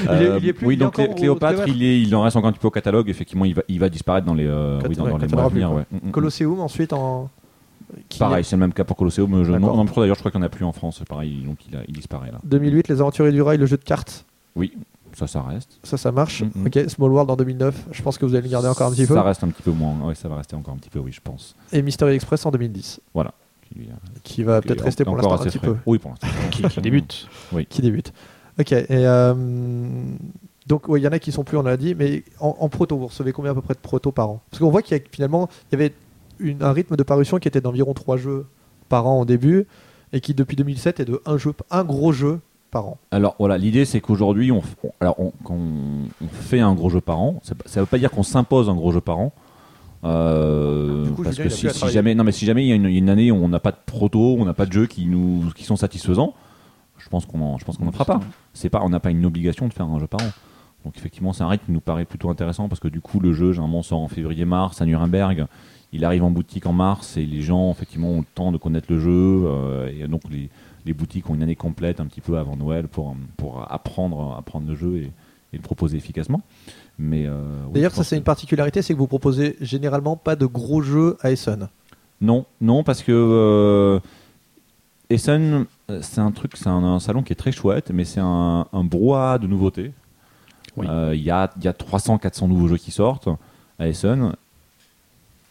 Il 0.04 0.08
est- 0.08 0.10
Euh, 0.10 0.40
il 0.42 0.48
est 0.50 0.54
plus- 0.54 0.68
oui, 0.68 0.78
donc 0.78 0.94
Cléopâtre, 1.16 1.68
il, 1.68 1.84
est, 1.84 2.02
il 2.02 2.16
en 2.16 2.22
reste 2.22 2.36
encore 2.36 2.50
un 2.50 2.52
petit 2.54 2.60
peu 2.60 2.68
au 2.68 2.72
catalogue. 2.72 3.10
Effectivement, 3.10 3.46
il 3.46 3.56
va, 3.56 3.62
il 3.68 3.80
va 3.80 3.90
disparaître 3.90 4.26
dans 4.28 4.34
les, 4.34 4.46
euh, 4.46 4.80
oui, 4.88 4.96
dans, 4.96 5.06
ouais, 5.06 5.12
dans 5.12 5.18
les 5.18 5.28
mois 5.28 5.44
à 5.46 5.48
venir. 5.48 5.72
ouais. 5.72 5.84
Mm, 5.92 6.08
mm. 6.08 6.12
Colosseum 6.12 6.60
ensuite 6.60 6.94
en. 6.94 7.30
qui- 8.10 8.20
Pareil, 8.20 8.44
c'est 8.44 8.56
le 8.56 8.60
même 8.60 8.74
cas 8.74 8.84
pour 8.84 8.96
Colosseum. 8.98 9.44
Je, 9.44 9.52
non, 9.54 9.76
non, 9.76 9.84
d'ailleurs, 9.86 10.16
je 10.16 10.20
crois 10.20 10.32
qu'il 10.32 10.40
n'y 10.40 10.44
en 10.44 10.48
a 10.48 10.50
plus 10.50 10.66
en 10.66 10.72
France. 10.72 11.02
Pareil, 11.08 11.44
donc 11.46 11.58
il, 11.70 11.76
a- 11.78 11.84
il 11.88 11.94
disparaît 11.94 12.32
là. 12.32 12.40
2008, 12.44 12.88
Les 12.90 13.02
Aventuriers 13.02 13.32
du 13.32 13.42
Rail, 13.42 13.58
le 13.58 13.66
jeu 13.66 13.78
de 13.78 13.84
cartes. 13.84 14.26
Oui, 14.56 14.74
ça, 15.14 15.28
ça 15.28 15.42
reste. 15.42 15.80
Ça, 15.84 15.98
ça 15.98 16.12
marche. 16.12 16.44
Ok, 16.66 16.78
Small 16.88 17.12
World 17.12 17.30
en 17.32 17.36
2009. 17.36 17.76
Je 17.92 18.02
pense 18.02 18.18
que 18.18 18.26
vous 18.26 18.36
allez 18.36 18.44
le 18.48 18.52
garder 18.52 18.68
encore 18.68 18.88
un 18.88 18.92
petit 18.92 19.06
peu. 19.06 19.16
Ça 19.16 19.24
reste 19.24 19.44
un 19.44 19.50
petit 19.50 19.62
peu 19.64 19.72
moins. 19.72 19.96
Ouais, 20.04 20.16
ça 20.16 20.28
va 20.28 20.36
rester 20.38 20.56
encore 20.56 20.74
un 20.74 20.78
petit 20.78 20.90
peu, 20.90 21.00
oui, 21.00 21.12
je 21.12 21.22
pense. 21.24 21.56
Et 21.72 21.82
Mystery 21.82 22.16
Express 22.16 22.46
en 22.46 22.52
2010, 22.52 23.00
Qui, 23.74 23.80
euh, 23.82 23.94
qui 24.24 24.44
va 24.44 24.62
peut-être 24.62 24.82
est 24.82 24.86
rester 24.86 25.04
pour 25.06 25.16
l'instant 25.16 25.34
un 25.34 25.36
assez 25.36 25.50
petit 25.50 25.60
peu. 25.60 25.76
Oui, 25.86 25.98
pour 25.98 26.12
l'instant. 26.12 26.28
Qui, 26.52 26.64
qui 26.64 26.82
débute. 26.82 27.28
Qui 27.70 27.82
débute. 27.82 28.14
Ok. 28.60 28.72
Et 28.74 28.86
euh, 28.90 29.34
donc, 30.68 30.88
ouais, 30.88 31.00
il 31.00 31.04
y 31.04 31.08
en 31.08 31.12
a 31.12 31.20
qui 31.20 31.32
sont 31.32 31.44
plus, 31.44 31.58
on 31.58 31.64
l'a 31.64 31.78
dit, 31.78 31.96
mais 31.96 32.24
en, 32.40 32.56
en 32.60 32.70
proto, 32.70 32.98
vous 32.98 33.08
recevez 33.08 33.32
combien 33.32 33.52
à 33.52 33.56
peu 33.56 33.62
près 33.62 33.74
de 33.74 33.80
proto 33.80 34.12
par 34.12 34.30
an? 34.30 34.42
Parce 34.50 34.60
qu'on 34.62 34.70
voit 34.70 34.82
qu'il 34.82 34.98
y 34.98 35.00
a 35.00 35.04
finalement, 35.12 35.50
il 35.72 35.80
y 35.80 35.82
avait 35.82 35.94
une- 36.40 36.62
un 36.64 36.72
rythme 36.72 36.96
de 36.96 37.04
parution 37.04 37.38
qui 37.40 37.48
était 37.48 37.62
d'environ 37.62 37.94
3 37.94 38.18
jeux 38.18 38.46
par 38.90 39.08
an 39.08 39.22
au 39.22 39.26
début, 39.26 39.68
et 40.14 40.20
qui 40.22 40.34
depuis 40.34 40.56
2007 40.58 41.00
est 41.00 41.06
de 41.06 41.22
un 41.26 41.38
jeu, 41.38 41.54
un 41.72 41.84
gros 41.84 42.12
jeu 42.12 42.40
par 42.70 42.88
an. 42.88 42.98
Alors 43.12 43.36
voilà, 43.40 43.58
l'idée 43.58 43.86
c'est 43.86 44.02
qu'aujourd'hui, 44.02 44.52
on, 44.52 44.62
on- 44.84 44.92
alors 45.00 45.16
on, 45.20 45.32
quand 45.44 45.56
on, 45.56 46.08
on 46.24 46.28
fait 46.28 46.60
un 46.60 46.74
gros 46.74 46.90
jeu 46.90 47.02
par 47.02 47.20
an, 47.20 47.40
ça 47.44 47.54
ne 47.76 47.80
veut 47.82 47.86
pas 47.86 47.98
dire 47.98 48.12
qu'on 48.12 48.24
s'impose 48.24 48.70
un 48.70 48.76
gros 48.76 48.92
jeu 48.92 49.02
par 49.02 49.18
an. 49.20 49.32
Euh, 50.04 51.08
coup, 51.12 51.24
parce 51.24 51.38
que 51.38 51.50
si, 51.50 51.68
jamais, 51.90 52.16
non 52.16 52.24
mais 52.24 52.32
si 52.32 52.46
jamais 52.46 52.66
il 52.66 52.70
y 52.70 52.72
a 52.72 52.76
une, 52.76 53.10
année 53.10 53.32
où 53.32 53.36
on 53.36 53.50
n'a 53.50 53.60
pas 53.60 53.72
de 53.72 53.78
proto, 53.86 54.36
on 54.40 54.46
n'a 54.46 54.54
pas 54.54 54.66
de 54.66 54.74
jeux 54.74 54.88
qui 54.88 55.06
nous, 55.06 55.52
qui 55.56 55.64
sont 55.64 55.76
satisfaisants, 55.76 56.34
je 56.98 57.10
pense 57.10 57.26
qu'on 57.26 57.42
en, 57.42 57.58
je 57.58 57.66
pense 57.66 57.78
qu'on 57.78 57.88
en 57.88 57.92
fera 57.92 58.06
pas. 58.06 58.20
C'est 58.54 58.70
pas, 58.70 58.82
on 58.84 58.90
n'a 58.90 59.00
pas 59.00 59.12
une 59.12 59.26
obligation 59.26 59.68
de 59.68 59.74
faire 59.74 59.88
un 59.88 60.00
jeu 60.00 60.08
par 60.08 60.22
an. 60.22 60.32
Donc 60.86 60.98
effectivement, 60.98 61.34
c'est 61.34 61.44
un 61.44 61.48
rythme 61.48 61.66
qui 61.66 61.72
nous 61.72 61.82
paraît 61.82 62.06
plutôt 62.06 62.30
intéressant 62.30 62.68
parce 62.68 62.80
que 62.80 62.88
du 62.88 63.02
coup, 63.02 63.20
le 63.20 63.34
jeu, 63.34 63.52
généralement, 63.52 63.84
sort 63.84 64.00
en 64.00 64.08
février-mars 64.08 64.82
à 64.82 64.86
Nuremberg. 64.86 65.46
Il 65.94 66.06
arrive 66.06 66.24
en 66.24 66.32
boutique 66.32 66.66
en 66.66 66.74
mars 66.74 67.18
et 67.18 67.26
les 67.26 67.42
gens, 67.42 67.70
effectivement, 67.70 68.12
ont 68.12 68.20
le 68.20 68.26
temps 68.34 68.52
de 68.52 68.58
connaître 68.58 68.88
le 68.90 69.00
jeu. 69.00 69.10
euh, 69.46 69.92
et 69.92 70.08
donc, 70.08 70.22
les, 70.32 70.50
les 70.86 70.94
boutiques 70.94 71.30
ont 71.30 71.36
une 71.36 71.44
année 71.44 71.58
complète 71.58 72.00
un 72.00 72.06
petit 72.06 72.22
peu 72.22 72.38
avant 72.38 72.56
Noël 72.56 72.88
pour, 72.88 73.16
pour 73.38 73.72
apprendre, 73.72 74.36
apprendre 74.38 74.68
le 74.68 74.76
jeu 74.76 74.98
et, 74.98 75.12
et 75.54 75.58
le 75.58 75.62
proposer 75.62 75.98
efficacement. 75.98 76.42
Mais 77.04 77.26
euh, 77.26 77.42
oui, 77.68 77.74
D'ailleurs, 77.74 77.94
ça 77.96 78.04
c'est 78.04 78.16
que- 78.16 78.20
une 78.20 78.24
particularité, 78.24 78.82
c'est 78.84 78.94
que 78.94 79.00
vous 79.00 79.08
proposez 79.08 79.58
généralement 79.60 80.16
pas 80.16 80.36
de 80.36 80.46
gros 80.46 80.82
jeux 80.82 81.18
à 81.22 81.32
Essen. 81.32 81.68
Non, 82.22 82.46
non, 82.62 82.84
parce 82.84 83.02
que 83.02 83.12
euh, 83.12 84.00
Essen, 85.10 85.66
euh, 85.90 86.00
c'est 86.04 86.22
un 86.22 86.32
truc, 86.32 86.54
c'est 86.56 86.68
un, 86.68 86.84
un 86.84 87.00
salon 87.00 87.24
qui 87.24 87.34
est 87.34 87.36
très 87.36 87.52
chouette, 87.52 87.90
mais 87.92 88.06
c'est 88.06 88.20
un, 88.22 88.68
un 88.72 88.84
brouhaha 88.84 89.40
de 89.40 89.48
nouveautés. 89.48 89.92
Oui. 90.78 90.86
Euh, 90.88 91.14
Il 91.16 91.22
y, 91.24 91.32
a, 91.32 91.50
il 91.58 91.64
y 91.64 91.68
a 91.68 91.74
300-400 91.74 92.48
nouveaux 92.48 92.68
jeux 92.68 92.78
qui 92.78 92.92
sortent 92.92 93.30
à 93.80 93.88
Essen, 93.88 94.34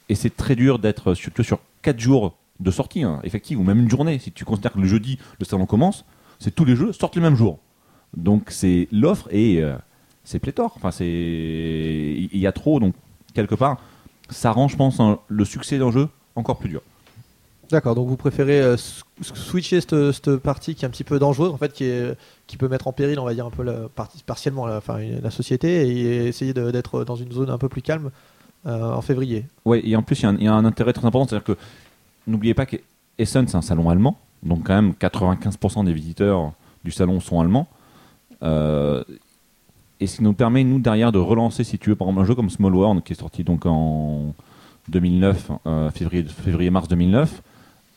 et 0.09 0.15
c'est 0.15 0.35
très 0.35 0.55
dur 0.55 0.79
d'être 0.79 1.15
sur, 1.15 1.33
que 1.33 1.43
sur 1.43 1.59
4 1.83 1.99
jours 1.99 2.37
de 2.61 2.71
sortie, 2.71 3.03
hein, 3.03 3.19
effective, 3.25 3.59
ou 3.59 3.65
même 3.65 3.81
une 3.81 3.91
journée. 3.91 4.19
Si 4.19 4.31
tu 4.31 4.45
considères 4.45 4.73
que 4.73 4.79
le 4.81 4.87
jeudi, 4.87 5.19
le 5.41 5.45
salon 5.45 5.67
commence, 5.67 6.05
c'est 6.39 6.55
tous 6.55 6.65
les 6.65 6.77
jeux 6.77 6.93
sortent 6.93 7.17
le 7.17 7.23
même 7.23 7.37
jour. 7.37 7.59
Donc 8.17 8.45
c'est 8.51 8.87
l'offre 8.93 9.29
et 9.31 9.63
euh, 9.63 9.75
c'est 10.31 10.39
pléthore. 10.39 10.73
Enfin, 10.77 10.91
c'est 10.91 11.07
il 11.07 12.39
y 12.39 12.47
a 12.47 12.53
trop, 12.53 12.81
donc 12.81 12.95
quelque 13.35 13.55
part, 13.55 13.79
ça 14.29 14.53
rend, 14.53 14.69
je 14.69 14.77
pense, 14.77 15.01
un- 15.01 15.19
le 15.29 15.45
succès 15.45 15.79
d'un 15.79 15.91
jeu 15.91 16.09
encore 16.37 16.59
plus 16.59 16.69
dur. 16.69 16.83
D'accord, 17.71 17.95
donc 17.95 18.09
vous 18.09 18.17
préférez 18.17 18.61
euh, 18.61 18.77
switcher 19.23 19.81
cette, 19.81 20.37
partie 20.37 20.75
qui 20.75 20.85
est 20.85 20.89
un 20.89 20.91
petit 20.91 21.05
peu 21.05 21.19
dangereuse, 21.21 21.53
en 21.53 21.57
fait, 21.57 21.73
qui, 21.73 21.85
est, 21.85 22.17
qui 22.49 22.57
peut 22.57 22.67
mettre 22.69 22.89
en 22.89 22.93
péril, 22.93 23.21
on 23.21 23.25
va 23.25 23.33
dire, 23.35 23.47
un 23.47 23.51
peu 23.51 23.63
la, 23.63 23.89
partie, 23.95 24.23
partiellement 24.25 24.67
la, 24.67 24.79
enfin, 24.79 24.99
la 24.99 25.31
société 25.31 25.87
et 25.89 26.27
essayer 26.27 26.53
d'être 26.53 27.05
dans 27.05 27.15
une 27.17 27.31
zone 27.31 27.49
un 27.51 27.59
peu 27.59 27.69
plus 27.69 27.83
calme 27.83 28.11
euh, 28.67 28.93
en 28.93 29.03
février. 29.03 29.47
Ouais, 29.65 29.81
et 29.85 29.95
en 29.95 30.03
plus, 30.03 30.21
il 30.21 30.23
y, 30.25 30.27
a 30.27 30.29
un- 30.31 30.37
il 30.37 30.45
y 30.45 30.49
a 30.49 30.55
un 30.55 30.65
intérêt 30.65 30.93
très 30.93 31.07
important, 31.07 31.29
c'est-à-dire 31.29 31.45
que 31.57 31.61
n'oubliez 32.27 32.55
pas 32.55 32.67
qu'Essen, 32.67 33.47
c'est 33.47 33.57
un 33.57 33.63
salon 33.63 33.89
allemand, 33.89 34.19
donc 34.43 34.67
quand 34.67 34.75
même 34.75 34.95
95% 34.99 35.85
des 35.85 35.93
visiteurs 35.93 36.53
du 36.85 36.91
salon 36.91 37.21
sont 37.21 37.41
allemands. 37.41 37.69
Euh, 38.43 39.05
et 40.01 40.07
ce 40.07 40.17
qui 40.19 40.23
nous 40.25 40.33
permet, 40.33 40.65
nous, 40.65 40.79
derrière, 40.81 41.13
de 41.13 41.19
relancer, 41.19 41.65
si 41.65 41.79
tu 41.79 41.91
veux, 41.91 41.97
par 41.97 42.09
exemple, 42.09 42.23
un 42.23 42.25
jeu 42.27 42.35
comme 42.35 42.51
Small 42.51 42.75
World, 42.75 43.03
qui 43.03 43.13
est 43.13 43.17
sorti 43.21 43.45
donc 43.45 43.67
en 43.67 44.35
2009, 44.89 45.51
euh, 45.67 45.91
février, 45.91 46.25
février-mars 46.25 46.89
2009. 46.89 47.43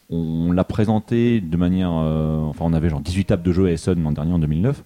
On 0.09 0.51
l'a 0.51 0.63
présenté 0.63 1.41
de 1.41 1.57
manière. 1.57 1.91
euh, 1.93 2.41
enfin, 2.41 2.65
on 2.67 2.73
avait 2.73 2.89
genre 2.89 2.99
18 3.01 3.25
tables 3.25 3.43
de 3.43 3.51
jeu 3.51 3.67
à 3.67 3.71
Essen 3.71 4.01
l'an 4.03 4.11
dernier, 4.11 4.33
en 4.33 4.39
2009. 4.39 4.83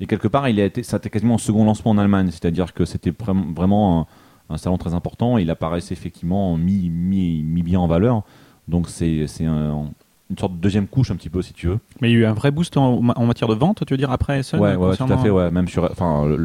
Et 0.00 0.06
quelque 0.06 0.28
part, 0.28 0.48
il 0.48 0.60
a 0.60 0.64
été, 0.64 0.82
ça 0.82 0.96
a 0.96 0.98
été 0.98 1.10
quasiment 1.10 1.34
un 1.34 1.38
second 1.38 1.64
lancement 1.64 1.90
en 1.92 1.98
Allemagne, 1.98 2.28
c'est-à-dire 2.30 2.72
que 2.72 2.84
c'était 2.84 3.10
vra- 3.10 3.54
vraiment 3.54 4.06
un, 4.48 4.56
salon 4.56 4.78
très 4.78 4.94
important. 4.94 5.38
Il 5.38 5.50
apparaissait 5.50 5.92
effectivement 5.94 6.56
mis, 6.56 6.88
mis, 6.88 7.42
bien 7.62 7.80
en 7.80 7.86
valeur. 7.86 8.22
Donc 8.68 8.88
c'est 8.88 9.26
un- 9.44 9.90
une 10.30 10.38
sorte 10.38 10.54
de 10.54 10.58
deuxième 10.58 10.86
couche 10.86 11.10
un 11.10 11.16
petit 11.16 11.28
peu, 11.30 11.42
si 11.42 11.52
tu 11.52 11.66
veux. 11.66 11.78
Mais 12.00 12.08
il 12.10 12.12
y 12.12 12.16
a 12.16 12.18
eu 12.20 12.24
un 12.24 12.32
vrai 12.32 12.50
boost 12.52 12.76
en, 12.76 13.00
en 13.08 13.26
matière 13.26 13.48
de 13.48 13.54
vente, 13.54 13.84
tu 13.84 13.92
veux 13.92 13.98
dire, 13.98 14.10
après 14.12 14.38
Essen 14.40 14.60
Ouais, 14.60 14.76
ouais, 14.76 14.96
tout 14.96 15.04
à 15.04 15.18
fait. 15.18 15.30
Ouais. 15.30 15.50
Même 15.50 15.66
sur, 15.68 15.84
enfin, 15.90 16.36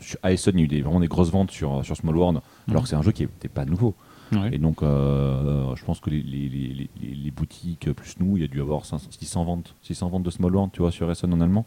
sur 0.00 0.18
à 0.22 0.32
Essen, 0.32 0.54
il 0.56 0.60
y 0.60 0.62
a 0.62 0.64
eu 0.64 0.68
des, 0.68 0.80
vraiment 0.82 1.00
des 1.00 1.08
grosses 1.08 1.30
ventes 1.30 1.50
sur, 1.50 1.84
sur 1.84 1.96
Small 1.96 2.16
World, 2.16 2.40
alors 2.70 2.82
que 2.82 2.88
c'est 2.88 2.96
un 2.96 3.02
jeu 3.02 3.12
qui 3.12 3.22
n'était 3.22 3.48
pas 3.48 3.64
nouveau. 3.64 3.94
Ouais. 4.32 4.48
Et 4.52 4.58
donc, 4.58 4.82
euh, 4.82 5.74
je 5.76 5.84
pense 5.84 6.00
que 6.00 6.08
les, 6.10 6.22
les, 6.22 6.48
les, 6.48 6.88
les- 7.00 7.14
les 7.14 7.30
boutiques 7.30 7.92
plus 7.92 8.14
nous, 8.18 8.36
il 8.36 8.40
y 8.40 8.44
a 8.44 8.48
dû 8.48 8.60
avoir 8.60 8.84
500 8.86 9.08
600 9.10 9.44
ventes, 9.44 9.74
600 9.82 10.08
ventes 10.08 10.22
de 10.22 10.30
Small 10.30 10.52
World, 10.54 10.72
tu 10.72 10.80
vois, 10.80 10.90
sur 10.90 11.10
Essen 11.10 11.32
en 11.32 11.40
allemand. 11.40 11.66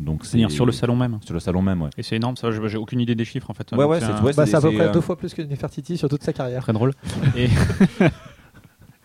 Donc 0.00 0.24
c'est 0.24 0.32
C'est-à-dire 0.32 0.50
sur 0.50 0.66
le 0.66 0.72
salon 0.72 0.96
même. 0.96 1.18
Sur 1.24 1.34
le 1.34 1.38
salon 1.40 1.62
même, 1.62 1.80
ouais. 1.82 1.90
Et 1.96 2.02
c'est 2.02 2.16
énorme, 2.16 2.36
ça, 2.36 2.50
je- 2.50 2.66
j'ai 2.66 2.76
aucune 2.78 2.98
idée 3.00 3.14
des 3.14 3.24
chiffres 3.24 3.48
en 3.50 3.54
fait. 3.54 3.70
Ouais, 3.72 3.78
Donc, 3.78 3.90
ouais, 3.90 4.00
c'est 4.00 4.06
c'est 4.06 4.12
un- 4.12 4.22
ouais, 4.24 4.32
Bah, 4.36 4.46
c'est 4.46 4.56
à 4.56 4.60
peu 4.60 4.70
c'est, 4.70 4.76
près 4.76 4.86
euh, 4.88 4.92
deux 4.92 5.00
fois 5.00 5.16
plus 5.16 5.32
que 5.32 5.42
Nefertiti 5.42 5.96
sur 5.96 6.08
toute 6.08 6.22
sa 6.24 6.32
carrière. 6.32 6.62
très 6.62 6.72
drôle. 6.72 6.92
Et 7.36 7.46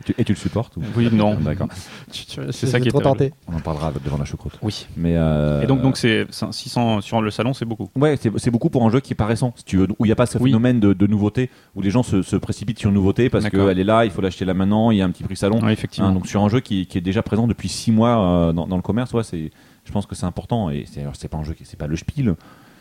tu- 0.06 0.14
et 0.18 0.24
tu 0.24 0.32
le 0.34 0.38
supportes 0.38 0.78
ou- 0.78 0.82
oui, 0.96 1.10
non. 1.12 1.36
D'accord. 1.36 1.68
C'est 2.12 2.68
ça 2.68 2.80
qui 2.80 2.88
est 2.88 2.92
trop 2.92 3.02
tenté. 3.02 3.34
On 3.52 3.56
en 3.56 3.60
parlera 3.60 3.92
devant 4.04 4.18
la 4.18 4.26
choucroute. 4.26 4.58
Oui. 4.62 4.88
Mais 4.96 5.14
euh, 5.18 5.62
Et 5.64 5.68
donc, 5.68 5.82
donc 5.82 5.98
c'est 5.98 6.26
c'est 6.30 6.52
600 6.52 7.02
sur 7.02 7.22
le 7.22 7.32
salon, 7.32 7.54
c'est 7.54 7.66
beaucoup. 7.66 7.90
Ouais, 7.96 8.18
c'est 8.38 8.52
beaucoup 8.52 8.70
pour 8.70 8.86
un 8.86 8.90
jeu 8.92 9.00
qui 9.00 9.14
est 9.14 9.16
pas 9.16 9.26
récent, 9.26 9.54
si 9.56 9.64
tu 9.64 9.78
veux, 9.78 9.88
où 10.00 10.06
il 10.06 10.08
n'y 10.08 10.12
a 10.12 10.16
pas 10.16 10.26
ce 10.26 10.38
Oui. 10.38 10.50
phénomène 10.52 10.80
de, 10.80 10.94
de 10.94 11.08
nouveauté, 11.08 11.50
où 11.76 11.82
les 11.82 11.90
gens 11.90 12.04
se, 12.04 12.22
se 12.22 12.36
précipitent 12.36 12.80
sur 12.80 12.90
une 12.90 12.96
nouveauté 12.96 13.30
parce 13.30 13.50
qu'elle 13.50 13.80
est 13.80 13.84
là, 13.84 14.06
il 14.06 14.12
faut 14.12 14.22
l'acheter 14.22 14.46
là 14.46 14.54
maintenant, 14.54 14.92
il 14.92 14.98
y 14.98 15.02
a 15.02 15.06
un 15.06 15.12
petit 15.12 15.24
prix 15.24 15.36
salon. 15.36 15.60
Ouais, 15.62 15.74
effectivement. 15.74 16.10
Hein, 16.10 16.14
donc 16.14 16.28
sur 16.28 16.44
un 16.44 16.50
jeu 16.50 16.60
qui, 16.60 16.86
qui 16.86 16.98
est 16.98 17.02
déjà 17.02 17.24
présent 17.24 17.48
depuis 17.48 17.70
6 17.70 17.92
mois 17.92 18.20
euh, 18.50 18.54
dans, 18.54 18.68
dans 18.68 18.76
le 18.78 18.82
commerce, 18.82 19.14
ouais, 19.14 19.24
c'est, 19.24 19.52
je 19.86 19.92
pense 19.92 20.06
que 20.06 20.16
c'est 20.16 20.26
important. 20.26 20.70
Et 20.70 20.86
c'est 20.88 21.28
pas 21.28 21.38
un 21.38 21.44
jeu, 21.44 21.54
qui- 21.54 21.66
c'est 21.66 21.78
pas 21.78 21.88
le 21.88 21.96
Spiel, 21.96 22.36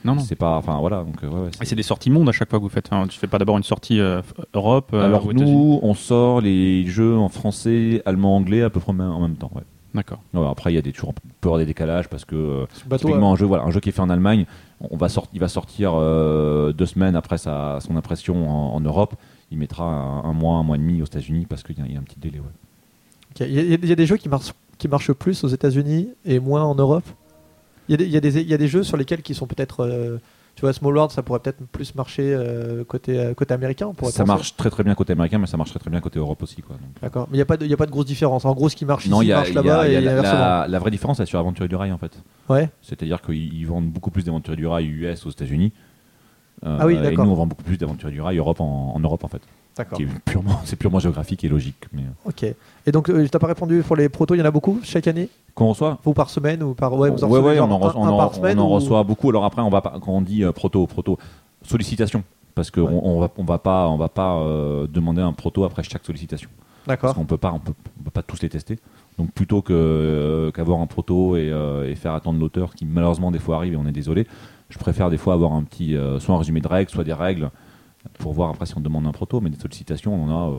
non, 0.07 0.15
non. 0.15 0.21
c'est 0.23 0.37
pas, 0.37 0.57
enfin 0.57 0.79
voilà. 0.79 1.03
Donc 1.05 1.23
euh, 1.23 1.29
ouais, 1.29 1.41
ouais, 1.41 1.49
c'est- 1.53 1.63
Et 1.63 1.67
c'est 1.67 1.75
des 1.77 1.83
sorties 1.83 2.09
monde 2.11 2.29
à 2.29 2.33
chaque 2.33 2.49
fois 2.49 2.59
que 2.59 2.65
vous 2.65 2.69
faites. 2.71 2.87
Enfin, 2.93 3.07
tu 3.07 3.19
fais 3.19 3.27
pas 3.27 3.39
d'abord 3.39 3.57
une 3.59 3.63
sortie 3.65 4.01
euh, 4.01 4.23
Europe 4.55 4.91
euh, 4.95 5.05
alors 5.05 5.31
États-Unis 5.31 5.51
nous, 5.53 5.79
on 5.83 5.95
sort 5.95 6.41
les 6.41 6.87
jeux 6.87 7.17
en 7.17 7.29
français, 7.29 8.03
allemand, 8.07 8.37
anglais 8.37 8.63
à 8.63 8.71
peu 8.71 8.81
près 8.81 8.91
en 8.93 8.95
même- 9.21 9.37
temps. 9.37 9.51
Ouais. 9.55 9.63
D'accord. 9.95 10.21
Ouais, 10.35 10.47
après, 10.47 10.73
il 10.73 10.75
y 10.77 10.79
a 10.79 10.83
des, 10.83 10.93
toujours 10.93 11.15
avoir 11.43 11.59
des 11.59 11.65
décalages 11.65 12.09
parce 12.09 12.25
que 12.27 12.35
euh, 12.37 12.67
bateau, 12.87 13.09
typiquement 13.09 13.33
un 13.33 13.37
jeu, 13.37 13.47
voilà, 13.47 13.65
un 13.65 13.71
jeu 13.71 13.81
qui 13.81 13.89
est 13.89 13.93
fait 13.93 14.03
en 14.03 14.11
Allemagne, 14.11 14.45
on 14.91 14.97
va 14.97 15.09
sortir, 15.09 15.31
il 15.35 15.41
va 15.41 15.49
sortir 15.49 15.93
euh, 15.95 16.73
deux 16.75 16.85
semaines 16.85 17.17
après 17.17 17.39
sa, 17.39 17.79
son 17.81 17.97
impression 17.97 18.49
en, 18.51 18.75
en 18.75 18.81
Europe. 18.81 19.15
Il 19.51 19.57
mettra 19.59 19.85
un, 19.85 20.25
un 20.25 20.33
mois, 20.35 20.57
un 20.57 20.63
mois 20.65 20.77
et 20.77 20.81
demi 20.81 21.01
aux 21.01 21.07
États-Unis 21.07 21.47
parce 21.49 21.63
qu'il 21.63 21.79
y, 21.79 21.81
a- 21.81 21.87
il 21.87 21.93
y 21.95 21.97
a 21.97 22.01
un 22.01 22.03
petit 22.03 22.19
délai. 22.19 22.41
Ouais. 22.41 22.45
Ok. 23.41 23.47
Il 23.49 23.55
y, 23.55 23.59
a- 23.59 23.63
il 23.83 23.89
y 23.89 23.93
a 23.93 23.95
des 23.97 24.05
jeux 24.07 24.17
qui 24.19 24.29
marchent, 24.29 24.53
qui 24.77 24.87
marchent 24.89 25.13
plus 25.13 25.45
aux 25.45 25.49
États-Unis 25.49 26.09
et 26.27 26.41
moins 26.41 26.65
en 26.65 26.75
Europe? 26.75 27.05
Il 27.89 27.93
y, 27.93 27.95
a 27.95 27.97
des- 27.99 28.05
il 28.41 28.47
y 28.47 28.51
y 28.51 28.55
a 28.55 28.59
des 28.59 28.69
jeux 28.69 28.83
sur 28.83 28.97
lesquels 28.97 29.23
qui 29.23 29.35
sont 29.35 29.47
peut-être. 29.47 29.81
euh, 29.85 30.19
tu 30.55 30.63
vois, 30.63 30.73
Small 30.73 30.95
World, 30.97 31.13
ça 31.13 31.23
pourrait 31.23 31.41
peut-être 31.41 31.61
plus 31.71 31.95
marcher 31.95 32.33
euh, 32.35 32.83
côté, 32.83 33.19
euh, 33.19 33.35
côté 33.35 33.53
américain. 33.53 33.87
on 33.89 33.93
Ça 33.93 34.01
penser. 34.01 34.25
marche 34.25 34.57
très 34.57 34.71
très 34.71 34.83
bien 34.85 34.95
côté 34.95 35.13
américain, 35.13 35.39
mais 35.39 35.47
ça 35.47 35.59
marche 35.59 35.69
très 35.71 35.79
très 35.79 35.91
bien 35.91 36.01
côté 36.01 36.19
Europe 36.19 36.43
aussi. 36.43 36.65
D'accord. 37.03 37.29
Mais 37.31 37.35
il 37.35 37.39
n'y 37.39 37.43
a, 37.43 37.45
pas 37.45 37.59
de- 37.59 37.67
y 37.67 37.73
a 37.75 37.77
pas 37.77 37.85
de 37.85 37.91
grosse 37.91 38.07
différence. 38.07 38.47
En 38.47 38.55
gros, 38.55 38.69
ce 38.71 38.75
qui 38.77 38.87
marche 38.87 39.07
non, 39.07 39.21
ici 39.21 39.29
y 39.29 39.33
a, 39.33 39.37
marche 39.37 39.53
là-bas 39.53 39.87
il 39.87 39.93
y 39.93 39.97
a 39.97 40.01
et 40.01 40.03
la, 40.03 40.23
la- 40.23 40.67
la 40.67 40.79
vraie 40.79 40.91
différence, 40.91 41.19
c'est 41.19 41.27
sur 41.27 41.39
Aventurier 41.39 41.69
du 41.69 41.77
Rail 41.77 41.93
en 41.93 41.99
fait. 41.99 42.23
Ouais. 42.49 42.71
C'est-à-dire 42.81 43.21
qu'ils 43.21 43.53
ils 43.53 43.67
vendent 43.67 43.91
beaucoup 43.91 44.11
plus 44.11 44.25
d'Aventurier 44.25 44.57
du 44.57 44.67
Rail 44.67 44.87
US 44.87 45.27
aux 45.27 45.31
États-Unis. 45.31 45.73
Euh, 46.65 46.79
Ah 46.81 46.87
oui, 46.87 46.95
et 46.95 47.01
d'accord. 47.03 47.27
nous, 47.27 47.33
on 47.33 47.35
vend 47.35 47.47
beaucoup 47.47 47.65
plus 47.65 47.77
d'Aventurier 47.77 48.15
du 48.15 48.23
Rail 48.23 48.39
Europe 48.39 48.61
en, 48.63 48.93
en 48.95 48.99
Europe 49.01 49.25
en 49.25 49.29
fait. 49.29 49.43
D'accord. 49.77 49.99
C'est 50.65 50.77
purement 50.77 50.99
géographique 50.99 51.45
et 51.45 51.49
logique. 51.49 51.85
Mais 51.93 52.03
euh, 52.03 52.29
Ok. 52.31 52.45
Et 52.87 52.93
donc, 52.93 53.11
euh, 53.11 53.25
je 53.25 53.29
t'ai 53.29 53.39
pas 53.39 53.47
répondu 53.47 53.83
pour 53.87 53.97
les 53.97 54.09
protos, 54.09 54.35
il 54.35 54.39
y 54.39 54.43
en 54.43 54.47
a 54.47 54.51
beaucoup 54.51 54.81
chaque 54.83 55.07
année 55.07 55.29
qu'on 55.55 55.69
reçoit? 55.69 55.99
Ou 56.05 56.13
par 56.15 56.31
semaine 56.31 56.63
ou 56.63 56.75
par. 56.75 56.93
Ouais, 56.95 57.11
vous 57.11 57.23
en 57.25 57.29
Ouais, 57.31 57.59
on 57.61 57.65
en, 57.65 57.71
un- 57.73 57.77
reçoit- 57.87 58.01
on 58.01 58.05
un 58.07 58.09
en- 58.11 58.17
par 58.19 58.35
semaine 58.35 58.59
on 58.59 58.63
en 58.65 58.67
ou- 58.69 58.75
reçoit 58.75 59.03
beaucoup. 59.05 59.29
Alors 59.31 59.45
après, 59.45 59.63
on 59.63 59.69
va 59.71 59.81
quand 59.81 60.01
on 60.13 60.21
dit 60.23 60.45
euh, 60.45 60.53
proto, 60.53 60.87
proto, 60.87 61.19
sollicitation, 61.63 62.23
parce 62.55 62.71
qu'on 62.71 62.83
Ouais. 62.83 63.01
on 63.03 63.21
va, 63.21 63.31
on 63.37 63.45
va 63.45 63.59
pas, 63.59 63.89
on 63.89 63.97
va 63.97 64.09
pas 64.09 64.37
euh, 64.37 64.87
demander 64.87 65.21
un 65.23 65.33
proto 65.33 65.65
après 65.65 65.83
chaque 65.83 66.05
sollicitation, 66.05 66.49
parce 66.85 66.97
D'accord. 66.99 67.15
qu'on 67.15 67.25
peut 67.25 67.37
pas, 67.39 67.53
on 67.53 67.59
peut, 67.59 67.73
on 68.01 68.05
peut 68.05 68.11
pas 68.11 68.23
tous 68.23 68.41
les 68.43 68.49
tester. 68.49 68.79
Donc 69.19 69.33
plutôt 69.33 69.63
que 69.63 70.51
qu'avoir 70.55 70.81
un 70.81 70.87
proto 70.87 71.37
et, 71.37 71.51
et 71.87 71.95
faire 71.95 72.13
attendre 72.13 72.39
l'auteur, 72.39 72.75
qui 72.75 72.85
malheureusement 72.87 73.31
des 73.31 73.39
fois 73.39 73.57
arrive 73.57 73.73
et 73.75 73.77
on 73.77 73.87
est 73.87 73.93
désolé, 73.93 74.27
je 74.69 74.79
préfère 74.79 75.09
des 75.11 75.17
fois 75.17 75.33
avoir 75.35 75.53
un 75.55 75.63
petit, 75.63 75.97
soit 76.19 76.35
un 76.35 76.39
résumé 76.39 76.61
de 76.61 76.69
règles, 76.69 76.91
soit 76.91 77.05
des 77.05 77.13
règles 77.15 77.51
pour 78.19 78.33
voir 78.33 78.51
après 78.51 78.67
si 78.67 78.77
on 78.77 78.81
demande 78.81 79.07
un 79.07 79.13
proto. 79.13 79.41
Mais 79.41 79.51
des 79.51 79.59
sollicitations, 79.59 80.15
on 80.15 80.31
en 80.31 80.53
a 80.53 80.57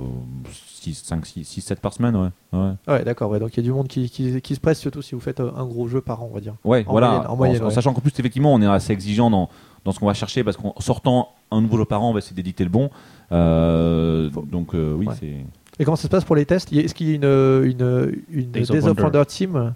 6, 0.52 0.94
5, 0.94 1.26
6, 1.26 1.44
6, 1.44 1.62
7 1.62 1.80
par 1.80 1.94
semaine, 1.94 2.16
ouais. 2.16 2.30
ouais. 2.54 2.72
Ouais, 2.88 3.04
d'accord. 3.04 3.30
Ouais. 3.30 3.40
Donc, 3.40 3.54
il 3.54 3.58
y 3.58 3.60
a 3.60 3.64
du 3.64 3.72
monde 3.72 3.88
qui, 3.88 4.10
qui, 4.10 4.42
qui 4.42 4.56
se 4.56 4.60
presse, 4.60 4.80
surtout 4.80 5.02
si 5.02 5.16
vous 5.16 5.22
faites 5.22 5.40
euh, 5.40 5.52
un 5.56 5.66
gros 5.66 5.88
jeu 5.88 6.02
par 6.02 6.24
an, 6.24 6.30
on 6.32 6.34
va 6.34 6.40
dire. 6.42 6.56
Ouais, 6.64 6.84
En 6.88 6.92
voilà. 6.92 7.08
moyenne, 7.08 7.28
en 7.28 7.36
moyenne, 7.36 7.64
en, 7.64 7.70
sachant 7.70 7.94
qu'en 7.94 8.02
plus, 8.02 8.12
effectivement, 8.18 8.54
on 8.54 8.62
est 8.62 8.68
assez 8.68 8.94
exigeant 8.94 9.30
dans, 9.30 9.50
dans 9.86 9.92
ce 9.92 10.00
qu'on 10.00 10.08
va 10.08 10.14
chercher 10.14 10.44
parce 10.44 10.58
qu'en 10.58 10.74
sortant 10.80 11.30
un 11.52 11.62
nouveau 11.62 11.78
jeu 11.78 11.86
par 11.86 12.04
an, 12.04 12.10
on 12.10 12.14
va 12.14 12.20
essayer 12.20 12.36
d'éditer 12.36 12.64
le 12.64 12.70
bon. 12.70 12.90
Euh, 13.32 14.30
donc, 14.52 14.74
euh, 14.76 14.94
oui, 14.94 15.08
c'est. 15.20 15.46
Et 15.80 15.86
comment 15.86 15.96
ça 15.96 16.04
se 16.04 16.08
passe 16.08 16.26
pour 16.26 16.36
les 16.36 16.46
tests? 16.46 16.74
Est-ce 16.74 16.96
qu'il 16.96 17.08
y 17.08 17.12
a 17.12 17.16
une, 17.16 17.24
une, 17.24 18.24
une 18.32 18.52
Days 18.52 18.72
of. 18.72 19.00
Wonder 19.00 19.24
team? 19.28 19.74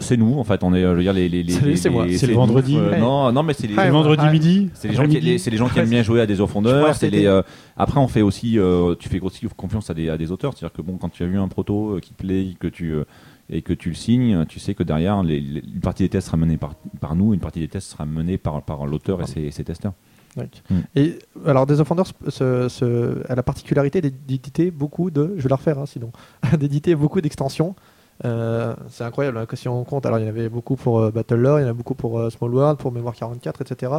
C'est 0.00 0.16
nous, 0.16 0.38
en 0.38 0.44
fait. 0.44 0.62
On 0.64 0.74
est, 0.74 0.82
euh, 0.82 0.90
je 0.92 0.96
veux 0.96 1.02
dire, 1.02 1.12
les. 1.12 1.28
les, 1.28 1.42
les, 1.42 1.52
C'est- 1.52 1.64
les- 1.64 1.76
c'est 1.76 1.90
moi. 1.90 2.04
les- 2.06 2.18
C'est 2.18 2.26
le 2.26 2.32
nous, 2.34 2.38
vendredi. 2.40 2.76
euh, 2.76 2.90
Ouais. 2.90 2.98
non, 3.00 3.30
non, 3.32 3.42
mais 3.42 3.52
c'est 3.54 3.66
les. 3.66 3.76
Ouais, 3.76 3.86
Le 3.86 3.92
vendredi 3.92 4.24
ouais. 4.24 4.32
midi. 4.32 4.70
C'est 4.74 4.88
les 4.88 4.94
gens 4.94 5.06
qui, 5.06 5.20
les- 5.20 5.38
c'est 5.38 5.50
les 5.50 5.56
gens 5.56 5.68
qui 5.68 5.78
aiment 5.78 5.88
bien 5.88 6.02
jouer 6.02 6.20
à 6.20 6.26
des 6.26 6.40
pourrais 6.80 6.94
C'est 6.94 7.10
les. 7.10 7.26
euh, 7.26 7.42
après, 7.76 8.00
on 8.00 8.08
fait 8.08 8.22
aussi. 8.22 8.58
euh, 8.58 8.94
tu 8.98 9.08
fais 9.08 9.20
aussi 9.20 9.46
confiance 9.56 9.90
à 9.90 9.94
des, 9.94 10.08
à 10.10 10.16
des 10.18 10.32
auteurs. 10.32 10.52
C'est-à-dire 10.56 10.74
que 10.76 10.82
bon, 10.82 10.96
quand 10.98 11.08
tu 11.10 11.22
as 11.22 11.26
vu 11.26 11.38
un 11.38 11.48
proto 11.48 11.96
euh, 11.96 12.00
qui 12.00 12.12
plaît, 12.12 12.54
que 12.58 12.66
tu 12.66 12.92
euh, 12.92 13.04
et 13.50 13.62
que 13.62 13.72
tu 13.72 13.90
le 13.90 13.94
signes, 13.94 14.44
tu 14.46 14.58
sais 14.58 14.74
que 14.74 14.82
derrière, 14.82 15.22
les- 15.22 15.40
les- 15.40 15.60
une 15.74 15.80
partie 15.80 16.02
des 16.02 16.08
tests 16.08 16.26
sera 16.28 16.38
menée 16.38 16.56
par, 16.56 16.74
par 17.00 17.14
nous, 17.14 17.34
une 17.34 17.40
partie 17.40 17.60
des 17.60 17.68
tests 17.68 17.90
sera 17.92 18.04
menée 18.06 18.38
par, 18.38 18.62
par 18.62 18.86
l'auteur 18.86 19.20
et 19.20 19.26
ses, 19.26 19.50
ses 19.50 19.64
testeurs. 19.64 19.92
Mm. 20.36 20.74
Et 20.96 21.18
alors, 21.46 21.64
Days 21.66 21.78
of 21.78 21.88
Wonder 21.88 22.02
se- 22.28 22.68
se- 22.68 23.22
a 23.30 23.34
la 23.36 23.42
particularité 23.44 24.00
d'éditer 24.00 24.70
beaucoup 24.72 25.10
de. 25.12 25.34
Je 25.36 25.42
vais 25.44 25.48
la 25.50 25.56
refaire 25.56 25.78
hein, 25.78 25.86
sinon. 25.86 26.10
d'éditer 26.58 26.94
beaucoup 26.96 27.20
d'extensions. 27.20 27.76
Euh, 28.24 28.74
c'est 28.88 29.04
incroyable 29.04 29.38
hein, 29.38 29.46
que 29.46 29.56
si 29.56 29.68
on 29.68 29.82
compte. 29.84 30.06
Alors, 30.06 30.18
il 30.18 30.22
y 30.22 30.26
en 30.26 30.28
avait 30.30 30.48
beaucoup 30.48 30.76
pour 30.76 31.00
euh, 31.00 31.10
Battlelore, 31.10 31.58
il 31.60 31.62
y 31.62 31.66
en 31.66 31.70
a 31.70 31.72
beaucoup 31.72 31.94
pour 31.94 32.18
euh, 32.20 32.30
Small 32.30 32.54
World, 32.54 32.78
pour 32.78 32.92
Mémoire 32.92 33.14
44, 33.14 33.62
etc. 33.62 33.92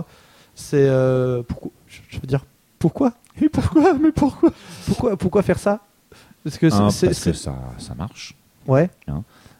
C'est. 0.53 0.87
euh, 0.87 1.43
pourquoi 1.47 1.71
je, 1.87 1.99
je 2.07 2.19
veux 2.19 2.27
dire, 2.27 2.45
pourquoi? 2.79 3.11
Et 3.41 3.49
pourquoi 3.49 3.93
Mais 3.95 4.11
pourquoi? 4.13 4.51
Pourquoi, 4.87 5.17
pourquoi 5.17 5.41
faire 5.41 5.59
ça? 5.59 5.81
Parce 6.43 6.57
que 6.57 6.69
c'est- 6.69 6.75
Un, 6.77 6.83
parce 7.07 7.23
que 7.23 7.33
ça, 7.33 7.55
ça 7.77 7.93
marche. 7.95 8.35
Ouais, 8.67 8.89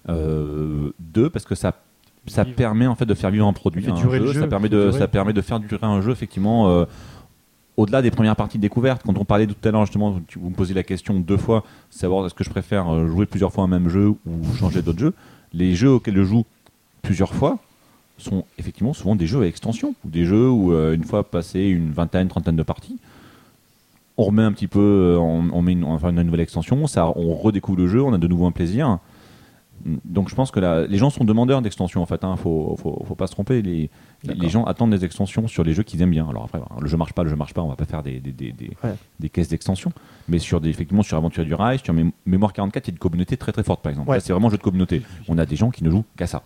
Euh, 0.10 0.92
deux, 1.00 1.30
parce 1.30 1.46
que 1.46 1.56
ça, 1.56 1.74
ça 2.28 2.46
permet 2.46 2.88
en 2.88 2.96
fait 2.96 3.06
de 3.06 3.14
faire 3.14 3.30
vivre 3.32 3.48
un 3.48 3.54
produit, 3.54 3.88
un 3.90 3.96
jeu, 3.96 4.10
jeu, 4.28 4.42
ça 4.42 4.48
permet 4.48 4.70
de, 4.70 4.86
durer. 4.86 5.00
ça 5.00 5.08
permet 5.08 5.34
de 5.34 5.42
faire 5.42 5.60
durer 5.60 5.86
un 5.86 6.02
jeu 6.02 6.12
effectivement. 6.12 6.86
Au-delà 7.78 8.02
des 8.02 8.12
premières 8.12 8.36
parties 8.36 8.58
de 8.58 8.62
découverte, 8.62 9.02
quand 9.06 9.18
on 9.18 9.26
parlait 9.26 9.48
tout 9.48 9.56
à 9.64 9.72
l'heure 9.72 9.86
justement, 9.86 10.20
vous 10.36 10.50
me 10.50 10.56
posiez 10.56 10.74
la 10.76 10.84
question 10.84 11.20
deux 11.20 11.38
fois, 11.38 11.64
savoir 11.90 12.26
est-ce 12.26 12.34
que 12.34 12.44
je 12.44 12.50
préfère 12.50 12.94
euh, 12.94 13.08
jouer 13.08 13.26
plusieurs 13.26 13.52
fois 13.52 13.64
un 13.64 13.68
même 13.68 13.90
jeu 13.90 14.10
ou 14.10 14.56
changer 14.58 14.82
d'autres 14.82 15.00
jeux. 15.00 15.14
Les 15.54 15.76
jeux 15.76 15.92
auxquels 15.92 16.16
je 16.16 16.24
joue 16.24 16.46
plusieurs 17.02 17.34
fois 17.34 17.60
sont 18.18 18.46
effectivement 18.58 18.94
souvent 18.94 19.16
des 19.16 19.28
jeux 19.28 19.42
à 19.42 19.46
extension, 19.46 19.94
ou 20.06 20.10
des 20.10 20.26
jeux 20.26 20.50
où 20.50 20.72
euh, 20.72 20.94
une 20.94 21.04
fois 21.04 21.24
passé 21.24 21.62
une 21.62 21.92
vingtaine, 21.92 22.30
trentaine 22.30 22.56
de 22.56 22.64
parties, 22.64 22.98
on 24.18 24.24
remet 24.24 24.44
un 24.44 24.54
petit 24.54 24.68
peu, 24.68 24.80
euh, 24.80 25.18
on, 25.18 25.50
on 25.52 25.62
met 25.62 25.74
une, 25.74 25.84
enfin, 25.84 26.12
une 26.12 26.24
nouvelle 26.24 26.40
extension, 26.40 26.88
ça, 26.88 27.12
on 27.18 27.36
redécouvre 27.36 27.78
le 27.78 27.88
jeu, 27.88 28.02
on 28.02 28.14
a 28.14 28.18
de 28.18 28.28
nouveau 28.28 28.46
un 28.46 28.52
plaisir. 28.52 29.00
Donc 30.06 30.30
je 30.30 30.36
pense 30.36 30.50
que 30.52 30.60
la- 30.60 30.88
les 30.88 30.98
gens 30.98 31.10
sont 31.10 31.24
demandeurs 31.24 31.62
d'extensions 31.62 32.02
en 32.02 32.06
fait, 32.06 32.24
hein, 32.24 32.36
faut, 32.38 32.76
faut, 32.82 33.04
faut 33.08 33.16
pas 33.16 33.28
se 33.28 33.34
tromper. 33.34 33.62
Les, 33.62 33.90
gens 34.50 34.64
attendent 34.64 34.90
des 34.92 35.06
extensions 35.06 35.48
sur 35.48 35.64
les 35.64 35.74
jeux 35.74 35.84
qu'ils 35.84 36.02
aiment 36.02 36.10
bien. 36.12 36.28
Alors 36.28 36.46
après, 36.46 36.60
le 36.82 36.88
jeu 36.88 36.98
marche 36.98 37.14
pas, 37.14 37.24
le 37.24 37.30
jeu 37.30 37.36
marche 37.36 37.54
pas, 37.54 37.62
on 37.62 37.68
va 37.70 37.76
pas 37.76 37.86
faire 37.86 38.02
des, 38.02 38.20
des, 38.20 38.32
des, 38.32 38.52
des, 38.52 38.72
Ouais. 38.84 38.96
des 39.20 39.30
caisses 39.30 39.50
d'extensions. 39.50 39.92
Mais 40.28 40.40
sur 40.40 40.60
des, 40.62 40.70
effectivement 40.70 41.04
sur 41.04 41.18
Aventure 41.18 41.46
du 41.46 41.54
Rail, 41.54 41.80
sur 41.84 41.94
Mé- 41.94 42.12
Mémoire 42.26 42.54
44, 42.54 42.88
il 42.88 42.92
y 42.92 42.92
a 42.92 42.94
une 42.94 43.00
communauté 43.00 43.38
très 43.38 43.52
très 43.52 43.64
forte 43.64 43.82
par 43.84 43.92
exemple. 43.92 44.10
Ouais. 44.10 44.20
C'est 44.20 44.34
vraiment 44.34 44.48
un 44.48 44.52
jeu 44.52 44.58
de 44.58 44.64
communauté. 44.64 45.04
On 45.28 45.38
a 45.38 45.46
des 45.46 45.56
gens 45.56 45.70
qui 45.70 45.84
ne 45.84 45.90
jouent 45.92 46.06
qu'à 46.18 46.26
ça. 46.28 46.42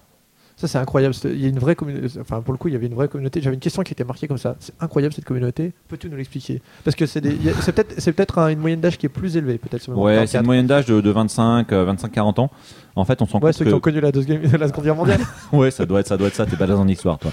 Ça, 0.60 0.68
c'est 0.68 0.78
incroyable. 0.78 1.16
Il 1.24 1.40
y 1.42 1.46
a 1.46 1.48
une 1.48 1.58
vraie 1.58 1.74
communauté. 1.76 2.20
Enfin, 2.20 2.42
pour 2.42 2.52
le 2.52 2.58
coup, 2.58 2.68
il 2.68 2.74
y 2.74 2.76
avait 2.76 2.88
une 2.88 2.94
vraie 2.94 3.08
communauté. 3.08 3.40
J'avais 3.42 3.54
une 3.54 3.62
question 3.62 3.82
qui 3.82 3.94
était 3.94 4.04
marquée 4.04 4.28
comme 4.28 4.38
ça. 4.38 4.58
C'est 4.60 4.74
incroyable 4.82 5.14
cette 5.14 5.24
communauté. 5.24 5.72
Peux-tu 5.88 6.10
nous 6.10 6.18
l'expliquer? 6.18 6.62
Parce 6.84 6.98
que 6.98 7.06
c'est 7.06 7.22
des- 7.22 7.32
peut-être 7.32 7.94
c'est 7.98 8.12
peut-être 8.12 8.40
un- 8.40 8.50
une 8.50 8.60
moyenne 8.60 8.82
d'âge 8.82 8.98
qui 8.98 9.06
est 9.06 9.10
plus 9.10 9.38
élevée, 9.38 9.58
peut-être. 9.58 9.88
Mémoire 9.88 10.06
Ouais, 10.08 10.12
44. 10.16 10.30
c'est 10.32 10.38
une 10.40 10.46
moyenne 10.46 10.68
d'âge 10.68 10.86
de, 10.86 11.00
de 11.00 11.10
25, 11.10 11.72
euh, 11.72 11.86
25-40 11.86 12.40
ans. 12.40 12.52
En 12.98 13.06
fait, 13.06 13.22
on 13.22 13.26
se 13.26 13.32
rend 13.32 13.40
Ouais, 13.40 13.54
ceux 13.54 13.64
que 13.64 13.70
qui 13.70 13.74
ont 13.76 13.80
connu 13.80 14.02
la, 14.02 14.12
deuxième- 14.12 14.42
la 14.60 14.68
Seconde 14.68 14.84
Guerre 14.84 14.96
mondiale. 14.98 15.22
Ouais, 15.54 15.72
ça 15.72 15.86
doit 15.86 16.02
être 16.02 16.08
ça, 16.08 16.18
doit 16.18 16.28
être 16.28 16.36
ça. 16.36 16.46
T'es 16.46 16.58
pas 16.58 16.68
dans 16.68 16.82
en 16.82 16.88
histoire, 16.90 17.20
toi. 17.20 17.32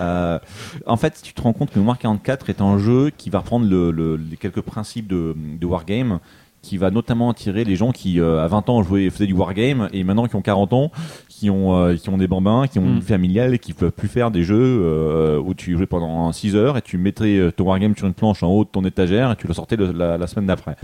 Euh, 0.00 0.38
en 0.86 0.96
fait, 0.96 1.20
tu 1.20 1.32
te 1.34 1.42
rends 1.42 1.52
compte 1.52 1.72
que 1.72 1.78
Mémoire 1.80 1.98
44 1.98 2.48
est 2.48 2.60
un 2.60 2.78
jeu 2.78 3.10
qui 3.16 3.28
va 3.28 3.40
reprendre 3.40 3.66
le- 3.68 3.90
le- 3.90 4.16
les 4.16 4.36
quelques 4.36 4.60
principes 4.60 5.08
de, 5.08 5.34
de 5.36 5.66
wargame, 5.66 6.20
qui 6.62 6.76
va 6.76 6.90
notamment 6.90 7.30
attirer 7.30 7.64
les 7.64 7.76
gens 7.76 7.92
qui, 7.92 8.20
euh, 8.20 8.42
à 8.44 8.48
20 8.48 8.68
ans, 8.68 8.82
jouaient, 8.82 9.10
faisaient 9.10 9.26
du 9.26 9.32
wargame, 9.32 9.88
et 9.92 10.02
maintenant 10.04 10.26
qui 10.26 10.36
ont 10.36 10.42
40 10.42 10.72
ans, 10.72 10.90
qui 11.28 11.50
ont, 11.50 11.76
euh, 11.76 11.94
qui 11.96 12.08
ont 12.10 12.18
des 12.18 12.26
bambins, 12.26 12.66
qui 12.66 12.78
ont 12.78 12.82
Mm. 12.82 12.96
une 12.96 13.02
familiale, 13.02 13.54
et 13.54 13.58
qui 13.58 13.72
peuvent 13.72 13.92
plus 13.92 14.08
faire 14.08 14.30
des 14.30 14.42
jeux 14.42 14.56
euh, 14.60 15.38
où 15.38 15.54
tu 15.54 15.76
jouais 15.76 15.86
pendant 15.86 16.30
6 16.32 16.56
heures 16.56 16.76
et 16.76 16.82
tu 16.82 16.98
mettrais 16.98 17.36
euh, 17.38 17.50
ton 17.52 17.64
wargame 17.64 17.96
sur 17.96 18.06
une 18.06 18.14
planche 18.14 18.42
en 18.42 18.48
haut 18.48 18.64
de 18.64 18.68
ton 18.70 18.84
étagère 18.84 19.30
et 19.32 19.36
tu 19.36 19.46
le 19.46 19.54
sortais 19.54 19.76
le- 19.76 19.92
la, 19.92 20.18
la 20.18 20.26
semaine 20.26 20.46
d'après. 20.46 20.76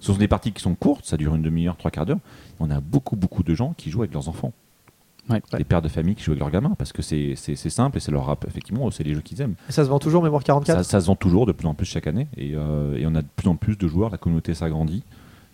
Ce 0.00 0.12
sont 0.12 0.18
des 0.18 0.28
parties 0.28 0.50
qui 0.52 0.62
sont 0.62 0.74
courtes, 0.74 1.04
ça 1.04 1.16
dure 1.16 1.34
une 1.34 1.42
demi-heure, 1.42 1.76
trois 1.76 1.90
quarts 1.90 2.06
d'heure. 2.06 2.18
On 2.58 2.70
a 2.70 2.80
beaucoup, 2.80 3.16
beaucoup 3.16 3.42
de 3.42 3.54
gens 3.54 3.74
qui 3.76 3.90
jouent 3.90 4.00
avec 4.00 4.12
leurs 4.14 4.28
enfants 4.28 4.52
Ouais. 5.30 5.40
des 5.56 5.64
pères 5.64 5.82
de 5.82 5.88
famille 5.88 6.14
qui 6.14 6.22
jouent 6.24 6.32
avec 6.32 6.40
leurs 6.40 6.50
gamins 6.50 6.74
parce 6.76 6.92
que 6.92 7.02
c'est 7.02 7.34
simple 7.36 7.96
et 7.96 8.00
c'est 8.00 8.10
leur 8.12 8.26
rap 8.26 8.44
effectivement 8.48 8.90
c'est 8.90 9.04
les 9.04 9.14
jeux 9.14 9.20
qu'ils 9.20 9.40
aiment 9.40 9.54
Et 9.68 9.72
ça 9.72 9.84
se 9.84 9.88
vend 9.90 9.98
toujours, 9.98 10.22
Mémoire 10.22 10.42
44 10.42 10.78
ça, 10.78 10.82
ça 10.84 11.00
se 11.00 11.06
vend 11.06 11.14
toujours 11.16 11.46
de 11.46 11.52
plus 11.52 11.66
en 11.68 11.74
plus 11.74 11.86
chaque 11.86 12.06
année 12.06 12.26
et, 12.36 12.52
euh, 12.54 12.96
et 12.96 13.06
on 13.06 13.14
a 13.14 13.22
de 13.22 13.26
plus 13.36 13.48
en 13.48 13.56
plus 13.56 13.78
de 13.78 13.86
joueurs 13.88 14.10
la 14.10 14.18
communauté 14.18 14.54
s'agrandit 14.54 15.02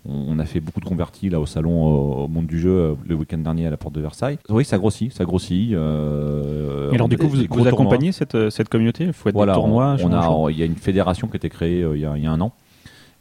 on, 0.08 0.24
on 0.28 0.38
a 0.38 0.44
fait 0.44 0.60
beaucoup 0.60 0.80
de 0.80 0.84
convertis 0.84 1.28
là 1.28 1.40
au 1.40 1.46
salon 1.46 1.84
au 2.24 2.28
monde 2.28 2.46
du 2.46 2.58
jeu 2.60 2.70
euh, 2.70 2.94
le 3.06 3.14
week-end 3.16 3.38
dernier 3.38 3.66
à 3.66 3.70
la 3.70 3.76
porte 3.76 3.94
de 3.94 4.00
Versailles 4.00 4.38
oui 4.48 4.64
ça 4.64 4.78
grossit 4.78 5.12
ça 5.12 5.24
grossit 5.24 5.72
euh, 5.74 6.90
Et 6.92 6.94
alors, 6.94 7.08
du 7.08 7.18
coup, 7.18 7.28
vous, 7.28 7.42
vous 7.48 7.66
accompagnez 7.66 8.12
cette, 8.12 8.50
cette 8.50 8.68
communauté? 8.68 9.04
Il 9.04 9.12
faut 9.12 9.28
être 9.28 9.34
Voilà, 9.34 9.52
des 9.54 9.58
tournois 9.60 9.96
on, 10.02 10.12
on 10.12 10.46
a, 10.46 10.50
il 10.50 10.58
y 10.58 10.62
a 10.62 10.66
une 10.66 10.76
fédération 10.76 11.26
qui 11.28 11.34
a 11.34 11.36
été 11.38 11.48
créée 11.50 11.82
euh, 11.82 11.96
il 11.96 12.02
y, 12.02 12.06
a, 12.06 12.16
il 12.16 12.22
y 12.22 12.26
a 12.26 12.32
un 12.32 12.40
an. 12.40 12.52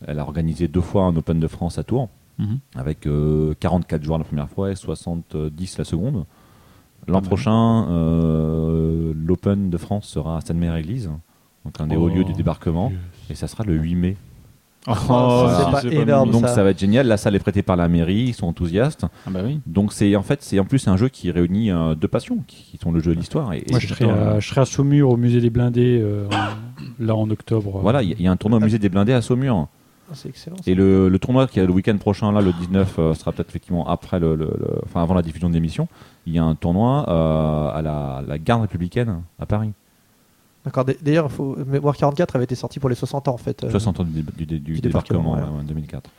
Elle 0.08 0.20
a 0.20 0.24
organisé 0.24 0.68
deux 0.68 0.82
fois 0.82 1.03
un 1.03 1.16
Open 1.16 1.39
de 1.39 1.47
France 1.47 1.78
à 1.80 1.84
Tours, 1.84 2.10
Mhm. 2.38 2.60
avec 2.76 3.08
euh, 3.08 3.53
44 3.62 4.03
joueurs 4.03 4.18
la 4.20 4.26
première 4.26 4.49
fois 4.49 4.70
et 4.70 4.76
70 4.76 5.78
la 5.78 5.86
seconde. 5.86 6.26
L'an 7.08 7.16
Pas 7.16 7.22
mal. 7.22 7.28
prochain, 7.28 7.88
euh, 7.89 9.14
l'Open 9.16 9.70
de 9.70 9.78
France 9.78 10.08
sera 10.08 10.38
à 10.38 10.41
Sainte-Mère-Église, 10.41 11.10
donc 11.64 11.80
un 11.80 11.88
des 11.88 11.95
hauts 11.95 12.10
Oh. 12.12 12.16
lieux 12.16 12.24
du 12.24 12.34
débarquement, 12.34 12.91
et 13.30 13.36
ça 13.36 13.47
sera 13.47 13.64
le 13.64 13.74
8 13.76 13.95
mai. 13.95 14.18
Oh, 14.88 14.93
ça, 14.93 15.82
si 15.82 15.88
pas 15.89 15.93
énorme. 15.95 16.30
donc 16.30 16.41
ça. 16.41 16.53
ça 16.53 16.64
va 16.64 16.70
être 16.70 16.78
génial. 16.80 17.08
La 17.08 17.18
salle 17.18 17.34
est 17.36 17.39
prêtée 17.39 17.64
par 17.64 17.76
la 17.76 17.88
mairie, 17.88 18.26
ils 18.28 18.34
sont 18.36 18.45
enthousiastes. 18.45 19.06
Ah 19.26 19.32
bah 19.32 19.39
oui. 19.43 19.60
Donc 19.66 19.91
c'est 19.91 20.16
en 20.16 20.22
fait 20.22 20.43
c'est 20.43 20.60
en 20.60 20.66
plus 20.66 20.88
un 20.88 20.95
jeu 20.95 21.10
qui 21.10 21.32
réunit 21.32 21.72
euh, 21.72 21.95
deux 21.95 22.08
passions, 22.08 22.38
qui, 22.45 22.64
qui 22.70 22.78
sont 22.78 22.91
le 22.91 22.99
jeu 22.99 23.14
et 23.14 23.16
l'histoire. 23.16 23.51
Et, 23.53 23.64
Moi, 23.72 23.80
et 23.80 23.82
je 23.82 23.88
serai, 23.88 24.06
à, 24.08 24.39
je 24.39 24.47
serai 24.47 24.62
à 24.62 24.66
Saumur 24.66 25.10
au 25.10 25.18
musée 25.18 25.41
des 25.41 25.49
blindés 25.49 25.99
euh, 26.03 26.28
là 26.99 27.16
en 27.16 27.28
octobre. 27.32 27.80
Voilà, 27.82 28.03
il 28.03 28.10
y, 28.10 28.12
a- 28.14 28.16
il 28.20 28.26
y 28.26 28.28
a 28.28 28.32
un 28.32 28.38
tournoi 28.38 28.60
au 28.60 28.62
musée 28.62 28.78
des 28.78 28.89
blindés 28.89 29.14
à 29.14 29.24
Saumur. 29.24 29.68
Ah, 30.10 30.14
C'est 30.14 30.30
excellent. 30.30 30.58
ça. 30.58 30.64
Et 30.68 30.76
le, 30.76 31.10
le 31.10 31.20
tournoi 31.20 31.47
qui 31.47 31.60
est 31.60 31.66
le 31.66 31.72
week-end 31.72 31.97
prochain, 31.97 32.32
là, 32.32 32.41
le 32.41 32.53
19, 32.53 32.95
euh, 32.99 33.14
sera 33.16 33.32
peut-être 33.32 33.49
effectivement 33.49 33.88
après 33.88 34.20
le, 34.20 34.36
le- 34.36 34.45
le- 34.60 34.82
enfin 34.86 35.01
avant 35.01 35.14
la 35.16 35.22
diffusion 35.24 35.49
de 35.49 35.53
l'émission. 35.56 35.88
Il 36.28 36.34
y 36.34 36.39
a 36.39 36.43
un 36.43 36.56
tournoi 36.56 37.06
euh, 37.10 37.70
à 37.78 37.82
la, 37.82 38.24
la 38.28 38.38
garde 38.38 38.62
républicaine 38.62 39.22
à 39.39 39.45
Paris. 39.45 39.72
D'accord. 40.64 40.86
D'ailleurs, 41.01 41.32
faut- 41.32 41.56
Mémoire 41.66 41.95
44 41.95 42.36
avait 42.36 42.45
été 42.45 42.56
sorti 42.56 42.80
pour 42.80 42.89
les 42.89 42.95
60 42.95 43.28
ans, 43.28 43.34
en 43.34 43.38
fait. 43.38 43.64
euh, 43.64 43.70
60 43.72 43.99
ans 43.99 44.03
du, 44.03 44.22
du- 44.24 44.45
du 44.45 44.60
du 44.60 44.80
débarquement, 44.82 45.34
ouais, 45.34 45.41
ouais, 45.41 45.64
2004. 45.64 46.10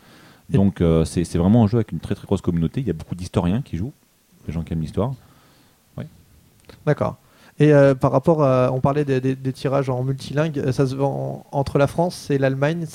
Et- 0.52 0.56
Donc 0.56 0.80
euh, 0.80 1.04
c'est 1.04 1.22
vraiment 1.36 1.64
un 1.64 1.66
jeu 1.66 1.78
avec 1.78 1.92
une 1.92 1.98
très 2.00 2.14
très 2.14 2.26
grosse 2.26 2.40
communauté. 2.40 2.80
Il 2.80 2.86
y 2.86 2.90
a 2.90 2.92
beaucoup 2.92 3.14
d'historiens 3.14 3.62
qui 3.62 3.76
jouent, 3.76 3.92
des 4.46 4.52
gens 4.52 4.62
qui 4.62 4.72
aiment 4.72 4.80
l'histoire. 4.80 5.12
D'accord. 6.84 7.16
Et 7.58 7.72
euh, 7.72 7.94
par 7.94 8.12
rapport 8.12 8.42
à. 8.42 8.70
On 8.72 8.80
parlait 8.80 9.04
des, 9.04 9.52
tirages 9.52 9.88
en 9.88 10.02
multilingue, 10.04 10.58
euh, 10.58 10.72
ça 10.72 10.86
se 10.86 10.94
vend 10.94 11.46
entre 11.52 11.78
la 11.78 11.86
France 11.86 12.30
et 12.30 12.38
l'Allemagne, 12.38 12.86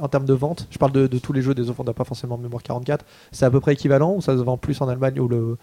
en 0.00 0.08
termes 0.08 0.26
de 0.26 0.34
vente. 0.34 0.68
Je 0.70 0.78
parle 0.78 0.92
de, 0.92 1.06
tous 1.18 1.32
les 1.32 1.40
jeux 1.40 1.54
des 1.54 1.70
enfants, 1.70 1.82
on 1.82 1.86
n'a 1.86 1.94
pas 1.94 2.04
forcément 2.04 2.36
Mémoire 2.36 2.62
44. 2.62 3.04
C'est 3.32 3.46
à 3.46 3.50
peu 3.50 3.60
près 3.60 3.72
équivalent 3.72 4.14
ou 4.14 4.20
ça 4.20 4.36
se 4.36 4.42
vend 4.42 4.58
plus 4.58 4.80
en 4.80 4.88
Allemagne 4.88 5.18
ou 5.18 5.28
le. 5.28 5.56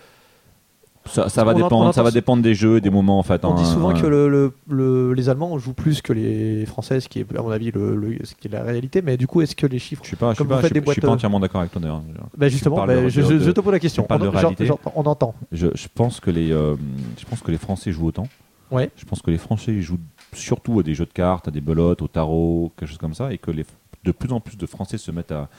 Ça, 1.05 1.27
ça 1.27 1.43
va 1.43 1.53
dépendre, 1.53 1.93
ça 1.93 2.01
va 2.01 2.11
dépendre 2.11 2.41
des 2.41 2.55
jeux 2.55 2.77
et 2.77 2.81
des 2.81 2.89
moments 2.89 3.19
en 3.19 3.23
fait. 3.23 3.43
On 3.43 3.51
hein, 3.51 3.55
dit 3.55 3.65
souvent 3.65 3.93
ouais. 3.93 4.01
que 4.01 4.07
le, 4.07 4.29
le- 4.29 4.53
le- 4.69 5.13
les 5.13 5.27
Allemands 5.27 5.57
jouent 5.59 5.73
plus 5.73 6.01
que 6.01 6.13
les 6.13 6.65
Français, 6.65 7.01
ce 7.01 7.09
qui 7.09 7.19
est 7.19 7.37
à 7.37 7.41
mon 7.41 7.49
avis 7.51 7.71
ce 8.23 8.33
qui 8.35 8.47
est 8.47 8.51
la 8.51 8.63
réalité. 8.63 9.01
Mais 9.01 9.17
du 9.17 9.27
coup, 9.27 9.41
est-ce 9.41 9.55
que 9.55 9.67
les 9.67 9.79
chiffres. 9.79 10.01
Je 10.03 10.07
suis 10.07 10.15
pas, 10.15 10.29
je 10.29 10.35
suis 10.35 10.37
Comme 10.39 10.47
pas, 10.47 10.55
faites 10.61 10.63
je 10.63 10.67
suis- 10.67 10.73
des 10.81 10.85
je 10.87 10.91
suis 10.93 11.01
boîtes, 11.01 11.09
pas 11.09 11.13
entièrement 11.15 11.39
d'accord 11.41 11.59
avec 11.61 11.71
toi 11.73 11.81
d'ailleurs. 11.81 12.01
Bah 12.37 12.47
justement, 12.47 12.85
bah, 12.85 12.95
de- 12.95 13.09
je, 13.09 13.21
de- 13.21 13.51
te 13.51 13.59
pose 13.59 13.73
la 13.73 13.79
question. 13.79 14.07
On, 14.09 14.17
de 14.17 14.23
genre- 14.23 14.33
réalité. 14.33 14.65
genre, 14.65 14.79
on 14.95 15.03
entend. 15.03 15.35
Je, 15.51 15.67
je 15.75 15.87
pense 15.93 16.19
que 16.21 16.31
les, 16.31 16.51
euh, 16.51 16.75
je 17.19 17.25
pense 17.25 17.41
que 17.41 17.51
les 17.51 17.57
Français 17.57 17.91
jouent 17.91 18.07
autant. 18.07 18.27
Ouais. 18.71 18.89
Je 18.95 19.03
pense 19.05 19.21
que 19.21 19.29
les 19.29 19.37
Français 19.37 19.81
jouent 19.81 19.99
surtout 20.31 20.79
à 20.79 20.83
des 20.83 20.95
jeux 20.95 21.05
de 21.05 21.11
cartes, 21.13 21.47
à 21.49 21.51
des 21.51 21.61
belotes, 21.61 22.01
au 22.01 22.07
tarot, 22.07 22.71
quelque 22.77 22.89
chose 22.89 22.97
comme 22.97 23.13
ça, 23.13 23.31
et 23.33 23.37
que 23.37 23.51
les, 23.51 23.65
de 24.05 24.11
plus 24.11 24.31
en 24.31 24.39
plus 24.39 24.57
de 24.57 24.65
Français 24.65 24.97
se 24.97 25.11
mettent 25.11 25.31
à, 25.33 25.49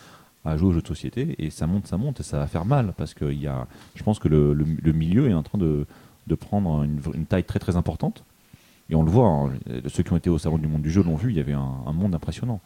à 0.45 0.57
jouer 0.57 0.69
aux 0.69 0.73
jeux 0.73 0.83
de 0.83 0.87
société, 0.87 1.35
et 1.39 1.51
ça 1.51 1.67
monte, 1.67 1.87
ça 1.87 1.97
monte, 1.97 2.21
et 2.21 2.23
ça 2.23 2.39
va 2.39 2.47
faire 2.47 2.65
mal, 2.65 2.93
parce 2.97 3.15
que 3.15 3.25
il 3.27 3.41
y 3.41 3.47
a, 3.47 3.67
je 3.95 4.03
pense 4.03 4.19
que 4.19 4.29
le, 4.29 4.53
le- 4.55 4.67
le 4.83 4.93
milieu 4.93 5.29
est 5.29 5.35
en 5.35 5.43
train 5.43 5.59
de, 5.59 5.87
de 6.27 6.35
prendre 6.35 6.83
une, 6.83 7.01
une 7.15 7.27
taille 7.27 7.45
très 7.45 7.59
très 7.59 7.77
importante, 7.77 8.25
et 8.91 8.95
on 8.95 9.03
le 9.03 9.11
voit, 9.11 9.27
hein, 9.29 9.51
ceux 9.89 10.03
qui 10.03 10.13
ont 10.13 10.17
été 10.19 10.29
au 10.29 10.39
Salon 10.39 10.59
du 10.59 10.67
Monde 10.67 10.83
du 10.83 10.91
Jeu 10.91 11.03
l'ont 11.03 11.17
vu, 11.17 11.31
il 11.31 11.37
y 11.37 11.41
avait 11.41 11.55
un, 11.55 11.73
un 11.87 11.93
monde 11.93 12.15
impressionnant. 12.15 12.61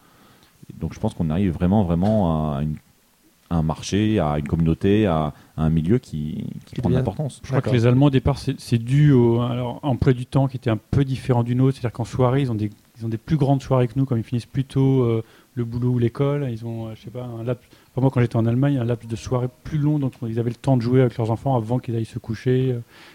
Donc 0.81 0.93
je 0.93 0.99
pense 1.01 1.14
qu'on 1.14 1.31
arrive 1.31 1.53
vraiment 1.53 1.85
vraiment 1.85 2.55
à, 2.57 2.62
une- 2.62 2.76
à 3.51 3.57
un 3.57 3.62
marché, 3.62 4.18
à 4.18 4.39
une 4.39 4.47
communauté, 4.49 5.07
à, 5.07 5.33
à 5.57 5.62
un 5.62 5.70
milieu 5.70 5.99
qui, 5.99 6.45
qui 6.66 6.74
Qui 6.74 6.81
prend 6.83 6.91
de 6.91 6.95
l'importance. 6.97 7.41
Je 7.45 7.49
crois 7.49 7.62
que 7.62 7.70
les 7.70 7.87
Allemands, 7.87 8.07
au 8.07 8.11
départ, 8.11 8.37
c'est 8.39 8.61
c'est 8.61 8.76
dû 8.76 9.12
au 9.12 9.41
alors, 9.41 9.79
emploi 9.83 10.12
du 10.12 10.26
temps 10.26 10.49
qui 10.49 10.57
était 10.59 10.68
un 10.68 10.76
peu 10.91 11.05
différent 11.05 11.45
du 11.45 11.55
nôtre. 11.55 11.79
C'est-à-dire 11.79 11.93
qu'en 11.95 12.05
soirée, 12.05 12.43
ils 12.43 12.51
ont, 12.53 12.55
des, 12.57 12.68
ils 12.99 13.07
ont 13.07 13.09
des 13.09 13.16
plus 13.16 13.37
grandes 13.39 13.62
soirées 13.62 13.89
que 13.89 13.95
nous, 13.97 14.05
comme 14.05 14.18
ils 14.18 14.24
finissent 14.24 14.45
plus 14.45 14.64
tôt 14.64 15.03
euh, 15.05 15.24
le 15.59 15.64
boulot 15.64 15.90
ou 15.90 15.98
l'école. 15.98 16.48
Ils 16.50 16.64
ont, 16.64 16.86
euh, 16.86 16.92
je 16.94 17.02
sais 17.02 17.11
pas, 17.11 17.24
un 17.24 17.42
laps. 17.44 17.62
enfin, 17.92 18.00
moi, 18.00 18.11
quand 18.12 18.20
j'étais 18.20 18.36
en 18.36 18.46
Allemagne, 18.46 18.78
un 18.78 18.84
laps 18.84 19.06
de 19.09 19.16
soirée 19.16 19.48
plus 19.64 19.76
long, 19.78 19.98
donc 19.98 20.14
ils 20.26 20.38
avaient 20.38 20.50
le 20.50 20.56
temps 20.56 20.76
de 20.76 20.82
jouer 20.82 21.00
avec 21.02 21.16
leurs 21.18 21.30
enfants 21.30 21.56
avant 21.56 21.78
qu'ils 21.78 21.94
aillent 21.96 22.04
se 22.04 22.18
coucher, 22.18 22.72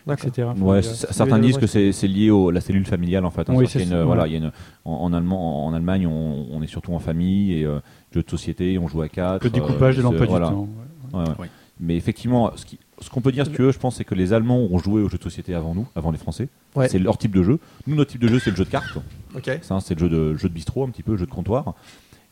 euh, 0.07 0.13
etc. 0.13 0.47
Enfin, 0.51 0.61
Ouais, 0.61 0.81
certains 0.83 1.39
disent 1.39 1.57
que 1.57 1.65
c'est 1.67 2.07
lié 2.07 2.29
à 2.29 2.51
la 2.51 2.61
cellule 2.61 2.85
familiale 2.85 3.25
en 3.25 3.31
fait. 3.31 3.49
hein. 3.49 3.53
Oui, 3.55 3.65
une- 3.65 3.85
ça, 3.85 4.03
voilà, 4.03 4.23
ouais. 4.23 4.29
il 4.29 4.33
y 4.33 4.35
a 4.35 4.39
une- 4.39 4.51
en, 4.85 4.91
en 4.93 5.13
allemand, 5.13 5.65
en 5.65 5.73
Allemagne, 5.73 6.05
on, 6.05 6.45
on 6.51 6.61
est 6.61 6.67
surtout 6.67 6.93
en 6.93 6.99
famille 6.99 7.53
et 7.53 7.63
euh, 7.65 7.79
jeux 8.13 8.21
de 8.23 8.29
société, 8.29 8.77
on 8.77 8.87
joue 8.87 9.01
à 9.01 9.09
quatre. 9.09 9.43
le 9.43 9.49
découpage 9.49 9.95
euh, 9.95 9.97
de 9.99 10.03
l'emploi 10.03 10.25
voilà. 10.27 10.47
du 10.47 10.53
temps. 10.53 10.67
ouais. 11.13 11.19
Ouais, 11.19 11.27
ouais. 11.29 11.35
Ouais. 11.39 11.49
Mais 11.79 11.95
effectivement, 11.95 12.51
ce 12.55 12.65
qui- 12.65 12.77
ce 13.01 13.09
qu'on 13.09 13.19
peut 13.21 13.31
dire, 13.33 13.45
si 13.45 13.51
tu 13.51 13.61
veux, 13.63 13.71
je 13.71 13.79
pense, 13.79 13.95
c'est 13.97 14.05
que 14.05 14.15
les 14.15 14.31
Allemands 14.31 14.59
ont 14.59 14.77
joué 14.77 15.01
aux 15.01 15.09
jeux 15.09 15.17
de 15.17 15.23
société 15.23 15.53
avant 15.55 15.73
nous, 15.75 15.85
avant 15.95 16.11
les 16.11 16.17
Français. 16.17 16.47
Ouais. 16.75 16.87
C'est 16.87 16.99
leur 16.99 17.17
type 17.17 17.35
de 17.35 17.43
jeu. 17.43 17.59
Nous, 17.87 17.95
notre 17.95 18.11
type 18.11 18.21
de 18.21 18.27
jeu, 18.29 18.39
c'est 18.39 18.51
le 18.51 18.55
jeu 18.55 18.63
de 18.63 18.69
cartes. 18.69 18.97
Ok. 19.35 19.49
Ça, 19.61 19.79
c'est 19.81 19.95
le 19.95 19.99
jeu 19.99 20.09
de, 20.09 20.35
jeu 20.35 20.47
de 20.47 20.53
bistrot, 20.53 20.85
un 20.85 20.89
petit 20.89 21.03
peu, 21.03 21.17
jeu 21.17 21.25
de 21.25 21.31
comptoir. 21.31 21.73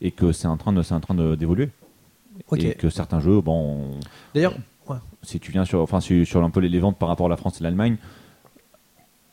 Et 0.01 0.11
que 0.11 0.31
c'est 0.31 0.47
en 0.47 0.57
train 0.57 0.73
de- 0.73 0.81
c'est 0.81 0.93
en 0.95 0.99
train 0.99 1.13
de- 1.15 1.35
d'évoluer. 1.35 1.69
Et 2.57 2.73
que 2.73 2.89
certains 2.89 3.19
jeux, 3.19 3.39
bon, 3.41 3.77
on- 3.95 3.99
D'ailleurs, 4.33 4.53
Ouais. 4.89 4.97
Si 5.21 5.39
tu 5.39 5.51
viens 5.51 5.63
sur, 5.63 5.79
enfin, 5.81 6.01
sur, 6.01 6.25
sur 6.25 6.43
un 6.43 6.49
peu 6.49 6.59
les, 6.59 6.67
les 6.67 6.79
ventes 6.79 6.97
par 6.97 7.07
rapport 7.07 7.27
à 7.27 7.29
la 7.29 7.37
France 7.37 7.61
et 7.61 7.63
l'Allemagne, 7.63 7.97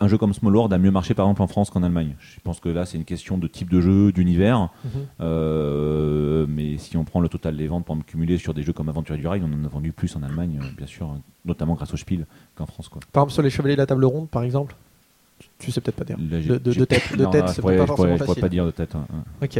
un 0.00 0.06
jeu 0.06 0.18
comme 0.18 0.32
Small 0.34 0.54
World 0.54 0.72
a 0.74 0.78
mieux 0.78 0.90
marché 0.92 1.14
par 1.14 1.24
exemple 1.26 1.42
en 1.42 1.46
France 1.48 1.70
qu'en 1.70 1.82
Allemagne. 1.82 2.14
Je 2.20 2.38
pense 2.44 2.60
que 2.60 2.68
là, 2.68 2.84
c'est 2.84 2.98
une 2.98 3.04
question 3.06 3.38
de 3.38 3.48
type 3.48 3.70
de 3.70 3.80
jeu, 3.80 4.12
d'univers. 4.12 4.68
Mhm. 4.84 4.90
Euh, 5.20 6.46
mais 6.48 6.76
si 6.78 6.96
on 6.96 7.04
prend 7.04 7.20
le 7.20 7.28
total 7.28 7.56
des 7.56 7.66
ventes 7.66 7.84
pour 7.86 7.96
me 7.96 8.02
cumuler 8.02 8.38
sur 8.38 8.54
des 8.54 8.62
jeux 8.62 8.72
comme 8.74 8.88
Aventurier 8.88 9.20
du 9.20 9.26
Rail, 9.26 9.42
on 9.44 9.52
en 9.52 9.64
a 9.64 9.68
vendu 9.68 9.90
plus 9.92 10.14
en 10.16 10.22
Allemagne, 10.22 10.60
euh, 10.62 10.66
bien 10.76 10.86
sûr, 10.86 11.16
notamment 11.44 11.74
grâce 11.74 11.92
au 11.94 11.96
Spiel 11.96 12.26
qu'en 12.54 12.66
France. 12.66 12.88
Quoi. 12.88 13.00
Par 13.12 13.22
exemple, 13.22 13.32
sur 13.32 13.42
les 13.42 13.50
Chevaliers 13.50 13.74
de 13.74 13.80
la 13.80 13.86
Table 13.86 14.04
Ronde, 14.04 14.28
par 14.28 14.42
exemple, 14.44 14.76
tu, 15.58 15.70
sais 15.72 15.80
peut-être 15.80 15.96
pas 15.96 16.04
dire. 16.04 16.18
Là, 16.18 16.38
De, 16.40 16.58
de- 16.58 16.70
j'ai- 16.72 16.80
de 16.80 16.84
tête, 16.84 17.16
de 17.16 17.24
Non, 17.24 17.30
tête 17.30 17.48
je 17.48 17.52
c'est 17.54 17.60
pourrais- 17.62 17.76
pas 17.76 17.82
je 17.82 17.86
forcément 17.86 18.16
pourrais- 18.18 18.34
je 18.36 18.40
pas 18.40 18.48
dire 18.48 18.66
de 18.66 18.70
tête. 18.70 18.94
hein, 18.94 19.06
hein. 19.12 19.24
Ok. 19.42 19.58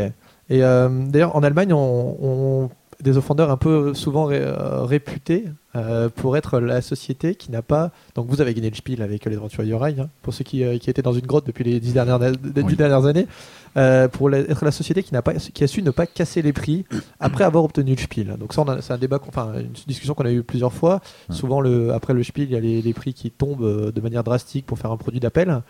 Et 0.51 0.63
euh, 0.65 0.89
d'ailleurs, 1.09 1.37
en 1.37 1.43
Allemagne, 1.43 1.73
on, 1.73 2.17
on- 2.23 2.71
des 3.01 3.17
offenders 3.17 3.49
un 3.49 3.57
peu 3.57 3.95
souvent 3.95 4.25
ré- 4.25 4.41
euh, 4.43 4.83
réputés 4.83 5.45
euh, 5.77 6.09
pour 6.09 6.37
être 6.37 6.59
la 6.59 6.81
société 6.83 7.37
qui 7.37 7.53
n'a 7.53 7.63
pas. 7.63 7.93
Donc, 8.17 8.27
vous 8.29 8.41
avez 8.41 8.53
gagné 8.55 8.71
le 8.71 8.75
Spiel 8.75 9.03
avec 9.03 9.25
les 9.25 9.37
du 9.37 9.75
Rail, 9.75 10.01
hein, 10.01 10.09
pour 10.23 10.35
ceux 10.35 10.43
qui, 10.43 10.65
euh, 10.65 10.79
qui 10.79 10.91
étaient 10.91 11.01
dans 11.03 11.13
une 11.13 11.25
grotte 11.25 11.47
depuis 11.47 11.63
les 11.63 11.79
dix 11.79 11.93
dernières, 11.93 12.19
les 12.19 12.33
dix 12.33 12.63
Oui. 12.65 12.75
dernières 12.75 13.07
années, 13.07 13.29
euh, 13.77 14.09
pour 14.09 14.29
la- 14.29 14.39
être 14.41 14.65
la 14.65 14.73
société 14.73 15.05
qui, 15.05 15.15
n'a 15.15 15.23
pas, 15.23 15.35
qui 15.35 15.63
a 15.63 15.69
su 15.69 15.81
ne 15.85 15.93
pas 15.93 16.07
casser 16.07 16.43
les 16.43 16.53
prix 16.53 16.87
après 17.21 17.45
avoir 17.45 17.63
obtenu 17.63 17.93
le 17.95 17.99
Spiel. 18.01 18.35
Donc, 18.37 18.53
ça, 18.53 18.65
c'est 18.81 18.93
un 18.95 18.99
débat, 18.99 19.21
enfin, 19.29 19.53
une 19.61 19.71
discussion 19.87 20.15
qu'on 20.15 20.25
a 20.25 20.33
eu 20.33 20.43
plusieurs 20.43 20.73
fois. 20.73 21.01
Ouais. 21.29 21.37
Souvent, 21.37 21.61
le, 21.61 21.93
après 21.93 22.15
le 22.15 22.25
Spiel, 22.25 22.49
il 22.51 22.53
y 22.55 22.57
a 22.57 22.61
les, 22.61 22.83
les 22.83 22.95
prix 22.95 23.15
qui 23.15 23.31
tombent 23.31 23.63
euh, 23.63 23.93
de 23.93 24.01
manière 24.01 24.25
drastique 24.25 24.67
pour 24.67 24.77
faire 24.77 24.91
un 24.91 24.97
produit 24.97 25.21
d'appel. 25.21 25.63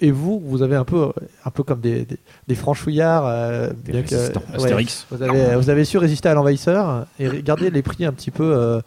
Et 0.00 0.10
vous, 0.10 0.40
vous 0.44 0.62
avez 0.62 0.76
un 0.76 0.84
peu, 0.84 1.10
un 1.44 1.50
peu 1.50 1.62
comme 1.62 1.80
des, 1.80 2.04
des, 2.04 2.18
des 2.48 2.54
franchouillards, 2.54 3.24
euh, 3.26 3.70
Des 3.84 3.92
bien 3.92 4.02
que- 4.02 4.14
résistants. 4.14 4.42
ouais, 4.50 4.56
Astérix. 4.56 5.06
vous 5.10 5.22
avez, 5.22 5.56
vous 5.56 5.70
avez 5.70 5.84
su 5.86 5.96
résister 5.98 6.28
à 6.28 6.34
l'envahisseur 6.34 7.06
et 7.18 7.42
garder 7.42 7.70
les 7.70 7.82
prix 7.82 8.04
un 8.04 8.12
petit 8.12 8.30
peu 8.30 8.44
euh, 8.54 8.80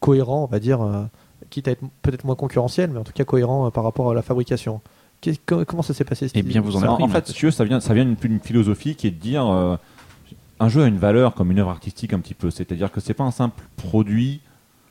cohérents, 0.00 0.44
on 0.44 0.46
va 0.46 0.60
dire, 0.60 0.80
euh, 0.82 1.02
quitte 1.50 1.66
à 1.68 1.72
être 1.72 1.82
peut-être 2.02 2.24
moins 2.24 2.36
concurrentiels, 2.36 2.90
mais 2.90 3.00
en 3.00 3.04
tout 3.04 3.12
cas 3.12 3.24
cohérents 3.24 3.66
euh, 3.66 3.70
par 3.70 3.82
rapport 3.84 4.10
à 4.10 4.14
la 4.14 4.22
fabrication. 4.22 4.80
Comment 5.46 5.82
ça 5.82 5.94
s'est 5.94 6.04
passé 6.04 6.28
Eh 6.34 6.42
bien, 6.42 6.60
vous 6.60 6.76
en 6.76 6.82
appris, 6.82 7.04
en 7.04 7.08
fait, 7.08 7.28
si 7.28 7.52
ça 7.52 7.64
vient, 7.64 7.78
ça 7.80 7.94
vient 7.94 8.04
d'une 8.04 8.16
d'une 8.16 8.40
philosophie 8.40 8.96
qui 8.96 9.06
est 9.06 9.12
de 9.12 9.20
dire 9.20 9.46
euh, 9.46 9.76
un 10.58 10.68
jeu 10.68 10.82
a 10.82 10.86
une 10.88 10.98
valeur 10.98 11.34
comme 11.34 11.50
une 11.52 11.58
œuvre 11.60 11.70
artistique 11.70 12.12
un 12.12 12.18
petit 12.20 12.34
peu. 12.34 12.50
C'est-à-dire 12.50 12.90
que 12.90 13.00
c'est 13.00 13.14
pas 13.14 13.22
un 13.24 13.30
simple 13.30 13.62
produit, 13.76 14.40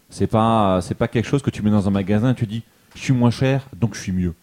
c'est 0.10 0.28
pas, 0.28 0.80
c'est 0.82 0.96
pas 0.96 1.08
quelque 1.10 1.26
chose 1.28 1.42
que 1.42 1.50
tu 1.50 1.62
mets 1.62 1.72
dans 1.72 1.88
un 1.88 1.92
magasin 1.92 2.32
et 2.32 2.36
tu 2.36 2.46
dis 2.46 2.64
je 2.96 3.02
suis 3.02 3.14
moins 3.14 3.32
cher 3.32 3.68
donc 3.78 3.96
je 3.96 4.00
suis 4.02 4.12
mieux. 4.14 4.34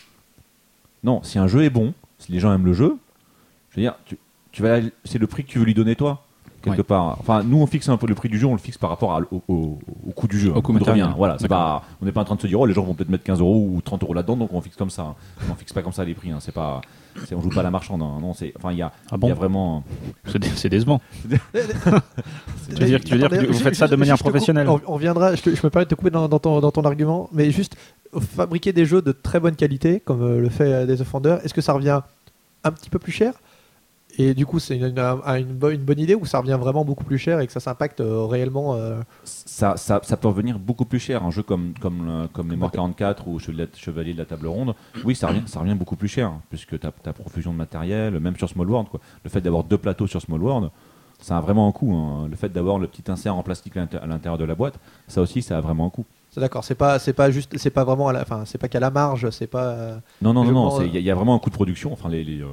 Non, 1.05 1.23
si 1.23 1.39
un 1.39 1.47
jeu 1.47 1.65
est 1.65 1.71
bon, 1.71 1.95
si 2.19 2.33
les 2.33 2.41
gens 2.41 2.53
aiment 2.53 2.67
le 2.67 2.73
jeu, 2.73 2.97
je 3.71 3.77
veux 3.77 3.83
dire, 3.83 3.97
tu, 4.05 4.19
tu 4.53 4.63
vas, 4.63 4.81
c'est 5.05 5.19
le 5.19 5.27
prix 5.27 5.45
que 5.45 5.51
tu 5.51 5.59
veux 5.59 5.65
lui 5.65 5.75
donner 5.75 5.97
toi 5.97 6.25
quelque 6.63 6.79
Ouais. 6.79 6.83
part. 6.83 7.17
Enfin, 7.21 7.43
nous 7.45 7.59
on 7.61 7.67
fixe 7.67 7.89
un 7.89 7.97
peu 7.97 8.07
le 8.07 8.15
prix 8.15 8.29
du 8.29 8.39
jeu, 8.39 8.47
on 8.47 8.53
le 8.53 8.59
fixe 8.59 8.79
par 8.79 8.91
rapport 8.91 9.13
à- 9.13 9.21
au, 9.31 9.43
au- 9.49 9.79
au 10.07 10.11
coût 10.13 10.27
du 10.29 10.39
jeu, 10.39 10.53
Au 10.55 10.61
coût 10.63 10.73
de 10.73 10.79
matériel. 10.79 11.05
revient. 11.05 11.15
Voilà, 11.17 11.37
c'est 11.39 11.49
D'accord. 11.49 11.81
pas, 11.81 11.85
on 12.03 12.05
n'est 12.07 12.13
pas 12.13 12.21
en 12.23 12.25
train 12.25 12.35
de 12.37 12.41
se 12.41 12.47
dire 12.47 12.59
oh 12.61 12.67
les 12.67 12.75
gens 12.75 12.83
vont 12.83 12.95
peut-être 12.95 13.09
mettre 13.11 13.25
15 13.25 13.41
euros 13.41 13.69
ou 13.73 13.81
30 13.81 14.03
euros 14.03 14.15
là-dedans, 14.15 14.37
donc 14.37 14.53
on 14.53 14.61
fixe 14.61 14.77
comme 14.77 14.91
ça. 14.91 15.15
On 15.51 15.55
fixe 15.55 15.73
pas 15.73 15.83
comme 15.83 15.93
ça 15.93 16.05
les 16.05 16.15
prix. 16.15 16.31
Hein. 16.31 16.39
C'est 16.41 16.53
pas, 16.53 16.81
on 17.35 17.41
joue 17.41 17.49
pas 17.51 17.61
à 17.61 17.65
la 17.65 17.71
marchande. 17.71 18.03
hein. 18.03 18.19
Non, 18.21 18.35
c'est, 18.35 18.53
enfin 18.57 18.73
il 18.73 18.79
y 18.79 18.83
a, 18.83 18.93
Ah 19.11 19.15
y 19.17 19.19
bon 19.19 19.31
a 19.31 19.35
vraiment. 19.35 19.85
C'est 20.27 20.39
dé- 20.39 20.49
c'est 20.57 20.69
décevant. 20.69 21.01
Tu 21.23 22.75
veux 22.75 22.87
dire- 22.87 23.01
tu 23.01 23.13
veux 23.13 23.19
dire 23.19 23.29
que 23.31 23.47
vous 23.47 23.53
faites 23.55 23.75
ça 23.75 23.89
de 23.89 23.97
manière 23.97 24.17
coupe, 24.17 24.29
professionnelle 24.31 24.69
on, 24.69 24.81
on 24.87 24.97
viendra, 24.97 25.35
je, 25.35 25.43
te- 25.43 25.51
je 25.55 25.61
me 25.65 25.71
permets 25.71 25.85
de 25.87 25.91
te 25.91 25.95
couper 25.95 26.11
dans, 26.11 26.29
dans 26.29 26.39
ton, 26.39 26.61
dans 26.61 26.71
ton 26.71 26.83
argument, 26.83 27.29
mais 27.33 27.51
juste 27.51 27.77
fabriquer 28.21 28.73
des 28.73 28.85
jeux 28.85 29.03
de 29.03 29.13
très 29.13 29.41
bonne 29.41 29.57
qualité, 29.57 30.01
comme 30.01 30.23
euh, 30.23 30.41
le 30.41 30.49
fait 30.49 30.73
euh, 30.73 30.87
des 30.87 31.01
Offenders, 31.01 31.41
est-ce 31.45 31.55
que 31.55 31.61
ça 31.61 31.73
revient 31.73 32.01
un 32.65 32.71
petit 32.73 32.91
peu 32.91 32.99
plus 32.99 33.13
cher? 33.13 33.35
Et 34.21 34.35
du 34.35 34.45
coup, 34.47 34.59
c'est 34.59 34.77
une, 34.77 34.91
bonne- 34.91 35.99
idée 35.99 36.15
ou 36.17 36.27
ça 36.27 36.41
revient 36.41 36.59
vraiment 36.61 36.85
beaucoup 36.85 37.05
plus 37.05 37.19
cher 37.19 37.39
et 37.41 37.47
que 37.47 37.53
ça 37.53 37.61
s'impacte 37.61 38.01
euh, 38.01 38.25
réellement 38.25 38.75
euh, 38.75 39.01
ça, 39.25 39.77
ça, 39.77 40.01
ça 40.03 40.17
peut 40.17 40.27
revenir 40.29 40.59
beaucoup 40.59 40.85
plus 40.85 40.99
cher. 40.99 41.23
Un 41.25 41.31
jeu 41.31 41.43
comme, 41.45 41.73
comme, 41.81 42.29
comme 42.33 42.49
Mémoire 42.49 42.71
44 42.73 43.29
ou 43.29 43.39
Chevalier 43.39 44.13
de 44.15 44.19
la 44.19 44.25
Table 44.25 44.49
Ronde, 44.49 44.75
oui, 45.05 45.15
ça 45.15 45.29
revient, 45.29 45.43
ça 45.47 45.61
revient 45.61 45.75
beaucoup 45.77 45.95
plus 45.97 46.09
cher, 46.09 46.29
hein, 46.29 46.41
puisque 46.51 46.79
tu 46.79 46.87
as, 46.87 46.91
profusion 47.13 47.53
de 47.53 47.57
matériel, 47.59 48.19
même 48.19 48.37
sur 48.37 48.49
Small 48.49 48.69
World. 48.69 48.89
Quoi. 48.89 49.01
Le 49.25 49.31
fait 49.31 49.41
d'avoir 49.41 49.63
deux 49.65 49.79
plateaux 49.79 50.07
sur 50.09 50.21
Small 50.21 50.43
World, 50.43 50.71
ça 51.21 51.39
a 51.39 51.41
vraiment 51.41 51.69
un 51.69 51.73
coût. 51.73 51.93
hein. 51.95 52.27
Le 52.29 52.37
fait 52.37 52.49
d'avoir 52.49 52.79
le 52.79 52.87
petit 52.89 53.09
insert 53.11 53.35
en 53.37 53.43
plastique 53.43 53.77
à 53.77 53.81
l'inté- 53.81 53.99
à 53.99 54.07
l'intérieur 54.07 54.39
de 54.39 54.45
la 54.45 54.55
boîte, 54.55 54.75
ça 55.07 55.21
aussi, 55.21 55.43
ça 55.43 55.59
a 55.59 55.61
vraiment 55.61 55.87
un 55.87 55.91
coût. 55.91 56.05
C'est 56.31 56.41
d'accord, 56.41 56.63
c'est 56.65 56.75
pas, 56.75 56.99
c'est 56.99 57.13
pas 57.15 57.31
juste, 57.31 57.57
c'est 57.57 57.71
pas 57.71 57.85
vraiment 57.85 58.09
à 58.09 58.13
la, 58.13 58.23
enfin, 58.23 58.43
c'est 58.47 58.59
pas 58.59 58.69
qu'à 58.69 58.81
la 58.81 58.91
marge, 58.91 59.31
c'est 59.31 59.47
pas. 59.47 59.65
euh, 59.71 59.97
Non, 60.23 60.33
non, 60.35 60.45
non, 60.45 60.53
non, 60.53 60.81
il 60.83 60.93
y, 60.93 60.97
a- 60.97 61.01
il 61.01 61.07
y 61.07 61.11
a 61.11 61.15
vraiment 61.15 61.35
un 61.35 61.39
coût 61.39 61.51
de 61.51 61.55
production. 61.55 61.93
Enfin, 61.93 62.09
les, 62.09 62.23
les, 62.23 62.43
euh, 62.43 62.47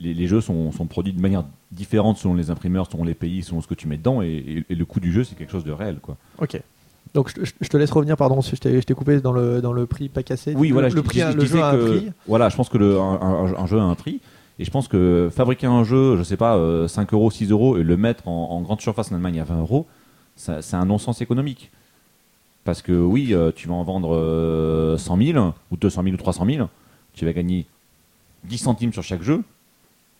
les, 0.00 0.14
les 0.14 0.26
jeux 0.28 0.40
sont, 0.40 0.72
sont 0.72 0.86
produits 0.86 1.12
de 1.12 1.20
manière 1.20 1.44
différente 1.70 2.18
selon 2.18 2.34
les 2.34 2.50
imprimeurs, 2.50 2.88
selon 2.90 3.04
les 3.04 3.14
pays, 3.14 3.42
selon 3.42 3.60
ce 3.60 3.66
que 3.66 3.74
tu 3.74 3.88
mets 3.88 3.96
dedans, 3.96 4.22
et, 4.22 4.28
et- 4.28 4.64
et 4.70 4.74
le 4.74 4.84
coût 4.84 5.00
du 5.00 5.12
jeu, 5.12 5.24
c'est 5.24 5.34
quelque 5.36 5.52
chose 5.52 5.64
de 5.64 5.72
réel. 5.72 5.98
Quoi. 6.02 6.16
Ok. 6.38 6.60
Donc 7.14 7.30
je, 7.38 7.68
te 7.68 7.76
laisse 7.76 7.90
revenir, 7.90 8.16
pardon, 8.16 8.40
si 8.40 8.56
je 8.56 8.60
t'ai, 8.80 8.94
coupé 8.94 9.20
dans 9.20 9.32
le, 9.32 9.60
dans 9.60 9.72
le 9.72 9.86
prix 9.86 10.08
pas 10.08 10.22
cassé. 10.22 10.54
Oui, 10.56 10.68
le, 10.68 10.72
voilà, 10.74 10.88
le 10.88 10.96
je, 10.96 11.00
prix, 11.00 11.20
je- 11.20 11.36
le 11.36 11.44
jeu 11.44 11.62
a 11.62 11.70
un 11.70 11.76
prix. 11.76 12.10
Voilà, 12.26 12.48
je 12.48 12.56
pense 12.56 12.68
que 12.70 12.78
le, 12.78 12.98
un, 12.98 13.20
un- 13.20 13.54
un 13.56 13.66
jeu 13.66 13.78
a 13.78 13.82
un 13.82 13.94
prix. 13.94 14.20
Et 14.58 14.64
je 14.64 14.70
pense 14.70 14.86
que 14.88 15.28
fabriquer 15.34 15.66
un 15.66 15.82
jeu, 15.84 16.16
je 16.16 16.22
sais 16.22 16.36
pas, 16.36 16.56
euh, 16.56 16.86
5 16.88 17.12
euros, 17.14 17.30
6 17.30 17.50
euros, 17.50 17.76
et 17.78 17.82
le 17.82 17.96
mettre 17.96 18.28
en, 18.28 18.50
en 18.50 18.60
grande 18.62 18.80
surface 18.80 19.10
en 19.10 19.14
Allemagne 19.16 19.40
à 19.40 19.44
20 19.44 19.58
euros, 19.60 19.86
c'est 20.36 20.74
un 20.74 20.84
non-sens 20.84 21.20
économique. 21.20 21.70
Parce 22.64 22.80
que 22.80 22.92
oui, 22.92 23.34
euh, 23.34 23.50
tu 23.54 23.66
vas 23.68 23.74
en 23.74 23.82
vendre 23.82 24.14
euh, 24.14 24.96
100 24.96 25.16
000, 25.16 25.52
ou 25.70 25.76
200 25.76 26.02
000, 26.04 26.14
ou 26.14 26.16
300 26.16 26.46
000, 26.46 26.68
tu 27.14 27.24
vas 27.24 27.32
gagner 27.32 27.66
10 28.44 28.58
centimes 28.58 28.92
sur 28.92 29.02
chaque 29.02 29.22
jeu, 29.22 29.42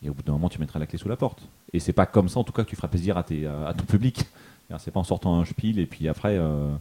et 0.05 0.09
au 0.11 0.15
bout 0.15 0.23
d'un 0.23 0.33
moment, 0.33 0.49
tu 0.49 0.59
mettras 0.61 0.79
la 0.79 0.87
clé 0.87 0.99
sous 0.99 1.09
la 1.09 1.17
porte. 1.17 1.43
Et 1.73 1.79
c'est 1.81 1.93
pas 1.93 2.07
comme 2.07 2.29
ça, 2.29 2.41
en 2.41 2.45
tout 2.45 2.53
cas, 2.53 2.65
que 2.65 2.69
tu 2.71 2.77
feras 2.77 2.89
plaisir 2.89 3.17
à, 3.17 3.23
tes, 3.23 3.47
à 3.47 3.73
ton 3.77 3.85
public. 3.85 4.25
C'est 4.79 4.91
pas 4.91 5.01
en 5.01 5.05
sortant 5.05 5.39
un 5.39 5.45
spiel 5.45 5.79
et 5.79 5.85
puis 5.85 6.09
après, 6.09 6.37
euh, 6.39 6.73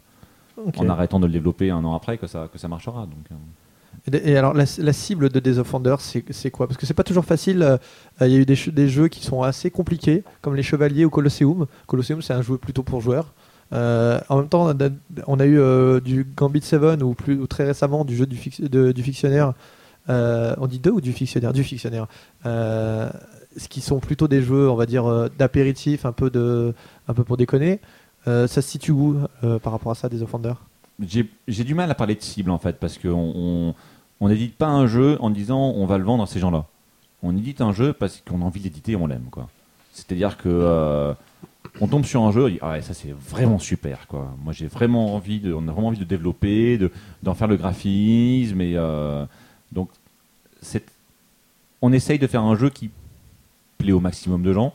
en 0.77 0.87
arrêtant 0.89 1.19
de 1.19 1.25
le 1.25 1.31
développer 1.33 1.71
un 1.71 1.83
an 1.83 1.93
après, 1.93 2.17
que 2.17 2.25
ça, 2.25 2.47
que 2.51 2.57
ça 2.57 2.69
marchera. 2.69 3.01
Donc, 3.05 3.25
euh. 3.31 4.17
Et, 4.23 4.37
alors 4.37 4.53
la, 4.53 4.63
la 4.77 4.93
cible 4.93 5.27
de 5.29 5.39
Days 5.41 5.57
of 5.57 5.73
Wonder, 5.73 5.95
c'est, 5.99 6.51
quoi? 6.51 6.67
Parce 6.67 6.77
que 6.77 6.85
c'est 6.85 6.93
pas 6.93 7.03
toujours 7.03 7.25
facile. 7.25 7.61
euh, 7.63 7.77
Il 8.21 8.27
y 8.31 8.35
a 8.35 8.37
eu 8.39 8.45
des, 8.45 8.55
des 8.71 8.87
jeux 8.87 9.09
qui 9.09 9.21
sont 9.25 9.43
assez 9.43 9.69
compliqués, 9.71 10.23
comme 10.41 10.55
les 10.55 10.63
Chevaliers 10.63 11.03
ou 11.03 11.09
Colosseum. 11.09 11.65
Colosseum, 11.85 12.21
c'est 12.21 12.33
un 12.33 12.41
jeu 12.41 12.57
plutôt 12.57 12.83
pour 12.83 13.01
joueurs. 13.01 13.33
Euh, 13.73 14.21
en 14.29 14.37
même 14.37 14.47
temps, 14.47 14.67
on 14.67 14.69
a, 14.69 14.89
on 15.27 15.39
a 15.41 15.45
eu 15.45 15.59
euh, 15.59 15.99
du 15.99 16.23
Gambit 16.23 16.61
7 16.61 17.01
ou, 17.03 17.13
plus, 17.13 17.37
ou 17.39 17.47
très 17.47 17.65
récemment 17.65 18.05
du 18.05 18.15
jeu 18.15 18.25
du, 18.25 18.37
fic- 18.37 18.69
de- 18.69 18.93
du 18.93 19.03
fictionnaire. 19.03 19.53
Euh, 20.11 20.53
on 20.57 20.67
dit 20.67 20.79
deux 20.79 20.91
ou 20.91 21.01
du 21.01 21.13
fictionnaire? 21.13 21.53
Du 21.53 21.63
fictionnaire. 21.63 22.07
Euh, 22.45 23.09
ce 23.57 23.67
qui 23.67 23.81
sont 23.81 23.99
plutôt 23.99 24.27
des 24.27 24.41
jeux, 24.41 24.69
on 24.69 24.75
va 24.75 24.85
dire, 24.85 25.05
euh, 25.05 25.29
d'apéritif, 25.37 26.05
un 26.05 26.11
peu, 26.11 26.29
de, 26.29 26.73
un 27.07 27.13
peu 27.13 27.23
pour 27.23 27.37
déconner. 27.37 27.79
Ça 28.25 28.47
se 28.47 28.61
situe 28.61 28.91
où 28.91 29.17
par 29.63 29.73
rapport 29.73 29.93
à 29.93 29.95
ça, 29.95 30.07
Days 30.07 30.21
of 30.21 30.31
Wonder 30.31 30.53
J'ai 30.99 31.63
du 31.63 31.73
mal 31.73 31.89
à 31.89 31.95
parler 31.95 32.13
de 32.13 32.21
cible 32.21 32.51
en 32.51 32.59
fait, 32.59 32.79
parce 32.79 32.99
qu'on 32.99 33.73
on, 34.19 34.29
n'édite 34.29 34.55
pas 34.57 34.67
un 34.67 34.85
jeu 34.85 35.17
en 35.21 35.31
disant 35.31 35.73
on 35.75 35.87
va 35.87 35.97
le 35.97 36.03
vendre 36.03 36.21
à 36.21 36.27
ces 36.27 36.39
gens-là. 36.39 36.65
On 37.23 37.35
édite 37.35 37.61
un 37.61 37.71
jeu 37.71 37.93
parce 37.93 38.21
qu'on 38.27 38.41
a 38.43 38.45
envie 38.45 38.59
d'éditer 38.59 38.91
et 38.91 38.95
on 38.95 39.07
l'aime. 39.07 39.25
quoi. 39.31 39.49
C'est-à-dire 39.91 40.37
que 40.37 41.15
on 41.79 41.87
tombe 41.87 42.05
sur 42.05 42.21
un 42.21 42.31
jeu, 42.31 42.45
on 42.45 42.49
dit 42.49 42.59
ah 42.61 42.73
ouais, 42.73 42.81
ça 42.83 42.93
c'est 42.93 43.11
vraiment 43.11 43.57
super. 43.57 44.05
quoi. 44.07 44.35
Moi 44.43 44.53
j'ai 44.53 44.67
vraiment 44.67 45.15
envie 45.15 45.39
de, 45.39 45.51
on 45.51 45.67
a 45.67 45.71
vraiment 45.71 45.87
envie 45.87 45.97
de 45.97 46.03
développer, 46.03 46.77
de- 46.77 46.91
d'en 47.23 47.33
faire 47.33 47.47
le 47.47 47.55
graphisme 47.57 48.61
et 48.61 48.77
donc 49.71 49.89
on 51.81 51.91
essaye 51.91 52.19
de 52.19 52.27
faire 52.27 52.43
un 52.43 52.55
jeu 52.55 52.69
qui 52.69 52.91
plaît 53.77 53.91
au 53.91 53.99
maximum 53.99 54.43
de 54.43 54.53
gens. 54.53 54.73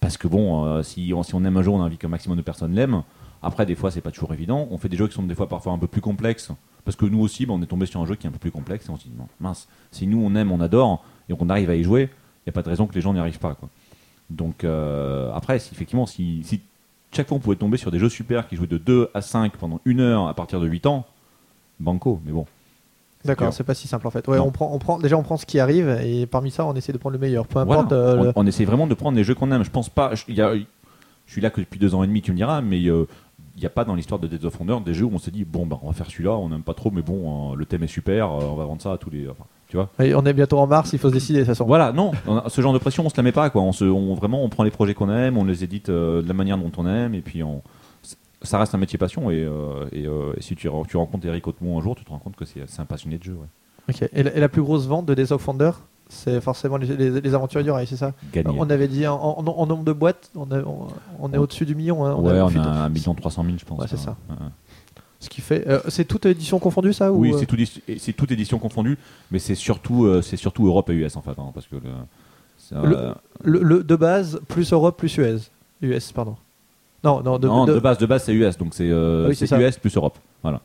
Parce 0.00 0.16
que 0.16 0.28
bon, 0.28 0.64
euh, 0.64 0.82
si, 0.82 1.12
on, 1.14 1.44
aime 1.44 1.56
un 1.56 1.62
jeu, 1.62 1.70
on 1.70 1.80
a 1.80 1.84
envie 1.84 1.96
qu'un 1.96 2.08
maximum 2.08 2.36
de 2.36 2.42
personnes 2.42 2.74
l'aiment. 2.74 3.02
Après, 3.42 3.66
des 3.66 3.74
fois, 3.74 3.90
c'est 3.90 4.00
pas 4.00 4.10
toujours 4.10 4.32
évident. 4.34 4.68
On 4.70 4.78
fait 4.78 4.88
des 4.88 4.96
jeux 4.96 5.08
qui 5.08 5.14
sont 5.14 5.22
des 5.22 5.34
fois 5.34 5.48
parfois 5.48 5.72
un 5.72 5.78
peu 5.78 5.86
plus 5.86 6.00
complexes. 6.00 6.50
Parce 6.84 6.96
que 6.96 7.06
nous 7.06 7.20
aussi, 7.20 7.46
bah, 7.46 7.54
on 7.54 7.62
est 7.62 7.66
tombé 7.66 7.86
sur 7.86 8.00
un 8.00 8.06
jeu 8.06 8.14
qui 8.14 8.26
est 8.26 8.28
un 8.28 8.32
peu 8.32 8.38
plus 8.38 8.50
complexe 8.50 8.86
et 8.86 8.90
on 8.90 8.96
se 8.96 9.04
dit, 9.04 9.12
mince, 9.40 9.68
si 9.90 10.06
nous 10.06 10.22
on 10.22 10.34
aime, 10.34 10.52
on 10.52 10.60
adore, 10.60 11.04
et 11.28 11.34
qu'on 11.34 11.48
arrive 11.48 11.70
à 11.70 11.76
y 11.76 11.82
jouer, 11.82 12.02
il 12.02 12.48
n'y 12.48 12.50
a 12.50 12.52
pas 12.52 12.62
de 12.62 12.68
raison 12.68 12.86
que 12.86 12.94
les 12.94 13.00
gens 13.00 13.14
n'y 13.14 13.20
arrivent 13.20 13.38
pas. 13.38 13.56
Donc, 14.28 14.64
euh, 14.64 15.32
après, 15.32 15.56
effectivement, 15.56 16.04
si, 16.06 16.42
si 16.44 16.60
chaque 17.12 17.28
fois 17.28 17.38
on 17.38 17.40
pouvait 17.40 17.56
tomber 17.56 17.78
sur 17.78 17.90
des 17.90 17.98
jeux 17.98 18.08
super 18.08 18.48
qui 18.48 18.56
jouaient 18.56 18.66
de 18.66 18.78
2 18.78 19.10
à 19.14 19.22
5 19.22 19.56
pendant 19.56 19.80
une 19.84 20.00
heure 20.00 20.28
à 20.28 20.34
partir 20.34 20.60
de 20.60 20.66
8 20.66 20.86
ans, 20.86 21.06
banco, 21.80 22.20
mais 22.24 22.32
bon. 22.32 22.46
D'accord, 23.24 23.52
c'est 23.52 23.64
pas 23.64 23.74
si 23.74 23.88
simple 23.88 24.06
en 24.06 24.10
fait. 24.10 24.26
Ouais, 24.28 24.38
on 24.38 24.50
prend, 24.50 24.70
on 24.72 24.78
prend, 24.78 24.98
déjà 24.98 25.16
on 25.16 25.22
prend 25.22 25.36
ce 25.36 25.46
qui 25.46 25.58
arrive 25.58 25.88
et 26.04 26.26
parmi 26.26 26.50
ça 26.50 26.64
on 26.66 26.74
essaie 26.74 26.92
de 26.92 26.98
prendre 26.98 27.14
le 27.14 27.18
meilleur. 27.20 27.46
Peu 27.46 27.62
Voilà. 27.62 27.80
importe. 27.82 27.92
euh, 27.92 28.18
on, 28.18 28.22
le- 28.24 28.32
on 28.36 28.46
essaie 28.46 28.64
vraiment 28.64 28.86
de 28.86 28.94
prendre 28.94 29.16
les 29.16 29.24
jeux 29.24 29.34
qu'on 29.34 29.50
aime. 29.52 29.64
Je 29.64 29.70
pense 29.70 29.88
pas. 29.88 30.14
Je, 30.14 30.24
il 30.28 30.34
y 30.34 30.42
a- 30.42 30.54
je 30.54 31.32
suis 31.32 31.40
là 31.40 31.50
que 31.50 31.60
depuis 31.60 31.78
deux 31.80 31.94
ans 31.94 32.02
et 32.02 32.06
demi, 32.06 32.20
tu 32.22 32.32
me 32.32 32.36
diras, 32.36 32.60
mais 32.60 32.84
euh, 32.86 33.06
il 33.56 33.60
n'y 33.60 33.66
a 33.66 33.70
pas 33.70 33.84
dans 33.84 33.94
l'histoire 33.94 34.20
de 34.20 34.26
Dead 34.26 34.44
of 34.44 34.58
Wonder 34.60 34.76
des 34.84 34.92
jeux 34.94 35.04
où 35.06 35.10
on 35.14 35.18
s'est 35.18 35.30
dit 35.30 35.44
bon, 35.44 35.64
bah, 35.64 35.78
on 35.82 35.86
va 35.88 35.92
faire 35.94 36.06
celui-là, 36.10 36.32
on 36.32 36.48
n'aime 36.50 36.62
pas 36.62 36.74
trop, 36.74 36.90
mais 36.90 37.02
bon, 37.02 37.52
euh, 37.52 37.56
le 37.56 37.64
thème 37.64 37.82
est 37.84 37.88
super, 37.88 38.26
euh, 38.32 38.40
on 38.50 38.56
va 38.56 38.64
vendre 38.64 38.82
ça 38.82 38.92
à 38.92 38.98
tous 38.98 39.10
les. 39.10 39.26
enfin, 39.28 39.44
tu 39.68 39.76
vois 39.76 39.88
Et 40.04 40.14
on 40.14 40.22
est 40.26 40.32
bientôt 40.34 40.58
en 40.58 40.66
mars, 40.66 40.92
il 40.92 40.98
faut 40.98 41.08
se 41.08 41.14
décider 41.14 41.38
de 41.38 41.44
toute 41.44 41.54
façon. 41.54 41.64
Voilà, 41.64 41.92
non, 41.92 42.10
a- 42.28 42.48
ce 42.48 42.60
genre 42.60 42.72
de 42.74 42.78
pression, 42.78 43.06
on 43.06 43.08
se 43.08 43.16
la 43.16 43.22
met 43.22 43.32
pas, 43.32 43.48
quoi. 43.48 43.62
On 43.62 43.72
se, 43.72 43.84
on, 43.84 44.14
vraiment, 44.14 44.44
on 44.44 44.48
prend 44.50 44.64
les 44.64 44.70
projets 44.70 44.92
qu'on 44.92 45.08
aime, 45.10 45.38
on 45.38 45.44
les 45.44 45.64
édite 45.64 45.88
euh, 45.88 46.20
de 46.20 46.28
la 46.28 46.34
manière 46.34 46.58
dont 46.58 46.72
on 46.76 46.86
aime, 46.86 47.14
et 47.14 47.20
puis 47.22 47.42
on. 47.42 47.62
Ça 48.44 48.58
reste 48.58 48.74
un 48.74 48.78
métier 48.78 48.98
passion, 48.98 49.30
et, 49.30 49.42
euh, 49.42 49.86
et, 49.92 50.06
euh, 50.06 50.32
et 50.36 50.42
si 50.42 50.54
tu, 50.54 50.68
re- 50.68 50.86
tu 50.86 50.96
rencontres 50.96 51.26
Eric 51.26 51.46
Autemont 51.46 51.78
un 51.78 51.82
jour, 51.82 51.96
tu 51.96 52.04
te 52.04 52.10
rends 52.10 52.18
compte 52.18 52.36
que 52.36 52.44
c'est 52.44 52.60
un 52.78 52.84
passionné 52.84 53.18
de 53.18 53.24
jeu. 53.24 53.32
ouais. 53.88 54.08
Et, 54.12 54.22
la, 54.22 54.34
et 54.36 54.40
la 54.40 54.48
plus 54.48 54.62
grosse 54.62 54.86
vente 54.86 55.06
de 55.06 55.14
Days 55.14 55.32
of 55.32 55.46
Wonder 55.46 55.70
c'est 56.10 56.40
forcément 56.42 56.76
les, 56.76 56.86
les- 56.96 57.20
les 57.22 57.34
aventuriers 57.34 57.64
du 57.64 57.70
rail, 57.70 57.86
c'est 57.86 57.96
ça? 57.96 58.12
Gagné. 58.32 58.54
On 58.58 58.68
avait 58.68 58.88
dit 58.88 59.06
en, 59.06 59.14
en- 59.16 59.42
en 59.46 59.66
nombre 59.66 59.84
de 59.84 59.92
boîtes, 59.92 60.30
on, 60.36 60.50
a- 60.52 60.60
on- 60.62 60.88
on 61.18 61.32
est 61.32 61.38
au-dessus 61.38 61.64
du 61.64 61.74
million. 61.74 62.04
hein. 62.04 62.14
Ouais, 62.14 62.38
a 62.38 62.44
on 62.44 62.48
a 62.48 62.84
1 62.84 62.88
million 62.90 63.14
300 63.14 63.42
000, 63.44 63.56
je 63.58 63.64
pense. 63.64 63.80
Ouais, 63.80 63.86
c'est 63.88 63.96
ça. 63.96 64.14
Ouais, 64.28 64.36
ouais. 64.36 64.50
Ce 65.18 65.30
qui 65.30 65.40
fait. 65.40 65.66
euh, 65.66 65.80
c'est 65.88 66.04
toute 66.04 66.26
édition 66.26 66.58
confondue, 66.58 66.92
ça 66.92 67.10
Oui, 67.10 67.32
ou, 67.32 67.38
c'est 67.38 67.46
tout, 67.46 67.56
toute 68.16 68.30
édition 68.32 68.58
confondue, 68.58 68.98
mais 69.30 69.38
c'est 69.38 69.54
surtout, 69.54 70.04
euh, 70.04 70.20
c'est 70.20 70.36
surtout 70.36 70.66
Europe 70.66 70.90
et 70.90 70.92
US 70.94 71.16
en 71.16 71.22
fait, 71.22 71.38
hein, 71.38 71.50
parce 71.54 71.66
que 71.66 71.76
euh, 71.76 73.14
le- 73.42 73.82
de 73.82 73.96
base 73.96 74.40
plus 74.48 74.72
Europe 74.74 74.98
plus 74.98 75.16
US. 75.16 75.50
US, 75.80 76.12
pardon. 76.12 76.36
Non, 77.04 77.22
non, 77.22 77.38
de, 77.38 77.46
non, 77.46 77.64
de- 77.66 77.74
de 77.74 77.78
base, 77.80 77.98
de 77.98 78.06
base 78.06 78.24
c'est 78.24 78.32
US, 78.34 78.56
donc 78.58 78.74
c'est, 78.74 78.88
euh, 78.90 79.26
Ah 79.30 79.56
oui. 79.58 79.64
US 79.64 79.76
plus 79.78 79.94
Europe. 79.96 80.16
Voilà. 80.42 80.60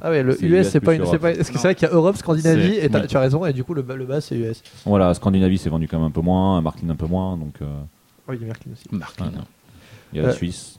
Ah 0.00 0.10
ouais, 0.10 0.22
le 0.22 0.32
US, 0.32 0.66
US 0.66 0.68
c'est 0.70 0.80
pas 0.80 0.94
une. 0.94 1.02
c'est 1.02 1.08
Europe. 1.08 1.20
pas- 1.20 1.34
Parce 1.34 1.48
que 1.50 1.54
c'est 1.58 1.62
vrai 1.68 1.74
qu'il 1.74 1.86
y 1.86 1.90
a 1.90 1.94
Europe, 1.94 2.16
Scandinavie, 2.16 2.74
et 2.76 2.88
oui. 2.92 3.06
tu 3.08 3.16
as 3.16 3.20
raison, 3.20 3.44
et 3.46 3.52
du 3.52 3.62
coup, 3.62 3.74
le, 3.74 3.82
bas- 3.82 3.94
le 3.94 4.04
bas, 4.06 4.20
c'est 4.20 4.34
US. 4.36 4.62
Voilà, 4.86 5.12
Scandinavie 5.14 5.58
c'est 5.58 5.68
vendu 5.70 5.86
quand 5.86 5.98
même 5.98 6.08
un 6.08 6.10
peu 6.10 6.22
moins, 6.22 6.60
Marklin 6.60 6.88
un 6.90 6.96
peu 6.96 7.06
moins, 7.06 7.36
donc 7.36 7.54
euh, 7.62 7.66
Oui, 8.28 8.36
il 8.36 8.40
y 8.40 8.44
a 8.44 8.46
Merklin 8.48 8.72
aussi. 8.72 8.84
Marklin. 8.90 9.30
Il 10.12 10.16
y 10.16 10.20
a 10.20 10.24
la 10.24 10.28
Euh, 10.30 10.32
Suisse. 10.32 10.78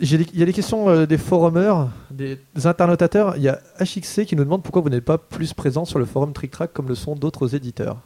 Il 0.00 0.38
y 0.38 0.42
a 0.42 0.46
des 0.46 0.52
questions 0.52 0.88
euh, 0.88 1.06
des 1.06 1.18
forumers, 1.18 1.88
des, 2.12 2.38
des 2.54 2.66
internautateurs. 2.68 3.34
Il 3.36 3.42
y 3.42 3.48
a 3.48 3.58
HXC 3.80 4.26
qui 4.26 4.36
nous 4.36 4.44
demande 4.44 4.62
pourquoi 4.62 4.80
vous 4.82 4.90
n'êtes 4.90 5.04
pas 5.04 5.18
plus 5.18 5.52
présent 5.54 5.84
sur 5.84 5.98
le 5.98 6.04
forum 6.04 6.32
Trick 6.32 6.52
Track 6.52 6.72
comme 6.72 6.86
le 6.88 6.94
sont 6.94 7.16
d'autres 7.16 7.56
éditeurs. 7.56 7.96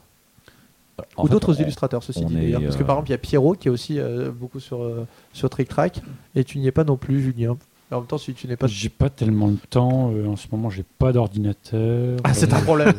En 1.16 1.24
ou 1.24 1.28
d'autres 1.28 1.60
illustrateurs, 1.60 2.02
ceci 2.02 2.24
dit. 2.24 2.34
d'ailleurs. 2.34 2.62
Parce 2.62 2.76
que 2.76 2.82
euh, 2.82 2.86
par 2.86 2.96
exemple, 2.96 3.08
il 3.08 3.12
y 3.12 3.14
a 3.14 3.18
Pierrot 3.18 3.54
qui 3.54 3.68
est 3.68 3.70
aussi 3.70 3.98
euh, 3.98 4.30
beaucoup 4.30 4.60
sur, 4.60 4.82
euh, 4.82 5.06
sur 5.32 5.48
Trick 5.50 5.68
Track, 5.68 6.00
et 6.34 6.44
tu 6.44 6.58
n'y 6.58 6.66
es 6.66 6.72
pas 6.72 6.84
non 6.84 6.96
plus, 6.96 7.20
Julien. 7.22 7.56
En 7.90 7.96
même 7.98 8.06
temps, 8.06 8.16
si 8.18 8.32
tu 8.32 8.46
n'es 8.46 8.56
pas. 8.56 8.66
J'ai 8.66 8.88
pas 8.88 9.10
tellement 9.10 9.48
le 9.48 9.56
temps. 9.68 10.10
euh, 10.14 10.26
en 10.26 10.36
ce 10.36 10.46
moment, 10.50 10.70
j'ai 10.70 10.84
pas 10.98 11.12
d'ordinateur. 11.12 12.18
Ah, 12.24 12.32
c'est 12.32 12.50
Euh, 12.52 12.56
un 12.56 12.60
problème. 12.62 12.92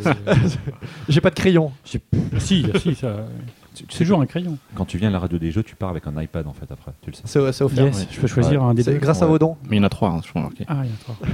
J'ai 1.10 1.20
pas 1.22 1.30
de 1.32 1.36
crayon. 1.36 1.72
si, 1.84 2.00
si, 2.40 2.66
ça. 2.96 3.26
C'est 3.74 3.88
toujours 3.88 4.22
un 4.22 4.28
crayon. 4.28 4.58
Quand 4.76 4.86
tu 4.86 5.00
viens 5.00 5.10
à 5.10 5.12
la 5.12 5.18
radio 5.18 5.40
des 5.40 5.50
jeux, 5.52 5.64
tu 5.64 5.76
pars 5.76 5.90
avec 5.90 6.06
un 6.06 6.22
iPad 6.22 6.46
en 6.46 6.54
fait 6.54 6.72
après, 6.72 6.92
tu 7.02 7.10
le 7.10 7.16
sais. 7.16 7.24
C'est 7.26 7.40
offert. 7.64 7.86
Yes, 7.86 8.02
ouais. 8.02 8.08
je 8.12 8.20
peux 8.22 8.28
choisir 8.28 8.62
un 8.64 8.76
des 8.76 8.84
deux. 8.84 8.98
grâce 9.00 9.24
à 9.24 9.26
vos 9.26 9.40
dons. 9.40 9.58
Mais 9.68 9.78
il 9.78 9.80
y 9.80 9.82
en 9.82 9.86
a 9.86 9.90
trois, 9.90 10.10
hein, 10.10 10.22
je 10.24 10.30
crois 10.30 10.44
remarqué. 10.44 10.64
Ah, 10.68 10.82
il 10.84 10.90
y 10.92 10.94
a 10.94 10.98
trois. 10.98 11.16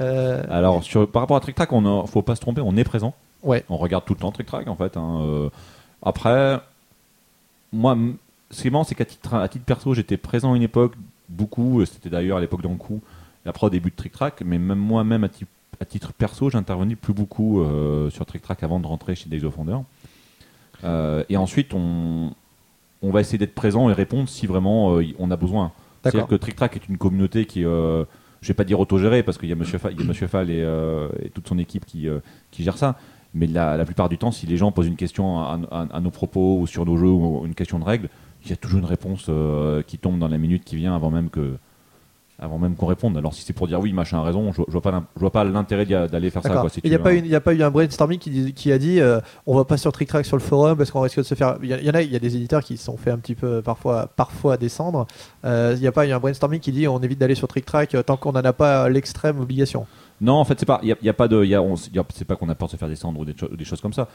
Euh, 0.00 0.42
Alors, 0.48 0.82
sur, 0.82 1.06
par 1.10 1.20
rapport 1.22 1.36
à 1.36 1.40
Trick 1.40 1.54
Track, 1.54 1.72
on 1.72 1.84
a- 1.84 2.06
faut 2.06 2.22
pas 2.22 2.34
se 2.34 2.40
tromper, 2.40 2.62
on 2.62 2.74
est 2.76 2.84
présent. 2.84 3.14
Ouais. 3.42 3.64
On 3.68 3.76
regarde 3.76 4.04
tout 4.04 4.14
le 4.14 4.20
temps 4.20 4.32
Trick 4.32 4.46
Track 4.46 4.68
en 4.68 4.76
fait. 4.76 4.96
hein, 4.96 5.20
euh. 5.22 5.48
Après, 6.02 6.60
moi, 7.72 7.96
ce 8.50 8.62
qui 8.62 8.68
est 8.68 8.70
marrant, 8.70 8.84
c'est 8.84 8.94
qu'à 8.94 9.04
titre, 9.04 9.34
à 9.34 9.48
titre 9.48 9.64
perso, 9.64 9.94
j'étais 9.94 10.16
présent 10.16 10.52
à 10.52 10.56
une 10.56 10.62
époque, 10.62 10.94
beaucoup, 11.28 11.84
c'était 11.84 12.08
d'ailleurs 12.10 12.38
à 12.38 12.40
l'époque 12.40 12.62
d'Ankou, 12.62 13.00
et 13.44 13.48
après 13.48 13.66
au 13.66 13.70
début 13.70 13.90
de 13.90 13.96
Trick 13.96 14.12
Track, 14.12 14.42
mais 14.44 14.58
même 14.58 14.78
moi-même 14.78 15.24
à, 15.24 15.28
à 15.80 15.84
titre 15.84 16.12
perso, 16.12 16.50
j'intervenais 16.50 16.96
plus 16.96 17.12
beaucoup 17.12 17.60
euh, 17.60 18.10
sur 18.10 18.24
Trick 18.26 18.42
Track 18.42 18.62
avant 18.62 18.80
de 18.80 18.86
rentrer 18.86 19.14
chez 19.14 19.28
Days 19.28 19.44
of 19.44 19.56
Wonder. 19.58 19.76
Euh, 20.84 21.22
et 21.28 21.36
ensuite, 21.36 21.74
on, 21.74 22.32
on 23.02 23.10
va 23.10 23.20
essayer 23.20 23.38
d'être 23.38 23.54
présent 23.54 23.90
et 23.90 23.92
répondre 23.92 24.28
si 24.28 24.46
vraiment 24.46 24.98
on 25.18 25.30
a 25.30 25.36
besoin. 25.36 25.72
C'est-à-dire 26.02 26.26
que 26.28 26.34
Trick 26.34 26.56
Track 26.56 26.76
est 26.76 26.88
une 26.88 26.96
communauté 26.96 27.44
qui, 27.44 27.62
euh, 27.64 28.04
je 28.40 28.48
vais 28.48 28.54
pas 28.54 28.64
dire 28.64 28.80
autogérée 28.80 29.22
parce 29.22 29.36
qu'il 29.36 29.50
y 29.50 29.52
a 29.52 29.54
Monsieur 29.54 29.76
Fall, 29.78 29.98
y 29.98 30.02
a 30.02 30.06
Monsieur 30.06 30.28
Fall 30.28 30.48
et, 30.50 30.62
euh, 30.62 31.08
et 31.22 31.28
toute 31.28 31.46
son 31.46 31.58
équipe 31.58 31.84
qui, 31.84 32.08
euh, 32.08 32.20
qui 32.50 32.64
gère 32.64 32.78
ça. 32.78 32.96
Mais 33.34 33.46
la, 33.46 33.76
la 33.76 33.84
plupart 33.84 34.08
du 34.08 34.18
temps, 34.18 34.32
si 34.32 34.46
les 34.46 34.56
gens 34.56 34.72
posent 34.72 34.88
une 34.88 34.96
question 34.96 35.38
à, 35.40 35.58
à- 35.70 35.86
à 35.96 36.00
nos 36.00 36.10
propos 36.10 36.58
ou 36.58 36.66
sur 36.66 36.84
nos 36.84 36.96
jeux 36.96 37.06
ou 37.08 37.42
une 37.46 37.54
question 37.54 37.78
de 37.78 37.84
règle, 37.84 38.08
il 38.44 38.50
y 38.50 38.52
a 38.52 38.56
toujours 38.56 38.80
une 38.80 38.86
réponse 38.86 39.26
euh, 39.28 39.82
qui 39.82 39.98
tombe 39.98 40.18
dans 40.18 40.28
la 40.28 40.38
minute 40.38 40.64
qui 40.64 40.74
vient 40.76 40.94
avant 40.96 41.10
même 41.10 41.30
que 41.30 41.56
avant 42.42 42.58
même 42.58 42.74
qu'on 42.74 42.86
réponde. 42.86 43.18
Alors 43.18 43.34
si 43.34 43.42
c'est 43.42 43.52
pour 43.52 43.66
dire 43.68 43.78
oui, 43.80 43.92
machin 43.92 44.18
a 44.18 44.22
raison, 44.22 44.50
je, 44.50 44.62
je 44.66 44.72
vois 44.72 44.80
pas 44.80 44.90
l'in- 44.90 45.04
je 45.14 45.20
vois 45.20 45.30
pas 45.30 45.44
l'intérêt 45.44 45.84
d'aller 45.84 46.30
faire 46.30 46.42
ça. 46.42 46.48
D'accord. 46.48 46.62
Quoi, 46.62 46.70
si 46.70 46.80
Il 46.82 46.88
n'y 46.88 46.96
a, 46.96 46.98
pas 46.98 47.12
y 47.12 47.34
a 47.34 47.40
pas 47.42 47.52
eu 47.52 47.62
un 47.62 47.70
brainstorming 47.70 48.18
qui, 48.18 48.54
qui 48.54 48.72
a 48.72 48.78
dit 48.78 48.98
euh, 48.98 49.20
on 49.46 49.54
va 49.54 49.66
pas 49.66 49.76
sur 49.76 49.92
Trick 49.92 50.08
Track 50.08 50.24
sur 50.24 50.38
le 50.38 50.42
forum 50.42 50.78
parce 50.78 50.90
qu'on 50.90 51.02
risque 51.02 51.18
de 51.18 51.22
se 51.22 51.34
faire. 51.34 51.58
Il 51.62 51.68
y, 51.68 51.90
en 51.90 51.94
a, 51.94 52.00
il 52.00 52.10
y 52.10 52.16
a 52.16 52.18
des 52.18 52.36
éditeurs 52.36 52.64
qui 52.64 52.78
se 52.78 52.84
sont 52.84 52.96
fait 52.96 53.10
un 53.10 53.18
petit 53.18 53.34
peu 53.34 53.60
parfois, 53.60 54.06
parfois 54.16 54.56
descendre. 54.56 55.06
Euh, 55.44 55.74
Il 55.76 55.82
n'y 55.82 55.86
a 55.86 55.92
pas 55.92 56.06
eu 56.06 56.12
un 56.12 56.18
brainstorming 56.18 56.60
qui 56.60 56.72
dit 56.72 56.88
on 56.88 56.98
évite 57.00 57.18
d'aller 57.18 57.34
sur 57.34 57.46
Trick 57.46 57.66
Track 57.66 57.94
euh, 57.94 58.02
tant 58.02 58.16
qu'on 58.16 58.32
n'en 58.32 58.40
a 58.40 58.54
pas 58.54 58.88
l'extrême 58.88 59.38
obligation. 59.38 59.86
Non, 60.20 60.34
en 60.34 60.44
fait, 60.44 60.58
c'est 60.60 60.66
pas. 60.66 60.80
Il 60.82 60.94
y 61.02 61.08
a, 61.08 61.12
pas 61.14 61.28
de. 61.28 61.42
il 61.44 61.48
Y 61.48 61.54
a, 61.54 61.62
on- 61.62 61.74
y 61.94 61.98
a- 61.98 62.04
c'est 62.14 62.24
pas 62.26 62.36
qu'on 62.36 62.48
a 62.48 62.54
peur 62.54 62.68
de 62.68 62.72
se 62.72 62.76
faire 62.76 62.88
descendre 62.88 63.18
ou 63.20 63.24
des, 63.24 63.34
cho- 63.38 63.48
des 63.48 63.64
choses 63.64 63.80
comme 63.80 63.92
ça. 63.94 64.08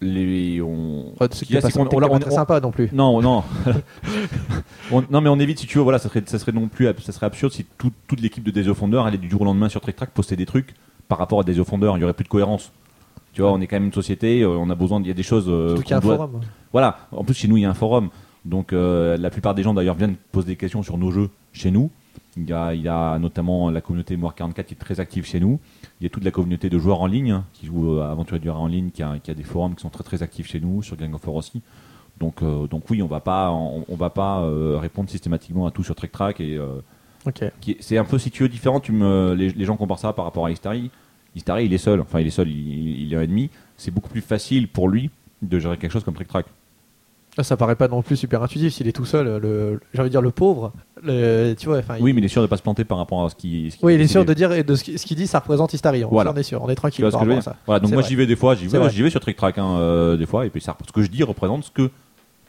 Les, 0.00 0.60
on, 0.62 1.12
ce 1.32 1.44
qui 1.44 1.56
est 1.56 1.60
c'est 1.60 1.72
pas, 1.72 1.84
qu'on- 1.84 1.96
on- 1.96 2.22
on- 2.28 2.30
sympa 2.30 2.60
non 2.60 2.70
plus. 2.70 2.88
Non, 2.92 3.20
non. 3.20 3.42
On- 4.92 5.02
non, 5.10 5.20
mais 5.20 5.28
on 5.28 5.38
évite 5.40 5.58
si 5.58 5.66
tu 5.66 5.78
veux. 5.78 5.82
Voilà, 5.82 5.98
ça 5.98 6.08
serait, 6.08 6.22
ça 6.24 6.38
serait 6.38 6.52
non 6.52 6.68
plus, 6.68 6.86
ça 7.00 7.10
serait 7.12 7.26
absurde 7.26 7.52
si 7.52 7.66
tout- 7.76 7.90
toute 8.06 8.20
l'équipe 8.20 8.44
de 8.44 8.52
Days 8.52 8.68
of 8.68 8.80
Wonder 8.80 8.98
allait 9.04 9.18
du 9.18 9.28
jour 9.28 9.42
au 9.42 9.44
lendemain 9.44 9.68
sur 9.68 9.80
Trick 9.80 9.96
Track 9.96 10.10
poster 10.10 10.36
des 10.36 10.46
trucs 10.46 10.74
par 11.08 11.18
rapport 11.18 11.40
à 11.40 11.42
Days 11.42 11.58
of 11.58 11.70
Wonder. 11.72 11.90
Il 11.96 12.00
y 12.00 12.04
aurait 12.04 12.12
plus 12.12 12.22
de 12.24 12.28
cohérence. 12.28 12.70
Tu 13.32 13.42
vois, 13.42 13.52
on 13.52 13.60
est 13.60 13.66
quand 13.66 13.76
même 13.76 13.86
une 13.86 13.92
société. 13.92 14.42
euh, 14.42 14.48
On 14.56 14.70
a 14.70 14.74
besoin. 14.76 15.00
Il 15.00 15.08
y 15.08 15.10
a 15.10 15.14
des 15.14 15.22
choses. 15.24 15.46
euh, 15.48 15.68
Surtout 15.70 15.82
qu'il 15.82 15.90
y 15.90 15.94
a 15.94 15.96
un 15.96 16.00
doit- 16.00 16.16
forum. 16.16 16.40
Voilà. 16.72 16.98
En 17.10 17.24
plus, 17.24 17.34
chez 17.34 17.48
nous, 17.48 17.56
il 17.56 17.62
y 17.62 17.66
a 17.66 17.70
un 17.70 17.74
forum. 17.74 18.10
Donc, 18.44 18.72
euh, 18.72 19.16
la 19.18 19.30
plupart 19.30 19.54
des 19.56 19.64
gens 19.64 19.74
d'ailleurs 19.74 19.96
viennent 19.96 20.14
poser 20.30 20.46
des 20.48 20.56
questions 20.56 20.84
sur 20.84 20.96
nos 20.96 21.10
jeux 21.10 21.28
chez 21.52 21.72
nous. 21.72 21.90
Il 22.36 22.48
y 22.48 22.52
a, 22.52 22.72
il 22.72 22.82
y 22.82 22.88
a 22.88 23.18
notamment 23.18 23.68
la 23.70 23.80
communauté 23.80 24.14
Mémoire 24.14 24.34
44 24.34 24.66
qui 24.66 24.74
est 24.74 24.76
très 24.76 25.00
active 25.00 25.24
chez 25.24 25.40
nous. 25.40 25.58
Il 26.00 26.04
y 26.04 26.06
a 26.06 26.10
toute 26.10 26.24
la 26.24 26.30
communauté 26.30 26.70
de 26.70 26.78
joueurs 26.78 27.00
en 27.00 27.06
ligne 27.06 27.32
hein, 27.32 27.44
qui 27.52 27.66
jouent 27.66 28.00
à 28.00 28.10
Aventurier 28.10 28.40
du 28.40 28.48
Rat 28.48 28.58
en 28.58 28.68
ligne, 28.68 28.90
qui 28.90 29.02
a, 29.02 29.18
qui 29.18 29.30
a 29.30 29.34
des 29.34 29.42
forums 29.42 29.74
qui 29.74 29.82
sont 29.82 29.90
très 29.90 30.04
très 30.04 30.22
actifs 30.22 30.46
chez 30.46 30.60
nous, 30.60 30.82
sur 30.82 30.96
Gang 30.96 31.12
of 31.14 31.26
War 31.26 31.36
aussi. 31.36 31.62
Donc, 32.18 32.42
euh, 32.42 32.66
donc 32.66 32.88
oui, 32.90 33.02
on 33.02 33.06
va 33.06 33.20
pas, 33.20 33.50
on, 33.50 33.84
on 33.88 33.96
va 33.96 34.10
pas 34.10 34.40
euh, 34.40 34.78
répondre 34.78 35.08
systématiquement 35.10 35.66
à 35.66 35.70
tout 35.70 35.82
sur 35.84 35.94
Trick 35.94 36.12
Track 36.12 36.40
et 36.40 36.56
euh, 36.56 36.80
c'est 37.80 37.98
un 37.98 38.04
peu 38.04 38.18
si 38.18 38.30
tu 38.30 38.42
veux 38.44 38.48
différent. 38.48 38.80
Tu 38.80 38.92
me, 38.92 39.34
les, 39.34 39.50
les 39.50 39.64
gens 39.64 39.76
comparent 39.76 39.98
ça 39.98 40.12
par 40.12 40.24
rapport 40.24 40.46
à 40.46 40.50
Istari. 40.50 40.90
Istari, 41.34 41.66
il 41.66 41.72
est 41.72 41.78
seul. 41.78 42.00
Enfin, 42.00 42.20
il 42.20 42.26
est 42.26 42.30
seul. 42.30 42.48
Il, 42.48 43.00
il 43.02 43.12
est 43.12 43.16
un 43.16 43.22
ennemi. 43.22 43.50
C'est 43.76 43.90
beaucoup 43.90 44.08
plus 44.08 44.20
facile 44.20 44.68
pour 44.68 44.88
lui 44.88 45.10
de 45.42 45.58
gérer 45.58 45.76
quelque 45.76 45.92
chose 45.92 46.04
comme 46.04 46.14
Trick 46.14 46.28
Track. 46.28 46.46
Ah, 47.38 47.44
Ça 47.44 47.56
paraît 47.56 47.76
pas 47.76 47.86
non 47.88 48.02
plus 48.02 48.16
super 48.16 48.42
intuitif 48.42 48.74
s'il 48.74 48.88
est 48.88 48.92
tout 48.92 49.04
seul. 49.04 49.40
Le, 49.40 49.80
j'ai 49.94 50.00
envie 50.00 50.08
de 50.08 50.12
dire 50.12 50.20
le 50.22 50.30
pauvre. 50.32 50.72
le- 51.04 51.54
tu 51.56 51.66
vois. 51.66 51.78
enfin, 51.78 51.94
Oui, 52.00 52.10
il- 52.10 52.14
mais 52.14 52.20
il 52.20 52.24
est 52.24 52.28
sûr 52.28 52.42
de 52.42 52.48
pas 52.48 52.56
se 52.56 52.62
planter 52.62 52.82
par 52.84 52.98
rapport 52.98 53.24
à 53.24 53.30
ce 53.30 53.36
qui. 53.36 53.70
ce 53.70 53.76
qui 53.76 53.84
Oui, 53.84 53.94
il 53.94 54.00
est 54.00 54.08
sûr 54.08 54.24
de 54.24 54.34
dire 54.34 54.52
et 54.52 54.64
de 54.64 54.74
ce 54.74 54.82
qui- 54.82 54.98
ce 54.98 55.06
qu'il 55.06 55.16
dit, 55.16 55.28
ça 55.28 55.38
représente 55.38 55.72
Istari. 55.72 56.04
On, 56.04 56.08
Voilà. 56.08 56.32
on 56.32 56.36
est 56.36 56.42
sûr, 56.42 56.60
on 56.62 56.68
est 56.68 56.74
tranquille 56.74 57.04
par 57.08 57.20
rapport 57.20 57.38
à 57.38 57.40
ça. 57.42 57.56
Voilà, 57.66 57.78
donc 57.80 57.92
moi 57.92 58.02
j'y 58.02 58.16
vais 58.16 58.26
des 58.26 58.34
fois, 58.36 58.54
j'y 58.56 58.66
vais, 58.66 59.10
sur 59.10 59.20
Trick 59.20 59.36
Track 59.36 59.56
hein, 59.58 59.76
euh, 59.78 60.16
des 60.16 60.26
fois, 60.26 60.44
et 60.46 60.50
puis 60.50 60.60
ça, 60.60 60.76
ce 60.86 60.90
que 60.92 61.02
je 61.02 61.08
dis 61.08 61.22
représente 61.22 61.64
ce 61.64 61.70
que 61.70 61.90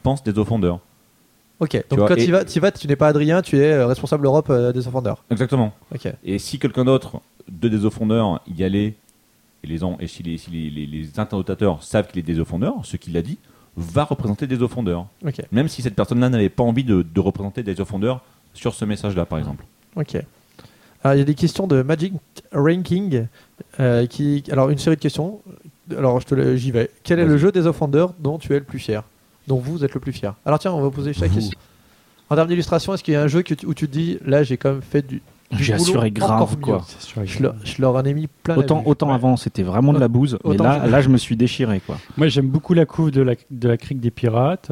pensent 0.04 0.24
des 0.24 0.38
offenders. 0.40 0.80
Ok, 1.60 1.74
donc 1.90 2.00
vois, 2.00 2.08
quand 2.08 2.16
tu 2.16 2.32
vas, 2.32 2.46
tu 2.46 2.60
vas, 2.62 2.72
tu 2.72 2.88
n'es 2.88 2.96
pas 2.96 3.10
Adrien, 3.10 3.42
tu 3.42 3.58
es 3.60 3.74
euh, 3.74 3.86
responsable 3.86 4.26
Europe 4.26 4.48
euh, 4.50 4.72
des 4.72 4.88
Offenders. 4.88 5.18
Exactement. 5.30 5.74
Ok. 5.94 6.08
Et 6.24 6.40
si 6.40 6.58
quelqu'un 6.58 6.86
d'autre 6.86 7.20
de 7.52 7.68
des 7.68 7.84
offenders 7.84 8.40
y 8.48 8.64
allait, 8.64 8.96
et, 9.64 9.68
les, 9.68 9.84
en- 9.84 9.98
et 10.00 10.08
si, 10.08 10.24
les, 10.24 10.38
si 10.38 10.50
les, 10.52 10.70
les, 10.70 10.86
les 10.86 11.20
interlocuteurs 11.20 11.84
savent 11.84 12.08
qu'il 12.08 12.18
est 12.20 12.24
des 12.24 12.40
offenders, 12.40 12.72
ce 12.84 12.96
qu'il 12.96 13.16
a 13.18 13.22
dit, 13.22 13.38
va 13.80 14.04
représenter 14.04 14.46
des 14.48 14.62
offenders. 14.62 15.06
Ok. 15.26 15.42
Même 15.52 15.68
si 15.68 15.82
cette 15.82 15.96
personne-là 15.96 16.30
n'avait 16.30 16.50
pas 16.50 16.64
envie 16.64 16.84
de, 16.84 17.02
de 17.02 17.20
représenter 17.20 17.64
des 17.64 17.80
offenders 17.82 18.20
sur 18.54 18.74
ce 18.74 18.86
message-là, 18.86 19.26
par 19.26 19.40
exemple. 19.40 19.64
Ok. 19.96 20.16
Alors, 21.04 21.16
il 21.16 21.20
y 21.20 21.22
a 21.22 21.26
des 21.26 21.36
questions 21.36 21.66
de 21.68 21.82
Magic 21.82 22.14
Ranking. 22.52 23.28
euh, 23.80 24.06
qui, 24.06 24.44
alors, 24.52 24.70
une 24.70 24.78
série 24.78 24.96
de 24.98 25.02
questions. 25.02 25.40
Alors, 25.98 26.20
j'y 26.56 26.72
vais. 26.72 26.90
Quel 27.04 27.20
est 27.20 27.26
le 27.26 27.38
jeu 27.38 27.52
des 27.52 27.66
Offenders 27.68 28.10
dont 28.20 28.38
tu 28.38 28.54
es 28.54 28.60
le 28.60 28.66
plus 28.66 28.80
fier? 28.80 29.04
Dont 29.48 29.58
vous 29.58 29.84
êtes 29.84 29.94
le 29.94 30.00
plus 30.00 30.12
fier 30.12 30.36
Alors, 30.46 30.60
tiens, 30.60 30.72
on 30.74 30.82
va 30.82 30.90
poser 30.92 31.14
chaque 31.14 31.30
Vous. 31.30 31.36
question. 31.36 31.58
En 32.30 32.36
termes 32.36 32.48
d'illustration, 32.50 32.94
est-ce 32.94 33.04
qu'il 33.04 33.14
y 33.16 33.18
a 33.18 33.24
un 33.24 33.28
jeu 33.28 33.42
que 33.42 33.54
tu- 33.56 33.66
où 33.66 33.74
tu 33.74 33.88
te 33.88 33.92
dis, 33.94 34.20
là, 34.26 34.44
j'ai 34.44 34.58
quand 34.58 34.72
même 34.74 34.82
fait 34.84 35.02
du. 35.08 35.22
J'ai 35.52 35.74
assuré 35.74 36.12
grave, 36.12 36.58
quoi. 36.60 36.86
Je 37.26 37.42
leur, 37.44 37.56
je 37.64 37.82
leur 37.82 37.96
en 37.96 38.04
ai 38.04 38.14
mis 38.14 38.28
plein 38.44 38.56
Autant, 38.58 38.84
autant 38.86 39.08
Ouais. 39.10 39.16
avant, 39.16 39.36
c'était 39.36 39.64
vraiment 39.64 39.94
de 39.94 40.00
la 40.00 40.08
bouse, 40.08 40.38
mais 40.46 40.58
là, 40.58 40.84
je- 40.86 40.92
là, 40.92 41.02
je 41.02 41.10
me 41.10 41.18
suis 41.18 41.36
déchiré, 41.36 41.80
quoi. 41.86 41.98
Moi, 42.18 42.28
j'aime 42.28 42.48
beaucoup 42.50 42.74
la 42.76 42.86
couve 42.86 43.10
de 43.12 43.22
la, 43.22 43.34
de 43.50 43.68
la 43.68 43.78
crique 43.78 44.00
des 44.00 44.12
pirates. 44.12 44.72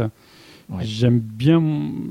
Ouais. 0.70 0.84
J'aime 0.84 1.20
bien, 1.20 1.64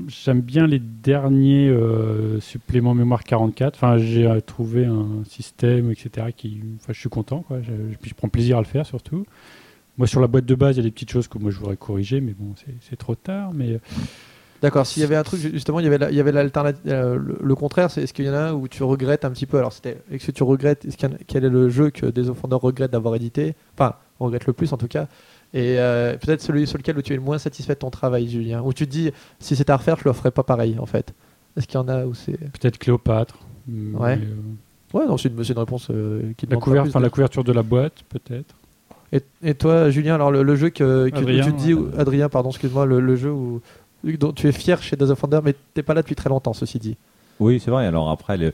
j'aime 0.07 0.41
bien 0.41 0.65
les 0.65 0.79
derniers 0.79 1.69
euh, 1.69 2.39
suppléments 2.39 2.95
mémoire 2.95 3.23
44. 3.23 3.75
Enfin, 3.75 3.97
j'ai 3.99 4.25
euh, 4.25 4.39
trouvé 4.41 4.85
un 4.85 5.23
système, 5.29 5.91
etc. 5.91 6.27
Qui, 6.35 6.59
enfin, 6.81 6.91
je 6.91 6.99
suis 6.99 7.09
content. 7.09 7.41
Quoi. 7.47 7.61
Je, 7.61 7.71
puis 8.01 8.09
je 8.09 8.15
prends 8.15 8.29
plaisir 8.29 8.57
à 8.57 8.61
le 8.61 8.65
faire 8.65 8.85
surtout. 8.87 9.25
Moi, 9.99 10.07
sur 10.07 10.19
la 10.21 10.27
boîte 10.27 10.45
de 10.45 10.55
base, 10.55 10.75
il 10.75 10.79
y 10.79 10.81
a 10.81 10.83
des 10.83 10.91
petites 10.91 11.11
choses 11.11 11.27
que 11.27 11.37
moi 11.37 11.51
je 11.51 11.57
voudrais 11.59 11.77
corriger, 11.77 12.19
mais 12.19 12.33
bon, 12.37 12.53
c'est- 12.55 12.73
c'est 12.89 12.95
trop 12.95 13.13
tard. 13.15 13.51
Mais 13.53 13.73
euh, 13.73 13.79
D'accord, 14.61 14.87
s'il 14.87 15.01
y 15.01 15.05
avait 15.05 15.15
un 15.15 15.23
truc, 15.23 15.39
justement, 15.39 15.79
il 15.79 15.83
y 15.83 15.87
avait 15.87 15.97
la- 15.99 16.09
il 16.09 16.15
y 16.15 16.19
avait 16.19 16.31
l'alternative, 16.31 16.81
euh, 16.87 17.15
le, 17.17 17.37
le 17.41 17.55
contraire, 17.55 17.91
c'est 17.91 18.01
est-ce 18.03 18.13
qu'il 18.13 18.25
y 18.25 18.29
en 18.29 18.33
a 18.33 18.39
un 18.49 18.53
où 18.53 18.67
tu 18.67 18.83
regrettes 18.83 19.23
un 19.25 19.29
petit 19.31 19.45
peu? 19.45 19.57
Alors, 19.57 19.71
c'était, 19.73 19.97
est-ce 20.11 20.25
que 20.27 20.31
tu 20.31 20.43
regrettes, 20.43 20.85
a- 21.03 21.07
quel 21.27 21.45
est 21.45 21.49
le 21.49 21.69
jeu 21.69 21.89
que 21.91 22.07
des 22.07 22.29
offenders 22.29 22.59
regrettent 22.59 22.91
d'avoir 22.91 23.13
édité? 23.15 23.55
Enfin, 23.75 23.95
regrette 24.19 24.45
le 24.47 24.53
plus 24.53 24.73
en 24.73 24.77
tout 24.77 24.87
cas. 24.87 25.07
Et 25.53 25.79
euh, 25.79 26.17
peut-être 26.17 26.41
celui 26.41 26.65
sur 26.67 26.77
lequel 26.77 26.97
où 26.97 27.01
tu 27.01 27.13
es 27.13 27.15
le 27.15 27.21
moins 27.21 27.37
satisfait 27.37 27.73
de 27.75 27.79
ton 27.79 27.89
travail, 27.89 28.27
Julien, 28.29 28.61
où 28.65 28.73
tu 28.73 28.85
te 28.87 28.91
dis, 28.91 29.11
si 29.39 29.55
c'était 29.55 29.71
à 29.71 29.77
refaire, 29.77 29.97
je 29.97 30.03
le 30.05 30.13
ferais 30.13 30.31
pas 30.31 30.43
pareil 30.43 30.77
en 30.79 30.85
fait. 30.85 31.13
Est-ce 31.55 31.67
qu'il 31.67 31.79
y 31.79 31.83
en 31.83 31.87
a 31.87 32.05
où 32.05 32.13
c'est? 32.13 32.37
peut-être 32.37 32.77
Cléopâtre. 32.77 33.37
Ouais. 33.69 34.19
euh, 34.21 34.97
Ouais, 34.97 35.05
non, 35.05 35.17
c'est 35.17 35.27
une, 35.29 35.59
réponse 35.59 35.89
euh, 35.91 36.31
qui 36.37 36.45
la, 36.45 36.51
demande 36.51 36.63
pas 36.63 36.71
couver- 36.71 36.91
plus 36.91 37.01
la 37.01 37.09
couverture 37.09 37.43
de 37.43 37.51
la 37.51 37.61
boîte, 37.63 37.93
peut-être. 38.09 38.55
Et, 39.11 39.21
et 39.43 39.53
toi, 39.53 39.89
Julien, 39.89 40.15
alors 40.15 40.31
le, 40.31 40.43
le 40.43 40.55
jeu 40.55 40.69
que, 40.69 41.09
que- 41.09 41.17
Adrien, 41.17 41.43
tu 41.45 41.51
te 41.53 41.57
dis, 41.57 41.73
ouais. 41.73 41.89
Adrien, 41.97 42.29
pardon, 42.29 42.49
excuse-moi, 42.49 42.85
le, 42.85 42.99
le 43.01 43.15
jeu 43.15 43.31
où, 43.31 43.61
dont 44.03 44.31
tu 44.33 44.47
es 44.47 44.51
fier 44.51 44.81
chez 44.81 44.95
Days 44.95 45.09
of 45.11 45.21
Wonder, 45.21 45.39
mais 45.43 45.55
t'es 45.73 45.83
pas 45.83 45.93
là 45.93 46.01
depuis 46.01 46.15
très 46.15 46.29
longtemps, 46.29 46.53
ceci 46.53 46.79
dit. 46.79 46.97
Oui, 47.39 47.59
c'est 47.59 47.71
vrai. 47.71 47.85
Alors 47.85 48.09
après, 48.09 48.37
le- 48.37 48.53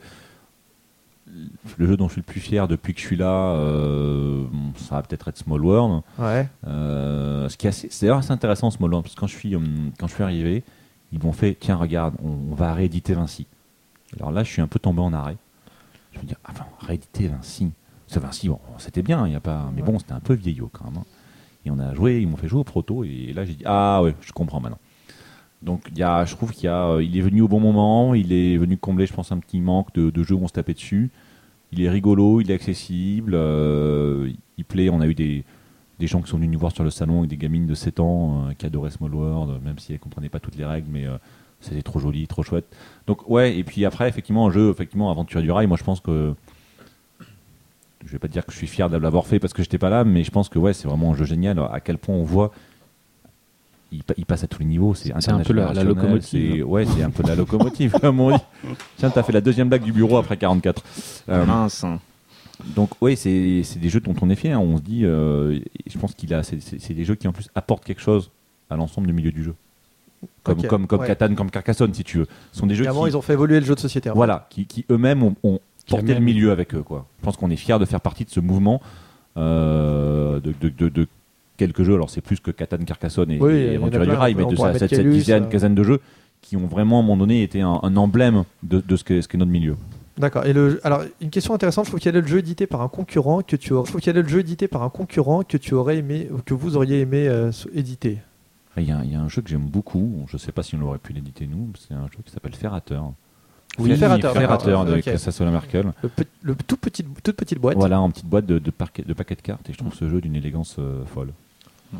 le 1.78 1.86
jeu 1.86 1.96
dont 1.96 2.06
je 2.08 2.12
suis 2.12 2.20
le 2.20 2.26
plus 2.26 2.40
fier 2.40 2.68
depuis 2.68 2.94
que 2.94 3.00
je 3.00 3.06
suis 3.06 3.16
là, 3.16 3.52
euh, 3.54 4.44
ça 4.76 4.96
va 4.96 5.02
peut-être 5.02 5.28
être 5.28 5.38
Small 5.38 5.64
World. 5.64 6.02
Ouais. 6.18 6.48
Euh, 6.66 7.48
ce 7.48 7.56
qui 7.56 7.66
est 7.66 7.70
assez, 7.70 7.88
c'est 7.90 8.06
d'ailleurs 8.06 8.18
assez 8.18 8.30
intéressant 8.32 8.70
Small 8.70 8.90
World 8.90 9.04
parce 9.04 9.14
que 9.14 9.20
quand 9.20 9.26
je 9.26 9.36
suis, 9.36 9.56
hum, 9.56 9.90
quand 9.98 10.06
je 10.06 10.14
suis 10.14 10.22
arrivé, 10.22 10.62
ils 11.12 11.22
m'ont 11.22 11.32
fait 11.32 11.56
tiens 11.58 11.76
regarde, 11.76 12.14
on, 12.22 12.52
on 12.52 12.54
va 12.54 12.74
rééditer 12.74 13.14
Vinci. 13.14 13.46
Alors 14.18 14.30
là, 14.32 14.44
je 14.44 14.50
suis 14.50 14.62
un 14.62 14.66
peu 14.68 14.78
tombé 14.78 15.00
en 15.00 15.12
arrêt. 15.12 15.36
Je 16.12 16.18
me 16.20 16.24
dis 16.24 16.34
enfin 16.48 16.66
rééditer 16.80 17.28
Vinci. 17.28 17.70
Ce 18.06 18.18
Vinci, 18.20 18.48
bon, 18.48 18.60
c'était 18.78 19.02
bien, 19.02 19.26
il 19.26 19.32
y 19.32 19.36
a 19.36 19.40
pas, 19.40 19.70
mais 19.74 19.82
bon, 19.82 19.98
c'était 19.98 20.12
un 20.12 20.20
peu 20.20 20.34
vieillot 20.34 20.68
quand 20.72 20.84
même. 20.84 20.98
hein. 20.98 21.04
Et 21.66 21.70
on 21.70 21.78
a 21.78 21.94
joué, 21.94 22.20
ils 22.20 22.28
m'ont 22.28 22.36
fait 22.36 22.46
jouer 22.48 22.60
au 22.60 22.64
proto 22.64 23.02
et 23.04 23.32
là 23.34 23.46
j'ai 23.46 23.54
dit 23.54 23.64
ah 23.64 24.02
ouais, 24.02 24.14
je 24.20 24.30
comprends 24.32 24.60
maintenant. 24.60 24.78
Donc 25.64 25.82
il 25.90 25.98
y 25.98 26.02
a, 26.02 26.24
je 26.24 26.34
trouve 26.34 26.52
qu'il 26.52 26.68
euh, 26.68 27.00
est 27.00 27.20
venu 27.20 27.40
au 27.40 27.48
bon 27.48 27.58
moment, 27.58 28.14
il 28.14 28.32
est 28.32 28.56
venu 28.58 28.76
combler, 28.76 29.06
je 29.06 29.14
pense, 29.14 29.32
un 29.32 29.38
petit 29.38 29.60
manque 29.60 29.92
de, 29.94 30.22
jeux 30.22 30.34
où 30.34 30.42
on 30.42 30.48
se 30.48 30.52
tapait 30.52 30.74
dessus. 30.74 31.10
Il 31.72 31.82
est 31.82 31.88
rigolo, 31.88 32.40
il 32.40 32.50
est 32.50 32.54
accessible, 32.54 33.32
euh, 33.34 34.30
il 34.58 34.64
plaît. 34.64 34.90
On 34.90 35.00
a 35.00 35.06
eu 35.06 35.14
des, 35.14 35.42
des 35.98 36.06
gens 36.06 36.20
qui 36.20 36.28
sont 36.28 36.36
venus 36.36 36.50
nous 36.50 36.58
voir 36.58 36.72
sur 36.72 36.84
le 36.84 36.90
salon 36.90 37.20
avec 37.20 37.30
des 37.30 37.36
gamines 37.36 37.66
de 37.66 37.74
7 37.74 37.98
ans 38.00 38.46
euh, 38.48 38.52
qui 38.52 38.66
adoraient 38.66 38.90
Small 38.90 39.14
World, 39.14 39.62
même 39.64 39.78
si 39.78 39.92
elles 39.92 39.98
comprenaient 39.98 40.28
pas 40.28 40.40
toutes 40.40 40.56
les 40.56 40.66
règles, 40.66 40.88
mais 40.92 41.06
c'était 41.60 41.82
trop 41.82 41.98
joli, 41.98 42.26
trop 42.26 42.42
chouette. 42.42 42.66
Donc 43.06 43.28
ouais, 43.28 43.56
et 43.56 43.64
puis 43.64 43.86
après, 43.86 44.08
effectivement, 44.08 44.46
un 44.46 44.50
jeu, 44.50 44.70
effectivement, 44.70 45.10
Aventure 45.10 45.40
du 45.40 45.50
Rail, 45.50 45.66
moi 45.66 45.78
je 45.78 45.84
pense 45.84 46.00
que 46.00 46.34
je 48.04 48.12
vais 48.12 48.18
pas 48.18 48.28
dire 48.28 48.44
que 48.44 48.52
je 48.52 48.58
suis 48.58 48.66
fier 48.66 48.90
de 48.90 48.98
l'avoir 48.98 49.26
fait 49.26 49.38
parce 49.38 49.54
que 49.54 49.62
j'étais 49.62 49.78
pas 49.78 49.88
là, 49.88 50.04
mais 50.04 50.24
je 50.24 50.30
pense 50.30 50.50
que 50.50 50.58
ouais, 50.58 50.74
c'est 50.74 50.86
vraiment 50.86 51.12
un 51.12 51.14
jeu 51.14 51.24
génial. 51.24 51.58
À 51.58 51.80
quel 51.80 51.96
point 51.96 52.14
on 52.14 52.22
voit, 52.22 52.52
il, 53.92 54.02
pa- 54.02 54.14
il 54.16 54.26
passe 54.26 54.44
à 54.44 54.46
tous 54.46 54.58
les 54.60 54.64
niveaux. 54.64 54.94
C'est 54.94 55.12
un 55.12 55.40
peu 55.40 55.52
la- 55.52 55.72
la 55.72 55.84
locomotive. 55.84 56.52
c'est- 56.56 56.62
Ouais, 56.62 56.84
c'est 56.86 57.02
un 57.02 57.10
peu 57.10 57.22
la 57.26 57.34
locomotive, 57.36 57.92
comme 58.00 58.20
on 58.20 58.36
dit. 58.36 58.42
Tiens, 58.96 59.10
t'as 59.10 59.22
fait 59.22 59.32
la 59.32 59.40
deuxième 59.40 59.68
blague 59.68 59.82
du 59.84 59.92
bureau 59.92 60.16
après 60.18 60.36
44. 60.36 60.82
Euh, 61.28 61.44
Mince. 61.46 61.84
donc 62.76 62.90
oui, 63.00 63.16
c'est 63.16 63.62
des 63.78 63.88
jeux 63.88 64.00
dont 64.00 64.14
on 64.22 64.30
est 64.30 64.34
fier. 64.36 64.60
On 64.60 64.76
se 64.78 64.82
dit, 64.82 65.04
euh, 65.04 65.58
je 65.86 65.98
pense 65.98 66.14
qu'il 66.14 66.32
a, 66.34 66.42
c'est- 66.42 66.92
des 66.92 67.04
jeux 67.04 67.14
qui 67.14 67.28
en 67.28 67.32
plus 67.32 67.48
apportent 67.54 67.84
quelque 67.84 68.02
chose 68.02 68.30
à 68.70 68.76
l'ensemble 68.76 69.06
du 69.06 69.12
milieu 69.12 69.30
du 69.32 69.44
jeu. 69.44 69.54
Comme 70.42 70.58
Ok, 70.58 70.66
comme 70.68 70.86
comme 70.86 71.00
ouais. 71.00 71.06
Catan, 71.06 71.34
comme 71.34 71.50
Carcassonne, 71.50 71.92
si 71.92 72.02
tu 72.02 72.18
veux. 72.18 72.26
Ce 72.52 72.58
sont 72.60 72.66
des 72.66 72.74
jeux 72.74 72.84
qui, 72.86 72.90
ils 73.08 73.16
ont 73.16 73.20
fait 73.22 73.34
évoluer 73.34 73.60
le 73.60 73.66
jeu 73.66 73.74
de 73.74 73.80
société. 73.80 74.08
en 74.10 74.14
voilà, 74.14 74.46
qui, 74.48 74.64
qui 74.66 74.86
eux-mêmes 74.90 75.22
ont, 75.22 75.60
porté 75.86 76.14
le 76.14 76.20
milieu 76.20 76.50
avec 76.50 76.74
eux. 76.74 76.82
Quoi. 76.82 77.06
Je 77.20 77.24
pense 77.24 77.36
qu'on 77.36 77.50
est 77.50 77.56
fier 77.56 77.78
de 77.78 77.84
faire 77.84 78.00
partie 78.00 78.24
de 78.24 78.30
ce 78.30 78.40
mouvement 78.40 78.80
euh, 79.36 80.40
de, 80.40 80.54
de, 80.60 80.68
de- 80.70 80.88
de 80.88 81.06
quelques 81.56 81.82
jeux. 81.82 81.94
Alors 81.94 82.10
c'est 82.10 82.20
plus 82.20 82.40
que 82.40 82.50
Catan, 82.50 82.78
Carcassonne 82.78 83.30
et, 83.30 83.40
Oui, 83.40 83.52
et 83.52 83.72
y 83.74 83.76
a 83.76 83.88
du. 83.88 84.10
Rail, 84.10 84.34
mais 84.34 84.44
de 84.46 84.56
cette, 84.78 84.94
dizaine, 85.08 85.44
euh. 85.44 85.46
quinzaine 85.48 85.74
de 85.74 85.82
jeux 85.82 86.00
qui 86.40 86.56
ont 86.56 86.66
vraiment 86.66 86.96
à 86.96 86.98
un 87.00 87.02
moment 87.02 87.16
donné 87.16 87.42
été 87.42 87.60
un, 87.62 87.80
un 87.82 87.96
emblème 87.96 88.44
de, 88.62 88.80
de 88.86 88.96
ce 88.96 89.04
qu'est 89.04 89.22
ce 89.22 89.28
qu'est 89.28 89.38
notre 89.38 89.50
milieu. 89.52 89.76
D'accord. 90.16 90.46
Et 90.46 90.52
le, 90.52 90.80
alors, 90.84 91.02
une 91.20 91.30
question 91.30 91.54
intéressante, 91.54 91.86
je 91.86 91.90
trouve 91.90 91.98
quel 92.00 92.14
est 92.14 92.20
le 92.20 92.26
jeu 92.26 92.38
édité 92.38 92.66
par 92.68 92.82
un 92.82 92.88
concurrent 92.88 93.42
que 93.42 93.56
tu 93.56 93.72
aurais, 93.72 93.88
trouve 93.88 94.00
quel 94.00 94.16
est 94.16 94.22
le 94.22 94.28
jeu 94.28 94.40
édité 94.40 94.68
par 94.68 94.82
un 94.84 94.88
concurrent 94.90 95.42
que 95.42 95.56
tu 95.56 95.74
aurais 95.74 95.96
aimé, 95.98 96.28
ou 96.32 96.38
que 96.38 96.54
vous 96.54 96.76
auriez 96.76 97.00
aimé 97.00 97.26
euh, 97.26 97.50
éditer 97.74 98.18
Il 98.76 98.84
y, 98.84 98.92
a, 98.92 99.00
il 99.02 99.10
y 99.10 99.16
a 99.16 99.20
un 99.20 99.28
jeu 99.28 99.42
que 99.42 99.48
j'aime 99.48 99.66
beaucoup, 99.66 100.24
je 100.28 100.36
ne 100.36 100.38
sais 100.38 100.52
pas 100.52 100.62
si 100.62 100.76
on 100.76 100.78
l'aurait 100.78 100.98
pu 100.98 101.12
l'éditer 101.14 101.48
nous, 101.48 101.68
c'est 101.78 101.94
un 101.94 102.06
jeu 102.12 102.18
qui 102.24 102.30
s'appelle 102.30 102.54
Ferrateur. 102.54 103.10
Oui, 103.80 103.96
Ferrateur, 103.96 104.34
Ferrateur 104.34 104.84
de. 104.84 105.00
Cassassola 105.00 105.50
Merkel. 105.50 105.92
le, 106.00 106.08
pe- 106.08 106.22
le 106.42 106.54
tout 106.54 106.76
petit, 106.76 107.02
toute 107.24 107.34
petite 107.34 107.58
boîte. 107.58 107.76
Voilà, 107.76 108.00
en 108.00 108.08
petite 108.10 108.26
boîte 108.26 108.46
de, 108.46 108.60
de, 108.60 108.64
de 108.66 108.70
paquets 109.14 109.34
de 109.34 109.42
cartes, 109.42 109.68
et 109.68 109.72
je 109.72 109.78
trouve 109.78 109.94
ce 109.94 110.08
jeu 110.08 110.20
d'une 110.20 110.36
élégance 110.36 110.76
euh, 110.78 111.04
folle. 111.06 111.32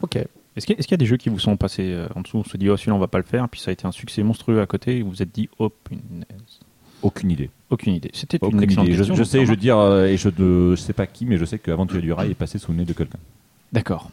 Ok. 0.03 0.17
Est-ce 0.57 0.67
qu'il 0.67 0.77
y, 0.77 0.81
a- 0.81 0.95
y 0.95 0.99
des 0.99 1.07
jeux 1.07 1.17
qui 1.17 1.29
vous 1.29 1.39
sont 1.39 1.57
passés 1.57 1.91
euh, 1.93 2.07
en 2.15 2.21
dessous 2.21 2.39
On 2.39 2.45
se 2.45 2.57
dit, 2.57 2.71
oh, 2.71 2.77
celui-là, 2.77 2.95
on 2.95 3.01
va 3.01 3.09
pas 3.09 3.19
le 3.19 3.25
faire. 3.25 3.49
Puis 3.49 3.61
ça 3.61 3.71
a 3.71 3.73
été 3.73 3.87
un 3.87 3.93
succès 3.93 4.23
monstrueux 4.23 4.61
à 4.61 4.67
côté. 4.67 4.99
Et 4.99 5.03
vous 5.03 5.11
vous 5.11 5.23
êtes 5.23 5.35
dit, 5.35 5.49
oh, 5.59 5.69
punaise. 5.69 6.61
Aucune 7.03 7.31
idée. 7.31 7.51
Aucune 7.71 7.95
idée. 7.95 8.11
C'était 8.15 8.39
une 8.39 8.63
excellente 8.63 8.87
idée. 8.87 8.95
Je, 8.95 8.99
question. 8.99 9.17
je 9.17 9.25
sais, 9.25 9.45
je 9.45 9.51
veux 9.51 9.57
dire, 9.57 9.79
euh, 9.79 10.07
et 10.07 10.17
je 10.17 10.29
ne 10.39 10.77
sais 10.77 10.93
pas 10.93 11.07
qui, 11.07 11.27
mais 11.27 11.39
je 11.39 11.45
sais 11.45 11.59
que 11.59 11.71
Aventurier 11.71 12.03
du 12.03 12.13
Rail 12.13 12.31
est 12.31 12.35
passé 12.35 12.59
sous 12.59 12.73
le 12.73 12.79
nez 12.79 12.85
de 12.85 12.93
quelqu'un. 12.93 13.19
D'accord. 13.73 14.11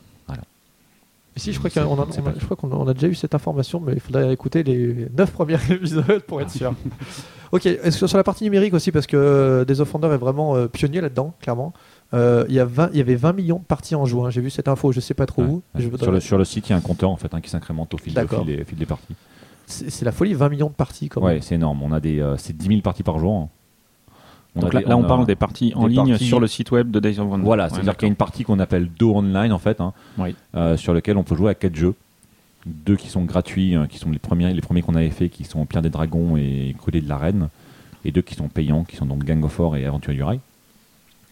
Et 1.36 1.40
si, 1.40 1.54
je 1.54 1.60
crois 1.60 1.70
qu'on 1.70 2.88
a, 2.88 2.94
déjà 2.94 3.08
eu 3.08 3.16
cette 3.16 3.34
information, 3.34 3.80
mais 3.80 3.94
il 3.94 4.00
faudrait 4.02 4.34
écouter 4.34 4.64
les 4.64 5.08
9 5.18 5.32
premiers 5.32 5.58
épisodes 5.70 6.20
pour 6.28 6.42
être 6.42 6.52
sûr. 6.52 6.74
ok, 7.52 7.66
est-ce 7.66 8.02
que 8.02 8.08
sur 8.08 8.18
la 8.18 8.24
partie 8.24 8.44
numérique 8.44 8.74
aussi, 8.74 8.92
parce 8.92 9.08
que 9.08 9.16
euh, 9.16 9.66
Days 9.66 9.80
of 9.80 9.94
Wonder 9.94 10.08
est 10.08 10.18
vraiment 10.18 10.56
euh, 10.56 10.68
pionnier 10.68 11.00
là-dedans, 11.00 11.34
clairement. 11.42 11.74
Euh, 12.14 12.46
Il 12.50 12.56
y, 12.56 12.60
a 12.60 12.66
20 12.66 12.90
il 12.92 12.98
y 12.98 13.02
avait 13.02 13.16
20 13.16 13.34
millions 13.34 13.60
de 13.60 13.64
parties 13.64 13.96
en 13.96 14.06
juin. 14.06 14.30
J'ai 14.30 14.42
vu 14.42 14.50
cette 14.50 14.68
info, 14.68 14.92
je 14.92 15.00
sais 15.00 15.14
pas 15.14 15.26
trop 15.26 15.44
Ouais, 15.44 15.48
où. 15.48 15.56
ouais. 15.76 15.82
Je 15.82 15.88
voudrais- 15.88 16.04
sur, 16.06 16.12
le, 16.12 16.20
sur 16.20 16.38
le 16.38 16.46
site, 16.46 16.68
il 16.68 16.72
y 16.72 16.74
a 16.74 16.78
un 16.78 16.82
compteur 16.82 17.10
en 17.10 17.16
fait, 17.16 17.34
hein, 17.34 17.40
qui 17.42 17.50
s'incrémente 17.50 17.94
au 17.94 17.98
fil, 17.98 18.14
au 18.20 18.44
des, 18.44 18.62
au 18.62 18.66
fil 18.66 18.78
des 18.78 18.86
parties. 18.86 19.16
C'est 19.68 20.04
la 20.04 20.12
folie, 20.12 20.34
20 20.34 20.50
millions 20.50 20.68
de 20.68 20.74
parties 20.74 21.08
quand 21.08 21.22
Ouais, 21.22 21.34
même. 21.36 21.42
c'est 21.42 21.56
énorme. 21.56 21.82
On 21.82 21.94
a 21.94 22.02
des, 22.02 22.20
euh, 22.20 22.36
c'est 22.38 22.56
10 22.58 22.68
000 22.68 22.82
parties 22.82 23.04
par 23.04 23.20
jour. 23.20 23.48
On 24.54 24.60
Donc 24.60 24.74
là, 24.74 24.82
des- 24.82 24.86
là, 24.88 24.98
on 24.98 25.04
parle 25.04 25.26
des 25.26 25.38
parties 25.38 25.72
en 25.76 25.84
des 25.88 25.94
ligne 25.94 26.10
parties- 26.10 26.26
sur 26.26 26.42
le 26.42 26.48
site 26.48 26.72
web 26.72 26.92
de 26.92 27.00
Days 27.00 27.20
of 27.20 27.30
Wonder. 27.30 27.46
Voilà, 27.46 27.64
Ouais, 27.66 27.70
c'est-à-dire 27.70 27.96
qu'il 27.96 28.06
y 28.08 28.10
a 28.10 28.10
une 28.10 28.16
partie 28.18 28.44
qu'on 28.44 28.60
appelle 28.60 28.90
Do 29.00 29.16
Online 29.16 29.54
en 29.54 29.60
fait, 29.60 29.80
hein, 29.80 29.94
Oui. 30.18 30.36
euh, 30.56 30.76
sur 30.76 30.94
lequel 30.94 31.16
on 31.16 31.24
peut 31.24 31.38
jouer 31.38 31.52
à 31.52 31.56
quatre 31.56 31.76
jeux. 31.78 31.94
Deux 32.66 32.98
qui 32.98 33.08
sont 33.08 33.24
gratuits, 33.24 33.78
euh, 33.78 33.88
qui 33.88 33.98
sont 33.98 34.12
les 34.12 34.20
premiers, 34.20 34.54
les 34.54 34.62
premiers 34.62 34.82
qu'on 34.82 34.96
avait 34.96 35.10
fait, 35.10 35.30
qui 35.30 35.46
sont 35.46 35.66
Pierre 35.66 35.82
des 35.82 35.90
Dragons 35.90 36.36
et 36.36 36.76
Crudé 36.78 37.00
de 37.00 37.08
la 37.08 37.18
Reine, 37.18 37.48
et 38.04 38.12
deux 38.12 38.22
qui 38.22 38.36
sont 38.36 38.50
payants, 38.50 38.84
qui 38.84 38.98
sont 38.98 39.06
donc 39.06 39.24
Gang 39.24 39.42
of 39.46 39.54
Four 39.54 39.78
et 39.78 39.86
Aventure 39.86 40.14
du 40.14 40.22
Rail. 40.22 40.42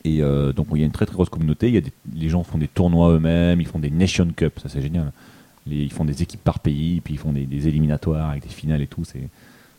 Et 0.06 0.22
euh, 0.22 0.54
donc 0.54 0.68
il 0.74 0.80
y 0.80 0.84
a 0.84 0.86
une 0.86 0.92
très 0.92 1.06
très 1.06 1.16
grosse 1.16 1.30
communauté. 1.30 1.68
Il 1.68 1.74
y 1.76 1.78
a 1.78 1.82
des, 1.82 1.92
les 2.16 2.30
gens 2.30 2.44
font 2.44 2.58
des 2.58 2.68
tournois 2.68 3.12
eux-mêmes, 3.12 3.60
ils 3.62 3.68
font 3.68 3.80
des 3.80 3.90
Nation 3.90 4.28
Cup, 4.36 4.60
ça 4.62 4.70
c'est 4.70 4.82
génial. 4.82 5.12
Les- 5.68 5.76
ils 5.84 5.92
font 5.92 6.06
des 6.06 6.22
équipes 6.24 6.44
par 6.44 6.60
pays, 6.60 7.02
puis 7.02 7.16
ils 7.16 7.18
font 7.18 7.34
des, 7.34 7.46
des 7.46 7.68
éliminatoires 7.68 8.30
avec 8.30 8.44
des 8.44 8.50
finales 8.50 8.82
et 8.82 8.88
tout. 8.88 9.04
C'est 9.04 9.28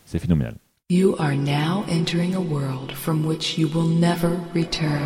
c'est 0.07 0.19
phénoménal. 0.19 0.55
You 0.91 1.15
are 1.19 1.35
now 1.37 1.85
entering 1.91 2.35
a 2.35 2.41
world 2.41 2.91
from 2.93 3.25
which 3.25 3.57
you 3.59 3.69
will 3.73 3.99
never 3.99 4.31
return. 4.55 5.01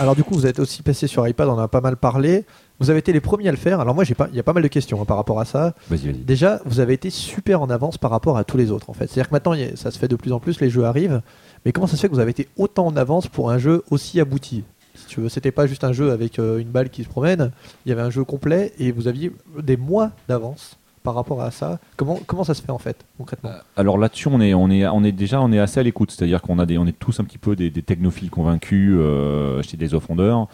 Alors 0.00 0.14
du 0.14 0.22
coup, 0.22 0.34
vous 0.34 0.46
êtes 0.46 0.60
aussi 0.60 0.82
passé 0.82 1.08
sur 1.08 1.26
iPad, 1.26 1.48
on 1.48 1.52
en 1.54 1.58
a 1.58 1.66
pas 1.68 1.80
mal 1.80 1.96
parlé. 1.96 2.44
Vous 2.78 2.88
avez 2.88 3.00
été 3.00 3.12
les 3.12 3.20
premiers 3.20 3.48
à 3.48 3.50
le 3.50 3.56
faire. 3.56 3.80
Alors 3.80 3.96
moi, 3.96 4.04
j'ai 4.04 4.14
pas, 4.14 4.28
il 4.30 4.36
y 4.36 4.40
a 4.40 4.44
pas 4.44 4.52
mal 4.52 4.62
de 4.62 4.68
questions 4.68 5.02
hein, 5.02 5.04
par 5.04 5.16
rapport 5.16 5.40
à 5.40 5.44
ça. 5.44 5.74
Vas-y, 5.90 6.06
vas-y. 6.12 6.18
Déjà, 6.18 6.60
vous 6.64 6.78
avez 6.78 6.94
été 6.94 7.10
super 7.10 7.60
en 7.62 7.68
avance 7.68 7.98
par 7.98 8.12
rapport 8.12 8.38
à 8.38 8.44
tous 8.44 8.56
les 8.56 8.70
autres 8.70 8.90
en 8.90 8.92
fait. 8.92 9.08
C'est-à-dire 9.08 9.28
que 9.28 9.34
maintenant, 9.34 9.52
a- 9.52 9.74
ça 9.76 9.90
se 9.90 9.98
fait 9.98 10.06
de 10.06 10.14
plus 10.14 10.32
en 10.32 10.38
plus, 10.38 10.60
les 10.60 10.70
jeux 10.70 10.84
arrivent. 10.84 11.20
Mais 11.64 11.72
comment 11.72 11.86
ça 11.86 11.96
se 11.96 12.02
fait 12.02 12.08
que 12.08 12.14
vous 12.14 12.20
avez 12.20 12.30
été 12.30 12.48
autant 12.56 12.86
en 12.86 12.96
avance 12.96 13.28
pour 13.28 13.50
un 13.50 13.58
jeu 13.58 13.82
aussi 13.90 14.20
abouti 14.20 14.64
Si 14.94 15.06
tu 15.06 15.28
c'était 15.28 15.52
pas 15.52 15.66
juste 15.66 15.84
un 15.84 15.92
jeu 15.92 16.10
avec 16.12 16.38
euh, 16.38 16.58
une 16.58 16.68
balle 16.68 16.90
qui 16.90 17.04
se 17.04 17.08
promène. 17.08 17.50
Il 17.84 17.88
y 17.90 17.92
avait 17.92 18.02
un 18.02 18.10
jeu 18.10 18.24
complet 18.24 18.72
et 18.78 18.92
vous 18.92 19.08
aviez 19.08 19.32
des 19.60 19.76
mois 19.76 20.12
d'avance 20.28 20.78
par 21.02 21.14
rapport 21.14 21.40
à 21.40 21.50
ça. 21.50 21.78
Comment 21.96 22.44
ça 22.44 22.54
se 22.54 22.62
fait 22.62 22.70
en 22.70 22.78
fait 22.78 23.04
concrètement? 23.16 23.52
Alors 23.76 23.96
là-dessus, 23.96 24.28
on 24.28 24.40
est, 24.40 25.12
déjà, 25.12 25.42
assez 25.42 25.80
à 25.80 25.82
l'écoute. 25.82 26.10
C'est-à-dire 26.10 26.42
qu'on 26.42 26.58
a 26.58 26.66
on 26.78 26.86
est 26.86 26.98
tous 26.98 27.18
un 27.20 27.24
petit 27.24 27.38
peu 27.38 27.56
des, 27.56 27.70
technophiles 27.70 28.30
convaincus 28.30 28.94
euh, 28.98 29.62
chez 29.62 29.76
des 29.76 29.94
offondeurs. 29.94 30.48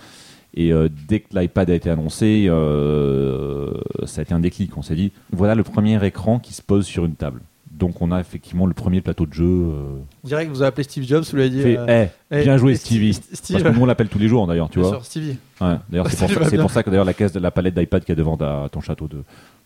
Et 0.56 0.72
euh, 0.72 0.89
dès 1.09 1.20
que 1.20 1.36
l'iPad 1.36 1.68
a 1.70 1.74
été 1.74 1.90
annoncé, 1.90 2.47
euh, 2.48 3.72
ça 4.06 4.20
a 4.20 4.22
été 4.22 4.32
un 4.32 4.40
déclic. 4.40 4.76
On 4.76 4.82
s'est 4.82 4.94
dit, 4.94 5.10
voilà 5.32 5.55
le 5.55 5.64
premier 5.64 6.05
écran 6.06 6.39
qui 6.39 6.55
se 6.55 6.62
pose 6.62 6.86
sur 6.86 7.05
une 7.05 7.16
table. 7.16 7.40
Donc 7.77 8.01
on 8.01 8.13
a 8.13 8.21
effectivement 8.21 8.67
le 8.67 8.73
premier 8.73 9.01
plateau 9.01 9.27
de 9.27 9.33
jeu. 9.33 9.45
euh, 9.45 9.97
On 10.23 10.29
dirait 10.29 10.47
que 10.47 10.51
vous 10.51 10.63
avez 10.63 10.69
appelé 10.69 10.85
Steve 10.85 11.05
Jobs, 11.05 11.25
vous 11.29 11.37
lui 11.37 11.43
avez 11.43 11.51
dit. 11.51 11.61
fait, 11.63 11.77
euh, 11.77 12.07
bien 12.31 12.57
joué 12.57 12.77
Stevie. 12.77 13.15
Steve, 13.15 13.61
Parce 13.63 13.65
que 13.65 13.77
nous 13.77 13.83
on 13.83 13.87
l'appelle 13.87 14.09
tous 14.09 14.19
les 14.21 14.29
jours 14.29 14.47
d'ailleurs, 14.47 14.69
tu 14.71 14.79
bien 14.79 14.89
vois. 14.89 14.99
sûr, 14.99 15.05
Stevie. 15.05 15.39
Ouais, 15.61 15.75
d'ailleurs 15.91 16.09
c'est 16.09 16.17
pour, 16.37 16.45
Ça 16.47 16.57
pour 16.63 16.85
que 16.85 16.91
d'ailleurs 16.91 17.05
la 17.05 17.15
caisse 17.15 17.33
de 17.33 17.41
la 17.41 17.51
palette 17.51 17.75
d'iPad 17.75 18.05
qui 18.05 18.13
est 18.13 18.17
devant 18.17 18.37
ta- 18.37 18.69
ton 18.71 18.81
château 18.81 19.09
de, 19.09 19.25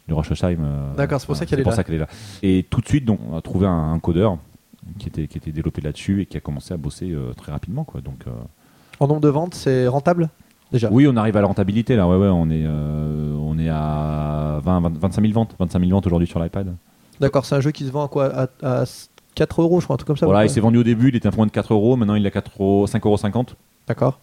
de 0.09 0.15
Rochesheim. 0.15 0.57
euh, 0.63 0.95
D'accord, 0.97 1.21
c'est 1.21 1.27
pour 1.27 1.37
ça 1.37 1.45
qu'elle 1.45 1.61
est 1.61 1.63
pour 1.63 1.73
là. 1.73 1.77
ça 1.77 1.83
est 1.87 1.99
là. 1.99 2.09
Et 2.43 2.65
tout 2.71 2.81
de 2.81 2.87
suite, 2.87 3.05
donc, 3.05 3.21
on 3.31 3.37
a 3.37 3.43
trouvé 3.43 3.67
un, 3.67 3.93
un 3.93 3.99
codeur 3.99 4.39
qui 4.99 5.09
était, 5.09 5.27
qui 5.27 5.37
était 5.37 5.53
développé 5.53 5.83
là-dessus 5.83 6.23
et 6.23 6.27
qui 6.27 6.39
a 6.39 6.41
commencé 6.41 6.73
à 6.73 6.79
bosser 6.79 7.11
euh, 7.13 7.35
très 7.37 7.53
rapidement. 7.53 7.85
Quoi. 7.85 8.01
Donc, 8.01 8.25
En 9.01 9.07
nombre 9.07 9.21
de 9.21 9.29
ventes, 9.29 9.55
c'est 9.55 9.87
rentable 9.87 10.31
déjà? 10.73 10.89
oui, 10.91 11.07
on 11.07 11.17
arrive 11.17 11.37
à 11.37 11.43
la 11.43 11.47
rentabilité 11.47 11.95
là. 11.95 12.09
Ouais, 12.09 12.17
ouais, 12.17 12.29
on 12.29 12.49
est, 12.49 12.67
on 12.67 13.59
est 13.59 13.69
à 13.69 14.61
20, 14.65 14.81
20 14.81 14.99
25 14.99 15.21
000 15.21 15.33
ventes, 15.35 15.55
25 15.59 15.79
000 15.81 15.91
ventes 15.91 16.07
aujourd'hui 16.07 16.27
sur 16.27 16.41
l'iPad. 16.43 16.75
D'accord, 17.21 17.45
c'est 17.45 17.55
un 17.55 17.61
jeu 17.61 17.71
qui 17.71 17.85
se 17.85 17.91
vend 17.91 18.05
à 18.05 18.09
quoi 18.09 18.27
à, 18.35 18.49
à 18.63 18.85
4 19.35 19.63
euros, 19.63 19.81
je 19.81 19.85
crois, 19.87 19.95
un 19.95 19.97
truc 19.99 20.07
comme 20.09 20.17
ça. 20.17 20.27
Voilà, 20.27 20.45
il 20.45 20.51
s'est 20.51 20.61
vendu 20.61 20.79
au 20.79 20.83
début, 20.85 21.09
il 21.09 21.17
était 21.17 21.29
un 21.29 21.33
point 21.33 21.47
de 21.47 21.51
4 21.53 21.73
euros. 21.73 21.97
Maintenant, 21.97 22.15
il 22.15 22.25
est 22.25 22.29
à 22.29 22.33
4 22.33 22.51
euros, 22.61 22.87
5,50 22.87 23.35
euros. 23.37 23.45
D'accord. 23.87 24.19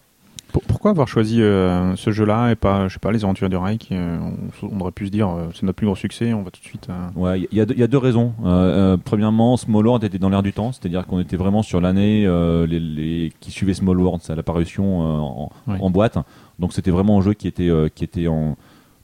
Pour- 0.52 0.62
pourquoi 0.64 0.92
avoir 0.92 1.08
choisi 1.08 1.42
euh, 1.42 1.96
ce 1.96 2.12
jeu-là 2.12 2.52
et 2.52 2.56
pas, 2.56 2.88
je 2.88 2.94
sais 2.94 3.00
pas, 3.00 3.12
les 3.12 3.24
Aventures 3.26 3.50
du 3.50 3.58
Rail 3.58 3.78
qui, 3.78 3.94
euh, 3.96 4.18
on, 4.62 4.68
on 4.78 4.80
aurait 4.82 4.92
pu 4.92 5.08
se 5.08 5.12
dire, 5.12 5.28
euh, 5.28 5.48
c'est 5.54 5.64
notre 5.64 5.76
plus 5.76 5.88
gros 5.88 5.96
succès, 5.96 6.34
on 6.34 6.44
va 6.44 6.52
tout 6.52 6.62
de 6.62 6.66
suite. 6.66 6.88
euh, 6.90 7.20
Ouais, 7.20 7.48
il 7.52 7.58
y, 7.58 7.60
a 7.62 7.66
deux- 7.66 7.74
il 7.74 7.80
y 7.80 7.84
a 7.84 7.88
deux 7.88 7.98
raisons. 7.98 8.34
Euh, 8.46 8.94
euh, 8.94 8.98
premièrement, 9.04 9.58
Small 9.58 9.86
World 9.86 10.04
était 10.06 10.20
dans 10.20 10.30
l'air 10.30 10.44
du 10.44 10.54
temps, 10.54 10.72
c'est-à-dire 10.72 11.06
qu'on 11.08 11.20
était 11.20 11.36
vraiment 11.36 11.62
sur 11.64 11.82
l'année 11.82 12.26
euh, 12.26 12.66
les, 12.68 12.80
les- 12.80 13.34
qui 13.42 13.52
suivait 13.52 13.74
Small 13.74 14.00
World, 14.00 14.22
c'est 14.24 14.32
à 14.32 14.36
l'apparition 14.36 15.02
euh, 15.02 15.20
en, 15.20 15.52
en 15.82 15.90
boîte. 15.90 16.18
Donc 16.60 16.72
c'était 16.74 16.92
vraiment 16.92 17.18
un 17.20 17.22
jeu 17.22 17.34
qui 17.34 17.48
était, 17.50 17.70
euh, 17.70 17.90
qui 17.94 18.04
était 18.06 18.28
en, 18.28 18.56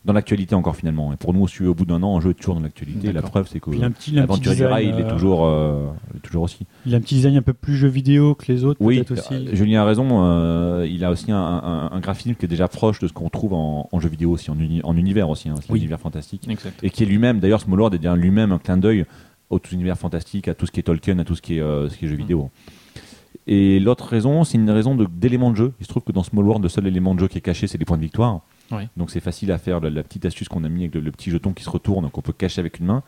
dans 0.04 0.14
l'actualité 0.14 0.56
encore 0.56 0.76
finalement. 0.76 1.14
Et 1.14 1.16
pour 1.16 1.34
nous 1.34 1.46
au 1.68 1.74
bout 1.76 1.86
d'un 1.86 2.02
an, 2.02 2.18
un 2.18 2.22
jeu 2.22 2.32
est 2.32 2.34
toujours 2.34 2.56
dans 2.56 2.62
l'actualité. 2.62 3.12
La 3.12 3.22
preuve, 3.22 3.48
c'est 3.48 3.60
que 3.60 3.70
l'aventure 3.70 4.52
du 4.52 4.58
design, 4.58 4.68
rail, 4.72 4.88
il 4.94 5.00
est 5.00 5.04
euh, 5.06 5.10
toujours, 5.12 5.46
euh, 5.46 5.88
il 6.14 6.18
est 6.18 6.22
toujours 6.22 6.44
aussi. 6.44 6.66
il 6.86 6.94
a 6.96 6.98
un 6.98 7.02
petit 7.02 7.16
design 7.16 7.38
un 7.38 7.42
peu 7.44 7.54
plus 7.54 7.76
jeu 7.76 7.88
vidéo 7.88 8.34
que 8.34 8.52
les 8.52 8.64
autres, 8.64 8.80
Oui, 8.82 8.96
peut-être 9.04 9.12
aussi. 9.20 9.34
euh, 9.50 9.56
Julien 9.56 9.82
a 9.82 9.86
raison. 9.86 10.08
euh, 10.26 10.88
il 10.90 11.04
a 11.06 11.12
aussi 11.12 11.32
un, 11.32 11.38
un- 11.38 11.92
un 11.92 12.00
graphisme 12.00 12.34
qui 12.36 12.46
est 12.46 12.48
déjà 12.48 12.68
proche 12.68 13.00
de 13.00 13.08
ce 13.08 13.14
qu'on 13.14 13.30
trouve 13.30 13.54
en, 13.54 13.90
en 13.92 14.00
jeu 14.00 14.10
vidéo 14.10 14.32
aussi, 14.32 14.50
en, 14.50 14.58
uni- 14.60 14.82
en 14.84 14.98
univers 14.98 15.30
aussi, 15.30 15.50
hein, 15.50 15.56
Oui. 15.70 15.80
l'univers 15.80 16.00
fantastique. 16.00 16.48
Exact. 16.50 16.80
et 16.84 16.90
qui 16.90 17.04
est 17.04 17.06
lui-même, 17.06 17.40
d'ailleurs, 17.40 17.62
Smallworld 17.62 17.94
est 17.94 18.00
bien 18.00 18.16
lui-même 18.16 18.52
un 18.52 18.58
clin 18.60 18.78
d'œil 18.78 19.06
au 19.52 19.60
tout 19.60 19.74
univers 19.76 19.98
fantastique, 19.98 20.48
à 20.48 20.56
tout 20.56 20.66
ce 20.66 20.72
qui 20.72 20.80
est 20.80 20.84
Tolkien, 20.84 21.20
à 21.20 21.26
tout 21.26 21.36
ce 21.36 21.42
qui 21.42 21.58
est, 21.58 21.62
euh, 21.62 21.90
ce 21.90 21.98
qui 21.98 22.06
est 22.06 22.08
jeu 22.08 22.16
vidéo. 22.16 22.50
Et 23.48 23.80
l'autre 23.80 24.06
raison, 24.06 24.44
c'est 24.44 24.58
une 24.58 24.70
raison 24.70 24.96
de- 24.96 25.06
d'éléments 25.06 25.52
de, 25.52 25.56
jeu. 25.58 25.74
Il 25.80 25.84
se 25.86 25.90
trouve 25.90 26.04
que 26.04 26.12
dans 26.12 26.24
Small 26.24 26.46
World, 26.46 26.64
le 26.64 26.70
seul 26.70 26.88
élément 26.88 27.16
de 27.16 27.20
jeu 27.20 27.28
qui 27.28 27.38
est 27.38 27.42
caché, 27.42 27.68
c'est 27.68 27.78
les 27.78 27.86
points 27.86 27.98
de 27.98 28.02
victoire. 28.02 28.42
Donc 28.98 29.12
c'est 29.12 29.20
facile 29.20 29.52
à 29.52 29.58
faire. 29.58 29.80
La, 29.80 29.90
la 29.90 30.04
petite 30.04 30.26
astuce 30.26 30.48
qu'on 30.50 30.64
a 30.64 30.70
mis 30.70 30.82
avec 30.82 30.96
le, 30.96 31.02
le 31.02 31.12
petit 31.12 31.30
jeton 31.32 31.54
qui 31.54 31.64
se 31.64 31.70
retourne, 31.70 32.10
qu'on 32.10 32.22
peut 32.22 32.34
cacher 32.34 32.60
avec 32.60 32.80
une 32.80 32.86
main. 32.88 33.04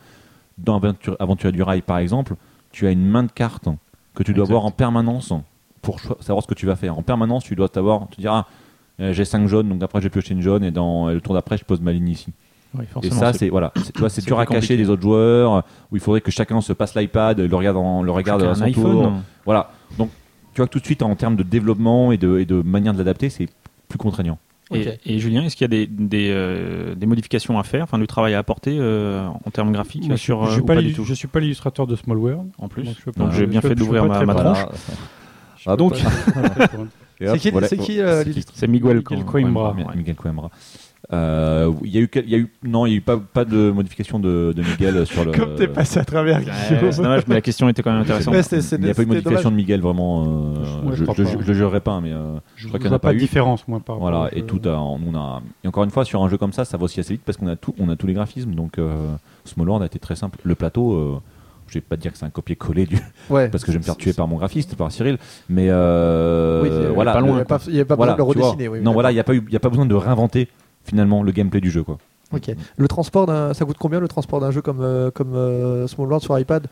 Dans 0.58 0.76
Aventure, 0.76 1.16
Aventure 1.18 1.52
du 1.52 1.62
Rail, 1.62 1.82
par 1.82 1.98
exemple, 1.98 2.34
tu 2.72 2.86
as 2.86 2.90
une 2.90 3.04
main 3.06 3.22
de 3.24 3.32
cartes 3.32 3.68
que 4.14 4.22
tu 4.22 4.32
dois 4.34 4.44
avoir 4.44 4.64
en 4.64 4.70
permanence 4.70 5.32
pour 5.82 5.98
savoir 6.20 6.42
ce 6.42 6.48
que 6.48 6.54
tu 6.54 6.66
vas 6.66 6.76
faire. 6.76 6.96
En 6.98 7.02
permanence, 7.02 7.44
tu 7.44 7.54
dois 7.56 7.68
t'avoir, 7.68 8.08
te 8.08 8.20
dire, 8.20 8.32
ah, 8.32 8.46
euh, 9.00 9.12
j'ai 9.12 9.24
5 9.24 9.48
jaunes, 9.48 9.68
donc 9.68 9.82
après 9.82 10.00
j'ai 10.00 10.08
pioché 10.10 10.32
une 10.34 10.40
jaune, 10.40 10.62
et 10.64 10.70
dans 10.70 11.08
le 11.08 11.20
tour 11.20 11.34
d'après, 11.34 11.58
je 11.58 11.64
pose 11.64 11.80
ma 11.80 11.92
ligne 11.92 12.08
ici. 12.08 12.28
Oui, 12.76 12.84
Et 13.02 13.10
ça, 13.10 13.32
c'est 13.32 13.48
voilà, 13.50 13.72
c'est- 13.76 13.92
dur 14.26 14.38
à 14.38 14.46
cacher 14.60 14.76
des 14.76 14.90
autres 14.90 15.02
joueurs, 15.02 15.64
où 15.92 15.96
il 15.96 16.00
faudrait 16.00 16.20
que 16.20 16.30
chacun 16.30 16.60
se 16.60 16.72
passe 16.72 16.94
l'iPad, 16.96 17.38
le 17.40 17.54
regarde, 17.56 17.76
en- 17.76 18.02
le 18.02 18.10
regarde 18.12 18.42
à 18.42 18.54
son 18.54 18.62
un 18.62 18.66
iPhone. 18.66 18.92
tour. 18.92 19.12
Voilà. 19.44 19.70
Donc, 19.98 20.10
tu 20.52 20.60
vois 20.60 20.66
que 20.66 20.72
tout 20.72 20.78
de 20.80 20.84
suite, 20.84 21.02
en 21.02 21.14
termes 21.16 21.36
de 21.36 21.42
développement 21.42 22.10
et 22.12 22.16
de, 22.16 22.38
et 22.38 22.44
de 22.46 22.62
manière 22.62 22.92
de 22.92 22.98
l'adapter, 22.98 23.30
c'est 23.30 23.48
plus 23.88 23.98
contraignant. 23.98 24.38
Et, 25.06 25.18
Julien, 25.18 25.44
est-ce 25.44 25.56
qu'il 25.56 25.64
y 25.64 25.66
a 25.66 25.68
des, 25.68 25.86
des, 25.86 26.30
euh, 26.30 26.94
des 26.94 27.06
modifications 27.06 27.58
à 27.58 27.62
faire, 27.62 27.84
enfin 27.84 27.98
du 27.98 28.06
travail 28.06 28.34
à 28.34 28.38
apporter 28.38 28.76
euh, 28.78 29.26
en 29.28 29.50
termes 29.50 29.72
graphiques 29.72 30.06
Moi, 30.08 30.16
sur, 30.16 30.44
je, 30.44 30.48
euh, 30.50 30.52
suis 30.52 30.60
ou 30.62 30.64
pas 30.66 30.74
pas 30.74 30.80
l'illu- 30.80 30.90
du 30.92 30.96
tout 30.96 31.04
je 31.04 31.14
suis 31.14 31.28
pas 31.28 31.40
l'illustrateur 31.40 31.86
de 31.86 31.96
Small 31.96 32.18
World. 32.18 32.50
En 32.58 32.68
plus. 32.68 32.84
Donc, 33.16 33.32
j'ai 33.32 33.46
bien 33.46 33.60
fait 33.60 33.74
d'ouvrir 33.74 34.04
ma, 34.06 34.24
ma 34.24 34.34
tronche. 34.34 34.58
Ah, 35.66 35.76
donc, 35.76 35.94
C'est 37.20 37.38
qui- 37.38 37.50
voilà. 37.50 37.68
c'est 37.68 37.78
qui, 37.78 38.00
euh, 38.00 38.24
Miguel, 38.68 38.96
Miguel 38.98 39.02
Co- 39.02 39.14
Coimbra. 39.24 39.72
ouais. 39.72 39.84
Miguel 39.96 40.16
Coimbra. 40.16 40.50
Euh, 41.12 41.70
Il 41.82 41.90
y 41.94 41.98
a 41.98 42.00
eu, 42.00 42.08
quel- 42.08 42.24
il 42.24 42.30
y 42.30 42.34
a 42.34 42.38
eu, 42.38 42.48
non, 42.62 42.86
il 42.86 42.90
y 42.90 42.94
a 42.94 42.96
eu 42.96 43.00
pas, 43.02 43.18
pas 43.18 43.44
de 43.44 43.70
modification 43.70 44.18
de, 44.18 44.54
de 44.56 44.62
Miguel 44.62 45.06
sur 45.06 45.24
le. 45.24 45.32
Comme 45.32 45.54
t'es 45.54 45.68
passé 45.68 45.98
à 46.00 46.04
travers, 46.04 46.38
Ouais, 46.38 46.44
c'est 46.68 46.96
dommage, 47.02 47.22
mais 47.28 47.34
la 47.34 47.40
question 47.42 47.68
était 47.68 47.82
quand 47.82 47.92
même 47.92 48.00
intéressante. 48.02 48.34
Il 48.34 48.80
n'y 48.80 48.90
a 48.90 48.94
pas 48.94 49.02
eu 49.02 49.04
de 49.04 49.08
modification 49.10 49.50
dommage. 49.50 49.52
de 49.52 49.56
Miguel 49.56 49.80
vraiment. 49.82 50.24
euh, 50.24 50.88
Ouais, 50.88 50.96
je 50.96 51.04
je 51.04 51.46
le 51.46 51.54
jurerai 51.54 51.80
pas, 51.80 52.00
mais 52.00 52.12
euh, 52.12 52.36
Je 52.56 52.68
crois 52.68 52.78
qu'il 52.78 52.86
y 52.86 52.88
en 52.88 52.90
vois 52.90 52.96
a 52.96 52.98
pas 53.00 53.08
pas 53.08 53.12
de 53.12 53.18
eu. 53.18 53.20
différence, 53.20 53.68
moi, 53.68 53.80
par 53.84 53.98
voilà. 53.98 54.28
Et 54.32 54.42
tout, 54.44 54.60
a- 54.64 54.78
on 54.78 55.14
a. 55.14 55.42
Et 55.62 55.68
encore 55.68 55.84
une 55.84 55.90
fois, 55.90 56.04
sur 56.06 56.22
un 56.22 56.28
jeu 56.28 56.38
comme 56.38 56.52
ça, 56.52 56.64
ça 56.64 56.76
va 56.78 56.84
aussi 56.84 57.00
assez 57.00 57.12
vite 57.14 57.22
parce 57.24 57.36
qu'on 57.36 57.48
a 57.48 57.56
tout, 57.56 57.74
on 57.78 57.88
a 57.90 57.96
tous 57.96 58.06
les 58.06 58.14
graphismes. 58.14 58.52
Donc, 58.54 58.78
euh, 58.78 58.94
Small 59.44 59.68
World 59.68 59.82
a 59.82 59.86
été 59.86 59.98
très 59.98 60.16
simple. 60.16 60.38
Le 60.42 60.54
plateau. 60.54 60.94
euh, 60.94 61.20
je 61.66 61.74
vais 61.74 61.80
pas 61.80 61.96
te 61.96 62.02
dire 62.02 62.12
que 62.12 62.18
c'est 62.18 62.26
un 62.26 62.30
copier-coller 62.30 62.84
du 62.86 62.98
Ouais. 63.30 63.48
parce 63.48 63.64
que 63.64 63.72
je 63.72 63.78
vais 63.78 63.80
me 63.80 63.84
faire 63.84 63.96
tuer 63.96 64.12
par 64.12 64.28
mon 64.28 64.36
graphiste 64.36 64.76
par 64.76 64.92
Cyril 64.92 65.16
mais 65.48 65.68
euh, 65.70 66.62
Oui, 66.62 66.68
voilà 66.94 67.14
pas 67.14 67.20
le- 67.20 67.26
loin, 67.26 67.32
Il 67.32 67.34
n'y 67.36 67.40
avait 67.40 67.44
pas, 67.46 67.60
il 67.66 67.72
y 67.72 67.76
avait 67.76 67.84
pas 67.86 67.96
voilà, 67.96 68.12
besoin 68.14 68.28
de 68.34 68.38
le 68.38 68.44
redessiner. 68.44 68.68
oui, 68.68 68.80
non 68.82 68.90
oui, 68.90 68.94
voilà 68.94 69.10
il 69.10 69.14
n'y 69.14 69.20
a 69.20 69.24
pas 69.24 69.34
eu 69.34 69.42
il 69.48 69.52
y 69.52 69.56
a 69.56 69.60
pas 69.60 69.70
besoin 69.70 69.86
de 69.86 69.94
réinventer 69.94 70.48
finalement 70.84 71.22
le 71.22 71.32
gameplay 71.32 71.60
du 71.60 71.70
jeu 71.70 71.82
quoi 71.82 71.98
Ok. 72.32 72.50
Le 72.76 72.88
transport 72.88 73.26
d'un, 73.26 73.54
ça 73.54 73.64
coûte 73.64 73.76
combien 73.78 74.00
le 74.00 74.08
transport 74.08 74.40
d'un 74.40 74.50
jeu 74.50 74.62
comme 74.62 74.80
euh, 74.80 75.10
comme 75.10 75.34
euh, 75.34 75.86
Small 75.86 76.08
World 76.08 76.22
sur 76.22 76.38
iPad? 76.38 76.66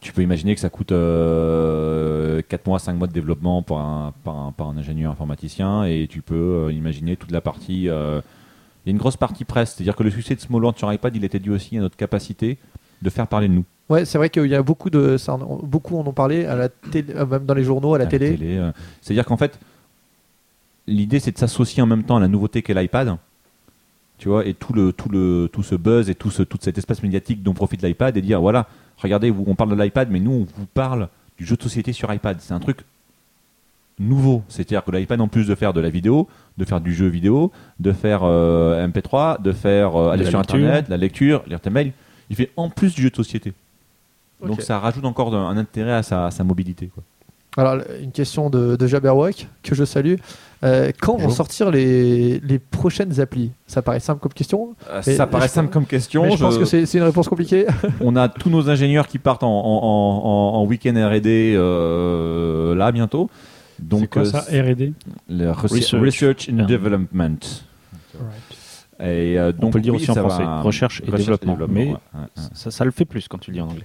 Tu 0.00 0.12
peux 0.12 0.22
imaginer 0.22 0.54
que 0.54 0.60
ça 0.60 0.68
coûte 0.68 0.92
euh, 0.92 2.42
4 2.48 2.66
mois 2.66 2.78
5 2.78 2.94
mois 2.94 3.06
de 3.06 3.12
développement 3.12 3.62
pour 3.62 3.78
un, 3.78 4.12
par, 4.24 4.36
un, 4.36 4.52
par 4.52 4.68
un 4.68 4.76
ingénieur 4.76 5.10
informaticien 5.10 5.84
et 5.84 6.06
tu 6.08 6.22
peux 6.22 6.66
euh, 6.66 6.72
imaginer 6.72 7.16
toute 7.16 7.30
la 7.30 7.40
partie 7.40 7.88
euh, 7.88 8.20
il 8.84 8.88
y 8.88 8.90
a 8.90 8.92
une 8.92 8.98
grosse 8.98 9.16
partie 9.16 9.44
presse 9.44 9.74
c'est 9.76 9.82
à 9.82 9.84
dire 9.84 9.96
que 9.96 10.02
le 10.02 10.10
succès 10.10 10.34
de 10.34 10.40
Small 10.40 10.60
World 10.62 10.78
sur 10.78 10.92
iPad 10.92 11.16
il 11.16 11.24
était 11.24 11.38
dû 11.38 11.50
aussi 11.50 11.78
à 11.78 11.80
notre 11.80 11.96
capacité 11.96 12.58
de 13.00 13.10
faire 13.10 13.26
parler 13.26 13.48
de 13.48 13.54
nous 13.54 13.64
Ouais, 13.88 14.04
c'est 14.04 14.18
vrai 14.18 14.30
qu'il 14.30 14.46
y 14.46 14.54
a 14.56 14.62
beaucoup 14.64 14.90
de, 14.90 15.16
ça, 15.16 15.38
beaucoup 15.62 15.96
en 15.96 16.04
ont 16.04 16.12
parlé 16.12 16.44
à 16.44 16.56
la 16.56 16.68
télé, 16.68 17.14
même 17.14 17.46
dans 17.46 17.54
les 17.54 17.62
journaux, 17.62 17.94
à 17.94 17.98
la 17.98 18.04
à 18.04 18.08
télé. 18.08 18.60
C'est-à-dire 19.00 19.24
qu'en 19.24 19.36
fait, 19.36 19.60
l'idée 20.88 21.20
c'est 21.20 21.30
de 21.30 21.38
s'associer 21.38 21.84
en 21.84 21.86
même 21.86 22.02
temps 22.02 22.16
à 22.16 22.20
la 22.20 22.26
nouveauté 22.26 22.62
qu'est 22.62 22.74
l'iPad. 22.74 23.16
Tu 24.18 24.28
vois, 24.28 24.46
et 24.46 24.54
tout, 24.54 24.72
le, 24.72 24.92
tout, 24.92 25.10
le, 25.10 25.48
tout 25.52 25.62
ce 25.62 25.74
buzz 25.74 26.08
et 26.08 26.14
tout 26.14 26.30
ce, 26.30 26.42
toute 26.42 26.62
cet 26.62 26.78
espace 26.78 27.02
médiatique 27.02 27.42
dont 27.42 27.52
profite 27.52 27.82
l'iPad 27.82 28.16
et 28.16 28.22
dire 28.22 28.40
voilà, 28.40 28.66
regardez, 28.96 29.30
vous, 29.30 29.44
on 29.46 29.54
parle 29.54 29.76
de 29.76 29.82
l'iPad, 29.82 30.10
mais 30.10 30.20
nous 30.20 30.32
on 30.32 30.46
vous 30.58 30.66
parle 30.72 31.08
du 31.38 31.44
jeu 31.44 31.56
de 31.56 31.62
société 31.62 31.92
sur 31.92 32.12
iPad. 32.12 32.38
C'est 32.40 32.54
un 32.54 32.60
truc 32.60 32.78
nouveau. 33.98 34.42
C'est-à-dire 34.48 34.84
que 34.84 34.90
l'iPad, 34.90 35.20
en 35.20 35.28
plus 35.28 35.46
de 35.46 35.54
faire 35.54 35.72
de 35.72 35.80
la 35.80 35.90
vidéo, 35.90 36.28
de 36.56 36.64
faire 36.64 36.80
du 36.80 36.94
jeu 36.94 37.06
vidéo, 37.08 37.52
de 37.80 37.92
faire 37.92 38.20
euh, 38.22 38.86
MP3, 38.86 39.42
de 39.42 39.52
faire 39.52 39.96
euh, 39.96 40.10
aller 40.10 40.24
sur 40.24 40.38
lecture. 40.38 40.56
Internet, 40.56 40.88
la 40.88 40.96
lecture, 40.96 41.42
lire 41.46 41.60
tes 41.60 41.70
mails, 41.70 41.92
il 42.30 42.36
fait 42.36 42.50
en 42.56 42.70
plus 42.70 42.94
du 42.94 43.02
jeu 43.02 43.10
de 43.10 43.16
société. 43.16 43.52
Donc 44.44 44.60
ça 44.60 44.78
rajoute 44.78 45.04
encore 45.04 45.34
un, 45.34 45.48
un 45.48 45.56
intérêt 45.56 45.92
à 45.92 46.02
sa, 46.02 46.26
à 46.26 46.30
sa 46.30 46.44
mobilité. 46.44 46.90
Quoi. 46.94 47.02
Alors, 47.56 47.82
une 48.02 48.12
question 48.12 48.50
de, 48.50 48.76
de 48.76 48.86
Jabberwock, 48.86 49.46
que 49.62 49.74
je 49.74 49.84
salue. 49.84 50.16
Euh, 50.64 50.90
quand 51.00 51.16
vont 51.18 51.28
sortir 51.28 51.70
les, 51.70 52.40
les 52.40 52.58
prochaines 52.58 53.20
applis? 53.20 53.50
Ça 53.66 53.82
paraît 53.82 54.00
simple 54.00 54.20
comme 54.20 54.32
question. 54.32 54.74
Euh, 54.90 55.02
Mais 55.06 55.14
ça 55.14 55.26
paraît 55.26 55.48
je- 55.48 55.52
simple 55.52 55.70
comme 55.70 55.84
question. 55.86 56.22
mais 56.22 56.36
je 56.36 56.42
pense 56.42 56.56
que 56.56 56.64
c'est 56.64 56.86
c'est 56.86 56.96
une 56.98 57.04
réponse 57.04 57.28
compliquée. 57.28 57.66
on 58.00 58.16
a 58.16 58.28
tous 58.30 58.48
nos 58.48 58.70
ingénieurs 58.70 59.06
qui 59.06 59.18
partent 59.18 59.42
en, 59.42 59.48
en- 59.50 59.82
en- 59.84 60.54
en 60.62 60.64
week-end 60.64 60.94
R&D 60.94 61.54
euh, 61.56 62.74
là 62.74 62.90
bientôt. 62.90 63.28
Donc 63.78 64.08
quoi 64.08 64.22
euh, 64.22 64.24
ça, 64.24 64.40
R&D 64.50 64.94
le 65.28 65.50
research, 65.50 66.48
and 66.50 66.56
Yeah. 66.56 66.64
Development. 66.66 67.38
Et 68.98 69.38
euh, 69.38 69.52
On 69.58 69.60
donc 69.60 69.72
peut 69.72 69.78
le 69.78 69.82
dire 69.82 69.92
oui, 69.92 70.00
aussi 70.00 70.10
en 70.10 70.14
ça 70.14 70.22
va- 70.22 70.28
français, 70.30 70.62
recherche 70.62 71.02
et 71.06 71.10
développement. 71.10 71.58
Mais 71.68 71.84
ouais, 71.84 71.90
ouais, 71.90 71.94
ouais. 72.14 72.26
ça, 72.54 72.70
ça 72.70 72.84
le 72.86 72.90
fait 72.90 73.04
plus 73.04 73.28
quand 73.28 73.36
tu 73.38 73.50
le 73.50 73.56
dis 73.56 73.60
en 73.60 73.68
anglais. 73.68 73.84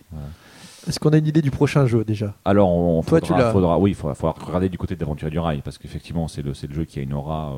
Est-ce 0.87 0.99
qu'on 0.99 1.09
a 1.11 1.17
une 1.17 1.27
idée 1.27 1.41
du 1.41 1.51
prochain 1.51 1.85
jeu 1.85 2.03
déjà 2.03 2.33
Alors, 2.45 2.69
on 2.71 3.01
Toi, 3.03 3.19
faudra, 3.19 3.35
tu 3.35 3.41
l'as. 3.41 3.51
faudra- 3.51 3.77
oui, 3.77 3.91
il 3.91 3.95
faudra, 3.95 4.15
faudra 4.15 4.35
regarder 4.45 4.67
du 4.69 4.77
côté 4.77 4.95
d'Aventure 4.95 5.29
du 5.29 5.37
Rail 5.39 5.61
parce 5.63 5.77
qu'effectivement, 5.77 6.27
c'est 6.27 6.41
le, 6.41 6.53
jeu 6.53 6.85
qui 6.85 6.99
a 6.99 7.01
une 7.03 7.13
aura 7.13 7.53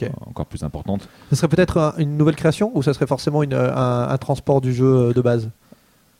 euh, 0.00 0.08
encore 0.26 0.46
plus 0.46 0.62
importante. 0.62 1.08
Ce 1.30 1.36
serait 1.36 1.48
peut-être 1.48 1.78
un- 1.78 1.94
une 1.98 2.16
nouvelle 2.16 2.36
création 2.36 2.70
ou 2.74 2.82
ça 2.82 2.92
serait 2.92 3.06
forcément 3.06 3.42
une- 3.42 3.54
un, 3.54 4.08
un 4.08 4.18
transport 4.18 4.60
du 4.60 4.74
jeu 4.74 4.86
euh, 5.08 5.12
de 5.14 5.20
base 5.20 5.50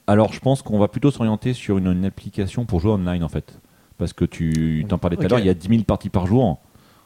Alors, 0.07 0.33
je 0.33 0.41
pense 0.41 0.63
qu'on 0.63 0.79
va 0.79 0.89
plutôt 0.89 1.11
s'orienter 1.11 1.53
sur 1.53 1.79
une, 1.79 1.87
une 1.89 2.05
application 2.07 2.65
pour 2.65 2.81
jouer 2.81 2.93
online 2.93 3.23
en 3.23 3.29
fait. 3.29 3.59
Parce 3.99 4.13
que 4.15 4.25
tu 4.25 4.87
t'en 4.89 4.97
parlais 4.97 5.17
tout 5.17 5.25
à 5.25 5.29
l'heure, 5.29 5.39
il 5.41 5.47
y 5.47 5.51
a 5.51 5.55
10 5.55 5.69
000 5.69 5.83
parties 5.83 6.09
par 6.09 6.27
jour. 6.27 6.59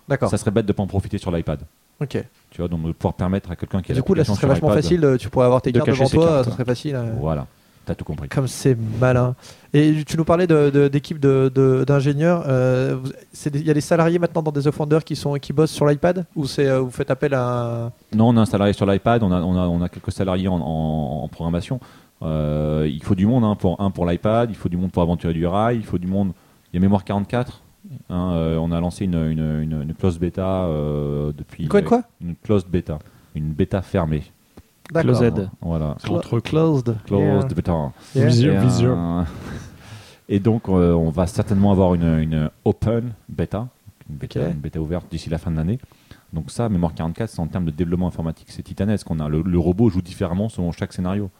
D'accord. 0.09 0.31
Ça 0.31 0.36
serait 0.39 0.52
bête 0.52 0.66
de 0.66 0.73
pas 0.73 0.82
en 0.82 0.86
profiter 0.86 1.19
sur 1.19 1.32
l'iPad. 1.32 1.61
Ok. 2.01 2.23
Tu 2.51 2.61
vois, 2.61 2.69
donc 2.69 2.82
de 2.85 2.93
pouvoir 2.93 3.15
permettre 3.15 3.51
à 3.51 3.56
quelqu'un 3.56 3.82
qui 3.82 3.90
a 3.90 3.94
Du 3.97 4.02
coup, 4.02 4.15
là, 4.15 4.23
ce 4.24 4.32
serait 4.35 4.47
vachement 4.47 4.69
facile. 4.70 5.16
Tu 5.19 5.28
pourrais 5.28 5.47
avoir 5.47 5.61
tes 5.62 5.73
de 5.73 5.78
cartes 5.81 5.90
devant 5.90 6.09
toi, 6.09 6.44
ça 6.44 6.51
serait 6.52 6.65
facile. 6.65 6.94
euh, 6.94 7.12
Voilà, 7.19 7.47
t'as 7.85 7.94
tout 7.94 8.05
compris. 8.05 8.28
Comme 8.28 8.47
c'est 8.48 8.77
malin. 9.01 9.35
Et 9.73 10.05
tu 10.06 10.16
nous 10.16 10.24
parlais 10.24 10.47
de- 10.47 10.70
de- 10.70 10.89
d'équipe 10.89 11.19
de, 11.19 11.51
de- 11.55 11.85
d'ingénieurs. 11.86 12.44
euh, 12.47 12.97
Il 13.52 13.65
y 13.66 13.70
a 13.70 13.74
des 13.74 13.81
salariés 13.81 14.19
maintenant 14.19 14.43
dans 14.43 14.52
des 14.52 14.66
Offenders 14.69 15.05
qui, 15.05 15.16
sont, 15.16 15.35
qui 15.35 15.52
bossent 15.52 15.73
sur 15.73 15.86
l'iPad 15.86 16.24
Ou 16.36 16.47
c'est, 16.47 16.69
euh, 16.69 16.81
vous 16.81 16.90
faites 16.90 17.11
appel 17.11 17.35
à. 17.35 17.90
Non, 18.15 18.28
on 18.28 18.36
a 18.36 18.40
un 18.43 18.47
salarié 18.47 18.73
sur 18.73 18.86
l'iPad, 18.86 19.23
on 19.23 19.32
a, 19.32 19.40
on, 19.43 19.56
a, 19.56 19.66
on 19.66 19.82
a 19.82 19.89
quelques 19.89 20.12
salariés 20.12 20.48
en, 20.48 20.61
en- 20.61 21.23
en 21.24 21.28
programmation. 21.28 21.81
Euh, 22.23 22.89
il 22.90 23.02
faut 23.02 23.15
du 23.15 23.27
monde, 23.27 23.44
hein, 23.44 23.56
pour, 23.56 23.81
un 23.81 23.90
pour 23.90 24.06
l'iPad, 24.06 24.48
il 24.51 24.56
faut 24.56 24.69
du 24.69 24.77
monde 24.77 24.93
pour 24.93 25.02
Aventurer 25.02 25.32
du 25.35 25.47
Rail, 25.47 25.77
il 25.77 25.85
faut 25.85 25.98
du 25.98 26.06
monde. 26.06 26.32
Il 26.73 26.77
y 26.77 26.78
a 26.78 26.81
Mémoire 26.81 27.05
44. 27.05 27.61
hein, 28.09 28.32
euh, 28.35 28.56
on 28.56 28.73
a 28.73 28.81
lancé 28.81 29.05
une, 29.05 29.15
une, 29.15 29.62
une, 29.62 29.82
une 29.82 29.94
closed 29.94 30.20
bêta 30.20 30.65
euh, 30.65 31.32
depuis. 31.36 31.69
Quoi, 31.69 31.82
quoi? 31.82 32.02
Une 32.20 32.35
closed 32.36 32.69
bêta. 32.69 32.98
Une 33.35 33.52
bêta 33.52 33.82
fermée. 33.82 34.23
Closed. 34.93 35.48
Voilà. 35.61 35.97
Entre- 36.09 36.40
closed. 36.40 36.94
Closed 37.06 37.51
Yeah. 37.51 37.55
bêta. 37.55 37.93
Yeah. 38.15 39.24
Et, 40.28 40.36
euh, 40.36 40.39
donc, 40.40 40.69
euh, 40.69 40.93
on 40.93 41.11
va 41.11 41.27
certainement 41.27 41.70
avoir 41.73 41.94
une, 41.94 42.19
une 42.19 42.51
open 42.65 43.12
bêta, 43.28 43.69
une 44.11 44.16
bêta, 44.16 44.40
Ok. 44.40 44.47
une 44.52 44.61
bêta 44.61 44.81
ouverte 44.81 45.06
d'ici 45.11 45.28
la 45.31 45.39
fin 45.39 45.51
de 45.51 45.56
l'année. 45.56 45.78
Donc 46.32 46.51
ça, 46.51 46.69
Mémoire 46.69 46.94
44, 46.94 47.31
c'est 47.31 47.40
en 47.40 47.47
termes 47.47 47.65
de 47.66 47.70
développement 47.70 48.09
informatique, 48.09 48.47
c'est 48.51 48.62
titanesque. 48.62 49.09
On 49.11 49.20
a 49.20 49.28
le, 49.28 49.43
le 49.43 49.59
robot 49.59 49.89
joue 49.90 50.02
différemment 50.02 50.48
selon 50.48 50.73
chaque 50.73 50.93
scénario. 50.93 51.31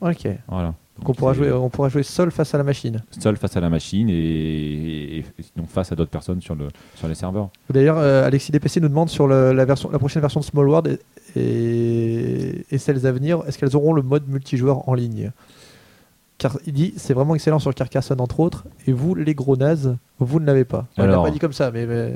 Ok. 0.00 0.28
Voilà. 0.48 0.74
Donc 0.98 1.08
on 1.08 1.14
pourra, 1.14 1.32
jouer, 1.32 1.50
on 1.50 1.70
pourra 1.70 1.88
jouer 1.88 2.02
seul 2.02 2.30
face 2.30 2.54
à 2.54 2.58
la 2.58 2.64
machine. 2.64 3.02
seul 3.18 3.36
face 3.38 3.56
à 3.56 3.60
la 3.60 3.70
machine 3.70 4.08
et, 4.10 4.12
et- 4.12 5.18
et 5.20 5.24
sinon 5.42 5.66
face 5.66 5.90
à 5.92 5.96
d'autres 5.96 6.10
personnes 6.10 6.42
sur, 6.42 6.54
le, 6.54 6.68
sur 6.94 7.08
les 7.08 7.14
serveurs. 7.14 7.48
D'ailleurs, 7.70 7.96
euh, 7.98 8.26
Alexis 8.26 8.52
DPC 8.52 8.80
nous 8.80 8.88
demande 8.88 9.08
sur 9.08 9.26
le- 9.26 9.52
la, 9.52 9.64
version, 9.64 9.90
la 9.90 9.98
prochaine 9.98 10.20
version 10.20 10.40
de 10.40 10.44
Small 10.44 10.68
World 10.68 10.98
et, 11.36 12.78
celles 12.78 13.06
à 13.06 13.12
venir, 13.12 13.42
est-ce 13.46 13.58
qu'elles 13.58 13.76
auront 13.76 13.92
le 13.92 14.02
mode 14.02 14.28
multijoueur 14.28 14.88
en 14.88 14.94
ligne 14.94 15.30
Car 16.38 16.58
il 16.66 16.72
dit 16.72 16.94
c'est 16.96 17.14
vraiment 17.14 17.34
excellent 17.34 17.58
sur 17.58 17.74
Carcassonne 17.74 18.20
entre 18.20 18.40
autres, 18.40 18.64
et 18.86 18.92
vous 18.92 19.14
les 19.14 19.34
gros 19.34 19.56
nazes, 19.56 19.96
vous 20.18 20.40
ne 20.40 20.46
l'avez 20.46 20.64
pas. 20.64 20.86
On 20.96 21.02
l'a 21.02 21.08
Alors. 21.12 21.24
pas 21.24 21.30
dit 21.30 21.38
comme 21.38 21.52
ça, 21.52 21.70
mais, 21.70 21.86
mais- 21.86 22.14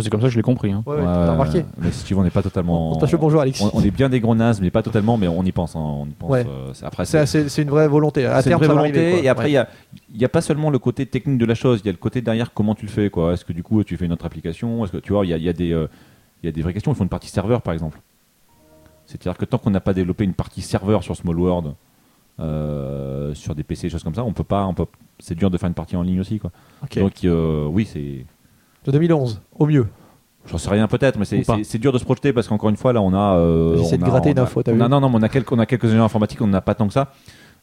C'est 0.00 0.08
comme 0.08 0.20
ça 0.20 0.26
que 0.28 0.32
je 0.32 0.36
l'ai 0.38 0.42
compris. 0.42 0.72
hein. 0.72 0.82
ouais, 0.86 0.96
ouais, 0.96 1.02
remarqué. 1.02 1.64
Mais 1.78 1.90
si 1.90 2.04
tu 2.04 2.14
veux, 2.14 2.20
on 2.20 2.22
n'est 2.24 2.30
pas 2.30 2.42
totalement. 2.42 2.92
On 3.02 3.16
bonjour 3.18 3.40
Alexis. 3.42 3.62
on, 3.64 3.78
on 3.78 3.82
est 3.82 3.90
bien 3.90 4.08
des 4.08 4.20
gros 4.20 4.34
nazes, 4.34 4.60
mais 4.60 4.70
pas 4.70 4.82
totalement, 4.82 5.16
mais 5.18 5.28
on 5.28 5.42
y 5.44 5.52
pense. 5.52 5.76
hein, 5.76 5.80
on 5.80 6.06
y 6.06 6.10
pense 6.18 6.30
Ouais. 6.30 6.46
euh, 6.48 6.70
c'est- 6.72 6.86
après, 6.86 7.04
C'est 7.04 7.62
une 7.62 7.70
vraie 7.70 7.88
volonté. 7.88 8.24
À 8.26 8.40
C'est 8.42 8.50
une 8.50 8.56
vraie 8.56 8.68
volonté. 8.68 8.88
arriver, 8.88 9.24
et 9.24 9.28
après, 9.28 9.50
il 9.50 9.56
Ouais. 9.58 9.66
y 10.12 10.16
a, 10.16 10.20
y 10.20 10.24
a 10.24 10.28
pas 10.30 10.40
seulement 10.40 10.70
le 10.70 10.78
côté 10.78 11.04
technique 11.06 11.38
de 11.38 11.44
la 11.46 11.54
chose, 11.54 11.80
il 11.82 11.86
y 11.86 11.88
a 11.88 11.92
le 11.92 11.98
côté 11.98 12.20
derrière 12.22 12.52
comment 12.54 12.74
tu 12.74 12.86
le 12.86 12.90
fais. 12.92 13.10
quoi. 13.10 13.32
Est-ce 13.34 13.44
que 13.44 13.52
du 13.52 13.62
coup, 13.62 13.82
tu 13.84 13.96
fais 13.98 14.06
une 14.06 14.12
autre 14.12 14.24
application? 14.26 14.82
Est-ce 14.84 14.92
que 14.92 14.98
tu 14.98 15.12
vois, 15.12 15.24
il 15.26 15.30
y 15.30 15.34
a, 15.34 15.36
il 15.36 15.42
y 15.44 15.48
a 15.48 15.52
des, 15.52 15.72
euh, 15.72 15.88
il 16.42 16.46
y 16.46 16.48
a 16.48 16.52
des 16.52 16.62
vraies 16.62 16.72
questions. 16.72 16.92
Il 16.92 16.94
faut 16.94 17.04
une 17.04 17.08
partie 17.10 17.28
serveur, 17.30 17.60
par 17.62 17.74
exemple. 17.74 18.00
C'est-à-dire 19.12 19.36
que 19.38 19.44
tant 19.44 19.58
qu'on 19.58 19.70
n'a 19.70 19.80
pas 19.80 19.92
développé 19.94 20.24
une 20.24 20.32
partie 20.34 20.62
serveur 20.62 21.02
sur 21.02 21.14
Small 21.16 21.38
World, 21.38 21.74
euh, 22.40 23.34
sur 23.34 23.54
des 23.54 23.62
PC, 23.62 23.82
des 23.86 23.90
choses 23.90 24.02
comme 24.02 24.14
ça, 24.14 24.24
on 24.24 24.32
peut 24.32 24.44
pas. 24.44 24.64
On 24.66 24.74
peut, 24.74 24.86
c'est 25.18 25.34
dur 25.34 25.50
de 25.50 25.58
faire 25.58 25.68
une 25.68 25.74
partie 25.74 25.96
en 25.96 26.02
ligne 26.02 26.20
aussi, 26.20 26.38
quoi. 26.38 26.50
Donc, 27.00 27.24
euh, 27.24 27.66
oui, 27.66 27.84
c'est. 27.90 28.24
De 28.84 28.90
2011, 28.92 29.40
au 29.58 29.66
mieux. 29.66 29.86
J'en 30.46 30.58
sais 30.58 30.70
rien 30.70 30.88
peut-être, 30.88 31.18
mais 31.18 31.24
c'est- 31.24 31.78
dur 31.78 31.92
de 31.92 31.98
se 31.98 32.04
projeter 32.04 32.32
parce 32.32 32.48
qu'encore 32.48 32.70
une 32.70 32.76
fois, 32.76 32.92
là, 32.92 33.00
on 33.00 33.12
a. 33.14 33.36
euh, 33.36 33.76
J'essaie 33.76 33.98
de 33.98 34.02
gratter 34.04 34.30
une 34.30 34.38
info, 34.40 34.62
t'as 34.62 34.72
vu 34.72 34.78
Non, 34.78 34.88
non, 34.88 35.08
mais 35.08 35.16
on 35.18 35.22
a 35.22 35.28
quelques, 35.28 35.52
on 35.52 35.58
a 35.58 35.66
quelques 35.66 35.84
ingénieurs 35.84 36.06
informatiques, 36.06 36.40
on 36.40 36.46
n'a 36.48 36.60
pas 36.60 36.74
tant 36.74 36.86
que 36.88 36.92
ça. 36.94 37.12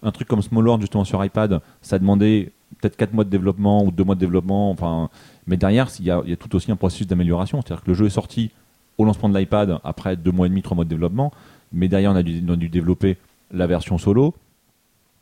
Un 0.01 0.11
truc 0.11 0.29
comme 0.29 0.41
Small 0.41 0.63
World, 0.65 0.81
justement, 0.81 1.03
sur 1.03 1.23
iPad, 1.25 1.59
ça 1.81 1.99
demandait 1.99 2.53
peut-être 2.79 2.95
4 2.95 3.11
mois 3.13 3.25
de 3.25 3.29
développement 3.29 3.83
ou 3.83 3.91
2 3.91 4.05
mois 4.05 4.15
de 4.15 4.19
développement. 4.21 4.71
Enfin, 4.71 5.09
mais 5.45 5.57
derrière, 5.57 5.89
il 5.99 6.05
y, 6.05 6.11
a, 6.11 6.21
il 6.23 6.29
y 6.29 6.33
a 6.33 6.37
tout 6.37 6.55
aussi 6.55 6.71
un 6.71 6.77
processus 6.77 7.05
d'amélioration. 7.05 7.59
C'est-à-dire 7.61 7.83
que 7.83 7.89
le 7.89 7.95
jeu 7.95 8.05
est 8.05 8.09
sorti 8.11 8.51
au 8.99 9.05
lancement 9.05 9.29
de 9.29 9.37
l'iPad 9.37 9.79
après 9.83 10.15
2 10.15 10.31
mois 10.31 10.45
et 10.45 10.49
demi, 10.49 10.61
3 10.61 10.75
mois 10.75 10.83
de 10.83 10.89
développement. 10.89 11.31
Mais 11.71 11.87
derrière, 11.87 12.11
on 12.11 12.15
a 12.15 12.21
dû, 12.21 12.43
on 12.47 12.53
a 12.53 12.55
dû 12.55 12.69
développer 12.69 13.17
la 13.51 13.65
version 13.65 13.97
solo. 13.97 14.35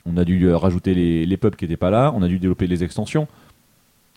On 0.06 0.18
a 0.18 0.26
dû 0.26 0.44
euh, 0.46 0.58
rajouter 0.58 0.94
les, 0.94 1.26
les 1.26 1.38
pubs 1.38 1.56
qui 1.56 1.66
n'étaient 1.66 1.78
pas 1.78 1.90
là. 1.90 2.12
On 2.16 2.22
a 2.22 2.28
dû 2.28 2.40
développer 2.40 2.68
les 2.68 2.84
extensions. 2.84 3.28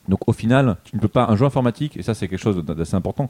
Donc 0.09 0.29
au 0.29 0.33
final, 0.33 0.77
tu 0.85 0.97
ne 0.97 1.01
peux 1.01 1.09
pas. 1.09 1.27
Un 1.29 1.37
jeu 1.37 1.45
informatique, 1.45 1.97
et 1.97 2.03
ça 2.03 2.15
c'est 2.15 2.27
quelque 2.27 2.41
chose 2.41 2.65
d'assez 2.65 2.95
important, 2.95 3.29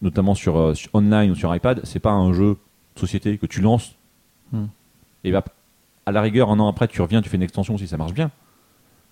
notamment 0.00 0.34
sur, 0.34 0.58
euh, 0.58 0.74
sur 0.74 0.94
online 0.94 1.30
ou 1.30 1.34
sur 1.34 1.54
iPad, 1.54 1.80
c'est 1.84 2.00
pas 2.00 2.12
un 2.12 2.32
jeu 2.32 2.56
société 2.96 3.36
que 3.38 3.46
tu 3.46 3.60
lances. 3.60 3.94
Hmm. 4.52 4.66
Et 5.24 5.32
bah, 5.32 5.44
à 6.06 6.12
la 6.12 6.22
rigueur, 6.22 6.50
un 6.50 6.58
an 6.58 6.68
après, 6.68 6.88
tu 6.88 7.00
reviens, 7.02 7.22
tu 7.22 7.28
fais 7.28 7.36
une 7.36 7.42
extension 7.42 7.76
si 7.76 7.86
ça 7.86 7.96
marche 7.96 8.14
bien. 8.14 8.30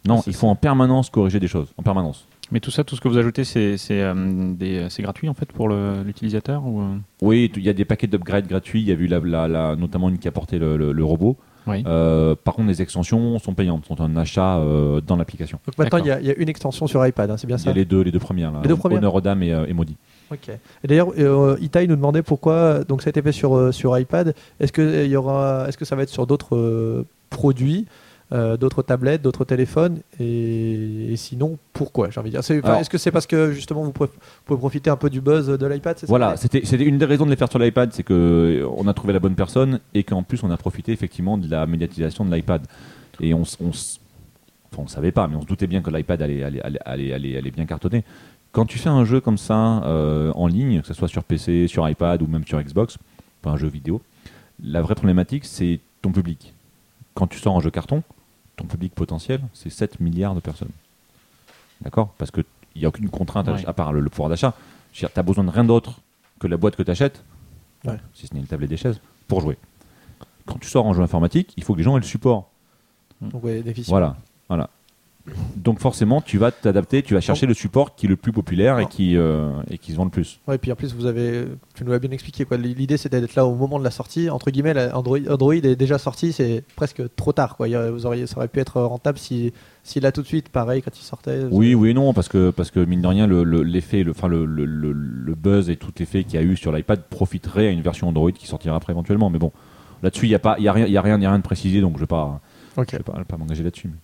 Non, 0.06 0.22
C'est 0.22 0.30
il 0.30 0.36
faut 0.36 0.48
en 0.48 0.56
permanence 0.56 1.10
corriger 1.10 1.38
des 1.38 1.48
choses, 1.48 1.72
en 1.76 1.82
permanence. 1.82 2.26
Mais 2.52 2.60
tout 2.60 2.70
ça, 2.70 2.82
tout 2.84 2.96
ce 2.96 3.00
que 3.00 3.08
vous 3.08 3.18
ajoutez, 3.18 3.44
c'est 3.44 3.76
c'est, 3.76 4.02
euh, 4.02 4.88
c'est 4.88 5.02
gratuit 5.02 5.28
en 5.28 5.34
fait 5.34 5.50
pour 5.52 5.68
l'utilisateur 5.68 6.66
ou, 6.66 6.80
euh? 6.80 6.96
Oui, 7.22 7.50
il 7.56 7.62
y 7.62 7.68
a 7.68 7.72
des 7.72 7.84
paquets 7.84 8.06
d'upgrades 8.06 8.46
gratuits. 8.46 8.80
Il 8.80 8.88
y 8.88 8.92
a 8.92 8.94
eu 8.94 9.06
la, 9.06 9.20
la- 9.20 9.48
la- 9.48 9.76
notamment 9.76 10.08
une 10.08 10.18
qui 10.18 10.28
a 10.28 10.32
porté 10.32 10.58
le, 10.58 10.76
le- 10.76 10.92
le 10.92 11.04
robot. 11.04 11.36
Oui. 11.66 11.84
Euh, 11.86 12.34
par 12.42 12.54
contre, 12.54 12.68
les 12.68 12.80
extensions 12.82 13.38
sont 13.38 13.52
payantes, 13.54 13.84
sont 13.86 14.00
un 14.00 14.16
achat 14.16 14.56
euh, 14.58 15.00
dans 15.06 15.16
l'application. 15.16 15.60
Donc 15.66 15.76
maintenant, 15.78 15.98
il 15.98 16.06
y, 16.06 16.10
a- 16.10 16.18
il 16.20 16.26
y 16.26 16.30
a 16.30 16.34
une 16.36 16.48
extension 16.48 16.86
sur 16.86 17.06
iPad, 17.06 17.30
hein, 17.30 17.36
c'est 17.36 17.46
bien 17.46 17.56
Il 17.58 17.60
y 17.60 17.62
ça 17.64 17.70
a 17.70 17.74
les 17.74 17.84
deux, 17.84 18.00
les 18.00 18.10
deux 18.10 18.18
premières. 18.18 18.50
Là. 18.50 18.60
Les 18.62 18.68
deux 18.68 18.76
premières 18.76 18.98
Honor 18.98 19.14
aux 19.16 19.20
dames 19.20 19.42
et, 19.42 19.52
euh, 19.52 19.66
et 19.68 19.72
Maudit. 19.74 19.96
Ok. 20.32 20.48
Et 20.48 20.88
d'ailleurs, 20.88 21.12
euh, 21.18 21.56
Itai 21.60 21.86
nous 21.86 21.96
demandait 21.96 22.22
pourquoi 22.22 22.82
donc 22.84 23.02
ça 23.02 23.08
a 23.08 23.10
été 23.10 23.20
fait 23.22 23.32
sur, 23.32 23.54
euh, 23.56 23.72
sur 23.72 23.96
iPad. 23.98 24.34
Est-ce 24.58 24.72
que 24.72 24.80
euh, 24.82 25.04
il 25.04 25.10
y 25.10 25.16
aura, 25.16 25.66
est-ce 25.68 25.76
que 25.76 25.84
ça 25.84 25.94
va 25.96 26.02
être 26.02 26.08
sur 26.08 26.26
d'autres 26.26 26.56
euh, 26.56 27.04
produits, 27.28 27.86
euh, 28.32 28.56
d'autres 28.56 28.82
tablettes, 28.82 29.22
d'autres 29.22 29.44
téléphones 29.44 30.00
et, 30.20 31.12
et 31.12 31.16
sinon 31.16 31.58
pourquoi 31.72 32.10
J'ai 32.10 32.20
envie 32.20 32.30
de 32.30 32.34
dire? 32.36 32.42
Est-ce 32.78 32.88
que 32.90 32.98
c'est 32.98 33.10
parce 33.10 33.26
que 33.26 33.50
justement 33.52 33.82
vous 33.82 33.92
pouvez, 33.92 34.08
vous 34.08 34.20
pouvez 34.46 34.58
profiter 34.58 34.88
un 34.90 34.96
peu 34.96 35.10
du 35.10 35.20
buzz 35.20 35.48
de 35.48 35.66
l'iPad 35.66 35.96
Voilà, 36.08 36.36
c'était 36.36 36.64
c'était 36.64 36.84
une 36.84 36.98
des 36.98 37.06
raisons 37.06 37.24
de 37.26 37.30
les 37.30 37.36
faire 37.36 37.50
sur 37.50 37.58
l'iPad, 37.58 37.92
c'est 37.92 38.02
que 38.04 38.64
on 38.76 38.86
a 38.86 38.94
trouvé 38.94 39.12
la 39.12 39.18
bonne 39.18 39.34
personne 39.34 39.80
et 39.94 40.04
qu'en 40.04 40.22
plus 40.22 40.42
on 40.44 40.50
a 40.50 40.56
profité 40.56 40.92
effectivement 40.92 41.38
de 41.38 41.50
la 41.50 41.66
médiatisation 41.66 42.24
de 42.24 42.34
l'iPad. 42.34 42.62
Et 43.20 43.34
on, 43.34 43.42
on, 43.60 43.70
s- 43.70 44.00
enfin, 44.72 44.82
on 44.84 44.86
savait 44.88 45.12
pas, 45.12 45.26
mais 45.28 45.36
on 45.36 45.42
se 45.42 45.46
doutait 45.46 45.66
bien 45.66 45.82
que 45.82 45.90
l'iPad 45.90 46.22
allait, 46.22 46.42
allait, 46.42 46.60
allait, 46.62 46.78
allait, 46.86 47.12
allait- 47.12 47.36
allait 47.36 47.50
bien 47.50 47.66
cartonner. 47.66 48.04
Quand 48.52 48.64
tu 48.64 48.78
fais 48.78 48.88
un 48.88 49.04
jeu 49.04 49.20
comme 49.20 49.38
ça 49.38 49.82
euh, 49.84 50.32
en 50.34 50.46
ligne, 50.46 50.80
que 50.80 50.86
ce 50.86 50.94
soit 50.94 51.08
sur 51.08 51.22
PC, 51.24 51.66
sur 51.68 51.88
iPad 51.88 52.22
ou 52.22 52.26
même 52.26 52.44
sur 52.46 52.60
Xbox, 52.62 52.96
pas 53.42 53.50
un 53.50 53.56
jeu 53.56 53.68
vidéo, 53.68 54.00
la 54.62 54.82
vraie 54.82 54.94
problématique 54.94 55.44
c'est 55.44 55.80
ton 56.02 56.12
public. 56.12 56.54
Quand 57.14 57.26
tu 57.26 57.38
sors 57.38 57.56
un 57.56 57.60
jeu 57.60 57.70
carton, 57.70 58.02
ton 58.60 58.66
public 58.66 58.94
potentiel 58.94 59.40
c'est 59.54 59.70
7 59.70 60.00
milliards 60.00 60.34
de 60.34 60.40
personnes. 60.40 60.70
D'accord? 61.80 62.08
Parce 62.18 62.30
qu'il 62.30 62.44
n'y 62.76 62.84
a 62.84 62.88
aucune 62.88 63.08
contrainte 63.08 63.48
à- 63.48 63.52
Ouais. 63.54 63.66
à 63.66 63.72
part 63.72 63.92
le, 63.92 64.00
le 64.00 64.10
pouvoir 64.10 64.28
d'achat. 64.28 64.54
Tu 64.92 65.06
as 65.14 65.22
besoin 65.22 65.44
de 65.44 65.50
rien 65.50 65.64
d'autre 65.64 66.00
que 66.38 66.46
la 66.46 66.56
boîte 66.56 66.76
que 66.76 66.82
tu 66.82 66.90
achètes, 66.90 67.22
Ouais. 67.84 67.96
si 68.14 68.26
ce 68.26 68.34
n'est 68.34 68.40
une 68.40 68.46
table 68.46 68.64
et 68.64 68.68
des 68.68 68.76
chaises, 68.76 69.00
pour 69.28 69.40
jouer. 69.40 69.56
Quand 70.46 70.58
tu 70.58 70.68
sors 70.68 70.84
en 70.86 70.92
jeu 70.92 71.02
informatique, 71.02 71.52
il 71.56 71.62
faut 71.64 71.72
que 71.74 71.78
les 71.78 71.84
gens 71.84 71.96
aient 71.96 72.00
le 72.00 72.06
support. 72.06 72.50
Donc 73.20 73.42
ouais, 73.44 73.62
déficient. 73.62 73.90
Voilà. 73.92 74.16
voilà. 74.48 74.68
Donc 75.56 75.78
forcément, 75.80 76.20
tu 76.20 76.38
vas 76.38 76.50
t'adapter, 76.50 77.02
tu 77.02 77.14
vas 77.14 77.20
chercher 77.20 77.46
le 77.46 77.54
support 77.54 77.94
qui 77.94 78.06
est 78.06 78.08
le 78.08 78.16
plus 78.16 78.32
populaire 78.32 78.78
et 78.78 78.86
qui, 78.86 79.16
euh, 79.16 79.50
et 79.70 79.78
qui 79.78 79.92
se 79.92 79.96
vend 79.96 80.04
le 80.04 80.10
plus. 80.10 80.40
Ouais, 80.48 80.54
et 80.54 80.58
puis 80.58 80.72
en 80.72 80.76
plus, 80.76 80.94
vous 80.94 81.06
avez, 81.06 81.44
tu 81.74 81.84
nous 81.84 81.92
l'as 81.92 81.98
bien 81.98 82.10
expliqué. 82.10 82.44
quoi. 82.44 82.56
L'idée, 82.56 82.96
c'était 82.96 83.20
d'être 83.20 83.34
là 83.34 83.44
au 83.46 83.54
moment 83.54 83.78
de 83.78 83.84
la 83.84 83.90
sortie. 83.90 84.30
Entre 84.30 84.50
guillemets, 84.50 84.90
Android, 84.92 85.18
Android 85.28 85.54
est 85.54 85.76
déjà 85.76 85.98
sorti, 85.98 86.32
c'est 86.32 86.64
presque 86.74 87.02
trop 87.16 87.32
tard. 87.32 87.56
Quoi. 87.56 87.68
Vous 87.90 88.06
auriez, 88.06 88.26
ça 88.26 88.38
aurait 88.38 88.48
pu 88.48 88.60
être 88.60 88.80
rentable 88.80 89.18
si, 89.18 89.52
si 89.84 90.00
là 90.00 90.10
tout 90.10 90.22
de 90.22 90.26
suite, 90.26 90.48
pareil, 90.48 90.80
quand 90.82 90.98
il 90.98 91.02
sortait. 91.04 91.42
Oui, 91.50 91.74
oui 91.74 91.92
non, 91.94 92.12
parce 92.14 92.28
que, 92.28 92.50
parce 92.50 92.70
que 92.70 92.80
mine 92.80 93.02
de 93.02 93.06
rien, 93.06 93.26
le- 93.26 93.44
le- 93.44 93.62
l'effet, 93.62 94.02
le, 94.02 94.12
enfin, 94.12 94.28
le, 94.28 94.44
le, 94.46 94.64
le- 94.64 94.92
le 94.92 95.34
buzz 95.34 95.68
et 95.70 95.76
tout 95.76 95.92
l'effet 95.98 96.24
qu'il 96.24 96.34
y 96.40 96.42
a 96.42 96.46
eu 96.46 96.56
sur 96.56 96.72
l'iPad 96.72 97.02
profiterait 97.10 97.68
à 97.68 97.70
une 97.70 97.82
version 97.82 98.08
Android 98.08 98.32
qui 98.32 98.46
sortira 98.46 98.74
après 98.76 98.92
éventuellement. 98.94 99.28
Mais 99.30 99.38
bon, 99.38 99.52
là-dessus, 100.02 100.26
il 100.26 100.30
n'y 100.30 100.34
a, 100.34 100.38
pas- 100.40 100.58
y 100.58 100.66
a, 100.66 100.72
rien- 100.72 100.86
y 100.86 100.96
a, 100.96 101.02
rien- 101.02 101.20
y 101.20 101.26
a 101.26 101.28
rien 101.30 101.38
de 101.38 101.42
précisé, 101.44 101.80
donc 101.82 101.92
je 101.92 101.96
ne 101.98 102.00
vais 102.00 102.06
pas, 102.06 102.40
Ok. 102.78 102.88
je 102.92 102.96
vais 102.96 103.02
pas, 103.02 103.22
pas 103.28 103.36
m'engager 103.36 103.62
là-dessus. 103.62 103.88
mais- 103.88 103.94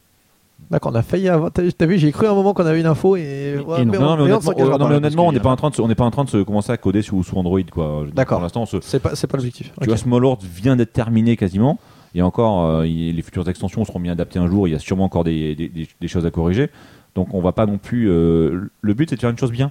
D'accord, 0.70 0.90
on 0.92 0.96
a 0.96 1.02
failli 1.02 1.28
avoir. 1.28 1.52
T'as 1.52 1.86
vu, 1.86 1.96
j'ai 1.98 2.10
cru 2.10 2.26
à 2.26 2.30
un 2.32 2.34
moment 2.34 2.52
qu'on 2.52 2.66
avait 2.66 2.80
une 2.80 2.86
info 2.86 3.14
et. 3.16 3.56
ouais, 3.64 3.82
et 3.82 3.84
non. 3.84 3.92
mais 3.92 3.98
Non, 3.98 4.12
honnêtement, 4.18 4.52
euh, 4.58 4.78
non, 4.78 4.88
mais 4.88 4.94
honnêtement, 4.96 5.28
on 5.28 5.32
n'est 5.32 5.38
pas 5.38 5.50
y 5.50 5.52
en 5.52 5.56
train 5.56 5.70
de 5.70 5.74
se, 5.76 5.82
on 5.82 5.86
n'est 5.88 5.94
pas 5.94 6.04
en 6.04 6.10
train 6.10 6.24
de 6.24 6.30
se 6.30 6.42
commencer 6.42 6.72
à 6.72 6.76
coder 6.76 7.02
sous, 7.02 7.22
sous 7.22 7.36
Android, 7.36 7.60
quoi. 7.70 8.04
D'accord. 8.12 8.38
Pour 8.38 8.42
l'instant, 8.42 8.66
se- 8.66 8.80
C'est 8.80 8.98
pas, 8.98 9.14
c'est 9.14 9.26
pas 9.28 9.36
l'objectif. 9.36 9.68
Tu 9.74 9.78
Ok. 9.80 9.86
vois, 9.86 9.96
Small 9.96 10.24
World 10.24 10.42
vient 10.42 10.74
d'être 10.74 10.92
terminé 10.92 11.36
quasiment. 11.36 11.78
Et 12.16 12.22
encore, 12.22 12.64
euh, 12.64 12.86
il- 12.86 13.14
les 13.14 13.22
futures 13.22 13.48
extensions 13.48 13.84
seront 13.84 14.00
bien 14.00 14.12
adaptées 14.12 14.38
un 14.40 14.48
jour. 14.48 14.66
Il 14.66 14.72
y 14.72 14.74
a 14.74 14.78
sûrement 14.80 15.04
encore 15.04 15.22
des, 15.22 15.54
des- 15.54 15.68
des- 15.68 15.88
des 16.00 16.08
choses 16.08 16.26
à 16.26 16.30
corriger. 16.30 16.70
Donc 17.14 17.32
on 17.32 17.40
va 17.40 17.52
pas 17.52 17.66
non 17.66 17.78
plus. 17.78 18.10
euh, 18.10 18.68
le 18.80 18.94
but, 18.94 19.08
c'est 19.10 19.16
de 19.16 19.20
faire 19.20 19.30
une 19.30 19.38
chose 19.38 19.52
bien 19.52 19.70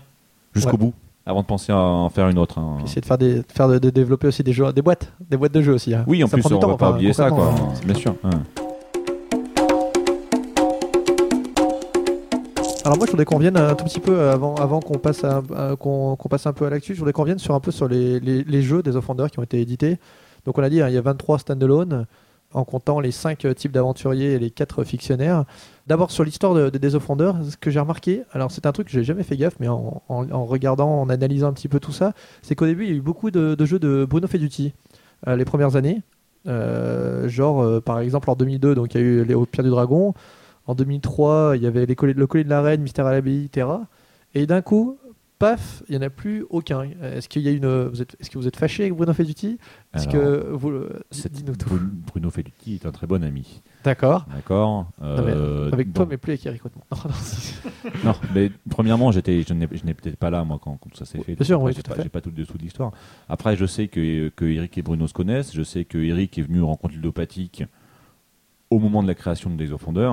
jusqu'au 0.53 0.72
Ouais. 0.74 0.78
bout, 0.78 0.94
avant 1.26 1.41
de 1.41 1.45
penser 1.48 1.74
à 1.74 1.78
en 1.78 2.10
faire 2.10 2.30
une 2.30 2.38
autre. 2.40 2.57
hein. 2.60 2.78
Essayer 2.86 3.02
de 3.02 3.06
faire 3.06 3.18
des, 3.18 3.36
de 3.40 3.45
faire 3.53 3.68
de, 3.68 3.80
de 3.80 3.90
développer 3.90 4.28
aussi 4.28 4.44
des 4.44 4.53
jeux, 4.53 4.72
des 4.72 4.82
boîtes, 4.82 5.12
des 5.30 5.36
boîtes 5.38 5.53
de 5.53 5.62
jeux 5.62 5.74
aussi. 5.74 5.94
hein. 5.94 6.06
Oui, 6.07 6.24
en 6.24 6.28
Ça 6.28 6.38
plus, 6.38 6.45
on 6.45 6.57
temps, 6.60 6.68
va 6.70 6.78
pas 6.78 6.88
enfin, 6.88 6.95
oublier 6.95 7.12
ça, 7.14 7.30
quoi. 7.30 7.48
concrètement, 7.48 7.74
Bien 7.86 7.95
sûr. 7.95 8.16
hein. 8.24 8.30
Alors 12.86 12.98
moi 12.99 13.07
je 13.07 13.12
voudrais 13.12 13.26
qu'on 13.26 13.40
vienne 13.40 13.57
un 13.57 13.74
tout 13.74 13.84
petit 13.84 13.99
peu 13.99 14.16
euh, 14.16 14.34
avant, 14.34 14.80
qu'on 14.80 14.99
passe, 14.99 15.26
passe 16.30 16.45
un 16.45 16.53
peu 16.53 16.66
à 16.68 16.70
l'actu, 16.70 16.94
je 16.94 16.99
voudrais 16.99 17.14
qu'on 17.14 17.24
vienne 17.24 17.40
sur 17.40 17.56
un 17.56 17.60
peu 17.60 17.72
sur 17.72 17.88
les, 17.88 18.62
jeux 18.62 18.84
des 18.84 18.95
Offenders 18.95 19.32
qui 19.32 19.40
ont 19.40 19.44
été 19.44 19.60
édités. 19.60 19.98
Donc 20.45 20.60
on 20.60 20.62
a 20.62 20.70
dit 20.70 20.84
hein, 20.84 20.90
il 20.90 20.94
y 20.94 20.98
a 20.98 21.02
23 21.02 21.40
standalone 21.40 22.06
en 22.53 22.64
comptant 22.64 22.99
les 22.99 23.10
5 23.10 23.56
types 23.56 23.72
d'aventuriers 23.72 24.34
et 24.34 24.40
les 24.40 24.52
4 24.52 24.84
fictionnaires. 24.84 25.45
D'abord 25.88 26.12
sur 26.12 26.24
l'histoire 26.24 26.53
de, 26.53 26.70
de- 26.70 26.78
des 26.78 26.94
Offenders, 26.94 27.34
ce 27.49 27.57
que 27.57 27.72
j'ai 27.72 27.80
remarqué, 27.80 28.22
alors 28.34 28.52
c'est 28.52 28.68
un 28.68 28.72
truc 28.72 28.86
que 28.86 28.94
j'ai 28.94 29.03
jamais 29.03 29.24
fait 29.24 29.36
gaffe, 29.36 29.56
mais 29.60 29.68
en, 29.68 30.03
regardant, 30.45 31.02
en 31.02 31.10
analysant 31.10 31.48
un 31.48 31.53
petit 31.53 31.68
peu 31.68 31.80
tout 31.80 31.91
ça, 31.91 32.14
c'est 32.44 32.53
qu'au 32.53 32.68
début 32.68 32.84
il 32.84 32.90
y 32.91 32.94
a 32.94 32.98
eu 32.98 33.02
beaucoup 33.02 33.32
de, 33.32 33.66
jeux 33.66 33.80
de 33.80 34.06
Bruno 34.07 34.28
Feduti 34.28 34.74
euh, 35.28 35.36
les 35.36 35.45
premières 35.45 35.76
années. 35.76 36.03
Euh, 36.48 37.28
genre 37.28 37.82
par 37.82 37.98
exemple 37.98 38.30
en 38.30 38.36
2002, 38.36 38.76
donc 38.76 38.94
il 38.94 39.02
y 39.02 39.03
a 39.03 39.03
eu 39.03 39.24
les 39.24 39.36
Pierre 39.48 39.64
du 39.64 39.72
Dragon. 39.72 40.14
En 40.68 40.76
2003, 40.76 41.54
il 41.58 41.64
y 41.64 41.68
avait 41.68 41.86
les 41.86 41.96
le 42.14 42.28
collier 42.28 42.44
de 42.44 42.50
la 42.50 42.62
reine, 42.62 42.82
Mystère 42.82 43.06
à 43.06 43.12
l'abbaye, 43.12 43.50
Terra. 43.50 43.88
Et 44.34 44.46
d'un 44.48 44.62
coup, 44.62 44.98
paf, 45.38 45.84
il 45.88 45.92
n'y 45.92 45.98
en 46.04 46.08
a 46.08 46.10
plus 46.10 46.46
aucun. 46.50 46.84
Est-ce 47.02 47.30
qu'il 47.30 47.42
y 47.44 47.48
a 47.48 47.52
une, 47.52 47.86
vous 47.88 48.02
êtes, 48.02 48.16
est-ce 48.20 48.30
que 48.30 48.38
vous 48.38 48.48
êtes 48.48 48.56
fâché 48.56 48.84
avec 48.84 48.96
Bruno 48.96 49.14
Feduti 49.14 49.58
Est-ce 49.94 50.08
que 50.08 50.50
vous, 50.52 50.72
dis-nous 51.32 51.56
tout. 51.56 51.70
Bruno- 52.08 52.30
Feduti 52.32 52.76
est 52.76 52.86
un 52.86 52.92
très 52.92 53.06
bon 53.06 53.24
ami. 53.24 53.62
D'accord. 53.84 54.26
D'accord 54.34 54.88
Euh, 55.02 55.70
avec 55.72 55.94
toi, 55.94 56.08
mais 56.10 56.18
plus 56.18 56.32
avec 56.32 56.46
Eric 56.48 56.64
Rothman. 56.64 56.84
Non, 56.92 56.98
non, 57.06 57.16
si. 57.22 57.54
Non, 58.04 58.14
mais 58.34 58.52
premièrement, 58.70 59.12
j'étais, 59.12 59.44
je 59.44 59.54
n'ai, 59.54 59.68
peut-être 59.68 60.18
pas 60.18 60.30
là 60.32 60.44
moi 60.44 60.60
quand, 60.62 60.80
ça 60.96 61.06
s'est 61.06 61.20
fait. 61.20 61.36
Bien 61.36 61.46
sûr, 61.46 61.62
oui, 61.62 61.74
j'ai 61.76 61.84
tout 61.84 61.92
à 61.92 61.96
pas, 61.96 62.04
j'ai 62.04 62.10
pas 62.10 62.22
tout 62.22 62.30
le 62.32 62.36
dessous 62.36 62.58
de 62.58 62.64
l'histoire. 62.64 62.92
Après, 63.30 63.56
je 63.56 63.66
sais 63.66 63.88
que, 63.88 64.30
que 64.30 64.46
Eric 64.46 64.78
et 64.78 64.82
Bruno 64.82 65.06
se 65.08 65.14
connaissent. 65.14 65.54
Je 65.54 65.62
sais 65.64 65.86
que 65.86 65.98
Eric 66.00 66.38
est 66.40 66.42
venu 66.44 66.62
rencontrer 66.64 66.96
ludopathique 66.98 67.64
au 68.72 68.80
moment 68.80 69.04
de 69.04 69.08
la 69.08 69.14
création 69.16 69.50
de 69.50 69.56
Days 69.56 69.72
of 69.72 69.86
Wonder. 69.86 70.12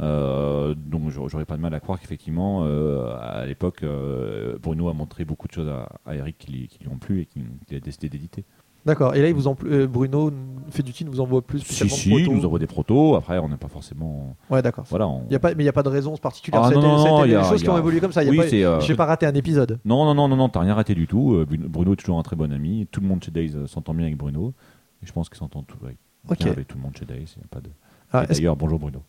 Euh, 0.00 0.74
donc, 0.74 1.10
j'aurais 1.10 1.44
pas 1.44 1.56
de 1.56 1.62
mal 1.62 1.74
à 1.74 1.80
croire 1.80 2.00
qu'effectivement, 2.00 2.64
euh, 2.64 3.14
à 3.20 3.46
l'époque, 3.46 3.82
euh, 3.82 4.56
Bruno 4.62 4.88
a 4.88 4.94
montré 4.94 5.24
beaucoup 5.24 5.46
de 5.48 5.52
choses 5.52 5.68
à, 5.68 5.88
à 6.06 6.16
Eric 6.16 6.38
qui, 6.38 6.52
lui- 6.52 6.68
qui 6.68 6.78
lui 6.82 6.88
ont 6.88 6.98
plu 6.98 7.20
et 7.20 7.26
qu'il 7.26 7.44
a 7.76 7.80
décidé 7.80 8.08
d'éditer. 8.08 8.44
D'accord. 8.84 9.14
Et 9.14 9.22
là, 9.22 9.28
il 9.28 9.34
vous 9.34 9.46
en, 9.46 9.54
Bruno 9.88 10.32
Feduti 10.70 11.04
nous 11.04 11.20
envoie 11.20 11.40
plus 11.40 11.60
Si, 11.60 11.88
si, 11.88 12.10
il 12.10 12.32
nous 12.34 12.44
envoie 12.44 12.58
des 12.58 12.66
protos. 12.66 13.14
Après, 13.14 13.38
on 13.38 13.48
n'est 13.48 13.56
pas 13.56 13.68
forcément. 13.68 14.34
Ouais, 14.50 14.60
d'accord. 14.60 14.84
Voilà. 14.90 15.06
on- 15.06 15.24
y 15.30 15.36
a 15.36 15.38
pas, 15.38 15.50
mais 15.54 15.62
il 15.62 15.66
n'y 15.66 15.68
a 15.68 15.72
pas 15.72 15.84
de 15.84 15.88
raison 15.88 16.16
particulière. 16.16 16.62
Ah, 16.64 16.70
ça 16.70 16.72
a 16.72 16.74
non, 16.74 16.80
été- 16.80 16.88
non, 16.88 16.98
ça 16.98 17.08
a 17.08 17.10
non, 17.12 17.18
été 17.24 17.32
y 17.32 17.36
a- 17.36 17.42
des 17.42 17.48
choses 17.48 17.62
qui 17.62 17.68
ont 17.68 17.78
évolué 17.78 18.00
comme 18.00 18.10
ça. 18.10 18.24
Oui, 18.24 18.36
pas- 18.38 18.48
c'est, 18.48 18.64
euh, 18.64 18.80
J'ai 18.80 18.96
pas 18.96 19.04
raté 19.06 19.26
un 19.26 19.34
épisode. 19.34 19.78
Non, 19.84 20.04
non, 20.04 20.14
non, 20.16 20.26
non, 20.26 20.34
non, 20.34 20.48
t'as 20.48 20.58
rien 20.60 20.74
raté 20.74 20.96
du 20.96 21.06
tout. 21.06 21.44
Bruno- 21.48 21.92
est 21.92 21.96
toujours 21.96 22.18
un 22.18 22.22
très 22.22 22.34
bon 22.34 22.52
ami. 22.52 22.88
Tout 22.90 23.00
le 23.00 23.06
monde 23.06 23.22
chez 23.22 23.30
Days 23.30 23.52
s'entend 23.68 23.94
bien 23.94 24.06
avec 24.06 24.16
Bruno. 24.18 24.52
Et 25.00 25.06
je 25.06 25.12
pense 25.12 25.28
qu'il 25.28 25.38
s'entend 25.38 25.62
tout, 25.62 25.78
avec, 25.84 25.96
Ok. 26.28 26.38
bien 26.38 26.50
avec 26.50 26.66
tout 26.66 26.76
le 26.76 26.82
monde 26.82 26.96
chez 26.98 27.04
Days. 27.04 27.26
Il 27.36 27.44
a 27.44 27.48
pas 27.48 27.60
de... 27.60 27.70
Ah, 28.12 28.26
D'ailleurs, 28.26 28.56
bonjour 28.56 28.80
Bruno. 28.80 29.00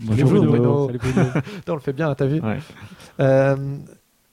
Bonjour, 0.00 0.28
Bruno. 0.44 0.86
Salut, 0.86 0.98
Bruno. 0.98 1.28
on 1.68 1.74
le 1.74 1.80
fait 1.80 1.92
bien, 1.92 2.14
t'as 2.14 2.26
vu 2.26 2.40
Ouais. 2.40 2.58
Euh, 3.20 3.56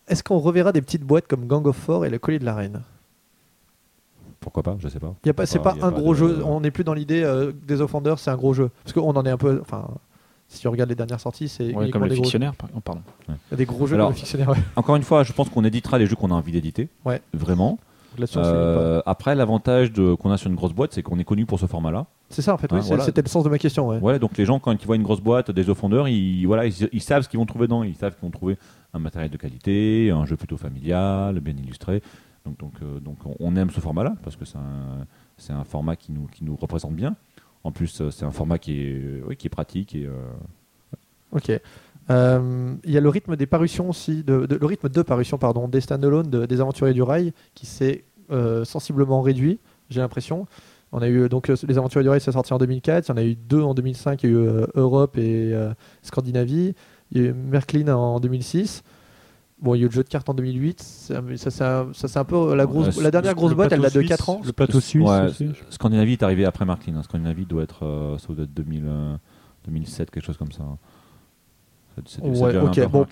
Est-ce 0.08 0.24
qu'on 0.24 0.40
reverra 0.40 0.72
des 0.72 0.82
petites 0.82 1.04
boîtes 1.04 1.28
comme 1.28 1.48
Gang 1.48 1.66
of 1.68 1.76
Four 1.78 2.06
et 2.06 2.10
le 2.10 2.20
collier 2.20 2.40
de 2.40 2.46
la 2.46 2.56
reine? 2.56 2.82
Pourquoi 4.40 4.62
pas 4.64 4.76
Je 4.80 4.90
sais 4.90 5.00
pas. 5.00 5.14
Y 5.26 5.30
a 5.30 5.34
pas, 5.34 5.46
c'est 5.46 5.60
pas 5.60 5.74
un 5.82 5.92
pas 5.92 5.92
gros 5.92 6.14
de- 6.14 6.20
jeu. 6.20 6.42
On 6.46 6.60
n'est 6.60 6.72
plus 6.72 6.84
dans 6.84 6.94
l'idée 6.94 7.24
euh, 7.24 7.54
des 7.66 7.80
Offenders, 7.82 8.20
c'est 8.20 8.30
un 8.30 8.36
gros 8.36 8.54
jeu. 8.54 8.70
Parce 8.84 8.94
qu'on 8.94 9.12
en 9.16 9.26
est 9.26 9.30
un 9.30 9.38
peu. 9.38 9.60
Enfin, 9.62 9.88
si 10.50 10.68
on 10.68 10.72
regarde 10.72 10.90
les 10.90 10.96
dernières 10.96 11.22
sorties, 11.22 11.48
c'est 11.48 11.74
Ouais, 11.74 11.90
comme 11.90 12.04
le 12.04 12.10
des, 12.10 12.16
gros, 12.20 12.30
oh, 12.76 12.80
pardon. 12.82 13.02
des 13.56 13.66
gros 13.66 13.88
jeux 13.88 13.96
Alors, 13.96 14.08
comme 14.08 14.16
le 14.16 14.20
fictionnaire. 14.20 14.50
ouais. 14.50 14.58
Encore 14.76 14.98
une 14.98 15.04
fois, 15.04 15.24
je 15.24 15.32
pense 15.32 15.50
qu'on 15.50 15.64
éditera 15.64 15.98
les 15.98 16.08
jeux 16.08 16.18
qu'on 16.18 16.32
a 16.32 16.34
envie 16.34 16.52
d'éditer. 16.52 16.90
Ouais. 17.06 17.22
Vraiment. 17.34 17.80
Euh, 18.36 19.02
après, 19.06 19.34
l'avantage 19.34 19.92
de- 19.94 20.14
qu'on 20.14 20.30
a 20.30 20.38
sur 20.38 20.50
une 20.50 20.56
grosse 20.56 20.74
boîte, 20.74 20.94
c'est 20.94 21.02
qu'on 21.02 21.18
est 21.20 21.24
connu 21.24 21.46
pour 21.46 21.60
ce 21.60 21.66
format-là. 21.66 22.00
pas. 22.04 22.08
C'est 22.34 22.42
ça 22.42 22.54
en 22.54 22.58
fait. 22.58 22.72
oui, 22.72 22.80
c'est- 22.82 22.88
voilà. 22.90 23.04
C'était 23.06 23.22
le 23.22 23.28
sens 23.30 23.44
de 23.44 23.50
ma 23.50 23.58
question. 23.58 23.88
Ouais. 23.88 24.20
Donc 24.20 24.38
les 24.38 24.46
gens, 24.46 24.60
quand 24.60 24.72
ils 24.74 24.86
voient 24.86 24.96
une 24.96 25.04
grosse 25.04 25.22
boîte 25.22 25.52
des 25.52 25.70
offenders, 25.70 26.08
ils, 26.08 26.46
voilà, 26.46 26.66
ils, 26.66 26.90
ils 26.92 27.02
savent 27.02 27.24
ce 27.24 27.30
qu'ils 27.30 27.40
vont 27.40 27.46
trouver 27.46 27.68
dedans. 27.68 27.84
Ils 27.84 27.96
savent 27.96 28.14
qu'ils 28.14 28.24
vont 28.24 28.32
trouver 28.32 28.58
un 28.94 29.00
matériel 29.00 29.30
de 29.32 29.38
qualité, 29.38 30.12
un 30.12 30.26
jeu 30.26 30.36
plutôt 30.36 30.58
familial, 30.58 31.40
bien 31.40 31.54
illustré. 31.56 32.02
Donc, 32.46 32.58
donc, 32.60 32.74
euh, 32.82 33.00
donc 33.00 33.18
on- 33.40 33.56
aime 33.56 33.70
ce 33.70 33.80
format-là 33.80 34.16
parce 34.24 34.36
que 34.36 34.44
c'est 34.46 34.58
un, 34.58 35.06
c'est 35.38 35.54
un 35.54 35.64
format 35.64 35.96
qui 35.96 36.12
nous, 36.12 36.28
qui 36.28 36.44
nous 36.44 36.56
représente 36.56 36.94
bien. 36.96 37.16
En 37.64 37.72
plus, 37.72 38.02
euh, 38.02 38.12
c'est 38.12 38.26
un 38.26 38.32
format 38.32 38.58
qui 38.58 38.82
est, 38.82 38.94
euh, 38.96 39.22
oui, 39.28 39.38
qui 39.38 39.48
est 39.48 39.50
pratique 39.50 39.96
et, 39.96 40.06
euh, 40.06 40.12
Ok. 41.32 41.52
Euh, 42.10 42.76
Il 42.84 42.92
y 42.92 42.98
a 42.98 43.02
le 43.02 43.10
rythme 43.10 43.36
des 43.36 43.46
parutions 43.46 43.90
aussi, 43.90 44.24
de, 44.24 44.46
de- 44.46 44.56
le 44.58 44.66
rythme 44.66 44.90
de 44.90 45.02
parution 45.02 45.38
pardon, 45.38 45.68
des 45.68 45.80
standalone 45.82 46.30
de- 46.30 46.46
des 46.46 46.60
Aventuriers 46.62 46.94
du 46.94 47.02
Rail 47.02 47.34
qui 47.56 47.66
s'est 47.66 48.04
euh, 48.32 48.64
sensiblement 48.66 49.22
réduit, 49.22 49.60
j'ai 49.90 50.00
l'impression. 50.02 50.48
On 50.96 51.02
a 51.02 51.08
eu 51.10 51.28
donc 51.28 51.50
euh, 51.50 51.56
les 51.68 51.78
Aventuriers 51.78 52.04
du 52.04 52.10
Rail, 52.10 52.22
c'est 52.22 52.32
sorti 52.32 52.54
en 52.54 52.60
2004. 52.60 53.08
Il 53.08 53.10
y 53.10 53.14
en 53.14 53.18
a 53.18 53.24
eu 53.24 53.36
deux 53.36 53.62
en 53.62 53.74
2005. 53.74 54.22
Il 54.24 54.30
y 54.30 54.34
a 54.34 54.36
eu 54.36 54.38
euh, 54.40 54.66
Europe 54.76 55.18
et 55.18 55.52
euh, 55.54 55.74
Scandinavie. 56.04 56.76
Il 57.12 57.22
y 57.22 57.26
a 57.26 57.30
eu 57.30 57.34
Märklin 57.34 57.88
en 57.94 58.20
2006. 58.20 58.84
Bon, 59.62 59.76
il 59.76 59.80
y 59.80 59.82
a 59.82 59.86
eu 59.86 59.88
le 59.88 59.94
jeu 59.94 60.04
de 60.04 60.10
cartes 60.10 60.30
en 60.30 60.34
2008. 60.34 60.82
Ça, 60.82 61.22
c'est 61.38 61.64
un- 61.64 61.88
ça, 61.94 62.08
c'est 62.08 62.20
un 62.20 62.24
peu 62.26 62.54
la 62.54 62.66
grosse, 62.66 62.98
Ouais, 62.98 63.04
la 63.04 63.12
dernière 63.12 63.34
grosse 63.34 63.54
boîte. 63.54 63.72
Elle 63.72 63.82
date 63.82 63.94
de 63.94 64.00
suisse, 64.00 64.10
4 64.10 64.30
ans. 64.30 64.42
Le 64.46 64.52
plateau 64.52 64.80
suisse. 64.80 65.08
Ouais, 65.10 65.26
aussi. 65.30 65.50
Scandinavie 65.70 66.14
est 66.14 66.24
arrivé 66.24 66.46
après 66.46 66.66
Marklin. 66.66 66.96
hein. 66.98 67.04
Scandinavie 67.04 67.46
doit 67.46 67.64
être, 67.64 67.86
euh, 67.86 68.18
ça 68.20 68.34
doit 68.34 68.44
être 68.44 68.54
2000, 68.54 68.84
euh, 68.86 69.16
2007, 69.66 70.12
quelque 70.12 70.26
chose 70.26 70.38
comme 70.38 70.52
ça. 70.52 70.64
Ça- 72.06 72.22
Ouais, 72.24 72.52
bon. 72.88 73.06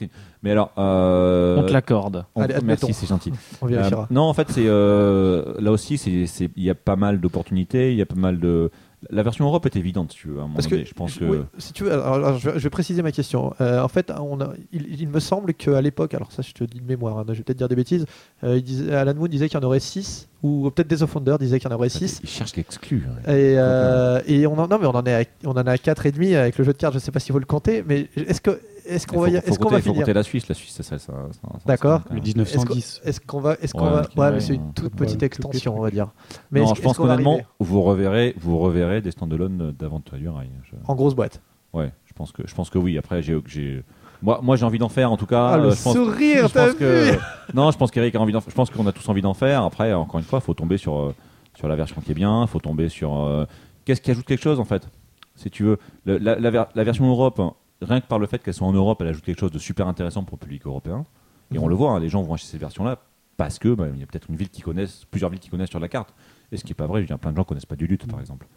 Mais 0.44 0.52
alors, 0.52 0.72
euh, 0.78 1.58
On 1.60 1.66
te 1.68 1.72
l'accorde. 1.74 2.26
merci, 2.66 2.94
c'est 2.94 3.08
gentil. 3.08 3.32
On 3.62 3.68
vérifiera. 3.68 4.03
Euh, 4.03 4.06
non, 4.14 4.24
en 4.24 4.34
fait, 4.34 4.48
c'est 4.49 4.66
euh, 4.68 5.53
là 5.60 5.72
aussi, 5.72 5.95
il 5.95 6.64
y 6.64 6.70
a 6.70 6.76
pas 6.76 6.95
mal 6.95 7.20
d'opportunités, 7.20 7.91
il 7.91 7.98
y 7.98 8.02
a 8.02 8.06
pas 8.06 8.16
mal 8.16 8.40
de. 8.40 8.72
La 9.10 9.23
version 9.23 9.45
Europe 9.45 9.65
est 9.65 9.76
évidente, 9.76 10.11
si 10.11 10.19
tu 10.19 10.28
veux. 10.28 10.38
À 10.38 10.40
un 10.40 10.44
moment 10.44 10.56
Parce 10.56 10.68
que 10.68 10.86
je 10.86 10.94
pense 10.94 11.18
que. 11.18 11.26
oui, 11.26 11.38
si 11.57 11.73
tu 11.73 11.84
veux, 11.84 11.91
alors, 11.91 12.14
alors, 12.14 12.38
je, 12.38 12.49
vais, 12.49 12.60
je 12.60 12.64
vais 12.64 12.69
préciser 12.69 13.02
ma 13.02 13.11
question. 13.11 13.53
Euh, 13.60 13.82
en 13.82 13.88
fait, 13.88 14.11
on 14.19 14.40
a, 14.41 14.53
il, 14.72 15.02
il 15.02 15.07
me 15.10 15.19
semble 15.19 15.53
qu'à 15.56 15.82
l'époque, 15.82 16.14
alors 16.14 16.32
ça 16.32 16.44
je 16.44 16.52
te 16.52 16.64
dis 16.64 16.80
de 16.80 16.86
mémoire, 16.86 17.18
hein, 17.18 17.26
je 17.30 17.34
vais 17.34 17.44
peut-être 17.44 17.57
dire 17.57 17.68
des 17.68 17.76
bêtises, 17.76 18.06
euh, 18.44 18.57
il 18.57 18.64
disait, 18.64 18.94
Alan 18.94 19.15
Moon 19.15 19.28
disait 19.28 19.49
qu'il 19.49 19.60
y 19.60 19.64
en 19.64 19.65
aurait 19.65 19.80
6, 19.80 20.30
ou 20.44 20.69
peut-être 20.69 20.88
des 20.88 21.02
of 21.02 21.15
Wonder 21.15 21.38
disait 21.40 21.60
qu'il 21.60 21.69
y 21.69 21.73
en 21.73 21.76
aurait 21.76 21.90
6. 21.90 22.19
Il 22.23 22.30
cherche 22.30 22.56
l'exclu. 22.56 23.03
Et, 23.26 23.56
euh, 23.57 24.22
et 24.28 24.45
on 24.45 24.57
en, 24.60 24.68
non, 24.68 24.78
mais 24.80 24.86
on 24.86 24.95
en 24.95 25.03
est 25.06 25.23
à, 25.23 25.23
on 25.45 25.52
en 25.52 25.65
a 25.65 25.78
4 25.78 26.06
et 26.06 26.11
demi 26.11 26.36
avec 26.36 26.57
le 26.60 26.64
jeu 26.64 26.73
de 26.73 26.78
cartes. 26.78 26.94
Je 26.94 26.99
sais 26.99 27.11
pas 27.11 27.19
s'il 27.19 27.34
faut 27.34 27.40
le 27.40 27.45
compter, 27.45 27.84
mais 27.88 28.07
est-ce 28.15 28.41
que 28.41 28.60
est-ce 28.96 29.08
qu'on 29.08 29.20
va, 29.22 29.30
y- 29.30 29.34
faut, 29.36 29.42
faut 29.42 29.48
est-ce 29.48 29.58
qu'on 29.60 29.64
compter, 29.66 29.76
va 29.76 29.82
finir 29.82 30.00
compter 30.02 30.14
la 30.14 30.24
Suisse. 30.24 30.48
La 30.48 30.56
Suisse, 30.56 30.74
ça 30.74 30.84
serait 30.84 31.00
ça. 31.00 31.14
ça- 31.32 31.40
ça- 31.42 31.60
D'accord. 31.66 32.02
ça- 32.08 32.14
Le 32.14 32.22
ça- 32.22 32.22
Est-ce 32.22 32.34
qu'on 32.34 32.40
1910. 32.76 33.02
est-ce 33.04 33.22
qu'on 33.22 33.40
va, 33.40 33.54
est-ce 33.62 33.74
qu'on 33.74 33.86
Ouais, 33.86 33.90
va, 33.92 34.02
ouais, 34.02 34.08
ouais, 34.18 34.32
mais 34.34 34.40
c'est 34.40 34.56
une 34.56 34.74
toute 34.74 34.96
petite 34.96 35.24
extension, 35.24 35.78
on 35.78 35.82
va 35.82 35.92
dire. 35.92 36.08
Mais 36.52 36.60
non, 36.60 36.68
est-ce- 36.68 36.76
je 36.76 36.82
pense 36.82 36.98
qu'honnêtement, 36.98 37.40
vous 37.60 37.82
reverrez, 37.82 38.36
vous 38.40 38.58
reverrez 38.60 39.02
des 39.02 39.12
standalone 39.12 39.74
d'Aventurier 39.78 40.24
du 40.24 40.30
Rail. 40.30 40.50
Je- 40.64 40.76
en 40.88 40.96
grosse 40.96 41.16
boîte. 41.16 41.42
Ouais, 41.74 41.92
je 42.06 42.14
pense 42.14 42.32
que, 42.32 42.44
je 42.46 42.54
pense 42.54 42.70
que 42.70 42.78
oui. 42.78 42.98
Après, 42.98 43.22
j'ai, 43.22 43.40
j'ai, 43.48 43.84
moi, 44.22 44.40
moi, 44.44 44.56
j'ai 44.58 44.66
envie 44.66 44.78
d'en 44.80 44.90
faire. 44.90 45.12
En 45.12 45.18
tout 45.18 45.26
cas, 45.26 45.48
Ah, 45.54 45.58
le 45.58 45.64
Euh, 45.70 45.72
je 45.76 45.82
pense, 45.82 45.94
sourire, 45.96 46.48
je 46.50 46.54
t'as 46.54 46.66
pense 46.68 46.76
que, 46.76 47.12
vu 47.14 47.18
non, 47.54 47.72
je 47.72 47.78
pense 47.78 47.92
qu'Eric 47.92 48.14
a 48.16 48.20
envie 48.20 48.34
d'en, 48.34 48.42
je 48.42 48.54
pense 48.54 48.70
qu'on 48.70 48.86
a 48.88 48.92
tous 48.92 49.08
envie 49.10 49.22
d'en 49.22 49.34
faire. 49.34 49.64
Après, 49.64 49.94
encore 49.94 50.20
une 50.20 50.26
fois, 50.26 50.40
il 50.40 50.46
faut 50.46 50.54
tomber 50.54 50.78
sur, 50.78 50.96
euh, 50.98 51.16
sur 51.56 51.68
la 51.68 51.76
version 51.76 52.02
qui 52.02 52.12
est 52.12 52.16
bien. 52.16 52.42
Il 52.44 52.48
faut 52.48 52.60
tomber 52.60 52.90
sur, 52.90 53.18
euh, 53.24 53.46
qu'est-ce 53.86 54.02
qui 54.02 54.12
ajoute 54.12 54.26
quelque 54.26 54.42
chose 54.44 54.60
en 54.60 54.66
fait. 54.66 54.88
Si 55.36 55.50
tu 55.50 55.64
veux, 55.64 55.80
Le- 56.06 56.18
la, 56.18 56.38
la 56.38 56.52
ver- 56.52 56.68
la 56.76 56.84
version 56.84 57.08
Europe, 57.10 57.40
hein, 57.40 57.54
rien 57.82 58.02
que 58.02 58.08
par 58.08 58.20
le 58.20 58.28
fait 58.28 58.41
qu'elle 58.44 58.53
soit 58.53 58.68
en 58.68 58.74
Europe, 58.74 58.99
elle 59.02 59.08
ajoute 59.08 59.24
quelque 59.24 59.40
chose 59.40 59.52
de 59.52 59.60
super 59.60 59.88
intéressant 59.88 60.24
pour 60.24 60.38
le 60.40 60.45
public 60.45 60.66
européen. 60.66 61.06
Et 61.53 61.60
on 61.60 61.68
le 61.68 61.76
voit, 61.76 61.91
hein, 61.91 61.99
les 61.99 62.10
gens 62.10 62.22
vont 62.24 62.34
acheter 62.34 62.48
cette 62.52 62.62
version-là 62.62 62.98
parce 63.38 63.60
que 63.60 63.74
bah, 63.74 63.88
il 63.94 63.99
y 63.99 64.03
a 64.03 64.06
peut-être 64.06 64.30
une 64.30 64.36
ville 64.36 64.49
qui 64.49 64.62
connaissent, 64.62 65.06
plusieurs 65.12 65.30
villes 65.30 65.40
qui 65.40 65.49
connaissent 65.49 65.70
sur 65.70 65.80
la 65.80 65.88
carte. 65.90 66.14
Et 66.52 66.58
ce 66.58 66.64
qui 66.64 66.72
est 66.72 66.76
pas 66.76 66.88
vrai, 66.88 67.03
il 67.03 67.10
y 67.10 67.14
a 67.14 67.18
plein 67.18 67.32
de 67.32 67.38
gens 67.38 67.44
qui 67.44 67.49
connaissent 67.49 67.66
pas 67.66 67.76
du 67.76 67.88
lutte, 67.88 68.06
par 68.10 68.20
exemple. 68.20 68.48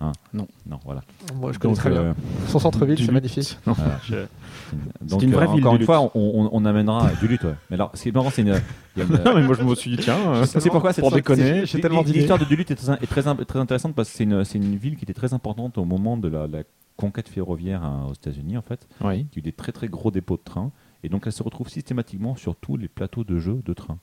Hein? 0.00 0.12
Non. 0.34 0.46
Non, 0.66 0.78
voilà. 0.84 1.00
Moi, 1.36 1.52
je 1.52 1.58
connais 1.58 1.72
Donc, 1.72 1.80
très 1.80 1.90
bien. 1.90 2.00
euh, 2.00 2.12
Son 2.48 2.58
centre-ville, 2.58 2.98
c'est 3.04 3.10
magnifique. 3.12 3.58
voilà. 3.64 3.98
Je- 4.04 4.26
Donc, 5.00 5.22
une 5.22 5.32
vraie 5.32 5.46
euh, 5.48 5.52
ville 5.52 5.60
encore 5.62 5.72
une 5.72 5.78
lutte. 5.78 5.86
fois, 5.86 6.02
on, 6.02 6.10
on- 6.14 6.50
on 6.52 6.64
amènera 6.66 7.10
du 7.20 7.26
lutte. 7.28 7.44
Ouais. 7.44 7.54
Mais 7.70 7.74
alors, 7.74 7.92
ce 7.94 8.02
qui 8.02 8.10
est 8.10 8.12
marrant, 8.12 8.28
c'est 8.30 8.42
une. 8.42 8.50
Non, 8.96 9.34
mais 9.34 9.42
moi 9.42 9.54
je 9.58 9.62
me 9.62 9.74
suis 9.74 9.90
dit, 9.90 9.96
tiens, 9.98 10.16
euh, 10.26 10.44
c'est 10.46 10.68
pourquoi 10.70 10.92
pour 10.92 11.08
cette- 11.10 11.14
déconner. 11.14 11.42
c'est- 11.42 11.66
j'ai 11.66 11.80
tellement 11.80 12.02
d'idées. 12.02 12.18
L'histoire 12.18 12.38
de 12.38 12.44
Duluth 12.44 12.70
est 12.70 12.74
très, 12.76 12.92
est 12.94 13.06
très, 13.06 13.26
im- 13.26 13.36
très 13.36 13.58
intéressante 13.58 13.94
parce 13.94 14.10
que 14.10 14.16
c'est 14.16 14.24
une, 14.24 14.44
c'est 14.44 14.58
une 14.58 14.76
ville 14.76 14.96
qui 14.96 15.04
était 15.04 15.14
très 15.14 15.32
importante 15.34 15.78
au 15.78 15.84
moment 15.86 16.16
de 16.18 16.28
la, 16.28 16.46
la 16.46 16.58
conquête 16.96 17.28
ferroviaire 17.28 17.82
hein, 17.84 18.06
aux 18.10 18.14
États-Unis, 18.14 18.56
en 18.56 18.62
fait, 18.62 18.86
Oui. 19.02 19.26
qui 19.30 19.38
a 19.38 19.40
eu 19.40 19.42
des 19.42 19.52
très 19.52 19.72
très 19.72 19.88
gros 19.88 20.10
dépôts 20.10 20.36
de 20.36 20.42
trains. 20.44 20.70
Et 21.04 21.08
donc, 21.08 21.22
elle 21.26 21.32
se 21.32 21.42
retrouve 21.42 21.68
systématiquement 21.68 22.36
sur 22.36 22.56
tous 22.56 22.76
les 22.76 22.88
plateaux 22.88 23.22
de 23.24 23.38
jeux 23.38 23.60
de 23.64 23.72
train. 23.74 23.98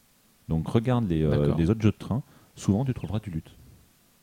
Donc, 0.49 0.67
regarde 0.67 1.07
les, 1.09 1.23
euh, 1.23 1.53
les 1.57 1.69
autres 1.69 1.81
jeux 1.81 1.91
de 1.91 1.97
train. 1.97 2.21
Souvent, 2.55 2.85
tu 2.85 2.93
trouveras 2.93 3.19
du 3.19 3.29
lutte. 3.31 3.51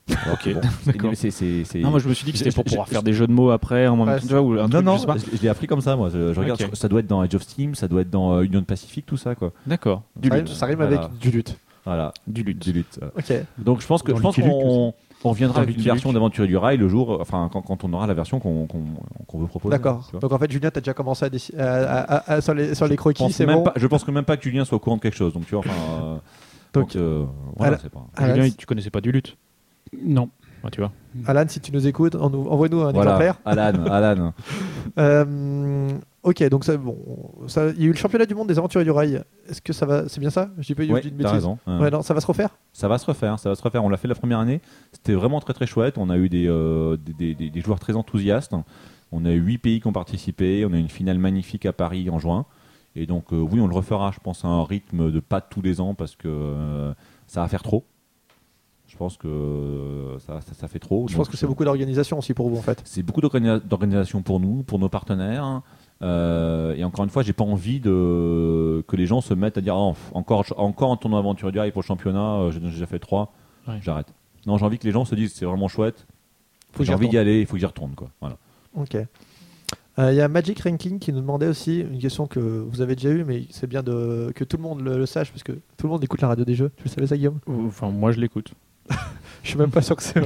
Ok, 0.32 0.52
Bon, 0.54 0.60
d'accord. 0.86 1.10
c'est- 1.14 1.30
c'est- 1.30 1.62
c'est- 1.64 1.78
Non, 1.80 1.90
moi 1.90 2.00
je 2.00 2.08
me 2.08 2.14
suis 2.14 2.24
dit 2.24 2.32
que 2.32 2.38
c'était 2.38 2.50
pour 2.50 2.64
pouvoir 2.64 2.88
faire 2.88 3.02
des 3.02 3.12
jeux 3.12 3.26
de 3.28 3.32
mots 3.32 3.50
après, 3.50 3.86
en 3.86 3.96
même 3.96 4.08
Ouais, 4.08 4.18
vois, 4.20 4.40
ou 4.40 4.52
un 4.54 4.62
non, 4.62 4.68
truc, 4.68 4.84
non, 4.84 4.96
je 4.96 5.00
sais 5.02 5.06
pas. 5.06 5.16
je, 5.18 5.36
je 5.36 5.42
l'ai 5.42 5.48
appris 5.48 5.66
comme 5.68 5.80
ça, 5.80 5.94
moi. 5.94 6.08
Je, 6.10 6.32
je 6.34 6.40
regarde, 6.40 6.74
ça 6.74 6.88
doit 6.88 7.00
être 7.00 7.06
dans 7.06 7.20
Age 7.20 7.34
of 7.34 7.42
Steam, 7.42 7.74
ça 7.76 7.86
doit 7.86 8.00
être 8.00 8.10
dans 8.10 8.32
euh, 8.34 8.42
Union 8.42 8.62
Pacific, 8.64 9.06
tout 9.06 9.16
ça, 9.16 9.34
quoi. 9.36 9.52
D'accord. 9.66 10.02
Du 10.16 10.28
Ça 10.28 10.36
lutte. 10.36 10.48
rime, 10.48 10.56
ça 10.56 10.66
rime 10.66 10.76
Voilà. 10.76 11.02
avec 11.04 11.18
du 11.18 11.30
lutte. 11.30 11.56
Voilà, 11.84 12.12
Du 12.26 12.42
lutte. 12.42 12.58
du 12.58 12.72
lutte. 12.72 12.98
euh. 13.02 13.10
Ok. 13.16 13.32
Donc 13.58 13.80
je 13.82 13.86
pense 13.86 14.02
que 14.02 14.10
Dans 14.12 14.18
je 14.18 14.22
pense 14.22 14.36
qu'on 14.36 14.94
on 15.24 15.30
reviendra 15.30 15.60
avec 15.62 15.76
une 15.76 15.82
version 15.82 16.12
d'Aventurier 16.12 16.48
du 16.48 16.56
Rail 16.56 16.76
le 16.78 16.88
jour, 16.88 17.18
enfin 17.20 17.48
quand, 17.52 17.62
quand 17.62 17.84
on 17.84 17.92
aura 17.92 18.06
la 18.06 18.14
version 18.14 18.40
qu'on 18.40 18.66
veut 19.34 19.46
proposer. 19.46 19.70
D'accord. 19.76 20.06
tu. 20.10 20.18
Donc 20.18 20.32
en 20.32 20.38
fait, 20.38 20.50
Julien, 20.50 20.70
t'as 20.70 20.80
déjà 20.80 20.94
commencé 20.94 21.24
à, 21.24 21.28
à- 21.62 21.64
à- 21.64 22.14
à- 22.14 22.32
à- 22.34 22.40
sur, 22.40 22.54
les, 22.54 22.74
sur 22.74 22.86
les 22.86 22.92
Je 22.92 22.96
croquis, 22.96 23.22
pense 23.22 23.32
c'est 23.34 23.46
bon. 23.46 23.62
pas- 23.62 23.72
je 23.76 23.86
pense 23.86 24.04
que 24.04 24.10
même 24.10 24.24
pas 24.24 24.36
que 24.36 24.42
Julien 24.44 24.64
soit 24.64 24.76
au 24.76 24.80
courant 24.80 24.96
de 24.96 25.02
quelque 25.02 25.16
chose. 25.16 25.32
Donc 25.34 25.44
tu 25.46 25.54
vois, 25.54 25.60
enfin. 25.60 25.70
euh, 25.70 26.14
Donc, 26.72 26.94
donc, 26.94 26.96
euh, 26.96 27.24
voilà, 27.56 27.76
pas. 27.78 28.06
Julien, 28.34 28.48
tu 28.56 28.64
connaissais 28.66 28.90
pas 28.90 29.00
du 29.00 29.12
lutte 29.12 29.36
Non. 30.04 30.30
Ouais, 30.64 30.70
Tu 30.70 30.80
vois. 30.80 30.92
Alan, 31.26 31.44
si 31.48 31.60
tu 31.60 31.72
nous 31.72 31.86
écoutes, 31.86 32.14
en- 32.14 32.32
envoie-nous 32.32 32.80
un 32.82 32.92
Voilà, 32.92 33.12
exemplaire. 33.12 33.38
Alan, 33.44 33.84
Alan. 33.90 34.32
Euh, 34.98 35.88
ok, 36.22 36.48
donc 36.48 36.64
ça, 36.64 36.76
bon, 36.76 36.96
ça, 37.46 37.68
il 37.70 37.80
y 37.80 37.84
a 37.84 37.86
eu 37.86 37.90
le 37.92 37.96
championnat 37.96 38.26
du 38.26 38.34
monde 38.34 38.48
des 38.48 38.58
aventuriers 38.58 38.84
du 38.84 38.90
rail. 38.90 39.22
Est-ce 39.48 39.60
que 39.62 39.72
ça 39.72 39.86
va 39.86 40.08
C'est 40.08 40.20
bien 40.20 40.30
ça? 40.30 40.50
Je 40.58 40.66
dis 40.66 40.74
pas, 40.74 40.84
une 40.84 40.94
t'as 40.94 41.00
bêtise. 41.10 41.26
raison. 41.26 41.58
Ouais, 41.66 41.90
non, 41.90 42.02
ça 42.02 42.14
va 42.14 42.20
se 42.20 42.26
refaire? 42.26 42.50
Ça 42.72 42.88
va 42.88 42.98
se 42.98 43.06
refaire, 43.06 43.38
ça 43.38 43.48
va 43.48 43.54
se 43.54 43.62
refaire. 43.62 43.84
On 43.84 43.88
l'a 43.88 43.96
fait 43.96 44.08
la 44.08 44.14
première 44.14 44.38
année. 44.38 44.60
C'était 44.92 45.14
vraiment 45.14 45.40
très 45.40 45.52
très 45.52 45.66
chouette. 45.66 45.98
On 45.98 46.10
a 46.10 46.16
eu 46.16 46.28
des, 46.28 46.46
euh, 46.48 46.96
des, 46.96 47.34
des- 47.34 47.60
joueurs 47.60 47.80
très 47.80 47.96
enthousiastes. 47.96 48.54
On 49.12 49.24
a 49.24 49.30
eu 49.32 49.40
huit 49.40 49.58
pays 49.58 49.80
qui 49.80 49.86
ont 49.86 49.92
participé. 49.92 50.64
On 50.68 50.72
a 50.72 50.76
eu 50.76 50.80
une 50.80 50.88
finale 50.88 51.18
magnifique 51.18 51.66
à 51.66 51.72
Paris 51.72 52.08
en 52.10 52.18
juin. 52.18 52.46
Et 52.96 53.06
donc 53.06 53.32
euh, 53.32 53.36
oui, 53.36 53.60
on 53.60 53.68
le 53.68 53.74
refera, 53.74 54.10
je 54.12 54.18
pense, 54.20 54.44
à 54.44 54.48
un 54.48 54.64
rythme 54.64 55.10
de 55.12 55.20
pas 55.20 55.40
tous 55.40 55.62
les 55.62 55.80
ans 55.80 55.94
parce 55.94 56.16
que 56.16 56.26
euh, 56.28 56.92
ça 57.28 57.40
va 57.40 57.48
faire 57.48 57.62
trop. 57.62 57.84
Je 59.00 59.04
pense 59.06 59.16
que 59.16 59.28
euh, 59.28 60.18
ça, 60.18 60.42
ça, 60.42 60.52
ça 60.52 60.68
fait 60.68 60.78
trop. 60.78 61.08
Je 61.08 61.16
pense 61.16 61.26
que 61.30 61.34
c'est 61.38 61.46
beaucoup 61.46 61.64
d'organisation 61.64 62.18
aussi 62.18 62.34
pour 62.34 62.50
vous 62.50 62.58
en 62.58 62.60
fait. 62.60 62.82
c'est 62.84 63.02
beaucoup 63.02 63.22
d'organi- 63.22 63.58
d'organisation 63.66 64.20
pour 64.20 64.40
nous, 64.40 64.62
pour 64.62 64.78
nos 64.78 64.90
partenaires. 64.90 65.62
Euh, 66.02 66.74
et 66.76 66.84
encore 66.84 67.04
une 67.06 67.10
fois, 67.10 67.22
j'ai 67.22 67.32
pas 67.32 67.44
envie 67.44 67.80
de 67.80 68.84
que 68.86 68.96
les 68.96 69.06
gens 69.06 69.22
se 69.22 69.32
mettent 69.32 69.56
à 69.56 69.62
dire 69.62 69.74
Ah, 69.74 69.94
encore 70.12 70.44
encore 70.58 70.92
un 70.92 70.98
tournoi 70.98 71.18
aventurier 71.18 71.50
du 71.50 71.58
rail 71.58 71.70
pour 71.72 71.80
le 71.80 71.86
championnat. 71.86 72.34
euh, 72.40 72.50
J'ai 72.50 72.60
déjà 72.60 72.84
fait 72.84 72.98
trois, 72.98 73.32
Ouais. 73.66 73.78
j'arrête. 73.80 74.08
Non, 74.46 74.58
j'ai 74.58 74.66
envie 74.66 74.76
que 74.78 74.84
les 74.86 74.92
gens 74.92 75.06
se 75.06 75.14
disent 75.14 75.32
c'est 75.32 75.46
vraiment 75.46 75.68
chouette. 75.68 76.06
J'ai 76.78 76.92
envie 76.92 77.08
d'y 77.08 77.16
aller, 77.16 77.40
il 77.40 77.46
faut 77.46 77.54
que 77.54 77.58
j'y 77.60 77.64
retourne 77.64 77.94
quoi. 77.94 78.10
Voilà. 78.20 78.36
Ok. 78.76 78.96
Euh, 78.96 80.12
Il 80.12 80.16
y 80.16 80.20
a 80.20 80.28
Magic 80.28 80.60
Ranking 80.60 80.98
qui 80.98 81.10
nous 81.14 81.20
demandait 81.22 81.48
aussi 81.48 81.80
une 81.80 81.98
question 81.98 82.26
que 82.26 82.38
vous 82.38 82.82
avez 82.82 82.96
déjà 82.96 83.08
eue, 83.08 83.24
mais 83.24 83.44
c'est 83.48 83.66
bien 83.66 83.82
de, 83.82 84.30
que 84.34 84.44
tout 84.44 84.58
le 84.58 84.62
monde 84.62 84.82
le, 84.82 84.98
le 84.98 85.06
sache 85.06 85.30
parce 85.30 85.42
que 85.42 85.52
tout 85.78 85.86
le 85.86 85.88
monde 85.88 86.04
écoute 86.04 86.20
la 86.20 86.28
radio 86.28 86.44
des 86.44 86.54
jeux. 86.54 86.70
Tu 86.76 86.84
le 86.84 86.90
savais 86.90 87.06
ça, 87.06 87.16
Guillaume? 87.16 87.38
Enfin, 87.66 87.88
moi 87.88 88.12
je 88.12 88.20
l'écoute. 88.20 88.52
Je 89.42 89.48
suis 89.48 89.58
même 89.58 89.70
pas 89.70 89.80
sûr 89.80 89.96
que 89.96 90.02
c'est 90.02 90.20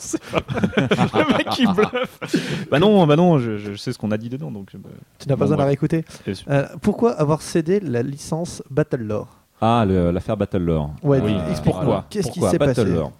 c'est 0.00 0.20
pas- 0.24 0.40
Le 0.50 1.36
mec 1.38 1.48
qui 1.50 1.66
bluffe. 1.66 2.66
bah 2.68 2.80
non, 2.80 3.06
bah 3.06 3.14
non, 3.14 3.38
je, 3.38 3.58
je 3.58 3.74
sais 3.76 3.92
ce 3.92 3.98
qu'on 3.98 4.10
a 4.10 4.18
dit 4.18 4.28
dedans, 4.28 4.50
donc. 4.50 4.70
je 4.72 4.76
me- 4.76 4.82
Tu 5.20 5.28
n'as 5.28 5.34
pas 5.36 5.36
Bon, 5.36 5.40
besoin 5.44 5.56
de 5.56 5.60
la 5.60 5.64
ouais. 5.66 5.68
réécouter. 5.68 6.04
Euh, 6.48 6.66
pourquoi 6.82 7.12
avoir 7.12 7.42
cédé 7.42 7.78
la 7.78 8.02
licence 8.02 8.64
Battle 8.68 9.02
Lore? 9.02 9.28
Ah, 9.60 9.84
le- 9.86 10.10
l'affaire 10.10 10.36
Battle 10.36 10.58
Lore. 10.64 10.90
Ouais, 11.04 11.20
Oui, 11.20 11.32
voilà. 11.64 12.06
Qu'est-ce 12.10 12.26
qui 12.32 12.40
Pourquoi 12.40 12.50
s'est 12.50 12.58
passé? 12.58 12.84
Lore? 12.84 13.12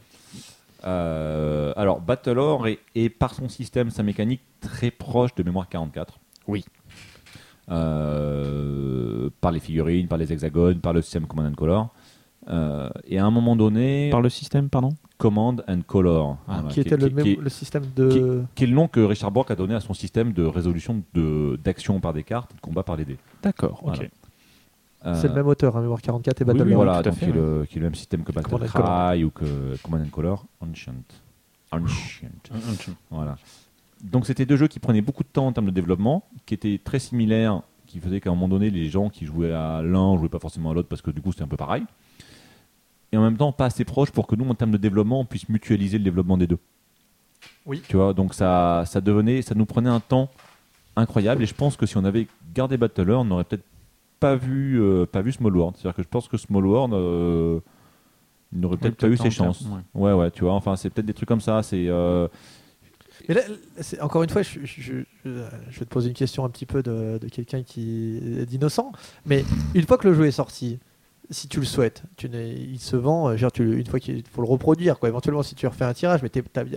Euh, 0.85 1.73
alors, 1.77 2.01
Battle 2.01 2.33
Lore 2.33 2.67
est, 2.67 2.81
est 2.97 3.09
par 3.09 3.33
son 3.33 3.49
système, 3.49 3.91
sa 3.91 4.03
mécanique, 4.03 4.41
très 4.61 4.91
proche 4.91 5.33
de 5.37 5.45
Mémoire 5.45 5.69
44. 5.69 6.19
Oui. 6.49 6.65
Euh, 7.71 9.31
par 9.41 9.53
les 9.53 9.61
figurines, 9.61 10.09
par 10.09 10.19
les 10.19 10.33
hexagones, 10.33 10.81
par 10.81 10.93
le 10.93 11.03
système 11.03 11.27
Command 11.27 11.47
and 11.47 11.55
Color. 11.55 11.89
Euh, 12.49 12.89
et 13.05 13.19
à 13.19 13.25
un 13.27 13.31
moment 13.31 13.57
donné, 13.57 14.09
Par 14.11 14.21
le 14.23 14.29
système, 14.29 14.69
pardon 14.69 14.91
Command 15.19 15.65
and 15.69 15.81
Color, 15.87 16.37
Ah, 16.47 16.55
Voilà, 16.61 16.69
Qui 16.69 16.81
était 16.81 16.97
le, 16.97 17.09
qui- 17.09 17.15
même- 17.15 17.25
qui- 17.25 17.37
le 17.37 17.49
système 17.49 17.85
de. 17.97 18.45
qui 18.55 18.65
est 18.65 18.67
le 18.69 18.75
nom 18.75 18.87
que 18.87 19.01
Richard 19.01 19.31
Bork 19.33 19.51
a 19.51 19.57
donné 19.57 19.75
à 19.75 19.81
son 19.81 19.95
système 19.95 20.33
de 20.33 20.45
résolution 20.45 21.03
de- 21.15 21.59
d'action 21.65 21.99
par 22.01 22.13
des 22.13 22.23
cartes, 22.23 22.55
de 22.55 22.61
combat 22.61 22.83
par 22.85 22.97
les 22.97 23.05
dés. 23.05 23.19
D'accord, 23.43 23.81
Voilà. 23.83 24.03
ok. 24.03 24.11
C'est 25.15 25.29
le 25.29 25.35
même 25.35 25.47
auteur, 25.47 25.77
hein, 25.77 25.81
Mémoire 25.83 26.03
44 26.03 26.41
et 26.41 26.45
Oui, 26.45 26.49
Battle 26.49 26.63
oui, 26.65 26.71
Lore. 26.71 26.85
voilà, 26.85 27.03
donc 27.03 27.15
fait, 27.15 27.27
qui, 27.27 27.31
est 27.31 27.35
le, 27.35 27.65
qui 27.69 27.77
est 27.77 27.81
le 27.81 27.87
même 27.87 27.95
système 27.95 28.25
que 28.25 28.33
Battle 28.33 28.49
Command 28.51 28.65
and 28.69 28.73
Color. 28.73 29.11
Cry 29.13 29.25
ou 29.25 29.31
que 29.31 29.77
Command 29.83 30.03
and 30.03 30.09
Color 30.11 30.45
Ancient. 30.61 30.93
Ancient. 31.73 32.93
Voilà. 33.11 33.37
Donc 34.05 34.27
c'était 34.27 34.47
deux 34.47 34.57
jeux 34.57 34.69
qui 34.69 34.79
prenaient 34.79 35.01
beaucoup 35.03 35.23
de 35.23 35.29
temps 35.29 35.47
en 35.47 35.53
termes 35.53 35.67
de 35.67 35.71
développement, 35.71 36.25
qui 36.45 36.55
étaient 36.55 36.81
très 36.83 36.99
similaires, 36.99 37.63
qui 37.87 37.99
faisaient 38.01 38.21
qu'à 38.21 38.31
un 38.31 38.35
moment 38.35 38.49
donné, 38.49 38.71
les 38.71 38.89
gens 38.89 39.09
qui 39.09 39.27
jouaient 39.27 39.53
à 39.53 39.81
l'un 39.83 40.17
jouaient 40.19 40.29
pas 40.29 40.39
forcément 40.39 40.71
à 40.71 40.75
l'autre 40.75 40.89
parce 40.89 41.03
que 41.03 41.11
du 41.11 41.21
coup 41.23 41.33
c'était 41.33 41.45
un 41.45 41.49
peu 41.49 41.57
pareil. 41.57 41.85
Et 43.13 43.17
en 43.17 43.23
même 43.23 43.37
temps 43.37 43.53
pas 43.53 43.67
assez 43.67 43.85
proches 43.85 44.11
pour 44.11 44.27
que 44.27 44.35
nous, 44.37 44.49
en 44.49 44.55
termes 44.55 44.73
de 44.73 44.77
développement, 44.79 45.21
on 45.21 45.25
puisse 45.25 45.49
mutualiser 45.49 45.99
le 45.99 46.05
développement 46.05 46.37
des 46.37 46.47
deux. 46.47 46.59
Oui. 47.65 47.83
Tu 47.89 47.97
vois, 47.97 48.13
donc 48.13 48.35
ça, 48.35 48.85
ça 48.87 49.01
devenait, 49.01 49.43
ça 49.43 49.55
nous 49.55 49.67
prenait 49.67 49.91
un 49.91 50.01
temps 50.01 50.31
incroyable. 50.97 51.43
Et 51.43 51.47
je 51.47 51.55
pense 51.55 51.77
que 51.77 51.87
si 51.87 51.97
on 51.97 52.05
avait 52.05 52.27
gardé 52.55 52.77
Battler, 52.77 53.13
on 53.15 53.25
n'aurait 53.25 53.45
peut-être 53.45 53.65
pas 54.19 54.35
vu, 54.35 54.81
euh, 54.81 55.07
pas 55.07 55.23
vu 55.23 55.33
Small 55.33 55.57
World. 55.57 55.77
C'est-à-dire 55.77 55.97
que 55.97 56.03
je 56.03 56.09
pense 56.09 56.27
que 56.27 56.37
Small 56.37 56.67
World 56.67 56.95
euh, 56.95 57.61
il 58.53 58.61
n'aurait 58.61 58.77
peut-être 58.77 58.97
pas 58.97 59.09
eu 59.09 59.17
ses 59.17 59.31
chances. 59.31 59.65
Ouais, 59.95 60.13
ouais, 60.13 60.31
tu 60.31 60.43
vois. 60.45 60.55
Enfin, 60.55 60.75
c'est 60.77 60.91
peut-être 60.91 61.07
des 61.07 61.15
trucs 61.15 61.29
comme 61.29 61.41
ça. 61.41 61.63
C'est 61.63 61.87
euh, 61.89 62.27
Mais 63.29 63.35
là, 63.35 63.43
c'est- 63.81 64.01
encore 64.01 64.23
une 64.23 64.31
fois, 64.31 64.43
je, 64.43 64.61
je- 64.65 64.81
je- 64.81 65.03
je 65.25 65.79
vais 65.79 65.85
te 65.85 65.91
poser 65.91 66.09
une 66.09 66.15
question 66.15 66.45
un 66.45 66.49
petit 66.49 66.67
peu 66.67 66.83
de, 66.83 67.19
de 67.19 67.29
quelqu'un 67.29 67.63
qui 67.63 68.21
d'innocent. 68.49 68.91
Mais 69.27 69.45
une 69.75 69.83
fois 69.87 69.99
que 69.99 70.09
le 70.09 70.15
jeu 70.15 70.27
est 70.27 70.31
sorti, 70.33 70.79
si 71.31 71.49
tu 71.49 71.61
le 71.61 71.67
souhaites, 71.67 72.03
tu 72.17 72.29
il 72.29 72.79
se 72.79 72.97
vend. 72.97 73.29
euh, 73.31 73.37
Genre, 73.37 73.53
tu, 73.53 73.79
une 73.79 73.87
fois 73.87 74.01
qu'il 74.01 74.23
faut 74.31 74.43
le 74.43 74.49
reproduire, 74.49 74.99
quoi. 74.99 75.09
Éventuellement, 75.09 75.43
si 75.43 75.55
tu 75.55 75.67
refais 75.67 75.85
un 75.85 75.95
tirage, 75.95 76.21
mais 76.23 76.31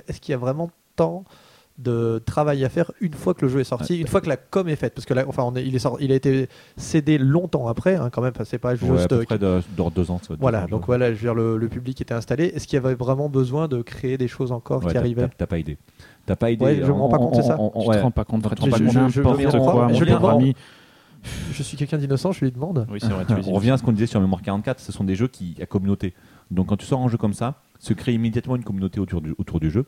est-ce 0.07 0.19
qu'il 0.19 0.31
y 0.31 0.35
a 0.35 0.37
vraiment 0.37 0.69
tant 0.95 1.23
de 1.77 2.21
travail 2.25 2.65
à 2.65 2.69
faire 2.69 2.91
une 2.99 3.13
fois 3.13 3.33
que 3.33 3.45
le 3.45 3.47
jeu 3.49 3.61
est 3.61 3.63
sorti, 3.63 4.01
une 4.01 4.07
fois 4.07 4.19
que 4.19 4.27
la 4.27 4.35
com 4.35 4.67
est 4.67 4.75
faite, 4.75 4.93
parce 4.93 5.05
que 5.05 5.13
là, 5.13 5.23
enfin, 5.29 5.43
on 5.43 5.55
est- 5.55 5.65
il 5.65 5.73
est 5.73 5.79
sorti- 5.79 6.03
il 6.03 6.11
a 6.11 6.15
été 6.15 6.49
cédé 6.75 7.17
longtemps 7.17 7.67
après, 7.67 7.95
hein, 7.95 8.09
quand 8.11 8.21
même. 8.21 8.33
Enfin, 8.35 8.43
c'est 8.43 8.57
pas 8.57 8.75
juste. 8.75 8.91
Ouais, 8.91 9.01
à 9.01 9.07
peu 9.07 9.15
euh, 9.15 9.23
près 9.23 9.37
de, 9.37 9.61
dans 9.77 9.89
deux 9.89 10.11
ans. 10.11 10.19
ça 10.21 10.33
voilà, 10.41 10.67
donc 10.67 10.85
voilà, 10.87 11.07
je 11.11 11.13
veux 11.13 11.21
dire, 11.21 11.33
le, 11.35 11.55
le 11.57 11.69
public 11.69 12.01
était 12.01 12.13
installé. 12.13 12.47
Est-ce 12.47 12.67
qu'il 12.67 12.75
y 12.75 12.85
avait 12.85 12.95
vraiment 12.95 13.29
besoin 13.29 13.69
de 13.69 13.81
créer 13.81 14.17
des 14.17 14.27
choses 14.27 14.51
encore 14.51 14.83
Ouais, 14.83 14.91
qui 14.91 14.97
arrivaient? 14.97 15.21
t'as- 15.29 15.35
T'as 15.37 15.47
pas 15.47 15.57
idée. 15.57 15.77
T'as 16.25 16.35
pas 16.35 16.51
idée. 16.51 16.65
Ouais, 16.65 16.75
je 16.83 16.87
me 16.87 16.91
rends 16.91 17.07
pas 17.07 17.17
compte, 17.17 17.35
c'est 17.35 17.43
ça. 17.43 17.55
on- 17.57 17.71
on- 17.73 17.81
Tu 17.83 17.87
ouais. 17.87 17.95
te 17.97 18.01
rends 18.01 18.11
pas 18.11 18.25
compte, 18.25 18.43
Fred, 18.43 18.59
tu 18.59 18.63
te 18.65 18.69
Je- 18.69 18.71
rends 18.71 18.79
pas 18.79 19.09
je- 19.09 19.21
compte 19.21 19.39
je- 19.39 20.41
je- 20.41 20.53
je- 21.51 21.63
suis 21.63 21.77
quelqu'un 21.77 21.97
d'innocent, 21.97 22.31
je 22.31 22.45
lui 22.45 22.51
demande. 22.51 22.87
Oui, 22.91 22.99
c'est 23.01 23.09
vrai, 23.09 23.25
tu 23.25 23.33
on 23.47 23.53
revient 23.53 23.71
à 23.71 23.77
ce 23.77 23.83
qu'on 23.83 23.91
disait 23.91 24.05
sur 24.07 24.19
Mémoire 24.21 24.41
44, 24.41 24.79
ce 24.79 24.91
sont 24.91 25.03
des 25.03 25.15
jeux 25.15 25.27
qui 25.27 25.55
à 25.61 25.65
communauté. 25.65 26.13
Donc 26.51 26.67
quand 26.67 26.77
tu 26.77 26.85
sors 26.85 27.01
un 27.01 27.09
jeu 27.09 27.17
comme 27.17 27.33
ça, 27.33 27.61
se 27.79 27.93
crée 27.93 28.13
immédiatement 28.13 28.55
une 28.55 28.63
communauté 28.63 28.99
autour 28.99 29.21
du, 29.21 29.33
autour 29.37 29.59
du 29.59 29.69
jeu. 29.69 29.85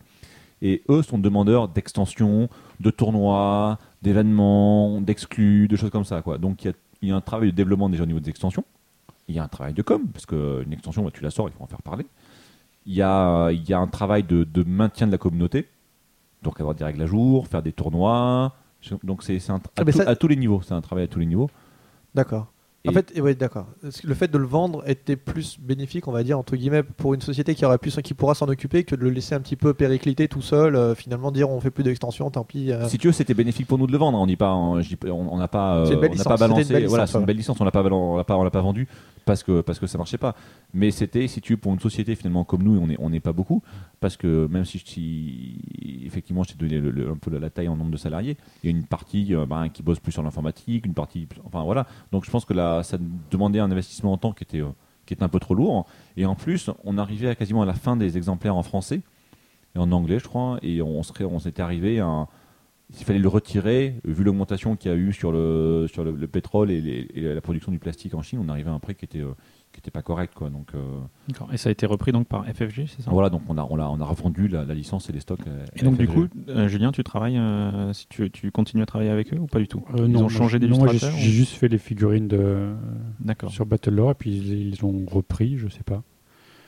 Et 0.61 0.83
eux 0.89 1.01
sont 1.01 1.17
demandeurs 1.17 1.67
d'extensions, 1.69 2.47
de 2.79 2.91
tournois, 2.91 3.79
d'événements, 4.03 5.01
d'exclus, 5.01 5.67
de 5.67 5.75
choses 5.75 5.89
comme 5.89 6.05
ça. 6.05 6.21
Quoi. 6.21 6.37
Donc 6.37 6.63
il 6.63 6.67
y 6.67 6.69
a, 6.69 6.73
il 7.01 7.09
y 7.09 7.11
a 7.11 7.15
un 7.15 7.21
travail 7.21 7.49
de 7.51 7.55
développement 7.55 7.89
déjà 7.89 8.03
au 8.03 8.05
niveau 8.05 8.19
des 8.19 8.29
extensions. 8.29 8.63
Il 9.27 9.35
y 9.35 9.39
a 9.39 9.43
un 9.43 9.47
travail 9.47 9.73
de 9.73 9.81
com, 9.81 10.03
parce 10.13 10.25
qu'une 10.25 10.71
extension, 10.73 11.03
bah, 11.03 11.09
tu 11.13 11.23
la 11.23 11.31
sors, 11.31 11.47
il 11.49 11.53
faut 11.53 11.63
en 11.63 11.67
faire 11.67 11.81
parler. 11.81 12.05
Il 12.85 12.93
y 12.93 13.01
a, 13.01 13.49
il 13.51 13.67
y 13.67 13.73
a 13.73 13.79
un 13.79 13.87
travail 13.87 14.23
de, 14.23 14.43
de 14.43 14.63
maintien 14.63 15.07
de 15.07 15.11
la 15.11 15.17
communauté. 15.17 15.67
Donc 16.43 16.59
avoir 16.59 16.75
des 16.75 16.83
règles 16.83 17.01
à 17.01 17.05
jour, 17.05 17.47
faire 17.47 17.61
des 17.63 17.71
tournois. 17.71 18.55
Donc 19.03 19.23
c'est 19.23 19.35
un 19.49 19.57
tra- 19.57 19.61
Ah, 19.77 19.81
à, 19.81 19.83
mais 19.83 19.91
tout- 19.91 19.97
ça- 19.99 20.09
à 20.09 20.15
tous 20.15 20.27
les 20.27 20.35
niveaux. 20.35 20.61
C'est 20.63 20.73
un 20.73 20.81
travail 20.81 21.03
à 21.05 21.07
tous 21.07 21.19
les 21.19 21.25
niveaux. 21.25 21.49
D'accord. 22.15 22.47
En 22.87 22.93
fait, 22.93 23.13
ouais, 23.21 23.35
d'accord. 23.35 23.67
Le 24.03 24.13
fait 24.15 24.27
de 24.27 24.39
le 24.39 24.45
vendre 24.47 24.81
était 24.89 25.15
plus 25.15 25.59
bénéfique, 25.59 26.07
on 26.07 26.11
va 26.11 26.23
dire, 26.23 26.39
entre 26.39 26.55
guillemets, 26.55 26.81
pour 26.81 27.13
une 27.13 27.21
société 27.21 27.53
qui 27.53 27.63
aurait 27.63 27.77
pu, 27.77 27.91
qui 27.91 28.15
pourra 28.15 28.33
s'en 28.33 28.47
occuper, 28.47 28.83
que 28.85 28.95
de 28.95 29.03
le 29.03 29.11
laisser 29.11 29.35
un 29.35 29.39
petit 29.39 29.55
peu 29.55 29.75
péricliter 29.75 30.27
tout 30.27 30.41
seul, 30.41 30.75
euh, 30.75 30.95
finalement 30.95 31.29
dire 31.31 31.47
on 31.51 31.59
fait 31.61 31.69
plus 31.69 31.83
d'extension, 31.83 32.31
tant 32.31 32.43
pis. 32.43 32.71
euh. 32.71 32.87
Si 32.87 32.97
tu 32.97 33.05
veux, 33.05 33.13
c'était 33.13 33.35
bénéfique 33.35 33.67
pour 33.67 33.77
nous 33.77 33.85
de 33.85 33.91
le 33.91 33.99
vendre. 33.99 34.17
hein. 34.17 34.21
On 34.21 34.25
dit 34.25 34.35
pas, 34.35 34.55
on 34.55 34.81
pas- 34.81 35.09
on 35.11 35.37
n'a 35.37 35.47
pas, 35.47 35.75
euh, 35.75 35.85
on 35.85 36.15
n'a 36.15 36.23
pas 36.23 36.37
balancé. 36.37 36.85
voilà, 36.87 37.05
c'est 37.05 37.19
une 37.19 37.25
belle 37.25 37.37
licence. 37.37 37.61
On 37.61 37.65
l'a 37.65 37.71
pas, 37.71 37.83
balan- 37.83 38.13
on 38.13 38.17
l'a 38.17 38.23
pas, 38.23 38.35
on 38.35 38.43
l'a 38.43 38.49
pas 38.49 38.61
vendu 38.61 38.87
parce 39.25 39.43
que 39.43 39.61
parce 39.61 39.79
que 39.79 39.87
ça 39.87 39.97
marchait 39.97 40.17
pas. 40.17 40.35
Mais 40.73 40.91
c'était, 40.91 41.27
si 41.27 41.41
tu 41.41 41.57
pour 41.57 41.73
une 41.73 41.79
société 41.79 42.15
finalement 42.15 42.43
comme 42.43 42.63
nous, 42.63 42.77
on 42.77 42.89
est 42.89 42.97
on 42.99 43.09
n'est 43.09 43.19
pas 43.19 43.33
beaucoup 43.33 43.61
parce 43.99 44.17
que 44.17 44.47
même 44.47 44.65
si, 44.65 45.59
effectivement, 46.05 46.43
je 46.43 46.53
t'ai 46.53 46.67
donné 46.67 47.07
un 47.07 47.17
peu 47.17 47.37
la, 47.37 47.49
taille 47.49 47.67
en 47.67 47.75
nombre 47.75 47.91
de 47.91 47.97
salariés, 47.97 48.37
il 48.63 48.71
y 48.71 48.73
a 48.73 48.77
une 48.77 48.85
partie 48.85 49.35
euh, 49.35 49.45
ben, 49.45 49.69
qui 49.69 49.83
bosse 49.83 49.99
plus 49.99 50.11
sur 50.11 50.23
l'informatique, 50.23 50.85
une 50.85 50.93
partie, 50.93 51.27
enfin 51.45 51.63
voilà. 51.63 51.85
Donc 52.11 52.25
je 52.25 52.31
pense 52.31 52.45
que 52.45 52.53
là, 52.53 52.83
ça 52.83 52.97
demandait 53.29 53.59
un 53.59 53.71
investissement 53.71 54.13
en 54.13 54.17
temps 54.17 54.33
qui 54.33 54.43
était 54.43 54.61
euh, 54.61 54.69
qui 55.05 55.13
était 55.13 55.23
un 55.23 55.29
peu 55.29 55.39
trop 55.39 55.55
lourd. 55.55 55.85
Et 56.17 56.25
en 56.25 56.35
plus, 56.35 56.69
on 56.83 56.97
arrivait 56.97 57.29
à 57.29 57.35
quasiment 57.35 57.61
à 57.61 57.65
la 57.65 57.73
fin 57.73 57.95
des 57.97 58.17
exemplaires 58.17 58.55
en 58.55 58.63
français 58.63 59.01
et 59.75 59.79
en 59.79 59.91
anglais, 59.91 60.19
je 60.19 60.27
crois, 60.27 60.59
et 60.61 60.81
on 60.81 61.01
serait, 61.03 61.23
on 61.23 61.39
s'était 61.39 61.61
arrivé 61.61 61.99
à 61.99 62.27
il 62.99 63.05
fallait 63.05 63.19
le 63.19 63.27
retirer, 63.27 63.95
vu 64.03 64.23
l'augmentation 64.23 64.75
qu'il 64.75 64.91
y 64.91 64.93
a 64.93 64.97
eu 64.97 65.13
sur 65.13 65.31
le, 65.31 65.87
sur 65.91 66.03
le, 66.03 66.11
le 66.11 66.27
pétrole 66.27 66.71
et, 66.71 66.81
les- 66.81 67.07
et 67.13 67.33
la 67.33 67.41
production 67.41 67.71
du 67.71 67.79
plastique 67.79 68.13
en 68.15 68.21
Chine, 68.21 68.39
on 68.45 68.49
arrivait 68.49 68.69
à 68.69 68.73
un 68.73 68.79
prix 68.79 68.95
qui 68.95 69.05
était, 69.05 69.19
euh, 69.21 69.33
qui 69.71 69.79
était 69.79 69.91
pas 69.91 70.01
correct. 70.01 70.33
Quoi. 70.35 70.49
Donc, 70.49 70.67
euh, 70.75 70.79
D'accord. 71.29 71.47
Et 71.53 71.57
ça 71.57 71.69
a 71.69 71.71
été 71.71 71.85
repris 71.85 72.11
donc 72.11 72.27
par 72.27 72.45
FFG, 72.45 72.87
c'est 72.87 73.01
ça? 73.03 73.11
Voilà, 73.11 73.29
donc 73.29 73.43
on 73.47 73.57
a, 73.57 73.63
on 73.69 73.79
a, 73.79 73.85
on 73.87 74.01
a 74.01 74.05
revendu 74.05 74.49
la, 74.49 74.65
la 74.65 74.73
licence 74.73 75.09
et 75.09 75.13
les 75.13 75.21
stocks. 75.21 75.39
Et 75.77 75.83
donc 75.83 75.97
du 75.97 76.07
coup, 76.07 76.25
euh, 76.49 76.67
Julien, 76.67 76.91
tu 76.91 77.03
travailles, 77.03 77.37
euh, 77.37 77.93
si 77.93 78.07
tu, 78.09 78.29
tu 78.29 78.51
continues 78.51 78.83
à 78.83 78.85
travailler 78.85 79.09
avec 79.11 79.33
eux 79.33 79.37
ou 79.39 79.47
pas 79.47 79.59
du 79.59 79.67
tout? 79.69 79.83
Euh, 79.97 80.05
Ils 80.05 80.11
non, 80.11 80.23
ont 80.25 80.29
changé 80.29 80.59
je- 80.61 80.65
non, 80.67 80.77
moi, 80.77 80.87
j'ai 80.87 80.91
d'illustrateur 80.93 81.17
j'ai 81.17 81.29
ou- 81.29 81.33
juste 81.33 81.53
fait 81.53 81.69
les 81.69 81.77
figurines 81.77 82.27
de, 82.27 82.73
D'accord. 83.21 83.51
sur 83.51 83.65
Battle 83.65 83.91
Lore 83.95 84.11
et 84.11 84.15
puis 84.15 84.31
ils, 84.35 84.73
ils 84.73 84.85
ont 84.85 85.05
repris, 85.09 85.57
je 85.57 85.69
sais 85.69 85.83
pas. 85.83 86.03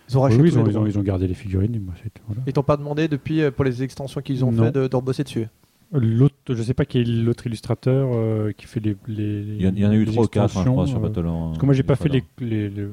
Ils 0.09 0.17
ont 0.17 0.21
Oui, 0.21 0.27
racheté 0.29 0.41
oui, 0.41 0.49
ils, 0.49 0.57
ont, 0.59 0.63
les 0.63 0.71
ils, 0.71 0.77
ont, 0.77 0.79
droits. 0.81 0.89
ils 0.89 0.99
ont 0.99 1.03
gardé 1.03 1.27
les 1.27 1.33
figurines. 1.33 1.75
et 1.75 1.79
moi, 1.79 1.93
c'est- 2.01 2.11
voilà. 2.27 2.41
Ils 2.47 2.53
t'ont 2.53 2.63
pas 2.63 2.77
demandé 2.77 3.07
depuis, 3.09 3.41
pour 3.51 3.65
les 3.65 3.83
extensions 3.83 4.21
qu'ils 4.21 4.45
ont 4.45 4.51
Non. 4.53 4.65
fait, 4.65 4.71
de, 4.71 4.87
de 4.87 4.95
rebosser 4.95 5.23
dessus? 5.25 5.47
L'autre, 5.93 6.35
je 6.49 6.61
sais 6.63 6.73
pas 6.73 6.85
qui 6.85 6.99
est 6.99 7.03
l'autre 7.03 7.45
illustrateur 7.47 8.09
euh, 8.13 8.51
qui 8.51 8.65
fait 8.65 8.79
les, 8.79 8.95
les 9.07 9.41
il 9.41 9.61
y, 9.61 9.67
en- 9.67 9.73
il 9.75 9.79
y 9.79 9.85
en 9.85 9.91
a 9.91 9.95
eu 9.95 10.05
trois 10.05 10.25
ou 10.25 10.27
quatre, 10.27 10.57
hein, 10.57 10.63
je 10.65 10.69
crois, 10.69 10.87
sur 10.87 10.97
euh, 10.97 11.01
Battle 11.01 11.23
Parce 11.23 11.57
que 11.59 11.65
moi, 11.65 11.73
j'ai 11.75 11.83
pas 11.83 11.95
fait 11.95 12.09
les, 12.09 12.23
les- 12.39 12.69
les- 12.69 12.87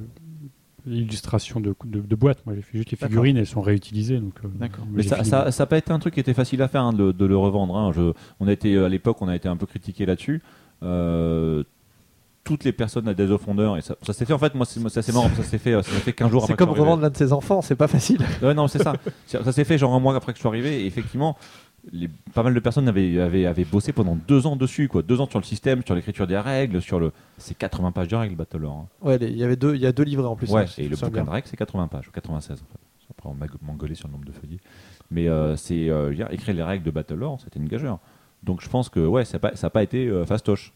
l'illustration 0.86 1.60
de, 1.60 1.74
de, 1.84 2.00
de 2.00 2.14
boîte. 2.16 2.44
Moi, 2.46 2.54
j'ai 2.54 2.62
fait 2.62 2.78
juste 2.78 2.90
les 2.90 2.96
figurines. 2.96 3.36
Elles 3.36 3.46
sont 3.46 3.60
réutilisées. 3.60 4.18
Donc, 4.18 4.34
euh, 4.44 4.48
D'accord. 4.58 4.84
Mais 4.90 5.02
ça 5.02 5.24
ça, 5.24 5.50
ça 5.52 5.62
a 5.62 5.66
pas 5.66 5.78
été 5.78 5.92
un 5.92 5.98
truc 5.98 6.14
qui 6.14 6.20
était 6.20 6.34
facile 6.34 6.62
à 6.62 6.68
faire 6.68 6.82
hein, 6.82 6.92
de, 6.92 7.12
de 7.12 7.24
le 7.26 7.36
revendre. 7.36 7.76
hein. 7.76 7.92
Je- 7.94 8.12
on 8.40 8.48
a 8.48 8.52
été, 8.52 8.74
euh, 8.74 8.86
à 8.86 8.88
l'époque, 8.88 9.18
on 9.20 9.28
a 9.28 9.36
été 9.36 9.48
un 9.48 9.56
peu 9.56 9.66
critiqué 9.66 10.06
là-dessus. 10.06 10.42
Euh, 10.82 11.62
toutes 12.42 12.64
les 12.64 12.72
personnes 12.72 13.06
à 13.06 13.12
Days 13.14 13.30
of 13.30 13.46
Wonder, 13.46 13.74
et 13.76 13.82
ça, 13.82 13.94
ça 14.02 14.14
s'est 14.14 14.24
fait 14.24 14.32
en 14.32 14.38
fait, 14.38 14.54
moi, 14.54 14.64
c'est 14.64 14.82
assez 14.98 15.12
marrant, 15.12 15.28
ça 15.36 15.42
s'est 15.42 15.58
fait, 15.58 15.74
euh, 15.74 15.82
ça 15.82 15.92
s'est 15.92 16.00
fait 16.00 16.14
15 16.14 16.30
jours 16.30 16.46
C'est 16.46 16.54
comme 16.56 16.70
revendre 16.70 17.02
l'un 17.02 17.10
de 17.10 17.16
ses 17.16 17.34
enfants, 17.34 17.60
c'est 17.60 17.76
pas 17.76 17.86
facile. 17.86 18.22
Ouais, 18.42 18.54
non, 18.54 18.66
c'est 18.66 18.82
ça. 18.82 18.94
Ça 19.26 19.52
s'est 19.52 19.64
fait 19.64 19.76
genre 19.76 19.94
un 19.94 20.00
mois 20.00 20.16
après 20.16 20.32
que 20.32 20.38
je 20.38 20.40
suis 20.40 20.48
arrivé, 20.48 20.80
et 20.82 20.86
effectivement, 20.86 21.36
les- 21.92 22.08
pas 22.34 22.42
mal 22.42 22.54
de 22.54 22.60
personnes 22.60 22.88
avaient, 22.88 23.18
avaient, 23.20 23.46
avaient 23.46 23.64
bossé 23.64 23.92
pendant 23.92 24.16
deux 24.16 24.46
ans 24.46 24.56
dessus, 24.56 24.88
quoi. 24.88 25.02
Deux 25.02 25.20
ans 25.20 25.28
sur 25.28 25.38
le 25.38 25.44
système, 25.44 25.82
sur 25.84 25.94
l'écriture 25.94 26.26
des 26.26 26.38
règles, 26.38 26.80
sur 26.82 27.00
le. 27.00 27.12
C'est 27.38 27.56
80 27.56 27.92
pages 27.92 28.08
de 28.08 28.16
règles, 28.16 28.36
Battle 28.36 28.58
Lore. 28.58 28.72
hein. 28.76 28.86
Ouais, 29.02 29.16
il 29.20 29.36
y 29.36 29.44
avait 29.44 29.56
deux, 29.56 29.74
il 29.74 29.80
y 29.80 29.86
a 29.86 29.92
deux 29.92 30.02
livrets 30.04 30.26
en 30.28 30.36
plus. 30.36 30.50
Ouais, 30.50 30.62
hein, 30.62 30.66
et 30.78 30.88
le 30.88 30.96
bouquin 30.96 31.08
bien. 31.10 31.24
de 31.24 31.30
règles, 31.30 31.46
c'est 31.48 31.56
80 31.56 31.88
pages, 31.88 32.08
ou 32.08 32.10
96 32.12 32.52
en 32.52 32.56
fait. 32.56 32.78
Après, 33.10 33.28
on 33.28 33.34
m'a 33.34 33.46
m'engueulé 33.62 33.94
sur 33.94 34.08
le 34.08 34.12
nombre 34.12 34.24
de 34.26 34.32
feuillets. 34.32 34.60
Mais 35.10 35.28
euh, 35.28 35.56
c'est 35.56 35.88
euh, 35.90 36.12
écrire 36.30 36.54
les 36.54 36.62
règles 36.62 36.84
de 36.84 36.90
Battle 36.90 37.14
Lore, 37.14 37.40
c'était 37.42 37.58
une 37.58 37.66
gageure. 37.68 37.98
Donc 38.42 38.60
je 38.62 38.68
pense 38.68 38.88
que 38.88 39.00
ouais, 39.00 39.24
ça 39.24 39.34
n'a 39.34 39.40
pas, 39.40 39.56
ça 39.56 39.66
a 39.66 39.70
pas 39.70 39.82
été 39.82 40.06
euh, 40.06 40.24
fastoche. 40.24 40.72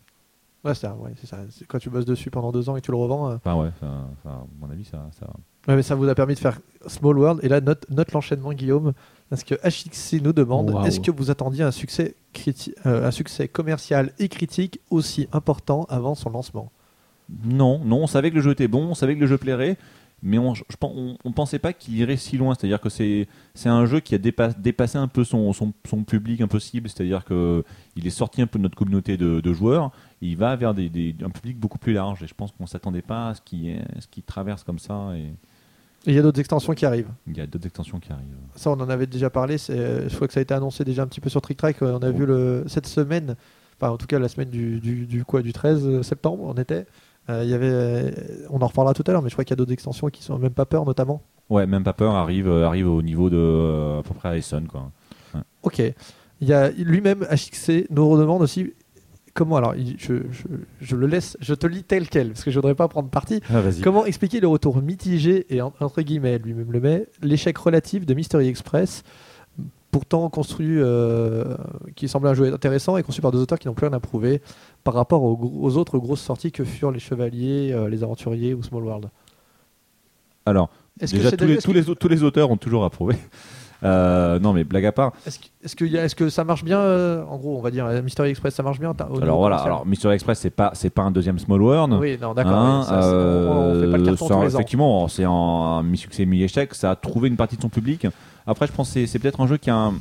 Ouais, 0.64 0.74
c'est 0.74 0.80
ça, 0.86 0.96
ouais, 0.96 1.12
ça. 1.24 1.38
Quand 1.68 1.78
tu 1.78 1.90
bosses 1.90 2.04
dessus 2.06 2.30
pendant 2.30 2.50
deux 2.50 2.68
ans 2.68 2.76
et 2.76 2.80
que 2.80 2.86
tu 2.86 2.90
le 2.90 2.96
revends. 2.96 3.30
euh, 3.30 3.36
Enfin 3.36 3.54
ouais, 3.54 3.68
enfin, 3.80 4.08
à 4.24 4.44
mon 4.60 4.70
avis, 4.70 4.84
ça. 4.84 5.08
ça... 5.18 5.26
Ouais, 5.68 5.76
mais 5.76 5.82
ça 5.82 5.94
vous 5.94 6.08
a 6.08 6.14
permis 6.14 6.34
de 6.34 6.38
faire 6.38 6.60
Small 6.86 7.18
World. 7.18 7.40
Et 7.42 7.48
là, 7.48 7.60
note, 7.60 7.86
note 7.90 8.12
l'enchaînement, 8.12 8.52
Guillaume. 8.52 8.92
Parce 9.30 9.42
que 9.44 9.54
HXC 9.54 10.20
nous 10.22 10.32
demande 10.34 10.70
est-ce 10.86 11.00
que 11.00 11.10
vous 11.10 11.30
attendiez 11.30 11.62
un 11.64 11.70
succès, 11.70 12.14
criti- 12.34 12.74
euh, 12.86 13.08
un 13.08 13.10
succès 13.10 13.48
commercial 13.48 14.12
et 14.18 14.28
critique 14.28 14.78
aussi 14.90 15.26
important 15.32 15.86
avant 15.88 16.14
son 16.14 16.28
lancement? 16.30 16.70
Non, 17.44 17.80
non, 17.82 18.02
on 18.02 18.06
savait 18.06 18.30
que 18.30 18.36
le 18.36 18.42
jeu 18.42 18.50
était 18.50 18.68
bon, 18.68 18.88
on 18.90 18.94
savait 18.94 19.14
que 19.14 19.20
le 19.20 19.26
jeu 19.26 19.38
plairait, 19.38 19.78
mais 20.22 20.36
on, 20.36 20.52
on 21.24 21.32
pensait 21.32 21.58
pas 21.58 21.72
qu'il 21.72 21.96
irait 21.96 22.18
si 22.18 22.36
loin. 22.36 22.54
C'est-à-dire 22.54 22.80
que 22.82 22.90
c'est, 22.90 23.26
un 23.64 23.86
jeu 23.86 24.00
qui 24.00 24.14
a 24.14 24.18
dépa- 24.18 24.54
dépassé 24.60 24.98
un 24.98 25.08
peu 25.08 25.24
son, 25.24 25.52
son, 25.54 25.72
son 25.88 26.04
public 26.04 26.42
un 26.42 26.46
peu 26.46 26.60
cible. 26.60 26.90
C'est-à-dire 26.90 27.24
que 27.24 27.64
il 27.96 28.06
est 28.06 28.10
sorti 28.10 28.42
un 28.42 28.46
peu 28.46 28.58
de 28.58 28.62
notre 28.64 28.76
communauté 28.76 29.16
de, 29.16 29.40
de 29.40 29.52
joueurs. 29.54 29.90
et 30.20 30.26
il 30.26 30.36
va 30.36 30.54
vers 30.56 30.74
des, 30.74 30.90
des- 30.90 31.16
un 31.24 31.30
public 31.30 31.58
beaucoup 31.58 31.78
plus 31.78 31.94
large. 31.94 32.22
Et 32.22 32.26
je 32.26 32.34
pense 32.34 32.52
qu'on 32.52 32.66
s'attendait 32.66 33.02
pas 33.02 33.28
à 33.30 33.34
ce 33.34 33.40
qui, 33.40 33.74
ce 34.00 34.06
qui 34.06 34.22
traverse 34.22 34.62
comme 34.64 34.78
ça. 34.78 35.12
Et 35.16 35.32
Et 36.06 36.10
il 36.10 36.14
y 36.14 36.18
a 36.18 36.22
d'autres 36.22 36.40
extensions 36.40 36.74
qui 36.74 36.84
arrivent. 36.84 37.08
il 37.26 37.36
y 37.36 37.40
a 37.40 37.46
d'autres 37.46 37.66
extensions 37.66 37.98
qui 37.98 38.12
arrivent. 38.12 38.26
Ça, 38.56 38.70
on 38.70 38.74
en 38.74 38.88
avait 38.90 39.06
déjà 39.06 39.30
parlé. 39.30 39.56
c'est- 39.58 40.08
Je 40.08 40.14
crois 40.14 40.26
que 40.26 40.34
ça 40.34 40.40
a 40.40 40.42
été 40.42 40.52
annoncé 40.54 40.84
déjà 40.84 41.02
un 41.02 41.06
petit 41.06 41.20
peu 41.20 41.30
sur 41.30 41.40
Trick 41.40 41.56
Track. 41.58 41.76
On 41.80 42.02
a 42.02 42.10
vu 42.10 42.26
le, 42.26 42.64
cette 42.66 42.86
semaine, 42.86 43.36
enfin 43.80 43.90
en 43.92 43.96
tout 43.96 44.06
cas 44.06 44.18
la 44.18 44.28
semaine 44.28 44.50
du, 44.50 44.80
du, 44.80 45.06
du 45.06 45.24
quoi, 45.24 45.40
du 45.42 45.52
13 45.52 46.02
septembre, 46.02 46.44
on 46.44 46.54
était. 46.54 46.86
Euh, 47.30 47.42
il 47.42 47.48
y 47.48 47.54
avait, 47.54 47.70
euh, 47.70 48.10
on 48.50 48.60
en 48.60 48.66
reparlera 48.66 48.92
tout 48.92 49.02
à 49.06 49.12
l'heure, 49.12 49.22
mais 49.22 49.30
je 49.30 49.34
crois 49.34 49.44
qu'il 49.44 49.52
y 49.52 49.54
a 49.54 49.56
d'autres 49.56 49.72
extensions 49.72 50.08
qui 50.08 50.22
sont 50.22 50.38
même 50.38 50.50
pas 50.52 50.66
peur 50.66 50.84
notamment. 50.84 51.22
Ouais, 51.48 51.66
même 51.66 51.82
pas 51.84 51.94
peur 51.94 52.14
arrive, 52.14 52.48
euh, 52.48 52.66
arrive 52.66 52.86
au 52.88 53.00
niveau 53.00 53.30
de 53.30 53.38
euh, 53.38 54.00
à 54.00 54.02
peu 54.02 54.12
près 54.14 54.38
Essen, 54.38 54.66
quoi. 54.66 54.90
Ok. 55.62 55.80
Il 56.42 56.48
y 56.48 56.52
a 56.52 56.70
lui-même 56.70 57.24
HXC 57.30 57.86
nous 57.90 58.06
redemande 58.10 58.42
aussi 58.42 58.74
comment. 59.34 59.56
Alors, 59.56 59.74
je, 59.76 60.14
je, 60.30 60.44
je 60.80 60.96
le 60.96 61.06
laisse, 61.06 61.36
je 61.40 61.54
te 61.54 61.66
lis 61.66 61.82
tel 61.82 62.08
quel 62.08 62.28
parce 62.28 62.44
que 62.44 62.50
je 62.50 62.56
voudrais 62.58 62.74
pas 62.74 62.88
prendre 62.88 63.08
parti. 63.10 63.40
Ah. 63.52 63.60
Comment 63.82 64.06
expliquer 64.06 64.40
le 64.40 64.48
retour 64.48 64.80
mitigé 64.80 65.46
et 65.54 65.60
en- 65.60 65.72
entre 65.80 66.00
guillemets 66.02 66.38
lui-même 66.38 66.72
le 66.72 66.80
met 66.80 67.06
l'échec 67.22 67.56
relatif 67.58 68.06
de 68.06 68.14
Mystery 68.14 68.48
Express, 68.48 69.02
pourtant 69.90 70.28
construit, 70.30 70.78
euh, 70.78 71.56
qui 71.94 72.08
semblait 72.08 72.30
un 72.30 72.34
jeu 72.34 72.52
intéressant 72.52 72.96
et 72.96 73.02
conçu 73.02 73.20
par 73.20 73.30
deux 73.32 73.40
auteurs 73.40 73.58
qui 73.58 73.68
n'ont 73.68 73.74
plus 73.74 73.86
rien 73.86 73.96
à 73.96 74.00
prouver 74.00 74.40
par 74.82 74.94
rapport 74.94 75.22
aux, 75.22 75.76
autres 75.76 75.98
grosses 75.98 76.22
sorties 76.22 76.50
que 76.50 76.64
furent 76.64 76.90
les 76.90 76.98
Chevaliers, 77.00 77.72
euh, 77.72 77.88
les 77.88 78.02
Aventuriers 78.02 78.54
ou 78.54 78.62
Small 78.62 78.84
World? 78.84 79.10
Alors, 80.46 80.68
déjà 81.00 81.32
tous 81.32 81.72
les, 81.72 81.84
tous 81.84 82.08
les 82.08 82.22
auteurs 82.22 82.50
ont 82.50 82.56
toujours 82.56 82.84
approuvé. 82.84 83.16
Euh, 83.84 84.38
non, 84.38 84.52
mais 84.52 84.64
blague 84.64 84.86
à 84.86 84.92
part. 84.92 85.12
est-ce 85.26 85.38
que, 85.38 85.44
est-ce 85.62 85.76
que, 85.76 85.84
y 85.84 85.98
a- 85.98 86.04
est-ce 86.04 86.14
que 86.14 86.30
ça 86.30 86.42
marche 86.44 86.64
bien 86.64 86.78
euh, 86.78 87.22
En 87.28 87.36
gros, 87.36 87.58
on 87.58 87.60
va 87.60 87.70
dire 87.70 87.84
euh, 87.86 88.00
Mystery 88.02 88.30
Express, 88.30 88.54
ça 88.54 88.62
marche 88.62 88.80
bien. 88.80 88.94
t'as- 88.94 89.06
au 89.06 89.10
niveau 89.12 89.22
Alors 89.22 89.38
voilà, 89.38 89.56
commercial 89.56 89.72
alors 89.74 89.86
Mystery 89.86 90.14
Express, 90.14 90.38
c'est 90.38 90.50
pas, 90.50 90.70
c'est 90.74 90.90
pas 90.90 91.02
un 91.02 91.10
deuxième 91.10 91.38
Small 91.38 91.60
World. 91.60 91.92
Oui, 92.00 92.16
non, 92.20 92.32
d'accord. 92.34 92.52
Hein, 92.54 92.78
oui, 92.80 92.86
ça, 92.86 93.02
c'est- 93.02 93.08
on- 93.08 93.70
on 93.70 93.80
fait 93.80 93.90
pas 93.90 93.96
le 93.98 94.02
euh, 94.02 94.06
carton 94.06 94.26
ça, 94.28 94.34
tous 94.34 94.40
les 94.42 94.46
ans. 94.46 94.58
effectivement, 94.58 95.08
c'est 95.08 95.24
un 95.24 95.82
mi-succès, 95.82 96.24
mi-échec. 96.24 96.74
Ça 96.74 96.92
a 96.92 96.96
trouvé 96.96 97.28
une 97.28 97.36
partie 97.36 97.56
de 97.56 97.62
son 97.62 97.68
public. 97.68 98.06
Après, 98.46 98.66
je 98.66 98.72
pense 98.72 98.88
que 98.88 98.94
c'est- 98.94 99.06
c'est 99.06 99.18
peut-être 99.18 99.40
un 99.40 99.46
jeu 99.46 99.56
qui 99.58 99.70
a, 99.70 99.76
un- 99.76 99.94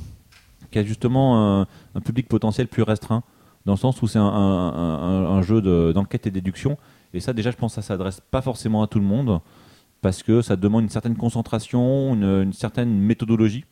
qui 0.71 0.79
a 0.79 0.83
justement 0.83 1.59
un, 1.61 1.67
un 1.95 1.99
public 2.01 2.27
potentiel 2.27 2.67
plus 2.67 2.83
restreint, 2.83 3.23
dans 3.65 3.73
le 3.73 3.77
sens 3.77 4.01
où 4.01 4.07
c'est 4.07 4.19
un, 4.19 4.23
un- 4.23 4.73
un- 4.73 5.25
un 5.37 5.41
jeu 5.41 5.61
de- 5.61 5.91
d'enquête 5.93 6.25
et 6.27 6.31
déduction. 6.31 6.77
Et 7.13 7.19
ça, 7.19 7.31
déjà, 7.33 7.51
je 7.51 7.57
pense 7.57 7.75
que 7.75 7.81
ça 7.81 7.87
s'adresse 7.87 8.21
pas 8.31 8.41
forcément 8.41 8.81
à 8.81 8.87
tout 8.87 8.99
le 8.99 9.05
monde, 9.05 9.39
parce 10.01 10.23
que 10.23 10.41
ça 10.41 10.55
demande 10.57 10.83
une 10.83 10.89
certaine 10.89 11.15
concentration, 11.15 12.13
une, 12.15 12.43
une 12.43 12.53
certaine 12.53 12.89
méthodologie. 12.99 13.63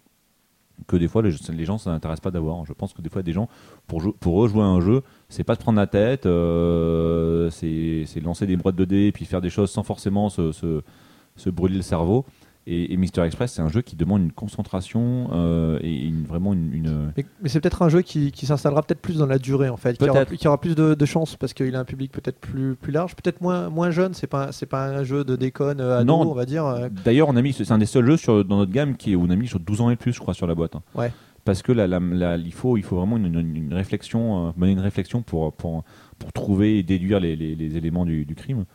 Que 0.87 0.95
des 0.97 1.07
fois 1.07 1.21
les, 1.21 1.65
gens 1.65 1.77
ça 1.77 1.91
n'intéresse 1.91 2.19
pas 2.19 2.31
d'avoir. 2.31 2.65
Je 2.65 2.73
pense 2.73 2.93
que 2.93 3.01
des 3.01 3.09
fois 3.09 3.23
des 3.23 3.33
gens 3.33 3.49
pour 3.87 4.45
eux 4.45 4.47
jouer 4.47 4.63
un 4.63 4.81
jeu, 4.81 5.03
c'est 5.29 5.43
pas 5.43 5.55
se 5.55 5.59
prendre 5.59 5.79
la 5.79 5.87
tête, 5.87 6.25
euh, 6.25 7.49
c'est 7.49 8.21
lancer 8.21 8.45
des 8.45 8.57
boîtes 8.57 8.75
de 8.75 8.85
dés 8.85 9.07
et 9.07 9.11
puis 9.11 9.25
faire 9.25 9.41
des 9.41 9.49
choses 9.49 9.71
sans 9.71 9.83
forcément 9.83 10.29
se 10.29 10.83
brûler 11.49 11.75
le 11.75 11.81
cerveau. 11.81 12.25
Et, 12.67 12.93
et 12.93 12.97
Mister 12.97 13.21
Express, 13.23 13.53
c'est 13.53 13.61
un 13.63 13.69
jeu 13.69 13.81
qui 13.81 13.95
demande 13.95 14.21
une 14.21 14.31
concentration 14.31 15.29
euh, 15.33 15.79
et 15.81 16.05
une- 16.05 16.25
vraiment 16.25 16.53
une, 16.53 16.71
une- 16.73 17.11
Mais, 17.17 17.25
mais 17.41 17.49
c'est 17.49 17.59
peut-être 17.59 17.81
un 17.81 17.89
jeu 17.89 18.01
qui, 18.03 18.31
qui 18.31 18.45
s'installera 18.45 18.83
peut-être 18.83 19.01
plus 19.01 19.17
dans 19.17 19.25
la 19.25 19.39
durée 19.39 19.69
en 19.69 19.77
fait, 19.77 19.97
qui 19.97 20.07
aura, 20.07 20.25
plus- 20.25 20.37
qui 20.37 20.47
aura 20.47 20.59
plus 20.61 20.75
de, 20.75 20.93
de 20.93 21.05
chance 21.05 21.35
parce 21.35 21.53
qu'il 21.53 21.75
a 21.75 21.79
un 21.79 21.85
public 21.85 22.11
peut-être 22.11 22.39
plus, 22.39 22.75
plus 22.75 22.91
large, 22.91 23.15
peut-être 23.15 23.41
moins, 23.41 23.69
moins 23.69 23.89
jeune. 23.89 24.13
C'est 24.13 24.27
pas 24.27 24.51
c'est 24.51 24.67
pas 24.67 24.85
un 24.89 25.03
jeu 25.03 25.23
de 25.23 25.35
déconne 25.35 25.81
euh, 25.81 25.99
ado, 26.01 26.05
Non. 26.05 26.29
on 26.31 26.35
va 26.35 26.45
dire. 26.45 26.65
euh, 26.65 26.89
D'ailleurs, 27.03 27.29
on 27.29 27.35
a 27.35 27.41
mis, 27.41 27.51
c'est 27.53 27.71
un 27.71 27.79
des 27.79 27.87
seuls 27.87 28.05
jeux 28.05 28.17
sur, 28.17 28.45
dans 28.45 28.57
notre 28.57 28.71
gamme 28.71 28.95
qui 28.95 29.15
où 29.15 29.23
on 29.23 29.29
a 29.31 29.35
mis 29.35 29.47
sur 29.47 29.59
12 29.59 29.81
ans 29.81 29.89
et 29.89 29.95
plus, 29.95 30.13
je 30.13 30.19
crois, 30.19 30.33
sur 30.35 30.45
la 30.45 30.53
boîte. 30.53 30.75
hein. 30.75 30.83
Ouais. 30.93 31.11
Parce 31.43 31.63
que 31.63 31.71
la- 31.71 31.87
il, 32.37 32.53
faut, 32.53 32.77
il 32.77 32.83
faut 32.83 32.97
vraiment 32.97 33.17
une, 33.17 33.25
une- 33.39 33.55
une 33.55 33.73
réflexion, 33.73 34.49
euh, 34.49 34.51
mener 34.55 34.73
une 34.73 34.79
réflexion 34.79 35.23
pour, 35.23 35.51
pour, 35.53 35.83
pour 36.19 36.31
trouver 36.31 36.77
et 36.77 36.83
déduire 36.83 37.19
les, 37.19 37.35
les- 37.35 37.55
les 37.55 37.75
éléments 37.77 38.05
du, 38.05 38.25
du 38.25 38.35
crime. 38.35 38.65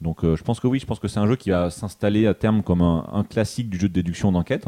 Donc 0.00 0.24
euh, 0.24 0.36
je 0.36 0.42
pense 0.42 0.60
que 0.60 0.66
oui, 0.66 0.78
je 0.78 0.86
pense 0.86 0.98
que 0.98 1.08
c'est 1.08 1.20
un 1.20 1.26
jeu 1.26 1.36
qui 1.36 1.50
va 1.50 1.70
s'installer 1.70 2.26
à 2.26 2.34
terme 2.34 2.62
comme 2.62 2.82
un, 2.82 3.06
un 3.12 3.24
classique 3.24 3.70
du 3.70 3.78
jeu 3.78 3.88
de 3.88 3.94
déduction 3.94 4.32
d'enquête. 4.32 4.66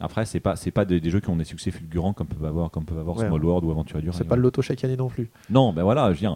Après, 0.00 0.26
c'est 0.26 0.40
pas 0.40 0.56
c'est 0.56 0.70
pas 0.70 0.84
des, 0.84 1.00
des 1.00 1.10
jeux 1.10 1.20
qui 1.20 1.30
ont 1.30 1.36
des 1.36 1.44
succès 1.44 1.70
fulgurants 1.70 2.12
comme 2.12 2.26
peuvent 2.26 2.44
avoir 2.44 2.70
comme 2.70 2.84
peuvent 2.84 2.98
avoir 2.98 3.16
Ouais. 3.16 3.26
Small 3.26 3.44
World 3.44 3.64
ou 3.64 3.70
Aventure 3.70 4.00
Dur. 4.02 4.12
c'est 4.14 4.24
pas 4.24 4.36
le 4.36 4.42
loto 4.42 4.60
chaque 4.60 4.82
année 4.84 4.96
non 4.96 5.08
plus. 5.08 5.30
Non, 5.50 5.72
ben 5.72 5.82
voilà, 5.82 6.12
je 6.12 6.26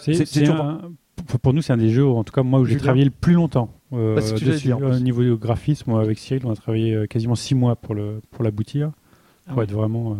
C'est- 0.00 0.40
toujours- 0.40 0.56
un- 0.56 0.80
pour- 1.26 1.40
pour 1.40 1.52
nous, 1.54 1.62
c'est 1.62 1.72
un 1.72 1.76
des 1.78 1.90
jeux, 1.90 2.06
en 2.06 2.24
tout 2.24 2.32
cas 2.32 2.42
moi, 2.42 2.60
où 2.60 2.64
j'ai 2.64 2.76
travaillé 2.78 3.04
le 3.04 3.10
plus 3.10 3.34
longtemps. 3.34 3.70
euh, 3.92 4.16
Bah, 4.16 4.20
dessus. 4.22 4.72
Au 4.72 4.98
niveau 4.98 5.22
du 5.22 5.36
graphisme, 5.36 5.90
moi, 5.90 6.00
avec 6.02 6.18
Cyril, 6.18 6.42
on 6.46 6.50
a 6.50 6.56
travaillé 6.56 6.94
euh, 6.94 7.06
quasiment 7.06 7.36
six 7.36 7.54
mois 7.54 7.76
pour 7.76 7.94
le 7.94 8.20
pour 8.32 8.42
l'aboutir, 8.44 8.90
pour 9.48 9.58
ouais. 9.58 9.64
être 9.64 9.72
vraiment 9.72 10.12
euh, 10.12 10.16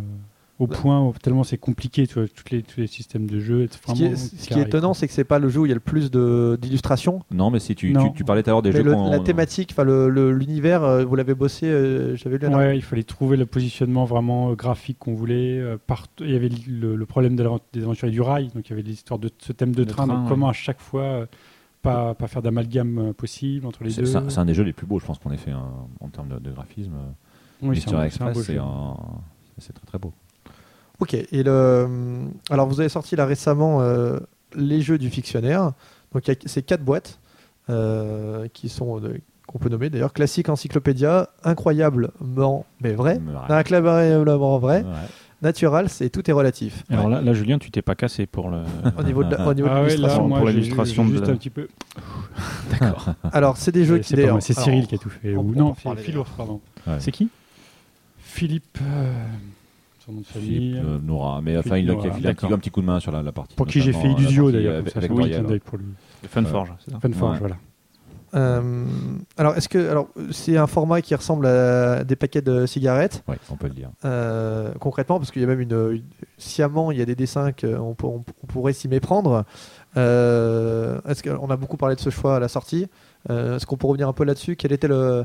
au 0.58 0.66
point. 0.66 1.00
où- 1.02 1.12
tellement 1.22 1.44
c'est 1.44 1.58
compliqué, 1.58 2.06
tu 2.06 2.14
vois, 2.14 2.28
toutes 2.28 2.50
les, 2.50 2.62
tous 2.62 2.80
les 2.80 2.86
systèmes 2.86 3.26
de 3.26 3.40
jeu. 3.40 3.68
Ce 3.70 3.92
qui, 3.92 4.04
est, 4.04 4.16
ce 4.16 4.48
qui 4.48 4.54
est 4.58 4.62
étonnant, 4.62 4.94
c'est 4.94 5.06
que 5.06 5.12
c'est 5.12 5.24
pas 5.24 5.38
le 5.38 5.48
jeu 5.48 5.60
où 5.60 5.66
il 5.66 5.68
y 5.68 5.72
a 5.72 5.74
le 5.74 5.80
plus 5.80 6.10
de- 6.10 6.58
d'illustrations. 6.60 7.22
Non, 7.30 7.50
mais 7.50 7.58
si 7.60 7.74
tu, 7.74 7.92
tu, 7.92 8.12
tu 8.14 8.24
parlais 8.24 8.42
tout 8.42 8.50
à 8.50 8.52
l'heure 8.52 8.62
des 8.62 8.70
Mais 8.70 8.78
jeux 8.78 8.84
le- 8.84 9.10
la 9.10 9.18
thématique, 9.20 9.70
enfin 9.72 9.84
l'univers, 9.84 10.82
euh, 10.82 11.04
vous 11.04 11.14
l'avez 11.14 11.34
bossé, 11.34 11.66
euh, 11.66 12.16
j'avais 12.16 12.38
lu. 12.38 12.48
la- 12.48 12.56
Ouais, 12.56 12.76
il 12.76 12.82
fallait 12.82 13.02
trouver 13.02 13.36
le 13.36 13.46
positionnement 13.46 14.04
vraiment 14.04 14.50
euh, 14.50 14.54
graphique 14.54 14.98
qu'on 14.98 15.14
voulait. 15.14 15.58
euh, 15.58 15.76
part- 15.86 16.06
Il 16.20 16.30
y 16.30 16.36
avait 16.36 16.50
le, 16.68 16.96
le 16.96 17.06
problème 17.06 17.36
de 17.36 17.46
des 17.72 17.82
aventuriers 17.82 18.12
du 18.12 18.20
rail, 18.22 18.48
donc 18.54 18.66
il 18.68 18.70
y 18.70 18.72
avait 18.72 18.82
l'histoire 18.82 19.18
de 19.18 19.30
ce 19.38 19.52
thème 19.52 19.72
de 19.72 19.80
Le 19.82 19.86
train. 19.86 20.06
train, 20.06 20.14
donc 20.14 20.24
ouais. 20.24 20.28
comment 20.30 20.48
à 20.48 20.52
chaque 20.54 20.80
fois 20.80 21.02
euh, 21.02 21.26
pas, 21.82 22.14
pas 22.14 22.26
faire 22.26 22.42
d'amalgame 22.42 23.12
possible 23.14 23.66
entre 23.66 23.84
les 23.84 23.92
deux. 23.92 24.06
c'est 24.06 24.38
un, 24.38 24.44
des 24.44 24.54
jeux 24.54 24.64
les 24.64 24.72
plus 24.72 24.86
beaux, 24.86 24.98
je 24.98 25.06
pense 25.06 25.18
qu'on 25.18 25.30
ait 25.30 25.36
fait 25.36 25.52
hein, 25.52 25.68
en 26.00 26.08
termes 26.08 26.28
de, 26.28 26.38
de 26.38 26.50
graphisme. 26.50 26.92
Oui, 27.62 27.80
c'est 27.80 27.94
un- 27.94 27.98
un- 28.00 28.96
c'est 29.58 29.72
très 29.72 29.86
très 29.86 29.98
beau. 29.98 30.12
Ok. 31.00 31.14
Et 31.14 31.42
le, 31.42 31.86
alors 32.50 32.66
vous 32.68 32.80
avez 32.80 32.88
sorti 32.88 33.16
là 33.16 33.26
récemment 33.26 33.80
euh, 33.82 34.18
les 34.54 34.80
jeux 34.80 34.98
du 34.98 35.10
fictionnaire. 35.10 35.72
Donc 36.12 36.26
il 36.26 36.32
y 36.32 36.36
a 36.36 36.36
ces 36.46 36.62
quatre 36.62 36.82
boîtes 36.82 37.18
euh, 37.68 38.48
qui 38.54 38.68
sont 38.68 39.00
euh, 39.00 39.18
qu'on 39.46 39.58
peut 39.58 39.68
nommer 39.68 39.90
d'ailleurs 39.90 40.12
classique 40.12 40.48
encyclopédia, 40.48 41.28
incroyablement 41.44 42.64
mais 42.80 42.92
vrai, 42.92 43.14
Ouais. 43.18 43.54
incroyablement 43.54 44.58
vrai, 44.58 44.82
Ouais. 44.82 44.90
natural, 45.42 45.88
c'est 45.88 46.08
tout 46.10 46.28
est 46.28 46.32
relatif. 46.32 46.82
Alors 46.90 47.08
là, 47.08 47.20
là, 47.20 47.32
Julien, 47.34 47.58
tu 47.58 47.70
t'es 47.70 47.82
pas 47.82 47.94
cassé 47.94 48.26
pour 48.26 48.48
le. 48.50 48.58
Au 48.98 49.02
niveau 49.02 49.22
de 49.22 49.34
la- 49.36 49.46
au 49.46 49.54
niveau 49.54 49.68
de 49.68 49.72
Ah 49.72 49.82
ouais, 49.82 49.88
là, 49.88 49.88
l'illustration. 49.88 50.28
Pour 50.28 50.46
j'ai 50.48 50.52
de 50.54 50.60
juste 51.10 51.28
un 51.28 51.36
petit 51.36 51.50
peu. 51.50 51.68
Alors 53.32 53.56
c'est 53.56 53.72
des 53.72 53.84
jeux 53.84 53.94
Ouais, 53.94 54.00
qui 54.00 54.08
C'est 54.08 54.14
pas 54.16 54.22
d'ailleurs- 54.22 54.34
moi, 54.34 54.40
c'est 54.40 54.56
alors, 54.56 54.64
Cyril 54.64 54.86
qui 54.86 54.94
a 54.94 54.98
tout 54.98 55.10
fait. 55.10 55.34
Ou 55.36 55.40
on 55.40 55.42
non, 55.58 55.74
Philour, 55.96 56.26
pardon. 56.36 56.60
Ouais. 56.86 56.96
C'est 57.00 57.12
qui? 57.12 57.28
Philippe, 58.18 58.78
euh, 58.82 59.12
son 60.06 60.12
nom 60.12 60.20
de 60.20 60.26
famille. 60.26 60.48
Philippe 60.48 60.84
euh, 60.84 60.98
Nora, 61.02 61.40
mais 61.42 61.56
enfin, 61.58 61.76
il 61.78 61.90
a, 61.90 61.92
il 61.94 61.98
a 62.00 62.02
Nora, 62.04 62.14
filé 62.14 62.28
un 62.30 62.58
petit, 62.58 62.70
coup 62.70 62.80
de 62.80 62.86
main 62.86 63.00
sur 63.00 63.12
la, 63.12 63.22
la 63.22 63.32
partie. 63.32 63.54
pour 63.56 63.66
qui 63.66 63.80
j'ai 63.80 63.92
fait 63.92 64.08
Illusio 64.08 64.44
partie 64.44 64.56
d'ailleurs. 64.56 65.44
d'œil 65.44 65.60
pour 65.60 65.78
lui. 65.78 65.86
Funforge, 66.28 66.72
c'est 66.84 66.90
ça 66.92 67.00
Funforge, 67.00 67.32
Ouais. 67.34 67.38
voilà. 67.40 67.56
Euh, 68.34 68.84
alors 69.38 69.56
est-ce 69.56 69.68
que 69.68 69.88
alors 69.88 70.08
c'est 70.32 70.58
un 70.58 70.66
format 70.66 71.00
qui 71.00 71.14
ressemble 71.14 71.46
à 71.46 72.02
des 72.04 72.16
paquets 72.16 72.42
de 72.42 72.66
cigarettes 72.66 73.22
Ouais, 73.28 73.36
on 73.50 73.56
peut 73.56 73.68
le 73.68 73.72
dire. 73.72 73.88
euh, 74.04 74.72
concrètement 74.80 75.18
parce 75.18 75.30
qu'il 75.30 75.40
y 75.40 75.44
a 75.44 75.48
même 75.48 75.60
une, 75.60 75.72
une- 75.72 76.02
sciemment 76.36 76.90
il 76.90 76.98
y 76.98 77.02
a 77.02 77.04
des 77.06 77.14
dessins 77.14 77.52
qu'on 77.52 77.94
pour- 77.94 78.14
on, 78.14 78.24
on 78.42 78.46
pourrait 78.46 78.72
s'y 78.72 78.88
méprendre. 78.88 79.44
Euh, 79.96 81.00
est-ce 81.08 81.22
qu'on 81.22 81.48
a 81.50 81.56
beaucoup 81.56 81.76
parlé 81.76 81.94
de 81.94 82.00
ce 82.00 82.10
choix 82.10 82.36
à 82.36 82.40
la 82.40 82.48
sortie 82.48 82.86
Euh, 83.30 83.56
Est-ce 83.56 83.66
qu'on 83.66 83.76
peut 83.76 83.86
revenir 83.86 84.08
un 84.08 84.12
peu 84.12 84.24
là-dessus? 84.24 84.56
Quel 84.56 84.72
était 84.72 84.88
le 84.88 85.24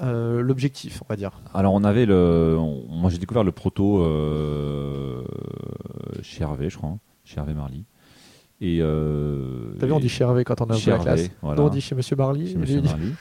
euh, 0.00 0.42
l'objectif, 0.42 1.02
on 1.02 1.06
va 1.08 1.16
dire 1.16 1.30
Alors, 1.54 1.72
on 1.74 1.84
avait 1.84 2.06
le. 2.06 2.56
on- 2.58 2.84
moi, 2.88 3.10
j'ai 3.10 3.18
découvert 3.18 3.44
le 3.44 3.52
proto 3.52 4.02
euh, 4.02 5.22
chez 6.22 6.42
Hervé, 6.42 6.70
je 6.70 6.76
crois, 6.76 6.90
hein, 6.90 6.98
chez 7.24 7.38
Hervé 7.38 7.54
Marly. 7.54 7.84
Et. 8.60 8.78
Euh, 8.80 9.74
T'as 9.78 9.86
vu, 9.86 9.92
on 9.92 10.00
dit 10.00 10.08
chez 10.08 10.24
Hervé 10.24 10.44
quand 10.44 10.60
on 10.60 10.66
a 10.70 10.74
chez 10.76 10.90
ouvert 10.92 11.04
la 11.04 11.10
Hervé, 11.12 11.22
classe. 11.24 11.36
voilà. 11.42 11.60
Nous, 11.60 11.66
on 11.66 11.70
dit 11.70 11.80
chez 11.80 11.94
Monsieur 11.94 12.16
Barley. 12.16 12.46
chez 12.46 12.52
lui, 12.54 12.60
Monsieur 12.60 12.76
il 12.76 12.82
dit- 12.82 12.88
Marly. 12.88 13.12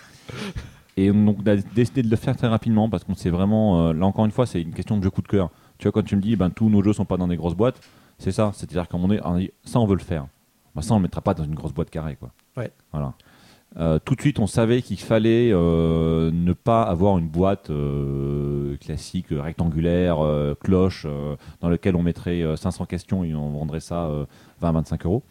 Et 0.96 1.12
donc, 1.12 1.38
on 1.44 1.50
a 1.50 1.56
décidé 1.56 2.04
de 2.04 2.10
le 2.10 2.16
faire 2.16 2.36
très 2.38 2.48
rapidement 2.48 2.90
parce 2.90 3.04
qu'on 3.04 3.16
sait 3.16 3.30
vraiment. 3.32 3.88
euh, 3.90 3.94
là, 3.94 4.06
encore 4.06 4.26
une 4.26 4.32
fois, 4.32 4.46
c'est 4.46 4.62
une 4.62 4.74
question 4.74 4.98
de 4.98 5.04
jeu 5.04 5.10
coup 5.10 5.22
de 5.22 5.28
cœur. 5.28 5.50
Tu 5.80 5.84
vois, 5.86 5.92
quand 5.92 6.04
tu 6.04 6.16
me 6.16 6.22
dis, 6.22 6.36
ben, 6.36 6.50
tous 6.52 6.70
nos 6.70 6.84
jeux 6.84 6.94
sont 6.94 7.06
pas 7.06 7.18
dans 7.18 7.28
des 7.28 7.36
grosses 7.36 7.56
boîtes, 7.56 7.82
c'est 8.20 8.32
ça. 8.32 8.52
C'est-à-dire 8.54 8.88
qu'à 8.88 8.96
un 8.98 9.00
moment 9.02 9.10
donné, 9.14 9.22
on 9.26 9.38
dit, 9.38 9.52
ça, 9.64 9.80
on 9.80 9.88
veut 9.88 9.96
le 9.96 10.02
faire. 10.04 10.28
Ben, 10.76 10.82
ça, 10.82 10.94
on 10.94 10.98
le 10.98 11.04
mettra 11.04 11.22
pas 11.22 11.34
dans 11.34 11.44
une 11.44 11.56
grosse 11.56 11.74
boîte 11.74 11.90
carrée, 11.90 12.16
quoi. 12.16 12.32
Ouais. 12.58 12.72
Voilà. 12.92 13.14
Euh, 13.78 13.98
tout 14.04 14.14
de 14.16 14.22
suite, 14.22 14.38
on 14.38 14.46
savait 14.46 14.84
qu'il 14.84 15.00
fallait 15.00 15.50
euh, 15.52 16.30
ne 16.32 16.54
pas 16.54 16.84
avoir 16.84 17.18
une 17.18 17.28
boîte 17.28 17.72
euh, 17.72 18.78
classique, 18.78 19.28
rectangulaire, 19.32 20.18
cloche, 20.60 21.08
dans 21.60 21.70
laquelle 21.70 21.96
on 21.96 22.04
mettrait 22.04 22.44
euh, 22.44 22.56
500 22.56 22.86
questions 22.86 23.24
et 23.24 23.34
on 23.34 23.50
vendrait 23.50 23.80
ça 23.80 24.06
euh, 24.06 24.26
20-25 24.62 25.06
euros. 25.06 25.24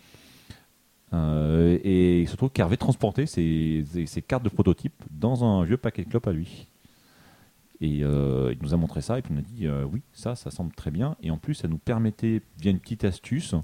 Et 1.15 2.23
il 2.23 2.29
se 2.29 2.37
trouve 2.37 2.51
qu'Hervé 2.51 2.77
transportait 2.79 3.27
ses, 3.27 3.85
ses- 4.07 4.23
cartes 4.23 4.43
de 4.43 4.49
prototype 4.49 4.95
dans 5.11 5.45
un 5.45 5.63
vieux 5.63 5.77
paquet 5.77 6.05
de 6.05 6.09
clopes 6.09 6.27
à 6.27 6.33
lui. 6.33 6.69
Et 7.83 7.99
il 7.99 8.59
nous 8.63 8.73
a 8.73 8.77
montré 8.79 9.03
ça 9.03 9.19
et 9.19 9.23
puis 9.23 9.35
on 9.35 9.39
a 9.39 9.43
dit 9.43 9.69
oui, 9.93 10.01
ça, 10.13 10.35
ça 10.37 10.51
semble 10.51 10.73
très 10.73 10.91
bien. 10.91 11.17
Et 11.23 11.31
en 11.31 11.37
plus, 11.37 11.53
ça 11.55 11.69
nous 11.69 11.77
permettait, 11.77 12.41
via 12.59 12.71
une 12.71 12.79
petite 12.79 13.05
astuce 13.05 13.55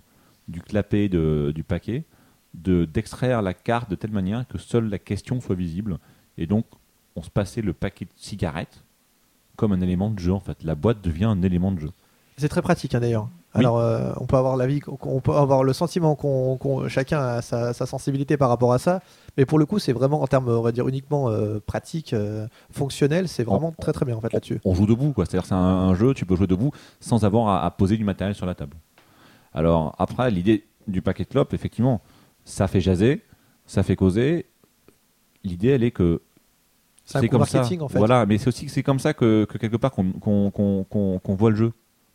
du 0.47 0.61
clapet 0.61 1.09
du 1.09 1.65
paquet, 1.67 2.05
de 2.55 2.85
d'extraire 2.85 3.43
la 3.43 3.55
carte 3.55 3.91
de 3.91 3.95
telle 3.97 4.11
manière 4.13 4.47
que 4.49 4.59
seule 4.59 4.89
la 4.89 4.99
question 4.99 5.41
soit 5.41 5.55
visible. 5.57 5.99
Et 6.39 6.47
donc, 6.47 6.65
on 7.17 7.23
se 7.23 7.31
passait 7.31 7.63
le 7.63 7.73
paquet 7.73 8.05
de 8.07 8.11
cigarettes 8.17 8.85
comme 9.57 9.73
un 9.73 9.81
élément 9.81 10.11
de 10.11 10.19
jeu. 10.19 10.33
En 10.33 10.41
fait, 10.41 10.63
la 10.63 10.75
boîte 10.75 11.01
devient 11.03 11.25
un 11.25 11.43
élément 11.43 11.73
de 11.73 11.81
jeu. 11.81 11.91
C'est 12.37 12.49
très 12.49 12.63
pratique 12.63 12.95
hein, 12.95 13.01
d'ailleurs. 13.01 13.29
Oui. 13.55 13.61
Alors, 13.61 13.79
euh, 13.79 14.13
on 14.21 14.27
peut 14.27 14.37
avoir 14.37 14.57
l'avis, 14.57 14.79
qu'on- 14.81 14.99
on 15.03 15.21
peut 15.21 15.33
avoir 15.33 15.65
le 15.65 15.73
sentiment 15.73 16.15
qu'on 16.15 16.87
chacun 16.89 17.19
a 17.19 17.43
sa, 17.43 17.73
sa 17.73 17.87
sensibilité 17.87 18.37
par 18.37 18.51
rapport 18.51 18.73
à 18.73 18.79
ça, 18.79 19.01
mais 19.37 19.47
pour 19.47 19.59
le 19.59 19.65
coup, 19.67 19.79
c'est 19.79 19.93
vraiment 19.95 20.23
en 20.23 20.27
termes, 20.27 20.49
on 20.49 20.61
va 20.61 20.71
dire 20.71 20.87
uniquement 20.87 21.31
euh, 21.31 21.59
pratique, 21.59 22.13
euh, 22.13 22.47
fonctionnel, 22.71 23.27
c'est 23.27 23.43
vraiment 23.45 23.73
On- 23.77 23.83
très 23.83 23.93
très 23.93 24.05
bien 24.05 24.17
en 24.17 24.21
fait 24.21 24.33
là-dessus. 24.33 24.61
on 24.65 24.75
joue 24.75 24.87
debout, 24.87 25.13
quoi. 25.13 25.25
C'est-à-dire 25.25 25.47
c'est 25.47 25.55
un, 25.55 25.59
un 25.59 25.95
jeu, 25.95 26.13
tu 26.15 26.27
peux 26.27 26.37
jouer 26.37 26.47
debout 26.47 26.71
sans 27.01 27.25
avoir 27.25 27.49
à, 27.49 27.65
à 27.65 27.71
poser 27.71 27.97
du 27.97 28.05
matériel 28.05 28.35
sur 28.37 28.47
la 28.47 28.55
table. 28.55 28.77
Alors 29.55 29.95
après, 29.99 30.31
l'idée 30.31 30.65
du 30.87 31.03
paquet 31.03 31.25
de 31.25 31.29
clopes, 31.31 31.55
effectivement, 31.55 32.01
ça 32.49 32.67
fait 32.67 32.81
jaser, 32.81 33.23
ça 33.67 33.83
fait 33.83 33.97
causer. 33.97 34.47
L'idée, 35.45 35.69
elle 35.69 35.85
est 35.85 35.91
que 35.91 36.23
C'est 37.05 37.29
comme 37.29 37.45
ça. 37.45 37.59
marketing 37.59 37.81
en 37.81 37.89
fait. 37.89 37.99
Voilà, 37.99 38.27
mais 38.27 38.39
c'est 38.39 38.49
aussi 38.49 38.65
que 38.67 38.71
c'est 38.73 38.83
comme 38.83 38.99
ça 38.99 39.13
que, 39.15 39.45
que 39.45 39.59
quelque 39.59 39.77
part 39.77 39.93
qu'on 39.93 41.35
voit 41.39 41.51
le 41.51 41.57
jeu. 41.57 41.73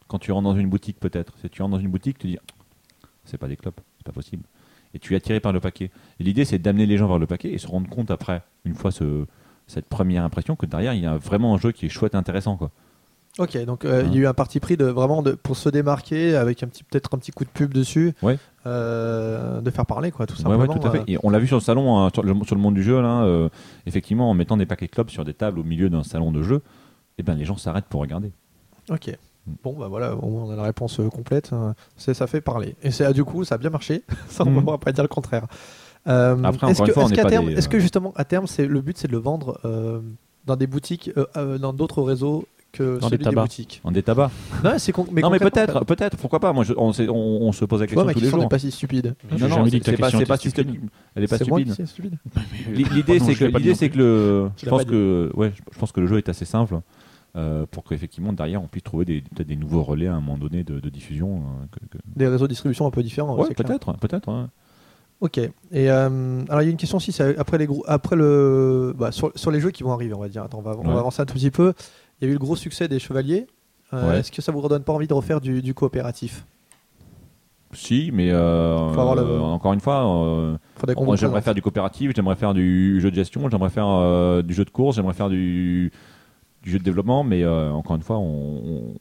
Quand 0.08 0.20
tu 0.20 0.32
rentres 0.32 0.50
dans 0.50 0.56
une 0.58 0.70
boutique, 0.70 1.00
peut-être. 1.00 1.34
Si 1.40 1.50
tu 1.50 1.62
rentres 1.62 1.76
dans 1.76 1.80
une 1.80 1.90
boutique, 1.90 2.18
tu 2.18 2.28
dis, 2.28 2.38
c'est 3.26 3.38
pas 3.38 3.48
des 3.48 3.56
clopes, 3.56 3.80
c'est 3.98 4.06
pas 4.06 4.12
possible. 4.12 4.44
Et 4.94 5.00
tu 5.00 5.14
es 5.14 5.18
attiré 5.18 5.40
par 5.40 5.54
le 5.54 5.60
paquet. 5.60 5.90
Et 6.20 6.24
l'idée, 6.24 6.46
c'est 6.46 6.60
d'amener 6.60 6.86
les 6.86 6.98
gens 6.98 7.08
vers 7.08 7.20
le 7.20 7.26
paquet 7.26 7.52
et 7.52 7.58
se 7.58 7.68
rendre 7.68 7.90
compte 7.90 8.12
après, 8.12 8.44
une 8.66 8.76
fois 8.76 8.92
ce, 8.92 9.26
cette 9.68 9.86
première 9.88 10.24
impression, 10.24 10.56
que 10.56 10.66
derrière, 10.66 10.94
il 10.94 11.02
y 11.02 11.06
a 11.06 11.18
vraiment 11.18 11.56
un 11.56 11.58
jeu 11.58 11.72
qui 11.72 11.86
est 11.86 11.90
chouette 11.90 12.14
et 12.14 12.18
intéressant, 12.18 12.58
quoi. 12.58 12.72
Ok, 13.40 13.58
donc 13.66 13.84
euh, 13.84 14.04
il 14.04 14.10
Hein. 14.10 14.14
y 14.14 14.18
a 14.18 14.22
eu 14.22 14.28
un 14.28 14.34
parti 14.36 14.60
pris 14.60 14.78
de 14.78 14.86
vraiment 14.86 15.24
de, 15.24 15.32
pour 15.32 15.58
se 15.58 15.68
démarquer 15.70 16.36
avec 16.36 16.62
un 16.62 16.68
petit 16.68 16.84
peut-être 16.84 17.10
un 17.16 17.18
petit 17.18 17.32
coup 17.32 17.44
de 17.46 17.50
pub 17.50 17.74
dessus, 17.74 18.14
Ouais. 18.22 18.38
euh, 18.68 19.60
de 19.60 19.72
faire 19.72 19.88
parler 19.88 20.12
quoi, 20.12 20.28
tout 20.28 20.36
simplement. 20.36 20.60
ouais, 20.72 20.80
tout 20.80 20.88
à 20.88 20.92
fait. 20.92 21.00
euh. 21.00 21.04
Et 21.08 21.18
on 21.24 21.32
l'a 21.32 21.40
vu 21.40 21.48
sur 21.48 21.58
le 21.58 21.62
salon, 21.62 21.98
hein, 21.98 22.10
sur, 22.14 22.22
le, 22.22 22.34
sur 22.46 22.56
le 22.56 22.62
monde 22.62 22.76
du 22.76 22.84
jeu, 22.84 23.02
là, 23.02 23.24
euh, 23.24 23.50
effectivement, 23.88 24.30
en 24.30 24.36
mettant 24.36 24.56
des 24.56 24.68
paquets 24.68 24.86
de 24.86 24.92
clopes 24.92 25.10
sur 25.10 25.26
des 25.26 25.34
tables 25.34 25.58
au 25.58 25.64
milieu 25.64 25.90
d'un 25.90 26.04
salon 26.04 26.32
de 26.32 26.44
jeu, 26.44 26.62
eh 27.18 27.24
ben, 27.24 27.34
les 27.34 27.44
gens 27.46 27.58
s'arrêtent 27.58 27.88
pour 27.90 28.02
regarder. 28.02 28.32
Ok. 28.92 29.08
Mm. 29.48 29.52
Bon 29.64 29.74
bah 29.80 29.88
voilà, 29.88 30.16
on 30.22 30.52
a 30.52 30.56
la 30.56 30.64
réponse 30.64 31.02
complète. 31.12 31.50
euh, 31.54 31.74
c'est 31.98 32.14
ça 32.14 32.28
fait 32.28 32.40
parler. 32.40 32.76
Et 32.84 32.92
c'est 32.92 33.04
ah, 33.06 33.14
du 33.14 33.24
coup 33.24 33.44
ça 33.46 33.56
a 33.56 33.58
bien 33.58 33.72
marché. 33.72 34.04
ça 34.30 34.44
on 34.46 34.52
ne 34.52 34.62
pourra 34.62 34.78
pas 34.78 34.92
dire 34.92 35.04
le 35.04 35.08
contraire. 35.10 35.48
Après, 36.06 36.70
est-ce 36.72 36.82
que, 36.82 36.88
une 36.88 36.94
fois, 36.94 37.10
terme, 37.30 37.48
des, 37.48 37.54
est-ce 37.54 37.68
que 37.70 37.80
justement 37.80 38.14
à 38.16 38.26
terme 38.26 38.46
c'est 38.46 38.68
le 38.68 38.82
but 38.82 38.98
c'est 38.98 39.08
de 39.08 39.14
le 39.14 39.18
vendre 39.18 39.60
dans 40.46 40.56
des 40.58 40.68
boutiques, 40.68 41.10
euh, 41.18 41.26
euh, 41.38 41.58
dans 41.58 41.72
d'autres 41.74 42.02
réseaux 42.02 42.46
que 42.74 42.98
Dans 43.00 43.08
celui 43.08 43.24
des 43.24 43.30
des, 43.30 43.36
boutiques. 43.36 43.82
En 43.84 43.92
des 43.92 44.02
tabacs. 44.04 44.32
Non, 44.64 44.72
c'est 44.78 44.92
con- 44.92 45.06
mais 45.12 45.22
non, 45.22 45.30
mais 45.30 45.38
peut-être, 45.40 45.86
peut-être, 45.86 46.18
pourquoi 46.18 46.40
pas. 46.40 46.52
Moi, 46.54 46.64
je- 46.64 46.74
on, 46.76 46.92
on- 47.10 47.48
on 47.48 47.52
se 47.52 47.66
pose 47.66 47.80
la 47.82 47.86
vois, 47.86 48.04
question 48.06 48.14
tous 48.14 48.20
les 48.26 48.30
jours. 48.32 48.40
n'est 48.40 48.48
pas 48.50 48.60
si 48.60 48.72
stupide. 48.72 49.16
Non, 49.32 49.48
non, 49.48 49.66
c'est 49.70 49.96
pas, 49.96 50.10
pas 50.26 50.38
stupide. 50.38 50.66
stupide. 50.66 50.90
Elle 51.16 51.24
est 51.24 51.28
pas 51.28 51.38
C'est 51.38 51.48
moi 51.48 51.60
stupide. 51.86 52.18
L'idée, 52.72 53.20
c'est 53.20 53.34
je 53.34 53.40
que, 53.46 53.58
l'idée, 53.58 53.76
c'est 53.76 53.90
que 53.90 53.98
le, 53.98 54.50
je 54.58 54.68
pense 54.70 54.86
que, 54.86 55.32
ouais, 55.36 55.54
je 55.72 55.80
pense 55.80 55.92
que 55.92 56.00
le 56.02 56.08
jeu 56.08 56.18
est 56.18 56.30
assez 56.30 56.46
simple. 56.46 56.80
euh, 57.36 57.66
pour 57.72 57.84
qu'effectivement 57.84 58.32
derrière 58.32 58.62
on 58.62 58.68
puisse 58.68 58.84
trouver 58.84 59.06
des- 59.06 59.22
peut-être 59.22 59.48
des 59.48 59.56
nouveaux 59.56 59.82
relais 59.82 60.06
à 60.06 60.14
un 60.14 60.20
moment 60.22 60.38
donné 60.38 60.64
de, 60.64 60.80
de 60.80 60.90
diffusion. 60.90 61.38
euh, 61.38 61.66
que- 61.72 61.98
que- 61.98 62.04
Des 62.16 62.28
réseaux 62.28 62.46
de 62.46 62.50
distribution 62.52 62.86
un 62.86 62.92
peu 62.92 63.02
différents. 63.02 63.36
Ouais, 63.36 63.46
c'est 63.48 63.56
clair. 63.56 63.68
peut-être, 63.70 63.94
peut-être. 63.98 64.28
ouais. 64.32 64.46
Ok. 65.20 65.40
Et 65.40 65.52
euh, 65.90 66.44
alors 66.50 66.62
il 66.62 66.66
y 66.66 66.68
a 66.68 66.72
une 66.72 66.78
question 66.78 66.98
aussi, 66.98 67.12
c'est 67.12 67.36
après 67.40 67.58
les 67.58 67.66
gros, 67.66 67.84
après 67.88 68.16
le, 68.16 68.94
bah, 68.96 69.12
sur, 69.12 69.32
sur 69.36 69.50
les 69.50 69.60
jeux 69.62 69.72
qui 69.72 69.82
vont 69.82 69.94
arriver, 69.94 70.14
on 70.14 70.20
va 70.20 70.30
dire. 70.30 70.44
Attends, 70.44 70.60
on 70.60 70.62
va, 70.62 70.76
on 70.78 70.84
va 70.88 71.00
avancer 71.00 71.24
un 71.24 71.26
tout 71.26 71.34
petit 71.34 71.50
peu. 71.50 71.74
Il 72.24 72.28
y 72.28 72.30
a 72.30 72.32
eu 72.32 72.34
le 72.36 72.40
gros 72.40 72.56
succès 72.56 72.88
des 72.88 73.00
Chevaliers. 73.00 73.48
Euh, 73.94 74.10
Ouais. 74.10 74.20
Est-ce 74.20 74.32
que 74.32 74.42
ça 74.42 74.52
vous 74.54 74.62
redonne 74.62 74.84
pas 74.84 74.94
envie 74.94 75.08
de 75.08 75.14
refaire 75.14 75.42
du, 75.42 75.62
du 75.62 75.74
coopératif? 75.74 76.46
Si, 77.74 78.12
mais 78.14 78.30
euh, 78.32 78.78
le- 79.16 79.22
euh, 79.22 79.40
encore 79.42 79.74
une 79.74 79.82
fois, 79.82 80.06
euh, 80.26 80.56
j'aimerais 81.16 81.42
faire 81.42 81.54
du 81.54 81.62
coopératif, 81.62 82.12
j'aimerais 82.16 82.36
faire 82.38 82.54
du 82.54 83.02
jeu 83.02 83.10
de 83.12 83.16
gestion, 83.16 83.50
j'aimerais 83.50 83.70
faire 83.70 84.42
du 84.44 84.54
jeu 84.54 84.64
de 84.64 84.70
course, 84.70 84.96
j'aimerais 84.96 85.14
faire 85.14 85.28
du, 85.30 85.92
du 86.62 86.72
jeu 86.72 86.80
de 86.80 86.84
développement, 86.84 87.24
mais 87.26 87.46
encore 87.46 87.96
une 87.98 88.04
fois, 88.04 88.18
on, 88.20 88.62
on- 88.66 88.96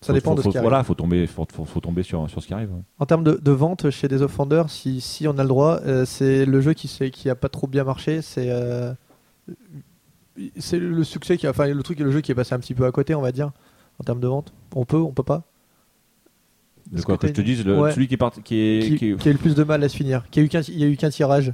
Ça 0.00 0.08
faut- 0.08 0.12
dépend 0.12 0.30
faut, 0.30 0.36
de 0.36 0.40
ce 0.42 0.44
faut- 0.44 0.50
qui 0.52 0.58
arrive. 0.58 0.68
Voilà, 0.68 0.84
faut 0.84 0.94
tomber, 0.94 1.26
faut, 1.26 1.44
tomber 1.80 2.02
sur, 2.04 2.30
sur 2.30 2.40
ce 2.40 2.46
qui 2.46 2.54
arrive. 2.54 2.70
ouais. 2.72 2.82
En 3.00 3.06
termes 3.06 3.24
de, 3.24 3.40
de 3.42 3.50
vente 3.50 3.90
chez 3.90 4.06
des 4.08 4.22
Offenders, 4.22 4.70
si, 4.70 5.00
si 5.00 5.26
on 5.26 5.36
a 5.38 5.42
le 5.42 5.48
droit, 5.48 5.80
c'est 6.04 6.44
le 6.46 6.60
jeu 6.60 6.74
qui, 6.74 6.86
qui 7.10 7.28
a 7.28 7.34
pas 7.34 7.48
trop 7.48 7.66
bien 7.66 7.82
marché. 7.84 8.22
C'est 8.22 8.48
c'est 10.58 10.78
le 10.78 11.04
succès 11.04 11.36
qui 11.36 11.46
a, 11.46 11.50
enfin 11.50 11.66
le 11.66 11.82
truc, 11.82 11.98
le 12.00 12.10
jeu 12.10 12.20
qui 12.20 12.32
est 12.32 12.34
passé 12.34 12.54
un 12.54 12.58
petit 12.58 12.74
peu 12.74 12.84
à 12.86 12.92
côté, 12.92 13.14
on 13.14 13.20
va 13.20 13.32
dire, 13.32 13.50
en 14.00 14.04
termes 14.04 14.20
de 14.20 14.28
vente. 14.28 14.52
On 14.74 14.84
peut, 14.84 14.96
on 14.98 15.12
peut 15.12 15.22
pas. 15.22 15.42
De 16.92 17.02
quoi 17.02 17.16
que 17.18 17.22
que 17.22 17.28
je 17.28 17.32
te 17.34 17.40
dise, 17.42 17.64
le- 17.66 17.78
Ouais. 17.78 17.92
celui 17.92 18.08
qui 18.08 18.14
est 18.14 18.18
parti, 18.18 18.42
qui 18.42 18.54
est, 18.56 18.80
Qui, 18.82 18.96
qui 18.96 19.10
est- 19.10 19.16
qui 19.16 19.28
a 19.28 19.30
eu 19.30 19.34
le 19.34 19.38
plus 19.40 19.54
de 19.54 19.62
mal 19.64 19.82
à 19.84 19.88
se 19.88 19.96
finir. 19.96 20.24
Qui 20.30 20.40
a 20.40 20.42
eu 20.42 20.48
qu'un, 20.48 20.60
il 20.62 20.78
y 20.78 20.84
a 20.84 20.86
eu 20.86 20.96
qu'un 20.96 21.10
tirage. 21.10 21.52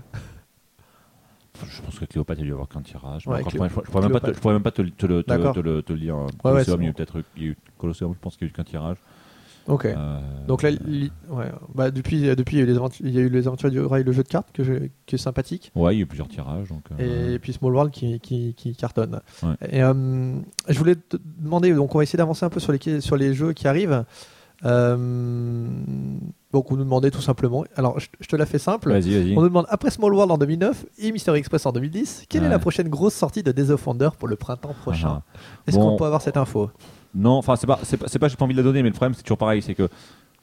je 1.68 1.82
pense 1.82 1.98
que 1.98 2.04
Cléopâtre 2.04 2.40
a 2.40 2.44
dû 2.44 2.52
avoir 2.52 2.68
qu'un 2.68 2.82
tirage. 2.82 3.26
Ouais, 3.26 3.42
Clé- 3.42 3.50
je, 3.52 3.56
pourrais 3.56 4.02
même 4.02 4.12
pas 4.12 4.20
te, 4.20 4.24
Cléopâtre. 4.26 4.34
je 4.36 4.40
pourrais 4.40 4.54
même 4.54 4.62
pas 4.62 4.70
te, 4.70 4.82
le- 4.82 4.90
te 4.90 5.06
te, 5.06 5.80
te 5.80 5.92
dire. 5.92 6.16
ouais, 6.18 6.26
Colosseum, 6.42 6.82
il 6.82 6.84
y 6.84 6.86
a 6.86 6.90
eu 6.90 6.94
peut-être, 6.94 7.22
Colosseum, 7.78 8.12
je 8.14 8.18
pense 8.20 8.36
qu'il 8.36 8.46
y 8.46 8.48
a 8.48 8.50
eu 8.50 8.52
qu'un 8.52 8.64
tirage. 8.64 8.96
Ok. 9.66 9.86
Euh, 9.86 10.18
Donc 10.46 10.62
là, 10.62 10.70
li- 10.70 11.10
ouais. 11.30 11.46
bah, 11.74 11.90
depuis, 11.90 12.28
euh, 12.28 12.34
depuis 12.34 12.56
il, 12.56 12.60
y 12.60 12.62
a 12.62 12.64
eu 12.64 12.66
les 12.66 12.76
aventures, 12.76 13.06
il 13.06 13.14
y 13.14 13.18
a 13.18 13.22
eu 13.22 13.28
les 13.30 13.46
aventures 13.46 13.70
du 13.70 13.80
rail, 13.80 14.04
le 14.04 14.12
jeu 14.12 14.22
de 14.22 14.28
cartes 14.28 14.48
que 14.52 14.62
je- 14.62 14.88
qui 15.06 15.14
est 15.14 15.18
sympathique. 15.18 15.72
ouais, 15.74 15.94
il 15.94 15.98
y 15.98 16.00
a 16.00 16.02
eu 16.02 16.06
plusieurs 16.06 16.28
tirages. 16.28 16.68
Donc, 16.68 16.84
euh, 17.00 17.34
et 17.34 17.38
puis 17.38 17.52
Small 17.54 17.72
World 17.72 17.90
qui, 17.92 18.20
qui, 18.20 18.52
qui 18.54 18.76
cartonne. 18.76 19.20
Ouais. 19.42 19.54
Et, 19.70 19.82
euh, 19.82 20.34
je 20.68 20.78
voulais 20.78 20.96
te 20.96 21.16
demander, 21.38 21.72
donc 21.72 21.94
on 21.94 21.98
va 21.98 22.04
essayer 22.04 22.18
d'avancer 22.18 22.44
un 22.44 22.50
peu 22.50 22.60
sur 22.60 22.72
les, 22.72 23.00
sur 23.00 23.16
les 23.16 23.32
jeux 23.32 23.52
qui 23.54 23.66
arrivent. 23.66 24.04
Euh, 24.64 24.96
donc 26.52 26.70
on 26.70 26.76
nous 26.76 26.84
demandait 26.84 27.10
tout 27.10 27.20
simplement, 27.20 27.64
alors 27.76 27.98
je, 28.00 28.06
je 28.20 28.28
te 28.28 28.36
la 28.36 28.46
fais 28.46 28.58
simple, 28.58 28.90
Vas-y, 28.92 29.12
vas-y. 29.14 29.36
on 29.36 29.42
nous 29.42 29.48
demande 29.48 29.66
après 29.68 29.90
Small 29.90 30.14
World 30.14 30.30
en 30.30 30.38
2009 30.38 30.86
et 30.98 31.12
Mystery 31.12 31.38
Express 31.40 31.66
en 31.66 31.72
2010, 31.72 32.24
quelle 32.28 32.44
est 32.44 32.48
la 32.48 32.58
prochaine 32.58 32.88
grosse 32.88 33.14
sortie 33.14 33.42
de 33.42 33.52
Days 33.52 33.70
of 33.70 33.86
Wonder 33.86 34.10
pour 34.18 34.28
le 34.28 34.36
printemps 34.36 34.74
prochain? 34.80 35.22
Ah. 35.34 35.38
Est-ce 35.66 35.76
Bon. 35.76 35.90
qu'on 35.90 35.96
peut 35.96 36.04
avoir 36.04 36.22
cette 36.22 36.36
info? 36.36 36.70
Non, 37.14 37.32
enfin, 37.32 37.56
c'est 37.56 37.66
pas, 37.66 37.78
c'est 37.82 37.96
pas, 37.96 38.06
c'est 38.08 38.18
pas, 38.18 38.28
j'ai 38.28 38.36
pas 38.36 38.44
envie 38.44 38.54
de 38.54 38.58
la 38.58 38.64
donner, 38.64 38.82
mais 38.82 38.88
le 38.88 38.94
problème, 38.94 39.14
c'est 39.14 39.22
toujours 39.22 39.38
pareil, 39.38 39.62
c'est 39.62 39.74
que 39.74 39.88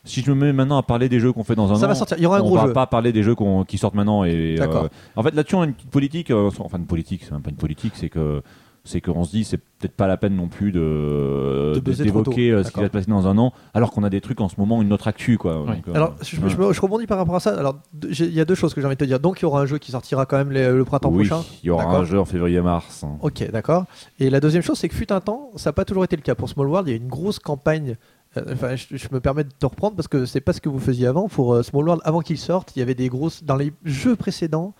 si 0.03 0.22
je 0.22 0.31
me 0.31 0.35
mets 0.45 0.53
maintenant 0.53 0.77
à 0.77 0.84
parler 0.84 1.10
des 1.10 1.19
jeux 1.19 1.31
qu'on 1.34 1.43
fait 1.43 1.53
dans 1.56 1.72
un 1.72 1.76
Ça 1.76 1.85
an, 1.85 1.89
va 1.89 1.95
sortir, 1.95 2.18
il 2.18 2.23
y 2.23 2.26
aura 2.26 2.38
un 2.38 2.41
on 2.41 2.45
gros 2.45 2.56
va 2.56 2.68
jeu. 2.68 2.73
pas 2.73 2.88
parler 2.88 3.11
des 3.11 3.22
jeux 3.23 3.35
qu'on- 3.35 3.65
qui 3.65 3.77
sortent 3.77 3.93
maintenant. 3.93 4.23
Et 4.23 4.56
D'accord. 4.56 4.85
euh, 4.85 4.88
en 5.15 5.22
fait, 5.23 5.35
là-dessus, 5.35 5.56
on 5.56 5.61
a 5.61 5.65
une 5.65 5.73
petite 5.73 5.91
politique, 5.91 6.31
euh, 6.31 6.49
enfin 6.60 6.77
une 6.77 6.85
politique, 6.88 7.22
c'est 7.23 7.31
même 7.31 7.41
pas 7.41 7.49
une 7.52 7.56
politique, 7.57 7.93
c'est 7.95 8.10
que 8.10 8.41
c'est 8.83 8.99
qu'on 9.01 9.23
se 9.23 9.31
dit, 9.31 9.43
c'est 9.43 9.57
peut-être 9.57 9.95
pas 9.95 10.07
la 10.07 10.17
peine 10.17 10.35
non 10.35 10.47
plus 10.47 10.71
de 10.71 11.79
d'évoquer 11.79 12.51
euh, 12.51 12.63
ce 12.63 12.71
qui 12.71 12.79
va 12.79 12.87
se 12.87 12.91
passer 12.91 13.09
dans 13.09 13.27
un 13.27 13.37
an, 13.37 13.53
alors 13.73 13.91
qu'on 13.91 14.03
a 14.03 14.09
des 14.09 14.21
trucs 14.21 14.41
en 14.41 14.49
ce 14.49 14.55
moment, 14.57 14.81
une 14.81 14.91
autre 14.93 15.07
actu, 15.07 15.37
quoi. 15.37 15.61
Oui. 15.61 15.67
Donc, 15.75 15.87
euh, 15.87 15.93
Alors, 15.93 16.15
je, 16.21 16.39
ouais. 16.41 16.49
je 16.49 16.57
me- 16.57 16.73
je 16.73 16.81
rebondis 16.81 17.07
par 17.07 17.17
rapport 17.17 17.35
à 17.35 17.39
ça. 17.39 17.57
Alors, 17.57 17.75
il 18.03 18.33
y 18.33 18.39
a 18.41 18.45
deux 18.45 18.55
choses 18.55 18.73
que 18.73 18.81
j'ai 18.81 18.87
envie 18.87 18.95
de 18.95 18.99
te 18.99 19.05
dire. 19.05 19.19
Donc, 19.19 19.39
il 19.39 19.43
y 19.43 19.45
aura 19.45 19.61
un 19.61 19.65
jeu 19.65 19.77
qui 19.77 19.91
sortira 19.91 20.25
quand 20.25 20.37
même 20.37 20.51
les- 20.51 20.71
le 20.71 20.85
printemps 20.85 21.09
oui, 21.11 21.27
prochain. 21.27 21.43
il 21.63 21.67
y 21.67 21.69
aura 21.69 21.83
D'accord. 21.83 21.99
un 21.99 22.05
jeu 22.05 22.19
en 22.19 22.25
février-mars. 22.25 23.05
Ok, 23.21 23.49
d'accord. 23.51 23.85
Et 24.19 24.29
la 24.29 24.39
deuxième 24.39 24.63
chose, 24.63 24.77
c'est 24.77 24.89
que 24.89 24.95
fut 24.95 25.11
un 25.13 25.21
temps, 25.21 25.51
ça 25.55 25.69
n'a 25.69 25.73
pas 25.73 25.85
toujours 25.85 26.03
été 26.03 26.15
le 26.15 26.21
cas. 26.21 26.35
Pour 26.35 26.49
Small 26.49 26.67
World, 26.67 26.87
il 26.87 26.91
y 26.91 26.93
a 26.93 26.97
une 26.97 27.07
grosse 27.07 27.39
campagne. 27.39 27.97
euh, 28.37 28.41
Enfin, 28.53 28.75
je, 28.75 28.95
je 28.97 29.07
me 29.11 29.19
permets 29.19 29.43
de 29.43 29.49
te 29.57 29.65
reprendre 29.65 29.95
parce 29.95 30.07
que 30.07 30.25
c'est 30.25 30.41
pas 30.41 30.53
ce 30.53 30.61
que 30.61 30.69
vous 30.69 30.79
faisiez 30.79 31.05
avant. 31.07 31.27
Pour 31.27 31.53
euh, 31.53 31.63
Small 31.63 31.83
World, 31.85 32.01
avant 32.05 32.21
qu'il 32.21 32.37
sorte, 32.37 32.75
il 32.75 32.79
y 32.79 32.81
avait 32.81 32.95
des 32.95 33.09
grosses. 33.09 33.43
Dans 33.43 33.57
les 33.57 33.73
jeux 33.83 34.15
précédents, 34.15 34.73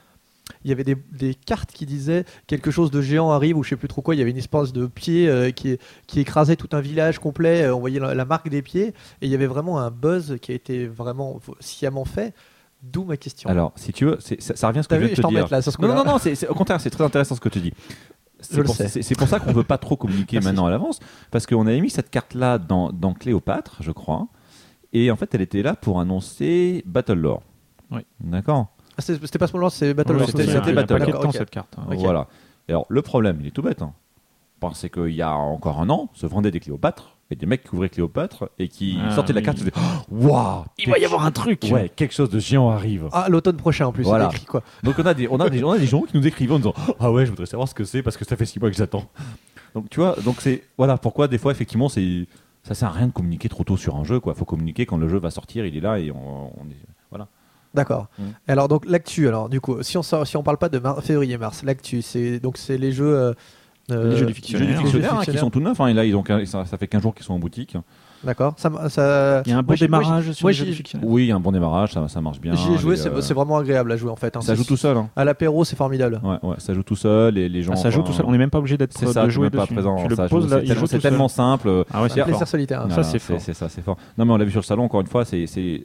il 0.64 0.70
y 0.70 0.74
avait 0.74 0.84
des, 0.84 0.96
des 1.12 1.34
cartes 1.34 1.72
qui 1.72 1.86
disaient 1.86 2.26
quelque 2.48 2.72
chose 2.72 2.92
de 2.92 3.02
géant 3.02 3.32
arrive 3.32 3.58
ou 3.58 3.64
je 3.64 3.70
sais 3.70 3.76
plus 3.78 3.88
trop 3.88 4.02
quoi. 4.02 4.16
Il 4.16 4.18
y 4.20 4.22
avait 4.22 4.32
une 4.32 4.38
espèce 4.38 4.74
de 4.74 4.86
pied 4.88 5.28
euh, 5.30 5.52
qui, 5.52 5.78
qui 6.08 6.20
écrasait 6.20 6.56
tout 6.56 6.70
un 6.74 6.82
village 6.82 7.20
complet. 7.20 7.64
euh, 7.64 7.76
on 7.76 7.80
voyait 7.80 8.00
la, 8.00 8.14
la 8.14 8.26
marque 8.26 8.50
des 8.50 8.62
pieds. 8.62 8.88
Et 8.88 8.94
il 9.28 9.30
y 9.30 9.36
avait 9.36 9.48
vraiment 9.48 9.80
un 9.80 9.92
buzz 9.92 10.38
qui 10.42 10.52
a 10.52 10.56
été 10.56 10.88
vraiment 10.88 11.40
sciemment 11.60 12.06
fait. 12.06 12.34
D'où 12.84 13.04
ma 13.04 13.16
question. 13.16 13.48
Alors, 13.50 13.72
si 13.76 13.94
tu 13.94 14.06
veux, 14.06 14.18
ça, 14.20 14.56
ça 14.56 14.68
revient 14.68 14.80
à 14.80 14.84
ce 14.84 14.88
que 14.88 14.96
T'as 14.96 15.00
je 15.00 15.02
vu, 15.02 15.14
viens 15.14 15.16
de 15.16 15.22
te 15.22 15.28
dire. 15.28 15.48
là 15.52 15.60
Non, 15.80 15.88
non, 15.88 16.04
non, 16.04 16.12
non, 16.14 16.18
c'est, 16.18 16.34
c'est- 16.34 16.48
au 16.48 16.56
contraire, 16.56 16.82
c'est 16.82 16.90
très 16.90 17.04
intéressant 17.04 17.36
ce 17.36 17.40
que 17.42 17.50
tu 17.50 17.60
dis. 17.60 17.74
C'est 18.40 18.64
pour, 18.64 18.76
ça 19.28 19.40
qu'on 19.40 19.52
ne 19.52 19.56
veut 19.56 19.64
pas 19.64 19.78
trop 19.78 19.96
communiquer 19.96 20.40
maintenant 20.40 20.66
à 20.66 20.72
l'avance, 20.72 21.00
parce 21.30 21.46
qu'on 21.46 21.68
avait 21.68 21.80
mis 21.80 21.92
cette 21.92 22.10
carte-là 22.10 22.58
dans, 22.58 22.90
dans 22.92 23.14
Cléopâtre, 23.14 23.78
je 23.82 23.92
crois, 23.92 24.28
et 24.94 25.12
en 25.12 25.16
fait, 25.16 25.34
elle 25.36 25.42
était 25.42 25.62
là 25.62 25.76
pour 25.76 26.00
annoncer 26.00 26.82
Battle 26.88 27.14
Lore. 27.20 27.44
Oui. 27.92 28.02
D'accord? 28.20 28.68
Ah, 29.02 29.14
c'était 29.14 29.26
c'était 29.26 29.40
pas 29.40 29.48
Small 29.48 29.62
World, 29.64 29.76
c'est 29.76 29.94
Battle 29.94 30.14
Lore. 30.14 30.28
c'était- 30.28 30.46
c'était 30.46 30.70
a 30.70 30.74
Battle 30.74 31.00
D'accord, 31.00 31.22
temps 31.22 31.30
ok. 31.30 31.36
cette 31.36 31.50
carte. 31.50 31.74
hein. 31.78 31.84
Ok. 31.90 31.98
Voilà. 31.98 32.28
Et 32.68 32.72
alors, 32.72 32.86
le 32.90 33.02
problème, 33.02 33.38
il 33.42 33.48
est 33.48 33.52
tout 33.52 33.62
bête. 33.64 33.82
Hein. 33.82 33.94
Parce 34.60 34.88
qu'il 34.90 35.10
y 35.16 35.22
a 35.24 35.32
encore 35.34 35.80
un 35.82 35.90
an, 35.90 36.10
se 36.14 36.28
vendaient 36.28 36.52
des 36.52 36.60
Cléopâtres, 36.60 37.18
et 37.32 37.36
des 37.36 37.48
mecs 37.48 37.64
qui 37.64 37.74
ouvraient 37.74 37.90
Cléopâtre, 37.90 38.50
et 38.60 38.68
qui 38.68 39.00
Ah, 39.04 39.10
sortaient 39.16 39.34
la 39.34 39.40
oui. 39.40 39.46
carte, 39.46 39.58
et 39.58 39.62
disaient 39.62 39.74
Waouh 40.12 40.66
Il 40.78 40.90
va 40.92 41.00
y 41.00 41.06
avoir 41.06 41.26
un 41.26 41.32
truc. 41.32 41.68
Ouais, 41.72 41.90
quelque 41.96 42.14
chose 42.14 42.30
de 42.30 42.38
géant 42.40 42.70
arrive. 42.70 43.10
Ah, 43.12 43.26
l'automne 43.30 43.58
prochain 43.58 43.88
en 43.88 43.92
plus, 43.92 44.04
Voilà. 44.04 44.30
c'est 44.30 44.36
écrit 44.36 44.46
quoi. 44.46 44.62
Donc 44.84 44.96
on 45.00 45.06
a 45.08 45.14
des 45.16 45.28
on 45.28 45.40
a 45.40 45.50
des 45.50 45.64
on 45.64 45.72
a 45.72 45.80
des 45.80 45.88
gens 45.88 46.02
qui 46.04 46.16
nous 46.16 46.28
écrivent 46.28 46.52
en 46.52 46.58
disant 46.58 46.74
ah 47.00 47.12
ouais 47.12 47.26
je 47.26 47.32
voudrais 47.32 47.48
savoir 47.48 47.68
ce 47.68 47.74
que 47.74 47.84
c'est 47.86 48.04
parce 48.04 48.18
que 48.18 48.26
ça 48.26 48.36
fait 48.36 48.46
six 48.46 48.60
mois 48.60 48.70
que 48.70 48.76
j'attends. 48.78 49.06
Donc 49.74 49.90
tu 49.90 50.00
vois 50.00 50.16
donc 50.24 50.36
c'est 50.42 50.64
voilà 50.78 50.98
pourquoi 50.98 51.28
des 51.28 51.38
fois 51.40 51.52
effectivement 51.52 51.90
c'est 51.90 52.28
ça 52.64 52.76
sert 52.76 52.90
à 52.90 52.92
rien 52.92 53.08
de 53.08 53.12
communiquer 53.14 53.50
trop 53.50 53.64
tôt 53.64 53.78
sur 53.78 53.96
un 53.96 54.04
jeu 54.04 54.20
quoi. 54.20 54.36
Faut 54.36 54.46
communiquer 54.46 54.86
quand 54.86 54.98
le 54.98 55.08
jeu 55.10 55.18
va 55.18 55.32
sortir 55.32 55.66
il 55.66 55.76
est 55.76 55.82
là 55.82 55.98
et 55.98 56.12
on, 56.12 56.52
on 56.62 56.66
est. 56.70 56.76
D'accord. 57.74 58.08
Mm. 58.20 58.24
Alors 58.48 58.68
donc 58.68 58.86
l'actu, 58.86 59.28
alors 59.28 59.48
du 59.50 59.62
coup, 59.62 59.82
si 59.82 59.98
on 59.98 60.04
sort, 60.04 60.28
si 60.28 60.36
on 60.38 60.44
parle 60.44 60.58
pas 60.58 60.70
de 60.70 60.80
mar- 60.80 61.02
février-mars, 61.04 61.64
l'actu, 61.64 62.02
c'est 62.02 62.40
donc 62.40 62.58
c'est 62.58 62.78
les 62.78 62.92
jeux. 62.92 63.06
euh, 63.16 63.34
euh, 63.92 64.12
Les 64.12 64.18
jeux 64.18 64.26
du 64.26 64.26
Les 64.26 64.26
jeux 64.26 64.26
du 64.28 64.34
fictionnaire. 64.34 64.68
Les 64.68 64.76
jeux 64.76 64.82
fictionnaire 64.84 65.14
hein, 65.20 65.24
qui 65.26 65.38
sont 65.38 65.50
tout 65.50 65.60
neufs 65.62 65.80
hein, 65.80 65.88
et 65.88 65.94
là 65.94 66.06
ils 66.06 66.16
ont 66.16 66.24
ça, 66.46 66.66
ça 66.66 66.78
fait 66.78 66.88
15 66.88 67.02
jours 67.02 67.16
qu'ils 67.16 67.26
sont 67.26 67.34
en 67.34 67.40
boutique. 67.40 67.76
D'accord. 68.24 68.54
Ça. 68.58 68.70
Il 69.46 69.50
y 69.52 69.54
a 69.54 69.58
un 69.58 69.62
bon 69.62 69.68
Moi, 69.68 69.76
j'ai- 69.76 69.88
moi, 69.88 70.00
démarrage 70.00 70.32
sur 70.32 70.44
moi, 70.46 70.52
les 70.52 70.58
jeux. 70.74 70.84
Oui 71.02 71.24
il 71.24 71.28
y 71.28 71.32
a 71.32 71.36
un 71.36 71.40
bon 71.40 71.52
démarrage 71.52 71.94
ça, 71.94 72.08
ça 72.08 72.22
marche 72.22 72.40
bien. 72.40 72.54
J'y 72.56 72.74
ai 72.74 72.78
joué, 72.78 72.96
c'est 72.96 73.10
euh, 73.10 73.22
c'est 73.22 73.34
vraiment 73.34 73.58
agréable 73.58 73.92
à 73.92 73.98
jouer 73.98 74.12
en 74.12 74.16
fait. 74.16 74.36
hein. 74.38 74.42
ça 74.42 74.54
joue 74.56 74.64
tout 74.64 74.78
seul. 74.78 74.96
Hein. 74.98 75.10
À 75.16 75.26
l'apéro, 75.26 75.64
c'est 75.66 75.76
formidable. 75.76 76.22
Ouais, 76.24 76.38
ouais, 76.44 76.56
ça 76.60 76.74
joue 76.74 76.84
tout 76.84 76.96
seul 76.96 77.38
et 77.38 77.50
les 77.50 77.64
gens. 77.64 77.74
Ah, 77.74 77.78
ça 77.78 77.90
joue 77.90 78.02
enfin, 78.02 78.12
tout 78.12 78.18
seul. 78.18 78.26
On 78.28 78.32
n'est 78.32 78.38
même 78.38 78.50
pas 78.50 78.60
obligé 78.60 78.78
d'être 78.78 78.94
C'est 78.98 79.08
ça, 79.08 79.22
de 79.22 79.28
tu 79.28 79.32
jouer 79.34 79.50
pas 79.50 79.66
présent. 79.66 79.98
C'est 80.86 81.00
tellement, 81.00 81.28
simple. 81.28 81.86
Ah 81.94 82.04
ouais, 82.04 82.10
C'est 82.10 82.24
plaisir 82.24 82.48
solitaire. 82.48 82.86
Ça, 82.90 83.04
c'est 83.04 83.20
fort. 83.20 83.38
C'est 83.40 83.54
ça, 83.54 83.70
c'est 83.70 83.82
fort. 83.82 83.98
Non, 84.18 84.26
mais 84.26 84.34
on 84.34 84.38
l'a 84.38 84.46
vu 84.46 84.52
sur 84.52 84.62
le 84.62 84.66
salon, 84.66 84.84
encore 84.84 85.02
une 85.02 85.08
fois, 85.08 85.26
c'est, 85.26 85.48
c'est, 85.48 85.84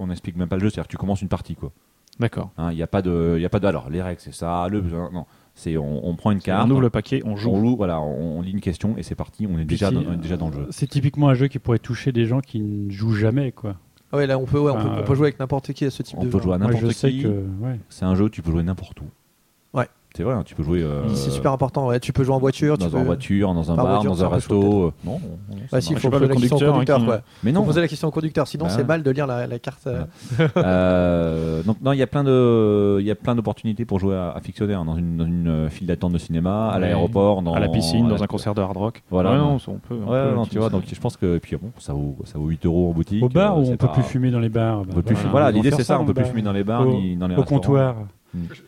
on 0.00 0.10
explique, 0.10 0.36
même 0.36 0.48
pas 0.48 0.56
le 0.56 0.62
jeu, 0.62 0.70
c'est-à-dire 0.70 0.86
que 0.88 0.92
tu 0.92 0.96
commences 0.96 1.22
une 1.22 1.28
partie, 1.28 1.54
quoi. 1.54 1.72
D'accord. 2.18 2.50
Hein, 2.56 2.68
Il 2.72 2.76
n'y 2.76 2.82
a 2.82 2.86
pas 2.86 3.02
de, 3.02 3.34
il 3.36 3.42
y 3.42 3.44
a 3.44 3.48
pas 3.50 3.60
de, 3.60 3.66
alors, 3.66 3.90
les 3.90 4.00
règles, 4.00 4.20
c'est 4.22 4.32
ça, 4.34 4.66
le, 4.70 4.80
non. 4.80 5.26
C'est, 5.58 5.76
on, 5.78 6.06
on 6.06 6.14
prend 6.16 6.30
une 6.32 6.40
carte, 6.40 6.68
On 6.68 6.70
ouvre 6.70 6.82
le 6.82 6.90
paquet, 6.90 7.22
on 7.24 7.32
on 7.32 7.36
joue. 7.36 7.56
joue, 7.56 7.76
voilà, 7.76 7.98
on, 8.00 8.38
on 8.38 8.42
lit 8.42 8.50
une 8.52 8.60
question 8.60 8.94
et 8.98 9.02
c'est 9.02 9.14
parti, 9.14 9.48
on 9.50 9.58
est 9.58 9.64
déjà, 9.64 9.90
dans, 9.90 10.02
on 10.04 10.12
est 10.12 10.16
déjà 10.18 10.36
dans 10.36 10.48
le 10.48 10.52
jeu. 10.54 10.66
C'est 10.70 10.86
typiquement 10.86 11.28
un 11.30 11.34
jeu 11.34 11.48
qui 11.48 11.58
pourrait 11.58 11.78
toucher 11.78 12.12
des 12.12 12.26
gens 12.26 12.40
qui 12.40 12.60
ne 12.60 12.90
jouent 12.90 13.14
jamais, 13.14 13.52
quoi. 13.52 13.76
Ah 14.12 14.18
ouais, 14.18 14.26
là 14.26 14.38
on 14.38 14.44
peut, 14.44 14.60
ouais, 14.60 14.70
on, 14.70 14.80
peut, 14.80 14.88
on 15.00 15.02
peut 15.02 15.14
jouer 15.14 15.28
avec 15.28 15.40
n'importe 15.40 15.72
qui 15.72 15.84
à 15.86 15.90
ce 15.90 16.02
type 16.02 16.18
On 16.20 16.24
de 16.24 16.28
peut 16.28 16.38
jeu. 16.38 16.44
jouer 16.44 16.54
à 16.54 16.58
n'importe 16.58 16.92
qui. 16.92 17.22
que, 17.22 17.28
ouais. 17.60 17.80
C'est 17.88 18.04
un 18.04 18.14
jeu 18.14 18.24
où 18.24 18.28
tu 18.28 18.42
peux 18.42 18.50
jouer 18.52 18.62
n'importe 18.62 19.00
où. 19.00 19.04
C'est 20.16 20.22
vrai, 20.22 20.32
hein, 20.34 20.42
tu 20.46 20.54
peux 20.54 20.62
jouer 20.62 20.80
euh, 20.82 21.06
C'est 21.14 21.28
super 21.30 21.52
important. 21.52 21.88
Ouais. 21.88 22.00
Tu 22.00 22.10
peux 22.14 22.24
jouer 22.24 22.34
en 22.34 22.38
voiture. 22.38 22.78
dans 22.78 22.86
tu 22.86 22.92
une 22.92 22.98
peux... 23.00 23.04
voiture, 23.04 23.52
dans 23.52 23.70
un 23.70 23.76
Par 23.76 23.84
bar, 23.84 23.94
voiture, 23.96 24.10
dans 24.12 24.24
un 24.24 24.28
resto. 24.28 24.84
euh, 24.86 24.92
Non, 25.04 25.20
Bah 25.70 25.80
si, 25.82 25.92
il 25.92 25.98
faut 25.98 26.08
poser 26.08 26.22
le 26.26 26.28
la 26.28 26.34
question 26.36 26.56
au 26.56 26.58
conducteur, 26.60 26.68
hein, 26.70 26.72
conducteur. 26.72 26.98
qui- 27.00 27.04
quoi. 27.04 27.20
Mais 27.44 27.52
Faut 27.52 27.58
non. 27.60 27.64
poser 27.66 27.80
la 27.82 27.88
question 27.88 28.08
au 28.08 28.10
conducteur, 28.10 28.48
sinon 28.48 28.64
Bah. 28.64 28.70
c'est 28.70 28.84
mal 28.88 29.02
de 29.02 29.10
lire 29.10 29.26
la, 29.26 29.46
la 29.46 29.58
carte. 29.58 29.86
euh. 29.86 30.04
Euh, 30.56 31.62
donc 31.62 31.76
non, 31.82 31.92
il 31.92 31.98
y 31.98 32.02
a 32.02 32.06
plein 32.06 32.24
de, 32.24 32.96
il 33.00 33.06
y 33.06 33.10
a 33.10 33.14
plein 33.14 33.34
d'opportunités 33.34 33.84
pour 33.84 33.98
jouer 33.98 34.16
à, 34.16 34.30
à 34.32 34.40
fictionnaire 34.40 34.84
dans 34.84 34.96
une, 34.96 35.16
dans 35.16 35.26
une 35.26 35.68
file 35.70 35.86
d'attente 35.86 36.12
de 36.12 36.18
cinéma, 36.18 36.68
à 36.68 36.74
Ouais. 36.74 36.80
l'aéroport, 36.80 37.42
dans 37.42 37.52
À 37.54 37.60
la 37.60 37.68
piscine, 37.68 38.06
à 38.06 38.08
dans 38.08 38.22
un 38.22 38.26
concert 38.26 38.54
de 38.54 38.60
hard 38.62 38.76
rock. 38.76 39.02
Voilà. 39.10 39.32
Ouais, 39.32 39.38
non, 39.38 39.58
on 39.68 39.72
peut. 39.74 39.94
on 40.06 40.10
Ouais, 40.10 40.28
peut 40.30 40.34
non, 40.34 40.46
tu 40.46 40.58
vois, 40.58 40.70
donc 40.70 40.84
je 40.90 40.98
pense 41.00 41.16
que 41.16 41.36
et 41.36 41.40
puis 41.40 41.56
bon, 41.56 41.70
ça 41.78 41.92
vaut, 41.92 42.16
ça 42.24 42.38
vaut 42.38 42.46
8 42.48 42.64
euros 42.66 42.90
en 42.90 42.92
boutique. 42.92 43.22
Au 43.22 43.28
bar 43.28 43.58
où 43.58 43.64
c'est 43.64 43.72
on 43.72 43.76
peut 43.76 43.88
plus 43.92 44.02
fumer 44.02 44.30
dans 44.30 44.40
les 44.40 44.48
bars. 44.48 44.80
on 44.80 44.82
bah, 44.84 44.92
peut 44.96 45.02
plus 45.02 45.16
voilà, 45.30 45.50
l'idée 45.50 45.70
c'est 45.70 45.84
ça, 45.84 46.00
on 46.00 46.04
peut 46.04 46.14
plus 46.14 46.24
fumer 46.24 46.42
dans 46.42 46.52
les 46.52 46.64
bars 46.64 46.86
Au- 46.86 46.92
ni 46.92 47.16
dans 47.16 47.28
les 47.28 47.36
Au 47.36 47.44
comptoir. 47.44 47.96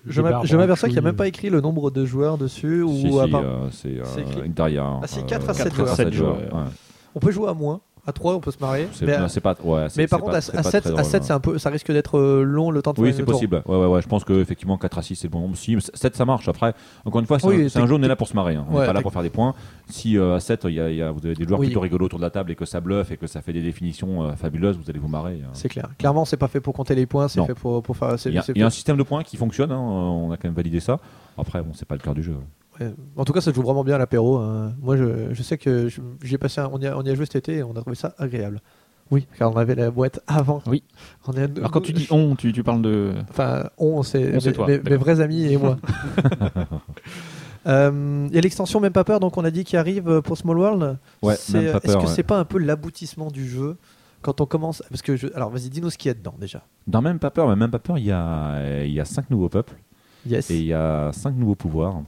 Je 0.07 0.23
m'aperçois 0.23 0.47
je 0.47 0.57
m'aperçois 0.57 0.89
branchouilles. 0.89 0.91
qu'il 0.91 0.93
n'y 0.93 0.99
a 0.99 1.03
même 1.03 1.17
pas 1.17 1.27
écrit 1.29 1.51
le 1.51 1.61
nombre 1.61 1.91
de 1.91 2.05
joueurs 2.07 2.39
dessus. 2.39 2.83
Ou 2.83 2.95
Si, 2.97 3.11
si, 3.13 3.19
à 3.21 3.29
part- 3.29 3.43
euh, 3.45 3.69
c'est 3.71 3.99
euh, 3.99 4.05
écrit- 4.23 4.49
intérieur. 4.49 5.01
Ah, 5.03 5.07
c'est 5.07 5.21
euh, 5.21 5.27
4 5.27 5.51
à 5.51 5.55
7 5.55 5.65
quatre 5.65 5.77
joueurs. 5.77 5.97
sept 5.97 6.13
joueurs, 6.13 6.37
ouais. 6.37 6.71
On 7.15 7.21
peut 7.21 7.31
jouer 7.33 7.49
à 7.49 7.55
moins. 7.55 7.81
À 8.09 8.13
3, 8.13 8.37
on 8.37 8.41
peut 8.41 8.51
se 8.51 8.59
marrer. 8.59 8.89
Mais, 9.03 9.19
pas, 9.41 9.55
ouais, 9.63 10.07
par 10.09 10.21
contre, 10.21 10.33
pas- 10.33 10.39
à, 10.57 10.61
à 10.61 10.63
pas 10.63 10.71
7, 10.71 10.83
très 10.85 10.91
à 10.91 10.93
drôle, 10.95 11.05
7 11.05 11.15
hein. 11.23 11.25
c'est 11.27 11.33
un 11.35 11.41
peu, 11.41 11.59
ça 11.59 11.69
risque 11.69 11.93
d'être 11.93 12.17
euh, 12.19 12.43
long 12.43 12.71
le 12.71 12.81
temps 12.81 12.95
de 12.95 13.01
Oui, 13.03 13.13
c'est 13.15 13.23
possible. 13.23 13.63
Ouais, 13.67 13.77
ouais, 13.77 13.87
ouais. 13.87 14.01
Je 14.01 14.09
pense 14.09 14.25
que 14.25 14.33
effectivement 14.41 14.79
4 14.79 14.97
à 14.97 15.03
6 15.03 15.17
c'est 15.17 15.27
le 15.27 15.31
bon 15.33 15.41
nombre. 15.41 15.57
Si 15.59 15.77
7 15.93 16.17
ça 16.17 16.25
marche. 16.25 16.49
Après, 16.49 16.73
encore 17.05 17.21
une 17.21 17.27
fois, 17.27 17.39
c'est 17.39 17.47
Oui, 17.47 17.69
un, 17.75 17.83
un 17.83 17.87
jeu, 17.87 17.95
on 17.97 18.03
est 18.03 18.09
là 18.09 18.17
pour 18.17 18.27
se 18.27 18.35
marrer. 18.35 18.55
hein. 18.55 18.65
On 18.71 18.81
n'est 18.81 18.87
pas 18.87 18.95
là 18.95 19.03
pour 19.03 19.13
faire 19.13 19.23
des 19.23 19.29
points. 19.29 19.55
Si 19.91 20.17
euh, 20.17 20.37
à 20.37 20.41
7 20.41 20.65
il 20.69 20.75
y 20.75 20.81
a, 20.81 20.91
y 20.91 21.03
a- 21.03 21.11
vous 21.11 21.25
avez 21.27 21.35
des 21.35 21.45
joueurs 21.47 21.61
Oui. 21.61 21.67
plutôt 21.67 21.81
rigolos 21.81 22.07
autour 22.07 22.19
de 22.19 22.25
la 22.25 22.31
table 22.31 22.51
et 22.51 22.55
que 22.55 22.65
ça 22.65 22.81
bluffe 22.81 23.11
et 23.13 23.19
que 23.19 23.27
ça 23.27 23.43
fait 23.43 23.53
des 23.53 23.61
définitions 23.63 24.23
euh, 24.25 24.33
fabuleuses, 24.37 24.79
vous 24.79 24.89
allez 24.89 24.99
vous 25.01 25.09
marrer. 25.09 25.43
hein. 25.45 25.51
C'est 25.53 25.69
clair. 25.69 25.89
Clairement, 25.99 26.25
c'est 26.25 26.39
pas 26.39 26.49
fait 26.49 26.61
pour 26.63 26.73
compter 26.73 26.95
les 26.95 27.05
points, 27.05 27.29
c'est 27.29 27.45
fait 27.45 27.55
pour, 27.55 27.83
pour 27.83 27.95
faire. 27.95 28.15
Il 28.25 28.33
y, 28.33 28.59
y 28.59 28.63
a 28.63 28.67
un 28.67 28.71
système 28.71 28.97
de 28.97 29.03
points 29.03 29.23
qui 29.23 29.37
fonctionne. 29.37 29.71
hein, 29.71 29.79
On 29.79 30.31
a 30.33 30.39
quand 30.39 30.49
même 30.49 30.55
validé 30.55 30.81
ça. 30.81 30.99
Après, 31.37 31.61
bon, 31.63 31.73
c'est 31.75 31.87
pas 31.87 31.95
le 31.95 32.01
cœur 32.01 32.15
du 32.15 32.23
jeu. 32.23 32.35
Ouais. 32.81 32.93
En 33.17 33.25
tout 33.25 33.33
cas, 33.33 33.41
ça 33.41 33.53
joue 33.53 33.63
vraiment 33.63 33.85
bien 33.85 33.95
à 33.97 33.99
l'apéro. 33.99 34.37
hein. 34.39 34.73
Moi, 34.81 34.97
je, 34.97 35.33
je 35.33 35.43
sais 35.43 35.59
que 35.59 35.89
j'ai 36.23 36.39
passé, 36.39 36.61
un- 36.61 36.71
on 36.73 36.79
y, 36.79 36.87
a, 36.87 36.97
on 36.99 37.03
y 37.03 37.11
a 37.11 37.15
joué 37.15 37.25
cet 37.27 37.37
été 37.37 37.57
et 37.57 37.63
on 37.63 37.73
a 37.73 37.81
trouvé 37.81 37.97
ça 37.97 38.15
agréable. 38.19 38.61
Oui, 39.11 39.27
car 39.39 39.51
on 39.53 39.57
avait 39.57 39.75
la 39.75 39.91
boîte 39.91 40.21
avant. 40.27 40.63
Oui. 40.67 40.83
On 41.27 41.33
est, 41.33 41.57
Alors 41.59 41.71
quand 41.71 41.81
tu 41.81 41.95
dis 41.95 42.07
on, 42.11 42.37
tu, 42.37 42.53
tu 42.53 42.63
parles 42.63 42.83
de. 42.83 43.15
Enfin, 43.31 43.71
on, 43.79 44.03
c'est 44.03 44.33
mes, 44.33 44.97
vrais 44.97 45.21
amis 45.21 45.45
et 45.53 45.57
moi. 45.57 45.79
Euh, 47.67 48.27
Il 48.31 48.35
y 48.35 48.39
a 48.39 48.41
l'extension 48.41 48.81
Même 48.81 48.93
pas 48.93 49.05
peur, 49.05 49.21
donc 49.21 49.37
on 49.37 49.45
a 49.45 49.51
dit 49.51 49.65
qu'il 49.65 49.79
arrive 49.79 50.23
pour 50.23 50.39
Small 50.39 50.59
World. 50.59 50.99
Ouais, 51.23 51.35
Est-ce 51.35 51.53
peur, 51.53 51.81
que 51.83 51.89
ouais. 51.91 52.07
c'est 52.07 52.23
pas 52.23 52.39
un 52.39 52.45
peu 52.45 52.59
l'aboutissement 52.59 53.31
du 53.31 53.47
jeu 53.49 53.77
quand 54.23 54.41
on 54.41 54.47
commence 54.47 54.83
Parce 54.89 55.03
que 55.03 55.17
je... 55.17 55.27
alors, 55.35 55.51
vas-y, 55.51 55.69
dis-nous 55.69 55.91
ce 55.91 55.99
qu'il 55.99 56.09
y 56.09 56.13
a 56.13 56.15
dedans 56.15 56.35
déjà. 56.41 56.63
Dans 56.87 57.03
même 57.03 57.19
pas 57.19 57.31
peur, 57.31 57.49
mais 57.49 57.57
même 57.57 57.71
pas 57.71 57.79
peur, 57.81 57.99
il 57.99 58.05
y 58.07 58.13
a, 58.13 58.85
y 58.85 59.01
a 59.01 59.05
cinq 59.05 59.29
nouveaux 59.31 59.49
peuples 59.49 59.75
Yes. 60.27 60.51
et 60.51 60.57
il 60.59 60.65
y 60.67 60.73
a 60.73 61.11
cinq 61.13 61.35
nouveaux 61.37 61.55
pouvoirs. 61.57 62.03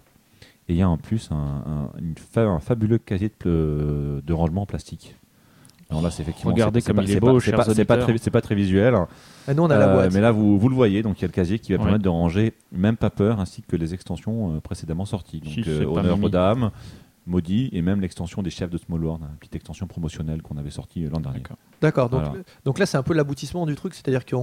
Et 0.70 0.74
il 0.74 0.76
y 0.76 0.82
a 0.82 0.88
en 0.88 0.96
plus 0.98 1.28
un, 1.32 1.34
un- 1.34 1.90
une 1.98 2.14
fa- 2.16 2.42
un 2.46 2.60
fabuleux 2.60 2.98
casier 2.98 3.28
de, 3.44 4.22
de 4.24 4.32
rangement 4.32 4.62
en 4.62 4.66
plastique. 4.66 5.16
Alors 5.90 6.00
là, 6.00 6.12
c'est 6.12 6.22
effectivement. 6.22 6.52
Regardez 6.52 6.80
comme 6.80 6.94
pas- 6.94 7.02
il 7.02 7.10
est 7.10 7.14
c'est 7.14 7.18
beau, 7.20 7.40
c'est 7.40 7.50
pas, 7.50 7.64
pas 7.64 7.96
très, 7.96 8.16
c'est 8.18 8.30
pas 8.30 8.40
très 8.40 8.54
visuel. 8.54 8.94
Ah, 9.48 9.54
nous, 9.54 9.64
on 9.64 9.70
a 9.70 9.76
la 9.76 9.88
Euh, 9.88 9.94
boîte. 9.94 10.14
mais 10.14 10.20
là, 10.20 10.30
vous, 10.30 10.60
vous 10.60 10.68
le 10.68 10.76
voyez, 10.76 11.02
donc 11.02 11.18
il 11.18 11.22
y 11.22 11.24
a 11.24 11.26
le 11.26 11.32
casier 11.32 11.58
qui 11.58 11.72
va 11.72 11.78
Ouais. 11.78 11.84
permettre 11.84 12.04
de 12.04 12.08
ranger 12.08 12.52
même 12.70 12.96
pas 12.96 13.10
peur, 13.10 13.40
ainsi 13.40 13.62
que 13.62 13.74
les 13.74 13.92
extensions 13.94 14.54
euh, 14.54 14.60
précédemment 14.60 15.04
sorties. 15.06 15.40
Donc 15.40 15.52
Si, 15.52 15.64
euh, 15.66 15.84
Honneur 15.86 16.22
aux 16.22 16.28
dames, 16.28 16.70
Maudit, 17.26 17.68
et 17.72 17.82
même 17.82 18.00
l'extension 18.00 18.40
des 18.40 18.50
chefs 18.50 18.70
de 18.70 18.78
Small 18.78 19.04
World, 19.04 19.22
une 19.28 19.36
petite 19.38 19.56
extension 19.56 19.88
promotionnelle 19.88 20.40
qu'on 20.42 20.56
avait 20.56 20.70
sortie 20.70 21.04
euh, 21.04 21.10
l'an 21.10 21.18
dernier. 21.18 21.40
D'accord. 21.40 21.56
D'accord. 21.80 22.08
Donc, 22.10 22.22
Voilà. 22.22 22.42
donc 22.64 22.78
là, 22.78 22.86
c'est 22.86 22.96
un 22.96 23.02
peu 23.02 23.14
l'aboutissement 23.14 23.66
du 23.66 23.74
truc, 23.74 23.94
c'est-à-dire 23.94 24.24
qu'il 24.24 24.38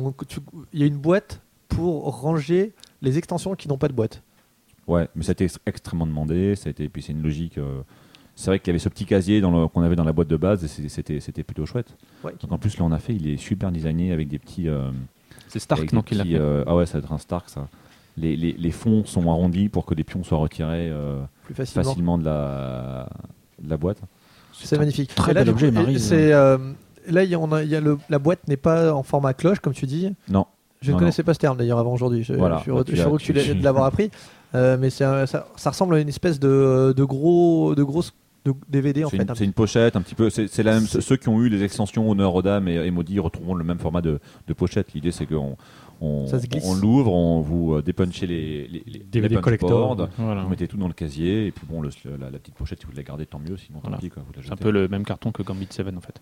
y 0.73 0.83
a 0.83 0.85
une 0.85 0.97
boîte 0.97 1.41
pour 1.69 2.03
ranger 2.21 2.73
les 3.01 3.17
extensions 3.17 3.55
qui 3.55 3.69
n'ont 3.69 3.77
pas 3.77 3.87
de 3.87 3.93
boîte. 3.93 4.21
Ouais, 4.87 5.07
mais 5.15 5.23
ça 5.23 5.31
a 5.31 5.33
été 5.33 5.43
ex- 5.45 5.59
extrêmement 5.65 6.07
demandé. 6.07 6.55
Ça 6.55 6.67
a 6.67 6.69
été, 6.71 6.87
puis 6.89 7.01
c'est 7.01 7.11
une 7.11 7.21
logique. 7.23 7.57
euh, 7.57 7.81
c'est 8.35 8.51
vrai 8.51 8.59
qu'il 8.59 8.67
y 8.67 8.69
avait 8.71 8.79
ce 8.79 8.89
petit 8.89 9.05
casier 9.05 9.41
qu'on 9.41 9.81
avait 9.81 9.95
dans 9.95 10.03
la 10.03 10.13
boîte 10.13 10.27
de 10.27 10.37
base 10.37 10.63
et 10.63 10.89
c'était, 10.89 11.19
c'était 11.19 11.43
plutôt 11.43 11.65
chouette. 11.65 11.95
Ouais. 12.23 12.33
Donc 12.41 12.51
en 12.51 12.57
plus, 12.59 12.77
là, 12.77 12.85
on 12.85 12.91
a 12.91 12.99
fait, 12.99 13.15
il 13.15 13.27
est 13.27 13.37
super 13.37 13.71
designé 13.71 14.11
avec 14.11 14.27
des 14.27 14.37
petits. 14.39 14.67
euh, 14.69 14.89
C'est 15.47 15.59
Stark, 15.59 15.91
non, 15.91 16.01
des 16.01 16.05
qui 16.05 16.15
l'a 16.15 16.23
petits, 16.23 16.33
fait. 16.33 16.39
euh, 16.39 16.63
ah 16.67 16.75
ouais, 16.75 16.85
ça 16.85 16.99
va 16.99 17.03
être 17.03 17.11
un 17.11 17.17
Stark, 17.17 17.49
ça. 17.49 17.67
Les, 18.15 18.35
les, 18.35 18.51
les 18.53 18.71
fonds 18.71 19.05
sont 19.05 19.29
arrondis 19.29 19.69
pour 19.69 19.85
que 19.85 19.93
des 19.95 20.03
pions 20.03 20.23
soient 20.23 20.37
retirés 20.39 20.89
euh, 20.89 21.21
Plus 21.43 21.53
facilement. 21.55 21.83
facilement 21.89 22.17
de 22.17 22.25
la, 22.25 23.09
de 23.61 23.69
la 23.69 23.77
boîte. 23.77 23.99
C'est 24.53 24.77
magnifique. 24.77 25.13
très 25.13 25.33
bel 25.33 25.49
objet. 25.49 25.71
C'est 25.99 26.31
euh, 26.33 26.57
là, 27.07 27.23
y 27.23 27.33
a, 27.35 27.39
on 27.39 27.51
a- 27.51 27.63
il 27.63 27.69
y 27.69 27.75
a 27.75 27.81
le- 27.81 27.97
la 28.09 28.17
boîte 28.19 28.47
n'est 28.47 28.57
pas 28.57 28.91
en 28.93 29.03
format 29.03 29.33
cloche, 29.33 29.59
comme 29.59 29.73
tu 29.73 29.85
dis. 29.85 30.13
Non. 30.29 30.45
Je 30.81 30.89
ne 30.89 30.93
Non, 30.93 30.99
connaissais 30.99 31.23
pas 31.23 31.33
ce 31.33 31.39
terme 31.39 31.57
d'ailleurs 31.57 31.79
avant 31.79 31.93
aujourd'hui. 31.93 32.23
Je, 32.23 32.33
Voilà. 32.33 32.57
je 32.57 32.61
suis, 32.63 32.71
heureux 32.71 32.83
que 32.83 33.23
tu 33.23 33.33
tu- 33.33 33.33
l'aies- 33.33 33.53
de 33.55 33.63
l'avoir 33.63 33.85
appris. 33.85 34.09
Euh, 34.57 34.77
mais 34.79 34.89
un- 35.03 35.25
ça, 35.25 35.47
ça 35.55 35.69
ressemble 35.69 35.95
à 35.95 35.99
une 35.99 36.09
espèce 36.09 36.39
de, 36.39 36.93
de 36.95 37.03
gros, 37.03 37.75
de 37.75 37.83
grosses 37.83 38.13
de 38.45 38.53
DVD 38.69 39.03
en 39.03 39.09
C'est 39.09 39.17
fait. 39.17 39.23
une, 39.23 39.31
un 39.31 39.35
c'est 39.35 39.43
une 39.45 39.53
pochette, 39.53 39.95
un 39.95 40.01
petit 40.01 40.15
peu. 40.15 40.29
C'est, 40.29 40.47
la 40.63 40.73
même. 40.73 40.87
Ceux 40.87 41.17
qui 41.17 41.29
ont 41.29 41.41
eu 41.41 41.49
les 41.49 41.63
extensions 41.63 42.09
Honneur 42.09 42.33
aux 42.33 42.41
dames 42.41 42.67
et, 42.67 42.75
et 42.75 42.91
Maudit 42.91 43.19
retrouveront 43.19 43.55
le 43.55 43.63
même 43.63 43.79
format 43.79 44.01
de, 44.01 44.19
de 44.47 44.53
pochette. 44.53 44.93
L'idée, 44.93 45.11
c'est 45.11 45.25
qu'on 45.25 45.57
on, 45.99 46.25
on 46.63 46.75
l'ouvre, 46.75 47.11
on 47.11 47.41
vous 47.41 47.73
euh, 47.75 47.81
dépunchez 47.81 48.25
les, 48.27 48.67
les, 48.67 48.83
les 48.87 48.99
DVD 48.99 49.35
les 49.35 49.41
collector. 49.41 49.97
Voilà. 50.17 50.43
Vous 50.43 50.49
mettez 50.49 50.67
tout 50.67 50.77
dans 50.77 50.87
le 50.87 50.93
casier 50.93 51.47
et 51.47 51.51
puis 51.51 51.65
bon, 51.69 51.81
le- 51.81 51.89
la, 52.19 52.29
la 52.29 52.39
petite 52.39 52.55
pochette, 52.55 52.79
si 52.79 52.85
vous 52.85 52.93
la 52.95 53.03
gardez, 53.03 53.25
tant 53.25 53.39
mieux. 53.39 53.57
Sinon, 53.57 53.79
Voilà. 53.81 53.97
tant 53.97 54.01
pis, 54.01 54.09
quoi, 54.09 54.23
vous 54.25 54.33
la 54.39 54.45
C'est 54.45 54.53
un 54.53 54.55
peu 54.55 54.71
le 54.71 54.87
même 54.87 55.03
carton 55.03 55.31
que 55.31 55.43
Gambit 55.43 55.67
7 55.69 55.87
en 55.97 56.01
fait. 56.01 56.21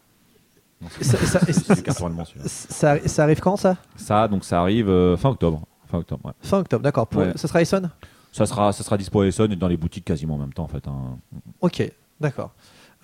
Non, 0.81 0.87
ça- 1.01 3.23
arrive 3.23 3.39
quand 3.39 3.55
ça? 3.57 3.77
Ça, 3.95 4.27
donc 4.27 4.43
ça 4.45 4.61
arrive 4.61 4.89
euh, 4.89 5.15
fin 5.15 5.29
octobre. 5.29 5.61
Fin 5.87 5.99
octobre, 5.99 6.21
ouais. 6.25 6.31
Fin 6.41 6.59
octobre, 6.59 6.83
d'accord. 6.83 7.07
Ouais. 7.15 7.31
Ça 7.35 7.47
sera 7.47 7.61
Essonne 7.61 7.89
Ça 8.35 8.45
sera, 8.45 8.73
ça 8.73 8.83
sera 8.83 8.97
dispo 8.97 9.21
à 9.21 9.27
Essonne 9.27 9.51
et 9.53 9.55
dans 9.55 9.67
les 9.69 9.77
boutiques 9.77 10.03
quasiment 10.05 10.35
en 10.35 10.39
même 10.39 10.51
temps, 10.53 10.63
en 10.63 10.67
fait. 10.67 10.85
hein. 10.87 11.17
Ok, 11.61 11.89
d'accord. 12.19 12.51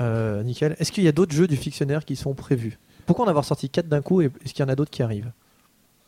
Euh, 0.01 0.43
nickel. 0.43 0.75
Est-ce 0.79 0.91
qu'il 0.91 1.03
y 1.03 1.07
a 1.07 1.11
d'autres 1.11 1.33
jeux 1.33 1.47
du 1.47 1.55
fictionnaire 1.55 2.03
qui 2.03 2.15
sont 2.15 2.33
prévus? 2.33 2.77
Pourquoi 3.05 3.25
en 3.25 3.27
avoir 3.29 3.45
sorti 3.45 3.69
4 3.69 3.87
d'un 3.87 4.01
coup 4.01 4.21
et 4.21 4.25
est-ce 4.43 4.53
qu'il 4.53 4.63
y 4.63 4.67
en 4.67 4.69
a 4.71 4.75
d'autres 4.75 4.91
qui 4.91 5.03
arrivent? 5.03 5.31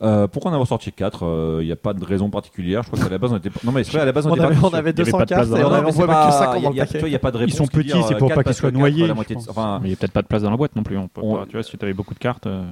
Euh, 0.02 0.26
pourquoi 0.26 0.50
en 0.50 0.54
avoir 0.54 0.68
sorti 0.68 0.92
4 0.92 1.58
Il 1.62 1.66
n'y 1.66 1.72
a 1.72 1.76
pas 1.76 1.94
de 1.94 2.04
raison 2.04 2.28
particulière. 2.28 2.82
Je 2.82 2.88
crois 2.90 3.02
qu'à 3.02 3.08
la 3.08 3.16
base, 3.18 3.32
on 3.32 3.36
était. 3.38 3.50
Non, 3.64 3.72
mais 3.72 3.84
c'est 3.84 3.92
vrai, 3.92 4.00
à 4.00 4.04
la 4.04 4.12
base, 4.12 4.26
on, 4.26 4.30
On 4.32 4.34
était 4.34 4.44
avait, 4.44 4.56
on 4.62 4.68
avait 4.74 4.90
il 4.90 4.98
y 4.98 5.00
avait 5.00 5.10
200 5.10 5.18
pas 5.18 5.24
de 5.24 5.28
place 5.28 5.38
cartes 5.38 5.50
dans 5.50 5.56
et 5.56 5.60
la 5.60 5.66
on 5.68 5.88
on 5.88 5.90
voit 5.90 6.06
que 6.06 6.10
pas- 6.12 6.30
50 6.32 6.56
il 6.56 6.60
y 6.60 6.62
dans 6.64 6.68
a- 6.68 6.70
le 6.70 6.74
il 6.74 6.76
y 6.76 6.80
a- 6.80 6.84
tu 6.84 6.88
paquet. 6.92 6.98
vois, 6.98 7.08
il 7.08 7.12
y 7.12 7.14
a 7.14 7.18
pas 7.18 7.30
de 7.30 7.36
réponse. 7.38 7.56
sont 7.56 7.66
petits, 7.66 7.88
c'est 7.90 8.14
euh, 8.14 8.18
pour 8.18 8.28
quatre 8.28 8.34
pas 8.36 8.44
qu'ils 8.44 8.54
soient 8.54 8.70
que 8.70 8.76
noyés, 8.76 9.10
enfin, 9.48 9.78
Mais 9.80 9.88
il 9.88 9.90
n'y 9.90 9.94
a 9.94 9.96
peut-être 9.96 10.12
pas 10.12 10.22
de 10.22 10.26
place 10.26 10.42
dans 10.42 10.50
la 10.50 10.56
boîte 10.58 10.76
non 10.76 10.82
plus. 10.82 10.98
On 10.98 11.08
peut 11.08 11.20
On- 11.24 11.36
pas- 11.36 11.46
tu 11.46 11.52
vois, 11.52 11.62
si 11.62 11.78
tu 11.78 11.84
avais 11.84 11.94
beaucoup 11.94 12.12
de 12.12 12.18
cartes. 12.18 12.46
euh, 12.46 12.64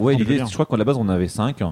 Ouais, 0.00 0.14
l'idée, 0.16 0.38
je 0.38 0.52
crois 0.52 0.66
qu'à 0.66 0.76
la 0.76 0.84
base 0.84 0.96
on 0.98 1.08
avait 1.08 1.28
5. 1.28 1.62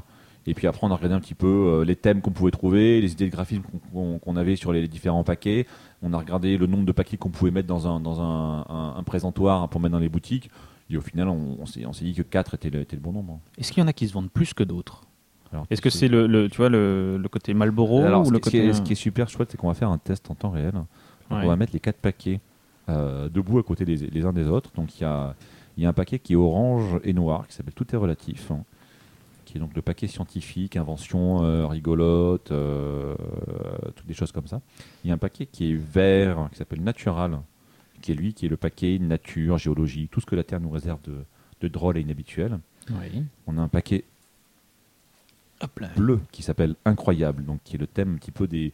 Et 0.46 0.54
puis 0.54 0.66
après, 0.66 0.86
on 0.86 0.90
a 0.90 0.96
regardé 0.96 1.14
un 1.14 1.20
petit 1.20 1.34
peu 1.34 1.46
euh, 1.46 1.84
les 1.84 1.96
thèmes 1.96 2.20
qu'on 2.20 2.30
pouvait 2.30 2.50
trouver, 2.50 3.00
les 3.00 3.12
idées 3.12 3.26
de 3.26 3.30
graphisme 3.30 3.62
qu'on- 3.92 4.36
avait 4.36 4.56
sur 4.56 4.72
les 4.72 4.86
différents 4.88 5.24
paquets. 5.24 5.66
On 6.02 6.12
a 6.12 6.18
regardé 6.18 6.58
le 6.58 6.66
nombre 6.66 6.84
de 6.84 6.92
paquets 6.92 7.16
qu'on 7.16 7.30
pouvait 7.30 7.50
mettre 7.50 7.68
dans 7.68 7.86
un, 7.88 8.00
dans 8.00 8.20
un, 8.20 8.64
un- 8.68 8.94
un 8.98 9.02
présentoir 9.04 9.68
pour 9.68 9.80
mettre 9.80 9.92
dans 9.92 9.98
les 9.98 10.08
boutiques. 10.08 10.50
Et 10.90 10.96
au 10.98 11.00
final, 11.00 11.28
on, 11.28 11.56
on 11.60 11.66
s'est 11.66 12.04
dit 12.04 12.12
que 12.14 12.22
4 12.22 12.54
était 12.54 12.68
le, 12.70 12.80
était 12.80 12.96
le 12.96 13.00
bon 13.02 13.12
nombre. 13.12 13.40
Est-ce 13.56 13.72
qu'il 13.72 13.80
y 13.80 13.84
en 13.84 13.88
a 13.88 13.92
qui 13.94 14.06
se 14.06 14.12
vendent 14.12 14.30
plus 14.30 14.52
que 14.52 14.62
d'autres? 14.64 15.04
Est-ce 15.70 15.80
que 15.80 15.88
c'est 15.88 16.08
le, 16.08 16.26
le- 16.26 16.48
tu 16.50 16.56
vois, 16.58 16.68
le, 16.68 17.16
le 17.16 17.28
côté 17.28 17.54
Alors, 18.04 18.22
ou 18.22 18.26
ce, 18.26 18.32
le 18.32 18.38
qui- 18.40 18.56
est, 18.58 18.72
ce 18.74 18.82
qui 18.82 18.92
est 18.92 18.96
super 18.96 19.28
chouette, 19.30 19.50
c'est 19.52 19.56
qu'on 19.56 19.68
va 19.68 19.74
faire 19.74 19.90
un 19.90 19.98
test 19.98 20.30
en 20.30 20.34
temps 20.34 20.50
réel. 20.50 20.72
Donc, 20.72 20.86
Ouais. 21.30 21.38
On 21.42 21.48
va 21.48 21.56
mettre 21.56 21.72
les 21.72 21.80
quatre 21.80 21.96
paquets 21.96 22.38
euh, 22.90 23.30
debout 23.30 23.58
à 23.58 23.62
côté 23.62 23.86
les, 23.86 23.96
les 23.96 24.24
uns 24.26 24.32
des 24.34 24.46
autres. 24.46 24.70
Donc 24.76 24.98
il 25.00 25.02
y 25.02 25.06
a, 25.06 25.34
il 25.78 25.82
y 25.82 25.86
a 25.86 25.88
un 25.88 25.92
paquet 25.94 26.18
qui 26.18 26.34
est 26.34 26.36
orange 26.36 27.00
et 27.02 27.14
noir 27.14 27.46
qui 27.48 27.54
s'appelle 27.54 27.72
Tout 27.72 27.86
est 27.94 27.96
relatif, 27.96 28.50
hein, 28.50 28.62
qui 29.54 29.58
est 29.58 29.60
donc 29.60 29.76
le 29.76 29.82
paquet 29.82 30.08
scientifique, 30.08 30.76
invention 30.76 31.44
euh, 31.44 31.64
rigolote, 31.68 32.50
euh, 32.50 33.14
toutes 33.94 34.06
des 34.08 34.12
choses 34.14 34.32
comme 34.32 34.48
ça. 34.48 34.60
Il 35.04 35.08
y 35.08 35.10
a 35.12 35.14
un 35.14 35.18
paquet 35.18 35.46
qui 35.46 35.70
est 35.70 35.74
vert 35.76 36.48
qui 36.50 36.58
s'appelle 36.58 36.82
Natural, 36.82 37.38
qui 38.02 38.10
est 38.10 38.14
lui 38.16 38.34
qui 38.34 38.46
est 38.46 38.48
le 38.48 38.56
paquet 38.56 38.98
nature, 38.98 39.56
géologie, 39.58 40.08
tout 40.10 40.20
ce 40.20 40.26
que 40.26 40.34
la 40.34 40.42
Terre 40.42 40.58
nous 40.60 40.70
réserve 40.70 41.00
de, 41.02 41.18
de 41.60 41.68
drôle 41.68 41.98
et 41.98 42.00
inhabituel. 42.00 42.58
Oui. 42.90 43.22
On 43.46 43.56
a 43.56 43.60
un 43.60 43.68
paquet 43.68 44.02
Hop 45.60 45.78
là. 45.78 45.88
bleu 45.96 46.18
qui 46.32 46.42
s'appelle 46.42 46.74
Incroyable, 46.84 47.44
donc 47.44 47.60
qui 47.62 47.76
est 47.76 47.78
le 47.78 47.86
thème 47.86 48.14
un 48.14 48.16
petit 48.16 48.32
peu 48.32 48.48
des, 48.48 48.72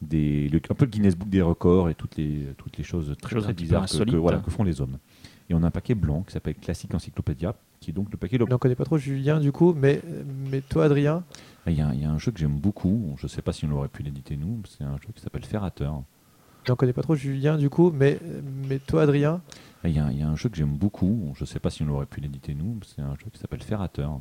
des 0.00 0.48
le- 0.48 0.62
un 0.70 0.74
peu 0.74 0.86
le 0.86 0.90
Guinness 0.90 1.14
Book 1.14 1.28
des 1.28 1.42
records 1.42 1.90
et 1.90 1.94
toutes 1.94 2.16
les 2.16 2.46
toutes 2.56 2.78
les 2.78 2.84
choses 2.84 3.14
très, 3.20 3.34
Choses 3.34 3.44
très 3.44 3.52
bizarres 3.52 3.82
que, 3.84 3.90
que- 3.90 3.94
insolites. 3.96 4.14
voilà, 4.14 4.38
que 4.38 4.50
font 4.50 4.64
les 4.64 4.80
hommes. 4.80 4.96
Et 5.48 5.54
on 5.54 5.62
a 5.62 5.66
un 5.68 5.70
paquet 5.70 5.94
blanc 5.94 6.22
qui 6.22 6.32
s'appelle 6.32 6.56
Classique 6.56 6.92
Encyclopédia, 6.94 7.54
qui 7.80 7.90
est 7.90 7.92
donc 7.92 8.10
le 8.10 8.16
paquet. 8.16 8.36
Je 8.38 8.44
n'en 8.44 8.58
connais 8.58 8.74
pas 8.74 8.84
trop 8.84 8.98
Julien 8.98 9.38
du 9.38 9.52
coup, 9.52 9.74
mais, 9.74 10.02
mais 10.50 10.60
toi 10.60 10.84
Adrien? 10.84 11.22
Ah, 11.66 11.70
Il 11.70 11.78
y, 11.78 11.80
a, 11.80 11.92
il 11.94 12.00
y 12.00 12.04
a 12.04 12.10
un 12.10 12.18
jeu 12.18 12.32
que 12.32 12.38
j'aime 12.38 12.58
beaucoup. 12.58 13.14
Je 13.18 13.24
ne 13.24 13.28
sais 13.28 13.42
pas 13.42 13.52
si 13.52 13.64
on 13.64 13.70
aurait 13.72 13.88
pu 13.88 14.02
l'éditer 14.02 14.36
nous. 14.36 14.60
C'est 14.68 14.82
un 14.84 14.96
jeu 14.96 15.08
qui 15.14 15.22
s'appelle 15.22 15.44
Ferrateur. 15.44 16.02
Je 16.64 16.72
n'en 16.72 16.76
connais 16.76 16.92
pas 16.92 17.02
trop 17.02 17.14
Julien 17.14 17.58
du 17.58 17.70
coup, 17.70 17.92
mais, 17.94 18.18
mais 18.68 18.80
toi 18.80 19.02
Adrien? 19.02 19.40
Ah, 19.84 19.88
Il 19.88 19.94
y, 19.94 20.00
a, 20.00 20.10
il 20.10 20.18
y 20.18 20.22
a 20.22 20.28
un 20.28 20.34
jeu 20.34 20.48
que 20.48 20.56
j'aime 20.56 20.76
beaucoup. 20.76 21.32
Je 21.36 21.44
ne 21.44 21.46
sais 21.46 21.60
pas 21.60 21.70
si 21.70 21.84
on 21.84 21.88
aurait 21.90 22.06
pu 22.06 22.20
l'éditer 22.20 22.54
nous. 22.54 22.80
C'est 22.84 23.02
un 23.02 23.14
jeu 23.14 23.26
qui 23.32 23.38
s'appelle 23.40 23.62
Ferrateur. 23.62 24.20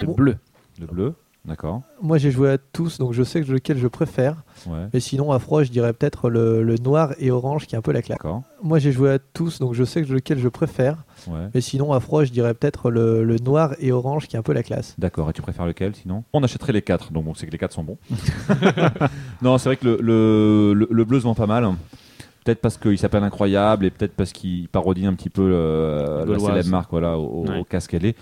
Le 0.00 0.06
Bon. 0.06 0.14
bleu. 0.14 0.36
Le 0.80 0.86
bleu, 0.86 1.14
d'accord. 1.44 1.82
Moi 2.00 2.18
j'ai 2.18 2.30
joué 2.30 2.50
à 2.50 2.58
tous, 2.58 2.98
donc 2.98 3.12
je 3.12 3.22
sais 3.22 3.42
que 3.42 3.50
lequel 3.52 3.78
je 3.78 3.86
préfère. 3.88 4.44
Ouais. 4.66 4.86
Mais 4.94 5.00
sinon 5.00 5.32
à 5.32 5.38
froid 5.38 5.62
je 5.64 5.70
dirais 5.70 5.92
peut-être 5.92 6.30
le, 6.30 6.62
le 6.62 6.76
noir 6.76 7.14
et 7.18 7.30
orange 7.30 7.66
qui 7.66 7.74
est 7.74 7.78
un 7.78 7.82
peu 7.82 7.92
la 7.92 8.02
claque. 8.02 8.18
D'accord. 8.18 8.42
Moi 8.62 8.78
j'ai 8.78 8.92
joué 8.92 9.10
à 9.10 9.18
tous, 9.18 9.58
donc 9.58 9.74
je 9.74 9.84
sais 9.84 10.02
que 10.02 10.12
lequel 10.12 10.38
je 10.38 10.48
préfère. 10.48 11.04
Ouais. 11.28 11.48
Mais 11.54 11.60
sinon 11.60 11.92
à 11.92 12.00
froid 12.00 12.24
je 12.24 12.32
dirais 12.32 12.54
peut-être 12.54 12.90
le, 12.90 13.24
le 13.24 13.36
noir 13.38 13.74
et 13.78 13.92
orange 13.92 14.28
qui 14.28 14.36
est 14.36 14.38
un 14.38 14.42
peu 14.42 14.52
la 14.52 14.62
classe. 14.62 14.94
D'accord, 14.98 15.30
et 15.30 15.32
tu 15.32 15.42
préfères 15.42 15.66
lequel 15.66 15.94
sinon? 15.94 16.24
On 16.32 16.42
achèterait 16.42 16.72
les 16.72 16.82
quatre, 16.82 17.12
donc 17.12 17.24
bon, 17.24 17.34
c'est 17.34 17.46
que 17.46 17.52
les 17.52 17.58
quatre 17.58 17.72
sont 17.72 17.84
bons. 17.84 17.98
non, 19.42 19.58
c'est 19.58 19.68
vrai 19.68 19.76
que 19.76 19.86
le, 19.86 19.98
le, 20.00 20.74
le- 20.74 20.88
le 20.90 21.04
bleu 21.04 21.18
se 21.18 21.24
vend 21.24 21.34
pas 21.34 21.46
mal. 21.46 21.68
Peut-être 22.44 22.60
parce 22.60 22.76
qu'il 22.76 22.98
s'appelle 22.98 23.22
Incroyable 23.22 23.84
et 23.84 23.90
peut-être 23.90 24.14
parce 24.16 24.32
qu'il 24.32 24.68
parodie 24.68 25.06
un 25.06 25.14
petit 25.14 25.30
peu 25.30 25.48
le- 25.48 26.24
la 26.26 26.38
célèbre 26.40 26.68
marque 26.70 26.90
voilà, 26.90 27.16
au, 27.18 27.64
casque 27.68 27.90
qu'elle 27.92 28.04
est. 28.04 28.16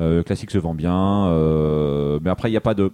Euh, 0.00 0.22
classique 0.24 0.50
se 0.50 0.58
vend 0.58 0.74
bien, 0.74 1.28
euh, 1.28 2.18
mais 2.22 2.30
après 2.30 2.48
il 2.48 2.52
n'y 2.52 2.56
a 2.56 2.60
pas 2.60 2.74
de. 2.74 2.90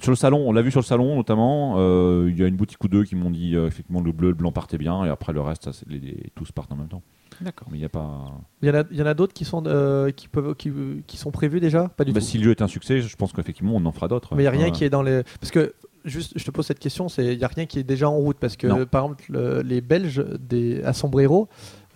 Sur 0.00 0.10
le 0.10 0.16
salon, 0.16 0.42
on 0.48 0.52
l'a 0.52 0.62
vu 0.62 0.70
sur 0.70 0.80
le 0.80 0.84
salon 0.86 1.14
notamment, 1.14 1.74
euh, 1.76 2.26
il 2.30 2.38
y 2.38 2.42
a 2.42 2.46
une 2.46 2.56
boutique 2.56 2.82
ou 2.82 2.88
deux 2.88 3.04
qui 3.04 3.14
m'ont 3.14 3.30
dit 3.30 3.54
euh, 3.54 3.66
effectivement 3.68 4.00
le 4.00 4.10
bleu, 4.12 4.28
le 4.28 4.34
blanc 4.34 4.50
partait 4.50 4.78
bien 4.78 5.04
et 5.04 5.10
après 5.10 5.32
le 5.34 5.40
reste, 5.42 5.64
ça, 5.64 5.72
c'est- 5.72 5.86
les- 5.88 6.00
les- 6.00 6.30
tous 6.34 6.50
partent 6.52 6.72
en 6.72 6.76
même 6.76 6.88
temps. 6.88 7.02
D'accord. 7.42 7.68
Mais 7.70 7.76
il 7.76 7.80
n'y 7.80 7.86
a 7.86 7.90
pas. 7.90 8.32
Il 8.62 8.68
y 8.68 9.02
en 9.02 9.06
a, 9.06 9.14
d'autres 9.14 9.34
qui 9.34 9.44
sont 9.44 9.62
euh, 9.66 10.10
qui 10.10 10.26
peuvent 10.28 10.54
qui, 10.54 10.72
qui 11.06 11.18
sont 11.18 11.30
prévus 11.30 11.60
déjà? 11.60 11.88
Pas 11.90 12.04
du 12.04 12.12
Bah, 12.12 12.20
tout. 12.20 12.26
si 12.26 12.38
le 12.38 12.44
jeu 12.44 12.50
est 12.52 12.62
un 12.62 12.66
succès, 12.68 13.00
je 13.02 13.16
pense 13.16 13.32
qu'effectivement 13.34 13.74
on 13.74 13.84
en 13.84 13.92
fera 13.92 14.08
d'autres. 14.08 14.34
Mais 14.34 14.42
il 14.42 14.44
n'y 14.44 14.48
a 14.48 14.52
rien 14.58 14.70
qui 14.70 14.84
est 14.84 14.90
dans 14.90 15.02
les. 15.02 15.22
Parce 15.38 15.50
que, 15.50 15.74
juste, 16.06 16.32
je 16.36 16.44
te 16.44 16.50
pose 16.50 16.64
cette 16.64 16.78
question, 16.78 17.10
c'est 17.10 17.34
il 17.34 17.38
n'y 17.38 17.44
a 17.44 17.48
rien 17.48 17.66
qui 17.66 17.78
est 17.78 17.84
déjà 17.84 18.08
en 18.08 18.16
route. 18.16 18.38
Parce 18.40 18.56
que, 18.56 18.66
Non. 18.66 18.86
par 18.86 19.04
exemple, 19.04 19.24
le- 19.28 19.60
les 19.60 19.82
Belges 19.82 20.24
des, 20.40 20.82
à 20.82 20.94
Sombrero 20.94 21.48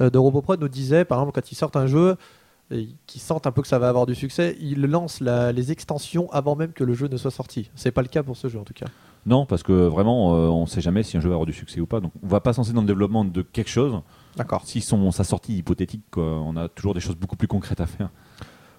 euh, 0.03 0.11
de 0.11 0.19
Roboprod 0.19 0.61
nous 0.61 0.69
disaient, 0.69 1.07
par 1.07 1.19
exemple, 1.21 1.33
quand 1.41 1.51
ils 1.51 1.55
sortent 1.57 1.77
un 1.77 1.87
jeu 1.87 2.17
qu'ils 3.07 3.21
sentent 3.21 3.47
un 3.47 3.53
peu 3.53 3.63
que 3.63 3.69
ça 3.69 3.79
va 3.79 3.89
avoir 3.89 4.07
du 4.07 4.15
succès, 4.15 4.57
ils 4.61 4.81
lancent 4.81 5.21
la- 5.21 5.53
les 5.53 5.73
extensions 5.73 6.31
avant 6.33 6.55
même 6.57 6.73
que 6.73 6.85
le 6.85 6.95
jeu 6.95 7.09
ne 7.09 7.17
soit 7.17 7.31
sorti. 7.31 7.71
C'est 7.75 7.91
pas 7.91 8.03
le 8.03 8.09
cas 8.09 8.23
pour 8.23 8.37
ce 8.37 8.49
jeu 8.49 8.59
en 8.59 8.65
tout 8.65 8.75
cas. 8.75 8.87
Non, 9.27 9.45
parce 9.45 9.63
que 9.63 9.73
vraiment, 9.73 10.35
euh, 10.35 10.47
on 10.49 10.63
ne 10.63 10.67
sait 10.67 10.81
jamais 10.81 11.03
si 11.03 11.17
un 11.17 11.21
jeu 11.21 11.29
va 11.29 11.35
avoir 11.35 11.47
du 11.47 11.53
succès 11.53 11.79
ou 11.81 11.87
pas. 11.87 12.01
Donc, 12.01 12.13
on 12.23 12.27
va 12.27 12.41
pas 12.41 12.53
se 12.55 12.59
lancer 12.59 12.73
dans 12.73 12.81
le 12.81 12.87
développement 12.87 13.25
de 13.25 13.43
quelque 13.43 13.69
chose. 13.69 14.01
D'accord. 14.37 14.63
Si 14.65 14.81
son, 14.81 15.11
sa 15.11 15.25
sortie 15.25 15.57
hypothétique, 15.59 16.05
quoi, 16.11 16.25
on 16.25 16.57
a 16.57 16.69
toujours 16.69 16.95
des 16.95 17.01
choses 17.01 17.17
beaucoup 17.17 17.37
plus 17.37 17.49
concrètes 17.49 17.81
à 17.81 17.87
faire. 17.87 18.11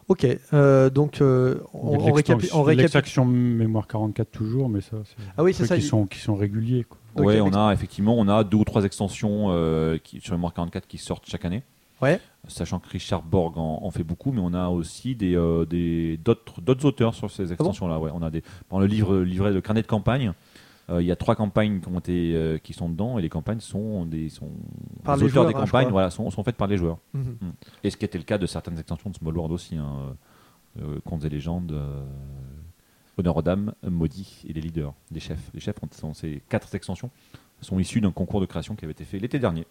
Ok, 0.08 0.26
euh, 0.54 0.90
donc 0.90 1.22
euh, 1.22 1.60
on, 1.74 1.92
Il 1.92 1.92
y 1.92 1.96
a 1.96 1.98
de 1.98 2.12
on 2.12 2.16
récapi- 2.16 2.16
l'extension- 2.16 2.60
on 2.60 2.64
de 2.64 2.70
récapi- 2.72 2.76
l'extraction 2.78 3.26
mémoire 3.26 3.88
44 3.88 4.32
toujours, 4.32 4.68
mais 4.68 4.82
ça, 4.82 4.98
c'est 5.06 5.16
Ah 5.38 5.44
oui, 5.44 5.54
c'est 5.54 5.66
ça, 5.66 5.76
qui 5.78 5.84
il- 5.84 5.88
sont, 5.88 6.06
qui 6.06 6.20
sont 6.20 6.36
réguliers. 6.36 6.86
Ouais, 7.18 7.40
on 7.40 7.54
a 7.54 7.72
effectivement 7.72 8.16
on 8.18 8.28
a 8.28 8.44
deux 8.44 8.58
ou 8.58 8.64
trois 8.66 8.84
extensions 8.84 9.48
euh, 9.52 9.98
qui, 10.04 10.20
sur 10.22 10.34
Mémoire 10.34 10.54
44 10.54 10.88
qui 10.88 10.98
sortent 10.98 11.26
chaque 11.28 11.46
année. 11.46 11.62
Ouais. 12.02 12.19
Sachant 12.48 12.80
que 12.80 12.90
Richard 12.90 13.22
Borg 13.22 13.57
en, 13.57 13.80
en 13.84 13.91
fait 13.91 14.03
beaucoup, 14.03 14.32
mais 14.32 14.41
on 14.41 14.53
a 14.53 14.69
aussi 14.69 15.15
des 15.15 15.36
euh, 15.36 15.65
des- 15.65 16.18
d'autres 16.18 16.60
d'autres 16.61 16.86
auteurs 16.86 17.14
sur 17.14 17.28
Ah 17.28 17.34
ces 17.36 17.52
extensions-là. 17.53 17.99
ouais, 17.99 18.11
on 18.14 18.22
a 18.23 18.30
des 18.32 18.44
dans 18.69 18.80
le 18.80 18.88
livre 18.88 19.19
livret 19.19 19.53
de 19.53 19.60
carnet 19.60 19.82
de 19.84 19.88
campagne. 19.88 20.34
euh, 20.90 21.02
Il 21.02 21.06
y 21.07 21.11
a 21.11 21.15
trois 21.15 21.36
campagnes 21.36 21.80
qui 21.80 21.88
ont 21.88 21.99
été 21.99 22.34
euh, 22.36 22.57
qui 22.57 22.73
sont 22.73 22.90
dedans 22.90 23.19
et 23.19 23.22
les 23.22 23.30
campagnes 23.30 23.60
sont 23.60 24.06
des 24.06 24.30
sont 24.30 24.49
Par 25.03 25.15
les 25.18 25.22
les 25.23 25.28
auteurs 25.28 25.44
joueurs, 25.44 25.53
des 25.53 25.57
hein, 25.60 25.65
campagnes 25.65 25.90
voilà 25.90 26.10
sont, 26.10 26.30
sont 26.32 26.44
faites 26.44 26.57
par 26.57 26.68
les 26.68 26.78
joueurs. 26.78 26.98
Mhm. 27.14 27.53
Et 27.84 27.91
ce 27.91 27.98
qui 27.98 28.06
était 28.06 28.18
le 28.18 28.23
cas 28.23 28.40
de 28.40 28.48
certaines 28.48 28.80
extensions 28.80 29.11
de 29.11 29.15
Small 29.15 29.36
World 29.38 29.53
aussi, 29.53 29.76
hein, 29.78 30.15
euh, 30.82 30.99
Contes 31.06 31.23
et 31.26 31.30
légendes, 31.30 31.80
Honneur 33.18 33.38
aux 33.38 33.41
dames, 33.41 33.73
Maudit 33.84 34.41
et 34.48 34.53
les 34.53 34.61
leaders, 34.61 34.94
les 35.11 35.19
chefs. 35.19 35.52
Les 35.53 35.60
chefs, 35.60 35.76
ont- 35.84 35.88
sont, 35.91 36.14
ces 36.14 36.41
quatre 36.49 36.73
extensions 36.73 37.11
sont 37.60 37.78
issus 37.78 38.02
d'un 38.02 38.11
concours 38.11 38.41
de 38.41 38.45
création 38.48 38.76
qui 38.76 38.86
avait 38.86 38.94
été 38.94 39.03
fait 39.03 39.19
l'été 39.19 39.38
dernier. 39.38 39.68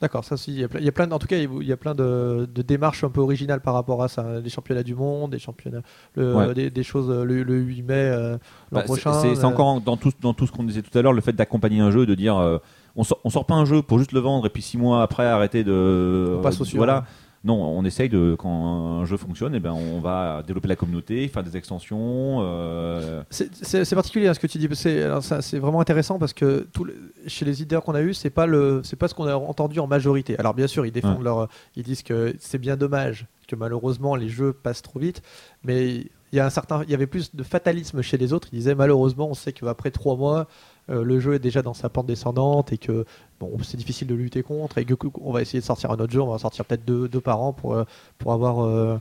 D'accord, 0.00 0.24
ça 0.24 0.34
aussi, 0.36 0.52
il 0.52 0.60
y 0.60 0.64
a 0.64 0.68
plein, 0.68 0.78
il 0.78 0.86
y 0.86 0.88
a 0.88 0.92
plein- 0.92 1.10
en 1.10 1.18
tout 1.18 1.26
cas, 1.26 1.36
il 1.36 1.66
y 1.66 1.72
a 1.72 1.76
plein 1.76 1.92
de, 1.94 2.48
de 2.54 2.62
démarches 2.62 3.02
un 3.02 3.10
peu 3.10 3.20
originales 3.20 3.60
par 3.60 3.74
rapport 3.74 4.00
à 4.02 4.06
ça. 4.08 4.38
Les 4.40 4.48
championnats 4.48 4.84
du 4.84 4.94
monde, 4.94 5.32
des 5.32 5.40
championnats, 5.40 5.82
le- 6.14 6.34
Ouais. 6.36 6.54
des, 6.54 6.70
des 6.70 6.82
choses 6.84 7.10
euh, 7.10 7.24
le, 7.24 7.42
le 7.42 7.56
8 7.58 7.82
mai 7.82 7.94
euh, 7.94 8.32
l'an 8.32 8.38
Bah, 8.70 8.82
prochain. 8.82 9.12
c'est 9.14 9.36
euh, 9.36 9.44
encore 9.48 9.66
en- 9.66 9.80
dans 9.80 9.96
tout, 9.96 10.12
dans 10.20 10.34
tout 10.34 10.46
ce 10.46 10.52
qu'on 10.52 10.62
disait 10.62 10.82
tout 10.82 10.96
à 10.96 11.02
l'heure, 11.02 11.12
le 11.12 11.20
fait 11.20 11.32
d'accompagner 11.32 11.80
un 11.80 11.90
jeu, 11.90 12.06
de 12.06 12.14
dire 12.14 12.36
euh, 12.38 12.58
on, 12.94 13.02
sort, 13.02 13.18
on 13.24 13.30
sort 13.30 13.44
pas 13.44 13.54
un 13.54 13.64
jeu 13.64 13.82
pour 13.82 13.98
juste 13.98 14.12
le 14.12 14.20
vendre 14.20 14.46
et 14.46 14.50
puis 14.50 14.62
six 14.62 14.78
mois 14.78 15.02
après 15.02 15.26
arrêter 15.26 15.64
de. 15.64 16.36
On 16.38 16.42
passe 16.42 16.60
au. 16.60 16.64
Voilà. 16.76 17.04
Non, 17.44 17.54
on 17.54 17.84
essaye 17.84 18.08
de 18.08 18.34
quand 18.38 19.00
un 19.00 19.04
jeu 19.04 19.16
fonctionne, 19.16 19.54
et 19.54 19.60
ben 19.60 19.72
on 19.72 20.00
va 20.00 20.42
développer 20.44 20.66
la 20.68 20.74
communauté, 20.76 21.28
faire 21.28 21.44
des 21.44 21.56
extensions. 21.56 22.38
euh, 22.42 23.22
C'est- 23.30 23.94
particulier 23.94 24.26
hein, 24.28 24.34
ce 24.34 24.40
que 24.40 24.46
tu 24.48 24.58
dis. 24.58 24.68
C'est 24.74 25.58
vraiment 25.58 25.80
intéressant 25.80 26.18
parce 26.18 26.32
que 26.32 26.66
tout 26.72 26.84
le- 26.84 27.12
chez 27.26 27.44
les 27.44 27.62
idées 27.62 27.78
qu'on 27.84 27.94
a 27.94 28.02
eu, 28.02 28.12
c'est 28.14 28.30
pas 28.30 28.46
le, 28.46 28.80
c'est 28.84 28.96
pas 28.96 29.06
ce 29.08 29.14
qu'on 29.14 29.26
a 29.26 29.36
entendu 29.36 29.78
en 29.80 29.86
majorité. 29.86 30.38
Alors 30.38 30.54
bien 30.54 30.66
sûr, 30.66 30.84
ils 30.84 30.92
défendent 30.92 31.18
Ouais. 31.18 31.24
leur, 31.24 31.48
ils 31.76 31.82
disent 31.84 32.02
que 32.02 32.34
c'est 32.40 32.58
bien 32.58 32.76
dommage 32.76 33.26
que 33.46 33.56
malheureusement 33.56 34.14
les 34.16 34.28
jeux 34.28 34.52
passent 34.52 34.82
trop 34.82 34.98
vite, 34.98 35.22
mais 35.64 35.94
il 36.32 36.36
y 36.36 36.40
a 36.40 36.44
un 36.46 36.50
certain, 36.50 36.82
il 36.84 36.90
y 36.90 36.94
avait 36.94 37.06
plus 37.06 37.34
de 37.34 37.42
fatalisme 37.42 38.02
chez 38.02 38.18
les 38.18 38.32
autres. 38.34 38.48
Ils 38.52 38.56
disaient 38.58 38.74
malheureusement, 38.74 39.28
on 39.30 39.34
sait 39.34 39.52
qu'après 39.52 39.90
trois 39.90 40.16
mois, 40.16 40.46
euh, 40.90 41.02
le 41.02 41.18
jeu 41.20 41.34
est 41.34 41.38
déjà 41.38 41.62
dans 41.62 41.72
sa 41.74 41.88
pente 41.88 42.06
descendante 42.06 42.72
et 42.72 42.78
que 42.78 43.04
bon, 43.40 43.56
c'est 43.62 43.76
difficile 43.76 44.06
de 44.08 44.14
lutter 44.14 44.42
contre 44.42 44.78
et 44.78 44.84
que 44.84 44.94
on 45.20 45.32
va 45.32 45.42
essayer 45.42 45.60
de 45.60 45.64
sortir 45.64 45.90
un 45.90 45.96
autre 45.98 46.12
jeu. 46.12 46.20
On 46.20 46.26
va 46.26 46.34
en 46.34 46.38
sortir 46.38 46.64
peut-être 46.64 46.84
deux, 46.84 47.08
deux 47.08 47.20
par 47.20 47.40
an 47.40 47.52
pour 47.52 47.74
euh, 47.74 47.84
pour 48.18 48.32
avoir 48.32 48.64
euh, 48.64 48.98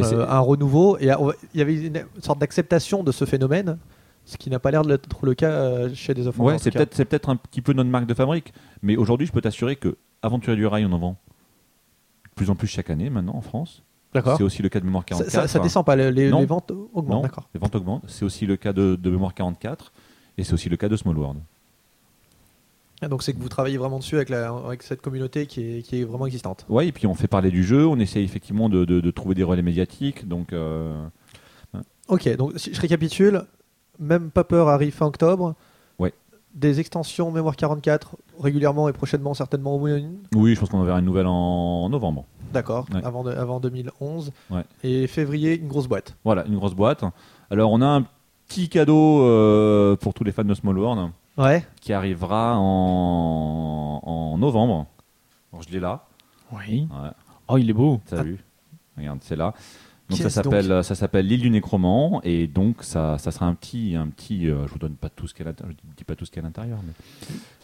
euh, 0.00 0.26
un 0.28 0.38
renouveau. 0.40 0.96
Et 0.98 1.10
il 1.54 1.58
y 1.58 1.62
avait 1.62 1.86
une 1.86 2.04
sorte 2.20 2.38
d'acceptation 2.38 3.02
de 3.02 3.12
ce 3.12 3.24
phénomène, 3.24 3.78
ce 4.24 4.36
qui 4.36 4.50
n'a 4.50 4.58
pas 4.58 4.70
l'air 4.70 4.82
d'être 4.82 5.24
le 5.26 5.34
cas 5.34 5.92
chez 5.94 6.14
des 6.14 6.28
enfants. 6.28 6.44
Ouais, 6.44 6.58
c'est 6.58 6.70
peut-être 6.70 6.94
c'est 6.94 7.04
peut-être 7.04 7.28
un 7.28 7.36
petit 7.36 7.60
peu 7.62 7.72
notre 7.72 7.90
marque 7.90 8.06
de 8.06 8.14
fabrique, 8.14 8.52
mais 8.82 8.96
aujourd'hui, 8.96 9.26
je 9.26 9.32
peux 9.32 9.40
t'assurer 9.40 9.76
que 9.76 9.96
Aventurier 10.22 10.56
du 10.56 10.66
Rail, 10.66 10.86
on 10.86 10.92
en 10.92 10.98
vend 10.98 11.10
de 12.24 12.30
plus 12.36 12.48
en 12.50 12.54
plus 12.54 12.68
chaque 12.68 12.90
année 12.90 13.10
maintenant 13.10 13.34
en 13.34 13.40
France. 13.42 13.82
D'accord. 14.14 14.36
C'est 14.36 14.42
aussi 14.44 14.62
le 14.62 14.68
cas 14.68 14.78
de 14.78 14.84
Mémoire 14.84 15.04
Ça, 15.08 15.16
44. 15.16 15.30
ça, 15.32 15.48
ça 15.48 15.58
descend 15.58 15.84
pas, 15.86 15.96
les, 15.96 16.12
les- 16.12 16.30
Non. 16.30 16.40
les 16.40 16.46
ventes 16.46 16.70
augmentent. 16.92 17.22
D'accord. 17.22 17.48
les 17.54 17.60
ventes 17.60 17.74
augmentent. 17.74 18.04
C'est 18.08 18.24
aussi 18.26 18.44
le 18.46 18.56
cas 18.56 18.72
de, 18.74 18.94
de 18.94 19.10
Mémoire 19.10 19.32
44 19.34 19.90
et 20.38 20.44
c'est 20.44 20.52
aussi 20.52 20.68
le 20.68 20.76
cas 20.76 20.88
de 20.88 20.96
Small 20.96 21.16
World. 21.18 21.40
Donc 23.08 23.22
c'est 23.22 23.32
que 23.32 23.40
vous 23.40 23.48
travaillez 23.48 23.78
vraiment 23.78 23.98
dessus 23.98 24.16
avec, 24.16 24.28
la, 24.28 24.48
avec 24.50 24.82
cette 24.82 25.00
communauté 25.02 25.46
qui 25.46 25.60
est, 25.78 25.82
qui 25.82 26.00
est 26.00 26.04
vraiment 26.04 26.26
existante. 26.26 26.64
Ouais, 26.68 26.86
et 26.88 26.92
puis 26.92 27.06
on 27.06 27.14
fait 27.14 27.26
parler 27.28 27.50
du 27.50 27.64
jeu, 27.64 27.86
on 27.86 27.98
essaye 27.98 28.24
effectivement 28.24 28.68
de, 28.68 28.84
de- 28.84 29.00
de 29.00 29.10
trouver 29.10 29.34
des 29.34 29.42
relais 29.42 29.62
médiatiques. 29.62 30.26
Donc, 30.28 30.52
euh, 30.52 30.94
Ok, 32.08 32.28
donc 32.36 32.52
si 32.56 32.74
je 32.74 32.80
récapitule, 32.80 33.42
même 33.98 34.30
pas 34.30 34.44
peur 34.44 34.68
arrive 34.68 34.92
fin 34.92 35.06
octobre. 35.06 35.54
Ouais. 35.98 36.12
Des 36.54 36.80
extensions 36.80 37.30
Mémoire 37.30 37.56
44 37.56 38.16
régulièrement 38.40 38.88
et 38.88 38.92
prochainement 38.92 39.34
certainement 39.34 39.76
au 39.76 39.78
moins 39.78 39.96
une. 39.96 40.18
oui, 40.34 40.54
je 40.54 40.60
pense 40.60 40.68
qu'on 40.68 40.80
en 40.80 40.84
verra 40.84 40.98
une 40.98 41.04
nouvelle 41.06 41.26
en, 41.26 41.32
en 41.84 41.88
novembre. 41.88 42.24
D'accord, 42.52 42.86
Ouais. 42.92 43.00
avant, 43.04 43.22
de- 43.24 43.30
avant 43.30 43.60
2011. 43.60 44.30
Ouais. 44.50 44.62
Et 44.84 45.06
février, 45.06 45.58
une 45.58 45.68
grosse 45.68 45.86
boîte. 45.88 46.16
Voilà, 46.24 46.44
une 46.46 46.56
grosse 46.56 46.74
boîte. 46.74 47.02
Alors, 47.50 47.70
on 47.70 47.80
a 47.80 47.86
un 47.86 48.04
petit 48.48 48.68
cadeau 48.68 49.22
euh, 49.22 49.96
pour 49.96 50.12
tous 50.12 50.24
les 50.24 50.32
fans 50.32 50.44
de 50.44 50.52
Small 50.54 50.78
World 50.78 51.10
Ouais. 51.42 51.66
qui 51.80 51.92
arrivera 51.92 52.56
en, 52.58 54.00
en 54.02 54.38
novembre. 54.38 54.86
Alors, 55.52 55.62
je 55.62 55.72
l'ai 55.72 55.80
là. 55.80 56.06
Oui. 56.52 56.88
Ouais. 56.90 57.10
Oh, 57.48 57.58
il 57.58 57.68
est 57.68 57.74
beau. 57.74 58.00
T'as 58.06 58.22
vu? 58.22 58.38
Regarde, 58.96 59.18
c'est 59.22 59.36
là. 59.36 59.54
Donc 60.08 60.16
Qui 60.18 60.22
ça 60.22 60.30
s'appelle 60.30 60.84
ça 60.84 60.94
s'appelle 60.94 61.26
l'île 61.26 61.40
du 61.40 61.50
nécromant 61.50 62.20
et 62.24 62.46
donc 62.46 62.82
ça, 62.82 63.18
ça 63.18 63.30
sera 63.30 63.46
un 63.46 63.54
petit 63.54 63.94
un 63.96 64.08
petit 64.08 64.48
euh, 64.48 64.66
je 64.66 64.72
vous 64.72 64.78
donne 64.78 64.96
pas 64.96 65.08
tout 65.08 65.26
ce 65.28 65.32
qu'il 65.32 65.44
y 65.44 65.46
a 65.46 65.50
à 65.50 65.52
l'intérieur, 65.52 65.74
je 65.80 65.96
dis 65.96 66.04
pas 66.04 66.16
tout 66.16 66.26
ce 66.26 66.30
qu'il 66.30 66.42
y 66.42 66.44
a 66.44 66.46
à 66.46 66.48
l'intérieur 66.48 66.78
mais 66.84 66.92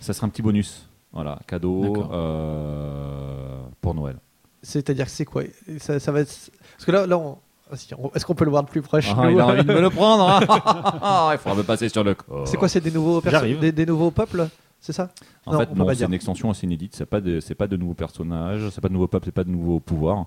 ça 0.01 0.13
sera 0.15 0.27
un 0.27 0.31
petit 0.31 0.41
bonus. 0.41 0.89
Voilà, 1.13 1.39
cadeau 1.47 2.11
euh, 2.13 3.61
pour 3.81 3.95
Noël. 3.95 4.17
C'est-à-dire 4.63 5.07
que 5.07 5.11
c'est 5.11 5.25
quoi? 5.25 5.43
Ça, 5.79 5.99
ça 5.99 6.13
va 6.13 6.21
être... 6.21 6.51
Parce 6.73 6.85
que 6.85 6.91
là, 6.91 7.07
là 7.07 7.17
ah, 7.17 7.19
on- 7.19 7.39
est-ce 7.73 8.24
qu'on 8.27 8.35
peut 8.35 8.45
le 8.45 8.51
voir 8.51 8.62
de 8.65 8.69
plus 8.69 8.82
proche 8.82 9.12
Ah, 9.16 9.31
il 9.31 9.39
a 9.40 9.47
envie 9.47 9.65
de 9.65 9.73
me 9.73 9.81
le 9.81 9.90
prendre. 9.90 10.28
hein. 10.28 10.40
Ah, 11.03 11.31
il 11.32 11.39
faudra 11.39 11.57
me 11.59 11.62
passer 11.62 11.89
sur 11.89 12.05
le 12.05 12.15
corps. 12.15 12.47
C'est 12.47 12.57
quoi 12.57 12.69
C'est 12.69 12.81
des 12.81 12.90
nouveaux 12.90 13.20
des, 13.20 13.73
des 13.73 13.86
nouveaux 13.86 14.11
peuples 14.11 14.49
C'est 14.81 14.93
ça? 14.93 15.11
En 15.47 15.53
Non, 15.53 15.59
on 15.59 15.61
fait, 15.61 15.74
non, 15.74 15.86
c'est 15.95 16.05
une 16.05 16.15
extension 16.15 16.51
assez 16.51 16.66
inédite. 16.66 16.95
C'est 16.97 17.07
pas 17.07 17.20
de 17.20 17.40
c'est 17.40 17.55
pas 17.55 17.66
de 17.66 17.77
nouveaux 17.77 17.95
personnages, 17.95 18.69
c'est 18.70 18.81
pas 18.81 18.89
de 18.89 18.93
nouveaux 18.95 19.09
peuples, 19.09 19.27
c'est 19.27 19.32
pas 19.32 19.45
de 19.45 19.51
nouveaux 19.51 19.81
pouvoirs. 19.81 20.27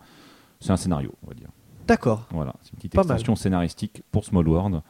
C'est 0.60 0.72
un 0.72 0.78
scénario, 0.78 1.12
on 1.26 1.28
va 1.30 1.34
dire. 1.34 1.48
D'accord. 1.88 2.26
Voilà, 2.32 2.54
c'est 2.62 2.72
une 2.74 2.78
petite 2.78 2.94
Pas 2.94 3.04
mal. 3.04 3.14
extension 3.18 3.36
scénaristique 3.36 4.04
pour 4.12 4.24
Small 4.26 4.48
World. 4.48 4.82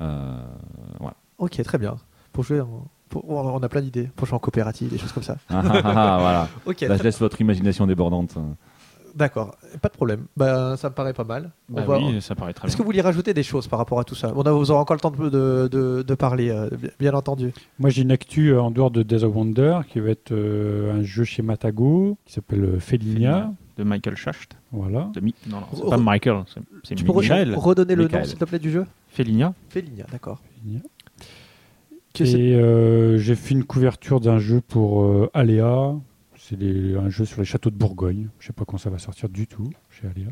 Euh, 0.00 0.42
voilà. 0.98 1.14
Ok, 1.38 1.62
très 1.62 1.78
bien. 1.78 1.96
Pour 2.32 2.44
jouer, 2.44 2.60
en- 2.60 2.86
pour- 3.10 3.28
on 3.28 3.62
a 3.62 3.68
plein 3.68 3.82
d'idées. 3.82 4.10
Pour 4.16 4.26
jouer 4.26 4.36
en 4.36 4.38
coopérative, 4.38 4.88
des 4.90 4.96
choses 4.98 5.12
comme 5.12 5.22
ça. 5.22 5.36
Ah, 5.50 5.62
ah, 5.66 5.80
ah, 5.84 6.18
voilà. 6.20 6.48
Ok, 6.66 6.80
Là, 6.80 6.96
je 6.96 7.02
laisse 7.02 7.18
votre 7.20 7.40
imagination 7.40 7.86
débordante. 7.86 8.34
D'accord. 9.14 9.56
Pas 9.80 9.88
de 9.88 9.92
problème. 9.94 10.26
Bah, 10.36 10.76
ça 10.76 10.88
me 10.88 10.94
paraît 10.94 11.12
pas 11.12 11.24
mal. 11.24 11.50
On 11.70 11.74
Bah 11.74 11.82
va- 11.84 11.98
oui, 11.98 12.20
ça 12.20 12.34
paraît 12.34 12.52
très 12.52 12.68
Est-ce 12.68 12.76
que 12.76 12.82
vous 12.82 12.86
voulez 12.86 13.00
rajouter 13.00 13.34
des 13.34 13.42
choses 13.42 13.68
par 13.68 13.78
rapport 13.78 13.98
à 14.00 14.04
tout 14.04 14.14
ça 14.14 14.32
On 14.36 14.42
a, 14.42 14.50
Vous 14.52 14.70
aurez 14.70 14.80
encore 14.80 14.96
le 14.96 15.00
temps 15.00 15.10
de, 15.10 15.28
de, 15.28 15.68
de- 15.70 16.02
de 16.02 16.14
parler, 16.14 16.50
euh, 16.50 16.68
bien- 16.98 17.12
entendu. 17.14 17.52
Moi, 17.78 17.90
j'ai 17.90 18.02
une 18.02 18.10
actu 18.12 18.48
euh, 18.48 18.60
en 18.62 18.70
dehors 18.70 18.90
de 18.90 19.02
Days 19.02 19.24
of 19.24 19.34
Wonder 19.34 19.80
qui 19.88 20.00
va 20.00 20.10
être 20.10 20.32
euh, 20.32 20.92
un 20.98 21.02
jeu 21.02 21.24
chez 21.24 21.42
Matago 21.42 22.16
qui 22.24 22.32
s'appelle 22.32 22.80
Felinia. 22.80 23.52
De 23.78 23.84
Michael 23.84 24.16
Schacht. 24.16 24.56
Voilà. 24.70 25.10
De 25.14 25.20
Mi- 25.20 25.34
Non, 25.48 25.60
non, 25.60 25.66
c'est 25.74 25.88
pas 25.88 25.96
Michael, 25.96 26.42
c'est- 26.84 26.94
Tu 26.94 27.04
peux 27.04 27.12
Michael. 27.12 27.54
redonner 27.56 27.94
le 27.94 28.06
nom, 28.08 28.24
s'il 28.24 28.36
te 28.38 28.44
plaît, 28.44 28.58
du 28.58 28.70
jeu 28.70 28.84
Felinia. 29.08 29.54
D'accord. 30.10 30.40
Felinia. 30.60 30.80
C'est- 32.14 32.28
Et 32.38 32.54
euh, 32.54 33.16
j'ai 33.18 33.34
fait 33.34 33.54
une 33.54 33.64
couverture 33.64 34.20
d'un 34.20 34.38
jeu 34.38 34.60
pour 34.60 35.02
euh, 35.02 35.30
Aléa. 35.32 35.94
C'est 36.48 36.56
un 36.98 37.08
jeu 37.08 37.24
sur 37.24 37.38
les 37.40 37.44
châteaux 37.44 37.70
de 37.70 37.76
Bourgogne. 37.76 38.28
Je 38.40 38.48
sais 38.48 38.52
pas 38.52 38.64
quand 38.64 38.76
ça 38.78 38.90
va 38.90 38.98
sortir 38.98 39.28
du 39.28 39.46
tout 39.46 39.70
chez 39.90 40.08
Aléa. 40.08 40.30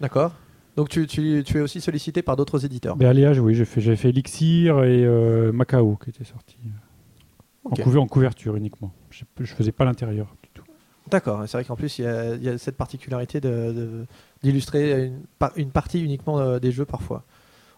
D'accord. 0.00 0.32
Donc 0.76 0.90
tu, 0.90 1.06
tu- 1.06 1.42
tu 1.44 1.56
es 1.58 1.60
aussi 1.60 1.80
sollicité 1.80 2.22
par 2.22 2.36
d'autres 2.36 2.64
éditeurs. 2.64 2.96
Mais 2.96 3.06
Aléa, 3.06 3.32
oui, 3.32 3.54
j'ai 3.54 3.64
fait, 3.64 3.80
j'avais 3.80 3.96
fait 3.96 4.10
Elixir 4.10 4.84
et 4.84 5.04
euh, 5.04 5.50
Macao 5.52 5.96
qui 5.96 6.10
étaient 6.10 6.24
sortis. 6.24 6.58
En, 7.64 7.70
couver- 7.70 7.98
en 7.98 8.06
couverture 8.06 8.56
uniquement. 8.56 8.92
Je, 9.10 9.24
je 9.40 9.54
faisais 9.54 9.72
pas 9.72 9.84
l'intérieur 9.84 10.36
du 10.42 10.50
tout. 10.54 10.62
D'accord. 11.10 11.42
C'est 11.46 11.56
vrai 11.56 11.64
qu'en 11.64 11.76
plus, 11.76 11.98
il 11.98 12.02
y, 12.04 12.06
a, 12.06 12.34
il 12.34 12.42
y 12.42 12.48
a 12.48 12.58
cette 12.58 12.76
particularité 12.76 13.40
de- 13.40 13.72
de- 13.72 14.06
d'illustrer 14.42 15.06
une, 15.06 15.20
par- 15.38 15.52
une 15.56 15.70
partie 15.70 16.02
uniquement 16.04 16.38
euh, 16.38 16.58
des 16.58 16.70
jeux 16.72 16.84
parfois. 16.84 17.24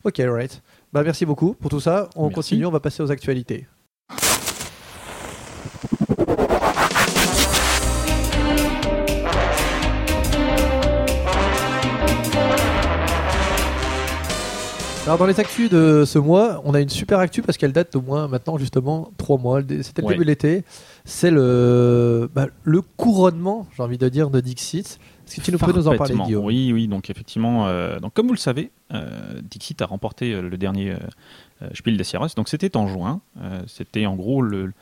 Ok, 0.04 0.16
right. 0.18 0.60
Bah, 0.92 1.02
merci 1.04 1.24
beaucoup 1.24 1.54
pour 1.54 1.70
tout 1.70 1.80
ça. 1.80 2.10
On 2.16 2.24
Merci. 2.24 2.34
continue, 2.34 2.66
on 2.66 2.70
va 2.70 2.80
passer 2.80 3.02
aux 3.02 3.10
actualités. 3.12 3.66
Alors 15.10 15.18
dans 15.18 15.26
les 15.26 15.40
actus 15.40 15.68
de 15.68 16.04
ce 16.06 16.20
mois, 16.20 16.62
on 16.64 16.72
a 16.72 16.80
une 16.80 16.88
super 16.88 17.18
actu 17.18 17.42
parce 17.42 17.58
qu'elle 17.58 17.72
date 17.72 17.94
d'au 17.94 18.00
moins 18.00 18.28
maintenant 18.28 18.58
justement 18.58 19.10
trois 19.18 19.38
mois. 19.38 19.60
C'était 19.82 20.02
le 20.02 20.06
Ouais. 20.06 20.14
début 20.14 20.24
de 20.24 20.30
l'été. 20.30 20.64
C'est 21.04 21.32
le, 21.32 22.30
bah, 22.32 22.46
le 22.62 22.80
couronnement, 22.80 23.66
j'ai 23.76 23.82
envie 23.82 23.98
de 23.98 24.08
dire, 24.08 24.30
de 24.30 24.38
Dixit. 24.40 25.00
Est-ce 25.26 25.34
que 25.34 25.40
tu 25.40 25.50
nous 25.50 25.58
peux 25.58 25.72
nous 25.72 25.88
en 25.88 25.96
parler. 25.96 26.14
Guillaume? 26.14 26.44
Oui, 26.44 26.70
oui, 26.72 26.86
donc 26.86 27.10
effectivement, 27.10 27.66
euh, 27.66 27.98
donc 27.98 28.14
comme 28.14 28.28
vous 28.28 28.34
le 28.34 28.38
savez, 28.38 28.70
euh, 28.94 29.40
Dixit 29.42 29.82
a 29.82 29.86
remporté 29.86 30.32
euh, 30.32 30.42
le 30.42 30.56
dernier 30.56 30.92
euh, 30.92 31.68
Spiel 31.74 31.96
des 31.96 32.04
Jahres. 32.04 32.28
Donc 32.36 32.48
c'était 32.48 32.76
en 32.76 32.86
juin. 32.86 33.20
C'était 33.66 34.06
en 34.06 34.14
gros 34.14 34.42
le, 34.42 34.72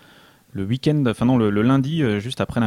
le 0.52 0.64
week-end, 0.64 1.04
enfin 1.06 1.26
non, 1.26 1.36
le, 1.36 1.50
le 1.50 1.62
lundi, 1.62 2.02
euh, 2.02 2.20
juste 2.20 2.40
après 2.40 2.60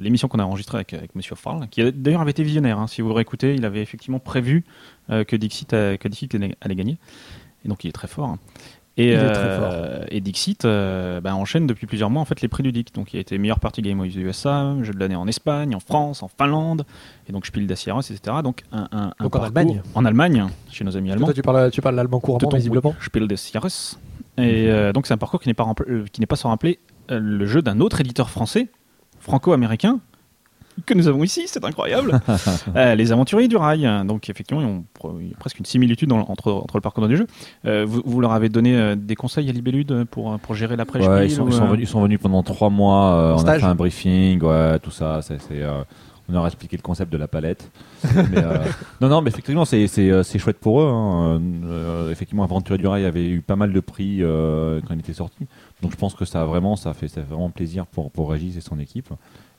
l'émission 0.00 0.28
qu'on 0.28 0.38
a 0.38 0.44
enregistrée 0.44 0.76
avec, 0.78 0.92
avec 0.94 1.14
Monsieur 1.14 1.36
Farl, 1.36 1.68
qui 1.68 1.90
d'ailleurs 1.92 2.20
avait 2.20 2.32
été 2.32 2.42
visionnaire. 2.42 2.78
hein. 2.78 2.86
si 2.86 3.00
vous 3.00 3.08
le 3.08 3.14
réécoutez, 3.14 3.54
il 3.54 3.64
avait 3.64 3.80
effectivement 3.82 4.18
prévu 4.18 4.64
euh, 5.10 5.24
que 5.24 5.36
Dixit, 5.36 5.68
que 5.70 6.08
Dixit 6.08 6.34
allait 6.60 6.74
gagner. 6.74 6.98
Et 7.64 7.68
donc 7.68 7.84
il 7.84 7.88
est 7.88 7.92
très 7.92 8.08
fort. 8.08 8.36
Et, 8.96 9.04
Il 9.06 9.10
est 9.12 9.32
très 9.32 9.44
euh, 9.44 10.04
et 10.10 10.20
Dixit 10.20 10.64
bah, 10.66 11.34
enchaîne 11.34 11.66
depuis 11.66 11.86
plusieurs 11.86 12.10
mois 12.10 12.20
en 12.20 12.24
fait 12.24 12.40
les 12.42 12.48
prix 12.48 12.62
du 12.64 12.72
DIC. 12.72 12.92
Donc 12.92 13.14
il 13.14 13.18
a 13.18 13.20
été 13.20 13.38
meilleur 13.38 13.60
party 13.60 13.82
game 13.82 14.00
aux 14.00 14.04
USA, 14.04 14.74
jeu 14.82 14.92
de 14.92 14.98
l'année 14.98 15.14
en 15.16 15.28
Espagne, 15.28 15.74
en 15.76 15.80
France, 15.80 16.22
en 16.24 16.28
Finlande, 16.28 16.84
et 17.28 17.32
donc 17.32 17.46
Spiel 17.46 17.66
des 17.66 17.74
etc. 17.74 18.18
Donc 18.42 18.62
un, 18.72 18.88
un- 18.92 19.12
un 19.18 19.24
Donc 19.24 19.36
en 19.36 19.42
Allemagne. 19.44 19.80
En 19.94 20.04
Allemagne, 20.04 20.46
chez 20.70 20.84
nos 20.84 20.96
amis 20.96 21.12
allemands. 21.12 21.26
Toi, 21.26 21.34
tu 21.34 21.42
parles, 21.42 21.70
tu 21.70 21.80
parles 21.80 21.94
l'allemand 21.94 22.18
couramment, 22.20 22.50
visiblement. 22.56 22.94
Spiel 23.00 23.28
des 23.28 23.36
Jahres. 23.36 23.96
Et 24.40 24.68
euh, 24.70 24.92
donc 24.92 25.06
c'est 25.06 25.14
un 25.14 25.18
parcours 25.18 25.40
qui 25.40 25.48
n'est 25.48 25.54
pas, 25.54 25.66
euh, 25.88 26.04
qui 26.12 26.20
n'est 26.20 26.26
pas 26.26 26.36
sans 26.36 26.48
rappeler 26.50 26.78
euh, 27.10 27.18
le 27.20 27.46
jeu 27.46 27.62
d'un 27.62 27.80
autre 27.80 28.00
éditeur 28.00 28.30
français, 28.30 28.68
franco-américain, 29.18 30.00
que 30.86 30.94
nous 30.94 31.08
avons 31.08 31.22
ici, 31.24 31.42
c'est 31.46 31.64
incroyable. 31.64 32.20
Euh, 32.76 32.94
les 32.94 33.10
aventuriers 33.12 33.48
du 33.48 33.56
rail. 33.56 33.88
Donc 34.06 34.30
effectivement, 34.30 34.62
ils 34.62 34.66
ont 34.66 34.84
pro- 34.94 35.18
il 35.20 35.28
y 35.30 35.32
a 35.32 35.36
presque 35.36 35.58
une 35.58 35.64
similitude 35.66 36.08
dans- 36.08 36.20
entre, 36.20 36.52
entre 36.52 36.76
le 36.76 36.80
parcours 36.80 37.06
des 37.08 37.16
jeux. 37.16 37.26
Euh, 37.66 37.84
vous, 37.86 38.00
vous 38.04 38.20
leur 38.20 38.32
avez 38.32 38.48
donné 38.48 38.76
euh, 38.76 38.94
des 38.96 39.16
conseils 39.16 39.48
à 39.48 39.52
Libellude 39.52 40.04
pour, 40.10 40.38
pour 40.38 40.54
gérer 40.54 40.76
l'après 40.76 41.06
Ouais, 41.06 41.26
ils, 41.26 41.30
sont, 41.30 41.46
ils 41.48 41.52
sont 41.52 41.66
venus, 41.66 41.88
ils 41.88 41.90
sont 41.90 42.00
venus 42.02 42.18
pendant 42.20 42.42
trois 42.42 42.70
mois. 42.70 43.12
euh, 43.14 43.34
on 43.34 43.44
a 43.46 43.58
fait 43.58 43.64
un 43.64 43.74
briefing, 43.74 44.40
ouais, 44.42 44.78
tout 44.78 44.90
ça. 44.92 45.20
c'est 45.22 45.40
c'est, 45.42 45.60
euh, 45.62 45.82
on 46.30 46.34
leur 46.34 46.44
a 46.44 46.46
expliqué 46.46 46.76
le 46.76 46.82
concept 46.82 47.12
de 47.12 47.18
la 47.18 47.28
palette. 47.28 47.70
Mais, 48.14 48.38
euh, 48.38 48.58
non, 49.00 49.08
non, 49.08 49.20
mais 49.20 49.30
effectivement, 49.30 49.64
c'est 49.64 49.86
c'est, 49.88 50.10
euh, 50.10 50.22
c'est 50.22 50.38
chouette 50.38 50.58
pour 50.58 50.80
eux. 50.80 50.86
hein. 50.88 51.40
Euh, 51.64 52.10
effectivement, 52.10 52.44
Aventure 52.44 52.78
du 52.78 52.86
Rail 52.86 53.04
avait 53.04 53.28
eu 53.28 53.40
pas 53.42 53.56
mal 53.56 53.72
de 53.72 53.80
prix 53.80 54.18
euh, 54.22 54.80
quand 54.86 54.94
il 54.94 55.00
était 55.00 55.12
sorti. 55.12 55.46
Donc 55.82 55.92
je 55.92 55.96
pense 55.96 56.14
que 56.14 56.24
ça 56.24 56.42
a 56.42 56.44
vraiment, 56.44 56.76
ça 56.76 56.94
fait, 56.94 57.08
ça 57.08 57.20
fait 57.22 57.28
vraiment 57.28 57.50
plaisir 57.50 57.86
pour, 57.86 58.10
pour 58.10 58.30
Régis 58.30 58.56
et 58.56 58.60
son 58.60 58.78
équipe. 58.78 59.08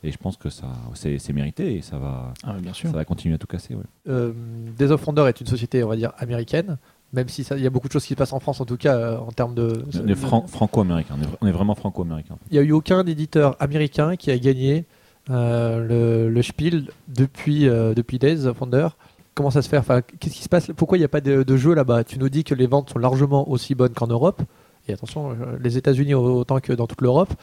Et 0.03 0.11
je 0.11 0.18
pense 0.18 0.35
que 0.38 0.49
ça, 0.49 0.65
c'est 0.95 1.19
c'est 1.19 1.34
mérité 1.34 1.76
et 1.76 1.81
ça 1.81 1.98
va, 1.98 2.34
Ah, 2.43 2.53
bien 2.60 2.73
sûr. 2.73 2.89
ça 2.89 2.95
va 2.95 3.06
continuer 3.06 3.35
à 3.35 3.38
tout 3.38 3.45
casser. 3.48 3.76
ouais. 3.76 3.84
Euh, 4.10 4.31
Days 4.77 4.89
of 4.91 5.06
Wonder 5.06 5.26
est 5.27 5.39
une 5.41 5.48
société, 5.48 5.84
on 5.84 5.89
va 5.89 5.95
dire, 5.95 6.11
américaine. 6.18 6.77
Même 7.14 7.27
si 7.27 7.41
il 7.41 7.60
y 7.61 7.68
a 7.68 7.69
beaucoup 7.69 7.89
de 7.89 7.93
choses 7.93 8.03
qui 8.06 8.14
se 8.14 8.15
passent 8.18 8.31
en 8.31 8.39
France, 8.39 8.61
en 8.61 8.65
tout 8.65 8.77
cas, 8.77 8.95
euh, 8.95 9.18
en 9.18 9.31
termes 9.34 9.53
de. 9.53 9.84
On 10.02 10.07
est 10.07 10.15
fran- 10.15 10.48
franco-américain. 10.48 11.15
On 11.19 11.22
est, 11.23 11.27
on 11.41 11.48
est 11.48 11.52
vraiment 11.52 11.76
franco-américain. 11.76 12.35
Il 12.49 12.53
n'y 12.53 12.60
a 12.60 12.61
eu 12.64 12.72
aucun 12.72 13.06
éditeur 13.06 13.57
américain 13.60 14.15
qui 14.15 14.31
a 14.31 14.38
gagné 14.39 14.77
euh, 14.77 14.84
le, 15.30 16.30
le 16.30 16.41
Spiel 16.41 16.88
depuis, 17.07 17.68
euh, 17.68 17.93
depuis 17.93 18.19
Days 18.19 18.45
of 18.45 18.60
Wonder. 18.60 18.89
Comment 19.34 19.52
ça 19.52 19.61
se 19.61 19.69
fait? 19.69 19.77
Enfin, 19.77 20.02
Qu'est-ce 20.02 20.35
qui 20.35 20.43
se 20.43 20.49
passe? 20.49 20.72
Pourquoi 20.76 20.98
il 20.98 21.02
n'y 21.02 21.06
a 21.06 21.10
pas 21.10 21.22
de, 21.22 21.43
de 21.43 21.57
jeu 21.57 21.73
là-bas? 21.73 22.03
Tu 22.03 22.19
nous 22.19 22.30
dis 22.30 22.43
que 22.43 22.53
les 22.53 22.68
ventes 22.68 22.89
sont 22.89 22.99
largement 22.99 23.49
aussi 23.49 23.76
bonnes 23.76 23.93
qu'en 23.93 24.07
Europe. 24.07 24.41
Et 24.88 24.93
attention, 24.93 25.31
euh, 25.31 25.57
les 25.61 25.77
États-Unis 25.77 26.14
autant 26.14 26.60
que 26.60 26.73
dans 26.73 26.88
toute 26.88 27.02
l'Europe. 27.02 27.34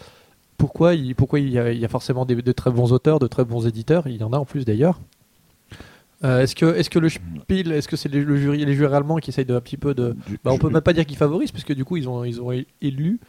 Pourquoi, 0.58 0.94
il, 0.94 1.14
pourquoi 1.14 1.38
il, 1.38 1.50
y 1.50 1.58
a, 1.58 1.70
il 1.72 1.78
y 1.78 1.84
a 1.84 1.88
forcément 1.88 2.26
des, 2.26 2.34
de 2.34 2.52
très 2.52 2.70
bons 2.70 2.92
auteurs, 2.92 3.20
de 3.20 3.28
très 3.28 3.44
bons 3.44 3.66
éditeurs? 3.66 4.06
Il 4.06 4.16
y 4.16 4.24
en 4.24 4.32
a 4.32 4.38
en 4.38 4.44
plus 4.44 4.64
d'ailleurs. 4.64 5.00
Euh, 6.24 6.40
est-ce 6.42 6.56
que, 6.56 6.66
est-ce 6.66 6.90
que 6.90 6.98
le 6.98 7.08
Spiel, 7.08 7.70
est-ce 7.70 7.86
que 7.86 7.96
c'est 7.96 8.08
les, 8.08 8.24
le 8.24 8.36
jury, 8.36 8.64
les 8.64 8.74
jurys 8.74 8.92
allemands 8.92 9.18
qui 9.18 9.30
essayent 9.30 9.44
de 9.44 9.54
un 9.54 9.60
petit 9.60 9.76
peu 9.76 9.94
de. 9.94 10.16
Bah, 10.42 10.50
on 10.52 10.58
peut 10.58 10.68
même 10.68 10.82
pas 10.82 10.92
dire 10.92 11.06
qu'ils 11.06 11.16
favorisent, 11.16 11.52
parce 11.52 11.62
que 11.62 11.72
du 11.72 11.84
coup, 11.84 11.96
ils 11.96 12.08
ont, 12.08 12.24
ils 12.24 12.42
ont 12.42 12.50
élu 12.82 13.20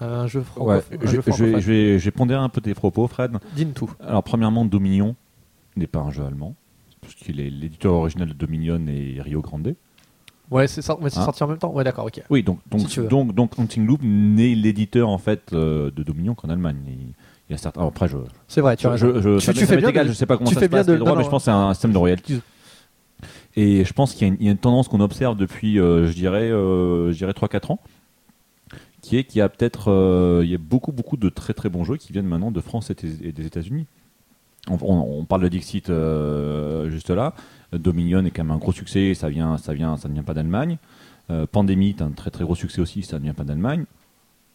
un 0.00 0.26
jeu, 0.26 0.44
Ouais, 0.56 0.80
je, 1.02 1.06
jeu 1.06 1.16
je 1.16 1.20
francophone. 1.22 1.60
je 1.60 1.72
vais- 1.72 1.98
je 1.98 2.04
vais 2.04 2.10
pondérer 2.10 2.40
un 2.40 2.48
peu 2.48 2.60
tes 2.60 2.74
propos, 2.74 3.06
Fred. 3.08 3.32
Dis-nous 3.54 3.72
tout. 3.72 3.90
Alors, 4.00 4.22
premièrement, 4.22 4.64
Dominion 4.64 5.14
n'est 5.76 5.86
pas 5.86 6.00
un 6.00 6.10
jeu 6.10 6.24
allemand, 6.24 6.54
puisqu'il 7.00 7.40
est 7.40 7.48
l'éditeur 7.50 7.94
original 7.94 8.28
de 8.28 8.34
Dominion 8.34 8.80
et 8.88 9.20
Rio 9.22 9.40
Grande. 9.40 9.74
Ouais, 10.50 10.68
c'est 10.68 10.80
sor- 10.82 11.00
mais 11.02 11.10
c'est 11.10 11.18
Hein 11.18 11.24
sorti 11.24 11.42
en 11.42 11.48
même 11.48 11.58
temps. 11.58 11.72
Ouais, 11.72 11.82
d'accord, 11.82 12.04
ok. 12.06 12.22
Oui, 12.30 12.42
donc, 12.42 12.60
donc, 12.70 12.88
Si 12.88 13.00
donc, 13.00 13.34
donc 13.34 13.58
Hunting 13.58 13.84
Loop 13.86 14.00
n'est 14.02 14.54
l'éditeur 14.54 15.08
en 15.08 15.18
fait 15.18 15.52
euh, 15.52 15.90
de 15.90 16.02
Dominion 16.02 16.34
qu'en 16.34 16.48
Allemagne. 16.50 16.76
Il, 16.86 16.92
il 17.48 17.52
y 17.52 17.54
a 17.54 17.58
certains. 17.58 17.80
alors, 17.80 17.90
après, 17.90 18.06
je, 18.08 18.16
C'est 18.48 18.60
vrai, 18.60 18.76
tu 18.76 18.86
je, 18.96 18.96
je, 19.38 19.52
Tu- 19.52 19.66
fais 19.66 19.76
bien 19.76 19.88
égal, 19.88 20.06
de- 20.06 20.12
je 20.12 20.16
sais 20.16 20.26
pas 20.26 20.36
comment 20.36 20.50
ça 20.50 20.60
se 20.60 20.66
passe 20.66 20.86
de- 20.86 20.92
les 20.92 20.98
droits, 20.98 21.12
non, 21.12 21.18
mais 21.18 21.24
je 21.24 21.28
pense 21.30 21.42
que 21.42 21.44
c'est 21.46 21.50
un 21.50 21.72
système 21.74 21.92
de 21.92 21.98
royalties. 21.98 22.40
Et 23.56 23.84
je 23.84 23.92
pense 23.92 24.12
qu'il 24.14 24.26
y, 24.26 24.30
a 24.30 24.34
une- 24.34 24.36
il 24.40 24.46
y 24.46 24.48
a 24.48 24.52
une 24.52 24.58
tendance 24.58 24.88
qu'on 24.88 25.00
observe 25.00 25.36
depuis, 25.36 25.78
euh, 25.80 26.06
je 26.06 26.12
dirais, 26.12 26.50
euh, 26.50 27.10
je 27.12 27.16
dirais 27.16 27.32
3-4 27.32 27.70
ans, 27.70 27.80
qui 29.06 29.16
est 29.16 29.24
qu'il 29.24 29.38
y 29.38 29.42
a 29.42 29.48
peut-être 29.48 29.92
euh, 29.92 30.40
il 30.42 30.50
y 30.50 30.54
a 30.54 30.58
beaucoup, 30.58 30.90
beaucoup 30.90 31.16
de 31.16 31.28
très 31.28 31.54
très 31.54 31.68
bons 31.68 31.84
jeux 31.84 31.96
qui 31.96 32.12
viennent 32.12 32.26
maintenant 32.26 32.50
de 32.50 32.60
France 32.60 32.90
et 32.90 32.94
des, 32.94 33.46
États-Unis. 33.46 33.86
On, 34.68 35.24
parle 35.24 35.42
de 35.42 35.48
Dixit 35.48 35.90
euh, 35.90 36.90
juste 36.90 37.10
là. 37.10 37.34
Dominion 37.72 38.24
est 38.24 38.32
quand 38.32 38.42
même 38.42 38.50
un 38.50 38.58
gros 38.58 38.72
succès, 38.72 39.14
ça 39.14 39.28
vient, 39.28 39.58
ça 39.58 39.74
vient, 39.74 39.96
ça 39.96 40.08
ne 40.08 40.14
vient 40.14 40.24
pas 40.24 40.34
d'Allemagne. 40.34 40.78
Euh, 41.30 41.46
Pandémie 41.46 41.90
est 41.90 42.02
un 42.02 42.10
très 42.10 42.30
très 42.30 42.42
gros 42.42 42.56
succès 42.56 42.80
aussi, 42.80 43.04
ça 43.04 43.20
ne 43.20 43.22
vient 43.22 43.34
pas 43.34 43.44
d'Allemagne. 43.44 43.84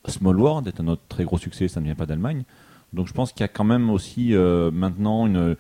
Small 0.05 0.37
World 0.37 0.67
est 0.67 0.81
un 0.81 0.87
autre 0.87 1.03
très 1.07 1.23
gros 1.23 1.37
succès, 1.37 1.69
ça 1.69 1.79
ne 1.79 1.85
vient 1.85 1.95
pas 1.95 2.05
d'Allemagne. 2.05 2.43
Donc 2.91 3.07
je 3.07 3.13
pense 3.13 3.31
qu'il 3.31 3.41
y 3.41 3.45
a 3.45 3.47
quand 3.47 3.63
même 3.63 3.89
aussi 3.89 4.35
euh, 4.35 4.69
maintenant 4.69 5.27
une, 5.27 5.55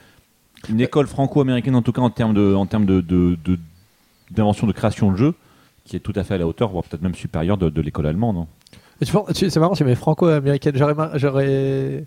école 0.81 1.07
franco-américaine, 1.07 1.77
en 1.77 1.81
tout 1.81 1.93
cas 1.93 2.01
en 2.01 2.09
termes 2.09 2.33
de, 2.33 2.53
en 2.53 2.65
termes 2.65 2.85
de, 2.85 3.37
d'invention 4.31 4.67
de 4.67 4.73
création 4.73 5.13
de 5.13 5.15
jeux, 5.15 5.35
qui 5.85 5.95
est 5.95 6.01
tout 6.01 6.13
à 6.17 6.25
fait 6.25 6.33
à 6.33 6.37
la 6.37 6.45
hauteur, 6.45 6.71
voire 6.71 6.83
peut-être 6.83 7.03
même 7.03 7.15
supérieure 7.15 7.57
de, 7.57 7.69
de 7.69 7.81
l'école 7.81 8.07
allemande. 8.07 8.35
hein. 8.35 8.47
Tu 9.03 9.11
penses- 9.11 9.33
tu- 9.33 9.49
c'est 9.49 9.59
marrant, 9.59 9.75
c'est 9.75 9.83
mes 9.83 9.95
franco-américaines. 9.95 10.75
J'aurais. 11.15 12.05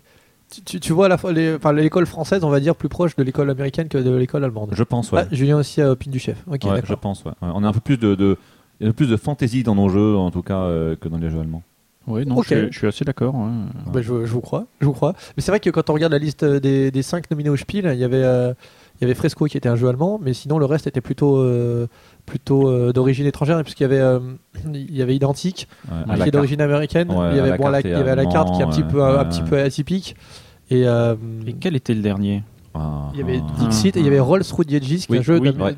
Tu, 0.53 0.61
tu- 0.61 0.79
tu 0.79 0.93
vois 0.93 1.07
à 1.07 1.09
la 1.09 1.17
fois 1.17 1.31
les- 1.33 1.55
enfin, 1.55 1.73
l'école 1.73 2.05
française, 2.05 2.43
on 2.43 2.49
va 2.49 2.59
dire, 2.59 2.75
plus 2.75 2.87
proche 2.89 3.15
de 3.15 3.23
l'école 3.23 3.49
américaine 3.49 3.87
que 3.87 3.97
de 3.97 4.11
l'école 4.15 4.43
allemande. 4.43 4.69
Je 4.73 4.83
pense, 4.83 5.11
ouais. 5.11 5.21
Ah, 5.23 5.27
Julien 5.35 5.57
aussi 5.57 5.81
à 5.81 5.91
Opine 5.91 6.11
du 6.11 6.19
chef. 6.19 6.37
Ok, 6.47 6.63
Ouais, 6.65 6.81
je 6.83 6.93
pense, 6.93 7.23
ouais. 7.25 7.31
Ouais, 7.41 7.49
On 7.53 7.63
a 7.63 7.67
un 7.67 7.73
peu 7.73 7.79
plus 7.79 7.97
de, 7.97 8.13
de, 8.13 8.37
il 8.79 8.83
y 8.83 8.85
a 8.85 8.89
un 8.89 8.91
peu 8.91 8.97
plus 8.97 9.09
de 9.09 9.17
fantaisie 9.17 9.63
dans 9.63 9.73
nos 9.75 9.89
jeux, 9.89 10.15
en 10.15 10.29
tout 10.29 10.43
cas, 10.43 10.59
euh, 10.59 10.95
que 10.95 11.09
dans 11.09 11.17
les 11.17 11.29
jeux 11.31 11.39
allemands. 11.39 11.63
Oui, 12.07 12.23
non, 12.27 12.35
Ok. 12.37 12.45
je, 12.47 12.55
suis- 12.55 12.67
je 12.71 12.77
suis 12.77 12.87
assez 12.87 13.03
d'accord. 13.03 13.33
ouais. 13.33 13.49
Bah, 13.91 14.01
je, 14.03 14.25
je 14.25 14.31
vous 14.31 14.41
crois, 14.41 14.67
je 14.79 14.85
vous 14.85 14.93
crois. 14.93 15.13
Mais 15.35 15.41
c'est 15.41 15.51
vrai 15.51 15.59
que 15.59 15.71
quand 15.71 15.89
on 15.89 15.93
regarde 15.93 16.13
la 16.13 16.19
liste 16.19 16.45
des, 16.45 16.91
des 16.91 17.01
cinq 17.01 17.29
nominés 17.31 17.49
au 17.49 17.57
Spiel, 17.57 17.89
il 17.93 17.99
y 17.99 18.03
avait, 18.03 18.23
euh, 18.23 18.53
il 18.99 19.01
y 19.01 19.05
avait 19.05 19.15
Fresco 19.15 19.45
qui 19.45 19.57
était 19.57 19.67
un 19.69 19.75
jeu 19.75 19.87
allemand, 19.87 20.19
mais 20.21 20.33
sinon 20.33 20.59
le 20.59 20.65
reste 20.65 20.85
était 20.85 21.01
plutôt, 21.01 21.37
euh, 21.37 21.87
plutôt 22.25 22.69
euh, 22.69 22.91
d'origine 22.93 23.25
étrangère, 23.25 23.61
puisqu'il 23.63 23.83
y 23.83 23.85
avait, 23.85 23.99
euh, 23.99 24.19
il 24.73 24.95
y 24.95 25.01
avait 25.01 25.15
Identique, 25.15 25.67
Ouais, 25.89 26.15
qui 26.21 26.27
est 26.29 26.31
d'origine 26.31 26.61
américaine. 26.61 27.09
Ouais, 27.11 27.29
il 27.31 27.37
y 27.37 27.39
à 27.39 27.43
avait, 27.43 27.49
la 27.51 27.57
bon, 27.57 27.67
la, 27.69 27.81
il 27.81 27.89
y 27.89 27.93
avait 27.93 28.11
à 28.11 28.15
la 28.15 28.25
carte 28.25 28.55
qui 28.55 28.61
est 28.61 28.65
un 28.65 28.69
petit 28.69 28.83
peu, 28.83 29.03
un 29.03 29.25
petit 29.25 29.41
peu 29.43 29.59
atypique. 29.59 30.15
Et 30.71 30.87
euh, 30.87 31.15
Et 31.45 31.53
quel 31.53 31.75
était 31.75 31.93
le 31.93 32.01
dernier 32.01 32.43
Ah, 32.73 33.09
il 33.13 33.19
y 33.19 33.23
avait 33.23 33.39
ah. 33.41 33.53
Dixit 33.59 33.95
et 33.95 33.99
il 33.99 34.05
y 34.05 34.07
avait 34.07 34.19
Rolls 34.19 34.43
Through 34.43 34.65
the 34.65 34.73
Edges, 34.73 35.05
qui 35.07 35.13
est 35.15 35.19
un 35.19 35.21
jeu 35.21 35.37
oui, 35.39 35.53
de, 35.53 35.61
ouais. 35.61 35.75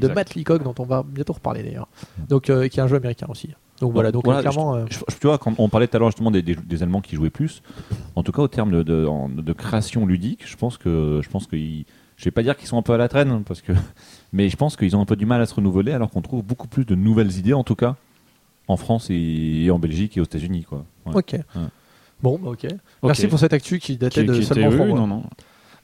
de. 0.00 0.08
Matt 0.08 0.34
Leacock, 0.34 0.62
dont 0.64 0.74
on 0.78 0.84
va 0.84 1.04
bientôt 1.06 1.34
reparler 1.34 1.62
d'ailleurs. 1.62 1.88
Donc, 2.28 2.50
euh, 2.50 2.66
qui 2.68 2.80
est 2.80 2.82
un 2.82 2.88
jeu 2.88 2.96
américain 2.96 3.26
aussi. 3.28 3.50
Donc 3.80 3.92
voilà, 3.92 4.10
donc 4.10 4.24
Voilà, 4.24 4.40
clairement. 4.40 4.86
Je- 4.86 4.98
je- 5.08 5.16
tu 5.20 5.26
vois, 5.26 5.36
quand 5.38 5.52
on 5.58 5.68
parlait 5.68 5.86
tout 5.86 5.96
à 5.96 6.00
l'heure 6.00 6.08
justement 6.08 6.30
des, 6.30 6.40
des- 6.42 6.56
des 6.56 6.82
Allemands 6.82 7.02
qui 7.02 7.14
jouaient 7.14 7.30
plus, 7.30 7.62
en 8.16 8.22
tout 8.22 8.32
cas 8.32 8.40
au 8.42 8.48
terme 8.48 8.70
de, 8.70 8.82
de, 8.82 9.52
création 9.52 10.06
ludique, 10.06 10.44
je 10.46 10.56
pense 10.56 10.78
que 10.78 11.20
je 11.22 11.28
pense 11.28 11.46
qu'ils, 11.46 11.84
je 12.16 12.24
vais 12.24 12.30
pas 12.30 12.42
dire 12.42 12.56
qu'ils 12.56 12.68
sont 12.68 12.78
un 12.78 12.82
peu 12.82 12.94
à 12.94 12.96
la 12.96 13.08
traîne, 13.08 13.44
parce 13.44 13.60
que, 13.60 13.72
mais 14.36 14.48
je 14.50 14.56
pense 14.56 14.76
qu'ils 14.76 14.94
ont 14.96 15.00
un 15.00 15.04
peu 15.06 15.16
du 15.16 15.26
mal 15.26 15.40
à 15.40 15.46
se 15.46 15.54
renouveler, 15.54 15.92
alors 15.92 16.10
qu'on 16.10 16.22
trouve 16.22 16.42
beaucoup 16.44 16.68
plus 16.68 16.84
de 16.84 16.94
nouvelles 16.94 17.36
idées, 17.38 17.54
en 17.54 17.64
tout 17.64 17.74
cas 17.74 17.96
en 18.68 18.76
France 18.76 19.08
et, 19.10 19.68
en 19.70 19.78
Belgique 19.78 20.16
et 20.16 20.20
aux 20.20 20.24
États-unis, 20.24 20.64
quoi. 20.68 20.84
Ouais. 21.06 21.12
Ok. 21.16 21.36
Bon, 22.22 22.38
bah, 22.42 22.50
ok. 22.50 22.66
Merci 23.02 23.26
pour 23.28 23.38
cette 23.38 23.52
actu 23.52 23.78
qui 23.78 23.96
datait 23.96 24.22
Qui- 24.22 24.26
de 24.26 24.34
qui 24.34 24.44
seulement 24.44 24.68
était- 24.70 24.80
oui, 24.82 24.88
mois. 24.88 24.98
non, 24.98 25.06
non, 25.06 25.22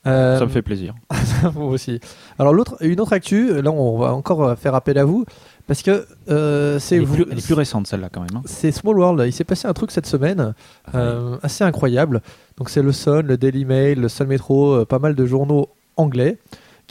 Euh, 0.07 0.37
ça 0.39 0.45
me 0.47 0.51
fait 0.51 0.63
plaisir. 0.63 0.95
Moi 1.55 1.67
aussi. 1.67 2.01
Alors 2.39 2.53
l'autre, 2.53 2.77
une 2.81 3.01
autre 3.01 3.13
actu, 3.13 3.63
là 3.63 3.71
on 3.71 3.99
va 3.99 4.13
encore 4.15 4.43
euh, 4.43 4.57
faire 4.57 4.75
appel 4.75 4.99
à 4.99 5.05
vous 5.05 5.25
parce 5.69 5.81
que 5.83 6.05
euh, 6.29 6.81
c'est 6.81 6.97
Elle 6.97 7.07
elle 7.31 7.39
est 7.39 7.45
plus 7.45 7.55
récente 7.55 7.87
celle-là 7.87 8.09
quand 8.11 8.21
même. 8.23 8.35
hein. 8.35 8.43
c'est 8.47 8.73
Small 8.73 8.99
World. 8.99 9.23
Il 9.27 9.33
s'est 9.33 9.45
passé 9.45 9.69
un 9.69 9.73
truc 9.75 9.93
cette 9.93 10.07
semaine 10.07 10.55
euh, 10.97 11.37
assez 11.45 11.63
incroyable. 11.63 12.21
Donc 12.57 12.69
c'est 12.69 12.83
le 12.83 12.91
Sun, 12.91 13.21
le 13.25 13.37
Daily 13.37 13.65
Mail, 13.65 14.01
le 14.01 14.09
Sun 14.09 14.27
Metro, 14.27 14.73
euh, 14.73 14.85
pas 14.85 14.99
mal 14.99 15.15
de 15.15 15.25
journaux 15.25 15.69
anglais 15.97 16.39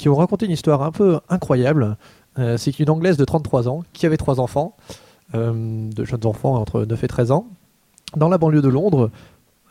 qui 0.02 0.10
ont 0.10 0.16
raconté 0.16 0.48
une 0.48 0.52
histoire 0.52 0.82
un 0.82 0.92
peu 0.92 1.20
incroyable. 1.30 1.96
Euh, 2.40 2.58
c'est 2.58 2.72
qu'une 2.72 2.90
anglaise 2.90 3.18
de 3.18 3.24
33 3.24 3.70
ans 3.70 3.84
qui 3.94 4.08
avait 4.08 4.18
trois 4.18 4.40
enfants, 4.40 4.76
euh, 5.36 5.92
de 5.92 6.06
jeunes 6.06 6.26
enfants 6.26 6.56
entre 6.56 6.86
9 6.86 7.04
et 7.04 7.08
13 7.08 7.30
ans, 7.32 7.46
dans 8.18 8.28
la 8.28 8.40
banlieue 8.40 8.64
de 8.64 8.68
Londres. 8.68 9.12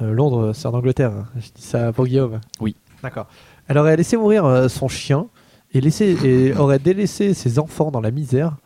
Euh, 0.00 0.12
Londres, 0.12 0.52
c'est 0.54 0.68
en 0.68 0.74
Angleterre. 0.74 1.10
hein. 1.10 1.26
Je 1.34 1.48
dis 1.52 1.62
ça 1.62 1.92
pour 1.92 2.06
Guillaume. 2.06 2.40
Oui. 2.60 2.76
D'accord. 3.02 3.26
Elle 3.66 3.76
aurait 3.76 3.96
laissé 3.96 4.16
mourir 4.16 4.70
son 4.70 4.86
chien 4.86 5.26
et, 5.74 5.80
laissé, 5.80 6.16
et 6.24 6.54
aurait 6.56 6.78
délaissé 6.78 7.34
ses 7.34 7.58
enfants 7.58 7.90
dans 7.90 8.00
la 8.00 8.12
misère. 8.12 8.56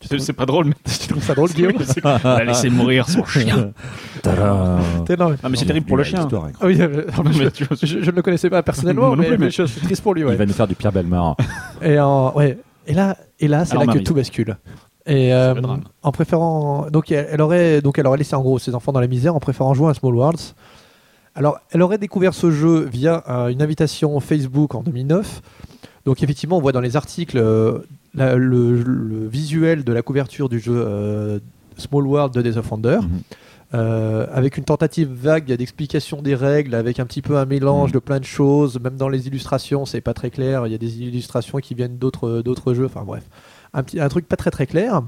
C'est 0.00 0.32
pas 0.32 0.46
drôle, 0.46 0.66
mais 0.66 0.74
tu 0.84 1.08
trouves 1.08 1.22
ça 1.24 1.34
drôle, 1.34 1.50
Guillaume 1.50 1.72
Elle 2.04 2.06
a 2.30 2.44
laissé 2.44 2.70
mourir 2.70 3.08
son 3.08 3.24
chien. 3.26 3.72
Tadam. 4.22 5.36
Ah, 5.42 5.48
mais 5.48 5.56
c'est 5.56 5.66
terrible 5.66 5.86
pour 5.86 5.96
le 5.96 6.04
chien. 6.04 6.26
Ah 6.60 6.66
oui, 6.66 6.80
euh, 6.80 7.04
Non, 7.16 7.24
mais 7.24 7.32
je, 7.32 7.86
je 7.86 8.10
ne 8.10 8.16
le 8.16 8.22
connaissais 8.22 8.48
pas 8.50 8.62
personnellement, 8.62 9.14
mais, 9.16 9.26
plus, 9.26 9.38
mais- 9.38 9.50
je 9.50 9.64
suis 9.64 9.80
triste 9.80 10.02
pour 10.02 10.14
lui. 10.14 10.22
Il 10.22 10.26
va 10.36 10.46
nous 10.46 10.52
faire 10.52 10.68
du 10.68 10.74
Pierre 10.74 10.92
Belmar. 10.92 11.36
Et, 11.82 11.98
en- 11.98 12.32
ouais. 12.36 12.58
et 12.86 12.94
là, 12.94 13.16
et 13.40 13.48
là 13.48 13.64
c'est 13.64 13.76
là 13.76 13.86
que 13.86 13.98
tout 13.98 14.14
bascule. 14.14 14.56
Et 15.06 15.32
euh, 15.32 15.54
en 16.02 16.12
préférant, 16.12 16.86
donc 16.92 17.10
elle, 17.10 17.26
elle 17.32 17.40
aurait, 17.40 17.80
donc 17.80 17.98
elle 17.98 18.06
aurait 18.06 18.18
laissé 18.18 18.36
en 18.36 18.42
gros 18.42 18.58
ses 18.58 18.74
enfants 18.74 18.92
dans 18.92 19.00
la 19.00 19.06
misère 19.06 19.34
en 19.34 19.40
préférant 19.40 19.72
jouer 19.72 19.90
à 19.90 19.94
Small 19.94 20.14
Worlds. 20.14 20.54
Alors, 21.34 21.58
elle 21.70 21.82
aurait 21.82 21.98
découvert 21.98 22.34
ce 22.34 22.50
jeu 22.50 22.80
via 22.84 23.22
euh, 23.28 23.48
une 23.48 23.62
invitation 23.62 24.18
Facebook 24.20 24.74
en 24.74 24.82
2009. 24.82 25.40
Donc 26.04 26.22
effectivement, 26.22 26.58
on 26.58 26.60
voit 26.60 26.72
dans 26.72 26.80
les 26.80 26.96
articles 26.96 27.38
euh, 27.38 27.78
la- 28.18 28.36
le, 28.36 28.82
le 28.82 29.26
visuel 29.28 29.84
de 29.84 29.92
la 29.92 30.02
couverture 30.02 30.48
du 30.48 30.60
jeu 30.60 30.74
euh, 30.76 31.38
Small 31.76 32.06
World 32.06 32.34
de 32.34 32.42
Days 32.42 32.56
of 32.58 32.70
Wonder. 32.70 32.98
Mhm. 33.02 33.08
Euh, 33.74 34.26
avec 34.32 34.56
une 34.56 34.64
tentative 34.64 35.10
vague 35.12 35.44
d'explication 35.44 36.22
des 36.22 36.34
règles, 36.34 36.74
avec 36.74 36.98
un 37.00 37.04
petit 37.04 37.20
peu 37.20 37.36
un 37.36 37.44
mélange 37.44 37.90
Mhm. 37.90 37.94
de 37.94 37.98
plein 37.98 38.18
de 38.18 38.24
choses, 38.24 38.80
même 38.80 38.96
dans 38.96 39.10
les 39.10 39.26
illustrations, 39.26 39.84
c'est 39.84 40.00
pas 40.00 40.14
très 40.14 40.30
clair. 40.30 40.66
Il 40.66 40.72
y 40.72 40.74
a 40.74 40.78
des 40.78 41.02
illustrations 41.02 41.58
qui 41.58 41.74
viennent 41.74 41.98
d'autres 41.98 42.40
d'autres 42.40 42.72
jeux. 42.72 42.86
Enfin 42.86 43.02
bref, 43.04 43.24
un, 43.74 43.82
petit, 43.82 44.00
un 44.00 44.08
truc 44.08 44.26
pas 44.26 44.36
très 44.36 44.50
très 44.50 44.66
clair. 44.66 45.02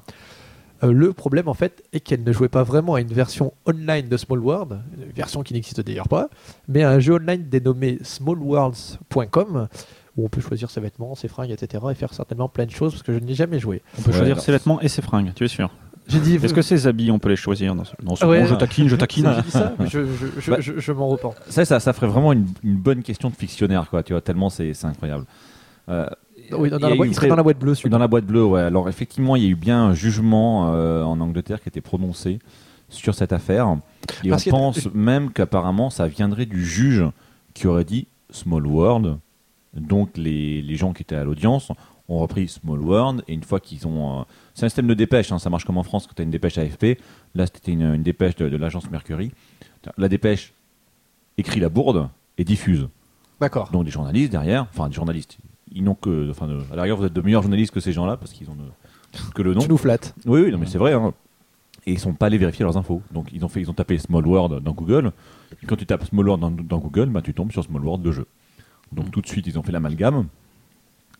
Euh, 0.83 0.93
le 0.93 1.13
problème, 1.15 1.49
en 1.49 1.55
fait, 1.55 1.83
est 1.95 2.01
qu'elle 2.01 2.23
ne 2.23 2.33
jouait 2.33 2.49
pas 2.51 2.63
vraiment 2.63 2.95
à 2.97 3.01
une 3.01 3.09
version 3.13 3.53
online 3.67 4.09
de 4.09 4.17
Small 4.19 4.41
World, 4.41 4.79
une 4.99 5.13
version 5.13 5.43
qui 5.43 5.55
n'existe 5.55 5.81
d'ailleurs 5.81 6.09
pas, 6.09 6.29
mais 6.69 6.83
à 6.83 6.91
un 6.91 6.99
jeu 7.01 7.15
online 7.15 7.45
dénommé 7.51 7.99
smallworlds.com, 8.03 9.69
où 10.21 10.27
on 10.27 10.29
peut 10.29 10.41
choisir 10.41 10.71
ses 10.71 10.81
vêtements, 10.81 11.15
ses 11.15 11.29
fringues, 11.29 11.51
etc., 11.51 11.83
et 11.91 11.95
faire 11.95 12.13
certainement 12.15 12.49
plein 12.49 12.67
de 12.67 12.71
choses, 12.71 12.93
parce 12.93 13.03
que 13.03 13.13
je 13.13 13.19
n'y 13.19 13.33
ai 13.33 13.35
jamais 13.35 13.59
joué. 13.59 13.83
On 13.99 14.03
peut 14.03 14.11
Ouais, 14.11 14.17
choisir 14.19 14.35
alors- 14.35 14.45
ses 14.45 14.53
vêtements 14.53 14.81
et 14.81 14.89
ses 14.89 15.03
fringues, 15.03 15.33
tu 15.35 15.45
es 15.45 15.49
sûr 15.49 15.71
J'ai 16.09 16.21
dit. 16.21 16.35
Est-ce 16.37 16.55
que 16.55 16.63
ses 16.63 16.87
habits, 16.87 17.11
on 17.11 17.19
peut 17.19 17.29
les 17.29 17.37
choisir 17.37 17.75
dans 17.75 17.85
ce... 17.85 17.93
Non, 18.03 18.17
c'est 18.17 18.25
Ah 18.25 18.29
ouais. 18.29 18.41
bon, 18.41 18.47
je 18.47 18.55
taquine, 18.57 18.89
je 18.89 18.97
taquine. 19.05 19.33
Ça, 19.49 19.75
mais 19.79 19.87
je, 19.87 20.05
je, 20.07 20.27
je, 20.41 20.51
Bah- 20.51 20.61
je- 20.61 20.79
je 20.79 20.93
m'en 20.93 21.09
repens. 21.09 21.35
Ça, 21.49 21.65
ça, 21.65 21.79
ça 21.81 21.93
ferait 21.93 22.09
vraiment 22.09 22.33
une, 22.33 22.47
une 22.65 22.77
bonne 22.77 23.03
question 23.03 23.31
de 23.31 23.35
fictionnaire, 23.35 23.89
quoi, 23.91 24.03
tu 24.03 24.13
vois, 24.13 24.21
tellement 24.21 24.51
c'est 24.51 24.73
incroyable. 24.85 25.25
Euh, 25.89 26.07
Oui, 26.53 26.69
dans, 26.71 26.79
la 26.79 26.95
boîte- 26.97 27.07
eu 27.09 27.11
il 27.11 27.15
serait 27.15 27.27
très- 27.27 27.29
dans 27.29 27.37
la 27.37 27.43
boîte 27.45 27.59
bleue, 27.59 27.75
celui-là. 27.75 27.93
Dans 27.93 27.99
la 27.99 28.09
boîte 28.09 28.25
bleue, 28.27 28.45
ouais. 28.45 28.61
Alors 28.63 28.89
effectivement, 28.89 29.37
il 29.37 29.43
y 29.45 29.47
a 29.47 29.51
eu 29.51 29.55
bien 29.57 29.81
un 29.85 29.95
jugement 29.95 30.73
euh, 30.75 31.03
en 31.05 31.21
Angleterre 31.21 31.61
qui 31.61 31.69
a 31.69 31.71
été 31.71 31.81
prononcé 31.81 32.39
sur 32.89 33.15
cette 33.15 33.33
affaire. 33.33 33.77
Et 34.25 34.31
Parce 34.31 34.47
on 34.49 34.51
pense 34.51 34.89
même 34.93 35.31
qu'apparemment 35.31 35.91
ça 35.91 36.09
viendrait 36.09 36.47
du 36.47 36.65
juge 36.67 37.05
qui 37.55 37.69
aurait 37.69 37.85
dit 37.85 38.09
Small 38.31 38.67
World. 38.67 39.17
Donc 39.75 40.17
les, 40.17 40.63
les 40.63 40.77
gens 40.77 40.93
qui 40.93 41.03
étaient 41.03 41.15
à 41.17 41.25
l'audience 41.25 41.71
ont 42.09 42.19
repris 42.19 42.49
Small 42.49 42.81
World 42.81 43.23
et 43.29 43.35
une 43.35 43.45
fois 43.45 43.61
qu'ils 43.61 43.87
ont... 43.87 44.21
euh, 44.21 44.23
c'est 44.55 44.67
un 44.67 44.69
système 44.69 44.89
de 44.89 44.95
dépêche, 44.95 45.31
hein, 45.31 45.39
ça 45.39 45.49
marche 45.49 45.65
comme 45.65 45.79
en 45.79 45.85
France 45.85 46.07
quand 46.07 46.15
tu 46.15 46.23
as 46.23 46.25
une 46.25 46.31
dépêche 46.31 46.59
AFP. 46.59 46.99
Là 47.35 47.47
c'était 47.47 47.73
une, 47.73 47.83
une 47.95 48.03
dépêche 48.03 48.35
de, 48.37 48.49
de 48.49 48.57
l'agence 48.57 48.91
Mercury. 48.91 49.31
La 49.97 50.09
dépêche 50.09 50.53
écrit 51.39 51.61
la 51.61 51.69
bourde 51.69 52.09
et 52.37 52.45
diffuse. 52.45 52.89
D'accord. 53.41 53.71
Donc 53.71 53.85
des 53.85 53.91
journalistes 53.91 54.33
derrière, 54.33 54.67
enfin 54.71 54.89
des 54.89 54.95
journalistes, 54.95 55.39
ils 55.73 55.85
n'ont 55.85 55.95
que, 55.95 56.29
enfin, 56.31 56.49
de- 56.49 56.61
à 56.73 56.77
l'arrière 56.77 56.97
vous 56.97 57.05
êtes 57.05 57.13
de 57.13 57.21
meilleurs 57.21 57.43
journalistes 57.43 57.73
que 57.73 57.81
ces 57.81 57.93
gens-là 57.93 58.17
parce 58.17 58.33
qu'ils 58.33 58.51
ont 58.51 58.57
ne- 58.57 59.33
que 59.33 59.43
le 59.43 59.55
nom. 59.55 59.61
Tu 59.61 59.69
nous 59.69 59.77
flattes. 59.79 60.15
Oui, 60.27 60.41
oui, 60.43 60.51
non, 60.53 60.59
mais 60.59 60.67
c'est 60.67 60.79
vrai. 60.79 60.93
hein. 60.93 61.15
Et 61.87 61.93
ils 61.93 61.99
sont 61.99 62.13
pas 62.13 62.27
allés 62.27 62.37
vérifier 62.39 62.65
leurs 62.65 62.77
infos. 62.77 63.01
Donc 63.13 63.29
ils 63.33 63.43
ont 63.45 63.49
fait, 63.49 63.61
ils 63.61 63.71
ont 63.71 63.75
tapé 63.75 63.97
Small 63.99 64.27
World 64.27 64.63
dans 64.63 64.73
Google. 64.73 65.13
Et 65.63 65.67
quand 65.67 65.77
tu 65.77 65.87
tapes 65.87 66.05
Small 66.05 66.27
World 66.29 66.41
dans, 66.43 66.51
dans 66.51 66.79
Google, 66.79 67.07
bah, 67.07 67.23
tu 67.23 67.33
tombes 67.33 67.53
sur 67.53 67.65
Small 67.65 67.83
World 67.85 68.05
le 68.05 68.13
jeu. 68.13 68.27
Donc 68.93 69.11
tout 69.11 69.21
de 69.21 69.27
suite 69.27 69.47
ils 69.47 69.59
ont 69.59 69.63
fait 69.63 69.73
l'amalgame. 69.73 70.27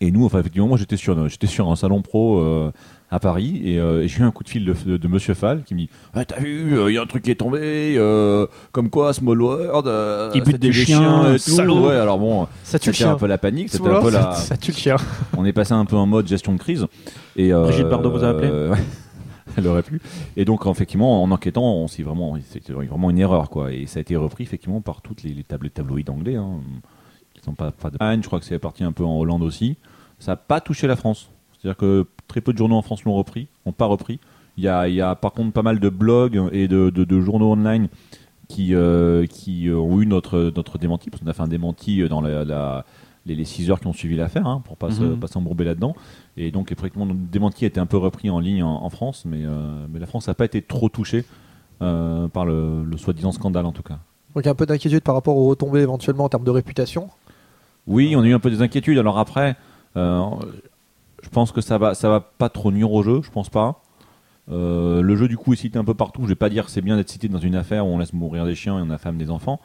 Et 0.03 0.09
nous, 0.09 0.25
enfin 0.25 0.39
effectivement, 0.39 0.67
moi 0.67 0.77
j'étais 0.77 0.97
sur, 0.97 1.29
j'étais 1.29 1.45
sur 1.45 1.69
un 1.69 1.75
salon 1.75 2.01
pro 2.01 2.39
euh, 2.39 2.71
à 3.11 3.19
Paris 3.19 3.61
et, 3.63 3.77
euh, 3.77 4.01
et 4.01 4.07
j'ai 4.07 4.21
eu 4.21 4.23
un 4.23 4.31
coup 4.31 4.43
de 4.43 4.49
fil 4.49 4.65
de, 4.65 4.73
de, 4.85 4.97
de 4.97 5.07
Monsieur 5.07 5.35
Fall 5.35 5.63
qui 5.63 5.75
me 5.75 5.79
dit 5.81 5.89
ah, 6.15 6.25
T'as 6.25 6.39
vu, 6.39 6.75
il 6.87 6.93
y 6.95 6.97
a 6.97 7.01
un 7.03 7.05
truc 7.05 7.23
qui 7.23 7.29
est 7.29 7.35
tombé, 7.35 7.95
euh, 7.97 8.47
comme 8.71 8.89
quoi 8.89 9.13
Small 9.13 9.39
World, 9.39 9.85
euh, 9.87 10.31
Il 10.33 10.43
bute 10.43 10.57
des 10.57 10.71
chiens, 10.71 11.35
et 11.35 11.37
tout. 11.39 11.51
Ouais, 11.61 11.95
alors 11.97 12.17
bon, 12.17 12.47
Ça 12.63 12.79
tue 12.79 12.89
le 12.89 12.93
c'était 12.93 13.05
un 13.05 13.09
chien. 13.09 13.17
peu 13.17 13.27
la 13.27 13.37
panique, 13.37 13.69
c'était 13.69 13.83
Small 13.83 13.97
un 13.97 13.99
peu 13.99 14.05
World, 14.11 14.29
la, 14.29 14.31
ça, 14.35 14.57
tue 14.57 14.71
le 14.71 14.77
chien. 14.77 14.95
on 15.37 15.45
est 15.45 15.53
passé 15.53 15.73
un 15.73 15.85
peu 15.85 15.97
en 15.97 16.07
mode 16.07 16.27
gestion 16.27 16.53
de 16.53 16.57
crise. 16.57 16.87
Et, 17.35 17.53
euh, 17.53 17.65
Brigitte 17.65 17.87
Bardot 17.87 18.09
vous 18.09 18.23
a 18.23 18.29
appelé 18.29 18.49
euh, 18.49 18.73
Elle 19.57 19.67
aurait 19.67 19.83
pu. 19.83 20.01
Et 20.37 20.45
donc, 20.45 20.65
effectivement, 20.65 21.21
en 21.21 21.29
enquêtant, 21.29 21.75
on 21.75 21.87
s'est 21.87 22.03
vraiment, 22.03 22.37
c'était 22.49 22.71
vraiment 22.71 23.09
une 23.11 23.19
erreur, 23.19 23.49
quoi. 23.49 23.73
Et 23.73 23.85
ça 23.85 23.99
a 23.99 24.01
été 24.01 24.15
repris, 24.15 24.45
effectivement, 24.45 24.79
par 24.79 25.01
toutes 25.01 25.23
les, 25.23 25.33
les 25.33 25.43
tableaux 25.43 25.69
tabloïds 25.69 26.09
anglais, 26.09 26.37
hein, 26.37 26.61
qui 27.41 27.45
sont 27.45 27.53
pas, 27.55 27.71
pas 27.71 27.89
de 27.89 27.97
Anne, 27.99 28.21
je 28.23 28.27
crois 28.27 28.39
que 28.39 28.45
c'est 28.45 28.59
parti 28.59 28.83
un 28.83 28.91
peu 28.91 29.03
en 29.03 29.17
Hollande 29.19 29.43
aussi. 29.43 29.75
Ça 30.19 30.33
n'a 30.33 30.35
pas 30.37 30.61
touché 30.61 30.87
la 30.87 30.95
France. 30.95 31.29
C'est-à-dire 31.59 31.77
que 31.77 32.05
très 32.27 32.41
peu 32.41 32.53
de 32.53 32.57
journaux 32.57 32.75
en 32.77 32.81
France 32.81 33.03
l'ont 33.03 33.13
repris, 33.15 33.47
n'ont 33.65 33.71
pas 33.71 33.85
repris. 33.85 34.19
Il 34.57 34.63
y 34.63 34.67
a, 34.67 34.87
il 34.87 34.95
y 34.95 35.01
a 35.01 35.15
par 35.15 35.31
contre 35.33 35.51
pas 35.53 35.61
mal 35.63 35.79
de 35.79 35.89
blogs 35.89 36.41
et 36.51 36.67
de, 36.67 36.89
de- 36.89 37.03
de 37.03 37.21
journaux 37.21 37.51
online 37.51 37.87
qui, 38.47 38.75
euh, 38.75 39.25
qui 39.25 39.69
ont 39.71 40.01
eu 40.01 40.05
notre, 40.05 40.51
notre 40.55 40.77
démenti, 40.77 41.09
parce 41.09 41.21
qu'on 41.23 41.29
a 41.29 41.33
fait 41.33 41.41
un 41.43 41.47
démenti 41.47 42.07
dans 42.09 42.21
la, 42.21 42.43
la- 42.43 42.85
les, 43.25 43.35
les 43.35 43.45
6 43.45 43.69
heures 43.71 43.79
qui 43.79 43.87
ont 43.87 43.93
suivi 43.93 44.15
l'affaire, 44.15 44.45
hein, 44.47 44.61
pour 44.65 44.77
pas 44.77 44.89
pas 45.19 45.27
s'embourber 45.27 45.63
là-dedans. 45.63 45.95
Et 46.37 46.49
donc, 46.51 46.71
effectivement, 46.71 47.05
notre 47.05 47.19
démenti 47.19 47.65
a 47.65 47.67
été 47.67 47.79
un 47.79 47.85
peu 47.85 47.97
repris 47.97 48.29
en 48.29 48.39
ligne 48.39 48.63
en, 48.63 48.83
en 48.83 48.89
France, 48.89 49.23
mais, 49.25 49.45
euh, 49.45 49.85
mais 49.91 49.99
la 49.99 50.07
France 50.07 50.27
n'a 50.27 50.33
pas 50.33 50.45
été 50.45 50.61
trop 50.61 50.89
touchée 50.89 51.23
euh, 51.81 52.27
par 52.27 52.45
le, 52.45 52.83
le 52.83 52.97
soi-disant 52.97 53.31
scandale, 53.31 53.65
en 53.65 53.71
tout 53.71 53.83
cas. 53.83 53.99
Donc 54.35 54.47
un 54.47 54.55
peu 54.55 54.65
d'inquiétude 54.65 55.01
par 55.03 55.13
rapport 55.15 55.35
aux 55.37 55.47
retombées 55.49 55.81
éventuellement 55.81 56.23
en 56.25 56.29
termes 56.29 56.43
de 56.45 56.51
réputation. 56.51 57.09
Oui, 57.87 58.15
on 58.15 58.21
a 58.21 58.27
eu 58.27 58.33
un 58.33 58.39
peu 58.39 58.49
des 58.49 58.61
inquiétudes. 58.61 58.97
Alors 58.97 59.17
après, 59.17 59.55
euh, 59.97 60.23
je 61.23 61.29
pense 61.29 61.51
que 61.51 61.61
ça 61.61 61.77
va, 61.77 61.93
ça 61.93 62.09
va 62.09 62.19
pas 62.19 62.49
trop 62.49 62.71
nuire 62.71 62.91
au 62.91 63.03
jeu, 63.03 63.21
je 63.23 63.29
pense 63.29 63.49
pas. 63.49 63.81
Euh, 64.49 65.01
le 65.01 65.15
jeu 65.15 65.27
du 65.27 65.37
coup 65.37 65.53
est 65.53 65.57
cité 65.57 65.77
un 65.77 65.83
peu 65.83 65.93
partout. 65.93 66.23
Je 66.23 66.29
vais 66.29 66.35
pas 66.35 66.49
dire 66.49 66.65
que 66.65 66.71
c'est 66.71 66.81
bien 66.81 66.95
d'être 66.95 67.09
cité 67.09 67.27
dans 67.27 67.39
une 67.39 67.55
affaire 67.55 67.85
où 67.85 67.89
on 67.89 67.97
laisse 67.97 68.13
mourir 68.13 68.45
des 68.45 68.55
chiens 68.55 68.77
et 68.77 68.81
on 68.81 68.89
affame 68.89 69.17
des 69.17 69.29
enfants. 69.29 69.59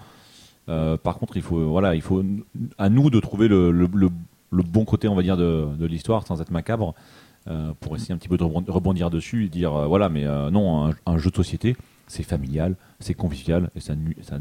Euh, 0.68 0.96
par 0.96 1.18
contre, 1.18 1.36
il 1.36 1.42
faut, 1.42 1.68
voilà, 1.68 1.94
il 1.94 2.02
faut 2.02 2.24
à 2.78 2.88
nous 2.88 3.10
de 3.10 3.20
trouver 3.20 3.48
le, 3.48 3.88
bon 4.50 4.84
côté, 4.84 5.08
on 5.08 5.14
va 5.14 5.22
dire, 5.22 5.36
de, 5.36 5.86
l'histoire 5.86 6.26
sans 6.26 6.40
être 6.40 6.50
macabre, 6.50 6.94
pour 7.80 7.94
essayer 7.94 8.12
un 8.12 8.18
petit 8.18 8.28
peu 8.28 8.36
de 8.36 8.42
rebond- 8.42 8.68
rebondir 8.68 9.08
dessus 9.08 9.44
et 9.44 9.48
dire, 9.48 9.70
voilà, 9.88 10.08
mais 10.08 10.24
non, 10.50 10.90
un, 11.06 11.18
jeu 11.18 11.30
de 11.30 11.36
société, 11.36 11.76
c'est 12.08 12.24
familial, 12.24 12.74
c'est 12.98 13.14
convivial 13.14 13.70
et 13.76 13.80
ça 13.80 13.94
ça 14.22 14.38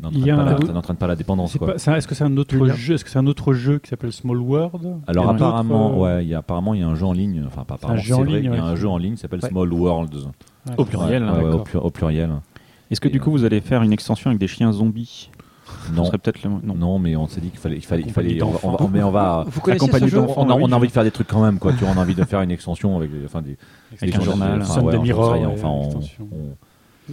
n'entraîne 0.00 0.24
pas, 0.36 0.42
un- 0.42 0.58
la- 0.58 0.66
ça 0.66 0.72
n'entraîne 0.72 0.96
pas 0.96 1.06
la 1.06 1.16
dépendance. 1.16 1.56
Est-ce 1.56 2.06
que 2.06 2.14
c'est 2.14 2.24
un 2.24 2.36
autre 2.36 2.54
Julien. 2.56 2.74
jeu 2.74 2.94
Est-ce 2.94 3.04
que 3.04 3.10
c'est 3.10 3.18
un 3.18 3.26
autre 3.26 3.52
jeu 3.52 3.78
qui 3.78 3.88
s'appelle 3.90 4.12
Small 4.12 4.38
World? 4.38 4.84
Alors 5.06 5.06
Il 5.08 5.14
y 5.14 5.18
a 5.18 5.30
un 5.30 5.34
apparemment, 5.36 5.86
autre, 5.88 5.96
euh, 6.08 6.16
ouais, 6.16 6.24
il 6.24 6.28
y 6.28 6.34
a 6.34 6.38
apparemment 6.38 6.74
il 6.74 6.80
y 6.80 6.82
a 6.82 6.88
un 6.88 6.94
jeu 6.94 7.06
en 7.06 7.12
ligne, 7.12 7.42
enfin 7.46 7.64
pas 7.64 7.74
apparemment, 7.74 8.00
c'est 8.04 8.12
vrai, 8.12 8.38
il 8.40 8.44
y 8.44 8.48
a 8.48 8.50
ouais. 8.50 8.58
un 8.58 8.76
jeu 8.76 8.88
en 8.88 8.98
ligne 8.98 9.14
qui 9.14 9.20
s'appelle 9.20 9.40
Ouais. 9.42 9.48
Small 9.50 9.72
Worlds. 9.72 10.16
ouais, 10.68 10.74
Au 10.76 10.84
pluriel, 10.84 11.22
Ouais, 11.24 11.28
hein, 11.28 11.42
ouais, 11.42 11.54
au, 11.54 11.58
plur- 11.60 11.84
au 11.84 11.90
pluriel. 11.90 12.30
Est-ce 12.90 13.00
que 13.00 13.08
du 13.08 13.20
coup 13.20 13.30
vous 13.30 13.44
allez 13.44 13.60
faire 13.60 13.82
une 13.82 13.92
extension 13.92 14.30
avec 14.30 14.40
des 14.40 14.48
chiens 14.48 14.72
zombies? 14.72 15.30
Non, 15.94 16.10
peut-être 16.10 16.42
le... 16.42 16.50
non. 16.64 16.74
non, 16.74 16.98
mais 16.98 17.14
on 17.14 17.28
s'est 17.28 17.40
dit 17.40 17.50
qu'il 17.50 17.60
fallait, 17.60 17.76
il 17.76 17.84
fallait, 17.84 18.02
il 18.04 18.12
fallait, 18.12 18.42
on 18.42 18.50
va, 18.50 18.58
on 18.64 18.70
va- 18.72 18.88
mais 18.92 19.02
on 19.04 19.12
va, 19.12 19.44
Vous 19.50 19.60
connaissez 19.60 19.86
ce 20.00 20.06
jeu 20.08 20.18
on 20.18 20.50
a, 20.50 20.54
on 20.54 20.72
a 20.72 20.74
envie 20.74 20.88
de 20.88 20.92
faire 20.92 21.04
des 21.04 21.12
trucs 21.12 21.28
quand 21.28 21.42
même, 21.42 21.60
quoi. 21.60 21.72
Tu 21.72 21.84
vois, 21.84 21.94
on 21.94 21.98
a 21.98 22.02
envie 22.02 22.16
de 22.16 22.24
faire 22.24 22.40
une 22.42 22.50
extension 22.50 22.96
avec, 22.96 23.12
des- 23.12 23.24
enfin 23.24 23.40
des, 23.40 23.56
Avec 24.02 24.12
des 24.14 24.20
un 24.20 24.24
journal. 24.24 24.60
enfin, 24.62 24.80
ouais, 24.82 24.96
ouais, 24.98 25.46
enfin, 25.46 25.68
on- 25.68 25.84
extension. 25.84 26.28
on- 26.32 26.56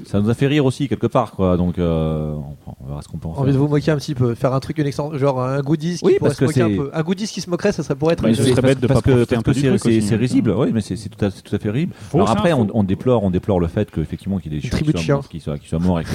ça 0.05 0.19
nous 0.19 0.29
a 0.29 0.33
fait 0.33 0.47
rire 0.47 0.65
aussi 0.65 0.87
quelque 0.87 1.07
part, 1.07 1.31
quoi. 1.31 1.57
Donc, 1.57 1.79
euh, 1.79 2.33
on, 2.33 2.73
on 2.83 2.87
verra 2.87 3.01
ce 3.01 3.07
qu'on 3.07 3.17
peut 3.17 3.27
en 3.27 3.33
faire. 3.33 3.41
Envie 3.43 3.53
de 3.53 3.57
vous 3.57 3.67
moquer 3.67 3.91
un 3.91 3.97
petit 3.97 4.15
peu, 4.15 4.35
faire 4.35 4.53
un 4.53 4.59
truc, 4.59 4.77
une 4.77 4.91
genre 5.17 5.41
un 5.41 5.59
goodies 5.61 5.97
qui 5.97 6.05
Oui, 6.05 6.15
pourrait 6.17 6.29
parce 6.29 6.39
se 6.39 6.45
moquer 6.45 6.59
que 6.59 6.65
un 6.65 6.77
peu. 6.85 6.89
Un 6.93 7.01
goodies 7.03 7.27
qui 7.27 7.41
se 7.41 7.49
moquerait, 7.49 7.71
ça 7.71 7.83
serait 7.83 7.95
pour 7.95 8.11
être. 8.11 8.21
Mais 8.23 8.29
une- 8.29 8.35
ce 8.35 8.43
serait 8.43 8.61
bête 8.61 8.79
de 8.79 8.87
parce 8.87 9.01
pas 9.01 9.11
que- 9.11 9.25
parce 9.25 9.43
peu 9.43 9.53
que 9.53 9.77
c'est- 10.01 10.13
hein. 10.13 10.17
risible, 10.17 10.51
oui, 10.57 10.71
mais 10.73 10.81
c'est 10.81 10.95
tout, 11.09 11.23
à- 11.25 11.31
c'est 11.31 11.41
tout 11.41 11.55
à 11.55 11.59
fait 11.59 11.69
risible. 11.71 11.93
Alors 12.13 12.29
après, 12.29 12.53
on, 12.53 12.83
déplore, 12.83 13.23
on 13.23 13.29
déplore 13.31 13.59
le 13.59 13.67
fait 13.67 13.89
qu'effectivement 13.91 14.37
qu'il 14.39 14.53
y 14.53 14.57
ait 14.57 14.61
des 14.61 14.67
chiens 14.67 14.77
qui 14.79 14.85
chiens. 14.91 15.01
soient, 15.01 15.15
morts- 15.15 15.27
qui 15.29 15.39
soient, 15.39 15.57
qui 15.57 15.67
soient 15.67 15.79
morts 15.79 15.99
et 15.99 16.03
que- 16.03 16.09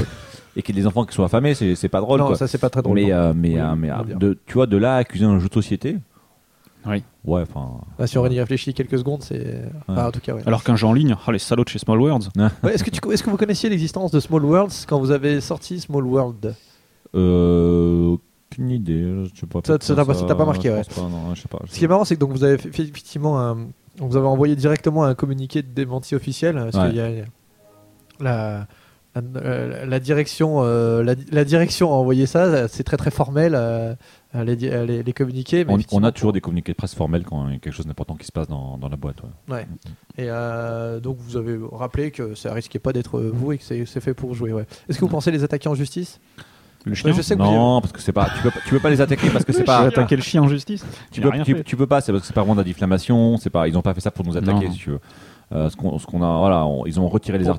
et 0.57 0.63
qu'il 0.63 0.75
y 0.77 0.79
ait 0.79 0.83
des 0.83 0.87
enfants 0.87 1.05
qui 1.05 1.15
soient 1.15 1.27
affamés, 1.27 1.55
c'est 1.55 1.89
pas 1.89 2.01
drôle, 2.01 2.21
non, 2.21 2.27
quoi. 2.27 2.37
ça 2.37 2.47
c'est 2.47 2.59
pas 2.59 2.69
très 2.71 2.83
drôle. 2.83 2.95
mais 2.97 3.13
euh, 3.13 3.33
mais, 3.35 3.55
Oui, 3.55 3.59
euh, 3.59 3.75
mais 3.77 4.15
de, 4.19 4.39
tu 4.47 4.55
vois, 4.55 4.67
de 4.67 4.77
là 4.77 4.95
à 4.95 4.99
accuser 4.99 5.25
un 5.25 5.39
jeu 5.39 5.49
de 5.49 5.55
société. 5.55 5.97
Oui. 6.87 7.03
Ouais, 7.25 7.43
enfin. 7.43 7.81
Ah, 7.99 8.07
si 8.07 8.19
on 8.19 8.27
y 8.27 8.39
réfléchit 8.41 8.75
quelques 8.75 8.99
secondes, 8.99 9.23
c'est. 9.23 9.63
Enfin, 9.87 10.09
en 10.09 10.11
tout 10.11 10.21
cas, 10.21 10.35
ouais. 10.35 10.43
Alors 10.47 10.65
qu'un 10.65 10.77
jeu 10.77 10.87
en 10.87 10.93
ligne, 10.93 11.15
oh, 11.27 11.31
les 11.31 11.39
salauds 11.39 11.65
de 11.65 11.69
chez 11.69 11.79
Small 11.79 12.01
Worlds. 12.01 12.29
Ouais, 12.37 12.75
Est-ce 12.75 12.83
que, 12.85 12.91
tu- 12.91 13.13
est-ce 13.13 13.23
que 13.23 13.31
vous 13.31 13.37
connaissiez 13.37 13.69
l'existence 13.71 14.11
de 14.11 14.21
Small 14.21 14.45
Worlds 14.45 14.73
quand 14.89 14.99
vous 14.99 15.11
avez 15.11 15.41
sorti 15.41 15.81
Small 15.81 16.05
World? 16.07 16.55
Euh, 17.15 18.17
aucune 18.51 18.71
idée. 18.71 19.03
Je 19.35 19.41
sais 19.41 19.47
pas. 19.47 19.61
Ça- 19.65 19.77
ça 19.81 19.95
t'a 19.95 20.05
pas- 20.05 20.15
ça 20.15 20.25
t'a 20.27 20.35
pas 20.35 20.45
marqué, 20.45 20.71
ouais. 20.71 20.83
pense 20.85 20.89
pas, 20.95 21.03
non, 21.03 21.35
je 21.35 21.43
sais 21.43 21.49
pas. 21.49 21.59
je 21.67 21.73
Ce 21.73 21.79
qui 21.79 21.85
est 21.85 21.89
marrant, 21.89 22.05
c'est 22.05 22.15
que 22.17 22.21
donc 22.21 22.33
vous 22.33 22.45
avez 22.45 22.59
fait 22.59 22.73
fait 22.73 22.83
effectivement 22.83 23.39
un, 23.41 23.69
vous 23.99 24.17
avez 24.17 24.27
envoyé 24.27 24.57
directement 24.57 25.05
un 25.05 25.15
communiqué 25.15 25.63
de 25.63 25.69
démenti 25.69 26.15
officiel 26.15 26.55
parce 26.57 26.77
Ouais. 26.77 26.89
qu'il 26.91 26.97
y 26.99 27.01
a 27.01 27.25
la, 28.21 28.67
euh, 29.17 29.85
la 29.87 30.01
direction, 30.01 30.63
euh, 30.63 31.03
la, 31.03 31.15
la 31.31 31.45
direction 31.45 31.93
a 31.93 31.97
envoyé 31.97 32.27
ça. 32.27 32.67
C'est 32.69 32.83
très 32.85 32.97
très 32.97 33.11
formel 33.11 33.53
euh, 33.55 33.95
les, 34.35 34.57
les, 34.57 35.03
les 35.03 35.13
communiqués. 35.13 35.65
mais 35.65 35.75
On, 35.93 36.03
a 36.03 36.13
toujours 36.13 36.33
des 36.33 36.41
communiqués 36.41 36.73
de 36.73 36.77
presse 36.77 36.95
formels 36.95 37.25
quand 37.25 37.47
il 37.49 37.53
y 37.55 37.57
a 37.57 37.59
quelque 37.59 37.75
chose 37.75 37.87
d'important 37.87 38.15
qui 38.17 38.27
se 38.27 38.33
passe 38.33 38.49
dans, 38.49 38.79
dans 38.79 38.89
la 38.89 38.97
boîte. 38.97 39.17
ouais. 39.23 39.55
Ouais. 39.55 39.67
Et 40.19 40.27
euh, 40.29 41.01
donc 41.01 41.19
vous 41.21 41.37
avez 41.37 41.59
rappelé 41.73 42.11
que 42.11 42.35
ça 42.35 42.53
risquait 42.55 42.79
pas 42.79 42.93
d'être 42.93 43.21
vous 43.21 43.53
et 43.53 43.59
que 43.59 43.65
c'est 43.65 44.01
fait 44.01 44.15
pour 44.15 44.35
jouer. 44.35 44.53
Ouais. 44.53 44.67
Est-ce 44.89 44.99
que 44.99 45.05
vous 45.05 45.11
pensez 45.11 45.31
les 45.31 45.45
attaquer 45.45 45.69
en 45.69 45.75
justice? 45.75 46.19
Le 46.85 46.93
Ouais, 46.93 46.97
chien 46.97 47.13
Je 47.13 47.23
sais 47.23 47.37
que 47.37 47.41
Non, 47.43 47.81
parce 47.81 47.93
que 47.93 48.01
c'est 48.01 48.13
pas. 48.13 48.29
Tu 48.35 48.43
peux, 48.43 48.51
pas- 48.51 48.59
tu 48.65 48.71
peux 48.71 48.81
pas 48.81 48.91
les 48.91 49.01
attaquer 49.01 49.31
parce 49.31 49.45
que 49.45 49.53
c'est 49.55 49.63
pas. 49.63 49.81
attaqué 49.87 50.17
le 50.17 50.23
chien 50.23 50.43
en 50.43 50.49
justice? 50.49 50.85
Tu 51.13 51.21
peux, 51.21 51.31
tu, 51.45 51.63
tu 51.63 51.77
peux 51.77 51.87
pas, 51.87 52.01
c'est 52.01 52.11
parce 52.11 52.23
que 52.23 52.27
c'est 52.27 52.33
pas 52.35 52.41
vraiment 52.41 52.55
de 52.57 52.61
la 52.61 52.65
diffamation. 52.65 53.37
C'est 53.37 53.51
pas. 53.51 53.69
Ils 53.69 53.77
ont 53.79 53.83
pas 53.83 53.95
fait 53.95 54.01
ça 54.01 54.11
pour 54.11 54.25
nous 54.27 54.37
attaquer, 54.37 54.67
Non. 54.67 54.73
si 54.73 54.79
tu 54.79 54.91
veux. 54.91 55.01
Euh, 55.53 55.69
ce 55.71 55.77
qu'on 55.77 56.23
a, 56.23 56.39
voilà, 56.39 56.67
on- 56.67 56.85
ils 56.87 56.99
ont 56.99 57.07
retiré 57.09 57.39
les 57.39 57.45
Bon. 57.45 57.53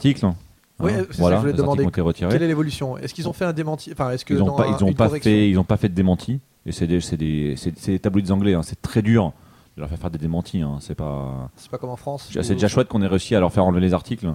Hein. 0.83 0.87
Oui, 0.87 0.93
ça 0.99 1.05
que 1.05 1.17
voilà, 1.17 1.35
je 1.37 1.41
voulais 1.41 1.53
demander. 1.53 1.87
Quelle 2.29 2.43
est 2.43 2.47
l'évolution? 2.47 2.97
Est-ce 2.97 3.13
qu'ils 3.13 3.27
ont 3.29 3.33
fait 3.33 3.45
un 3.45 3.53
démenti 3.53 3.91
Enfin, 3.91 4.11
est-ce 4.11 4.25
que 4.25 4.33
Ils 4.33 4.41
ont 4.41 4.47
dans 4.47 4.55
pas, 4.55 4.67
ils 4.67 4.83
ont 4.83 4.93
pas 4.93 5.09
fait, 5.09 5.49
ils 5.49 5.57
ont 5.59 5.63
pas 5.63 5.77
fait 5.77 5.89
de 5.89 5.93
démenti. 5.95 6.39
Et 6.65 6.71
c'est 6.71 6.87
des, 6.87 7.01
c'est 7.01 7.17
des, 7.17 7.55
des 7.85 7.99
tabloïds 7.99 8.31
anglais. 8.31 8.53
hein. 8.53 8.61
C'est 8.63 8.81
très 8.81 9.01
dur 9.01 9.33
de 9.75 9.81
leur 9.81 9.89
faire 9.89 9.97
faire 9.99 10.11
des 10.11 10.19
démentis. 10.19 10.61
hein. 10.61 10.77
C'est 10.79 10.95
pas. 10.95 11.49
C'est 11.55 11.69
pas 11.71 11.77
comme 11.77 11.89
en 11.89 11.95
France. 11.95 12.29
C'est 12.31 12.53
déjà 12.53 12.67
chouette 12.67 12.87
qu'on 12.87 13.01
ait 13.01 13.07
réussi 13.07 13.35
à 13.35 13.39
leur 13.39 13.51
faire 13.51 13.65
enlever 13.65 13.81
les 13.81 13.93
articles, 13.93 14.25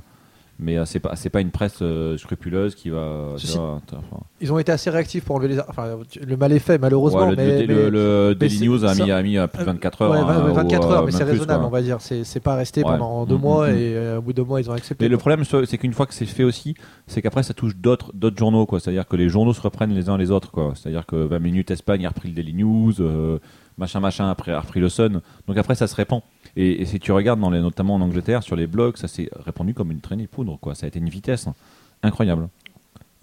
mais 0.59 0.77
euh, 0.79 0.85
c'est 0.85 0.99
pas 1.01 1.15
c'est 1.17 1.31
pas 1.31 1.41
une 1.41 1.51
presse 1.51 1.79
euh, 1.83 2.17
scrupuleuse 2.19 2.75
qui 2.75 2.91
va. 2.91 3.35
tu 3.37 3.47
Ceci- 3.47 3.57
vois, 3.59 3.81
t'as- 3.87 3.97
enfin, 3.99 4.23
Ils 4.41 4.53
ont 4.53 4.59
été 4.59 4.73
assez 4.73 4.91
réactifs 4.91 5.25
pour 5.25 5.37
enlever 5.37 5.49
les. 5.55 5.61
Enfin, 5.69 5.99
le 6.27 6.37
mal 6.37 6.53
est 6.53 6.59
fait, 6.59 6.79
malheureusement. 6.79 7.21
ouais, 7.21 7.31
le, 7.31 7.37
mais, 7.37 7.47
le- 7.63 7.67
mais- 7.67 7.75
le- 7.75 7.91
le 7.91 8.29
mais 8.31 8.35
Daily 8.49 8.67
News 8.69 8.85
a 8.85 8.95
mis, 8.95 9.11
a 9.11 9.23
mis 9.23 9.39
euh, 9.39 9.47
plus 9.47 9.61
de 9.61 9.65
24 9.65 10.03
heures. 10.03 10.11
Ouais, 10.11 10.19
hein, 10.19 10.53
24 10.53 10.89
ou, 10.89 10.93
heures, 10.93 11.03
euh, 11.03 11.07
mais 11.07 11.13
c'est 11.13 11.25
raisonnable, 11.25 11.61
quoi. 11.61 11.69
on 11.69 11.71
va 11.73 11.83
dire. 11.83 11.99
C'est 12.01 12.41
pas 12.41 12.55
resté 12.57 12.83
Ouais. 12.83 12.91
pendant 12.99 13.25
deux 13.27 13.37
Mm, 13.37 13.41
mois 13.41 13.69
mm, 13.69 13.77
et 13.77 13.95
euh, 13.97 14.19
au 14.19 14.23
bout 14.23 14.33
de 14.33 14.37
deux 14.39 14.45
mois, 14.45 14.61
ils 14.61 14.69
ont 14.71 14.75
accepté. 14.75 15.05
Mais 15.05 15.09
le 15.09 15.17
problème, 15.19 15.45
c'est 15.45 15.79
qu'une 15.79 15.93
fois 15.93 16.07
que 16.07 16.15
c'est 16.15 16.27
fait 16.27 16.45
aussi, 16.45 16.75
c'est 17.07 17.23
qu'après 17.23 17.43
ça 17.43 17.55
touche 17.55 17.77
d'autres 17.77 18.13
d'autres 18.15 18.39
journaux, 18.39 18.67
quoi. 18.67 18.81
C'est-à-dire 18.81 19.07
que 19.07 19.17
les 19.17 19.29
journaux 19.29 19.53
se 19.53 19.61
reprennent 19.61 19.95
les 19.95 20.09
uns 20.09 20.17
les 20.19 20.31
autres, 20.31 20.51
quoi. 20.51 20.73
C'est-à-dire 20.75 21.07
que 21.07 21.17
20 21.17 21.39
minutes 21.39 21.71
Espagne 21.71 22.05
a 22.07 22.09
repris 22.09 22.29
le 22.29 22.35
Daily 22.35 22.55
News, 22.55 22.93
euh, 23.01 23.39
machin, 23.79 24.01
machin, 24.01 24.29
après 24.29 24.53
a 24.53 24.61
repris 24.61 24.81
le 24.81 24.89
Sun. 24.89 25.21
Donc 25.47 25.57
après, 25.57 25.75
ça 25.75 25.87
se 25.87 25.95
répand. 25.95 26.23
Et, 26.57 26.83
et 26.83 26.85
si 26.85 26.99
tu 26.99 27.13
regardes, 27.13 27.41
dans 27.41 27.51
les, 27.51 27.61
notamment 27.61 27.95
en 27.95 28.01
Angleterre, 28.01 28.43
sur 28.43 28.57
les 28.57 28.67
blogs, 28.67 28.97
ça 28.97 29.09
s'est 29.09 29.31
répandu 29.45 29.75
comme 29.75 29.91
une 29.91 30.01
traînée 30.01 30.25
de 30.25 30.29
poudre. 30.29 30.59
Quoi. 30.61 30.75
Ça 30.75 30.87
a 30.87 30.89
été 30.89 30.99
une 30.99 31.09
vitesse 31.09 31.47
hein, 31.47 31.55
incroyable. 32.03 32.49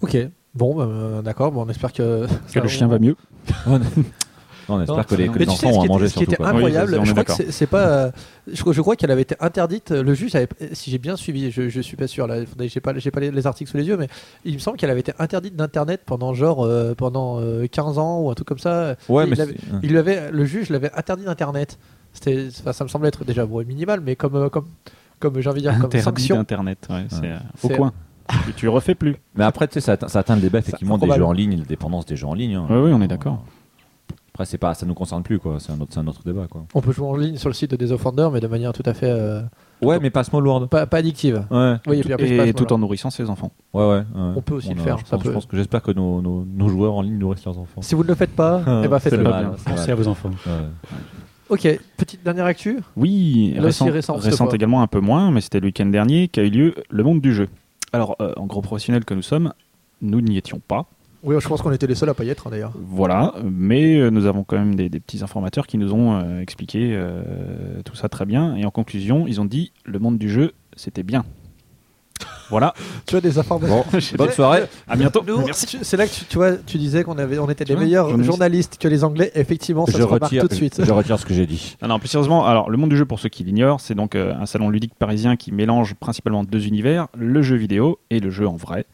Ok. 0.00 0.16
Bon, 0.54 0.74
bah, 0.74 0.84
euh, 0.84 1.22
d'accord. 1.22 1.52
Bon, 1.52 1.64
on 1.64 1.68
espère 1.68 1.92
que. 1.92 2.26
Que 2.52 2.60
le 2.60 2.68
chien 2.68 2.88
va 2.88 2.98
mieux. 2.98 3.16
Non, 4.68 4.76
on 4.76 4.80
espère 4.80 4.96
Non, 4.96 5.02
que 5.04 5.14
les, 5.14 5.28
Mais 5.28 5.34
que 5.34 5.38
les 5.38 5.46
tu 5.46 5.52
sais, 5.56 5.66
enfants 5.66 5.78
ont 5.78 5.82
à 5.82 5.86
manger 5.86 6.04
était, 6.06 6.14
ce 6.14 6.18
qui 6.18 6.24
était 6.24 6.42
incroyable, 6.42 6.94
est 6.94 7.04
je 7.04 7.12
crois 7.12 7.24
que 7.24 7.32
c'est 7.52 7.66
pas. 7.66 7.86
euh, 7.86 8.10
je, 8.52 8.60
crois- 8.60 8.72
je 8.72 8.80
crois 8.80 8.96
qu'elle 8.96 9.10
avait 9.10 9.22
été 9.22 9.36
interdite. 9.40 9.90
Le 9.92 10.14
juge, 10.14 10.34
avait, 10.34 10.48
si 10.72 10.90
j'ai 10.90 10.98
bien 10.98 11.16
suivi, 11.16 11.50
je, 11.50 11.68
je 11.68 11.80
suis 11.80 11.96
pas 11.96 12.06
sûr. 12.06 12.26
Là, 12.26 12.38
j'ai 12.60 12.80
pas, 12.80 12.92
j'ai 12.98 13.10
pas 13.10 13.20
les, 13.20 13.30
les 13.30 13.46
articles 13.46 13.70
sous 13.70 13.76
les 13.76 13.84
yeux, 13.86 13.96
mais 13.96 14.08
il 14.44 14.54
me 14.54 14.58
semble 14.58 14.76
qu'elle 14.76 14.90
avait 14.90 15.00
été 15.00 15.12
interdite 15.18 15.54
d'internet 15.56 16.00
pendant 16.04 16.34
genre 16.34 16.64
euh, 16.64 16.94
pendant 16.94 17.40
euh, 17.40 17.66
15 17.66 17.98
ans 17.98 18.20
ou 18.20 18.30
un 18.30 18.34
truc 18.34 18.48
comme 18.48 18.58
ça. 18.58 18.96
Ouais, 19.08 19.24
il, 19.26 19.30
mais 19.30 19.40
hein. 19.40 19.80
il 19.82 19.90
lui 19.90 19.98
avait, 19.98 20.30
le 20.30 20.44
juge 20.44 20.70
l'avait 20.70 20.90
interdit 20.94 21.24
d'internet. 21.24 21.78
C'était, 22.12 22.48
enfin, 22.60 22.72
ça 22.72 22.82
me 22.84 22.88
semble 22.88 23.06
être 23.06 23.24
déjà 23.24 23.44
bon, 23.46 23.64
minimal, 23.66 24.00
mais 24.04 24.16
comme 24.16 24.34
euh, 24.36 24.48
comme 24.48 24.66
comme 25.18 25.40
j'ai 25.40 25.48
envie 25.48 25.62
de 25.62 25.68
dire 25.68 25.74
comme 25.78 25.86
Interdit 25.86 26.02
sanction. 26.04 26.36
d'Internet, 26.36 26.86
ouais, 26.90 27.04
c'est 27.08 27.24
euh, 27.30 27.36
au 27.62 27.68
coin. 27.68 27.92
tu, 28.46 28.52
tu 28.54 28.68
refais 28.68 28.94
plus. 28.94 29.16
Mais 29.34 29.44
après, 29.44 29.68
tu 29.68 29.74
sais, 29.74 29.80
ça, 29.80 29.92
atteint- 29.92 30.08
ça 30.08 30.18
atteint 30.18 30.34
le 30.34 30.40
débat 30.42 30.58
effectivement 30.58 30.98
des 30.98 31.10
jeux 31.10 31.24
en 31.24 31.32
ligne, 31.32 31.52
et 31.52 31.56
la 31.56 31.64
dépendance 31.64 32.04
des 32.06 32.16
jeux 32.16 32.26
en 32.26 32.34
ligne. 32.34 32.56
hein. 32.56 32.66
Oui, 32.68 32.76
oui, 32.76 32.90
on 32.92 33.00
est 33.00 33.06
d'accord. 33.08 33.44
Après, 34.36 34.44
c'est 34.44 34.58
pas, 34.58 34.74
ça 34.74 34.84
nous 34.84 34.92
concerne 34.92 35.22
plus, 35.22 35.38
quoi. 35.38 35.56
C'est 35.60 35.72
un 35.72 35.80
autre, 35.80 35.94
c'est 35.94 36.00
un 36.00 36.06
autre 36.06 36.20
débat, 36.22 36.46
quoi. 36.46 36.66
On 36.74 36.82
peut 36.82 36.92
jouer 36.92 37.06
en 37.06 37.16
ligne 37.16 37.38
sur 37.38 37.48
le 37.48 37.54
site 37.54 37.70
de 37.70 37.76
Des 37.76 37.90
Offenders, 37.90 38.30
mais 38.30 38.40
de 38.40 38.46
manière 38.46 38.74
tout 38.74 38.82
à 38.84 38.92
fait 38.92 39.08
euh, 39.08 39.40
Ouais, 39.80 39.98
mais 39.98 40.10
pas 40.10 40.24
Small 40.24 40.46
World. 40.46 40.68
pas, 40.68 40.84
pas 40.84 40.98
addictive. 40.98 41.46
Ouais. 41.50 41.76
Oui, 41.86 42.00
et 42.00 42.02
puis 42.02 42.12
après, 42.12 42.26
je 42.26 42.34
Et 42.34 42.36
passe, 42.36 42.48
tout 42.48 42.64
voilà. 42.64 42.74
en 42.74 42.78
nourrissant 42.80 43.08
ses 43.08 43.30
enfants. 43.30 43.50
Ouais, 43.72 43.82
ouais. 43.88 43.94
ouais. 43.96 44.04
On 44.36 44.42
peut 44.42 44.52
aussi 44.56 44.74
le 44.74 44.80
faire, 44.82 44.98
Je 44.98 45.04
ça 45.06 45.16
pense, 45.16 45.22
peut- 45.22 45.28
je 45.30 45.34
pense 45.34 45.46
que 45.46 45.56
j'espère 45.56 45.80
que 45.82 45.90
nos, 45.92 46.20
nos, 46.20 46.44
nos 46.44 46.68
joueurs 46.68 46.92
en 46.96 47.00
ligne 47.00 47.16
nourrissent 47.16 47.46
leurs 47.46 47.58
enfants. 47.58 47.80
Si 47.80 47.94
vous 47.94 48.02
ne 48.02 48.08
le 48.08 48.14
faites 48.14 48.36
pas, 48.36 48.60
eh 48.84 48.88
ben 48.88 48.98
faites-le. 48.98 49.22
mal, 49.22 49.52
c'est 49.56 49.70
Pensez 49.70 49.90
à 49.90 49.94
vos 49.94 50.06
enfants. 50.06 50.30
Ouais. 50.46 50.52
Ok, 51.48 51.80
petite 51.96 52.22
dernière 52.22 52.44
actu. 52.44 52.80
Oui, 52.96 53.54
Là 53.56 53.68
aussi 53.68 53.84
récent- 53.84 53.92
récente, 53.92 54.16
cette 54.22 54.32
récente 54.32 54.48
fois. 54.48 54.54
également 54.56 54.82
un 54.82 54.86
peu 54.88 55.00
moins, 55.00 55.30
mais 55.30 55.40
c'était 55.40 55.60
le 55.60 55.66
week-end 55.66 55.86
dernier 55.86 56.28
qu'a 56.28 56.42
eu 56.42 56.50
lieu 56.50 56.74
le 56.90 57.02
monde 57.04 57.20
du 57.22 57.32
jeu. 57.32 57.48
Alors, 57.94 58.16
euh, 58.20 58.32
en 58.36 58.44
gros 58.46 58.60
professionnels 58.60 59.04
que 59.06 59.14
nous 59.14 59.22
sommes, 59.22 59.52
nous 60.02 60.20
n'y 60.20 60.36
étions 60.36 60.60
pas. 60.66 60.84
Oui, 61.26 61.34
je 61.40 61.48
pense 61.48 61.60
qu'on 61.60 61.72
était 61.72 61.88
les 61.88 61.96
seuls 61.96 62.08
à 62.08 62.14
pas 62.14 62.22
y 62.22 62.30
être 62.30 62.46
hein, 62.46 62.50
d'ailleurs. 62.50 62.72
Voilà, 62.76 63.34
mais 63.42 63.98
euh, 63.98 64.10
nous 64.10 64.26
avons 64.26 64.44
quand 64.44 64.56
même 64.56 64.76
des, 64.76 64.88
petits 64.88 65.24
informateurs 65.24 65.66
qui 65.66 65.76
nous 65.76 65.92
ont 65.92 66.14
euh, 66.14 66.40
expliqué 66.40 66.90
euh, 66.92 67.82
tout 67.84 67.96
ça 67.96 68.08
très 68.08 68.24
bien. 68.24 68.54
Et 68.54 68.64
en 68.64 68.70
conclusion, 68.70 69.26
ils 69.26 69.40
ont 69.40 69.44
dit 69.44 69.72
le 69.84 69.98
monde 69.98 70.18
du 70.18 70.30
jeu, 70.30 70.52
c'était 70.76 71.02
bien. 71.02 71.24
Voilà. 72.48 72.74
Tu 73.06 73.16
as 73.16 73.20
des 73.20 73.38
informations. 73.38 73.84
Bon, 73.92 73.98
bonne 74.18 74.30
soirée. 74.30 74.62
À 74.86 74.94
bientôt. 74.96 75.24
Nous, 75.26 75.38
Merci. 75.44 75.78
C'est 75.82 75.96
là 75.96 76.06
que 76.06 76.12
tu, 76.12 76.24
tu 76.26 76.36
vois, 76.36 76.52
tu 76.56 76.78
disais 76.78 77.02
qu'on 77.02 77.18
avait, 77.18 77.38
on 77.40 77.50
était 77.50 77.64
Tu 77.64 77.72
les 77.74 77.78
meilleurs 77.80 78.06
journaliste. 78.08 78.30
journalistes 78.30 78.78
que 78.78 78.86
les 78.86 79.02
Anglais. 79.02 79.32
Effectivement, 79.34 79.84
ça 79.86 79.92
Je 79.92 79.98
se 79.98 80.02
remarque 80.04 80.22
retire, 80.24 80.42
tout 80.42 80.48
de 80.48 80.54
suite. 80.54 80.80
je 80.84 80.92
retire 80.92 81.18
ce 81.18 81.26
que 81.26 81.34
j'ai 81.34 81.46
dit. 81.46 81.76
Non, 81.82 81.88
non, 81.88 81.98
plus 81.98 82.08
sérieusement, 82.08 82.46
alors 82.46 82.70
le 82.70 82.76
monde 82.76 82.90
du 82.90 82.96
jeu, 82.96 83.04
pour 83.04 83.18
ceux 83.18 83.28
qui 83.28 83.42
l'ignorent, 83.42 83.80
c'est 83.80 83.94
donc 83.96 84.14
euh, 84.14 84.32
un 84.40 84.46
salon 84.46 84.70
ludique 84.70 84.94
parisien 84.94 85.34
qui 85.36 85.50
mélange 85.52 85.94
principalement 85.94 86.44
deux 86.44 86.66
univers, 86.66 87.08
le 87.18 87.42
jeu 87.42 87.56
vidéo 87.56 87.98
et 88.10 88.20
le 88.20 88.30
jeu 88.30 88.46
en 88.46 88.56
vrai. 88.56 88.86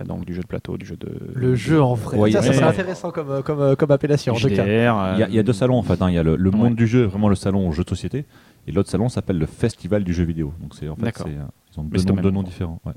Euh, 0.00 0.04
donc 0.04 0.24
du 0.24 0.34
jeu 0.34 0.40
de 0.40 0.46
plateau, 0.46 0.76
du 0.78 0.86
jeu 0.86 0.96
de. 0.96 1.08
Le 1.34 1.54
jeu 1.54 1.82
en 1.82 1.92
vrai. 1.94 2.16
Ouais, 2.16 2.30
ça 2.32 2.40
ouais. 2.40 2.52
c'est 2.54 2.62
intéressant 2.62 3.10
comme, 3.10 3.30
euh, 3.30 3.42
comme, 3.42 3.76
comme 3.76 3.90
appellation 3.90 4.32
en 4.32 4.36
tout 4.36 4.48
cas. 4.48 4.64
HDR. 4.64 5.14
Il 5.14 5.20
y, 5.20 5.22
a, 5.22 5.28
il 5.28 5.34
y 5.34 5.38
a 5.38 5.42
deux 5.42 5.52
salons 5.52 5.76
en 5.78 5.82
fait. 5.82 6.00
hein. 6.00 6.08
Il 6.08 6.14
y 6.14 6.18
a 6.18 6.22
le, 6.22 6.36
le 6.36 6.50
Ouais. 6.50 6.56
monde 6.56 6.74
du 6.74 6.86
jeu, 6.86 7.04
vraiment 7.04 7.28
le 7.28 7.34
salon 7.36 7.70
jeu 7.72 7.84
de 7.84 7.88
société, 7.88 8.24
et 8.66 8.72
l'autre 8.72 8.90
salon 8.90 9.08
s'appelle 9.08 9.38
le 9.38 9.46
festival 9.46 10.04
du 10.04 10.14
jeu 10.14 10.24
vidéo. 10.24 10.52
Donc 10.60 10.74
c'est 10.74 10.88
en 10.88 10.96
fait, 10.96 11.20
euh, 11.26 11.44
ils 11.72 11.80
ont 11.80 11.84
deux 11.84 12.30
noms, 12.30 12.42
deux 12.42 12.48
différents. 12.48 12.80
ouais. 12.84 12.92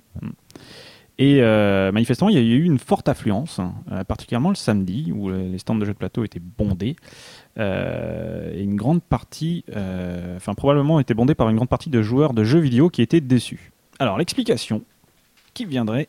Et 1.20 1.42
euh, 1.42 1.92
manifestement, 1.92 2.30
il 2.30 2.36
y 2.36 2.38
a 2.38 2.42
eu 2.42 2.64
une 2.64 2.78
forte 2.78 3.10
affluence, 3.10 3.60
euh, 3.92 4.04
particulièrement 4.04 4.50
le 4.50 4.56
samedi, 4.56 5.12
où 5.12 5.32
les 5.32 5.58
stands 5.58 5.74
de 5.74 5.84
jeux 5.84 5.94
de 5.94 5.98
plateau 5.98 6.24
étaient 6.24 6.40
bondés. 6.40 6.96
Euh, 7.58 8.54
et 8.54 8.62
une 8.62 8.76
grande 8.76 9.02
partie, 9.02 9.66
enfin 10.36 10.54
probablement 10.54 11.00
était 11.00 11.16
bondée 11.16 11.34
par 11.34 11.50
une 11.50 11.56
grande 11.56 11.70
partie 11.70 11.90
de 11.90 12.04
joueurs 12.04 12.34
de 12.36 12.44
jeux 12.44 12.60
vidéo 12.60 12.90
qui 12.90 13.02
étaient 13.02 13.22
déçus. 13.22 13.72
Alors 13.98 14.20
l'explication 14.20 14.84
qui 15.56 15.66
viendrait 15.66 16.08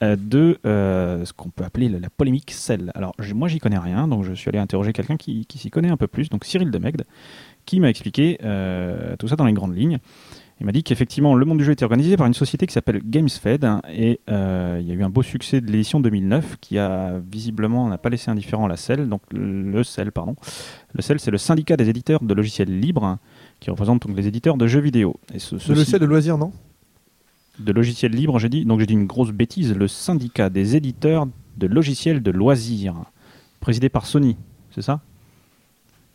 de 0.00 0.60
ce 0.62 1.32
qu'on 1.32 1.48
peut 1.48 1.64
appeler 1.64 1.88
la, 1.88 1.98
la 1.98 2.10
polémique 2.10 2.52
Cell. 2.52 2.92
Alors 2.94 3.16
moi 3.34 3.48
j'y 3.48 3.58
connais 3.58 3.78
rien, 3.78 4.06
donc 4.06 4.22
je 4.22 4.32
suis 4.32 4.48
allé 4.48 4.60
interroger 4.60 4.92
quelqu'un 4.92 5.16
qui, 5.16 5.44
qui 5.46 5.58
s'y 5.58 5.70
connaît 5.70 5.90
un 5.90 5.96
peu 5.96 6.06
plus, 6.06 6.28
donc 6.28 6.44
Cyril 6.44 6.70
Demegde, 6.70 7.02
qui 7.66 7.80
m'a 7.80 7.90
expliqué 7.90 8.38
euh, 8.42 9.16
tout 9.18 9.28
ça 9.28 9.36
dans 9.36 9.44
les 9.44 9.52
grandes 9.52 9.76
lignes. 9.76 9.98
Il 10.58 10.64
m'a 10.64 10.72
dit 10.72 10.82
qu'effectivement, 10.82 11.34
le 11.34 11.44
monde 11.44 11.58
du 11.58 11.64
jeu 11.64 11.72
était 11.72 11.84
organisé 11.84 12.16
par 12.16 12.26
une 12.26 12.32
société 12.32 12.66
qui 12.66 12.72
s'appelle 12.72 13.02
GamesFed 13.04 13.62
hein, 13.64 13.82
et 13.92 14.20
euh, 14.30 14.78
il 14.80 14.86
y 14.86 14.90
a 14.90 14.94
eu 14.94 15.02
un 15.02 15.10
beau 15.10 15.22
succès 15.22 15.60
de 15.60 15.70
l'édition 15.70 16.00
2009 16.00 16.56
qui 16.62 16.78
a 16.78 17.20
visiblement 17.30 17.90
n'a 17.90 17.98
pas 17.98 18.08
laissé 18.08 18.30
indifférent 18.30 18.66
la 18.66 18.76
CEL, 18.76 19.06
donc 19.06 19.20
le 19.32 19.82
CEL, 19.82 20.12
pardon. 20.12 20.34
Le 20.94 21.02
CEL, 21.02 21.20
c'est 21.20 21.30
le 21.30 21.36
syndicat 21.36 21.76
des 21.76 21.90
éditeurs 21.90 22.22
de 22.22 22.32
logiciels 22.32 22.80
libres 22.80 23.04
hein, 23.04 23.18
qui 23.60 23.68
représente 23.70 24.06
donc 24.06 24.16
les 24.16 24.26
éditeurs 24.26 24.56
de 24.56 24.66
jeux 24.66 24.80
vidéo. 24.80 25.20
Et 25.34 25.40
ce, 25.40 25.56
Le 25.56 25.74
logiciel 25.74 26.00
de 26.00 26.06
loisirs, 26.06 26.38
non? 26.38 26.52
De 27.58 27.72
logiciels 27.72 28.12
libres, 28.12 28.38
j'ai 28.38 28.48
dit, 28.48 28.64
donc 28.64 28.80
j'ai 28.80 28.86
dit 28.86 28.94
une 28.94 29.06
grosse 29.06 29.32
bêtise, 29.32 29.74
le 29.74 29.88
syndicat 29.88 30.48
des 30.48 30.74
éditeurs 30.74 31.26
de 31.58 31.66
logiciels 31.66 32.22
de 32.22 32.30
loisirs, 32.30 32.96
présidé 33.60 33.90
par 33.90 34.06
Sony, 34.06 34.38
c'est 34.70 34.82
ça? 34.82 35.02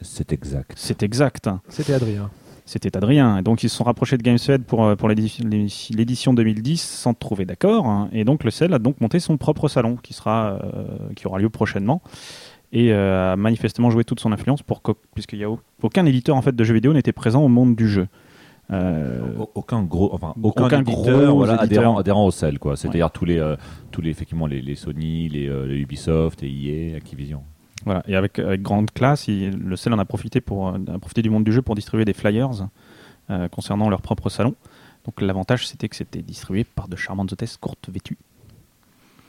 C'est 0.02 0.34
exact. 0.34 0.74
C'est 0.76 1.04
exact. 1.04 1.50
C'était 1.70 1.94
Adrien. 1.94 2.30
C'était 2.66 2.96
Adrien. 2.96 3.38
Et 3.38 3.42
donc 3.42 3.64
ils 3.64 3.70
se 3.70 3.76
sont 3.76 3.84
rapprochés 3.84 4.18
de 4.18 4.24
GameSfed 4.24 4.64
pour, 4.64 4.86
euh, 4.86 4.96
pour 4.96 5.10
l'édition 5.10 5.44
l'édition 5.50 6.34
2010 6.34 6.80
sans 6.82 7.14
trouver 7.14 7.46
d'accord. 7.46 7.86
hein. 7.88 8.10
Et 8.14 8.24
donc 8.24 8.44
le 8.44 8.52
CEL 8.52 8.74
a 8.74 8.80
donc 8.80 9.02
monté 9.02 9.20
son 9.20 9.38
propre 9.38 9.68
salon 9.68 9.98
qui, 10.02 10.14
sera, 10.14 10.60
euh, 10.64 10.84
qui 11.16 11.28
aura 11.28 11.40
lieu 11.40 11.50
prochainement 11.50 12.02
et 12.72 12.94
euh, 12.94 13.34
a 13.34 13.36
manifestement 13.36 13.90
joué 13.90 14.04
toute 14.06 14.20
son 14.22 14.32
influence 14.32 14.62
pour 14.62 14.82
puisqu'il 15.14 15.40
y 15.40 15.44
a 15.44 15.50
au- 15.50 15.60
aucun 15.82 16.06
éditeur 16.06 16.36
en 16.38 16.42
fait 16.42 16.56
de 16.56 16.64
jeux 16.64 16.74
vidéo 16.76 16.94
n'était 16.94 17.12
présent 17.12 17.44
au 17.44 17.50
monde 17.50 17.76
du 17.76 17.90
jeu. 17.90 18.08
Euh, 18.72 19.20
Au- 19.38 19.52
Aucun 19.56 19.84
gros, 19.84 20.12
enfin 20.14 20.34
aucun, 20.42 20.66
Aucun 20.68 20.80
éditeur, 20.82 21.26
gros 21.28 21.36
voilà, 21.36 21.56
éditeur. 21.56 21.80
adhérent, 21.80 21.98
adhérent 21.98 22.26
au 22.26 22.32
CEL, 22.32 22.58
quoi. 22.58 22.78
C'est-à-dire 22.78 23.12
tous 23.12 23.26
les, 23.26 23.38
euh, 23.38 23.58
tous 23.92 24.00
les, 24.00 24.12
effectivement, 24.12 24.48
les, 24.48 24.62
les 24.62 24.76
Sony, 24.76 25.28
les, 25.28 25.50
euh, 25.50 25.66
les 25.66 25.80
Ubisoft, 25.80 26.42
et 26.44 26.48
EA, 26.94 26.96
Activision. 26.96 27.44
Voilà, 27.86 28.04
et 28.08 28.16
avec, 28.16 28.38
avec 28.40 28.62
grande 28.62 28.92
classe, 28.92 29.28
il- 29.28 29.52
le 29.58 29.76
CEL 29.76 29.94
en 29.94 30.00
a 30.00 30.06
profité, 30.06 30.40
pour, 30.42 30.70
euh, 30.70 30.78
a 30.94 31.00
profité 31.00 31.22
du 31.22 31.30
monde 31.30 31.44
du 31.44 31.52
jeu 31.52 31.62
pour 31.62 31.76
distribuer 31.76 32.06
des 32.06 32.14
flyers 32.14 32.68
euh, 33.30 33.48
concernant 33.48 33.90
leur 33.90 34.02
propre 34.02 34.30
salon. 34.30 34.56
Donc 35.06 35.20
l'avantage, 35.22 35.68
c'était 35.68 35.90
que 35.90 35.96
c'était 35.96 36.22
distribué 36.22 36.64
par 36.64 36.88
de 36.88 36.96
charmantes 36.96 37.34
hôtesses 37.34 37.58
courtes 37.58 37.90
vêtues. 37.92 38.18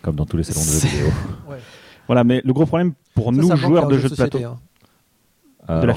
Comme 0.02 0.16
dans 0.16 0.26
tous 0.26 0.36
les 0.36 0.42
salons 0.42 0.60
de 0.60 0.66
jeux 0.66 0.88
vidéo. 0.88 1.12
Voilà, 2.08 2.24
mais 2.24 2.42
le 2.44 2.52
gros 2.52 2.66
problème 2.66 2.92
pour 3.14 3.26
Ça, 3.26 3.30
nous, 3.32 3.48
ça 3.48 3.54
joueurs 3.54 3.86
de 3.86 3.94
jeu 3.94 4.02
jeux 4.02 4.08
de 4.10 4.14
plateau, 4.16 4.38
société, 4.38 4.44
hein. 4.44 4.58
Euh, 5.70 5.80
De 5.80 5.86
la- 5.86 5.94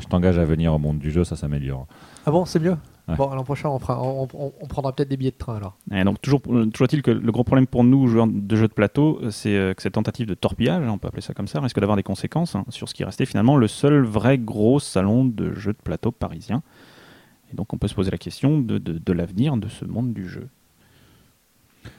je 0.00 0.06
t'engage 0.08 0.36
à 0.36 0.44
venir 0.44 0.74
au 0.74 0.78
monde 0.78 0.98
du 0.98 1.12
jeu, 1.12 1.22
ça 1.22 1.36
s'améliore. 1.36 1.86
Ah 2.26 2.32
bon, 2.32 2.44
c'est 2.44 2.58
mieux? 2.58 2.76
Ouais. 3.08 3.16
Bon, 3.16 3.34
l'an 3.34 3.42
prochain, 3.42 3.68
on, 3.68 3.80
fera- 3.80 4.00
on- 4.00 4.28
on- 4.32 4.52
on 4.60 4.66
prendra 4.68 4.92
peut-être 4.94 5.08
des 5.08 5.16
billets 5.16 5.32
de 5.32 5.36
train 5.36 5.56
alors. 5.56 5.76
Et 5.92 6.04
donc 6.04 6.20
toujours, 6.20 6.40
euh, 6.50 6.66
toujours 6.66 6.84
est-il 6.84 7.02
que 7.02 7.10
le 7.10 7.32
gros 7.32 7.42
problème 7.42 7.66
pour 7.66 7.82
nous, 7.82 8.06
joueurs 8.06 8.28
de 8.28 8.56
jeux 8.56 8.68
de 8.68 8.72
plateau, 8.72 9.20
c'est 9.30 9.56
euh, 9.56 9.74
que 9.74 9.82
cette 9.82 9.94
tentative 9.94 10.26
de 10.28 10.34
torpillage, 10.34 10.86
on 10.88 10.98
peut 10.98 11.08
appeler 11.08 11.20
ça 11.22 11.34
comme 11.34 11.48
ça, 11.48 11.60
risque 11.60 11.80
d'avoir 11.80 11.96
des 11.96 12.04
conséquences 12.04 12.54
hein, 12.54 12.64
sur 12.68 12.88
ce 12.88 12.94
qui 12.94 13.02
restait 13.02 13.26
finalement 13.26 13.56
le 13.56 13.66
seul 13.66 14.04
vrai 14.04 14.38
gros 14.38 14.78
salon 14.78 15.24
de 15.24 15.52
jeux 15.54 15.72
de 15.72 15.78
plateau 15.82 16.12
parisien. 16.12 16.62
Et 17.52 17.56
donc 17.56 17.72
on 17.72 17.76
peut 17.76 17.88
se 17.88 17.94
poser 17.94 18.12
la 18.12 18.18
question 18.18 18.60
de, 18.60 18.78
de- 18.78 18.98
de 18.98 19.12
l'avenir 19.12 19.56
de 19.56 19.68
ce 19.68 19.84
monde 19.84 20.12
du 20.14 20.28
jeu. 20.28 20.46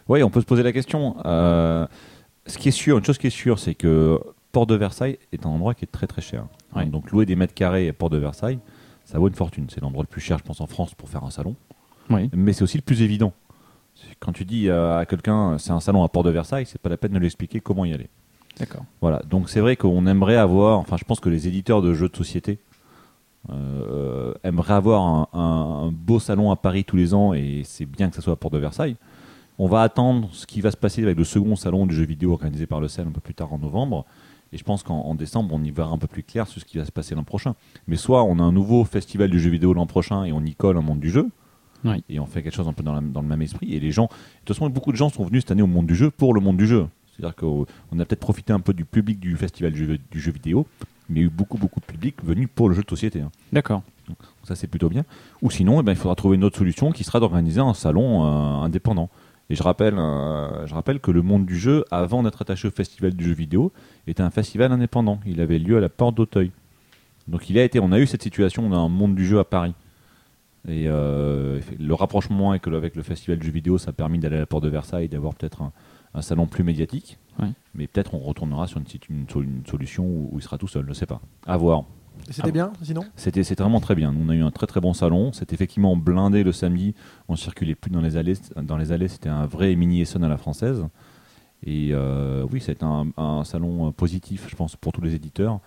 Oui, 0.08 0.24
on 0.24 0.30
peut 0.30 0.40
se 0.42 0.46
poser 0.46 0.64
la 0.64 0.72
question. 0.72 1.18
Euh, 1.26 1.86
ce 2.48 2.58
qui 2.58 2.70
est 2.70 2.72
sûr, 2.72 2.98
une 2.98 3.04
chose 3.04 3.18
qui 3.18 3.28
est 3.28 3.30
sûre, 3.30 3.60
c'est 3.60 3.76
que 3.76 4.20
Port 4.52 4.68
de 4.68 4.76
Versailles 4.76 5.18
est 5.32 5.46
un 5.46 5.50
endroit 5.50 5.74
qui 5.74 5.84
est 5.84 5.92
très 5.92 6.08
très 6.08 6.22
cher. 6.22 6.46
Ouais. 6.76 6.86
Donc 6.86 7.12
louer 7.12 7.26
des 7.26 7.36
mètres 7.36 7.54
carrés 7.54 7.90
à 7.90 7.94
Port 7.94 8.10
de 8.10 8.18
Versailles, 8.18 8.60
ça 9.06 9.20
vaut 9.20 9.28
une 9.28 9.34
fortune. 9.36 9.68
C'est 9.70 9.82
l'endroit 9.82 10.04
le 10.04 10.08
plus 10.08 10.22
cher, 10.22 10.38
je 10.38 10.44
pense, 10.44 10.62
en 10.62 10.68
France 10.68 10.94
pour 10.96 11.10
faire 11.10 11.24
un 11.24 11.30
salon. 11.32 11.56
Oui. 12.10 12.30
Mais 12.34 12.54
c'est 12.54 12.64
aussi 12.64 12.78
le 12.78 12.84
plus 12.84 13.02
évident. 13.02 13.34
Quand 14.20 14.34
tu 14.34 14.44
dis 14.46 14.70
à 14.70 15.06
quelqu'un 15.08 15.58
c'est 15.60 15.72
un 15.72 15.80
salon 15.80 16.04
à 16.04 16.10
Port 16.10 16.24
de 16.24 16.30
Versailles, 16.32 16.66
c'est 16.66 16.82
pas 16.82 16.90
la 16.90 16.98
peine 16.98 17.14
de 17.14 17.20
lui 17.20 17.28
expliquer 17.28 17.60
comment 17.60 17.86
y 17.86 17.94
aller. 17.94 18.10
D'accord. 18.60 18.84
Voilà, 19.02 19.22
donc 19.30 19.50
c'est 19.50 19.60
vrai 19.62 19.76
qu'on 19.76 20.06
aimerait 20.08 20.36
avoir, 20.36 20.80
enfin 20.80 20.98
je 20.98 21.04
pense 21.06 21.20
que 21.20 21.30
les 21.30 21.48
éditeurs 21.48 21.82
de 21.82 21.94
jeux 21.94 22.10
de 22.10 22.16
société 22.16 22.60
euh, 23.50 24.34
aimeraient 24.44 24.74
avoir 24.76 25.02
un, 25.02 25.28
un- 25.34 25.88
un 25.88 25.92
beau 25.92 26.20
salon 26.20 26.52
à 26.52 26.56
Paris 26.56 26.84
tous 26.86 26.96
les 26.96 27.14
ans 27.14 27.34
et 27.34 27.62
c'est 27.66 27.86
bien 27.86 28.10
que 28.10 28.16
ça 28.16 28.22
soit 28.22 28.34
à 28.34 28.36
Port 28.38 28.52
de 28.52 28.58
Versailles. 28.58 28.96
On 29.60 29.68
va 29.68 29.82
attendre 29.82 30.30
ce 30.32 30.48
qui 30.48 30.62
va 30.62 30.72
se 30.72 30.78
passer 30.78 31.04
avec 31.04 31.18
le 31.18 31.24
second 31.24 31.56
salon 31.56 31.86
du 31.86 31.96
jeu 31.96 32.06
vidéo 32.06 32.32
organisé 32.32 32.66
par 32.66 32.80
le 32.82 32.88
CEL 32.88 33.08
un 33.08 33.12
peu 33.12 33.22
plus 33.22 33.36
tard 33.36 33.54
en 33.54 33.60
novembre. 33.60 34.06
Et 34.54 34.58
je 34.58 34.64
pense 34.64 34.84
qu'en 34.84 35.02
en 35.02 35.16
décembre, 35.16 35.54
on 35.54 35.64
y 35.64 35.72
verra 35.72 35.92
un 35.92 35.98
peu 35.98 36.08
plus 36.08 36.24
clair 36.24 36.48
sur 36.48 36.62
ce 36.62 36.66
qui 36.66 36.78
va 36.78 36.86
se 36.86 36.92
passer 36.92 37.16
l'an 37.16 37.24
prochain. 37.24 37.56
Mais 37.88 37.96
soit 37.98 38.24
on 38.24 38.38
a 38.40 38.44
un 38.44 38.52
nouveau 38.52 38.86
festival 38.86 39.30
du 39.30 39.40
jeu 39.40 39.50
vidéo 39.50 39.74
l'an 39.74 39.88
prochain 39.88 40.24
et 40.26 40.32
on 40.32 40.42
y 40.42 40.54
colle 40.54 40.78
un 40.78 40.82
monde 40.82 41.00
du 41.00 41.10
jeu. 41.10 41.28
Oui. 41.84 42.04
Et 42.08 42.20
on 42.20 42.26
fait 42.26 42.42
quelque 42.44 42.56
chose 42.56 42.68
un 42.68 42.74
peu 42.74 42.84
dans, 42.84 42.94
la- 42.94 43.02
dans 43.02 43.22
le 43.22 43.28
même 43.28 43.42
esprit. 43.42 43.74
Et 43.74 43.80
les 43.80 43.92
gens, 43.92 44.04
de 44.06 44.10
toute 44.46 44.56
façon, 44.56 44.70
beaucoup 44.70 44.92
de 44.92 44.98
gens 44.98 45.10
sont 45.10 45.26
venus 45.26 45.42
cette 45.42 45.52
année 45.52 45.64
au 45.64 45.68
monde 45.68 45.88
du 45.88 45.96
jeu 45.96 46.12
pour 46.12 46.34
le 46.34 46.40
monde 46.40 46.56
du 46.58 46.68
jeu. 46.68 46.88
C'est-à-dire 47.18 47.36
qu'on 47.36 47.64
a 48.00 48.06
peut-être 48.06 48.20
profité 48.20 48.54
un 48.54 48.60
peu 48.60 48.74
du 48.74 48.86
public 48.86 49.20
du 49.20 49.36
festival 49.36 49.72
du 49.74 49.86
jeu, 49.86 49.98
du 50.12 50.20
jeu 50.20 50.32
vidéo, 50.32 50.66
mais 51.10 51.20
il 51.20 51.22
y 51.24 51.26
a 51.26 51.28
eu 51.28 51.32
beaucoup, 51.32 51.58
beaucoup 51.58 51.80
de 51.80 51.86
public 51.86 52.24
venu 52.24 52.48
pour 52.48 52.70
le 52.70 52.76
jeu 52.76 52.84
de 52.84 52.90
société. 52.90 53.22
hein. 53.22 53.32
D'accord. 53.52 53.82
Donc 54.08 54.18
ça, 54.44 54.56
c'est 54.56 54.68
plutôt 54.68 54.90
bien. 54.90 55.04
Ou 55.42 55.50
sinon, 55.52 55.80
eh 55.80 55.84
ben, 55.84 55.92
il 55.92 55.98
faudra 55.98 56.16
trouver 56.16 56.36
une 56.38 56.44
autre 56.44 56.58
solution 56.58 56.92
qui 56.92 57.04
sera 57.04 57.20
d'organiser 57.20 57.60
un 57.60 57.74
salon 57.74 58.24
euh, 58.26 58.64
indépendant. 58.64 59.10
Et 59.50 59.56
je 59.56 59.64
rappelle, 59.64 59.96
euh, 59.98 60.66
je 60.66 60.74
rappelle 60.74 61.00
que 61.00 61.12
le 61.12 61.22
monde 61.22 61.46
du 61.46 61.58
jeu, 61.58 61.84
avant 61.92 62.24
d'être 62.24 62.42
attaché 62.42 62.68
au 62.68 62.72
festival 62.72 63.14
du 63.14 63.26
jeu 63.26 63.34
vidéo, 63.34 63.72
était 64.08 64.24
un 64.24 64.30
festival 64.30 64.72
indépendant. 64.72 65.20
Il 65.26 65.42
avait 65.42 65.60
lieu 65.60 65.78
à 65.78 65.82
la 65.82 65.90
porte 65.90 66.16
d'Auteuil. 66.16 66.52
Donc 67.28 67.50
il 67.50 67.58
a 67.58 67.64
été, 67.64 67.80
on 67.80 67.92
a 67.92 68.00
eu 68.00 68.08
cette 68.08 68.24
situation 68.24 68.70
dans 68.70 68.86
un 68.86 68.90
monde 68.90 69.16
du 69.16 69.26
jeu 69.26 69.40
à 69.40 69.44
Paris. 69.44 69.74
Et 70.68 70.86
euh, 70.88 71.60
le 71.78 71.94
rapprochement 71.94 72.52
avec 72.52 72.68
le, 72.68 72.78
avec 72.78 72.96
le 72.96 73.04
festival 73.04 73.38
du 73.38 73.48
jeu 73.48 73.52
vidéo, 73.52 73.78
ça 73.78 73.90
a 73.90 73.94
permis 73.94 74.20
d'aller 74.20 74.38
à 74.38 74.40
la 74.40 74.46
porte 74.46 74.64
de 74.64 74.70
Versailles, 74.70 75.10
d'avoir 75.10 75.36
peut-être 75.36 75.62
un, 75.62 75.74
un 76.14 76.22
salon 76.22 76.48
plus 76.48 76.64
médiatique. 76.64 77.18
Mais 77.74 77.88
peut-être 77.88 78.14
on 78.14 78.20
retournera 78.20 78.68
sur 78.68 78.80
une 79.10 79.66
solution 79.68 80.06
où, 80.06 80.30
où 80.32 80.40
il 80.40 80.42
sera 80.42 80.58
tout 80.58 80.68
seul, 80.68 80.84
je 80.84 80.90
ne 80.90 80.94
sais 80.94 81.06
pas. 81.08 81.20
À 81.46 81.58
voir. 81.58 81.84
C'était 82.30 82.50
Ah. 82.50 82.52
bien, 82.52 82.74
sinon 82.82 83.02
C'était 83.16 83.42
vraiment 83.56 83.80
très 83.82 83.96
bien. 83.96 84.14
On 84.18 84.30
a 84.30 84.36
eu 84.36 84.42
un 84.44 84.52
très 84.52 84.68
très 84.68 84.80
bon 84.82 84.94
salon. 84.94 85.32
C'était 85.34 85.54
effectivement 85.56 85.96
blindé 85.98 86.44
le 86.44 86.52
samedi. 86.52 86.96
On 87.28 87.36
circulait 87.36 87.76
plus 87.76 87.92
dans 87.92 88.02
les 88.02 88.16
allées. 88.18 88.36
Dans 88.62 88.78
les 88.78 88.92
allées, 88.92 89.08
c'était 89.10 89.30
un 89.30 89.46
vrai 89.46 89.76
mini 89.76 90.02
Essonne 90.02 90.24
à 90.24 90.30
la 90.30 90.38
française. 90.38 90.86
Et 91.66 91.90
euh, 91.92 92.46
oui, 92.52 92.60
c'était 92.62 92.84
un, 92.84 93.08
un 93.18 93.44
salon 93.44 93.92
positif, 93.92 94.48
je 94.50 94.56
pense, 94.56 94.76
pour 94.76 94.92
tous 94.92 95.02
les 95.02 95.16
éditeurs, 95.16 95.60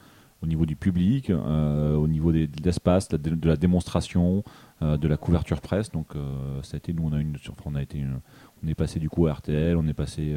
au 0.43 0.47
niveau 0.47 0.67
du 0.67 0.77
public, 0.77 1.31
euh, 1.31 1.95
au 1.97 2.07
niveau 2.07 2.33
des- 2.33 2.47
de 2.47 2.63
l'espace, 2.63 3.09
de, 3.09 3.17
de 3.17 3.49
la 3.49 3.57
démonstration, 3.57 4.45
euh, 4.83 4.99
de 4.99 5.09
la 5.09 5.17
couverture 5.17 5.63
presse. 5.63 5.91
Donc, 5.91 6.09
euh, 6.15 6.63
ça 6.63 6.75
a 6.75 6.77
été, 6.77 6.93
nous, 6.93 7.03
on 7.07 7.13
a 7.15 7.19
une, 7.21 7.37
on 7.65 7.75
a 7.75 7.81
été, 7.83 7.97
une- 7.99 8.21
on 8.63 8.69
est 8.69 8.75
passé 8.75 8.99
du 9.01 9.09
coup 9.09 9.27
à 9.27 9.33
RTL, 9.33 9.75
on 9.77 9.87
est 9.89 9.95
passé 9.95 10.35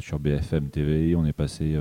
sur 0.00 0.18
BFM 0.18 0.68
TV, 0.70 1.14
on 1.16 1.24
est 1.26 1.32
passé, 1.34 1.78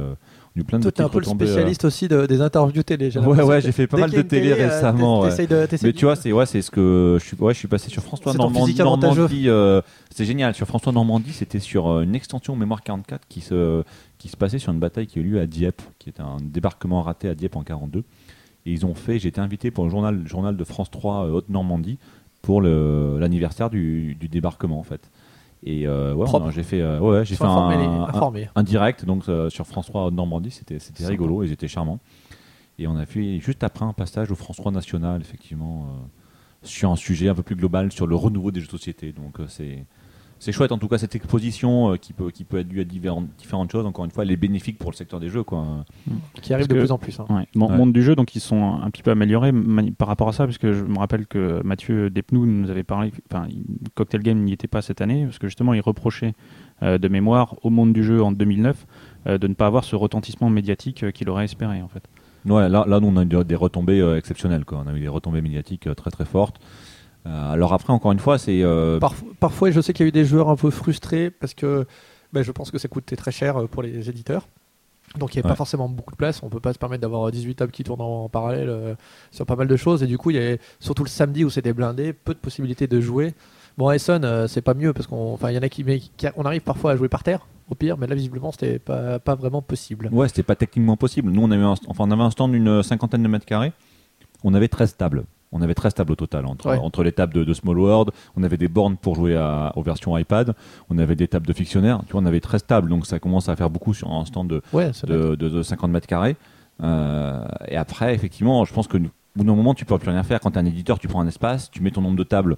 eu 0.57 0.63
plein 0.63 0.79
de 0.79 0.83
Toi, 0.83 0.91
t'es 0.91 1.03
un 1.03 1.09
peu 1.09 1.19
le 1.19 1.27
euh, 1.27 1.29
spécialiste 1.31 1.85
aussi 1.85 2.07
de- 2.07 2.25
des 2.25 2.41
interviews 2.41 2.83
télé. 2.83 3.15
Ouais, 3.17 3.43
ouais, 3.43 3.61
j'ai 3.61 3.71
fait 3.71 3.87
pas 3.87 3.97
mal 3.97 4.11
de 4.11 4.17
une 4.17 4.23
télé 4.27 4.51
euh, 4.51 4.55
récemment, 4.55 5.21
t'es- 5.29 5.41
ouais. 5.41 5.47
de- 5.47 5.67
Mais 5.83 5.93
tu 5.93 6.05
vois, 6.05 6.15
c'est 6.15 6.31
ouais, 6.31 6.45
c'est 6.45 6.61
ce 6.61 6.71
que 6.71 7.17
je 7.19 7.25
suis. 7.25 7.37
Ouais, 7.39 7.53
je 7.53 7.59
suis 7.59 7.67
passé 7.67 7.89
sur 7.89 8.01
François 8.03 8.33
Normandie. 8.33 8.75
Normandie 8.75 9.49
euh, 9.49 9.81
c'est 10.13 10.25
génial. 10.25 10.53
Sur 10.55 10.67
François 10.67 10.91
Normandie, 10.91 11.33
c'était 11.33 11.59
sur 11.59 11.87
euh, 11.87 12.01
une 12.03 12.15
extension 12.15 12.55
Mémoire 12.55 12.81
44 12.83 13.21
qui 13.27 13.41
se 13.41 13.83
qui 14.17 14.29
se 14.29 14.37
passait 14.37 14.59
sur 14.59 14.71
une 14.73 14.79
bataille 14.79 15.07
qui 15.07 15.19
a 15.19 15.21
eu 15.21 15.25
lieu 15.25 15.39
à 15.39 15.45
Dieppe, 15.45 15.81
qui 15.99 16.09
est 16.09 16.19
un 16.19 16.37
débarquement 16.41 17.01
raté 17.01 17.29
à 17.29 17.35
Dieppe 17.35 17.55
en 17.55 17.63
42. 17.63 17.99
Et 17.99 18.71
ils 18.71 18.85
ont 18.85 18.95
fait. 18.95 19.19
J'ai 19.19 19.29
été 19.29 19.39
invité 19.41 19.71
pour 19.71 19.83
le 19.85 19.89
journal 19.89 20.19
le 20.23 20.27
journal 20.27 20.57
de 20.57 20.63
France 20.63 20.89
3 20.91 21.25
euh, 21.25 21.31
Haute 21.31 21.49
Normandie 21.49 21.97
pour 22.41 22.61
l'anniversaire 22.61 23.69
du, 23.69 24.15
du 24.15 24.27
débarquement 24.27 24.79
en 24.79 24.83
fait. 24.83 25.01
Et 25.63 25.87
euh, 25.87 26.13
ouais, 26.13 26.27
j'ai 26.51 26.63
fait 26.63 26.81
euh, 26.81 26.99
ouais, 26.99 27.25
j'ai 27.25 27.35
fait 27.35 27.43
un, 27.43 27.47
un, 27.47 28.03
informés. 28.03 28.49
un 28.55 28.63
direct 28.63 29.05
donc 29.05 29.27
euh, 29.27 29.49
sur 29.49 29.65
France 29.65 29.87
3 29.87 30.05
Haute 30.05 30.13
Normandie. 30.13 30.51
C'était 30.51 30.79
rigolo. 31.05 31.43
Ils 31.43 31.51
étaient 31.51 31.67
charmants. 31.67 31.99
Et 32.79 32.87
on 32.87 32.95
a 32.95 33.05
fait 33.05 33.39
juste 33.39 33.63
après 33.63 33.85
un 33.85 33.93
passage 33.93 34.31
au 34.31 34.35
France 34.35 34.57
3 34.57 34.71
National, 34.71 35.19
effectivement, 35.21 35.87
sur 36.61 36.91
un 36.91 36.95
sujet 36.95 37.27
un 37.27 37.33
peu 37.33 37.41
plus 37.41 37.55
global 37.55 37.91
sur 37.91 38.05
le 38.05 38.15
renouveau 38.15 38.51
des 38.51 38.59
jeux 38.59 38.67
de 38.67 38.71
société. 38.71 39.13
Donc 39.13 39.37
c'est 39.47 39.83
c'est 40.39 40.51
chouette 40.51 40.71
en 40.71 40.77
tout 40.77 40.87
cas 40.87 40.97
cette 40.97 41.15
exposition 41.15 41.91
euh, 41.93 41.95
qui 41.97 42.13
peut 42.13 42.29
qui 42.31 42.43
peut 42.43 42.59
être 42.59 42.67
due 42.67 42.81
à 42.81 42.83
différentes 42.83 43.27
différentes 43.37 43.71
choses. 43.71 43.85
Encore 43.85 44.05
une 44.05 44.11
fois, 44.11 44.23
elle 44.23 44.31
est 44.31 44.35
bénéfique 44.37 44.77
pour 44.77 44.91
le 44.91 44.95
secteur 44.95 45.19
des 45.19 45.29
jeux 45.29 45.43
quoi. 45.43 45.65
qui 46.41 46.53
arrive 46.53 46.65
Parce 46.65 46.69
de 46.69 46.73
que- 46.75 46.79
plus 46.79 46.91
en 46.91 46.97
plus. 46.97 47.19
hein. 47.19 47.25
Ouais. 47.29 47.47
Mon- 47.55 47.69
Ouais. 47.69 47.77
Monde 47.77 47.93
du 47.93 48.01
jeu, 48.03 48.15
donc 48.15 48.35
ils 48.35 48.39
sont 48.39 48.75
un 48.81 48.89
petit 48.89 49.03
peu 49.03 49.11
améliorés 49.11 49.51
par 49.97 50.07
rapport 50.07 50.29
à 50.29 50.33
ça, 50.33 50.45
parce 50.45 50.57
que 50.57 50.73
je 50.73 50.83
me 50.83 50.97
rappelle 50.99 51.25
que 51.27 51.61
Mathieu 51.63 52.09
Despnous 52.09 52.45
nous 52.45 52.69
avait 52.69 52.83
parlé, 52.83 53.11
enfin, 53.31 53.47
Cocktail 53.95 54.21
Game 54.21 54.43
n'y 54.43 54.53
était 54.53 54.67
pas 54.67 54.81
cette 54.81 55.01
année, 55.01 55.25
parce 55.25 55.39
que 55.39 55.47
justement 55.47 55.73
il 55.73 55.81
reprochait 55.81 56.33
euh, 56.83 56.97
de 56.97 57.07
mémoire 57.07 57.55
au 57.63 57.69
monde 57.69 57.91
du 57.93 58.03
jeu 58.03 58.21
en 58.23 58.31
2009 58.31 58.85
euh, 59.27 59.37
de 59.37 59.47
ne 59.47 59.53
pas 59.55 59.65
avoir 59.67 59.83
ce 59.83 59.95
retentissement 59.95 60.49
médiatique 60.49 61.03
euh, 61.03 61.11
qu'il 61.11 61.29
aurait 61.29 61.45
espéré 61.45 61.81
en 61.81 61.87
fait. 61.87 62.03
Ouais, 62.45 62.69
là, 62.69 62.85
là 62.87 62.99
nous 62.99 63.07
on 63.07 63.17
a 63.17 63.23
eu 63.23 63.25
des- 63.25 63.43
des 63.43 63.55
retombées 63.55 63.99
euh, 63.99 64.17
exceptionnelles 64.17 64.63
quoi. 64.63 64.83
On 64.85 64.89
a 64.89 64.93
eu 64.95 64.99
des 65.01 65.07
retombées 65.07 65.41
médiatiques 65.41 65.87
euh, 65.87 65.95
très 65.95 66.11
très 66.11 66.23
fortes. 66.25 66.61
Euh, 67.27 67.51
alors 67.51 67.73
après 67.73 67.91
encore 67.91 68.11
une 68.13 68.19
fois 68.19 68.37
c'est 68.37 68.63
euh, 68.63 68.99
Parf- 68.99 69.23
parfois, 69.39 69.69
je 69.71 69.81
sais 69.81 69.91
qu'il 69.93 70.05
y 70.05 70.07
a 70.07 70.09
eu 70.09 70.11
des 70.13 70.23
joueurs 70.25 70.49
un 70.49 70.55
peu 70.55 70.69
frustrés 70.71 71.29
parce 71.29 71.53
que 71.53 71.85
ben, 72.33 72.41
je 72.41 72.51
pense 72.51 72.71
que 72.71 72.77
ça 72.77 72.87
coûtait 72.87 73.15
très 73.17 73.31
cher 73.31 73.57
euh, 73.57 73.67
pour 73.67 73.83
les 73.83 74.09
éditeurs. 74.09 74.47
Donc 75.17 75.33
il 75.33 75.37
n'y 75.37 75.39
avait 75.39 75.47
Ouais. 75.47 75.51
pas 75.53 75.55
forcément 75.57 75.87
beaucoup 75.89 76.11
de 76.11 76.17
place. 76.17 76.41
On 76.43 76.49
peut 76.49 76.59
pas 76.59 76.73
se 76.73 76.77
permettre 76.79 77.01
d'avoir 77.01 77.31
18 77.31 77.55
tables 77.55 77.71
qui 77.71 77.83
tournent 77.83 78.01
en 78.01 78.27
parallèle 78.29 78.69
euh, 78.69 78.95
sur 79.31 79.45
pas 79.45 79.55
mal 79.55 79.67
de 79.67 79.75
choses. 79.77 80.03
Et 80.03 80.07
du 80.07 80.17
coup, 80.17 80.31
il 80.31 80.35
y 80.35 80.39
avait 80.39 80.59
surtout 80.79 81.03
le 81.05 81.09
samedi 81.09 81.45
où 81.45 81.49
c'était 81.49 81.71
blindé, 81.73 82.11
peu 82.13 82.33
de 82.33 82.39
possibilités 82.39 82.87
de 82.87 82.99
jouer. 82.99 83.33
Bon, 83.77 83.89
euh, 83.89 84.47
c'est 84.47 84.61
pas 84.61 84.73
mieux 84.73 84.91
parce 84.93 85.07
qu'on 85.07 85.37
y 85.49 85.57
en 85.57 85.61
a 85.61 85.69
qui, 85.69 85.83
mais 85.85 85.99
qui- 85.99 86.27
on 86.35 86.43
arrive 86.43 86.61
parfois 86.61 86.91
à 86.91 86.95
jouer 86.97 87.07
par 87.07 87.23
terre, 87.23 87.47
au 87.69 87.75
pire, 87.75 87.97
mais 87.97 88.07
là, 88.07 88.15
visiblement, 88.15 88.51
c'était 88.51 88.79
pas, 88.79 89.19
pas 89.19 89.35
vraiment 89.35 89.61
possible. 89.61 90.09
Ouais, 90.11 90.27
c'était 90.27 90.43
pas 90.43 90.55
techniquement 90.55 90.97
possible. 90.97 91.31
Nous, 91.31 91.41
on 91.41 91.51
avait 91.51 91.63
un, 91.63 91.75
enfin, 91.87 92.03
on 92.05 92.11
avait 92.11 92.23
un 92.23 92.31
stand 92.31 92.51
d'une 92.51 92.83
cinquantaine 92.83 93.23
de 93.23 93.27
mètres 93.29 93.45
carrés. 93.45 93.71
On 94.43 94.53
avait 94.53 94.67
13 94.67 94.97
tables. 94.97 95.23
On 95.53 95.61
avait 95.61 95.73
13 95.73 95.93
tables 95.93 96.11
au 96.11 96.15
total, 96.15 96.45
entre, 96.45 96.67
Ouais. 96.69 96.77
entre 96.77 97.03
les 97.03 97.11
tables 97.13 97.33
de, 97.33 97.43
de 97.45 97.53
Small 97.53 97.79
World, 97.79 98.11
on 98.35 98.43
avait 98.43 98.57
des 98.57 98.67
bornes 98.67 98.97
pour 98.97 99.15
jouer 99.15 99.35
à- 99.37 99.71
aux 99.77 99.81
versions 99.81 100.17
iPad, 100.17 100.53
on 100.89 100.97
avait 100.97 101.15
des 101.15 101.27
tables 101.29 101.47
de 101.47 101.53
fictionnaires, 101.53 102.01
tu 102.05 102.11
vois, 102.11 102.21
on 102.21 102.25
avait 102.25 102.41
13 102.41 102.65
tables, 102.65 102.89
donc 102.89 103.05
ça 103.05 103.19
commence 103.19 103.47
à 103.47 103.55
faire 103.55 103.69
beaucoup 103.69 103.93
sur 103.93 104.11
un 104.11 104.25
stand 104.25 104.49
de, 104.49 104.61
Ouais, 104.73 104.91
ça 104.93 105.07
doit 105.07 105.15
être- 105.15 105.23
de, 105.31 105.35
de- 105.35 105.49
de 105.49 105.63
50 105.63 105.89
mètres 105.91 106.07
carrés. 106.07 106.35
Euh, 106.83 107.43
et 107.67 107.77
après, 107.77 108.13
effectivement, 108.13 108.65
je 108.65 108.73
pense 108.73 108.87
que 108.87 108.97
au 108.97 109.01
bout 109.35 109.43
d'un 109.43 109.55
moment, 109.55 109.73
tu 109.73 109.85
peux 109.85 109.97
plus 109.97 110.09
rien 110.09 110.23
faire. 110.23 110.39
Quand 110.39 110.51
tu 110.51 110.57
es 110.57 110.61
un 110.61 110.65
éditeur, 110.65 110.99
tu 110.99 111.07
prends 111.07 111.21
un 111.21 111.27
espace, 111.27 111.69
tu 111.71 111.81
mets 111.81 111.91
ton 111.91 112.01
nombre 112.01 112.17
de 112.17 112.23
tables 112.23 112.57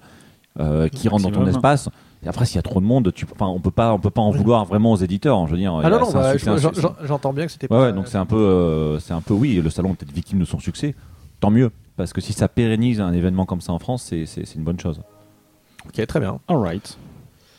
euh, 0.58 0.88
qui 0.88 1.08
rentrent 1.08 1.22
dans 1.24 1.30
ton 1.30 1.46
espace. 1.46 1.88
Et 2.24 2.28
après, 2.28 2.44
s'il 2.44 2.56
y 2.56 2.58
a 2.58 2.62
trop 2.62 2.80
de 2.80 2.84
monde, 2.86 3.12
tu, 3.14 3.24
enfin, 3.32 3.46
on 3.46 3.60
peut 3.60 3.70
pas, 3.70 3.92
on 3.92 3.98
peut 3.98 4.10
pas 4.10 4.20
en 4.20 4.30
vouloir 4.30 4.64
vraiment 4.64 4.92
aux 4.92 4.96
éditeurs. 4.96 5.46
Je 5.46 5.52
veux 5.52 5.58
dire, 5.58 5.74
Ah 5.82 5.88
non, 5.88 6.00
non, 6.00 6.10
bah, 6.12 6.32
j'entends 7.04 7.32
bien 7.32 7.46
que 7.46 7.52
c'était 7.52 7.66
Ouais, 7.72 7.78
pas. 7.78 7.84
ouais, 7.86 7.92
donc 7.92 8.08
c'est 8.08 8.18
un 8.18 8.26
peu, 8.26 8.36
euh, 8.36 8.98
c'est 8.98 9.12
un 9.14 9.20
peu, 9.20 9.32
oui, 9.32 9.60
le 9.62 9.70
salon 9.70 9.92
est 9.92 9.94
peut-être 9.94 10.12
victime 10.12 10.38
de 10.40 10.44
son 10.44 10.58
succès. 10.58 10.94
Tant 11.38 11.50
mieux, 11.50 11.70
parce 12.00 12.12
que 12.14 12.20
si 12.20 12.32
ça 12.32 12.48
pérennise 12.48 13.00
un 13.00 13.12
événement 13.12 13.44
comme 13.46 13.60
ça 13.60 13.72
en 13.72 13.78
France, 13.78 14.04
c'est, 14.26 14.54
une 14.56 14.64
bonne 14.64 14.80
chose. 14.80 15.00
Ok, 15.86 16.06
très 16.06 16.18
bien. 16.20 16.40
Alright. 16.48 16.96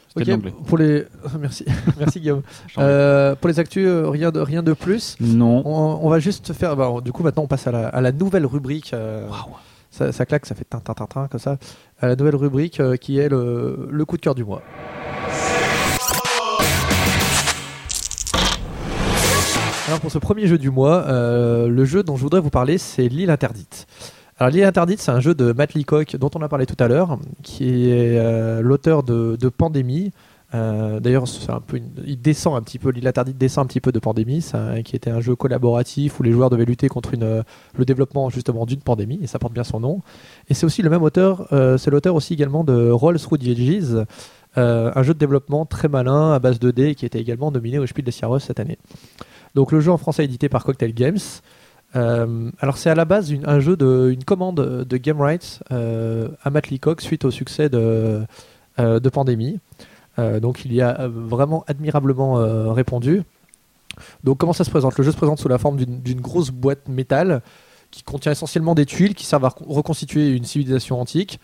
C'était 0.09 0.21
Ok, 0.21 0.25
de 0.25 0.31
l'anglais. 0.31 0.53
pour 0.65 0.77
les. 0.77 1.05
Merci, 1.39 1.65
merci 1.99 2.19
Guillaume. 2.19 2.41
Euh, 2.77 3.35
pour 3.35 3.47
les 3.47 3.59
actus, 3.59 3.85
euh, 3.87 4.09
rien 4.09 4.31
de, 4.31 4.39
rien 4.39 4.61
de 4.63 4.73
plus? 4.73 5.15
Non. 5.21 5.61
On, 5.65 5.99
on 6.05 6.09
va 6.09 6.19
juste 6.19 6.51
faire. 6.53 6.75
bah, 6.75 6.89
du 7.03 7.11
coup, 7.11 7.23
maintenant, 7.23 7.43
on 7.43 7.47
passe 7.47 7.67
à 7.67 7.71
la, 7.71 7.87
à 7.87 8.01
la 8.01 8.11
nouvelle 8.11 8.45
rubrique. 8.45 8.93
euh, 8.93 9.27
ça, 9.89 10.11
ça 10.11 10.25
claque, 10.25 10.45
ça 10.45 10.55
fait 10.55 10.65
tin, 10.65 10.79
tin, 10.79 10.93
tin, 10.93 11.05
tin, 11.05 11.27
comme 11.27 11.39
ça. 11.39 11.57
À 12.01 12.07
la 12.07 12.15
nouvelle 12.15 12.35
rubrique 12.35 12.79
euh, 12.79 12.95
qui 12.97 13.19
est 13.19 13.29
le, 13.29 13.87
le 13.91 14.05
coup 14.05 14.17
de 14.17 14.21
cœur 14.21 14.35
du 14.35 14.43
mois. 14.43 14.61
Alors, 19.87 19.99
pour 19.99 20.11
ce 20.11 20.19
premier 20.19 20.47
jeu 20.47 20.57
du 20.57 20.69
mois, 20.69 21.03
euh, 21.07 21.67
le 21.67 21.83
jeu 21.85 22.03
dont 22.03 22.15
je 22.15 22.21
voudrais 22.21 22.39
vous 22.39 22.49
parler, 22.49 22.77
c'est 22.77 23.07
L'île 23.09 23.29
interdite. 23.29 23.87
Alors, 24.41 24.49
L'île 24.49 24.63
interdite, 24.63 24.99
c'est 24.99 25.11
un 25.11 25.19
jeu 25.19 25.35
de 25.35 25.53
Matt 25.53 25.75
Leacock 25.75 26.15
dont 26.15 26.31
on 26.33 26.41
a 26.41 26.49
parlé 26.49 26.65
tout 26.65 26.75
à 26.79 26.87
l'heure, 26.87 27.19
qui 27.43 27.91
est 27.91 28.17
euh, 28.17 28.61
l'auteur 28.61 29.03
de, 29.03 29.37
Pandémie. 29.55 30.11
Euh, 30.55 30.99
D'ailleurs, 30.99 31.25
il 32.07 32.19
descend 32.19 32.55
un 32.55 32.61
petit 32.63 32.79
peu, 32.79 32.89
l'île 32.89 33.07
interdite 33.07 33.37
descend 33.37 33.65
un 33.65 33.67
petit 33.67 33.81
peu 33.81 33.91
de 33.91 33.99
Pandémie, 33.99 34.43
qui 34.83 34.95
était 34.95 35.11
un 35.11 35.21
jeu 35.21 35.35
collaboratif 35.35 36.19
où 36.19 36.23
les 36.23 36.31
joueurs 36.31 36.49
devaient 36.49 36.65
lutter 36.65 36.87
contre 36.87 37.11
euh, 37.21 37.43
le 37.77 37.85
développement 37.85 38.31
justement 38.31 38.65
d'une 38.65 38.81
pandémie, 38.81 39.19
et 39.21 39.27
ça 39.27 39.37
porte 39.37 39.53
bien 39.53 39.63
son 39.63 39.79
nom. 39.79 40.01
Et 40.49 40.55
c'est 40.55 40.65
aussi 40.65 40.81
le 40.81 40.89
même 40.89 41.03
auteur, 41.03 41.47
c'est 41.77 41.91
l'auteur 41.91 42.15
aussi 42.15 42.33
également 42.33 42.63
de 42.63 42.89
Rolls 42.89 43.19
Through 43.19 43.37
the 43.37 43.45
euh, 44.57 44.91
un 44.95 45.03
jeu 45.03 45.13
de 45.13 45.19
développement 45.19 45.65
très 45.65 45.87
malin 45.87 46.33
à 46.33 46.39
base 46.39 46.59
de 46.59 46.71
dés 46.71 46.93
qui 46.95 47.05
était 47.05 47.21
également 47.21 47.51
nominé 47.51 47.79
au 47.79 47.85
Spiel 47.85 48.03
des 48.03 48.11
Jahres 48.11 48.41
cette 48.41 48.59
année. 48.59 48.77
Donc 49.55 49.71
le 49.71 49.79
jeu 49.79 49.91
en 49.91 49.97
français 49.97 50.25
édité 50.25 50.49
par 50.49 50.63
Cocktail 50.65 50.93
Games. 50.93 51.19
Euh, 51.95 52.49
alors 52.59 52.77
c'est 52.77 52.89
à 52.89 52.95
la 52.95 53.05
base 53.05 53.31
une- 53.31 53.45
un 53.45 53.59
jeu 53.59 53.75
de 53.75 54.15
commande 54.25 54.85
de 54.85 54.97
Game 54.97 55.19
Rights 55.19 55.61
euh, 55.71 56.29
à 56.41 56.49
Matt 56.49 56.69
Leacock 56.69 57.01
suite 57.01 57.25
au 57.25 57.31
succès 57.31 57.67
de, 57.69 58.21
euh, 58.79 58.99
de 58.99 59.09
Pandémie. 59.09 59.59
Donc 60.17 60.65
il 60.65 60.73
y 60.73 60.81
a 60.81 61.07
vraiment 61.07 61.63
admirablement 61.67 62.35
répondu. 62.73 63.23
Donc 64.23 64.37
comment 64.37 64.53
ça 64.53 64.63
se 64.63 64.69
présente? 64.69 64.95
Le 64.97 65.03
jeu 65.03 65.11
se 65.11 65.17
présente 65.17 65.39
sous 65.39 65.47
la 65.47 65.57
forme 65.57 65.77
d'une 65.77 66.21
grosse 66.21 66.51
boîte 66.51 66.87
métal 66.87 67.41
qui 67.89 68.03
contient 68.03 68.31
essentiellement 68.31 68.75
des 68.75 68.85
tuiles 68.85 69.15
qui 69.15 69.25
servent 69.25 69.45
à 69.45 69.49
recon- 69.49 69.65
reconstituer 69.67 70.29
une 70.29 70.43
civilisation 70.43 71.01
antique. 71.01 71.39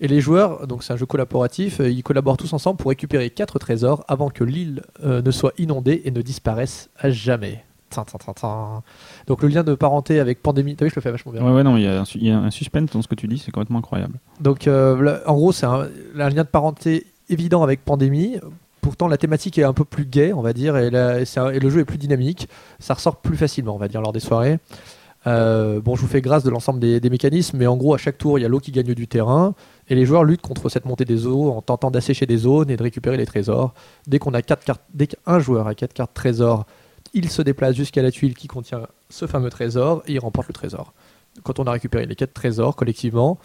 Et 0.00 0.08
les 0.08 0.20
joueurs, 0.20 0.66
donc 0.66 0.82
c'est 0.82 0.92
un 0.92 0.96
jeu 0.96 1.06
collaboratif, 1.06 1.78
ils 1.78 2.02
collaborent 2.02 2.36
tous 2.36 2.52
ensemble 2.52 2.78
pour 2.78 2.88
récupérer 2.88 3.30
quatre 3.30 3.58
trésors 3.60 4.04
avant 4.08 4.28
que 4.28 4.42
l'île 4.42 4.82
ne 5.04 5.30
soit 5.30 5.52
inondée 5.58 6.02
et 6.04 6.10
ne 6.10 6.20
disparaisse 6.20 6.90
à 6.98 7.10
jamais. 7.10 7.64
Donc 9.26 9.42
le 9.42 9.48
lien 9.48 9.62
de 9.64 9.74
parenté 9.74 10.20
avec 10.20 10.42
Pandémie, 10.42 10.76
t'as 10.76 10.84
vu, 10.86 10.90
je 10.90 10.96
le 10.96 11.00
fais 11.02 11.10
vachement 11.10 11.32
bien. 11.32 11.42
Ouais, 11.44 11.52
ouais, 11.52 11.62
non, 11.62 11.76
il 11.76 11.84
y, 11.84 11.86
a 11.86 12.00
un 12.00 12.04
su- 12.04 12.18
il 12.18 12.26
y 12.26 12.30
a 12.30 12.38
un 12.38 12.50
suspense 12.50 12.90
dans 12.92 13.02
ce 13.02 13.08
que 13.08 13.14
tu 13.14 13.26
dis, 13.28 13.38
c'est 13.38 13.50
complètement 13.50 13.78
incroyable. 13.78 14.18
Donc, 14.40 14.66
euh, 14.66 15.00
là, 15.02 15.20
en 15.26 15.34
gros, 15.34 15.52
c'est 15.52 15.66
un, 15.66 15.88
un 16.18 16.28
lien 16.28 16.42
de 16.42 16.48
parenté 16.48 17.06
évident 17.28 17.62
avec 17.62 17.84
Pandémie. 17.84 18.38
Pourtant, 18.80 19.08
la 19.08 19.16
thématique 19.16 19.58
est 19.58 19.64
un 19.64 19.72
peu 19.72 19.84
plus 19.84 20.06
gaie, 20.06 20.32
on 20.32 20.42
va 20.42 20.52
dire, 20.52 20.76
et, 20.76 20.90
la- 20.90 21.20
et 21.20 21.24
c'est 21.24 21.40
un- 21.40 21.50
et 21.50 21.58
le 21.58 21.70
jeu 21.70 21.80
est 21.80 21.84
plus 21.84 21.98
dynamique. 21.98 22.48
Ça 22.78 22.94
ressort 22.94 23.16
plus 23.16 23.36
facilement, 23.36 23.74
on 23.74 23.78
va 23.78 23.88
dire, 23.88 24.00
lors 24.00 24.12
des 24.12 24.20
soirées. 24.20 24.58
Euh, 25.26 25.80
bon, 25.80 25.96
je 25.96 26.02
vous 26.02 26.06
fais 26.06 26.20
grâce 26.20 26.44
de 26.44 26.50
l'ensemble 26.50 26.78
des, 26.78 27.00
des 27.00 27.10
mécanismes, 27.10 27.58
mais 27.58 27.66
en 27.66 27.76
gros, 27.76 27.94
à 27.94 27.98
chaque 27.98 28.16
tour, 28.16 28.38
il 28.38 28.42
y 28.42 28.44
a 28.44 28.48
l'eau 28.48 28.60
qui 28.60 28.70
gagne 28.70 28.94
du 28.94 29.08
terrain, 29.08 29.54
et 29.88 29.96
les 29.96 30.06
joueurs 30.06 30.22
luttent 30.22 30.42
contre 30.42 30.68
cette 30.68 30.84
montée 30.84 31.04
des 31.04 31.26
eaux 31.26 31.50
en 31.50 31.62
tentant 31.62 31.90
d'assécher 31.90 32.26
des 32.26 32.36
zones 32.36 32.70
et 32.70 32.76
de 32.76 32.82
récupérer 32.82 33.16
les 33.16 33.26
trésors. 33.26 33.74
Dès 34.06 34.20
qu'on 34.20 34.34
a 34.34 34.42
quatre 34.42 34.64
cartes, 34.64 34.82
dès 34.94 35.08
qu'un 35.08 35.40
joueur 35.40 35.66
a 35.66 35.74
quatre 35.74 35.94
cartes 35.94 36.14
trésors, 36.14 36.64
il 37.16 37.30
se 37.30 37.40
déplace 37.40 37.74
jusqu'à 37.74 38.02
la 38.02 38.10
tuile 38.10 38.34
qui 38.34 38.46
contient 38.46 38.86
ce 39.08 39.26
fameux 39.26 39.48
trésor 39.48 40.02
et 40.06 40.12
il 40.12 40.18
remporte 40.18 40.48
le 40.48 40.52
trésor. 40.52 40.92
Quand 41.42 41.58
on 41.58 41.64
a 41.64 41.72
récupéré 41.72 42.04
les 42.04 42.14
quatre 42.14 42.34
trésors 42.34 42.76
collectivement, 42.76 43.38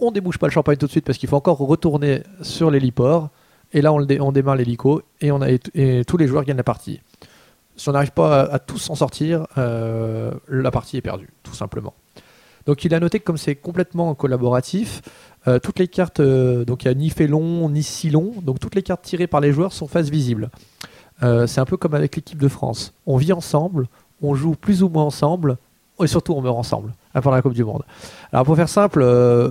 on 0.00 0.10
débouche 0.10 0.38
pas 0.38 0.48
le 0.48 0.52
champagne 0.52 0.76
tout 0.76 0.86
de 0.86 0.90
suite 0.90 1.04
parce 1.04 1.16
qu'il 1.16 1.28
faut 1.28 1.36
encore 1.36 1.58
retourner 1.58 2.24
sur 2.42 2.68
l'héliport. 2.68 3.30
Et 3.72 3.80
là, 3.80 3.92
on, 3.92 4.32
démarre 4.32 4.56
l'hélico 4.56 5.02
et, 5.20 5.30
tous 6.04 6.16
les 6.16 6.26
joueurs 6.26 6.44
gagnent 6.44 6.56
la 6.56 6.64
partie. 6.64 7.00
Si 7.76 7.88
on 7.88 7.92
n'arrive 7.92 8.10
pas 8.10 8.40
à, 8.42 8.58
tous 8.58 8.78
s'en 8.78 8.96
sortir, 8.96 9.46
euh, 9.56 10.32
la 10.48 10.72
partie 10.72 10.96
est 10.96 11.02
perdue, 11.02 11.30
tout 11.44 11.54
simplement. 11.54 11.94
Donc 12.66 12.84
il 12.84 12.92
a 12.92 12.98
noté 12.98 13.20
que 13.20 13.24
comme 13.24 13.36
c'est 13.36 13.54
complètement 13.54 14.16
collaboratif, 14.16 15.02
euh, 15.46 15.60
toutes 15.60 15.78
les 15.78 15.86
cartes, 15.86 16.18
euh, 16.18 16.64
donc 16.64 16.84
il 16.84 16.88
n'y 16.88 16.92
a 16.92 16.94
ni 16.94 17.10
fait 17.10 17.28
long 17.28 17.68
ni 17.68 17.84
si 17.84 18.10
long, 18.10 18.32
donc 18.42 18.58
toutes 18.58 18.74
les 18.74 18.82
cartes 18.82 19.02
tirées 19.02 19.28
par 19.28 19.40
les 19.40 19.52
joueurs 19.52 19.72
sont 19.72 19.86
face 19.86 20.08
visible. 20.08 20.50
Euh, 21.22 21.46
c'est 21.46 21.60
un 21.60 21.64
peu 21.64 21.76
comme 21.76 21.94
avec 21.94 22.16
l'équipe 22.16 22.38
de 22.38 22.48
France. 22.48 22.92
On 23.06 23.16
vit 23.16 23.32
ensemble, 23.32 23.86
on 24.22 24.34
joue 24.34 24.54
plus 24.54 24.82
ou 24.82 24.88
moins 24.88 25.04
ensemble, 25.04 25.56
et 26.02 26.06
surtout 26.06 26.34
on 26.34 26.42
meurt 26.42 26.56
ensemble, 26.56 26.92
à 27.14 27.22
part 27.22 27.32
la 27.32 27.42
Coupe 27.42 27.54
du 27.54 27.64
Monde. 27.64 27.82
Alors 28.32 28.44
pour 28.44 28.56
faire 28.56 28.68
simple, 28.68 29.00
euh, 29.02 29.50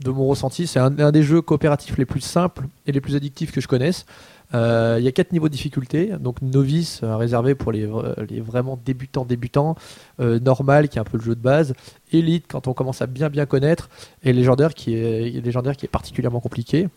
de 0.00 0.10
mon 0.10 0.26
ressenti, 0.26 0.66
c'est 0.66 0.80
un, 0.80 0.90
des 0.90 1.22
jeux 1.22 1.42
coopératifs 1.42 1.98
les 1.98 2.04
plus 2.06 2.20
simples 2.20 2.66
et 2.86 2.92
les 2.92 3.00
plus 3.00 3.16
addictifs 3.16 3.52
que 3.52 3.60
je 3.60 3.68
connaisse. 3.68 4.06
Euh, 4.52 4.96
Il 4.98 5.04
y 5.04 5.08
a 5.08 5.12
quatre 5.12 5.32
niveaux 5.32 5.48
de 5.48 5.52
difficulté, 5.52 6.12
donc 6.18 6.42
novice 6.42 7.00
réservé 7.02 7.54
pour 7.54 7.70
les, 7.70 7.88
les 8.28 8.40
vraiment 8.40 8.78
débutants 8.84 9.24
débutants, 9.24 9.76
normal 10.18 10.88
qui 10.88 10.98
est 10.98 11.00
un 11.00 11.04
peu 11.04 11.18
le 11.18 11.22
jeu 11.22 11.34
de 11.34 11.40
base, 11.40 11.74
élite 12.12 12.46
quand 12.48 12.66
on 12.66 12.72
commence 12.72 13.02
à 13.02 13.06
bien 13.06 13.28
bien 13.30 13.46
connaître, 13.46 13.88
et 14.22 14.32
légendaire 14.32 14.74
qui 14.74 14.94
est 14.94 15.90
particulièrement 15.90 16.40
compliqué. 16.40 16.88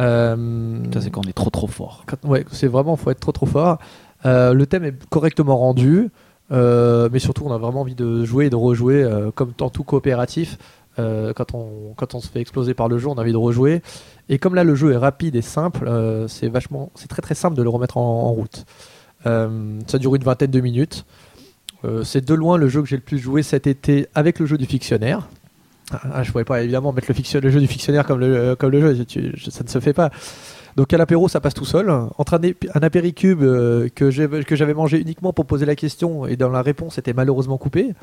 Euh, 0.00 0.82
Ça, 0.92 1.00
c'est 1.00 1.10
quand 1.10 1.20
on 1.24 1.28
est 1.28 1.32
trop 1.34 1.50
trop 1.50 1.66
fort. 1.66 2.04
quand- 2.06 2.24
ouais, 2.28 2.44
c'est 2.52 2.66
vraiment, 2.66 2.96
faut 2.96 3.10
être 3.10 3.20
trop 3.20 3.32
trop 3.32 3.46
fort. 3.46 3.78
Euh, 4.26 4.54
le 4.54 4.66
thème 4.66 4.84
est 4.84 4.94
correctement 5.08 5.56
rendu, 5.56 6.08
euh, 6.52 7.08
mais 7.12 7.18
surtout 7.18 7.44
on 7.46 7.52
a 7.52 7.58
vraiment 7.58 7.82
envie 7.82 7.94
de 7.94 8.24
jouer 8.24 8.46
et 8.46 8.50
de 8.50 8.56
rejouer, 8.56 9.02
euh, 9.02 9.30
comme 9.30 9.52
dans 9.58 9.70
tout 9.70 9.84
coopératif. 9.84 10.58
euh, 10.98 11.32
quand, 11.32 11.54
on, 11.54 11.94
quand 11.96 12.14
on 12.14 12.20
se 12.20 12.28
fait 12.28 12.40
exploser 12.40 12.74
par 12.74 12.88
le 12.88 12.98
jeu, 12.98 13.06
on 13.08 13.14
a 13.14 13.20
envie 13.22 13.32
de 13.32 13.36
rejouer. 13.36 13.80
Et 14.28 14.38
comme 14.38 14.54
là 14.56 14.64
le 14.64 14.74
jeu 14.74 14.92
est 14.92 14.96
rapide 14.96 15.36
et 15.36 15.40
simple, 15.42 15.86
euh, 15.86 16.26
c'est 16.28 16.48
vachement, 16.48 16.90
c'est 16.96 17.06
très 17.08 17.22
très 17.22 17.34
simple 17.36 17.56
de 17.56 17.62
le 17.62 17.68
remettre 17.70 17.96
en, 17.96 18.02
en 18.24 18.32
route. 18.32 18.66
Euh, 19.26 19.78
ça 19.86 19.98
dure 19.98 20.14
une 20.16 20.24
vingtaine 20.24 20.50
de 20.50 20.60
minutes. 20.60 21.06
Euh, 21.84 22.02
c'est 22.04 22.24
de 22.26 22.34
loin 22.34 22.58
le 22.58 22.68
jeu 22.68 22.82
que 22.82 22.88
j'ai 22.88 22.96
le 22.96 23.02
plus 23.02 23.18
joué 23.18 23.42
cet 23.42 23.66
été 23.66 24.08
avec 24.14 24.38
le 24.40 24.46
jeu 24.46 24.58
du 24.58 24.66
fictionnaire. 24.66 25.28
Ah, 25.90 26.22
je 26.22 26.30
pourrais 26.30 26.44
pas 26.44 26.62
évidemment 26.62 26.92
mettre 26.92 27.08
le, 27.08 27.50
jeu 27.50 27.60
du 27.60 27.66
fictionnaire 27.66 28.06
comme 28.06 28.20
le, 28.20 28.56
euh, 28.60 28.80
jeu, 29.34 29.50
ça 29.50 29.64
ne 29.64 29.68
se 29.68 29.80
fait 29.80 29.92
pas. 29.92 30.10
Donc 30.76 30.92
à 30.92 30.98
l'apéro, 30.98 31.28
ça 31.28 31.40
passe 31.40 31.54
tout 31.54 31.64
seul. 31.64 31.90
Entre 32.18 32.34
un, 32.34 32.40
un 32.40 32.80
apéricube 32.82 33.42
euh, 33.42 33.88
que 33.94 34.10
j'avais 34.10 34.74
mangé 34.74 35.00
uniquement 35.00 35.32
pour 35.32 35.46
poser 35.46 35.66
la 35.66 35.76
question 35.76 36.26
et 36.26 36.36
dans 36.36 36.50
la 36.50 36.62
réponse 36.62 36.98
était 36.98 37.12
malheureusement 37.12 37.58
coupée, 37.58 37.94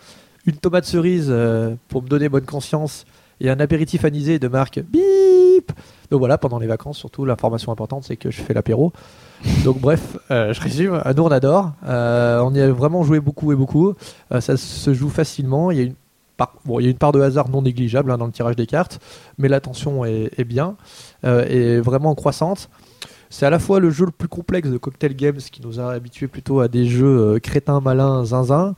une 0.45 0.57
tomate 0.57 0.85
cerise 0.85 1.27
euh, 1.29 1.75
pour 1.87 2.03
me 2.03 2.07
donner 2.07 2.29
bonne 2.29 2.45
conscience 2.45 3.05
et 3.39 3.49
un 3.49 3.59
apéritif 3.59 4.05
anisé 4.05 4.39
de 4.39 4.47
marque 4.47 4.79
bip. 4.79 5.71
Donc 6.09 6.19
voilà, 6.19 6.37
pendant 6.37 6.59
les 6.59 6.67
vacances, 6.67 6.97
surtout 6.97 7.25
l'information 7.25 7.71
importante, 7.71 8.03
c'est 8.03 8.15
que 8.15 8.31
je 8.31 8.41
fais 8.41 8.53
l'apéro. 8.53 8.93
Donc 9.63 9.79
bref, 9.79 10.17
euh, 10.31 10.53
je 10.53 10.61
résume. 10.61 11.01
Nous 11.15 11.23
on 11.23 11.31
adore. 11.31 11.73
On 11.83 12.53
y 12.53 12.61
a 12.61 12.71
vraiment 12.71 13.03
joué 13.03 13.19
beaucoup 13.19 13.51
et 13.51 13.55
beaucoup. 13.55 13.93
Ça 14.39 14.57
se 14.57 14.93
joue 14.93 15.09
facilement. 15.09 15.71
Il 15.71 15.77
y 15.77 15.81
a 15.81 15.83
une 15.83 15.95
bon, 16.65 16.79
il 16.79 16.83
y 16.83 16.87
a 16.87 16.91
une 16.91 16.97
part 16.97 17.11
de 17.11 17.21
hasard 17.21 17.49
non 17.49 17.61
négligeable 17.61 18.11
hein, 18.11 18.17
dans 18.17 18.25
le 18.25 18.31
tirage 18.31 18.55
des 18.55 18.67
cartes, 18.67 18.99
mais 19.37 19.47
l'attention 19.47 20.05
est, 20.05 20.31
est 20.37 20.43
bien 20.43 20.75
euh, 21.23 21.45
et 21.47 21.79
vraiment 21.79 22.15
croissante. 22.15 22.69
C'est 23.29 23.45
à 23.45 23.49
la 23.49 23.59
fois 23.59 23.79
le 23.79 23.89
jeu 23.89 24.05
le 24.05 24.11
plus 24.11 24.29
complexe 24.29 24.69
de 24.69 24.77
Cocktail 24.77 25.15
Games 25.15 25.37
qui 25.37 25.61
nous 25.61 25.79
a 25.79 25.91
habitués 25.91 26.27
plutôt 26.27 26.61
à 26.61 26.67
des 26.67 26.85
jeux 26.85 27.35
euh, 27.35 27.39
crétins, 27.39 27.81
malins, 27.81 28.23
zinzin, 28.25 28.75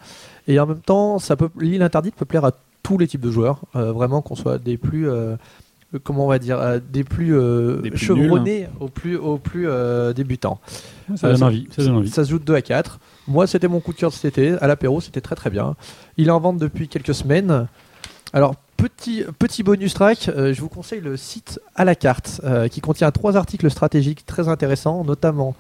et 0.48 0.60
en 0.60 0.66
même 0.66 0.82
temps, 0.82 1.18
peut, 1.38 1.50
l'île 1.60 1.84
interdite 1.84 2.16
peut 2.16 2.26
plaire 2.26 2.46
à 2.46 2.52
tous 2.82 2.98
les 2.98 3.08
types 3.08 3.22
de 3.22 3.32
joueurs, 3.32 3.62
euh, 3.76 3.92
vraiment 3.92 4.22
qu'on 4.22 4.36
soit 4.36 4.58
des 4.58 4.78
plus, 4.78 5.08
euh, 5.08 5.14
euh, 5.14 5.38
comment 6.04 6.26
on 6.26 6.30
va 6.30 6.40
dire, 6.40 6.60
euh, 6.60 6.80
des 6.92 7.04
plus, 7.04 7.36
euh, 7.36 7.82
Des 7.82 7.90
plus 7.90 8.00
chevronnés 8.00 8.68
aux 8.80 8.90
plus, 8.90 9.16
aux 9.18 9.38
plus 9.38 9.68
euh, 9.68 10.14
débutants. 10.14 10.60
Ça 11.16 11.28
Euh, 11.28 11.34
donne 11.34 11.44
envie. 11.44 11.68
Ça 11.76 11.84
donne 11.84 11.96
envie. 11.98 12.10
Ça 12.10 12.24
se 12.24 12.30
joue 12.30 12.40
de 12.40 12.44
2 12.46 12.56
à 12.56 12.62
4. 12.62 13.00
Moi, 13.28 13.48
c'était 13.48 13.68
mon 13.68 13.80
coup 13.80 13.94
de 13.94 13.98
cœur 13.98 14.12
de 14.12 14.16
cet 14.16 14.38
été. 14.38 14.54
À 14.62 14.68
l'apéro, 14.68 15.02
c'était 15.02 15.22
très 15.22 15.36
très 15.36 15.50
bien. 15.50 15.76
Il 16.18 16.28
est 16.28 16.32
en 16.32 16.40
vente 16.40 16.58
depuis 16.58 16.88
quelques 16.88 17.16
semaines. 17.16 17.68
Alors, 18.32 18.54
petit, 18.78 19.24
petit 19.40 19.64
bonus 19.64 19.96
track, 19.96 20.30
euh, 20.30 20.54
je 20.54 20.62
vous 20.62 20.70
conseille 20.70 21.02
le 21.02 21.18
site 21.18 21.60
à 21.76 21.84
la 21.84 21.96
carte 21.96 22.42
euh, 22.44 22.68
qui 22.68 22.80
contient 22.80 23.10
trois 23.12 23.36
articles 23.38 23.70
stratégiques 23.72 24.24
très 24.28 24.48
intéressants, 24.48 25.04
notamment 25.04 25.56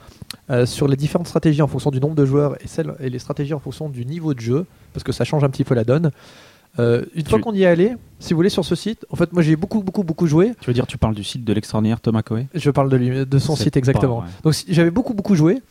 euh, 0.52 0.68
sur 0.68 0.88
les 0.88 0.96
différentes 0.96 1.28
stratégies 1.28 1.64
en 1.64 1.68
fonction 1.68 1.90
du 1.90 2.00
nombre 2.00 2.14
de 2.16 2.26
joueurs 2.26 2.56
et, 2.64 2.68
celles, 2.68 2.94
et 3.00 3.10
les 3.10 3.18
stratégies 3.18 3.56
en 3.56 3.60
fonction 3.60 3.90
du 3.90 4.06
niveau 4.06 4.36
de 4.36 4.40
jeu, 4.40 4.66
parce 4.94 5.04
que 5.04 5.12
ça 5.12 5.26
change 5.26 5.44
un 5.44 5.50
petit 5.50 5.64
peu 5.64 5.74
la 5.74 5.84
donne. 5.84 6.12
Euh, 6.80 7.04
une 7.14 7.26
fois 7.26 7.40
qu'on 7.40 7.54
y 7.54 7.64
est 7.64 7.68
allé, 7.68 7.94
si 8.20 8.34
vous 8.34 8.38
voulez, 8.38 8.50
sur 8.50 8.64
ce 8.66 8.76
site, 8.76 9.06
en 9.10 9.16
fait, 9.16 9.32
moi 9.34 9.42
j'ai 9.42 9.56
beaucoup, 9.56 9.82
beaucoup, 9.84 10.04
beaucoup 10.04 10.28
joué. 10.28 10.54
Tu 10.62 10.68
veux 10.70 10.74
dire, 10.74 10.88
tu 10.88 10.98
parles 10.98 11.16
du 11.16 11.24
site 11.24 11.44
de 11.44 11.54
l'extraordinaire 11.54 12.00
Thomas 12.00 12.22
Coe 12.22 12.46
Je 12.54 12.72
parle 12.72 12.90
de, 12.90 12.98
lui- 12.98 13.26
de 13.26 13.40
son 13.40 13.56
site 13.56 13.76
exactement. 13.78 14.22
pas. 14.22 14.28
Donc 14.44 14.54
j'avais 14.68 14.92
beaucoup 14.92 15.14
beaucoup 15.14 15.36
joué 15.36 15.62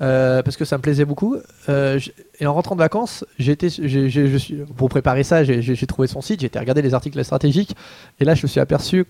euh, 0.00 0.42
parce 0.42 0.56
que 0.56 0.64
ça 0.64 0.76
me 0.78 0.82
plaisait 0.82 1.04
beaucoup. 1.04 1.36
Euh, 1.68 1.98
et 2.40 2.46
en 2.46 2.54
rentrant 2.54 2.74
de 2.74 2.80
vacances, 2.80 3.24
je 3.38 4.38
suis, 4.38 4.56
pour 4.76 4.88
préparer 4.88 5.22
ça, 5.24 5.44
j'ai 5.44 5.86
trouvé 5.86 6.08
son 6.08 6.20
site, 6.20 6.40
j'ai 6.40 6.46
été 6.46 6.58
regarder 6.58 6.82
les 6.82 6.94
articles 6.94 7.22
stratégiques 7.24 7.74
et 8.20 8.24
là 8.24 8.34
je 8.34 8.42
me 8.42 8.48
suis 8.48 8.60
aperçu, 8.60 9.04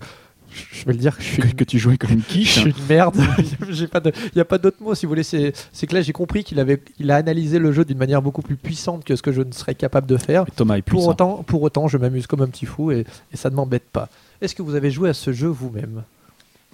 je 0.53 0.79
je 0.79 0.85
vais 0.85 0.93
le 0.93 0.99
dire, 0.99 1.15
je 1.19 1.23
suis 1.23 1.41
que, 1.41 1.47
que 1.55 1.63
tu 1.63 1.79
jouais 1.79 1.97
comme 1.97 2.11
une 2.11 2.21
je 2.27 2.33
quiche. 2.33 2.59
suis 2.59 2.69
une 2.71 2.85
merde. 2.89 3.15
Il 3.69 3.87
n'y 4.35 4.41
a 4.41 4.45
pas 4.45 4.57
d'autre 4.57 4.77
mot, 4.81 4.95
si 4.95 5.05
vous 5.05 5.09
voulez. 5.11 5.23
C'est 5.23 5.53
c'est 5.71 5.87
que 5.87 5.95
là, 5.95 6.01
j'ai 6.01 6.13
compris 6.13 6.43
qu'il 6.43 6.59
avait, 6.59 6.81
il 6.99 7.09
a 7.11 7.15
analysé 7.17 7.59
le 7.59 7.71
jeu 7.71 7.85
d'une 7.85 7.97
manière 7.97 8.21
beaucoup 8.21 8.41
plus 8.41 8.55
puissante 8.55 9.03
que 9.03 9.15
ce 9.15 9.21
que 9.21 9.31
je 9.31 9.41
ne 9.41 9.51
serais 9.51 9.75
capable 9.75 10.07
de 10.07 10.17
faire. 10.17 10.43
Et 10.47 10.51
Thomas 10.51 10.77
est 10.77 10.81
Pour 10.81 10.99
puissant. 10.99 11.11
autant, 11.11 11.43
pour 11.43 11.61
autant, 11.63 11.87
je 11.87 11.97
m'amuse 11.97 12.27
comme 12.27 12.41
un 12.41 12.47
petit 12.47 12.65
fou 12.65 12.91
et, 12.91 13.05
et 13.31 13.37
ça 13.37 13.49
ne 13.49 13.55
m'embête 13.55 13.89
pas. 13.91 14.09
Est-ce 14.41 14.55
que 14.55 14.61
vous 14.61 14.75
avez 14.75 14.91
joué 14.91 15.09
à 15.09 15.13
ce 15.13 15.31
jeu 15.33 15.47
vous-même? 15.47 16.03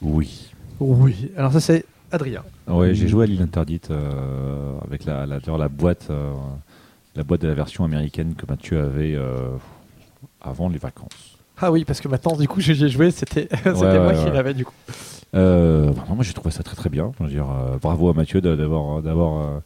Oui. 0.02 0.52
Oui. 0.80 1.30
Alors 1.38 1.52
ça, 1.54 1.60
c'est 1.60 1.86
Adrien. 2.12 2.44
Ouais, 2.68 2.96
j'ai 2.96 3.08
joué 3.08 3.26
à 3.26 3.28
l'île 3.28 3.42
interdite 3.42 3.92
euh, 3.92 4.74
avec 4.86 5.06
la, 5.06 5.26
la 5.26 5.40
boîte, 5.70 6.08
euh, 6.10 6.34
la 7.16 7.24
boîte 7.24 7.42
de 7.42 7.48
la 7.48 7.54
version 7.54 7.84
américaine 7.84 8.34
que 8.36 8.46
Mathieu 8.48 8.80
avait 8.80 9.14
euh, 9.16 9.50
avant 10.42 10.70
les 10.70 10.78
vacances. 10.80 11.29
Ah 11.62 11.72
oui, 11.72 11.86
parce 11.86 12.00
que 12.02 12.08
maintenant, 12.08 12.36
du 12.36 12.48
coup, 12.48 12.60
j'y 12.62 12.72
ai 12.84 12.90
joué, 12.90 13.12
c'était 13.12 13.48
c'était 13.52 13.70
Ouais, 13.72 14.00
moi 14.00 14.08
ouais, 14.14 14.24
qui 14.26 14.32
l'avais 14.32 14.54
du 14.54 14.66
coup. 14.66 14.74
Euh, 15.36 15.92
moi 16.08 16.24
j'ai 16.24 16.34
trouvé 16.34 16.52
ça 16.52 16.64
très 16.64 16.76
très 16.76 16.90
bien. 16.90 17.12
Je 17.20 17.24
veux 17.26 17.30
dire, 17.30 17.46
euh, 17.50 17.78
bravo 17.80 18.10
à 18.10 18.14
Mathieu 18.14 18.42
de- 18.42 18.56
d'avoir 18.56 19.02
d'avoir 19.04 19.42
euh, 19.46 19.60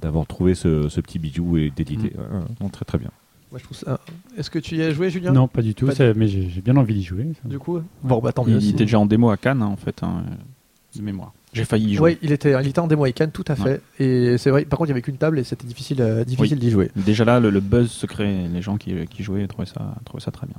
d'avoir 0.00 0.24
trouvé 0.26 0.54
ce, 0.54 0.88
ce 0.88 1.00
petit 1.00 1.18
bijou 1.18 1.56
et 1.56 1.70
d'éditer. 1.74 2.12
Mm. 2.60 2.68
Très 2.70 2.84
très 2.84 2.98
bien. 2.98 3.10
Moi, 3.50 3.58
je 3.58 3.64
trouve 3.64 3.76
ça. 3.76 3.98
Est-ce 4.36 4.48
que 4.48 4.60
tu 4.60 4.76
y 4.76 4.82
as 4.82 4.92
joué, 4.92 5.10
Julien? 5.10 5.32
Non, 5.32 5.48
pas 5.48 5.62
du 5.62 5.74
tout. 5.74 5.86
Pas 5.86 5.94
ça- 5.96 6.14
mais 6.14 6.28
j'ai 6.28 6.48
j'ai 6.48 6.60
bien 6.60 6.76
envie 6.76 6.94
d'y 6.94 7.02
jouer. 7.02 7.26
ça. 7.42 7.48
Du 7.48 7.58
coup 7.58 7.80
Bon, 8.04 8.18
bah 8.20 8.32
tant 8.32 8.44
mieux. 8.44 8.58
Il 8.60 8.68
était 8.70 8.84
déjà 8.84 9.00
en 9.00 9.06
démo 9.06 9.30
à 9.30 9.36
Cannes, 9.36 9.62
hein, 9.62 9.66
en 9.66 9.76
fait, 9.76 10.02
hein, 10.04 10.22
de 10.96 11.02
mémoire. 11.02 11.32
J'ai 11.52 11.64
failli 11.64 11.86
y 11.90 11.94
jouer. 11.96 12.12
Oui, 12.12 12.18
il 12.22 12.30
était, 12.30 12.54
il 12.62 12.68
était 12.68 12.78
en 12.78 12.86
démo 12.86 13.02
avec 13.02 13.16
Cannes, 13.16 13.32
tout 13.32 13.44
à 13.48 13.56
fait. 13.56 13.82
Et 13.98 14.38
c'est 14.38 14.50
vrai, 14.50 14.64
par 14.64 14.78
contre, 14.78 14.90
il 14.90 14.92
n'y 14.92 14.98
avait 14.98 15.02
qu'une 15.02 15.16
table 15.16 15.40
et 15.40 15.42
c'était 15.42 15.66
difficile, 15.66 16.00
euh, 16.00 16.22
difficile 16.24 16.58
Oui. 16.58 16.64
d'y 16.64 16.70
jouer. 16.70 16.92
Déjà 16.94 17.24
là, 17.24 17.40
le, 17.40 17.50
le 17.50 17.58
buzz 17.58 17.90
secret, 17.90 18.46
les 18.52 18.62
gens 18.62 18.76
qui, 18.76 18.94
qui 19.08 19.24
jouaient 19.24 19.44
trouvaient 19.48 19.66
ça, 19.66 19.96
trouvaient 20.04 20.22
ça 20.22 20.30
très 20.30 20.46
bien. 20.46 20.54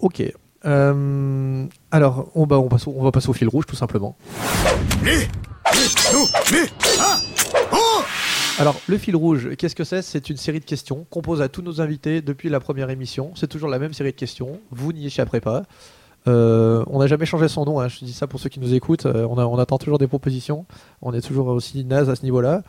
Ok. 0.00 0.22
Euh, 0.64 1.66
alors, 1.90 2.30
on, 2.34 2.46
bah, 2.46 2.58
on, 2.58 2.68
passe 2.68 2.86
au- 2.88 2.94
on 2.96 3.04
va 3.04 3.12
passer 3.12 3.28
au 3.28 3.32
fil 3.32 3.48
rouge, 3.48 3.66
tout 3.66 3.76
simplement. 3.76 4.16
Alors, 8.58 8.80
le 8.86 8.96
fil 8.98 9.14
rouge, 9.16 9.50
qu'est-ce 9.56 9.74
que 9.74 9.84
c'est? 9.84 10.00
C'est 10.02 10.30
une 10.30 10.36
série 10.38 10.60
de 10.60 10.64
questions 10.64 11.06
qu'on 11.10 11.20
pose 11.20 11.42
à 11.42 11.48
tous 11.48 11.60
nos 11.62 11.80
invités 11.80 12.22
depuis 12.22 12.48
la 12.48 12.58
première 12.58 12.88
émission. 12.90 13.32
C'est 13.36 13.48
toujours 13.48 13.68
la 13.68 13.78
même 13.78 13.92
série 13.92 14.12
de 14.12 14.16
questions. 14.16 14.60
Vous 14.70 14.92
n'y 14.92 15.06
échapperez 15.06 15.40
pas. 15.40 15.62
Euh, 16.26 16.82
on 16.88 16.98
n'a 16.98 17.06
jamais 17.06 17.26
changé 17.26 17.48
son 17.48 17.64
nom. 17.66 17.78
hein. 17.80 17.88
Je 17.88 17.98
dis 18.04 18.12
ça 18.14 18.26
pour 18.26 18.40
ceux 18.40 18.48
qui 18.48 18.58
nous 18.58 18.72
écoutent. 18.74 19.06
Euh, 19.06 19.26
on, 19.30 19.36
a- 19.38 19.44
on 19.44 19.58
attend 19.58 19.76
toujours 19.78 19.98
des 19.98 20.06
propositions. 20.08 20.64
On 21.02 21.12
est 21.12 21.20
toujours 21.20 21.48
aussi 21.48 21.84
naze 21.84 22.08
à 22.08 22.16
ce 22.16 22.22
niveau-là. 22.22 22.62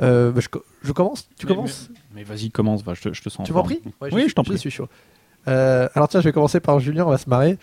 Euh, 0.00 0.32
bah, 0.32 0.40
je, 0.42 0.48
co- 0.48 0.64
je 0.82 0.92
commence? 0.92 1.28
Tu 1.38 1.46
Mais- 1.46 1.54
commences? 1.54 1.88
Mais 2.14 2.24
vas-y, 2.24 2.50
commence, 2.50 2.82
va, 2.82 2.94
je, 2.94 3.02
te, 3.02 3.12
je 3.14 3.22
te 3.22 3.28
sens. 3.28 3.46
Tu 3.46 3.52
en 3.52 3.56
m'en 3.56 3.62
prie? 3.62 3.80
Ouais, 4.00 4.10
Oui, 4.12 4.24
je 4.28 4.34
t'en 4.34 4.42
Je 4.42 4.50
prie. 4.50 4.58
suis 4.58 4.70
chaud. 4.70 4.88
Euh, 5.48 5.88
alors 5.94 6.08
tiens, 6.08 6.20
je 6.20 6.26
vais 6.28 6.32
commencer 6.32 6.60
par 6.60 6.78
Julien, 6.78 7.06
on 7.06 7.10
va 7.10 7.18
se 7.18 7.28
marrer. 7.28 7.58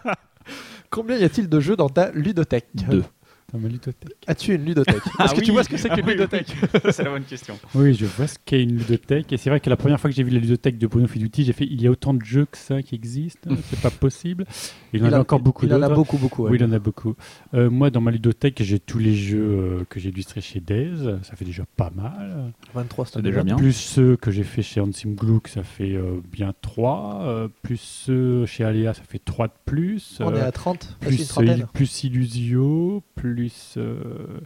Combien 0.90 1.16
y 1.16 1.24
a-t-il 1.24 1.48
de 1.48 1.60
jeux 1.60 1.76
dans 1.76 1.88
ta 1.88 2.10
ludothèque? 2.12 2.66
Deux. 2.74 3.04
Dans 3.52 3.58
ma 3.58 3.68
ludothèque. 3.68 4.16
As-tu 4.26 4.54
une 4.54 4.64
ludothèque 4.64 5.02
Ah 5.18 5.24
Est-ce 5.24 5.34
que 5.34 5.40
tu 5.40 5.50
vois 5.50 5.64
ce 5.64 5.68
que 5.68 5.76
c'est 5.76 5.90
Ah 5.90 5.94
qu'une 5.96 6.04
oui, 6.06 6.12
oui. 6.12 6.18
ludothèque 6.18 6.54
C'est 6.92 7.02
la 7.02 7.10
bonne 7.10 7.24
question. 7.24 7.58
Oui, 7.74 7.94
je 7.94 8.06
vois 8.06 8.26
ce 8.26 8.36
qu'est 8.44 8.62
une 8.62 8.76
ludothèque. 8.78 9.32
Et 9.32 9.36
c'est 9.36 9.50
vrai 9.50 9.60
que 9.60 9.68
la 9.70 9.76
première 9.76 9.98
fois 10.00 10.08
que 10.10 10.16
j'ai 10.16 10.22
vu 10.22 10.30
la 10.30 10.38
ludothèque 10.38 10.78
de 10.78 10.86
Bruno 10.86 11.06
Fiduti, 11.08 11.44
j'ai 11.44 11.52
fait 11.52 11.64
il 11.64 11.80
y 11.82 11.86
a 11.86 11.90
autant 11.90 12.14
de 12.14 12.22
jeux 12.24 12.46
que 12.46 12.56
ça 12.56 12.82
qui 12.82 12.94
existent. 12.94 13.50
C'est 13.70 13.80
pas 13.80 13.90
possible. 13.90 14.44
Il 14.92 15.00
y 15.02 15.04
en 15.06 15.12
a 15.12 15.18
encore 15.20 15.40
beaucoup 15.40 15.66
Il 15.66 15.74
en 15.74 15.82
a 15.82 15.88
beaucoup, 15.88 16.16
beaucoup. 16.18 16.44
ouais. 16.44 16.50
Oui, 16.52 16.58
il 16.60 16.64
en 16.64 16.72
a 16.72 16.78
beaucoup. 16.78 17.14
Euh, 17.54 17.70
moi, 17.70 17.90
dans 17.90 18.00
ma 18.00 18.10
ludothèque, 18.10 18.62
j'ai 18.62 18.78
tous 18.78 18.98
les 18.98 19.14
jeux 19.14 19.40
euh, 19.40 19.84
que 19.88 19.98
j'ai 20.00 20.10
illustrés 20.10 20.40
chez 20.40 20.60
Days. 20.60 20.98
Ça 21.22 21.34
fait 21.36 21.44
déjà 21.44 21.64
pas 21.76 21.90
mal. 21.94 22.52
23, 22.74 23.06
c'est 23.06 23.22
déjà 23.22 23.42
bien. 23.42 23.56
Plus 23.56 23.72
ceux 23.72 24.16
que 24.16 24.30
j'ai 24.30 24.44
fait 24.44 24.62
chez 24.62 24.80
Hansim 24.80 25.14
Gluck, 25.14 25.48
ça 25.48 25.62
fait 25.62 25.94
euh, 25.94 26.20
bien 26.30 26.52
3. 26.62 27.48
plus 27.62 27.80
ceux 27.80 28.46
chez 28.46 28.64
Aléa, 28.64 28.94
ça 28.94 29.02
fait 29.02 29.18
3 29.24 29.48
de 29.48 29.52
plus. 29.64 30.18
On 30.20 30.32
Euh, 30.32 30.36
est 30.38 30.40
à 30.40 30.52
30, 30.52 30.96
facile, 31.00 31.48
une 31.48 31.56
plus, 31.58 31.66
plus 31.72 32.04
Illusio, 32.04 33.02
plus, 33.14 33.34
euh, 33.76 34.40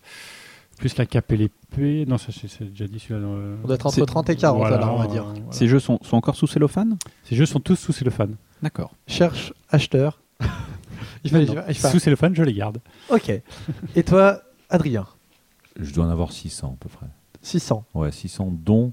plus 0.79 0.97
la 0.97 1.07
cape 1.07 1.31
et 1.33 1.37
l'épée. 1.37 2.05
Non, 2.07 2.19
ça 2.19 2.33
c'est 2.33 2.63
déjà 2.71 2.87
dit 2.87 2.99
celui-là. 2.99 3.21
dans 3.21 3.35
le- 3.37 3.57
On 3.63 3.67
doit 3.67 3.75
être 3.77 3.87
entre 3.87 3.95
C'est- 3.97 4.07
30 4.07 4.31
et 4.31 4.37
40, 4.37 4.59
Voilà, 4.59 4.77
alors, 4.77 4.95
on 4.95 4.99
va 4.99 5.07
dire. 5.07 5.25
voilà. 5.25 5.41
Ces 5.51 5.67
jeux 5.69 5.81
sont, 5.81 5.99
sont 6.03 6.17
encore 6.17 6.37
sous 6.37 6.47
cellophane 6.47 6.97
Ces 7.25 7.37
jeux 7.37 7.47
sont 7.47 7.61
tous 7.61 7.77
sous 7.77 7.93
cellophane. 7.93 8.37
D'accord. 8.63 8.93
Cherche 9.07 9.53
acheteur. 9.71 10.21
il 11.25 11.31
fallait, 11.31 11.47
Non, 11.47 11.55
il 11.69 11.75
fallait- 11.75 11.93
Sous 11.93 11.99
cellophane, 11.99 12.35
je 12.35 12.43
les 12.43 12.55
garde. 12.55 12.79
Ok. 13.11 13.31
Et 13.95 14.03
toi, 14.03 14.41
Adrien? 14.71 15.07
Je 15.79 15.93
dois 15.93 16.05
en 16.07 16.11
avoir 16.11 16.33
600 16.33 16.77
à 16.81 16.83
peu 16.83 16.89
près. 16.89 17.07
600. 17.43 17.85
Ouais, 17.95 18.11
600 18.13 18.53
dont 18.65 18.93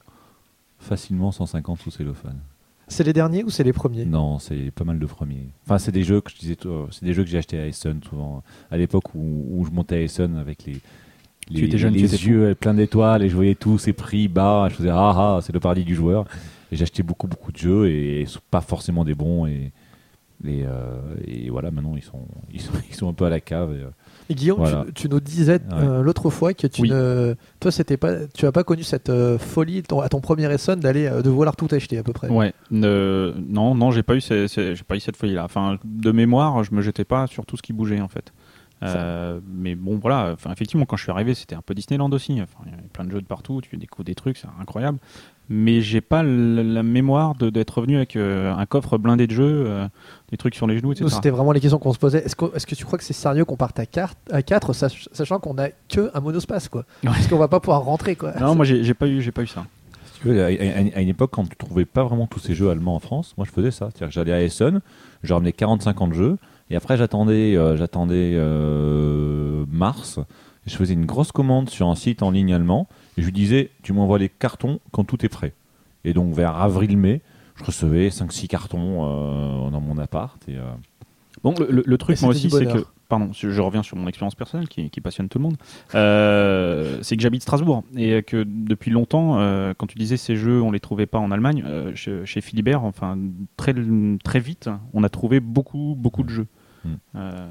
facilement 0.80 1.32
150 1.32 1.80
sous 1.80 1.92
cellophane. 1.92 2.40
C'est 2.92 3.06
les 3.06 3.14
derniers 3.14 3.46
ou 3.46 3.50
c'est 3.50 3.64
les 3.64 3.72
premiers? 3.72 4.04
Non, 4.04 4.38
c'est 4.38 4.70
pas 4.72 4.84
mal 4.84 5.00
de 5.00 5.06
premiers. 5.06 5.48
Enfin, 5.66 5.78
c'est 5.78 5.94
des 5.94 6.04
jeux 6.04 6.20
que 6.20 6.30
je 6.30 6.36
disais, 6.36 6.58
euh, 6.66 6.86
c'est 6.92 7.06
des 7.06 7.14
jeux 7.14 7.24
que 7.24 7.30
j'ai 7.30 7.38
achetés 7.38 7.58
à 7.58 7.66
Essen 7.66 8.02
souvent. 8.04 8.44
À 8.70 8.76
l'époque 8.76 9.16
où, 9.16 9.46
où 9.50 9.66
je 9.66 9.72
montais 9.72 9.96
à 9.96 10.02
Essen 10.02 10.36
avec 10.36 10.66
les, 10.66 10.82
les, 11.50 11.64
étais 11.64 11.78
jeune, 11.78 11.94
les 11.94 12.02
tu 12.02 12.06
étais 12.06 12.26
yeux 12.26 12.54
pleins 12.54 12.74
d'étoiles 12.74 13.24
et 13.24 13.30
je 13.30 13.36
voyais 13.36 13.56
tous 13.56 13.78
ces 13.78 13.94
prix 13.94 14.28
bas. 14.28 14.68
Je 14.70 14.76
faisais 14.76 14.90
ah 14.90 15.14
ah, 15.16 15.40
c'est 15.42 15.54
le 15.54 15.62
paradis 15.62 15.86
du 15.86 15.96
joueur. 15.96 16.26
Et 16.70 16.76
j'ai 16.76 16.84
acheté 16.84 17.02
beaucoup 17.02 17.28
beaucoup 17.28 17.54
de 17.54 17.58
jeux 17.58 17.90
et, 17.90 18.26
pas 18.50 18.62
forcément 18.62 19.06
des 19.06 19.16
bons 19.16 19.46
et 19.46 19.72
et, 20.44 20.64
euh, 20.66 20.98
et 21.26 21.50
voilà 21.50 21.72
maintenant 21.72 21.96
ils 21.96 22.04
sont 22.04 22.28
ils 22.52 22.60
sont 22.60 22.74
ils 22.90 22.96
sont 22.96 23.08
un 23.08 23.14
peu 23.14 23.24
à 23.24 23.30
la 23.30 23.40
cave. 23.40 23.72
et, 23.72 23.84
euh, 23.84 23.90
Et 24.32 24.36
Guillaume, 24.36 24.60
Voilà. 24.60 24.86
tu, 24.88 24.94
tu 24.94 25.10
nous 25.10 25.20
disais 25.20 25.60
euh, 25.74 26.02
l'autre 26.02 26.30
fois 26.30 26.54
que 26.54 26.66
tu 26.68 26.84
Oui. 26.84 26.90
ne, 26.90 27.36
toi, 27.60 27.70
c'était 27.70 27.98
pas, 27.98 28.28
tu 28.34 28.46
as 28.46 28.54
pas 28.54 28.64
connu 28.64 28.84
cette 28.84 29.10
euh, 29.10 29.38
folie 29.38 29.84
ton- 29.84 30.00
à 30.00 30.08
ton 30.08 30.22
premier 30.22 30.50
Essonne 30.54 30.80
d'aller 30.80 31.06
euh, 31.06 31.22
de 31.22 31.30
vouloir 31.30 31.58
tout 31.58 31.68
acheter 31.72 31.98
à 31.98 32.04
peu 32.04 32.14
près. 32.14 32.30
Ouais, 32.30 32.54
non, 32.72 33.76
non, 33.76 33.92
j'ai 33.92 34.04
pas 34.04 34.16
eu, 34.16 34.22
ces- 34.22 34.48
ces- 34.48 34.76
j'ai 34.76 34.84
pas 34.84 34.96
eu 34.96 35.00
cette 35.02 35.18
folie-là. 35.18 35.44
Enfin, 35.44 35.78
de 35.84 36.12
mémoire, 36.12 36.64
je 36.64 36.74
me 36.74 36.82
jetais 36.82 37.04
pas 37.04 37.28
sur 37.28 37.46
tout 37.46 37.58
ce 37.58 37.62
qui 37.62 37.74
bougeait 37.74 38.00
en 38.02 38.08
fait. 38.08 38.32
Euh, 38.84 39.40
mais 39.48 39.76
bon, 39.76 39.98
voilà. 40.02 40.32
Enfin, 40.34 40.52
effectivement, 40.52 40.86
quand 40.86 40.96
je 40.98 41.04
suis 41.04 41.12
arrivé, 41.12 41.36
c'était 41.36 41.54
un 41.56 41.62
peu 41.62 41.76
Disneyland 41.76 42.10
aussi. 42.14 42.42
Enfin, 42.42 42.64
il 42.66 42.72
y 42.72 42.74
avait 42.74 42.88
plein 42.92 43.04
de 43.06 43.12
jeux 43.12 43.22
de 43.22 43.28
partout. 43.28 43.62
Tu 43.62 43.78
découvres 43.78 44.06
des 44.06 44.16
trucs, 44.16 44.38
c'est 44.38 44.48
incroyable. 44.60 44.98
Mais 45.54 45.82
j'ai 45.82 46.00
pas 46.00 46.24
la, 46.24 46.64
la 46.64 46.82
mémoire 46.82 47.36
de- 47.36 47.50
d'être 47.50 47.80
revenu 47.80 47.98
avec 47.98 48.16
euh, 48.16 48.54
un 48.56 48.66
coffre 48.66 48.98
blindé 48.98 49.28
de 49.28 49.34
jeux, 49.34 49.66
euh, 49.68 49.86
des 50.30 50.38
trucs 50.38 50.56
sur 50.56 50.66
les 50.66 50.78
genoux, 50.78 50.94
etc. 50.94 51.04
Nous, 51.04 51.10
c'était 51.10 51.30
vraiment 51.30 51.52
les 51.52 51.60
questions 51.60 51.78
qu'on 51.78 51.92
se 51.92 52.00
posait. 52.00 52.20
Est-ce 52.26 52.38
que, 52.38 52.46
est-ce 52.56 52.66
que 52.66 52.74
tu 52.76 52.86
crois 52.86 52.98
que 52.98 53.04
c'est 53.04 53.12
sérieux 53.12 53.44
qu'on 53.44 53.58
parte 53.58 53.78
à 53.78 53.86
4, 53.86 54.16
à 54.32 54.42
quatre, 54.44 54.72
sach- 54.72 55.10
sachant 55.12 55.40
qu'on 55.40 55.58
a 55.58 55.68
que 55.90 56.10
un 56.14 56.20
monospace 56.22 56.70
quoi? 56.70 56.86
Parce 57.04 57.28
qu'on 57.28 57.38
va 57.38 57.50
pas 57.50 57.60
pouvoir 57.60 57.84
rentrer 57.84 58.16
quoi. 58.16 58.32
Non, 58.40 58.56
moi 58.56 58.64
j'ai 58.64 58.84
j'ai 58.86 58.94
pas 58.94 59.08
eu, 59.08 59.22
j'ai 59.22 59.32
pas 59.34 59.42
eu 59.44 59.48
ça. 59.48 59.66
Si 60.14 60.22
tu 60.22 60.28
veux, 60.30 60.42
à, 60.42 60.46
à- 60.46 60.98
à 60.98 61.02
une 61.02 61.10
époque, 61.10 61.32
quand 61.34 61.44
tu 61.50 61.56
trouvais 61.58 61.84
pas 61.86 62.04
vraiment 62.06 62.28
tous 62.28 62.40
ces 62.40 62.54
jeux 62.56 62.70
allemands 62.70 62.96
en 62.96 63.00
France, 63.00 63.34
moi 63.38 63.46
je 63.46 63.52
faisais 63.52 63.72
ça. 63.72 63.90
C'est-à-dire 63.92 64.08
que 64.08 64.14
j'allais 64.14 64.32
à 64.34 64.42
Essen, 64.42 64.80
je 65.24 65.34
ramenais 65.34 65.52
40-50 65.52 66.14
jeux, 66.14 66.38
et 66.70 66.78
après 66.78 66.96
j'attendais 66.96 67.58
euh, 67.58 67.76
j'attendais 67.76 68.36
euh, 68.36 69.66
mars, 69.70 70.20
et 70.66 70.70
je 70.70 70.76
faisais 70.78 70.94
une 70.94 71.06
grosse 71.06 71.32
commande 71.34 71.70
sur 71.70 71.88
un 71.90 71.96
site 71.96 72.24
en 72.24 72.32
ligne 72.32 72.54
allemand, 72.54 72.88
et 73.18 73.22
je 73.22 73.26
lui 73.26 73.34
disais, 73.34 73.70
tu 73.84 73.94
m'envoies 73.94 74.20
les 74.20 74.30
cartons 74.30 74.80
quand 74.92 75.04
tout 75.04 75.26
est 75.26 75.30
prêt. 75.30 75.54
Et 76.04 76.14
donc 76.14 76.34
vers 76.34 76.56
avril-mai, 76.56 77.22
je 77.56 77.64
recevais 77.64 78.10
5-6 78.10 78.48
cartons 78.48 79.06
euh, 79.06 79.70
dans 79.70 79.82
mon 79.82 79.98
appart. 79.98 80.38
Et, 80.50 80.56
euh, 80.58 80.62
Bon, 81.44 81.56
le, 81.60 81.68
le- 81.72 81.84
le 81.86 81.98
truc, 81.98 82.18
Et 82.18 82.22
moi 82.26 82.32
aussi, 82.32 82.50
c'est 82.52 82.66
que. 82.66 82.86
Pardon, 83.10 83.32
je 83.34 83.60
reviens 83.60 83.84
sur 83.84 83.98
mon 83.98 84.08
expérience 84.08 84.36
personnelle 84.36 84.70
qui, 84.70 84.90
qui 84.90 85.02
passionne 85.02 85.28
tout 85.28 85.38
le 85.38 85.44
monde. 85.44 85.58
Euh, 85.96 87.00
c'est 87.02 87.16
que 87.18 87.22
j'habite 87.24 87.42
Strasbourg 87.42 87.84
et 87.98 88.24
que 88.24 88.44
depuis 88.48 88.90
longtemps, 88.92 89.40
euh, 89.40 89.74
quand 89.78 89.88
tu 89.88 89.98
disais 89.98 90.18
ces 90.18 90.36
jeux, 90.36 90.62
on 90.62 90.72
les 90.72 90.80
trouvait 90.80 91.08
pas 91.08 91.18
en 91.20 91.32
Allemagne, 91.32 91.64
euh, 91.66 91.92
chez, 91.96 92.26
chez 92.26 92.42
Philibert, 92.42 92.84
enfin, 92.84 93.18
très, 93.58 93.74
très 94.24 94.40
vite, 94.40 94.70
on 94.94 95.04
a 95.04 95.10
trouvé 95.10 95.40
beaucoup, 95.40 95.96
beaucoup 95.98 96.24
de 96.24 96.30
jeux. 96.30 96.48
Mm. 96.86 96.90
Euh, 97.16 97.48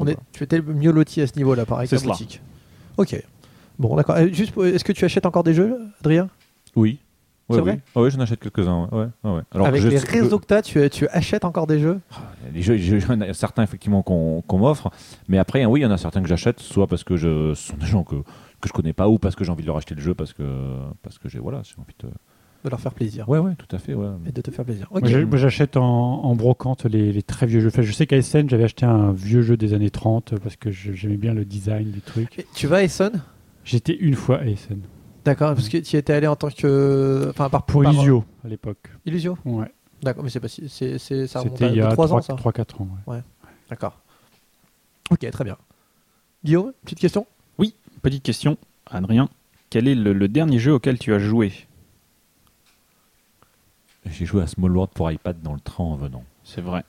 On 0.00 0.06
est, 0.06 0.16
tu 0.32 0.44
étais 0.44 0.62
mieux 0.62 0.92
loti 0.92 1.20
à 1.20 1.26
ce 1.26 1.36
niveau-là, 1.36 1.66
pareil. 1.66 1.88
C'est 1.88 1.96
qu'en 1.96 2.02
cela. 2.02 2.12
boutique. 2.12 2.40
Ok. 2.96 3.22
Bon, 3.78 3.96
d'accord. 3.96 4.16
Euh, 4.16 4.28
Juste, 4.32 4.52
pour- 4.52 4.64
est-ce 4.66 4.84
que 4.84 4.92
tu 4.92 5.04
achètes 5.04 5.26
encore 5.26 5.44
des 5.44 5.54
jeux, 5.54 5.76
Adrien? 6.00 6.28
Oui. 6.76 6.98
C'est 7.50 7.56
Ouais, 7.56 7.62
vrai? 7.62 7.72
Oui. 7.74 7.80
Ah 7.96 8.00
ouais, 8.02 8.10
j'en 8.10 8.20
achète 8.20 8.40
quelques-uns. 8.40 8.88
Ouais. 8.92 9.06
Ouais, 9.24 9.30
ouais. 9.36 9.40
Alors, 9.52 9.66
Avec 9.66 9.82
je- 9.82 9.88
les 9.88 9.98
réseaux 9.98 10.38
que 10.38 10.46
t'as, 10.46 10.62
tu, 10.62 10.88
tu 10.90 11.06
achètes 11.08 11.44
encore 11.44 11.66
des 11.66 11.80
jeux? 11.80 12.00
Les 12.54 12.62
jeux, 12.62 12.76
il 12.78 13.00
y 13.02 13.04
en 13.06 13.20
a 13.20 13.34
certains 13.34 13.62
effectivement 13.62 14.02
qu'on 14.02 14.42
qu'on 14.46 14.58
m'offre, 14.58 14.90
mais 15.28 15.38
après, 15.38 15.64
oui, 15.66 15.80
il 15.80 15.82
y 15.82 15.86
en 15.86 15.90
a 15.90 15.98
certains 15.98 16.22
que 16.22 16.28
j'achète, 16.28 16.60
soit 16.60 16.86
parce 16.86 17.04
que 17.04 17.16
je, 17.16 17.52
ce 17.54 17.68
sont 17.68 17.76
des 17.76 17.84
gens 17.86 18.04
que, 18.04 18.14
que 18.14 18.68
je 18.68 18.72
connais 18.72 18.92
pas, 18.94 19.08
ou 19.08 19.18
parce 19.18 19.34
que 19.34 19.44
j'ai 19.44 19.50
envie 19.52 19.62
de 19.62 19.66
leur 19.66 19.76
acheter 19.76 19.94
le 19.94 20.00
jeu, 20.00 20.14
parce 20.14 20.32
que, 20.32 20.44
parce 21.02 21.18
que 21.18 21.28
j'ai 21.28 21.40
voilà, 21.40 21.60
j'ai 21.64 21.74
envie 21.78 21.94
de. 22.02 22.08
de 22.64 22.70
leur 22.70 22.80
faire 22.80 22.94
plaisir 22.94 23.28
Ouais, 23.28 23.38
ouais, 23.40 23.54
tout 23.58 23.74
à 23.76 23.78
fait, 23.78 23.92
ouais. 23.92 24.06
et 24.24 24.32
de 24.32 24.40
te 24.40 24.50
faire 24.50 24.64
plaisir. 24.64 24.86
Ok. 24.90 25.00
Moi, 25.02 25.10
j'ai- 25.10 25.24
moi, 25.26 25.36
j'achète 25.36 25.76
en, 25.76 25.82
en 26.24 26.34
brocante 26.36 26.84
les, 26.86 27.12
les 27.12 27.22
très 27.22 27.44
vieux 27.46 27.60
jeux. 27.60 27.68
Enfin, 27.68 27.82
je 27.82 27.92
sais 27.92 28.06
qu'à 28.06 28.16
Essen, 28.16 28.48
j'avais 28.48 28.64
acheté 28.64 28.86
un 28.86 29.12
vieux 29.12 29.42
jeu 29.42 29.56
des 29.58 29.74
années 29.74 29.90
30 29.90 30.38
parce 30.38 30.56
que 30.56 30.70
je- 30.70 30.92
j'aimais 30.92 31.16
bien 31.18 31.34
le 31.34 31.44
design 31.44 31.90
du 31.90 32.00
truc. 32.00 32.38
Et 32.38 32.46
tu 32.54 32.66
vas 32.68 32.76
à 32.76 32.82
Essonne 32.84 33.20
J'étais 33.64 33.94
une 33.94 34.14
fois 34.14 34.38
à 34.38 34.44
Essen. 34.46 34.80
D'accord, 35.24 35.54
parce 35.54 35.68
que 35.68 35.78
tu 35.78 35.94
y 35.96 35.98
étais 35.98 36.12
allé 36.12 36.26
en 36.26 36.34
tant 36.36 36.50
que. 36.50 37.28
Enfin, 37.30 37.48
par 37.48 37.64
Pour 37.64 37.82
par- 37.82 37.92
Illusio 37.92 38.24
à 38.44 38.48
l'époque. 38.48 38.90
Illusio 39.06 39.38
Ouais. 39.44 39.72
D'accord, 40.02 40.24
mais 40.24 40.30
c'est 40.30 40.40
pas 40.40 40.48
si. 40.48 40.68
c'est- 40.68 40.98
c'est- 40.98 41.28
ça 41.28 41.40
remonte 41.40 41.54
C'était 41.58 41.66
à 41.66 41.68
il 41.68 41.76
y 41.76 41.80
a 41.80 41.92
3 41.92 42.12
ans, 42.12 42.20
ça 42.20 42.34
3-4 42.34 42.80
ans. 42.80 42.88
ouais. 43.06 43.22
D'accord. 43.70 44.00
Ok, 45.10 45.30
très 45.30 45.44
bien. 45.44 45.56
Guillaume, 46.44 46.72
petite 46.84 46.98
question? 46.98 47.26
Petite 48.02 48.24
question, 48.24 48.56
Adrien. 48.90 49.28
Quel 49.70 49.86
est 49.86 49.94
le, 49.94 50.12
le 50.12 50.26
dernier 50.26 50.58
jeu 50.58 50.72
auquel 50.74 50.98
tu 50.98 51.14
as 51.14 51.20
joué? 51.20 51.52
J'ai 54.06 54.26
joué 54.26 54.42
à 54.42 54.48
Small 54.48 54.72
World 54.76 54.92
pour 54.92 55.08
iPad 55.10 55.40
dans 55.40 55.54
le 55.54 55.60
train 55.60 55.84
en 55.84 55.94
venant. 55.94 56.24
C'est 56.42 56.60
vrai. 56.60 56.82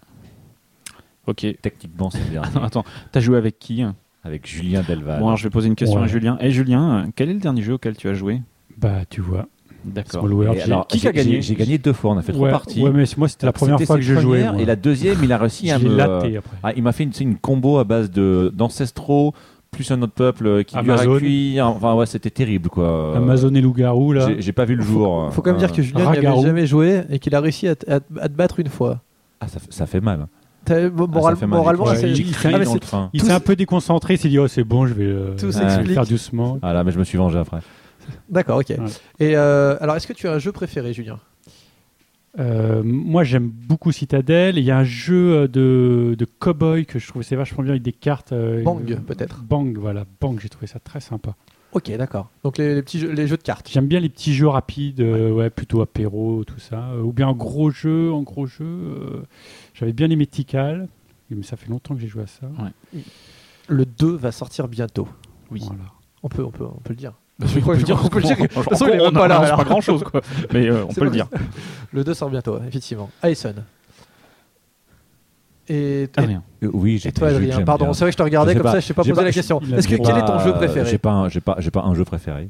Ok. 1.27 1.45
Techniquement, 1.61 2.09
c'est 2.09 2.23
le 2.23 2.29
dernier. 2.31 2.47
Attends, 2.47 2.63
attends. 2.81 2.85
t'as 3.11 3.19
joué 3.19 3.37
avec 3.37 3.59
qui 3.59 3.83
hein? 3.83 3.95
Avec 4.23 4.47
Julien 4.47 4.83
Delval. 4.87 5.19
Bon, 5.19 5.25
alors 5.27 5.37
je 5.37 5.43
vais 5.43 5.49
poser 5.49 5.67
une 5.67 5.75
question 5.75 5.99
Ouais. 5.99 6.05
à 6.05 6.07
Julien. 6.07 6.37
Et 6.41 6.51
Julien, 6.51 6.99
euh, 7.05 7.09
quel 7.15 7.29
est 7.29 7.33
le 7.33 7.39
dernier 7.39 7.61
jeu 7.61 7.73
auquel 7.73 7.95
tu 7.95 8.07
as 8.07 8.13
joué? 8.13 8.41
Bah, 8.77 9.01
tu 9.09 9.21
vois. 9.21 9.47
D'accord. 9.85 10.25
Alors, 10.65 10.87
qui 10.87 11.05
a 11.05 11.11
gagné? 11.11 11.41
j'ai- 11.41 11.55
gagné 11.55 11.77
deux 11.77 11.91
fois, 11.91 12.11
on 12.11 12.17
a 12.17 12.21
fait 12.21 12.31
trois 12.31 12.47
parties. 12.49 12.81
ouais, 12.81 12.91
mais 12.93 13.03
moi, 13.17 13.27
c'était 13.27 13.45
la 13.45 13.51
première 13.51 13.81
fois 13.81 13.97
que 13.97 14.01
je 14.01 14.15
jouais. 14.15 14.43
moi. 14.49 14.61
Et 14.61 14.65
la 14.65 14.77
deuxième, 14.77 15.17
il 15.23 15.31
a 15.33 15.37
réussi 15.37 15.71
à 15.71 15.77
me. 15.79 15.93
laté 15.95 16.37
après. 16.37 16.57
Ah, 16.63 16.71
il 16.75 16.83
m'a 16.83 16.93
fait 16.93 17.03
une, 17.19 17.35
combo 17.35 17.77
à 17.79 17.83
base 17.83 18.09
de 18.09 18.49
d'ancestraux 18.55 19.33
plus 19.71 19.89
un 19.91 20.01
autre 20.03 20.13
peuple 20.13 20.45
euh, 20.47 20.63
qui 20.63 20.75
dure 20.77 20.93
à 20.93 21.01
Amazon. 21.01 21.17
cuire. 21.17 21.67
Enfin 21.67 21.95
ouais, 21.95 22.05
c'était 22.05 22.29
terrible 22.29 22.69
quoi. 22.69 23.17
Amazon 23.17 23.53
et 23.55 23.59
Loup-Garou, 23.61 24.13
là. 24.13 24.29
J'ai 24.37 24.51
pas 24.53 24.63
vu 24.65 24.75
le 24.75 24.83
jour. 24.83 25.29
Faut 25.33 25.41
quand 25.41 25.49
même 25.49 25.57
Euh, 25.57 25.65
dire 25.65 25.73
que 25.75 25.81
Julien 25.81 25.99
n'y 26.01 26.07
avait 26.07 26.17
Ragarou. 26.19 26.43
jamais 26.45 26.65
joué 26.67 27.01
et 27.09 27.19
qu'il 27.19 27.33
a 27.35 27.41
réussi 27.41 27.67
à, 27.67 27.75
te- 27.75 27.89
à 27.91 27.99
te- 27.99 28.19
à 28.21 28.29
te 28.29 28.33
battre 28.33 28.59
une 28.59 28.67
fois. 28.69 29.01
Ah, 29.41 29.47
ça 29.69 29.85
fait 29.85 29.99
mal. 29.99 30.27
Ah, 30.69 30.89
moralement, 30.89 31.85
Ouais, 31.85 32.11
il- 32.11 32.33
Ah, 32.43 33.25
s'est 33.25 33.31
un 33.31 33.39
peu 33.39 33.55
déconcentré, 33.55 34.13
il 34.15 34.17
s'est 34.17 34.29
dit 34.29 34.39
oh 34.39 34.47
c'est 34.47 34.63
bon 34.63 34.85
je 34.87 34.93
vais, 34.93 35.03
euh, 35.05 35.31
Tout 35.35 35.51
je 35.51 35.57
vais 35.57 35.63
le 35.63 35.69
s'explique. 35.69 35.93
faire 35.93 36.05
doucement. 36.05 36.59
Ah 36.61 36.73
là, 36.73 36.83
mais 36.83 36.91
je 36.91 36.99
me 36.99 37.03
suis 37.03 37.17
vengé 37.17 37.37
après. 37.37 37.59
D'accord, 38.29 38.59
ok. 38.59 38.71
Et 39.19 39.35
euh, 39.37 39.77
alors, 39.79 39.95
est-ce 39.95 40.07
que 40.07 40.13
tu 40.13 40.27
as 40.27 40.33
un 40.33 40.39
jeu 40.39 40.51
préféré, 40.51 40.93
Julien? 40.93 41.19
Euh, 42.39 42.81
moi 42.83 43.23
j'aime 43.23 43.47
beaucoup 43.47 43.91
Citadel. 43.91 44.57
Il 44.57 44.63
y 44.63 44.71
a 44.71 44.77
un 44.79 44.83
jeu 44.83 45.33
euh, 45.43 45.47
de, 45.47 46.15
de 46.17 46.25
cowboy 46.25 46.85
que 46.87 46.97
je 46.97 47.07
trouvais 47.07 47.23
c'est 47.23 47.35
vachement 47.35 47.61
bien 47.63 47.73
avec 47.73 47.83
des 47.83 47.91
cartes. 47.91 48.31
euh, 48.31 48.63
Bang, 48.63 48.91
euh, 48.91 48.95
peut-être. 48.95 49.43
Bang, 49.43 49.77
voilà, 49.77 50.05
Bang, 50.19 50.39
j'ai 50.41 50.49
trouvé 50.49 50.65
ça 50.65 50.79
très 50.79 50.99
sympa. 50.99 51.35
Ok, 51.73 51.91
d'accord. 51.95 52.29
Donc 52.43 52.57
les, 52.57 52.73
les 52.75 52.81
petits 52.81 52.99
jeux, 52.99 53.11
les 53.11 53.27
jeux 53.27 53.37
de 53.37 53.41
cartes. 53.43 53.69
J'aime 53.71 53.87
bien 53.87 53.99
les 53.99 54.09
petits 54.09 54.33
jeux 54.33 54.47
rapides, 54.47 54.99
euh, 55.01 55.31
ouais. 55.31 55.49
plutôt 55.51 55.81
apéro, 55.81 56.43
tout 56.43 56.59
ça. 56.59 56.89
Euh, 56.95 57.01
ou 57.01 57.11
bien 57.13 57.27
un 57.29 57.33
gros 57.33 57.69
jeu, 57.69 58.11
en 58.11 58.21
gros 58.23 58.45
jeu. 58.47 59.23
J'avais 59.73 59.93
bien 59.93 60.09
aimé 60.09 60.25
Tikal, 60.27 60.87
mais 61.29 61.43
ça 61.43 61.57
fait 61.57 61.69
longtemps 61.69 61.95
que 61.95 62.01
j'ai 62.01 62.07
joué 62.07 62.23
à 62.23 62.27
ça. 62.27 62.47
Le 63.67 63.85
2 63.85 64.15
va 64.15 64.31
sortir 64.31 64.67
bientôt. 64.67 65.07
Oui. 65.51 65.61
Voilà. 65.65 65.83
On 66.21 66.29
peut, 66.29 66.43
on 66.43 66.51
peut, 66.51 66.65
on 66.65 66.79
peut 66.79 66.89
le 66.91 66.95
dire. 66.95 67.13
Bah, 67.39 67.47
Je 67.53 67.59
crois- 67.59 67.77
je 67.77 67.83
crois 67.83 67.97
qu'on 67.97 68.07
peut 68.09 68.19
le 68.19 68.25
dire. 68.25 68.37
De 68.37 68.47
toute 68.47 68.63
façon, 68.63 68.87
il 68.87 68.99
est 68.99 69.05
on 69.07 69.11
pas 69.11 69.27
là. 69.27 69.55
pas 69.57 69.63
grand 69.63 69.81
chose, 69.81 70.03
quoi. 70.03 70.21
Mais 70.53 70.67
euh, 70.69 70.85
on 70.87 70.93
peut 70.93 71.03
le 71.05 71.09
dire. 71.11 71.27
Le 71.91 72.03
2 72.03 72.13
sort 72.13 72.29
bientôt, 72.29 72.59
effectivement. 72.67 73.09
Ayson. 73.23 73.55
Et, 75.69 76.03
et, 76.03 76.09
Adrien. 76.17 76.43
Euh, 76.63 76.69
Oui, 76.73 76.97
j'ai 76.97 77.09
et 77.09 77.11
toi, 77.13 77.29
Adrien 77.29 77.63
Pardon, 77.63 77.93
c'est 77.93 78.01
vrai 78.03 78.09
que 78.09 78.13
je 78.13 78.17
te 78.17 78.23
regardais 78.23 78.51
Je 78.53 78.57
comme 78.57 78.63
pas. 78.63 78.71
ça, 78.73 78.79
je 78.81 78.87
t'ai 78.87 78.93
pas 78.93 79.01
posé 79.03 79.13
pas- 79.13 79.23
la 79.23 79.31
question. 79.31 79.61
Est-ce 79.61 79.87
que 79.87 79.95
quel 79.95 80.17
est 80.17 80.25
ton 80.25 80.39
jeu 80.39 80.53
préféré? 80.53 80.89
J'ai 80.89 80.97
pas, 80.97 81.29
j'ai 81.29 81.39
pas, 81.41 81.55
j'ai 81.59 81.71
pas 81.71 81.81
un 81.83 81.95
jeu 81.95 82.03
préféré. 82.05 82.49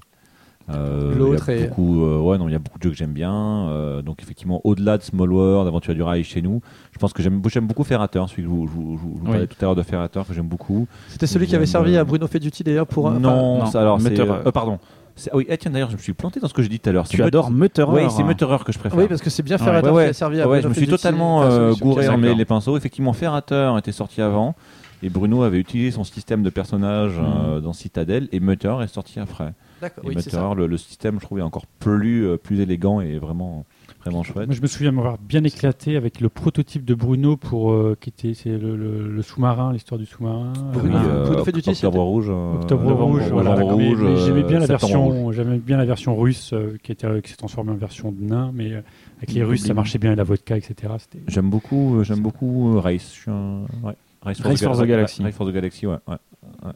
Euh, 0.70 1.14
L'autre 1.16 1.50
il 1.50 1.56
y 1.58 1.62
a 1.62 1.66
est- 1.66 1.68
beaucoup, 1.68 2.04
euh, 2.06 2.20
ouais, 2.20 2.38
non, 2.38 2.48
il 2.48 2.54
y 2.54 2.56
a 2.56 2.60
beaucoup 2.60 2.80
de 2.80 2.84
jeux 2.84 2.92
que 2.92 2.96
j'aime 2.96 3.12
bien. 3.12 3.34
euh, 3.70 4.02
donc 4.02 4.22
effectivement, 4.22 4.62
au-delà 4.64 4.98
de 4.98 5.04
Small 5.04 5.32
World, 5.32 5.68
Aventure 5.68 5.94
du 5.94 6.02
Rail 6.02 6.24
chez 6.24 6.42
nous, 6.42 6.62
je 6.94 7.00
pense 7.00 7.12
que 7.12 7.22
j'aime, 7.22 7.42
j'aime 7.48 7.68
beaucoup 7.68 7.84
Ferrateur, 7.84 8.30
celui 8.30 8.44
que 8.44 8.48
je 8.48 8.54
vous, 8.54 8.68
je 8.68 8.72
vous- 8.74 8.98
je 8.98 9.02
vous 9.02 9.20
Oui. 9.26 9.32
parlais 9.32 9.48
tout 9.48 9.58
à 9.60 9.66
l'heure 9.66 9.76
de 9.76 9.84
Ferrateur 9.84 10.26
que 10.26 10.34
j'aime 10.34 10.48
beaucoup. 10.48 10.88
C'était 11.10 11.28
celui 11.28 11.48
qui 11.48 11.56
avait 11.56 11.66
servi 11.66 11.98
à 11.98 12.04
Bruno 12.06 12.28
Feduti 12.28 12.64
d'ailleurs 12.64 12.88
pour 12.88 13.10
un. 13.10 13.20
non, 13.20 13.60
non, 13.60 13.66
ça, 13.66 13.82
alors 13.82 14.00
euh, 14.02 14.52
pardon. 14.52 14.80
Ah 15.28 15.36
oui, 15.36 15.46
ah, 15.52 15.58
tiens 15.58 15.70
d'ailleurs, 15.70 15.92
je 15.92 15.96
me 15.96 16.02
suis 16.02 16.14
planté 16.14 16.40
dans 16.40 16.48
ce 16.48 16.54
que 16.56 16.64
j'ai 16.64 16.70
dit 16.70 16.80
tout 16.80 16.90
à 16.90 16.94
l'heure. 16.94 17.08
Tu 17.08 17.22
adores 17.22 17.52
Mutterer. 17.52 18.06
Oui, 18.06 18.10
c'est 18.10 18.24
Mutterer 18.24 18.58
que 18.66 18.72
je 18.72 18.80
préfère. 18.80 18.98
Oui, 18.98 19.06
parce 19.08 19.22
que 19.22 19.30
c'est 19.30 19.44
bien. 19.44 19.58
Ferrateur 19.58 19.92
Ouais, 19.94 19.98
ouais. 19.98 20.04
qui 20.06 20.10
a 20.10 20.14
servi 20.14 20.42
à 20.42 20.48
Ouais, 20.48 20.62
je 20.62 20.68
me 20.68 20.74
suis 20.74 20.88
totalement 20.88 21.44
euh, 21.44 21.68
solution 21.68 21.86
gouré 21.86 22.08
en 22.08 22.18
les 22.18 22.46
pinceaux. 22.46 22.78
Effectivement, 22.78 23.14
Ferrateur 23.14 23.78
était 23.78 23.92
sorti 23.92 24.22
avant. 24.22 24.56
Et 25.04 25.10
Bruno 25.10 25.44
avait 25.44 25.60
utilisé 25.60 25.92
son 25.92 26.04
système 26.04 26.44
de 26.44 26.50
personnages 26.50 27.20
euh, 27.20 27.60
dans 27.60 27.74
Citadel. 27.74 28.30
Et 28.32 28.40
Mutter 28.40 28.76
est 28.82 28.88
sorti 28.88 29.20
après. 29.20 29.54
D'accord, 29.82 30.06
Et 30.06 30.08
oui, 30.08 30.14
c'est 30.18 30.30
ça. 30.30 30.42
Mutter, 30.48 30.62
le, 30.62 30.68
le 30.68 30.78
système, 30.78 31.16
je 31.20 31.26
trouvais 31.26 31.42
encore 31.42 31.66
plus, 31.80 32.26
euh, 32.26 32.38
plus 32.38 32.62
élégant 32.62 33.02
et 33.02 33.18
vraiment, 33.20 33.66
vraiment 34.04 34.24
chouette. 34.24 34.46
Moi, 34.48 34.56
je 34.56 34.62
me 34.62 34.68
souviens 34.68 34.92
m'avoir 34.94 35.18
bien 35.18 35.44
éclaté 35.44 35.98
avec 35.98 36.22
le 36.22 36.30
prototype 36.30 36.86
de 36.86 36.94
Bruno 36.96 37.36
pour 37.36 37.74
euh, 37.74 37.98
qui 38.00 38.10
était 38.10 38.34
c'est 38.34 38.58
le, 38.58 38.78
le- 38.78 39.10
le 39.10 39.22
sous-marin, 39.22 39.74
l'histoire 39.74 40.00
du 40.00 40.06
sous-marin. 40.06 40.54
Oui, 40.74 40.80
Bruno 40.90 40.98
Oct- 40.98 41.44
Feduti, 41.44 41.70
Octobre 41.72 41.76
c'était- 41.76 41.88
Rouge. 41.98 42.30
Octobre 42.30 42.94
Rouge, 42.94 43.24
voilà. 43.30 43.56
Novembre 43.58 43.78
Mais- 43.78 43.88
Rouge, 43.90 44.00
mais 44.04 44.16
j'aimais 44.18 44.44
bien 44.44 44.60
la 44.60 44.66
version, 44.68 45.32
j'aimais 45.34 45.58
bien 45.58 45.76
la 45.78 45.86
version 45.86 46.16
russe 46.16 46.54
qui 46.82 46.94
était 46.94 47.22
qui 47.22 47.32
s'est 47.32 47.36
transformée 47.38 47.72
en 47.72 47.76
version 47.76 48.14
de 48.14 48.24
nain, 48.24 48.52
mais 48.54 48.72
avec 49.18 49.34
les 49.34 49.44
Russes 49.44 49.66
ça 49.66 49.74
marchait 49.74 49.98
bien 50.00 50.14
et 50.14 50.16
la 50.16 50.24
vodka, 50.24 50.56
etc. 50.56 50.94
C'était 51.00 51.20
J'aime 51.28 51.50
beaucoup, 51.50 52.04
j'aime 52.04 52.22
beaucoup 52.22 52.80
Race. 52.80 53.12
Je 53.14 53.20
suis 53.22 53.32
un- 53.32 53.64
ouais. 53.84 53.96
Race 54.26 54.40
Race 54.42 54.64
for 54.64 54.74
the 54.76 54.80
Gal- 54.80 54.88
Galaxy. 54.88 55.24
Race 55.24 55.36
for 55.36 55.48
the 55.48 55.52
Galaxy, 55.54 55.88
ouais. 55.88 55.98
ouais. 56.08 56.72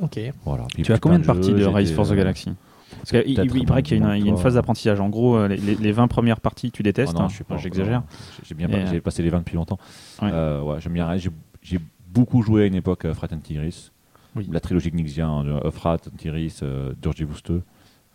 Ok. 0.00 0.18
Voilà. 0.44 0.66
Puis 0.74 0.82
Tu 0.82 0.92
as 0.92 0.98
combien 0.98 1.18
de 1.18 1.24
parties 1.24 1.50
jeux, 1.50 1.54
de 1.66 1.78
des, 1.78 1.86
for 1.92 2.06
the 2.06 2.12
euh, 2.12 2.16
Galaxy 2.16 2.52
Parce 2.98 3.10
qu'il 3.10 3.22
il, 3.56 3.66
paraît 3.66 3.82
qu'il 3.82 3.98
y 3.98 4.02
a 4.02 4.16
une, 4.16 4.26
une 4.26 4.36
phase 4.36 4.54
d'apprentissage. 4.54 5.00
En 5.00 5.08
gros, 5.08 5.36
euh, 5.36 5.48
les, 5.48 5.56
les- 5.56 5.76
les 5.76 5.92
20 5.92 6.08
premières 6.08 6.40
parties, 6.40 6.70
tu 6.70 6.82
détestes. 6.82 7.12
Ah 7.14 7.18
non, 7.20 7.24
hein. 7.26 7.28
je 7.28 7.34
suis 7.36 7.44
pas. 7.44 7.56
J'exagère. 7.56 8.02
J'ai 8.42 8.54
bien 8.54 8.68
pas- 8.68 8.76
euh, 8.78 9.00
passé 9.00 9.22
les 9.22 9.30
20 9.30 9.38
depuis 9.38 9.56
longtemps. 9.56 9.78
Ouais. 10.20 10.30
Euh, 10.32 10.62
ouais, 10.62 10.80
j'aime 10.80 10.92
bien. 10.94 11.16
J'ai 11.16 11.30
j'ai 11.62 11.78
beaucoup 12.08 12.42
joué 12.42 12.64
à 12.64 12.66
une 12.66 12.74
époque 12.74 13.10
Frat 13.12 13.28
and 13.32 13.38
Tigris. 13.38 13.90
Oui. 14.36 14.48
La 14.52 14.58
trilogie 14.60 14.90
Nixien, 14.92 15.44
euh, 15.46 15.70
Frat, 15.70 15.98
Tigris, 16.18 16.58
euh, 16.62 16.92
Durji 17.00 17.24
Bousteux, 17.24 17.62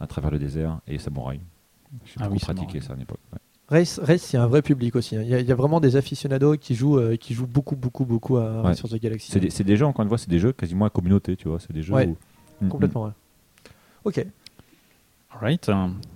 à 0.01 0.05
travers 0.07 0.31
le 0.31 0.37
désert 0.39 0.79
et 0.85 0.97
Samouraï. 0.97 1.39
J'ai 2.05 2.13
Ah 2.19 2.23
beaucoup 2.23 2.33
oui, 2.33 2.39
pratiqué 2.41 2.81
ça 2.81 2.93
à 2.93 2.95
l'époque. 2.97 3.19
ouais. 3.33 3.39
Race, 3.69 3.99
Race, 4.03 4.33
il 4.33 4.35
y 4.35 4.39
a 4.39 4.43
un 4.43 4.47
vrai 4.47 4.61
public 4.63 4.95
aussi. 4.95 5.15
hein. 5.15 5.21
Il 5.23 5.29
y, 5.29 5.35
a- 5.35 5.39
il 5.39 5.47
y 5.47 5.51
a 5.51 5.55
vraiment 5.55 5.79
des 5.79 5.95
aficionados 5.95 6.57
qui 6.57 6.73
jouent, 6.75 6.97
euh, 6.97 7.15
qui 7.17 7.33
jouent 7.35 7.45
beaucoup, 7.47 7.75
beaucoup, 7.75 8.03
beaucoup 8.03 8.37
à 8.37 8.63
Ouais. 8.63 8.73
sur 8.73 8.89
The 8.89 8.95
Galaxy. 8.95 9.31
C'est 9.31 9.39
des, 9.39 9.49
c'est 9.51 9.63
des 9.63 9.77
jeux, 9.77 9.85
encore 9.85 10.01
une 10.03 10.09
fois, 10.09 10.17
c'est 10.17 10.29
des 10.29 10.39
jeux 10.39 10.51
quasiment 10.53 10.85
à 10.85 10.89
communauté, 10.89 11.35
tu 11.35 11.47
vois. 11.47 11.59
C'est 11.59 11.71
des 11.71 11.83
jeux 11.83 11.93
Ouais. 11.93 12.07
où- 12.07 12.17
Mm, 12.61 12.65
mm. 12.65 12.69
Complètement. 12.69 13.03
ouais. 13.05 13.11
Ok. 14.05 14.25
Alright. 15.31 15.69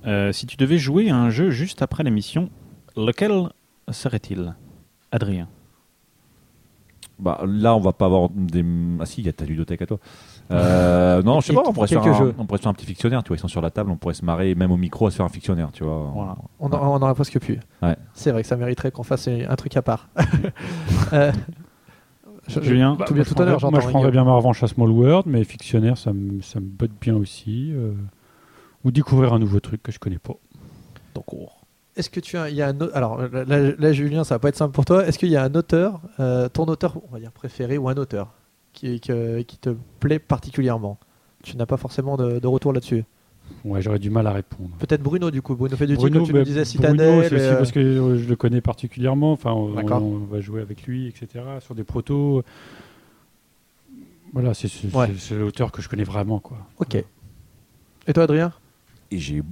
Euh, 0.06 0.32
si 0.32 0.48
tu 0.48 0.58
devais 0.58 0.78
jouer 0.80 1.10
à 1.12 1.16
un 1.16 1.30
jeu 1.30 1.52
juste 1.52 1.82
après 1.84 2.04
l'émission, 2.04 2.50
lequel 2.98 3.50
serait-il? 3.92 4.56
Adrien. 5.12 5.48
Bah, 7.20 7.44
là, 7.48 7.76
on 7.76 7.80
va 7.80 7.94
pas 7.94 8.06
avoir 8.06 8.30
des. 8.30 8.66
Ah 9.00 9.06
si, 9.06 9.22
il 9.22 9.26
y 9.28 9.30
a 9.30 9.34
ta 9.34 9.46
ludothèque 9.46 9.84
à 9.84 9.86
toi. 9.86 10.00
Euh, 10.52 11.24
non, 11.24 11.40
je 11.40 11.48
sais 11.48 11.54
pas, 11.54 11.64
on 11.66 11.74
pourrait, 11.74 11.88
faire 11.88 12.04
un, 12.06 12.34
on 12.38 12.46
pourrait 12.46 12.60
faire 12.60 12.70
un 12.70 12.74
petit 12.74 12.86
fictionnaire, 12.86 13.24
tu 13.24 13.30
vois. 13.30 13.38
Ils 13.38 13.40
sont 13.40 13.48
sur 13.48 13.62
la 13.62 13.72
table, 13.72 13.90
on 13.92 13.96
pourrait 13.98 14.14
se 14.14 14.26
marrer, 14.26 14.54
même 14.56 14.72
au 14.72 14.78
micro, 14.78 15.08
à 15.08 15.12
se 15.12 15.16
faire 15.16 15.26
un 15.26 15.30
fictionnaire, 15.30 15.70
tu 15.72 15.84
vois. 15.84 16.12
Voilà. 16.14 16.36
On 16.60 16.68
en, 16.72 16.78
on 16.80 16.94
en 16.96 17.02
aurait 17.02 17.14
presque 17.16 17.40
plus. 17.40 17.60
Ouais. 17.82 17.96
C'est 18.14 18.32
vrai 18.32 18.42
que 18.42 18.48
ça 18.48 18.56
mériterait 18.58 18.92
qu'on 18.92 19.04
fasse 19.04 19.28
un 19.28 19.56
truc 19.56 19.76
à 19.78 19.82
part. 19.82 20.10
Euh, 21.14 21.32
je- 22.48 22.60
Julien 22.62 22.96
tout 23.06 23.14
bien 23.14 23.24
Moi, 23.24 23.26
je 23.30 23.34
tout 23.34 23.42
à 23.42 23.46
l'heure. 23.46 23.72
Moi, 23.72 23.80
je 23.80 23.88
prendrais 23.88 24.12
bien 24.12 24.24
ma 24.26 24.34
revanche 24.34 24.62
à 24.64 24.68
Small 24.68 24.90
World, 24.90 25.26
mais 25.28 25.44
fictionnaire, 25.44 25.98
ça 25.98 26.12
me, 26.12 26.42
ça 26.42 26.60
me 26.60 26.66
botte 26.66 26.92
bien 27.00 27.16
aussi. 27.16 27.72
euh, 27.74 27.94
Ou 28.84 28.92
découvrir 28.92 29.34
un 29.34 29.40
nouveau 29.40 29.60
truc 29.62 29.82
que 29.82 29.92
je 29.92 30.00
connais 30.00 30.20
pas. 30.20 30.34
Donc, 31.16 31.26
oh. 31.34 31.48
Est-ce 31.96 32.10
que 32.10 32.20
tu 32.20 32.38
as, 32.38 32.50
il 32.50 32.56
y 32.56 32.62
a 32.62 32.68
un 32.68 32.82
autre- 32.82 32.96
alors 32.96 33.18
là, 33.22 33.46
là, 33.46 33.72
là, 33.78 33.94
Julien, 33.94 34.24
ça 34.24 34.36
va 34.36 34.40
pas 34.40 34.50
être 34.50 34.58
simple 34.58 34.74
pour 34.74 34.84
toi. 34.84 35.06
Est-ce 35.06 35.18
qu'il 35.20 35.30
y 35.30 35.38
a 35.38 35.44
un 35.44 35.54
auteur, 35.56 36.02
euh, 36.20 36.50
ton 36.50 36.66
auteur, 36.66 36.98
on 37.08 37.14
va 37.14 37.20
dire 37.20 37.32
préféré 37.32 37.78
ou 37.78 37.88
un 37.88 37.96
auteur? 37.96 38.30
Qui, 38.74 39.00
que- 39.00 39.42
qui 39.42 39.58
te 39.58 39.70
plaît 40.00 40.20
particulièrement 40.20 40.98
Tu 41.44 41.56
n'as 41.58 41.66
pas 41.66 41.78
forcément 41.78 42.18
de, 42.18 42.40
de 42.40 42.48
retour 42.48 42.74
là-dessus. 42.74 43.04
Ouais, 43.66 43.82
j'aurais 43.82 44.00
du 44.00 44.10
mal 44.10 44.26
à 44.28 44.32
répondre. 44.32 44.70
Peut-être 44.80 45.02
Bruno 45.04 45.30
du 45.30 45.42
coup. 45.42 45.56
Bruno 45.56 45.76
fait 45.76 45.86
du 45.88 45.96
Bruno, 45.96 46.26
tu 46.26 46.32
bah, 46.34 46.40
nous 46.40 46.46
disais 46.46 46.64
Bruno, 46.64 46.94
Citadel. 46.96 47.26
c'est 47.30 47.36
aussi 47.36 47.46
euh, 47.46 47.56
parce 47.58 47.72
que 47.74 47.80
euh, 47.80 48.18
je 48.18 48.28
le 48.28 48.36
connais 48.38 48.62
particulièrement. 48.62 49.34
Enfin, 49.34 49.52
on, 49.52 49.68
va 50.26 50.40
jouer 50.42 50.62
avec 50.62 50.84
lui, 50.84 51.08
etc. 51.08 51.44
Sur 51.60 51.76
des 51.76 51.84
protos. 51.84 52.44
Voilà, 54.34 54.54
c'est 54.54 54.68
Ouais. 54.96 55.10
l'auteur 55.32 55.72
que 55.72 55.82
je 55.82 55.90
connais 55.90 56.04
vraiment, 56.06 56.40
quoi. 56.40 56.58
Ok. 56.80 56.96
Et 58.08 58.14
toi, 58.14 58.24
Adrien? 58.24 58.52
Et 59.12 59.20
j'ai- 59.20 59.44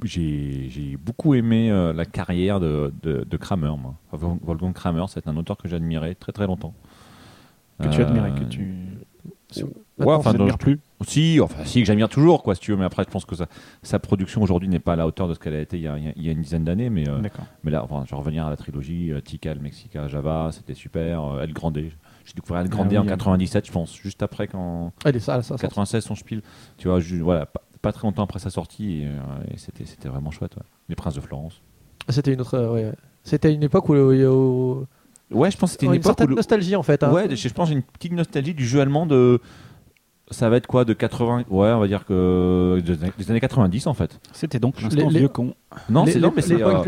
beaucoup 0.98 1.35
aimé 1.35 1.69
euh, 1.69 1.93
la 1.93 2.06
carrière 2.06 2.59
de, 2.59 2.91
de, 3.03 3.24
de 3.30 3.38
Kramer, 3.38 3.74
moi. 3.80 3.93
Wolfgang 4.11 4.74
Kramer, 4.74 5.06
c'est 5.09 5.27
un 5.27 5.38
auteur 5.38 5.58
que 5.58 5.67
j'admirais 5.67 6.16
très 6.16 6.32
très 6.32 6.48
longtemps. 6.48 6.74
Que 7.80 7.88
tu 7.90 8.01
Euh, 8.01 8.08
admirais, 8.08 8.32
que 8.40 8.45
tu. 8.45 8.74
Ouais, 10.00 10.14
enfin, 10.14 10.34
n'admires 10.34 10.58
plus. 10.58 10.80
Si, 11.06 11.40
enfin, 11.42 11.64
si, 11.66 11.82
que 11.82 11.86
j'admire 11.88 12.10
toujours, 12.10 12.44
quoi, 12.44 12.56
si 12.56 12.62
tu 12.62 12.72
veux, 12.72 12.78
mais 12.78 12.86
après, 12.86 13.04
je 13.04 13.10
pense 13.10 13.26
que 13.26 13.36
sa, 13.36 13.48
sa 13.84 14.00
production 14.00 14.42
aujourd'hui 14.42 14.70
n'est 14.70 14.80
pas 14.80 14.94
à 14.94 14.96
la 14.96 15.06
hauteur 15.08 15.28
de 15.28 15.34
ce 15.34 15.40
qu'elle 15.40 15.54
a 15.56 15.60
été 15.62 15.78
il 15.78 15.84
y 15.84 15.88
a, 15.88 15.98
il 15.98 16.24
y 16.24 16.30
une 16.32 16.42
dizaine 16.42 16.64
d'années, 16.64 16.90
mais, 16.90 17.08
euh, 17.10 17.20
mais 17.64 17.72
là, 17.72 17.84
enfin, 17.84 18.04
je 18.06 18.12
vais 18.12 18.18
revenir 18.18 18.46
à 18.46 18.50
la 18.50 18.58
trilogie, 18.58 19.12
euh, 19.12 19.20
Tikal, 19.22 19.60
Mexica, 19.60 20.08
Java, 20.08 20.50
c'était 20.52 20.74
super, 20.76 21.24
euh, 21.24 21.42
El 21.44 21.54
Grande. 21.54 21.78
J'ai 21.78 22.34
découvert 22.36 22.62
El 22.62 22.70
Grande 22.70 22.88
Ah 22.88 22.92
oui, 22.92 22.98
en 23.00 23.06
euh. 23.06 23.10
97, 23.10 23.68
je 23.68 23.72
pense, 23.72 23.96
juste 23.96 24.22
après 24.24 24.48
quand. 24.48 24.92
Allez, 25.06 25.20
ça, 25.20 25.42
ça, 25.42 25.58
ça. 25.58 25.68
96, 25.68 26.04
son 26.04 26.16
spiel, 26.16 26.42
tu 26.78 26.88
vois, 26.88 27.00
voilà, 27.22 27.46
pas, 27.48 27.62
pas 27.82 27.92
très 27.92 28.08
longtemps 28.08 28.24
après 28.24 28.40
sa 28.40 28.50
sortie, 28.52 29.02
et, 29.02 29.08
euh, 29.08 29.54
et 29.54 29.58
c'était 29.58 29.86
c'était 29.86 30.08
vraiment 30.10 30.30
chouette, 30.32 30.56
ouais. 30.56 30.64
Les 30.90 30.96
Princes 30.96 31.16
de 31.16 31.22
Florence. 31.22 31.62
C'était 32.10 32.34
une 32.34 32.42
autre. 32.42 32.58
ouais. 32.74 32.92
C'était 33.24 33.54
une 33.54 33.64
époque 33.64 33.88
où, 33.90 33.94
où- 33.96 34.12
où- 34.82 34.86
Ouais, 35.32 35.51
je 35.51 35.58
pense 35.58 35.69
que 35.72 35.74
c'était 35.74 35.85
une, 35.88 35.93
une, 35.93 36.00
époque 36.00 36.19
où. 36.22 36.27
le- 36.27 36.35
nostalgie 36.35 36.76
en 36.76 36.84
fait. 36.84 37.03
hein. 37.03 37.11
Ouais, 37.11 37.34
je 37.35 37.50
pense 37.50 37.68
que 37.69 37.74
j'ai 37.74 37.77
une 37.80 37.84
petite 37.84 38.14
nostalgie 38.14 38.53
du 38.53 38.66
jeu 38.66 38.82
allemand 38.82 39.06
de. 39.06 39.40
Ça 40.30 40.50
va 40.50 40.56
être 40.56 40.68
quoi 40.68 40.85
de 40.85 40.93
80 40.93 41.43
Ouais, 41.50 41.72
on 41.72 41.80
va 41.82 41.88
dire 41.88 42.06
que 42.06 42.80
des 42.85 42.93
années- 43.03 43.11
des 43.18 43.32
années 43.32 43.42
90 43.42 43.85
en 43.88 43.93
fait. 43.93 44.18
C'était 44.32 44.60
donc 44.60 44.82
l'instant 44.82 45.10
les- 45.10 45.19
vieux 45.19 45.27
con. 45.27 45.53
Non, 45.90 46.06
Les- 46.06 46.14
c'est 46.14 46.19
non, 46.22 46.32
mais 46.34 46.42
c'est 46.42 46.56
l'époque- 46.56 46.74
euh, 46.77 46.84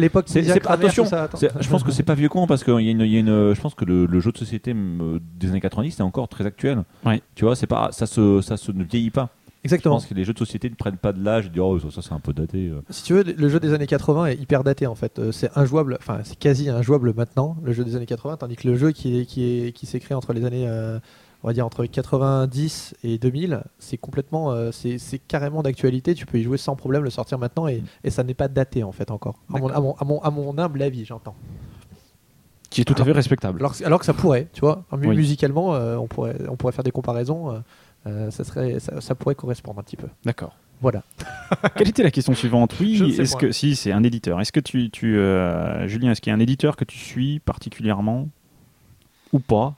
attention, 0.85 1.03
ça, 1.05 1.27
je 1.59 1.67
pense 1.69 1.83
que 1.83 1.91
c'est 1.91 2.03
pas 2.03 2.13
vieux 2.15 2.29
con 2.29 2.47
parce 2.47 2.63
qu'il 2.63 2.73
y 2.79 2.87
a 2.87 2.91
une, 2.91 3.01
il 3.01 3.11
y 3.11 3.17
a 3.17 3.19
une, 3.19 3.53
je 3.53 3.59
pense 3.59 3.75
que 3.75 3.83
le, 3.83 4.05
le 4.05 4.19
jeu 4.21 4.31
de 4.31 4.37
société 4.37 4.73
euh, 4.73 5.19
des 5.37 5.49
années 5.49 5.59
90 5.59 5.91
c'est 5.91 6.03
encore 6.03 6.29
très 6.29 6.45
actuel. 6.45 6.83
Ouais. 7.05 7.21
Tu 7.35 7.43
vois, 7.43 7.57
c'est 7.57 7.67
pas 7.67 7.89
ça 7.91 8.05
se 8.05 8.39
ça 8.39 8.55
se 8.55 8.71
ne 8.71 8.83
vieillit 8.85 9.11
pas. 9.11 9.29
Je 9.63 9.67
Exactement. 9.67 9.95
pense 9.95 10.07
que 10.07 10.13
les 10.13 10.25
jeux 10.25 10.33
de 10.33 10.37
société 10.39 10.69
ne 10.69 10.75
prennent 10.75 10.97
pas 10.97 11.13
de 11.13 11.23
l'âge 11.23 11.45
et 11.45 11.49
disent 11.49 11.61
oh 11.61 11.79
ça, 11.79 11.89
ça, 11.89 12.01
c'est 12.01 12.13
un 12.13 12.19
peu 12.19 12.33
daté. 12.33 12.67
euh. 12.67 12.81
Si 12.89 13.03
tu 13.03 13.13
veux, 13.13 13.23
le 13.23 13.47
jeu 13.49 13.61
des 13.61 13.73
années 13.73 13.87
80 13.87 14.25
est 14.25 14.35
hyper 14.35 14.61
daté 14.63 14.87
en 14.87 14.95
fait. 14.95 15.19
Euh, 15.19 15.31
C'est 15.31 15.57
injouable, 15.57 15.97
enfin 16.01 16.19
c'est 16.23 16.37
quasi 16.37 16.69
injouable 16.69 17.13
maintenant, 17.15 17.55
le 17.63 17.71
jeu 17.71 17.85
des 17.85 17.95
années 17.95 18.05
80, 18.05 18.35
tandis 18.37 18.57
que 18.57 18.67
le 18.67 18.75
jeu 18.75 18.91
qui 18.91 19.19
est 19.19 19.25
qui 19.25 19.43
est 19.45 19.71
qui 19.71 19.85
s'est 19.85 20.01
créé 20.01 20.15
entre 20.15 20.33
les 20.33 20.43
années, 20.43 20.67
euh, 20.67 20.99
on 21.43 21.47
va 21.47 21.53
dire 21.53 21.65
entre 21.65 21.85
90 21.85 22.95
et 23.05 23.17
2000, 23.17 23.63
c'est 23.79 23.95
complètement, 23.97 24.51
euh, 24.51 24.71
c'est 24.73 24.97
c'est 24.97 25.19
carrément 25.19 25.63
d'actualité. 25.63 26.13
Tu 26.13 26.25
peux 26.25 26.39
y 26.39 26.43
jouer 26.43 26.57
sans 26.57 26.75
problème, 26.75 27.03
le 27.05 27.09
sortir 27.09 27.39
maintenant 27.39 27.67
et, 27.69 27.83
et 28.03 28.09
ça 28.09 28.23
n'est 28.23 28.33
pas 28.33 28.49
daté 28.49 28.83
en 28.83 28.91
fait 28.91 29.11
encore. 29.11 29.39
À 29.53 29.59
mon, 29.59 29.67
à 29.69 29.79
mon, 29.79 29.95
à 29.95 30.03
mon, 30.03 30.21
à 30.21 30.29
mon 30.29 30.57
humble 30.57 30.81
avis, 30.81 31.05
j'entends. 31.05 31.35
Qui 32.69 32.81
est 32.81 32.85
tout 32.85 32.95
à 32.97 33.05
fait 33.05 33.11
respectable. 33.11 33.59
Alors, 33.59 33.77
que- 33.77 33.83
alors 33.85 33.99
que 33.99 34.05
ça 34.05 34.13
pourrait, 34.13 34.47
tu 34.51 34.61
vois, 34.61 34.83
musicalement, 35.15 35.75
euh, 35.75 35.95
on 35.95 36.07
pourrait 36.07 36.35
on 36.49 36.55
pourrait 36.57 36.73
faire 36.73 36.83
des 36.83 36.91
comparaisons. 36.91 37.51
euh, 37.51 37.59
euh, 38.07 38.31
ça 38.31 38.43
serait 38.43 38.79
ça, 38.79 38.99
ça 39.01 39.15
pourrait 39.15 39.35
correspondre 39.35 39.79
un 39.79 39.83
petit 39.83 39.97
peu. 39.97 40.07
D'accord. 40.25 40.55
Voilà. 40.81 41.03
Quelle 41.77 41.87
était 41.89 42.03
la 42.03 42.11
question 42.11 42.33
suivante? 42.33 42.75
Oui, 42.81 43.15
est-ce 43.17 43.37
que 43.37 43.51
si 43.53 43.75
c'est 43.75 43.91
un 43.93 44.03
éditeur 44.03 44.41
Est-ce 44.41 44.51
que 44.51 44.59
tu, 44.59 44.89
tu 44.89 45.17
euh, 45.17 45.87
Julien, 45.87 46.11
est-ce 46.11 46.19
qu'il 46.19 46.31
y 46.31 46.33
a 46.33 46.35
un 46.35 46.41
éditeur 46.41 46.75
que 46.75 46.83
tu 46.83 46.97
suis 46.97 47.39
particulièrement? 47.39 48.27
Ou 49.31 49.39
pas? 49.39 49.75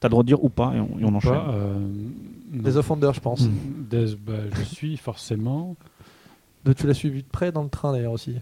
T'as 0.00 0.08
le 0.08 0.12
droit 0.12 0.22
de 0.22 0.28
dire 0.28 0.42
ou 0.42 0.48
pas 0.48 0.72
et 0.74 0.80
on, 0.80 0.98
et 0.98 1.04
on 1.04 1.14
enchaîne. 1.14 1.32
Pas, 1.32 1.50
euh, 1.52 1.78
Des. 2.52 2.78
Offenders, 2.78 3.12
je 3.12 3.20
pense. 3.20 3.46
Des- 3.90 4.16
bah, 4.16 4.32
je 4.56 4.62
suis 4.62 4.96
forcément. 4.96 5.76
De- 6.64 6.72
Tu 6.72 6.86
l'as 6.86 6.94
suivi 6.94 7.22
de 7.22 7.28
près 7.28 7.52
dans 7.52 7.62
le 7.62 7.68
train 7.68 7.92
d'ailleurs 7.92 8.12
aussi. 8.12 8.36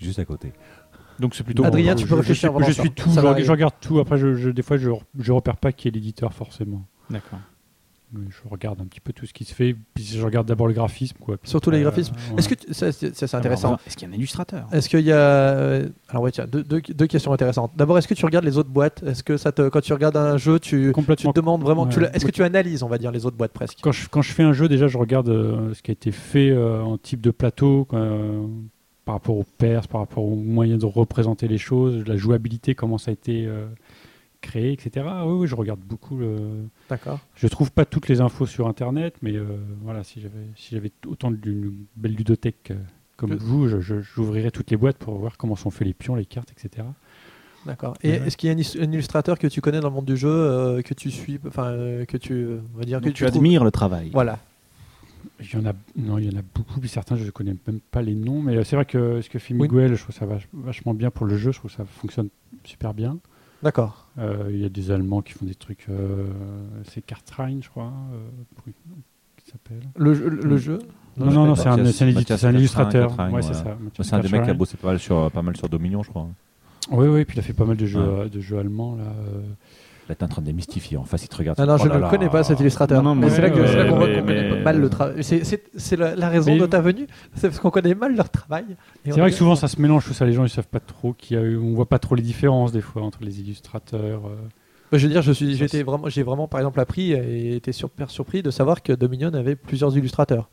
Juste 0.00 0.18
à 0.18 0.24
côté. 0.24 0.52
Donc 1.20 1.34
c'est 1.34 1.44
plutôt. 1.44 1.64
Adrien, 1.64 1.92
Je- 1.92 2.02
tu 2.02 2.04
peux 2.04 2.10
je, 2.10 2.14
réfléchir 2.16 2.48
suis- 2.50 2.52
pendant 2.54 2.66
Je 2.66 2.72
suis 2.72 2.90
tout. 2.90 3.10
Je, 3.10 3.44
je 3.44 3.50
regarde 3.50 3.74
tout. 3.80 3.98
Après, 4.00 4.18
je, 4.18 4.34
je- 4.34 4.50
des 4.50 4.62
fois, 4.62 4.76
je, 4.76 4.90
je 5.18 5.32
repère 5.32 5.56
pas 5.56 5.72
qui 5.72 5.88
est 5.88 5.90
l'éditeur 5.90 6.32
forcément. 6.32 6.82
D'accord. 7.10 7.38
Je 8.12 8.48
regarde 8.50 8.80
un 8.80 8.86
petit 8.86 8.98
peu 8.98 9.12
tout 9.12 9.24
ce 9.24 9.32
qui 9.32 9.44
se 9.44 9.54
fait. 9.54 9.76
Puis 9.94 10.02
je 10.02 10.20
regarde 10.24 10.44
d'abord 10.48 10.66
le 10.66 10.72
graphisme, 10.72 11.16
quoi. 11.20 11.36
Puis 11.36 11.48
Surtout 11.48 11.70
les 11.70 11.80
graphismes. 11.82 12.12
euh, 12.32 12.36
Est-ce 12.38 12.48
que 12.48 12.56
tu- 12.56 12.74
ça, 12.74 12.90
c'est 12.90 13.14
ça, 13.14 13.28
c'est 13.28 13.36
intéressant 13.36 13.76
Est-ce 13.86 13.96
qu'il 13.96 14.08
y 14.08 14.10
a 14.10 14.14
un 14.14 14.16
illustrateur? 14.16 14.66
Est-ce 14.72 14.88
qu'il 14.88 15.02
y 15.06 15.12
a 15.12 15.16
euh, 15.16 15.88
alors 16.08 16.24
ouais 16.24 16.32
tiens 16.32 16.46
deux, 16.48 16.64
deux- 16.64 16.80
deux 16.80 17.06
questions 17.06 17.32
intéressantes. 17.32 17.70
D'abord 17.76 17.98
est-ce 17.98 18.08
que 18.08 18.14
tu 18.14 18.24
regardes 18.24 18.44
les 18.44 18.58
autres 18.58 18.68
boîtes? 18.68 19.04
Est-ce 19.04 19.22
que 19.22 19.36
ça 19.36 19.52
te 19.52 19.68
quand 19.68 19.80
tu 19.80 19.92
regardes 19.92 20.16
un 20.16 20.38
jeu 20.38 20.58
tu, 20.58 20.86
tu 20.86 20.92
complètement. 20.92 21.32
te 21.32 21.38
demandes 21.38 21.62
vraiment 21.62 21.84
Ouais. 21.84 22.10
est-ce 22.12 22.24
que 22.26 22.32
tu 22.32 22.42
analyses 22.42 22.82
on 22.82 22.88
va 22.88 22.98
dire 22.98 23.12
les 23.12 23.26
autres 23.26 23.36
boîtes 23.36 23.52
presque? 23.52 23.78
Quand 23.80 23.92
je, 23.92 24.08
quand 24.08 24.22
je 24.22 24.32
fais 24.32 24.42
un 24.42 24.54
jeu, 24.54 24.66
déjà, 24.68 24.88
je 24.88 24.98
regarde 24.98 25.28
euh, 25.28 25.72
ce 25.74 25.80
qui 25.82 25.92
a 25.92 25.94
été 25.94 26.10
fait 26.10 26.50
euh, 26.50 26.82
en 26.82 26.98
type 26.98 27.20
de 27.20 27.30
plateau, 27.30 27.84
quoi, 27.84 28.00
euh, 28.00 28.44
par 29.04 29.14
rapport 29.16 29.36
aux 29.36 29.46
perses, 29.58 29.86
par 29.86 30.00
rapport 30.00 30.24
aux 30.24 30.36
moyens 30.36 30.80
de 30.80 30.86
représenter 30.86 31.48
les 31.48 31.58
choses, 31.58 32.06
la 32.06 32.16
jouabilité, 32.16 32.74
comment 32.74 32.98
ça 32.98 33.10
a 33.10 33.14
été 33.14 33.46
euh, 33.46 33.66
créé, 34.40 34.72
etc. 34.72 35.06
Oui, 35.24 35.32
oui, 35.40 35.46
je 35.46 35.54
regarde 35.54 35.80
beaucoup. 35.80 36.16
Le... 36.16 36.36
D'accord. 36.88 37.18
Je 37.34 37.46
trouve 37.48 37.72
pas 37.72 37.84
toutes 37.84 38.08
les 38.08 38.20
infos 38.20 38.46
sur 38.46 38.68
Internet, 38.68 39.14
mais 39.22 39.34
euh, 39.34 39.44
voilà, 39.82 40.04
si 40.04 40.20
j'avais 40.20 40.46
si 40.56 40.74
j'avais 40.74 40.92
autant 41.06 41.30
d'une 41.30 41.72
belle 41.96 42.14
ludothèque 42.14 42.70
euh, 42.70 42.76
comme 43.16 43.30
Que- 43.30 43.42
vous, 43.42 43.68
j'ouvrirais 43.68 44.50
toutes 44.50 44.70
les 44.70 44.76
boîtes 44.76 44.96
pour 44.96 45.14
voir 45.18 45.36
comment 45.36 45.56
sont 45.56 45.70
faits 45.70 45.86
les 45.86 45.94
pions, 45.94 46.14
les 46.14 46.24
cartes, 46.26 46.52
etc. 46.52 46.86
D'accord. 47.66 47.94
Et 48.02 48.10
Ouais. 48.12 48.22
est-ce 48.26 48.38
qu'il 48.38 48.48
y 48.48 48.52
a 48.52 48.56
un, 48.82 48.92
illustrateur 48.92 49.38
que 49.38 49.46
tu 49.46 49.60
connais 49.60 49.80
dans 49.80 49.88
le 49.90 49.94
monde 49.94 50.06
du 50.06 50.16
jeu 50.16 50.30
euh, 50.30 50.80
que 50.80 50.94
tu 50.94 51.10
suis 51.10 51.38
enfin 51.46 51.66
euh, 51.66 52.06
que 52.06 52.16
tu 52.16 52.32
euh, 52.32 52.60
on 52.74 52.78
va 52.78 52.84
dire 52.84 53.00
Donc 53.02 53.12
que 53.12 53.16
tu 53.16 53.26
admires 53.26 53.64
le 53.64 53.70
travail. 53.70 54.08
Voilà. 54.14 54.38
Il 55.40 55.52
y 55.52 55.56
en 55.56 55.66
a, 55.66 55.72
non, 55.96 56.18
il 56.18 56.30
y 56.32 56.34
en 56.34 56.38
a 56.38 56.42
beaucoup, 56.54 56.80
puis 56.80 56.88
certains 56.88 57.16
je 57.16 57.24
ne 57.24 57.30
connais 57.30 57.54
même 57.66 57.80
pas 57.90 58.02
les 58.02 58.14
noms, 58.14 58.40
mais 58.42 58.56
euh, 58.56 58.64
c'est 58.64 58.76
vrai 58.76 58.84
que 58.84 59.20
ce 59.20 59.28
que 59.30 59.38
fait 59.38 59.54
Oui. 59.54 59.68
Miguel, 59.68 59.94
je 59.94 60.02
trouve 60.02 60.14
ça 60.14 60.26
vach- 60.26 60.46
vachement 60.52 60.94
bien 60.94 61.10
pour 61.10 61.26
le 61.26 61.36
jeu, 61.36 61.52
je 61.52 61.58
trouve 61.58 61.70
que 61.70 61.76
ça 61.76 61.84
fonctionne 61.84 62.28
super 62.64 62.94
bien. 62.94 63.18
D'accord. 63.62 64.08
Euh, 64.18 64.48
Il 64.50 64.58
y 64.58 64.64
a 64.64 64.68
des 64.68 64.90
Allemands 64.90 65.20
qui 65.22 65.32
font 65.34 65.44
des 65.44 65.54
trucs, 65.54 65.86
euh, 65.90 66.26
c'est 66.84 67.04
Kartrein, 67.04 67.58
je 67.62 67.68
crois, 67.68 67.92
euh, 68.12 68.18
pour- 68.56 68.64
qui 68.64 69.50
s'appelle. 69.50 69.82
Le, 69.96 70.14
jeu- 70.14 70.28
le, 70.28 70.40
le 70.42 70.56
jeu 70.56 70.78
Non, 71.16 71.26
non, 71.30 71.46
non, 71.46 71.54
c'est 71.54 71.68
un, 71.68 71.76
illustrateur. 71.78 73.08
Kartrein, 73.08 73.30
Ouais, 73.30 73.42
c'est 73.42 73.54
ça. 73.54 73.76
Un 74.16 74.20
des 74.20 74.28
mecs 74.28 74.44
qui 74.44 74.50
a 74.50 74.54
bossé 74.54 74.76
pas 74.76 74.88
mal 74.88 74.98
sur, 74.98 75.30
pas 75.30 75.42
mal 75.42 75.56
sur 75.56 75.68
Dominion, 75.68 76.02
je 76.02 76.10
crois. 76.10 76.28
Oui, 76.90 77.06
oui, 77.08 77.24
puis 77.24 77.36
il 77.36 77.40
a 77.40 77.42
fait 77.42 77.52
pas 77.52 77.64
mal 77.66 77.76
de 77.76 77.86
jeux, 77.86 78.00
Ouais. 78.00 78.28
de 78.30 78.40
jeux 78.40 78.58
allemands. 78.58 78.96
Là, 78.96 79.04
euh. 79.04 79.42
Là, 80.10 80.16
t'es 80.16 80.24
en 80.24 80.28
train 80.28 80.42
de 80.42 80.46
démystifier. 80.46 80.96
En 80.96 81.04
face, 81.04 81.22
il 81.24 81.28
te 81.28 81.36
regarde. 81.36 81.56
Ah 81.60 81.66
non, 81.66 81.74
Oh 81.74 81.78
je 81.84 81.88
là 81.88 81.94
ne 81.94 82.00
le 82.02 82.08
connais 82.08 82.28
pas 82.28 82.42
cet 82.42 82.58
illustrateur. 82.58 83.00
Non, 83.00 83.14
non, 83.14 83.20
mais 83.20 83.30
c'est 83.30 83.40
là 83.40 83.48
que- 83.50 83.64
c'est 83.64 83.76
là 83.76 83.84
qu'on 83.88 83.96
voit 83.96 84.08
qu'on 84.08 84.26
connaît 84.26 84.62
mal 84.64 84.80
le 84.80 84.88
travail. 84.90 85.22
C'est- 85.22 85.96
la, 85.96 86.28
raison 86.28 86.56
de 86.56 86.66
ta 86.66 86.80
venue 86.80 87.06
C'est 87.34 87.46
parce 87.48 87.60
qu'on 87.60 87.70
connaît 87.70 87.94
mal 87.94 88.16
leur 88.16 88.28
travail. 88.28 88.64
C'est 89.04 89.12
vrai 89.12 89.30
que 89.30 89.36
souvent 89.36 89.54
ça 89.54 89.68
se 89.68 89.80
mélange, 89.80 90.04
tout 90.04 90.12
ça, 90.12 90.24
les 90.26 90.32
gens 90.32 90.42
ils 90.44 90.48
savent 90.50 90.66
pas 90.66 90.80
trop, 90.80 91.12
qu'il 91.12 91.36
y 91.36 91.40
a 91.40 91.44
eu- 91.44 91.56
on 91.56 91.74
voit 91.74 91.88
pas 91.88 92.00
trop 92.00 92.16
les 92.16 92.22
différences 92.22 92.72
des 92.72 92.80
fois 92.80 93.02
entre 93.02 93.18
les 93.22 93.40
illustrateurs. 93.40 94.22
euh. 94.26 94.34
Je 94.98 95.06
veux 95.06 95.12
dire, 95.12 95.22
je 95.22 95.30
suis, 95.30 95.54
j'étais 95.54 95.84
vraiment, 95.84 96.08
j'ai 96.08 96.24
vraiment, 96.24 96.48
par 96.48 96.58
exemple, 96.58 96.80
appris 96.80 97.12
et 97.12 97.54
été 97.54 97.70
super 97.70 98.10
surpris 98.10 98.42
de 98.42 98.50
savoir 98.50 98.82
que 98.82 98.92
Dominion 98.92 99.32
avait 99.34 99.54
plusieurs 99.54 99.96
illustrateurs. 99.96 100.50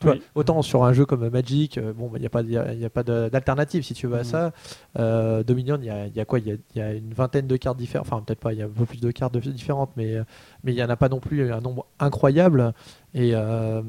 Tu 0.00 0.06
vois, 0.06 0.14
Oui. 0.16 0.22
autant 0.34 0.62
sur 0.62 0.82
un 0.84 0.94
jeu 0.94 1.04
comme 1.04 1.28
Magic, 1.28 1.76
euh, 1.76 1.92
bon, 1.92 2.10
il 2.14 2.20
n'y 2.20 2.26
a 2.26 2.30
pas, 2.30 2.40
y 2.40 2.56
a, 2.56 2.72
y 2.72 2.86
a 2.86 2.88
pas 2.90 3.02
de- 3.02 3.28
d'alternative 3.28 3.82
si 3.82 3.92
tu 3.92 4.06
veux 4.06 4.14
à 4.16 4.20
Mhm. 4.20 4.24
ça. 4.24 4.52
Euh, 4.98 5.42
Dominion, 5.42 5.76
il 5.78 5.84
y 5.84 5.90
a, 5.90 6.06
y 6.06 6.20
a 6.20 6.24
quoi 6.24 6.38
Il 6.38 6.46
y 6.48 6.52
a, 6.52 6.56
y 6.74 6.80
a 6.80 6.94
une 6.94 7.12
vingtaine 7.12 7.46
de 7.46 7.56
cartes 7.58 7.76
différentes. 7.76 8.06
Enfin, 8.10 8.22
peut-être 8.22 8.40
pas, 8.40 8.54
il 8.54 8.58
y 8.60 8.62
a 8.62 8.64
un 8.64 8.68
peu 8.70 8.86
plus 8.86 8.98
de 9.00 9.10
cartes 9.10 9.36
différentes, 9.36 9.90
mais 9.98 10.14
euh, 10.16 10.24
mais 10.64 10.72
il 10.72 10.78
y 10.78 10.82
en 10.82 10.88
a 10.88 10.96
pas 10.96 11.10
non 11.10 11.20
plus 11.20 11.52
un 11.52 11.60
nombre 11.60 11.84
incroyable. 11.98 12.72
Et 13.12 13.32
euh, 13.34 13.82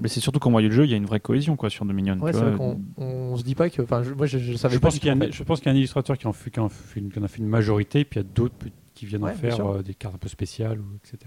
Mais 0.00 0.08
c'est 0.08 0.20
surtout 0.20 0.38
qu'en 0.38 0.52
voyant 0.52 0.68
le 0.68 0.74
jeu, 0.74 0.84
il 0.84 0.90
y 0.90 0.94
a 0.94 0.96
une 0.96 1.06
vraie 1.06 1.18
cohésion 1.18 1.56
quoi, 1.56 1.70
sur 1.70 1.84
Dominion. 1.84 2.16
ouais, 2.20 2.30
tu 2.30 2.38
c'est 2.38 2.44
vois. 2.44 2.50
vrai 2.54 2.58
qu'on 2.96 3.02
on 3.32 3.36
se 3.36 3.42
dit 3.42 3.56
pas 3.56 3.68
que. 3.68 3.82
Je- 3.84 4.14
moi, 4.14 4.26
je, 4.26 4.38
je 4.38 4.52
savais 4.54 4.74
Je 4.74 4.78
pas. 4.78 4.86
pense 4.88 4.98
qu'il 5.00 5.08
y, 5.08 5.10
a 5.10 5.14
un- 5.14 5.18
fait. 5.18 5.32
je 5.32 5.42
pense 5.42 5.58
qu'il 5.58 5.66
y 5.66 5.70
a 5.70 5.72
un 5.72 5.76
illustrateur 5.76 6.16
qui 6.16 6.28
en, 6.28 6.32
fait, 6.32 6.50
qui 6.52 6.60
en 6.60 6.68
fait 6.68 7.00
une, 7.00 7.10
qui 7.10 7.18
en 7.18 7.24
a 7.24 7.28
fait 7.28 7.38
une 7.38 7.48
majorité, 7.48 8.04
puis 8.04 8.20
il 8.20 8.22
y 8.22 8.26
a 8.26 8.28
d'autres 8.32 8.54
qui 8.94 9.06
viennent 9.06 9.24
Ouais, 9.24 9.32
en 9.32 9.34
faire 9.34 9.66
euh, 9.66 9.82
des 9.82 9.94
cartes 9.94 10.14
un 10.14 10.18
peu 10.18 10.28
spéciales, 10.28 10.78
ou, 10.78 10.84
etc. 11.02 11.18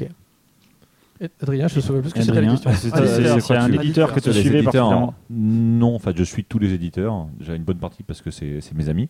Et 0.00 0.08
Adrien, 1.42 1.68
je 1.68 1.76
me 1.76 1.80
souviens 1.80 2.00
plus 2.00 2.10
ce 2.10 2.14
que 2.14 2.22
c'était 2.22 2.40
la 2.40 2.50
question. 2.50 2.70
c'est- 2.72 2.92
Un 2.94 3.02
éditeur. 3.04 3.42
c'est 3.42 3.56
un 3.56 3.72
éditeur 3.72 4.12
que 4.12 4.20
tu 4.20 4.32
suivais 4.32 4.62
particulièrement. 4.62 5.14
Non, 5.30 5.94
en 5.94 5.98
fait, 5.98 6.16
je 6.16 6.22
suis 6.24 6.44
tous 6.44 6.58
les 6.58 6.72
éditeurs. 6.74 7.26
J'ai 7.40 7.56
une 7.56 7.64
bonne 7.64 7.78
partie 7.78 8.02
parce 8.02 8.20
que 8.22 8.30
c'est 8.30 8.60
mes 8.74 8.88
amis. 8.88 9.08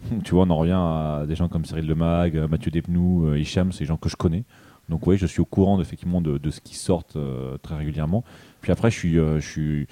tu 0.24 0.34
vois, 0.34 0.44
on 0.44 0.50
en 0.50 0.56
revient 0.56 0.72
à 0.76 1.24
des 1.26 1.34
gens 1.34 1.48
comme 1.48 1.64
Cyril 1.64 1.86
Lemag, 1.86 2.36
euh, 2.36 2.48
Mathieu 2.48 2.70
Despnous, 2.70 3.24
euh, 3.28 3.38
Hicham, 3.38 3.72
c'est 3.72 3.80
des 3.80 3.84
gens 3.86 3.96
que 3.96 4.08
je 4.10 4.16
connais. 4.16 4.44
Donc 4.90 5.06
oui, 5.06 5.16
je 5.16 5.26
suis 5.26 5.40
au 5.40 5.46
courant 5.46 5.80
effectivement 5.80 6.20
de, 6.20 6.36
de 6.38 6.50
ce 6.50 6.60
qui 6.60 6.74
sort 6.76 7.04
euh, 7.16 7.56
très 7.62 7.76
régulièrement. 7.76 8.22
Puis 8.60 8.70
après, 8.72 8.90
je 8.90 8.96
suis, 8.98 9.18
euh, 9.18 9.40
je 9.40 9.48
suis, 9.48 9.86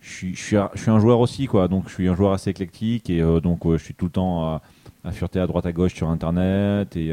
je 0.00 0.10
suis, 0.10 0.34
je 0.34 0.42
suis, 0.42 0.56
un, 0.56 0.70
je 0.74 0.80
suis 0.80 0.90
un 0.90 0.98
joueur 0.98 1.20
aussi, 1.20 1.46
quoi. 1.46 1.68
Donc 1.68 1.88
je 1.88 1.92
suis 1.94 2.08
un 2.08 2.16
joueur 2.16 2.32
assez 2.32 2.48
éclectique 2.50 3.10
et 3.10 3.20
euh, 3.20 3.40
donc 3.40 3.60
je 3.70 3.76
suis 3.76 3.94
tout 3.94 4.06
le 4.06 4.10
temps 4.12 4.42
à, 4.44 4.62
à 5.04 5.10
fureter 5.12 5.38
à 5.40 5.46
droite 5.46 5.66
à 5.66 5.72
gauche 5.72 5.94
sur 5.94 6.08
Internet 6.08 6.96
et, 6.96 7.12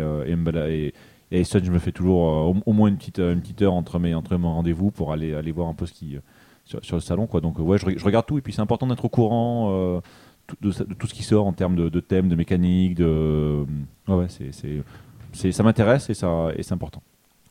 et 1.31 1.43
Sun, 1.43 1.64
je 1.64 1.72
me 1.72 1.80
fais 1.80 1.91
toujours 1.91 2.27
euh, 2.30 2.53
au, 2.53 2.56
au 2.65 2.73
moins 2.73 2.88
une 2.89 2.97
petite, 2.97 3.19
euh, 3.19 3.33
une 3.33 3.41
petite 3.41 3.61
heure 3.61 3.73
entre 3.73 3.99
mes, 3.99 4.14
entre 4.15 4.38
mes 4.38 4.47
rendez-vous 4.47 4.91
pour 4.91 5.11
aller, 5.11 5.33
aller 5.33 5.51
voir 5.51 5.67
un 5.67 5.73
peu 5.73 5.85
ce 5.85 5.93
qui 5.93 6.15
euh, 6.15 6.19
sur, 6.65 6.83
sur 6.83 6.95
le 6.95 7.01
salon, 7.01 7.27
quoi. 7.27 7.41
Donc 7.41 7.59
ouais, 7.59 7.77
je, 7.77 7.85
re- 7.85 7.97
je 7.97 8.03
regarde 8.06 8.25
tout 8.25 8.38
et 8.38 8.41
puis 8.41 8.53
c'est 8.53 8.61
important 8.61 8.88
d'être 8.88 9.06
au 9.06 9.09
courant. 9.09 10.01
de, 10.61 10.72
tout 10.72 11.07
ce 11.07 11.14
qui 11.14 11.23
sort 11.23 11.45
en 11.47 11.53
termes 11.53 11.75
de, 11.75 11.89
de 11.89 11.99
thèmes, 11.99 12.30
de 12.30 12.35
mécanique, 12.35 12.95
de 12.95 13.65
ouais, 14.07 14.15
ouais 14.15 14.27
c'est, 14.30 14.51
c'est, 14.53 14.81
c'est- 15.33 15.51
ça 15.51 15.64
m'intéresse 15.64 16.09
et 16.09 16.14
ça 16.14 16.49
et 16.56 16.64
c'est 16.64 16.73
important. 16.73 17.01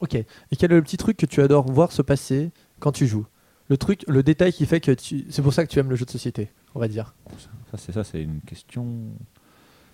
Ok. 0.00 0.14
Et 0.14 0.26
quel 0.58 0.72
est 0.72 0.76
le 0.76 0.82
petit 0.82 0.96
truc 0.98 1.16
que 1.16 1.26
tu 1.26 1.40
adores 1.40 1.70
voir 1.70 1.92
se 1.92 2.02
passer 2.02 2.50
quand 2.80 2.92
tu 2.92 3.06
joues? 3.06 3.26
Le 3.68 3.76
truc, 3.76 4.04
le 4.06 4.22
détail 4.22 4.52
qui 4.52 4.64
fait 4.66 4.80
que 4.80 4.92
tu... 4.92 5.24
c'est 5.30 5.42
pour 5.42 5.52
ça 5.52 5.66
que 5.66 5.70
tu 5.70 5.78
aimes 5.78 5.90
le 5.90 5.96
jeu 5.96 6.04
de 6.04 6.10
société, 6.10 6.50
on 6.74 6.78
va 6.78 6.86
dire. 6.88 7.14
Ça 7.70 7.78
c'est 7.78 7.92
ça, 7.92 8.04
c'est 8.04 8.22
une 8.22 8.40
question. 8.40 8.86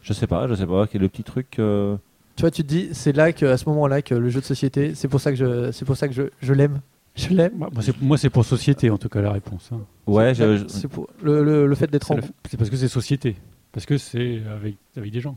Je 0.02 0.12
sais 0.12 0.26
pas, 0.26 0.46
je 0.48 0.54
sais 0.54 0.66
pas. 0.66 0.86
Quel 0.88 1.00
est 1.00 1.04
le 1.04 1.08
petit 1.08 1.22
truc 1.22 1.58
euh, 1.58 1.96
Tu 2.36 2.40
vois, 2.42 2.50
tu 2.50 2.62
te 2.62 2.68
dis, 2.68 2.88
c'est 2.92 3.14
là 3.14 3.32
que, 3.32 3.44
à 3.46 3.56
ce 3.56 3.68
moment-là, 3.68 4.00
que 4.02 4.14
le 4.14 4.28
jeu 4.30 4.40
de 4.40 4.44
société, 4.46 4.94
c'est 4.94 5.08
pour 5.08 5.20
ça 5.20 5.30
que 5.30 5.36
je, 5.36 5.70
c'est 5.72 5.84
pour 5.84 5.96
ça 5.96 6.08
que 6.08 6.14
je, 6.14 6.22
je 6.40 6.52
l'aime. 6.54 6.80
Je 7.14 7.28
l'aime. 7.28 7.52
Moi, 7.56 7.68
moi, 7.72 7.82
c'est- 7.82 8.00
moi, 8.00 8.16
c'est 8.16 8.30
pour 8.30 8.44
société, 8.44 8.88
en 8.88 8.96
tout 8.96 9.10
cas, 9.10 9.20
la 9.20 9.32
réponse. 9.32 9.68
hein. 9.72 9.80
Ouais, 10.06 10.34
je- 10.34 10.56
je- 10.56 10.68
C'est 10.68 10.88
pour 10.88 11.08
le, 11.22 11.44
le, 11.44 11.66
le 11.66 11.74
fait 11.74 11.90
d'être 11.90 12.06
C'est 12.06 12.12
en, 12.14 12.16
le- 12.16 12.22
c'est 12.50 12.56
parce 12.56 12.70
que 12.70 12.76
c'est 12.76 12.88
société. 12.88 13.36
Parce 13.70 13.84
que 13.86 13.98
c'est 13.98 14.40
avec, 14.50 14.76
avec 14.96 15.10
des 15.12 15.20
gens. 15.20 15.36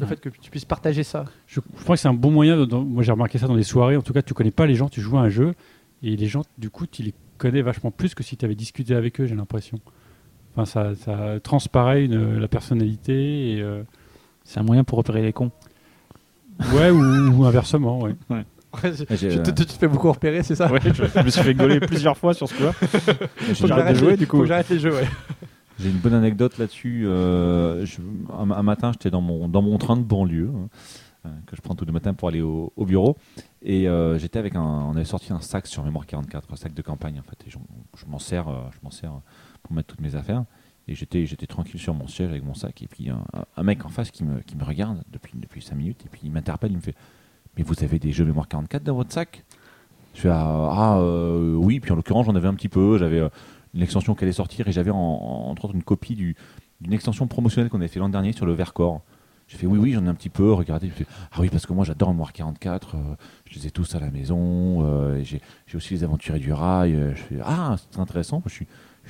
le 0.00 0.06
fait 0.06 0.20
que 0.20 0.28
tu 0.28 0.50
puisses 0.50 0.64
partager 0.64 1.02
ça. 1.04 1.24
Je, 1.46 1.60
je 1.78 1.82
crois 1.84 1.96
que 1.96 2.00
c'est 2.00 2.08
un 2.08 2.14
bon 2.14 2.30
moyen. 2.30 2.56
de- 2.56 2.64
dans- 2.64 2.82
moi, 2.82 3.02
j'ai 3.02 3.12
remarqué 3.12 3.36
ça 3.38 3.46
dans 3.46 3.56
des 3.56 3.62
soirées. 3.62 3.96
En 3.96 4.02
tout 4.02 4.12
cas, 4.14 4.22
tu 4.22 4.32
connais 4.34 4.50
pas 4.50 4.66
les 4.66 4.74
gens, 4.74 4.88
tu 4.88 5.00
joues 5.02 5.18
à 5.18 5.20
un 5.20 5.28
jeu 5.28 5.54
et 6.02 6.16
les 6.16 6.26
gens, 6.26 6.42
du 6.58 6.70
coup, 6.70 6.86
tu 6.86 7.02
les 7.02 7.12
connais 7.38 7.60
vachement 7.62 7.90
plus 7.90 8.14
que 8.14 8.22
si 8.22 8.36
tu 8.38 8.44
avais 8.46 8.54
discuté 8.54 8.94
avec 8.94 9.20
eux. 9.20 9.26
J'ai 9.26 9.34
l'impression. 9.34 9.78
Enfin, 10.54 10.64
ça, 10.64 10.94
ça 10.94 11.40
transparaît 11.40 12.04
une- 12.06 12.38
la 12.38 12.48
personnalité. 12.48 13.52
Et, 13.56 13.60
euh, 13.60 13.82
C'est 14.48 14.60
un 14.60 14.62
moyen 14.62 14.84
pour 14.84 14.98
repérer 14.98 15.22
les 15.22 15.32
cons. 15.32 15.50
Ouais, 16.74 16.90
ou, 16.90 17.38
ou 17.38 17.44
inversement. 17.44 18.00
Ouais. 18.00 18.14
Ouais, 18.30 18.44
je- 18.84 19.04
j'ai- 19.16 19.30
je 19.30 19.38
te, 19.38 19.50
te- 19.50 19.62
tu 19.62 19.66
te 19.66 19.72
fais 19.72 19.88
beaucoup 19.88 20.10
repérer, 20.12 20.42
c'est 20.42 20.54
ça 20.54 20.70
Ouais, 20.70 20.80
je, 20.84 20.92
je 20.92 21.20
me 21.22 21.30
suis 21.30 21.42
fait 21.42 21.54
gauler 21.54 21.80
plusieurs 21.80 22.16
fois 22.16 22.34
sur 22.34 22.48
ce 22.48 22.54
coup-là. 22.54 22.72
Faut 22.80 23.62
que 23.62 23.66
j'arrête 23.66 23.94
de 23.94 23.98
jouer, 23.98 24.10
les- 24.12 24.16
du 24.18 24.26
coup. 24.26 24.36
Faut 24.36 24.42
que 24.42 24.48
j'arrête 24.48 24.68
les 24.68 24.78
jeux, 24.78 24.92
ouais. 24.94 25.06
J'ai 25.78 25.90
une 25.90 25.96
bonne 25.98 26.14
anecdote 26.14 26.56
là-dessus. 26.58 27.04
Euh, 27.06 27.84
un, 28.38 28.50
un 28.50 28.62
matin, 28.62 28.92
j'étais 28.92 29.10
dans 29.10 29.20
mon, 29.20 29.48
dans 29.48 29.60
mon 29.62 29.76
train 29.78 29.96
de 29.96 30.02
banlieue, 30.02 30.50
hein, 30.54 30.68
euh, 31.26 31.28
que 31.46 31.54
je 31.56 31.60
prends 31.60 31.74
tous 31.74 31.84
les 31.84 31.92
matins 31.92 32.14
pour 32.14 32.28
aller 32.28 32.40
au, 32.40 32.72
au 32.76 32.84
bureau. 32.86 33.16
Et 33.62 33.86
euh, 33.88 34.18
j'étais 34.18 34.38
avec 34.38 34.56
un. 34.56 34.62
On 34.62 34.92
avait 34.96 35.04
sorti 35.04 35.32
un 35.34 35.40
sac 35.40 35.66
sur 35.66 35.82
Mémoire 35.84 36.06
44, 36.06 36.50
un 36.52 36.56
sac 36.56 36.72
de 36.72 36.80
campagne 36.82 37.18
en 37.20 37.22
fait. 37.22 37.46
Et 37.46 37.50
je, 37.50 37.58
je 37.98 38.06
m'en 38.10 38.18
sers, 38.18 38.48
euh, 38.48 38.54
je 38.72 38.78
m'en 38.82 38.90
sers 38.90 39.12
pour 39.62 39.74
mettre 39.74 39.88
toutes 39.88 40.00
mes 40.00 40.14
affaires. 40.14 40.44
Et 40.88 40.94
j'étais, 40.94 41.26
j'étais 41.26 41.46
tranquille 41.46 41.80
sur 41.80 41.94
mon 41.94 42.06
siège 42.06 42.30
avec 42.30 42.44
mon 42.44 42.54
sac. 42.54 42.82
Et 42.82 42.86
puis 42.86 43.08
un, 43.10 43.62
mec 43.62 43.84
en 43.84 43.88
face 43.88 44.10
qui 44.10 44.22
me, 44.24 44.40
qui 44.40 44.56
me 44.56 44.64
regarde 44.64 45.02
depuis, 45.10 45.32
depuis 45.36 45.60
5 45.62 45.74
minutes. 45.74 46.02
Et 46.06 46.08
puis 46.08 46.20
il 46.24 46.30
m'interpelle, 46.30 46.70
il 46.70 46.76
me 46.76 46.80
fait 46.82 46.94
Mais 47.56 47.64
vous 47.64 47.74
avez 47.82 47.98
des 47.98 48.12
jeux 48.12 48.24
Mémoire 48.24 48.46
44 48.48 48.84
dans 48.84 48.94
votre 48.94 49.12
sac? 49.12 49.44
Je 50.14 50.20
fais 50.22 50.28
Ah, 50.28 50.70
ah, 50.72 50.98
euh, 51.00 51.54
oui. 51.56 51.80
Puis 51.80 51.90
en 51.92 51.96
l'occurrence, 51.96 52.26
j'en 52.26 52.34
avais 52.36 52.48
un 52.48 52.54
petit 52.54 52.68
peu. 52.68 52.98
J'avais. 52.98 53.18
euh, 53.20 53.28
une 53.74 53.82
extension 53.82 54.14
qui 54.14 54.24
allait 54.24 54.32
sortir 54.32 54.66
et 54.68 54.72
j'avais 54.72 54.90
en, 54.90 54.96
en- 54.96 55.50
entre 55.50 55.66
autres 55.66 55.74
une 55.74 55.82
copie 55.82 56.14
du, 56.14 56.34
d'une 56.80 56.94
extension 56.94 57.26
promotionnelle 57.26 57.68
qu'on 57.68 57.76
avait 57.78 57.88
fait 57.88 58.00
l'an 58.00 58.08
dernier 58.08 58.32
sur 58.32 58.46
le 58.46 58.52
Vercors. 58.54 59.02
J'ai 59.48 59.58
fait 59.58 59.66
oui, 59.66 59.78
oui, 59.78 59.92
j'en 59.92 60.06
ai 60.06 60.08
un 60.08 60.14
petit 60.14 60.30
peu. 60.30 60.50
Regardez, 60.54 60.88
fait, 60.88 61.04
ah 61.32 61.40
oui, 61.40 61.50
parce 61.50 61.66
que 61.66 61.74
moi 61.74 61.84
j'adore 61.84 62.08
Mémoire 62.10 62.32
44. 62.32 62.94
euh, 62.94 62.98
je 63.44 63.58
les 63.58 63.66
ai 63.66 63.70
tous 63.70 63.94
à 63.94 64.00
la 64.00 64.10
maison. 64.10 65.20
j'ai, 65.22 65.42
j'ai 65.66 65.76
aussi 65.76 65.92
les 65.92 66.04
Aventuriers 66.04 66.40
du 66.40 66.52
Rail. 66.54 66.94
je 67.14 67.20
fais 67.22 67.38
ah, 67.44 67.76
c'est 67.90 68.00
intéressant. 68.00 68.42
Je 68.46 68.50
suis, 68.52 68.66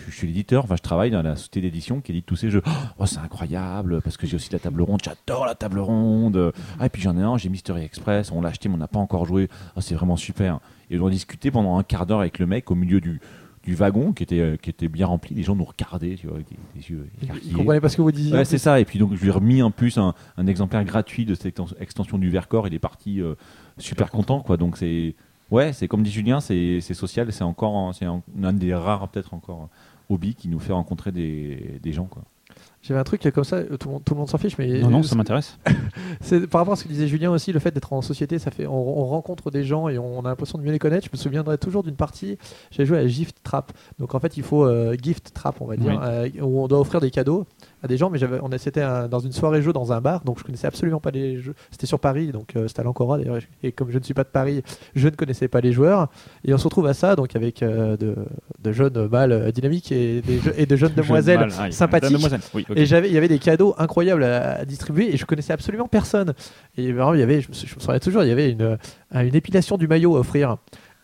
je, 0.08 0.10
suis- 0.14 0.26
l'éditeur. 0.26 0.64
Enfin, 0.64 0.76
je 0.76 0.82
travaille 0.82 1.10
dans 1.10 1.22
la 1.22 1.36
société 1.36 1.60
d'édition 1.60 2.00
qui 2.00 2.12
édite 2.12 2.26
tous 2.26 2.36
ces 2.36 2.50
jeux. 2.50 2.62
Oh, 2.98 3.06
c'est 3.06 3.18
incroyable 3.18 4.00
parce 4.02 4.16
que 4.16 4.26
j'ai 4.26 4.36
aussi 4.36 4.50
la 4.52 4.58
table 4.58 4.82
ronde. 4.82 5.00
J'adore 5.04 5.46
la 5.46 5.54
table 5.54 5.78
ronde. 5.80 6.52
Ah, 6.78 6.86
et 6.86 6.88
puis 6.88 7.02
j'en 7.02 7.16
ai 7.16 7.22
un. 7.22 7.36
J'ai 7.38 7.48
Mystery 7.48 7.82
Express. 7.84 8.30
On 8.32 8.40
l'a 8.40 8.50
acheté, 8.50 8.68
mais 8.68 8.74
on 8.74 8.78
n'a 8.78 8.88
pas 8.88 8.98
encore 9.00 9.26
joué. 9.26 9.48
Ah, 9.76 9.80
c'est 9.80 9.94
vraiment 9.94 10.16
super. 10.16 10.60
Et 10.90 10.98
on 10.98 11.06
a 11.06 11.10
discuté 11.10 11.50
pendant 11.50 11.78
un 11.78 11.82
quart 11.82 12.06
d'heure 12.06 12.20
avec 12.20 12.38
le 12.38 12.46
mec 12.46 12.70
au 12.70 12.74
milieu 12.74 13.00
du 13.00 13.20
du 13.64 13.74
wagon 13.74 14.12
qui 14.12 14.22
était, 14.22 14.56
qui 14.62 14.70
était 14.70 14.86
bien 14.86 15.08
rempli. 15.08 15.34
Les 15.34 15.42
gens 15.42 15.56
nous 15.56 15.64
regardaient, 15.64 16.14
tu 16.14 16.28
vois, 16.28 16.36
avec 16.36 16.46
des, 16.48 16.88
yeux 16.88 17.08
Ils 17.20 17.24
écarquillés. 17.24 17.52
comprenaient 17.52 17.80
pas 17.80 17.88
ce 17.88 17.96
que 17.96 18.02
vous 18.02 18.12
disiez. 18.12 18.32
Ouais, 18.32 18.44
c'est 18.44 18.58
ça. 18.58 18.78
Et 18.78 18.84
puis 18.84 19.00
donc 19.00 19.12
je 19.16 19.20
lui 19.20 19.26
ai 19.26 19.32
remis 19.32 19.60
en 19.60 19.72
plus 19.72 19.98
un, 19.98 20.14
un 20.36 20.46
exemplaire 20.46 20.84
gratuit 20.84 21.24
de 21.24 21.34
cette 21.34 21.56
exten- 21.58 21.74
extension 21.80 22.16
du 22.16 22.30
Vercors. 22.30 22.68
Il 22.68 22.74
est 22.74 22.78
parti 22.78 23.20
euh, 23.20 23.34
super 23.76 24.12
content, 24.12 24.38
quoi. 24.40 24.56
Donc 24.56 24.76
c'est 24.76 25.16
ouais, 25.50 25.72
c'est 25.72 25.88
comme 25.88 26.04
dit 26.04 26.12
Julien, 26.12 26.38
c'est 26.38 26.80
social. 26.80 27.32
C'est 27.32 27.42
encore 27.42 27.92
c'est 27.92 28.04
un, 28.04 28.22
un 28.40 28.52
des 28.52 28.72
rares 28.72 29.08
peut-être 29.08 29.34
encore 29.34 29.68
hobby 30.08 30.34
qui 30.34 30.48
nous 30.48 30.58
fait 30.60 30.72
rencontrer 30.72 31.12
des, 31.12 31.78
des 31.82 31.92
gens, 31.92 32.04
quoi. 32.04 32.22
J'avais 32.82 33.00
un 33.00 33.04
truc 33.04 33.28
comme 33.34 33.42
ça, 33.42 33.64
tout 33.64 33.88
le 33.88 33.92
monde, 33.94 34.04
tout 34.04 34.14
le 34.14 34.18
monde 34.20 34.28
s'en 34.30 34.38
fiche, 34.38 34.56
mais 34.58 34.80
Non, 34.80 34.90
non, 34.90 35.02
ça 35.02 35.16
m'intéresse. 35.16 35.58
C'est 36.20 36.46
par 36.46 36.60
rapport 36.60 36.74
à 36.74 36.76
ce 36.76 36.84
que 36.84 36.88
disait 36.88 37.08
Julien 37.08 37.32
aussi, 37.32 37.52
le 37.52 37.58
fait 37.58 37.72
d'être 37.72 37.92
en 37.92 38.00
société, 38.00 38.38
ça 38.38 38.52
fait, 38.52 38.66
on, 38.68 39.00
on 39.00 39.04
rencontre 39.06 39.50
des 39.50 39.64
gens 39.64 39.88
et 39.88 39.98
on 39.98 40.20
a 40.20 40.28
l'impression 40.28 40.56
de 40.56 40.62
mieux 40.62 40.70
les 40.70 40.78
connaître. 40.78 41.04
Je 41.04 41.10
me 41.12 41.16
souviendrai 41.20 41.58
toujours 41.58 41.82
d'une 41.82 41.96
partie, 41.96 42.38
j'avais 42.70 42.86
joué 42.86 42.98
à 42.98 43.06
Gift 43.08 43.38
Trap. 43.42 43.72
Donc 43.98 44.14
en 44.14 44.20
fait, 44.20 44.36
il 44.36 44.44
faut 44.44 44.64
euh, 44.64 44.94
gift 45.02 45.32
trap, 45.34 45.60
on 45.60 45.66
va 45.66 45.76
dire, 45.76 45.98
Oui. 46.00 46.08
euh, 46.40 46.42
où 46.42 46.60
on 46.62 46.68
doit 46.68 46.78
offrir 46.78 47.00
des 47.00 47.10
cadeaux 47.10 47.44
à 47.82 47.88
des 47.88 47.96
gens. 47.96 48.10
Mais 48.10 48.18
j'avais, 48.18 48.38
on 48.42 48.50
c'était 48.58 48.82
un- 48.82 49.08
dans 49.08 49.18
une 49.20 49.32
soirée 49.32 49.62
jeu 49.62 49.72
dans 49.72 49.92
un 49.92 50.00
bar, 50.00 50.24
donc 50.24 50.38
je 50.38 50.44
connaissais 50.44 50.66
absolument 50.66 51.00
pas 51.00 51.10
les 51.10 51.38
jeux. 51.40 51.54
C'était 51.70 51.86
sur 51.86 52.00
Paris, 52.00 52.32
donc 52.32 52.56
euh, 52.56 52.68
c'était 52.68 52.80
à 52.80 52.84
l'Ancora 52.84 53.18
d'ailleurs. 53.18 53.38
Et 53.62 53.72
comme 53.72 53.90
je 53.90 53.98
ne 53.98 54.02
suis 54.02 54.14
pas 54.14 54.24
de 54.24 54.28
Paris, 54.28 54.62
je 54.94 55.08
ne 55.08 55.14
connaissais 55.14 55.48
pas 55.48 55.60
les 55.60 55.72
joueurs. 55.72 56.08
Et 56.44 56.54
on 56.54 56.58
se 56.58 56.64
retrouve 56.64 56.86
à 56.86 56.94
ça, 56.94 57.16
donc 57.16 57.36
avec 57.36 57.62
euh, 57.62 57.96
de, 57.96 58.14
de 58.62 58.72
jeunes 58.72 59.06
mâles 59.08 59.32
euh, 59.32 59.50
dynamiques 59.52 59.92
et, 59.92 60.22
des 60.22 60.38
je- 60.38 60.50
et 60.56 60.66
de 60.66 60.76
jeunes 60.76 60.92
demoiselles 60.96 61.50
Jeune 61.50 61.72
sympathiques. 61.72 62.12
demoiselle, 62.16 62.40
oui. 62.54 62.64
Et 62.76 62.86
j'avais, 62.86 63.08
il 63.08 63.14
y 63.14 63.18
avait 63.18 63.28
des 63.28 63.38
cadeaux 63.38 63.74
incroyables 63.78 64.24
à, 64.24 64.52
à 64.60 64.64
distribuer 64.64 65.12
et 65.12 65.16
je 65.16 65.26
connaissais 65.26 65.52
absolument 65.52 65.88
personne. 65.88 66.32
Et 66.76 66.92
vraiment, 66.92 67.14
il 67.14 67.20
y 67.20 67.22
avait, 67.22 67.40
je 67.42 67.48
me, 67.48 67.54
je 67.54 67.74
me 67.74 67.80
souviens 67.80 67.98
toujours, 67.98 68.22
il 68.22 68.28
y 68.28 68.32
avait 68.32 68.50
une, 68.50 68.62
euh, 68.62 68.76
une 69.12 69.34
épilation 69.34 69.76
du 69.76 69.86
maillot 69.88 70.16
à 70.16 70.20
offrir. 70.20 70.56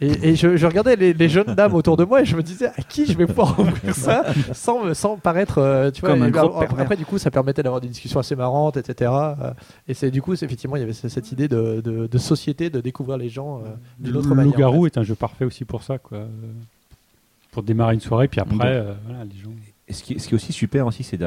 Et, 0.03 0.31
et 0.31 0.37
je, 0.37 0.57
je 0.57 0.67
regardais 0.67 0.97
les, 0.97 1.13
les 1.15 1.29
jeunes 1.29 1.55
dames 1.55 1.75
autour 1.75 1.97
de 1.97 2.05
moi 2.05 2.21
et 2.23 2.25
je 2.25 2.37
me 2.37 2.43
disais 2.43 2.67
à 2.67 2.83
qui 2.83 3.07
je 3.07 3.17
vais 3.17 3.27
pouvoir 3.27 3.59
offrir 3.61 3.95
ça 3.95 4.25
sans, 4.53 4.93
sans 4.95 5.17
paraître, 5.17 5.59
euh, 5.59 5.91
tu 5.91 6.01
vois. 6.01 6.11
Comme 6.11 6.23
un 6.23 6.29
et 6.29 6.81
après, 6.81 6.97
du 6.97 7.07
coup, 7.07 7.19
ça 7.19 7.31
permettait 7.31 7.63
d'avoir 7.63 7.81
des 7.81 7.89
discussions 7.89 8.19
assez 8.21 8.35
marrantes, 8.37 8.77
etc. 8.77 9.11
Euh, 9.13 9.53
Et 9.87 9.95
c'est 9.95 10.11
du 10.11 10.21
coup, 10.21 10.35
c'est, 10.37 10.45
effectivement, 10.45 10.77
il 10.77 10.81
y 10.81 10.83
avait 10.83 10.93
ce- 10.93 11.09
cette 11.09 11.31
idée 11.33 11.47
de, 11.49 11.81
de- 11.81 12.07
de 12.09 12.19
société, 12.19 12.69
de 12.69 12.81
découvrir 12.81 13.17
les 13.17 13.29
gens 13.29 13.59
euh, 13.59 13.69
d'une 14.01 14.17
autre 14.17 14.29
Le 14.29 14.35
manière. 14.35 14.53
Loup-garou 14.53 14.83
en 14.83 14.87
est 14.87 14.99
un 14.99 15.03
jeu 15.05 15.15
parfait 15.15 15.45
aussi 15.45 15.65
pour 15.65 15.83
ça, 15.85 15.99
quoi. 15.99 16.19
Pour 17.53 17.63
démarrer 17.63 17.95
une 17.95 18.01
soirée, 18.01 18.29
puis 18.29 18.41
après, 18.41 18.57
euh, 18.77 18.93
voilà, 19.07 19.25
les 19.25 19.39
gens. 19.41 19.51
Et 19.89 19.93
ce 19.93 20.03
qui, 20.03 20.15
est- 20.15 20.19
ce 20.19 20.27
qui 20.29 20.35
est 20.35 20.37
aussi 20.37 20.53
super 20.53 20.87
aussi, 20.87 21.03
c'est 21.03 21.19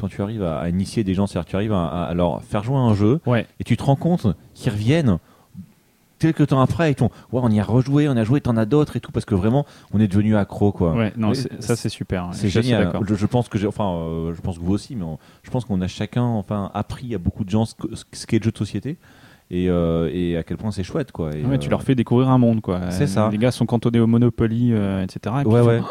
quand 0.00 0.08
tu 0.08 0.22
arrives 0.22 0.42
à, 0.42 0.58
à 0.60 0.68
initier 0.70 1.04
des 1.04 1.12
gens, 1.12 1.26
c'est-à-dire 1.26 1.44
que 1.44 1.50
tu 1.50 1.56
arrives 1.56 1.72
à, 1.74 1.86
à- 1.86 2.04
à 2.04 2.14
leur 2.14 2.42
faire 2.42 2.64
jouer 2.64 2.76
à 2.76 2.80
un 2.80 2.94
jeu 2.94 3.20
Ouais. 3.26 3.46
et 3.60 3.64
tu 3.64 3.76
te 3.76 3.82
rends 3.82 3.96
compte 3.96 4.26
qu'ils 4.54 4.72
reviennent 4.72 5.18
quelques 6.20 6.46
temps 6.46 6.60
après 6.60 6.92
et 6.92 6.94
ton 6.94 7.06
ouais, 7.32 7.40
on 7.42 7.48
y 7.50 7.58
a 7.58 7.64
rejoué, 7.64 8.08
on 8.08 8.16
a 8.16 8.22
joué, 8.22 8.40
t'en 8.40 8.56
as 8.56 8.66
d'autres 8.66 8.94
et 8.96 9.00
tout 9.00 9.10
parce 9.10 9.24
que 9.26 9.34
vraiment 9.34 9.66
on 9.92 9.98
est 9.98 10.06
devenu 10.06 10.36
accro 10.36 10.70
quoi. 10.70 10.94
Ouais, 10.94 11.12
non, 11.16 11.32
ça 11.34 11.74
c'est 11.74 11.88
super. 11.88 12.28
C'est 12.32 12.48
génial. 12.48 12.92
Je, 13.08 13.14
je 13.16 13.26
pense 13.26 13.48
que 13.48 13.58
j'ai, 13.58 13.66
enfin, 13.66 13.90
euh, 13.92 14.34
je 14.34 14.40
pense 14.40 14.58
que 14.58 14.62
vous 14.64 14.72
aussi, 14.72 14.94
mais 14.94 15.02
on- 15.04 15.18
je 15.42 15.50
pense 15.50 15.64
qu'on 15.64 15.80
a 15.80 15.88
chacun, 15.88 16.22
enfin, 16.22 16.70
appris 16.74 17.12
à 17.14 17.18
beaucoup 17.18 17.42
de 17.42 17.50
gens 17.50 17.64
ce, 17.64 17.74
que- 17.74 17.88
ce 18.12 18.26
qu'est 18.26 18.38
le 18.38 18.44
jeu 18.44 18.52
de 18.52 18.58
société 18.58 18.98
et, 19.50 19.68
euh, 19.68 20.08
et 20.12 20.36
à 20.36 20.44
quel 20.44 20.58
point 20.58 20.70
c'est 20.70 20.84
chouette, 20.84 21.10
quoi. 21.10 21.34
Et, 21.34 21.44
Ouais, 21.44 21.58
tu 21.58 21.66
euh, 21.66 21.70
leur 21.70 21.82
fais 21.82 21.94
découvrir 21.96 22.28
un 22.28 22.38
monde, 22.38 22.60
quoi. 22.60 22.90
C'est 22.90 23.08
ça. 23.08 23.28
Les 23.32 23.38
gars 23.38 23.50
sont 23.50 23.66
cantonnés 23.66 23.98
au 23.98 24.06
Monopoly, 24.06 24.72
etc. 25.02 25.36
Et 25.44 25.48
Ouais, 25.48 25.60
ils 25.60 25.64
font, 25.64 25.66
ouais. 25.66 25.80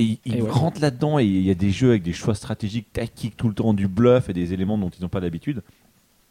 Et 0.00 0.04
ils 0.04 0.18
ils 0.26 0.42
ouais. 0.42 0.48
rentrent 0.50 0.80
là-dedans 0.80 1.18
et 1.18 1.24
il 1.24 1.42
y 1.42 1.50
a 1.50 1.54
des 1.54 1.70
jeux 1.72 1.88
avec 1.88 2.04
des 2.04 2.12
choix 2.12 2.36
stratégiques, 2.36 2.92
tactiques 2.92 3.36
tout 3.36 3.48
le 3.48 3.54
temps, 3.54 3.74
du 3.74 3.88
bluff 3.88 4.28
et 4.28 4.32
des 4.32 4.52
éléments 4.52 4.78
dont 4.78 4.90
ils 4.90 5.02
n'ont 5.02 5.08
pas 5.08 5.18
l'habitude. 5.18 5.60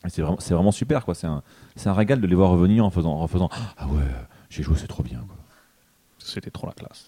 C'est 0.09 0.21
vraiment, 0.21 0.37
c'est 0.39 0.53
vraiment 0.53 0.71
super, 0.71 1.05
quoi. 1.05 1.15
C'est 1.15 1.27
un, 1.27 1.41
c'est 1.75 1.89
un 1.89 1.93
régal 1.93 2.21
de 2.21 2.27
les 2.27 2.35
voir 2.35 2.49
revenir 2.51 2.85
en 2.85 2.89
faisant, 2.89 3.19
en 3.19 3.27
faisant 3.27 3.49
Ah 3.77 3.87
ouais, 3.87 4.01
j'ai 4.49 4.63
joué, 4.63 4.75
c'est 4.77 4.87
trop 4.87 5.03
bien. 5.03 5.19
Quoi. 5.27 5.35
C'était 6.19 6.51
trop 6.51 6.67
la 6.67 6.73
classe. 6.73 7.07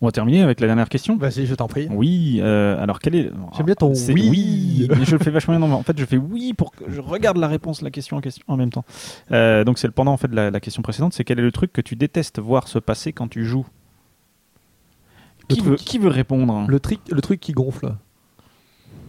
On 0.00 0.06
va 0.06 0.10
terminer 0.12 0.42
avec 0.42 0.58
la 0.58 0.66
dernière 0.66 0.88
question. 0.88 1.16
Vas-y, 1.16 1.46
je 1.46 1.54
t'en 1.54 1.68
prie. 1.68 1.86
Oui, 1.88 2.40
euh, 2.42 2.82
alors 2.82 2.98
quel 2.98 3.14
est. 3.14 3.30
J'aime 3.56 3.66
bien 3.66 3.76
ton 3.76 3.94
C'est 3.94 4.12
oui. 4.12 4.88
Mais 4.90 5.04
je 5.04 5.12
le 5.16 5.22
fais 5.22 5.30
vachement 5.30 5.52
bien. 5.54 5.60
Non, 5.60 5.68
mais 5.68 5.74
en 5.74 5.84
fait, 5.84 5.96
je 5.96 6.04
fais 6.04 6.16
oui 6.16 6.54
pour 6.54 6.72
que 6.72 6.90
je 6.90 7.00
regarde 7.00 7.36
la 7.36 7.46
réponse, 7.46 7.82
la 7.82 7.90
question 7.92 8.16
en 8.16 8.20
question 8.20 8.44
en 8.48 8.56
même 8.56 8.70
temps. 8.70 8.84
Euh, 9.30 9.62
donc 9.62 9.78
c'est 9.78 9.86
le 9.86 9.92
pendant 9.92 10.12
en 10.12 10.16
fait 10.16 10.26
de 10.26 10.34
la, 10.34 10.50
la 10.50 10.58
question 10.60 10.82
précédente. 10.82 11.12
C'est 11.12 11.22
quel 11.22 11.38
est 11.38 11.42
le 11.42 11.52
truc 11.52 11.72
que 11.72 11.80
tu 11.80 11.94
détestes 11.94 12.40
voir 12.40 12.66
se 12.66 12.80
passer 12.80 13.12
quand 13.12 13.28
tu 13.28 13.44
joues? 13.44 13.64
Le 15.48 15.54
qui 15.54 15.60
truc- 15.60 15.70
veut, 15.70 15.76
qui 15.76 15.98
veut 15.98 16.08
répondre? 16.08 16.64
Le, 16.68 16.80
truc, 16.80 16.98
le 17.08 17.20
truc 17.20 17.38
qui 17.38 17.52
gonfle. 17.52 17.94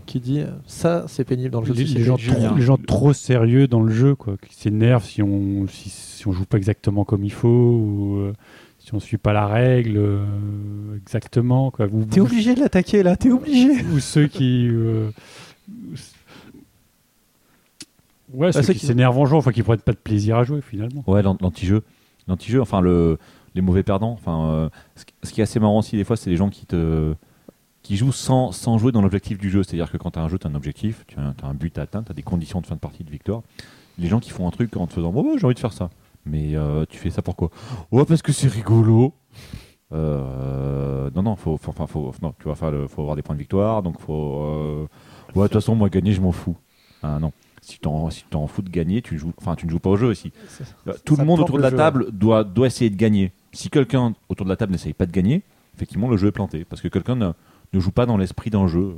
Qui 0.05 0.19
dit 0.19 0.41
ça, 0.67 1.05
c'est 1.07 1.23
pénible 1.23 1.49
dans 1.51 1.61
le 1.61 1.67
jeu. 1.67 1.73
les, 1.73 1.85
de 1.85 1.97
les 1.97 2.03
gens 2.03 2.17
trop, 2.17 2.55
les 2.55 2.61
gens 2.61 2.77
trop 2.77 3.13
sérieux 3.13 3.67
dans 3.67 3.81
le 3.81 3.91
jeu, 3.93 4.15
quoi, 4.15 4.35
qui 4.47 4.53
s'énervent 4.55 5.05
si 5.05 5.21
on, 5.23 5.65
si, 5.67 5.89
si 5.89 6.27
on 6.27 6.31
joue 6.33 6.45
pas 6.45 6.57
exactement 6.57 7.05
comme 7.05 7.23
il 7.23 7.31
faut, 7.31 7.47
ou 7.47 8.17
euh, 8.19 8.33
si 8.79 8.93
on 8.93 8.99
suit 8.99 9.17
pas 9.17 9.31
la 9.33 9.47
règle 9.47 9.95
euh, 9.97 10.25
exactement. 11.01 11.71
Quoi. 11.71 11.87
T'es 12.11 12.19
obligé 12.19 12.53
de 12.55 12.59
l'attaquer 12.59 13.01
là, 13.03 13.15
t'es 13.15 13.31
obligé. 13.31 13.81
ou 13.93 13.99
ceux 13.99 14.27
qui. 14.27 14.67
euh, 14.69 15.09
ouais, 18.33 18.51
ceux, 18.51 18.61
ceux 18.61 18.73
qui 18.73 18.79
qui- 18.79 18.85
s'énervent 18.87 19.17
en 19.17 19.25
jouant, 19.25 19.39
enfin 19.39 19.51
qui 19.51 19.63
prennent 19.63 19.79
pas 19.79 19.91
de 19.93 19.97
plaisir 19.97 20.37
à 20.37 20.43
jouer 20.43 20.61
finalement. 20.61 21.03
Ouais, 21.07 21.21
l'an- 21.21 21.37
l'anti-jeu. 21.41 21.83
L'anti-jeu, 22.27 22.61
enfin, 22.61 22.81
le, 22.81 23.17
les 23.55 23.61
mauvais 23.61 23.83
perdants. 23.83 24.11
Enfin, 24.13 24.45
euh, 24.51 24.69
ce 25.23 25.31
qui 25.33 25.41
est 25.41 25.43
assez 25.43 25.59
marrant 25.59 25.79
aussi, 25.79 25.97
des 25.97 26.03
fois, 26.03 26.15
c'est 26.15 26.29
les 26.29 26.37
gens 26.37 26.49
qui 26.49 26.65
te 26.65 27.13
qui 27.83 27.97
jouent 27.97 28.11
sans, 28.13 28.51
sans 28.51 28.77
jouer 28.77 28.91
dans 28.91 29.01
l'objectif 29.01 29.37
du 29.37 29.49
jeu. 29.49 29.61
C'est-à-dire 29.61 29.91
que 29.91 29.97
quand 29.97 30.11
tu 30.11 30.19
as 30.19 30.23
un 30.23 30.29
jeu, 30.29 30.39
tu 30.39 30.47
as 30.47 30.49
un 30.49 30.55
objectif, 30.55 31.03
tu 31.07 31.17
as, 31.19 31.45
un 31.47 31.53
but 31.53 31.77
à 31.77 31.83
atteindre, 31.83 32.05
tu 32.05 32.11
as 32.11 32.15
des 32.15 32.23
conditions 32.23 32.61
de 32.61 32.65
fin 32.65 32.75
de 32.75 32.79
partie 32.79 33.03
de 33.03 33.11
victoire. 33.11 33.41
Les 33.99 34.07
gens 34.07 34.19
qui 34.19 34.31
font 34.31 34.47
un 34.47 34.51
truc 34.51 34.75
en 34.77 34.87
te 34.87 34.93
faisant 34.93 35.11
Bon, 35.11 35.37
j'ai 35.37 35.45
envie 35.45 35.53
de 35.53 35.59
faire 35.59 35.73
ça. 35.73 35.89
Mais 36.25 36.55
euh, 36.55 36.85
tu 36.89 36.97
fais 36.97 37.09
ça 37.09 37.21
pourquoi 37.21 37.51
Ouais, 37.91 38.05
parce 38.05 38.21
que 38.21 38.31
c'est 38.31 38.47
rigolo. 38.47 39.13
Euh, 39.91 41.09
non, 41.15 41.21
non, 41.23 41.35
faut, 41.35 41.57
faut, 41.57 41.71
enfin, 41.71 41.85
faut, 41.85 42.13
non, 42.21 42.33
tu 42.39 42.47
le- 42.47 42.87
faut 42.87 43.01
avoir 43.01 43.15
des 43.15 43.21
points 43.21 43.35
de 43.35 43.39
victoire, 43.39 43.83
donc 43.83 43.99
faut. 43.99 44.41
euh, 44.43 44.87
ouais, 45.35 45.43
de 45.43 45.47
toute 45.47 45.53
façon, 45.53 45.75
moi, 45.75 45.89
gagner, 45.89 46.13
je 46.13 46.21
m'en 46.21 46.31
fous. 46.31 46.57
Ah 47.03 47.19
non. 47.19 47.31
Si 47.61 47.73
tu 47.73 47.79
t'en 47.79 48.09
si 48.09 48.23
tu 48.23 48.29
t'en 48.29 48.47
fous 48.47 48.61
de 48.61 48.69
gagner, 48.69 49.01
tu 49.01 49.17
joues, 49.17 49.31
enfin, 49.37 49.55
tu 49.55 49.65
ne 49.65 49.71
joues 49.71 49.79
pas 49.79 49.91
au 49.91 49.95
jeu 49.97 50.07
aussi. 50.07 50.31
Euh, 50.87 50.93
Tout 51.05 51.15
le 51.15 51.23
monde 51.23 51.39
autour 51.41 51.57
de 51.57 51.61
la 51.61 51.69
jeu, 51.69 51.77
table 51.77 52.07
doit, 52.11 52.43
doit 52.43 52.67
essayer 52.67 52.89
de 52.89 52.95
gagner. 52.97 53.31
Si 53.53 53.69
quelqu'un 53.69 54.15
autour 54.29 54.45
de 54.45 54.49
la 54.49 54.57
table 54.57 54.71
n'essaye 54.73 54.93
pas 54.93 55.05
de 55.05 55.11
gagner, 55.11 55.43
effectivement, 55.75 56.09
le 56.09 56.17
jeu 56.17 56.27
est 56.27 56.31
planté. 56.33 56.65
Parce 56.65 56.81
que 56.81 56.87
quelqu'un 56.87 57.21
ne, 57.73 57.79
joue 57.79 57.91
pas 57.91 58.05
dans 58.05 58.17
l'esprit 58.17 58.49
d'un 58.49 58.67
jeu. 58.67 58.95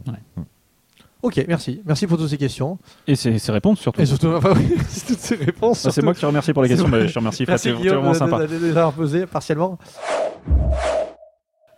Ok, 1.21 1.43
merci. 1.47 1.81
Merci 1.85 2.05
pour 2.05 2.17
toutes 2.17 2.29
ces 2.29 2.37
questions. 2.37 2.77
Et 3.07 3.15
ses, 3.15 3.39
ses 3.39 3.51
réponses 3.51 3.79
surtout. 3.79 3.99
Et 4.01 4.05
surtout, 4.05 4.27
enfin, 4.27 4.53
oui, 4.55 4.75
toutes 5.07 5.17
ces 5.19 5.35
réponses. 5.35 5.85
Ah, 5.85 5.91
c'est 5.91 6.03
moi 6.03 6.13
qui 6.13 6.21
te 6.21 6.25
remercie 6.25 6.53
pour 6.53 6.61
les 6.61 6.69
questions. 6.69 6.87
mais 6.87 7.07
je 7.07 7.13
te 7.13 7.19
remercie, 7.19 7.45
Fred. 7.45 7.53
Merci 7.53 7.69
C'est 7.81 7.89
vraiment 7.89 8.11
de- 8.11 8.17
sympa. 8.17 8.35
avoir 8.43 8.93
posées 8.93 9.25
partiellement. 9.25 9.79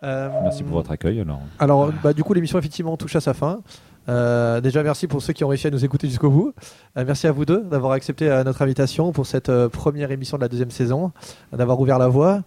Euh, 0.04 0.28
Merci 0.44 0.62
pour 0.62 0.76
votre 0.76 0.90
accueil. 0.92 1.20
Alors. 1.20 1.40
Alors, 1.58 1.92
bah, 2.02 2.12
du 2.12 2.22
coup, 2.22 2.32
l'émission 2.34 2.58
effectivement 2.58 2.96
touche 2.96 3.16
à 3.16 3.20
sa 3.20 3.34
fin. 3.34 3.60
Euh, 4.08 4.60
déjà, 4.60 4.82
merci 4.82 5.06
pour 5.06 5.20
ceux 5.22 5.32
qui 5.32 5.44
ont 5.44 5.48
réussi 5.48 5.66
à 5.66 5.70
nous 5.70 5.84
écouter 5.84 6.08
jusqu'au 6.08 6.30
bout. 6.30 6.52
Euh, 6.96 7.04
merci 7.06 7.26
à 7.26 7.32
vous 7.32 7.44
deux 7.44 7.62
d'avoir 7.64 7.92
accepté 7.92 8.28
euh, 8.30 8.44
notre 8.44 8.62
invitation 8.62 9.12
pour 9.12 9.26
cette 9.26 9.48
euh, 9.48 9.68
première 9.68 10.10
émission 10.12 10.36
de 10.38 10.42
la 10.42 10.48
deuxième 10.48 10.70
saison, 10.70 11.10
d'avoir 11.52 11.80
ouvert 11.80 11.98
la 11.98 12.08
voie. 12.08 12.42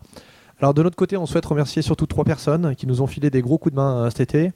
Alors, 0.61 0.73
de 0.73 0.83
notre 0.83 0.95
côté, 0.95 1.17
on 1.17 1.25
souhaite 1.25 1.45
remercier 1.45 1.81
surtout 1.81 2.05
trois 2.05 2.23
personnes 2.23 2.75
qui 2.75 2.85
nous 2.87 3.01
ont 3.01 3.07
filé 3.07 3.29
des 3.29 3.41
gros 3.41 3.57
coups 3.57 3.73
de 3.73 3.79
main 3.79 4.05
euh, 4.05 4.09
cet 4.09 4.21
été. 4.21 4.51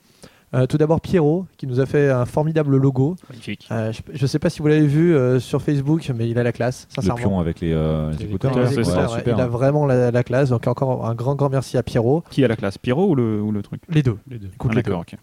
Euh, 0.53 0.67
tout 0.67 0.77
d'abord, 0.77 1.01
Pierrot, 1.01 1.47
qui 1.57 1.65
nous 1.67 1.79
a 1.79 1.85
fait 1.87 2.09
un 2.11 2.25
formidable 2.25 2.77
logo. 2.77 3.15
Magnifique. 3.29 3.67
Euh, 3.71 3.91
je 4.13 4.21
ne 4.21 4.27
sais 4.27 4.37
pas 4.39 4.49
si 4.51 4.61
vous 4.61 4.67
l'avez 4.67 4.85
vu 4.85 5.15
euh, 5.15 5.39
sur 5.39 5.61
Facebook, 5.61 6.09
mais 6.15 6.29
il 6.29 6.37
a 6.37 6.43
la 6.43 6.51
classe, 6.51 6.87
Le 6.91 7.01
sincèrement. 7.01 7.17
pion 7.19 7.39
avec 7.39 7.59
les, 7.59 7.73
euh, 7.73 8.11
les 8.11 8.17
Les 8.19 8.25
écouteurs. 8.25 8.51
Les 8.55 8.61
ouais, 8.67 8.73
écouteurs, 8.73 9.11
ouais, 9.11 9.17
super. 9.17 9.35
il 9.37 9.41
a 9.41 9.47
vraiment 9.47 9.85
la, 9.87 10.11
la 10.11 10.23
classe, 10.23 10.49
donc 10.49 10.67
encore 10.67 11.07
un 11.07 11.15
grand, 11.15 11.35
grand 11.35 11.49
merci 11.49 11.77
à 11.77 11.83
Pierrot. 11.83 12.23
Qui 12.29 12.45
a 12.45 12.47
la 12.47 12.55
classe? 12.55 12.77
Pierrot 12.77 13.09
ou 13.09 13.15
le, 13.15 13.41
ou 13.41 13.51
le 13.51 13.63
truc? 13.63 13.81
Les 13.89 14.03
deux. 14.03 14.17
Les 14.29 14.37
deux. 14.37 14.47
Écoute, 14.53 14.71
Ah, 14.73 14.75
les 14.75 14.83
deux. 14.83 14.91
D'accord, 14.91 15.01
ok. 15.11 15.17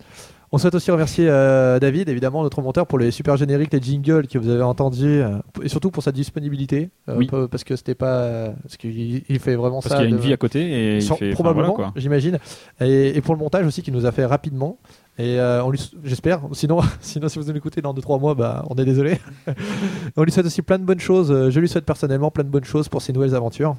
On 0.54 0.58
souhaite 0.58 0.74
aussi 0.74 0.90
remercier 0.90 1.28
euh, 1.30 1.78
David, 1.78 2.10
évidemment, 2.10 2.42
notre 2.42 2.60
monteur, 2.60 2.86
pour 2.86 2.98
les 2.98 3.10
super 3.10 3.38
génériques, 3.38 3.72
les 3.72 3.80
jingles 3.80 4.26
que 4.28 4.36
vous 4.38 4.50
avez 4.50 4.62
entendus, 4.62 5.22
euh, 5.22 5.38
et 5.62 5.68
surtout 5.70 5.90
pour 5.90 6.02
sa 6.02 6.12
disponibilité, 6.12 6.90
euh, 7.08 7.16
Oui. 7.16 7.26
parce 7.50 7.64
que 7.64 7.74
c'était 7.74 7.94
pas, 7.94 8.50
parce 8.62 8.76
qu'il 8.76 9.22
il 9.26 9.38
fait 9.38 9.54
vraiment 9.56 9.80
Parce 9.80 9.94
ça. 9.94 10.00
qu'il 10.00 10.10
y 10.10 10.12
a 10.12 10.14
une 10.14 10.20
vie 10.22 10.32
à 10.34 10.36
côté 10.36 10.60
et 10.60 10.96
il 10.98 11.02
fait. 11.02 11.30
probablement, 11.30 11.74
voilà, 11.74 11.92
j'imagine, 11.96 12.38
et, 12.82 13.16
et 13.16 13.20
pour 13.22 13.34
le 13.34 13.40
montage 13.40 13.64
aussi, 13.66 13.80
qui 13.82 13.90
nous 13.92 14.04
a 14.04 14.12
fait 14.12 14.26
rapidement. 14.26 14.76
Et 15.18 15.38
on 15.40 15.70
lui, 15.70 15.90
j'espère. 16.04 16.40
Sinon, 16.52 16.80
sinon, 17.00 17.28
si 17.28 17.38
vous 17.38 17.50
nous 17.50 17.56
écoutez 17.56 17.80
dans 17.80 17.94
2-3 17.94 18.20
mois, 18.20 18.34
bah, 18.34 18.64
on 18.68 18.74
est 18.76 18.84
désolé. 18.84 19.18
on 20.16 20.22
lui 20.22 20.32
souhaite 20.32 20.46
aussi 20.46 20.60
plein 20.60 20.78
de 20.78 20.84
bonnes 20.84 21.00
choses. 21.00 21.50
Je 21.50 21.60
lui 21.60 21.68
souhaite 21.68 21.84
personnellement 21.86 22.30
plein 22.30 22.44
de 22.44 22.48
bonnes 22.50 22.64
choses 22.64 22.88
pour 22.90 23.00
ses 23.00 23.12
nouvelles 23.14 23.34
aventures. 23.34 23.74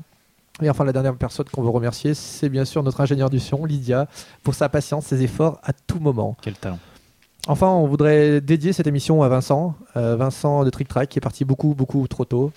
Et 0.61 0.69
enfin, 0.69 0.83
la 0.83 0.93
dernière 0.93 1.15
personne 1.15 1.47
qu'on 1.51 1.63
veut 1.63 1.69
remercier, 1.69 2.13
c'est 2.13 2.49
bien 2.49 2.63
sûr 2.63 2.83
notre 2.83 3.01
ingénieur 3.01 3.29
du 3.29 3.39
son, 3.39 3.65
Lydia, 3.65 4.07
pour 4.43 4.53
sa 4.53 4.69
patience, 4.69 5.07
ses 5.07 5.23
efforts 5.23 5.59
à 5.63 5.73
tout 5.73 5.99
moment. 5.99 6.37
Quel 6.41 6.53
talent. 6.53 6.79
Enfin, 7.47 7.67
on 7.67 7.87
voudrait 7.87 8.39
dédier 8.39 8.71
cette 8.71 8.87
émission 8.87 9.23
à 9.23 9.29
Vincent, 9.29 9.75
euh, 9.97 10.15
Vincent 10.15 10.63
de 10.63 10.69
Trick 10.69 10.87
Track, 10.87 11.09
qui 11.09 11.19
est 11.19 11.21
parti 11.21 11.43
beaucoup, 11.43 11.73
beaucoup 11.73 12.07
trop 12.07 12.23
tôt. 12.23 12.51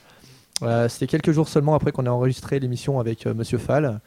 Euh, 0.63 0.89
C'était 0.89 1.07
quelques 1.07 1.33
jours 1.33 1.49
seulement 1.49 1.75
après 1.75 1.91
qu'on 1.91 2.07
ait 2.07 2.11
enregistré 2.11 2.61
l'émission 2.61 3.01
avec 3.01 3.27
euh, 3.27 3.35
Monsieur 3.35 3.59
Fall. 3.59 4.01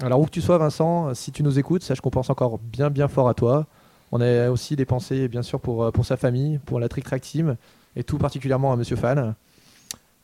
Alors, 0.00 0.20
où 0.20 0.24
que 0.24 0.30
tu 0.30 0.40
sois, 0.40 0.58
Vincent, 0.58 1.12
si 1.14 1.32
tu 1.32 1.42
nous 1.42 1.58
écoutes, 1.58 1.82
sache 1.82 2.00
qu'on 2.00 2.10
pense 2.10 2.30
encore 2.30 2.58
bien, 2.58 2.88
bien 2.88 3.08
fort 3.08 3.28
à 3.28 3.34
toi. 3.34 3.66
On 4.12 4.20
a 4.20 4.48
aussi 4.48 4.76
des 4.76 4.84
pensées, 4.86 5.28
bien 5.28 5.42
sûr, 5.42 5.60
pour, 5.60 5.82
euh, 5.82 5.90
pour 5.90 6.06
sa 6.06 6.16
famille, 6.16 6.58
pour 6.58 6.80
la 6.80 6.88
Trick 6.88 7.04
Track 7.04 7.20
Team, 7.20 7.56
et 7.96 8.04
tout 8.04 8.16
particulièrement 8.16 8.72
à 8.72 8.76
Monsieur 8.76 8.96
Fall. 8.96 9.34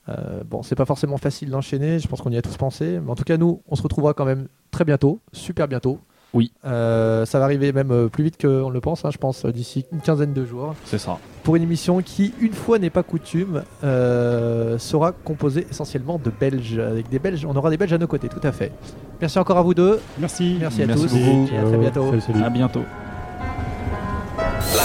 Euh, 0.09 0.43
bon, 0.45 0.63
c'est 0.63 0.75
pas 0.75 0.85
forcément 0.85 1.17
facile 1.17 1.51
d'enchaîner, 1.51 1.99
je 1.99 2.09
pense 2.09 2.21
qu'on 2.21 2.31
y 2.31 2.37
a 2.37 2.43
tous 2.43 2.57
pensé, 2.57 3.01
mais 3.03 3.11
en 3.11 3.15
tout 3.15 3.25
cas, 3.25 3.37
nous, 3.37 3.63
on 3.69 3.75
se 3.75 3.83
retrouvera 3.83 4.13
quand 4.15 4.25
même 4.27 4.49
très 4.71 4.85
bientôt, 4.85 5.21
super 5.33 5.67
bientôt. 5.69 5.99
Oui. 6.35 6.53
Euh, 6.65 7.25
ça 7.27 7.39
va 7.39 7.45
arriver 7.45 7.73
même 7.73 7.93
euh, 7.93 8.09
plus 8.09 8.25
vite 8.25 8.41
qu'on 8.41 8.69
le 8.69 8.81
pense, 8.81 9.05
hein, 9.05 9.11
je 9.13 9.19
pense, 9.19 9.47
d'ici 9.47 9.87
une 9.93 10.01
quinzaine 10.01 10.33
de 10.33 10.45
jours 10.45 10.75
C'est 10.85 10.99
ça. 10.99 11.17
pour 11.45 11.55
une 11.55 11.63
émission 11.63 12.03
qui, 12.03 12.35
une 12.41 12.53
fois 12.53 12.81
n'est 12.81 12.91
pas 12.91 13.05
coutume, 13.05 13.63
euh, 13.85 14.77
sera 14.79 15.13
composée 15.13 15.65
essentiellement 15.71 16.19
de 16.19 16.31
Belges. 16.31 16.77
Avec 16.79 17.09
des 17.09 17.21
Belges, 17.21 17.47
on 17.49 17.55
aura 17.55 17.71
des 17.71 17.77
Belges 17.77 17.93
à 17.93 17.99
nos 17.99 18.09
côtés, 18.09 18.29
tout 18.29 18.41
à 18.43 18.51
fait. 18.51 18.73
Merci 19.21 19.39
encore 19.39 19.59
à 19.59 19.63
vous 19.63 19.75
deux. 19.75 20.01
Merci. 20.19 20.57
Merci 20.61 20.83
à 20.83 20.87
Merci 20.87 21.07
tous. 21.07 21.15
beaucoup. 21.15 21.49
Et 21.55 21.57
à 21.57 21.63
très 21.63 21.79
bientôt. 21.79 22.07
Salut, 22.11 22.21
salut. 22.21 22.43
À 22.43 22.51
bientôt. 22.51 22.83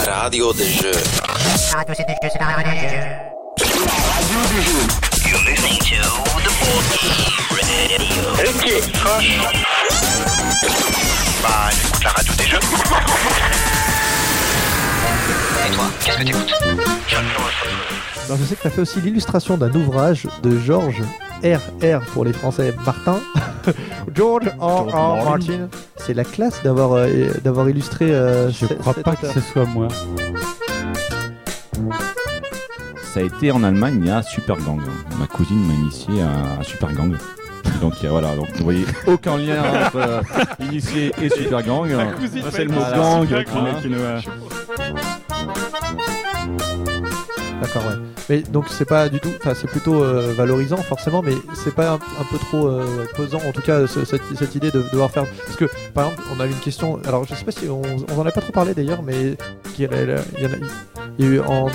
La 0.08 0.14
radio 0.14 0.54
des 0.54 0.66
jeux. 0.66 0.92
Radio. 4.30 4.78
You're 5.28 5.44
listening 5.44 5.80
to 5.80 6.00
the 6.46 6.54
board. 6.60 6.86
Ok. 8.48 8.66
Bah, 11.42 11.70
j'écoute 11.72 12.04
la 12.04 12.10
radio 12.12 12.34
des 12.38 12.44
jeux. 12.46 12.58
Et 15.66 15.72
toi, 15.72 15.86
qu'est-ce 16.04 16.18
que 16.18 16.24
t'écoutes 16.24 16.54
Alors, 18.28 18.38
je 18.40 18.44
sais 18.46 18.56
que 18.56 18.62
tu 18.62 18.68
as 18.68 18.72
fait 18.72 18.82
aussi 18.82 19.02
l'illustration 19.02 19.58
d'un 19.58 19.74
ouvrage 19.74 20.28
de 20.44 20.60
Georges 20.60 21.02
R.R. 21.44 22.02
pour 22.14 22.24
les 22.26 22.34
Français 22.34 22.74
Martin. 22.86 23.20
George 24.16 24.48
R.R. 24.60 25.26
Martin. 25.26 25.70
C'est 25.98 26.14
la 26.14 26.24
classe 26.24 26.62
d'avoir 26.64 26.94
euh, 26.94 27.30
d'avoir 27.44 27.68
illustré. 27.70 28.12
euh, 28.12 28.52
Je 28.52 28.66
crois 28.68 28.94
pas 28.94 29.16
que 29.16 29.28
ce 29.28 29.40
soit 29.42 29.66
moi. 29.66 29.88
Ça 33.14 33.22
a 33.22 33.24
été 33.24 33.52
en 33.52 33.64
Allemagne, 33.64 33.98
il 34.02 34.08
y 34.08 34.12
a 34.12 34.22
Super 34.22 34.58
Gang. 34.58 34.80
Ma 35.20 35.26
cousine 35.28 35.66
m'a 35.66 35.74
initié 35.74 36.22
à, 36.22 36.60
à 36.60 36.64
Super 36.64 36.94
Gang. 36.94 37.16
Donc 37.82 37.94
voilà, 38.04 38.36
donc 38.36 38.48
vous 38.58 38.64
voyez 38.64 38.86
aucun 39.08 39.38
lien 39.38 39.62
entre 39.86 39.96
euh, 39.98 40.22
initié 40.62 41.12
et 41.22 41.30
Super 41.30 41.64
Gang. 41.64 41.90
C'est 42.52 42.66
le 42.66 42.72
mot 42.72 42.82
gang 42.82 43.28
qui, 43.82 43.88
nous. 43.90 43.98
euh, 43.98 44.20
D'accord, 47.62 47.84
ouais. 47.88 47.96
Mais 48.30 48.42
donc 48.42 48.66
c'est 48.70 48.86
pas 48.88 49.10
du 49.10 49.20
tout, 49.20 49.30
enfin 49.40 49.54
c'est 49.56 49.68
plutôt 49.68 50.04
euh, 50.04 50.34
valorisant 50.38 50.78
forcément, 50.78 51.22
mais 51.24 51.34
c'est 51.56 51.74
pas 51.74 51.92
un, 51.92 51.96
un 51.96 52.24
peu 52.30 52.38
trop 52.38 52.68
euh, 52.68 53.06
pesant 53.16 53.40
en 53.48 53.52
tout 53.52 53.62
cas 53.62 53.86
ce- 53.88 54.06
cette, 54.06 54.22
cette 54.38 54.56
idée 54.56 54.72
de 54.72 54.82
devoir 54.92 55.10
faire. 55.12 55.26
Parce 55.46 55.58
que 55.58 55.66
par 55.94 56.06
exemple, 56.06 56.24
on 56.36 56.40
a 56.40 56.46
eu 56.46 56.52
une 56.52 56.56
question. 56.60 57.00
Alors 57.08 57.26
je 57.26 57.34
sais 57.34 57.44
pas 57.44 57.52
si 57.52 57.68
on, 57.68 57.82
on 57.82 58.20
en 58.22 58.26
a 58.26 58.32
pas 58.32 58.42
trop 58.42 58.52
parlé 58.54 58.74
d'ailleurs, 58.74 59.02
mais 59.04 59.36
qui- 59.76 59.84
il 59.84 59.86
y, 59.86 59.88
en 59.88 59.92
a- 59.92 60.22
il 60.38 60.44
y 60.44 60.46
en 60.46 60.50
a 60.52 60.56
il 61.18 61.26
y 61.26 61.28
a 61.28 61.32
eu 61.32 61.40
en. 61.42 61.68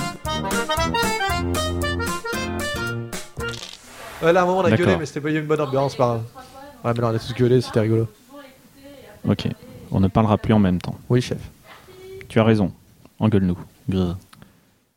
Ouais, 4.23 4.33
là, 4.33 4.41
à 4.41 4.43
un 4.45 4.47
moment 4.47 4.61
on 4.61 4.65
a 4.65 4.71
gueulé, 4.77 4.97
mais 4.97 5.07
c'était 5.07 5.21
pas 5.21 5.31
une 5.31 5.47
bonne 5.47 5.61
ambiance 5.61 5.95
par. 5.95 6.17
Ouais, 6.17 6.93
mais 6.95 7.01
là 7.01 7.09
on 7.13 7.15
a 7.15 7.19
tous 7.19 7.35
gueulé, 7.35 7.61
c'était 7.61 7.81
rigolo. 7.81 8.09
Ok. 9.29 9.49
On 9.91 10.01
ne 10.01 10.09
parlera 10.09 10.39
plus 10.39 10.53
en 10.53 10.59
même 10.59 10.81
temps. 10.81 10.97
Oui, 11.09 11.21
chef. 11.21 11.39
Tu 12.29 12.41
as 12.41 12.45
raison. 12.45 12.73
Engueule-nous. 13.19 13.57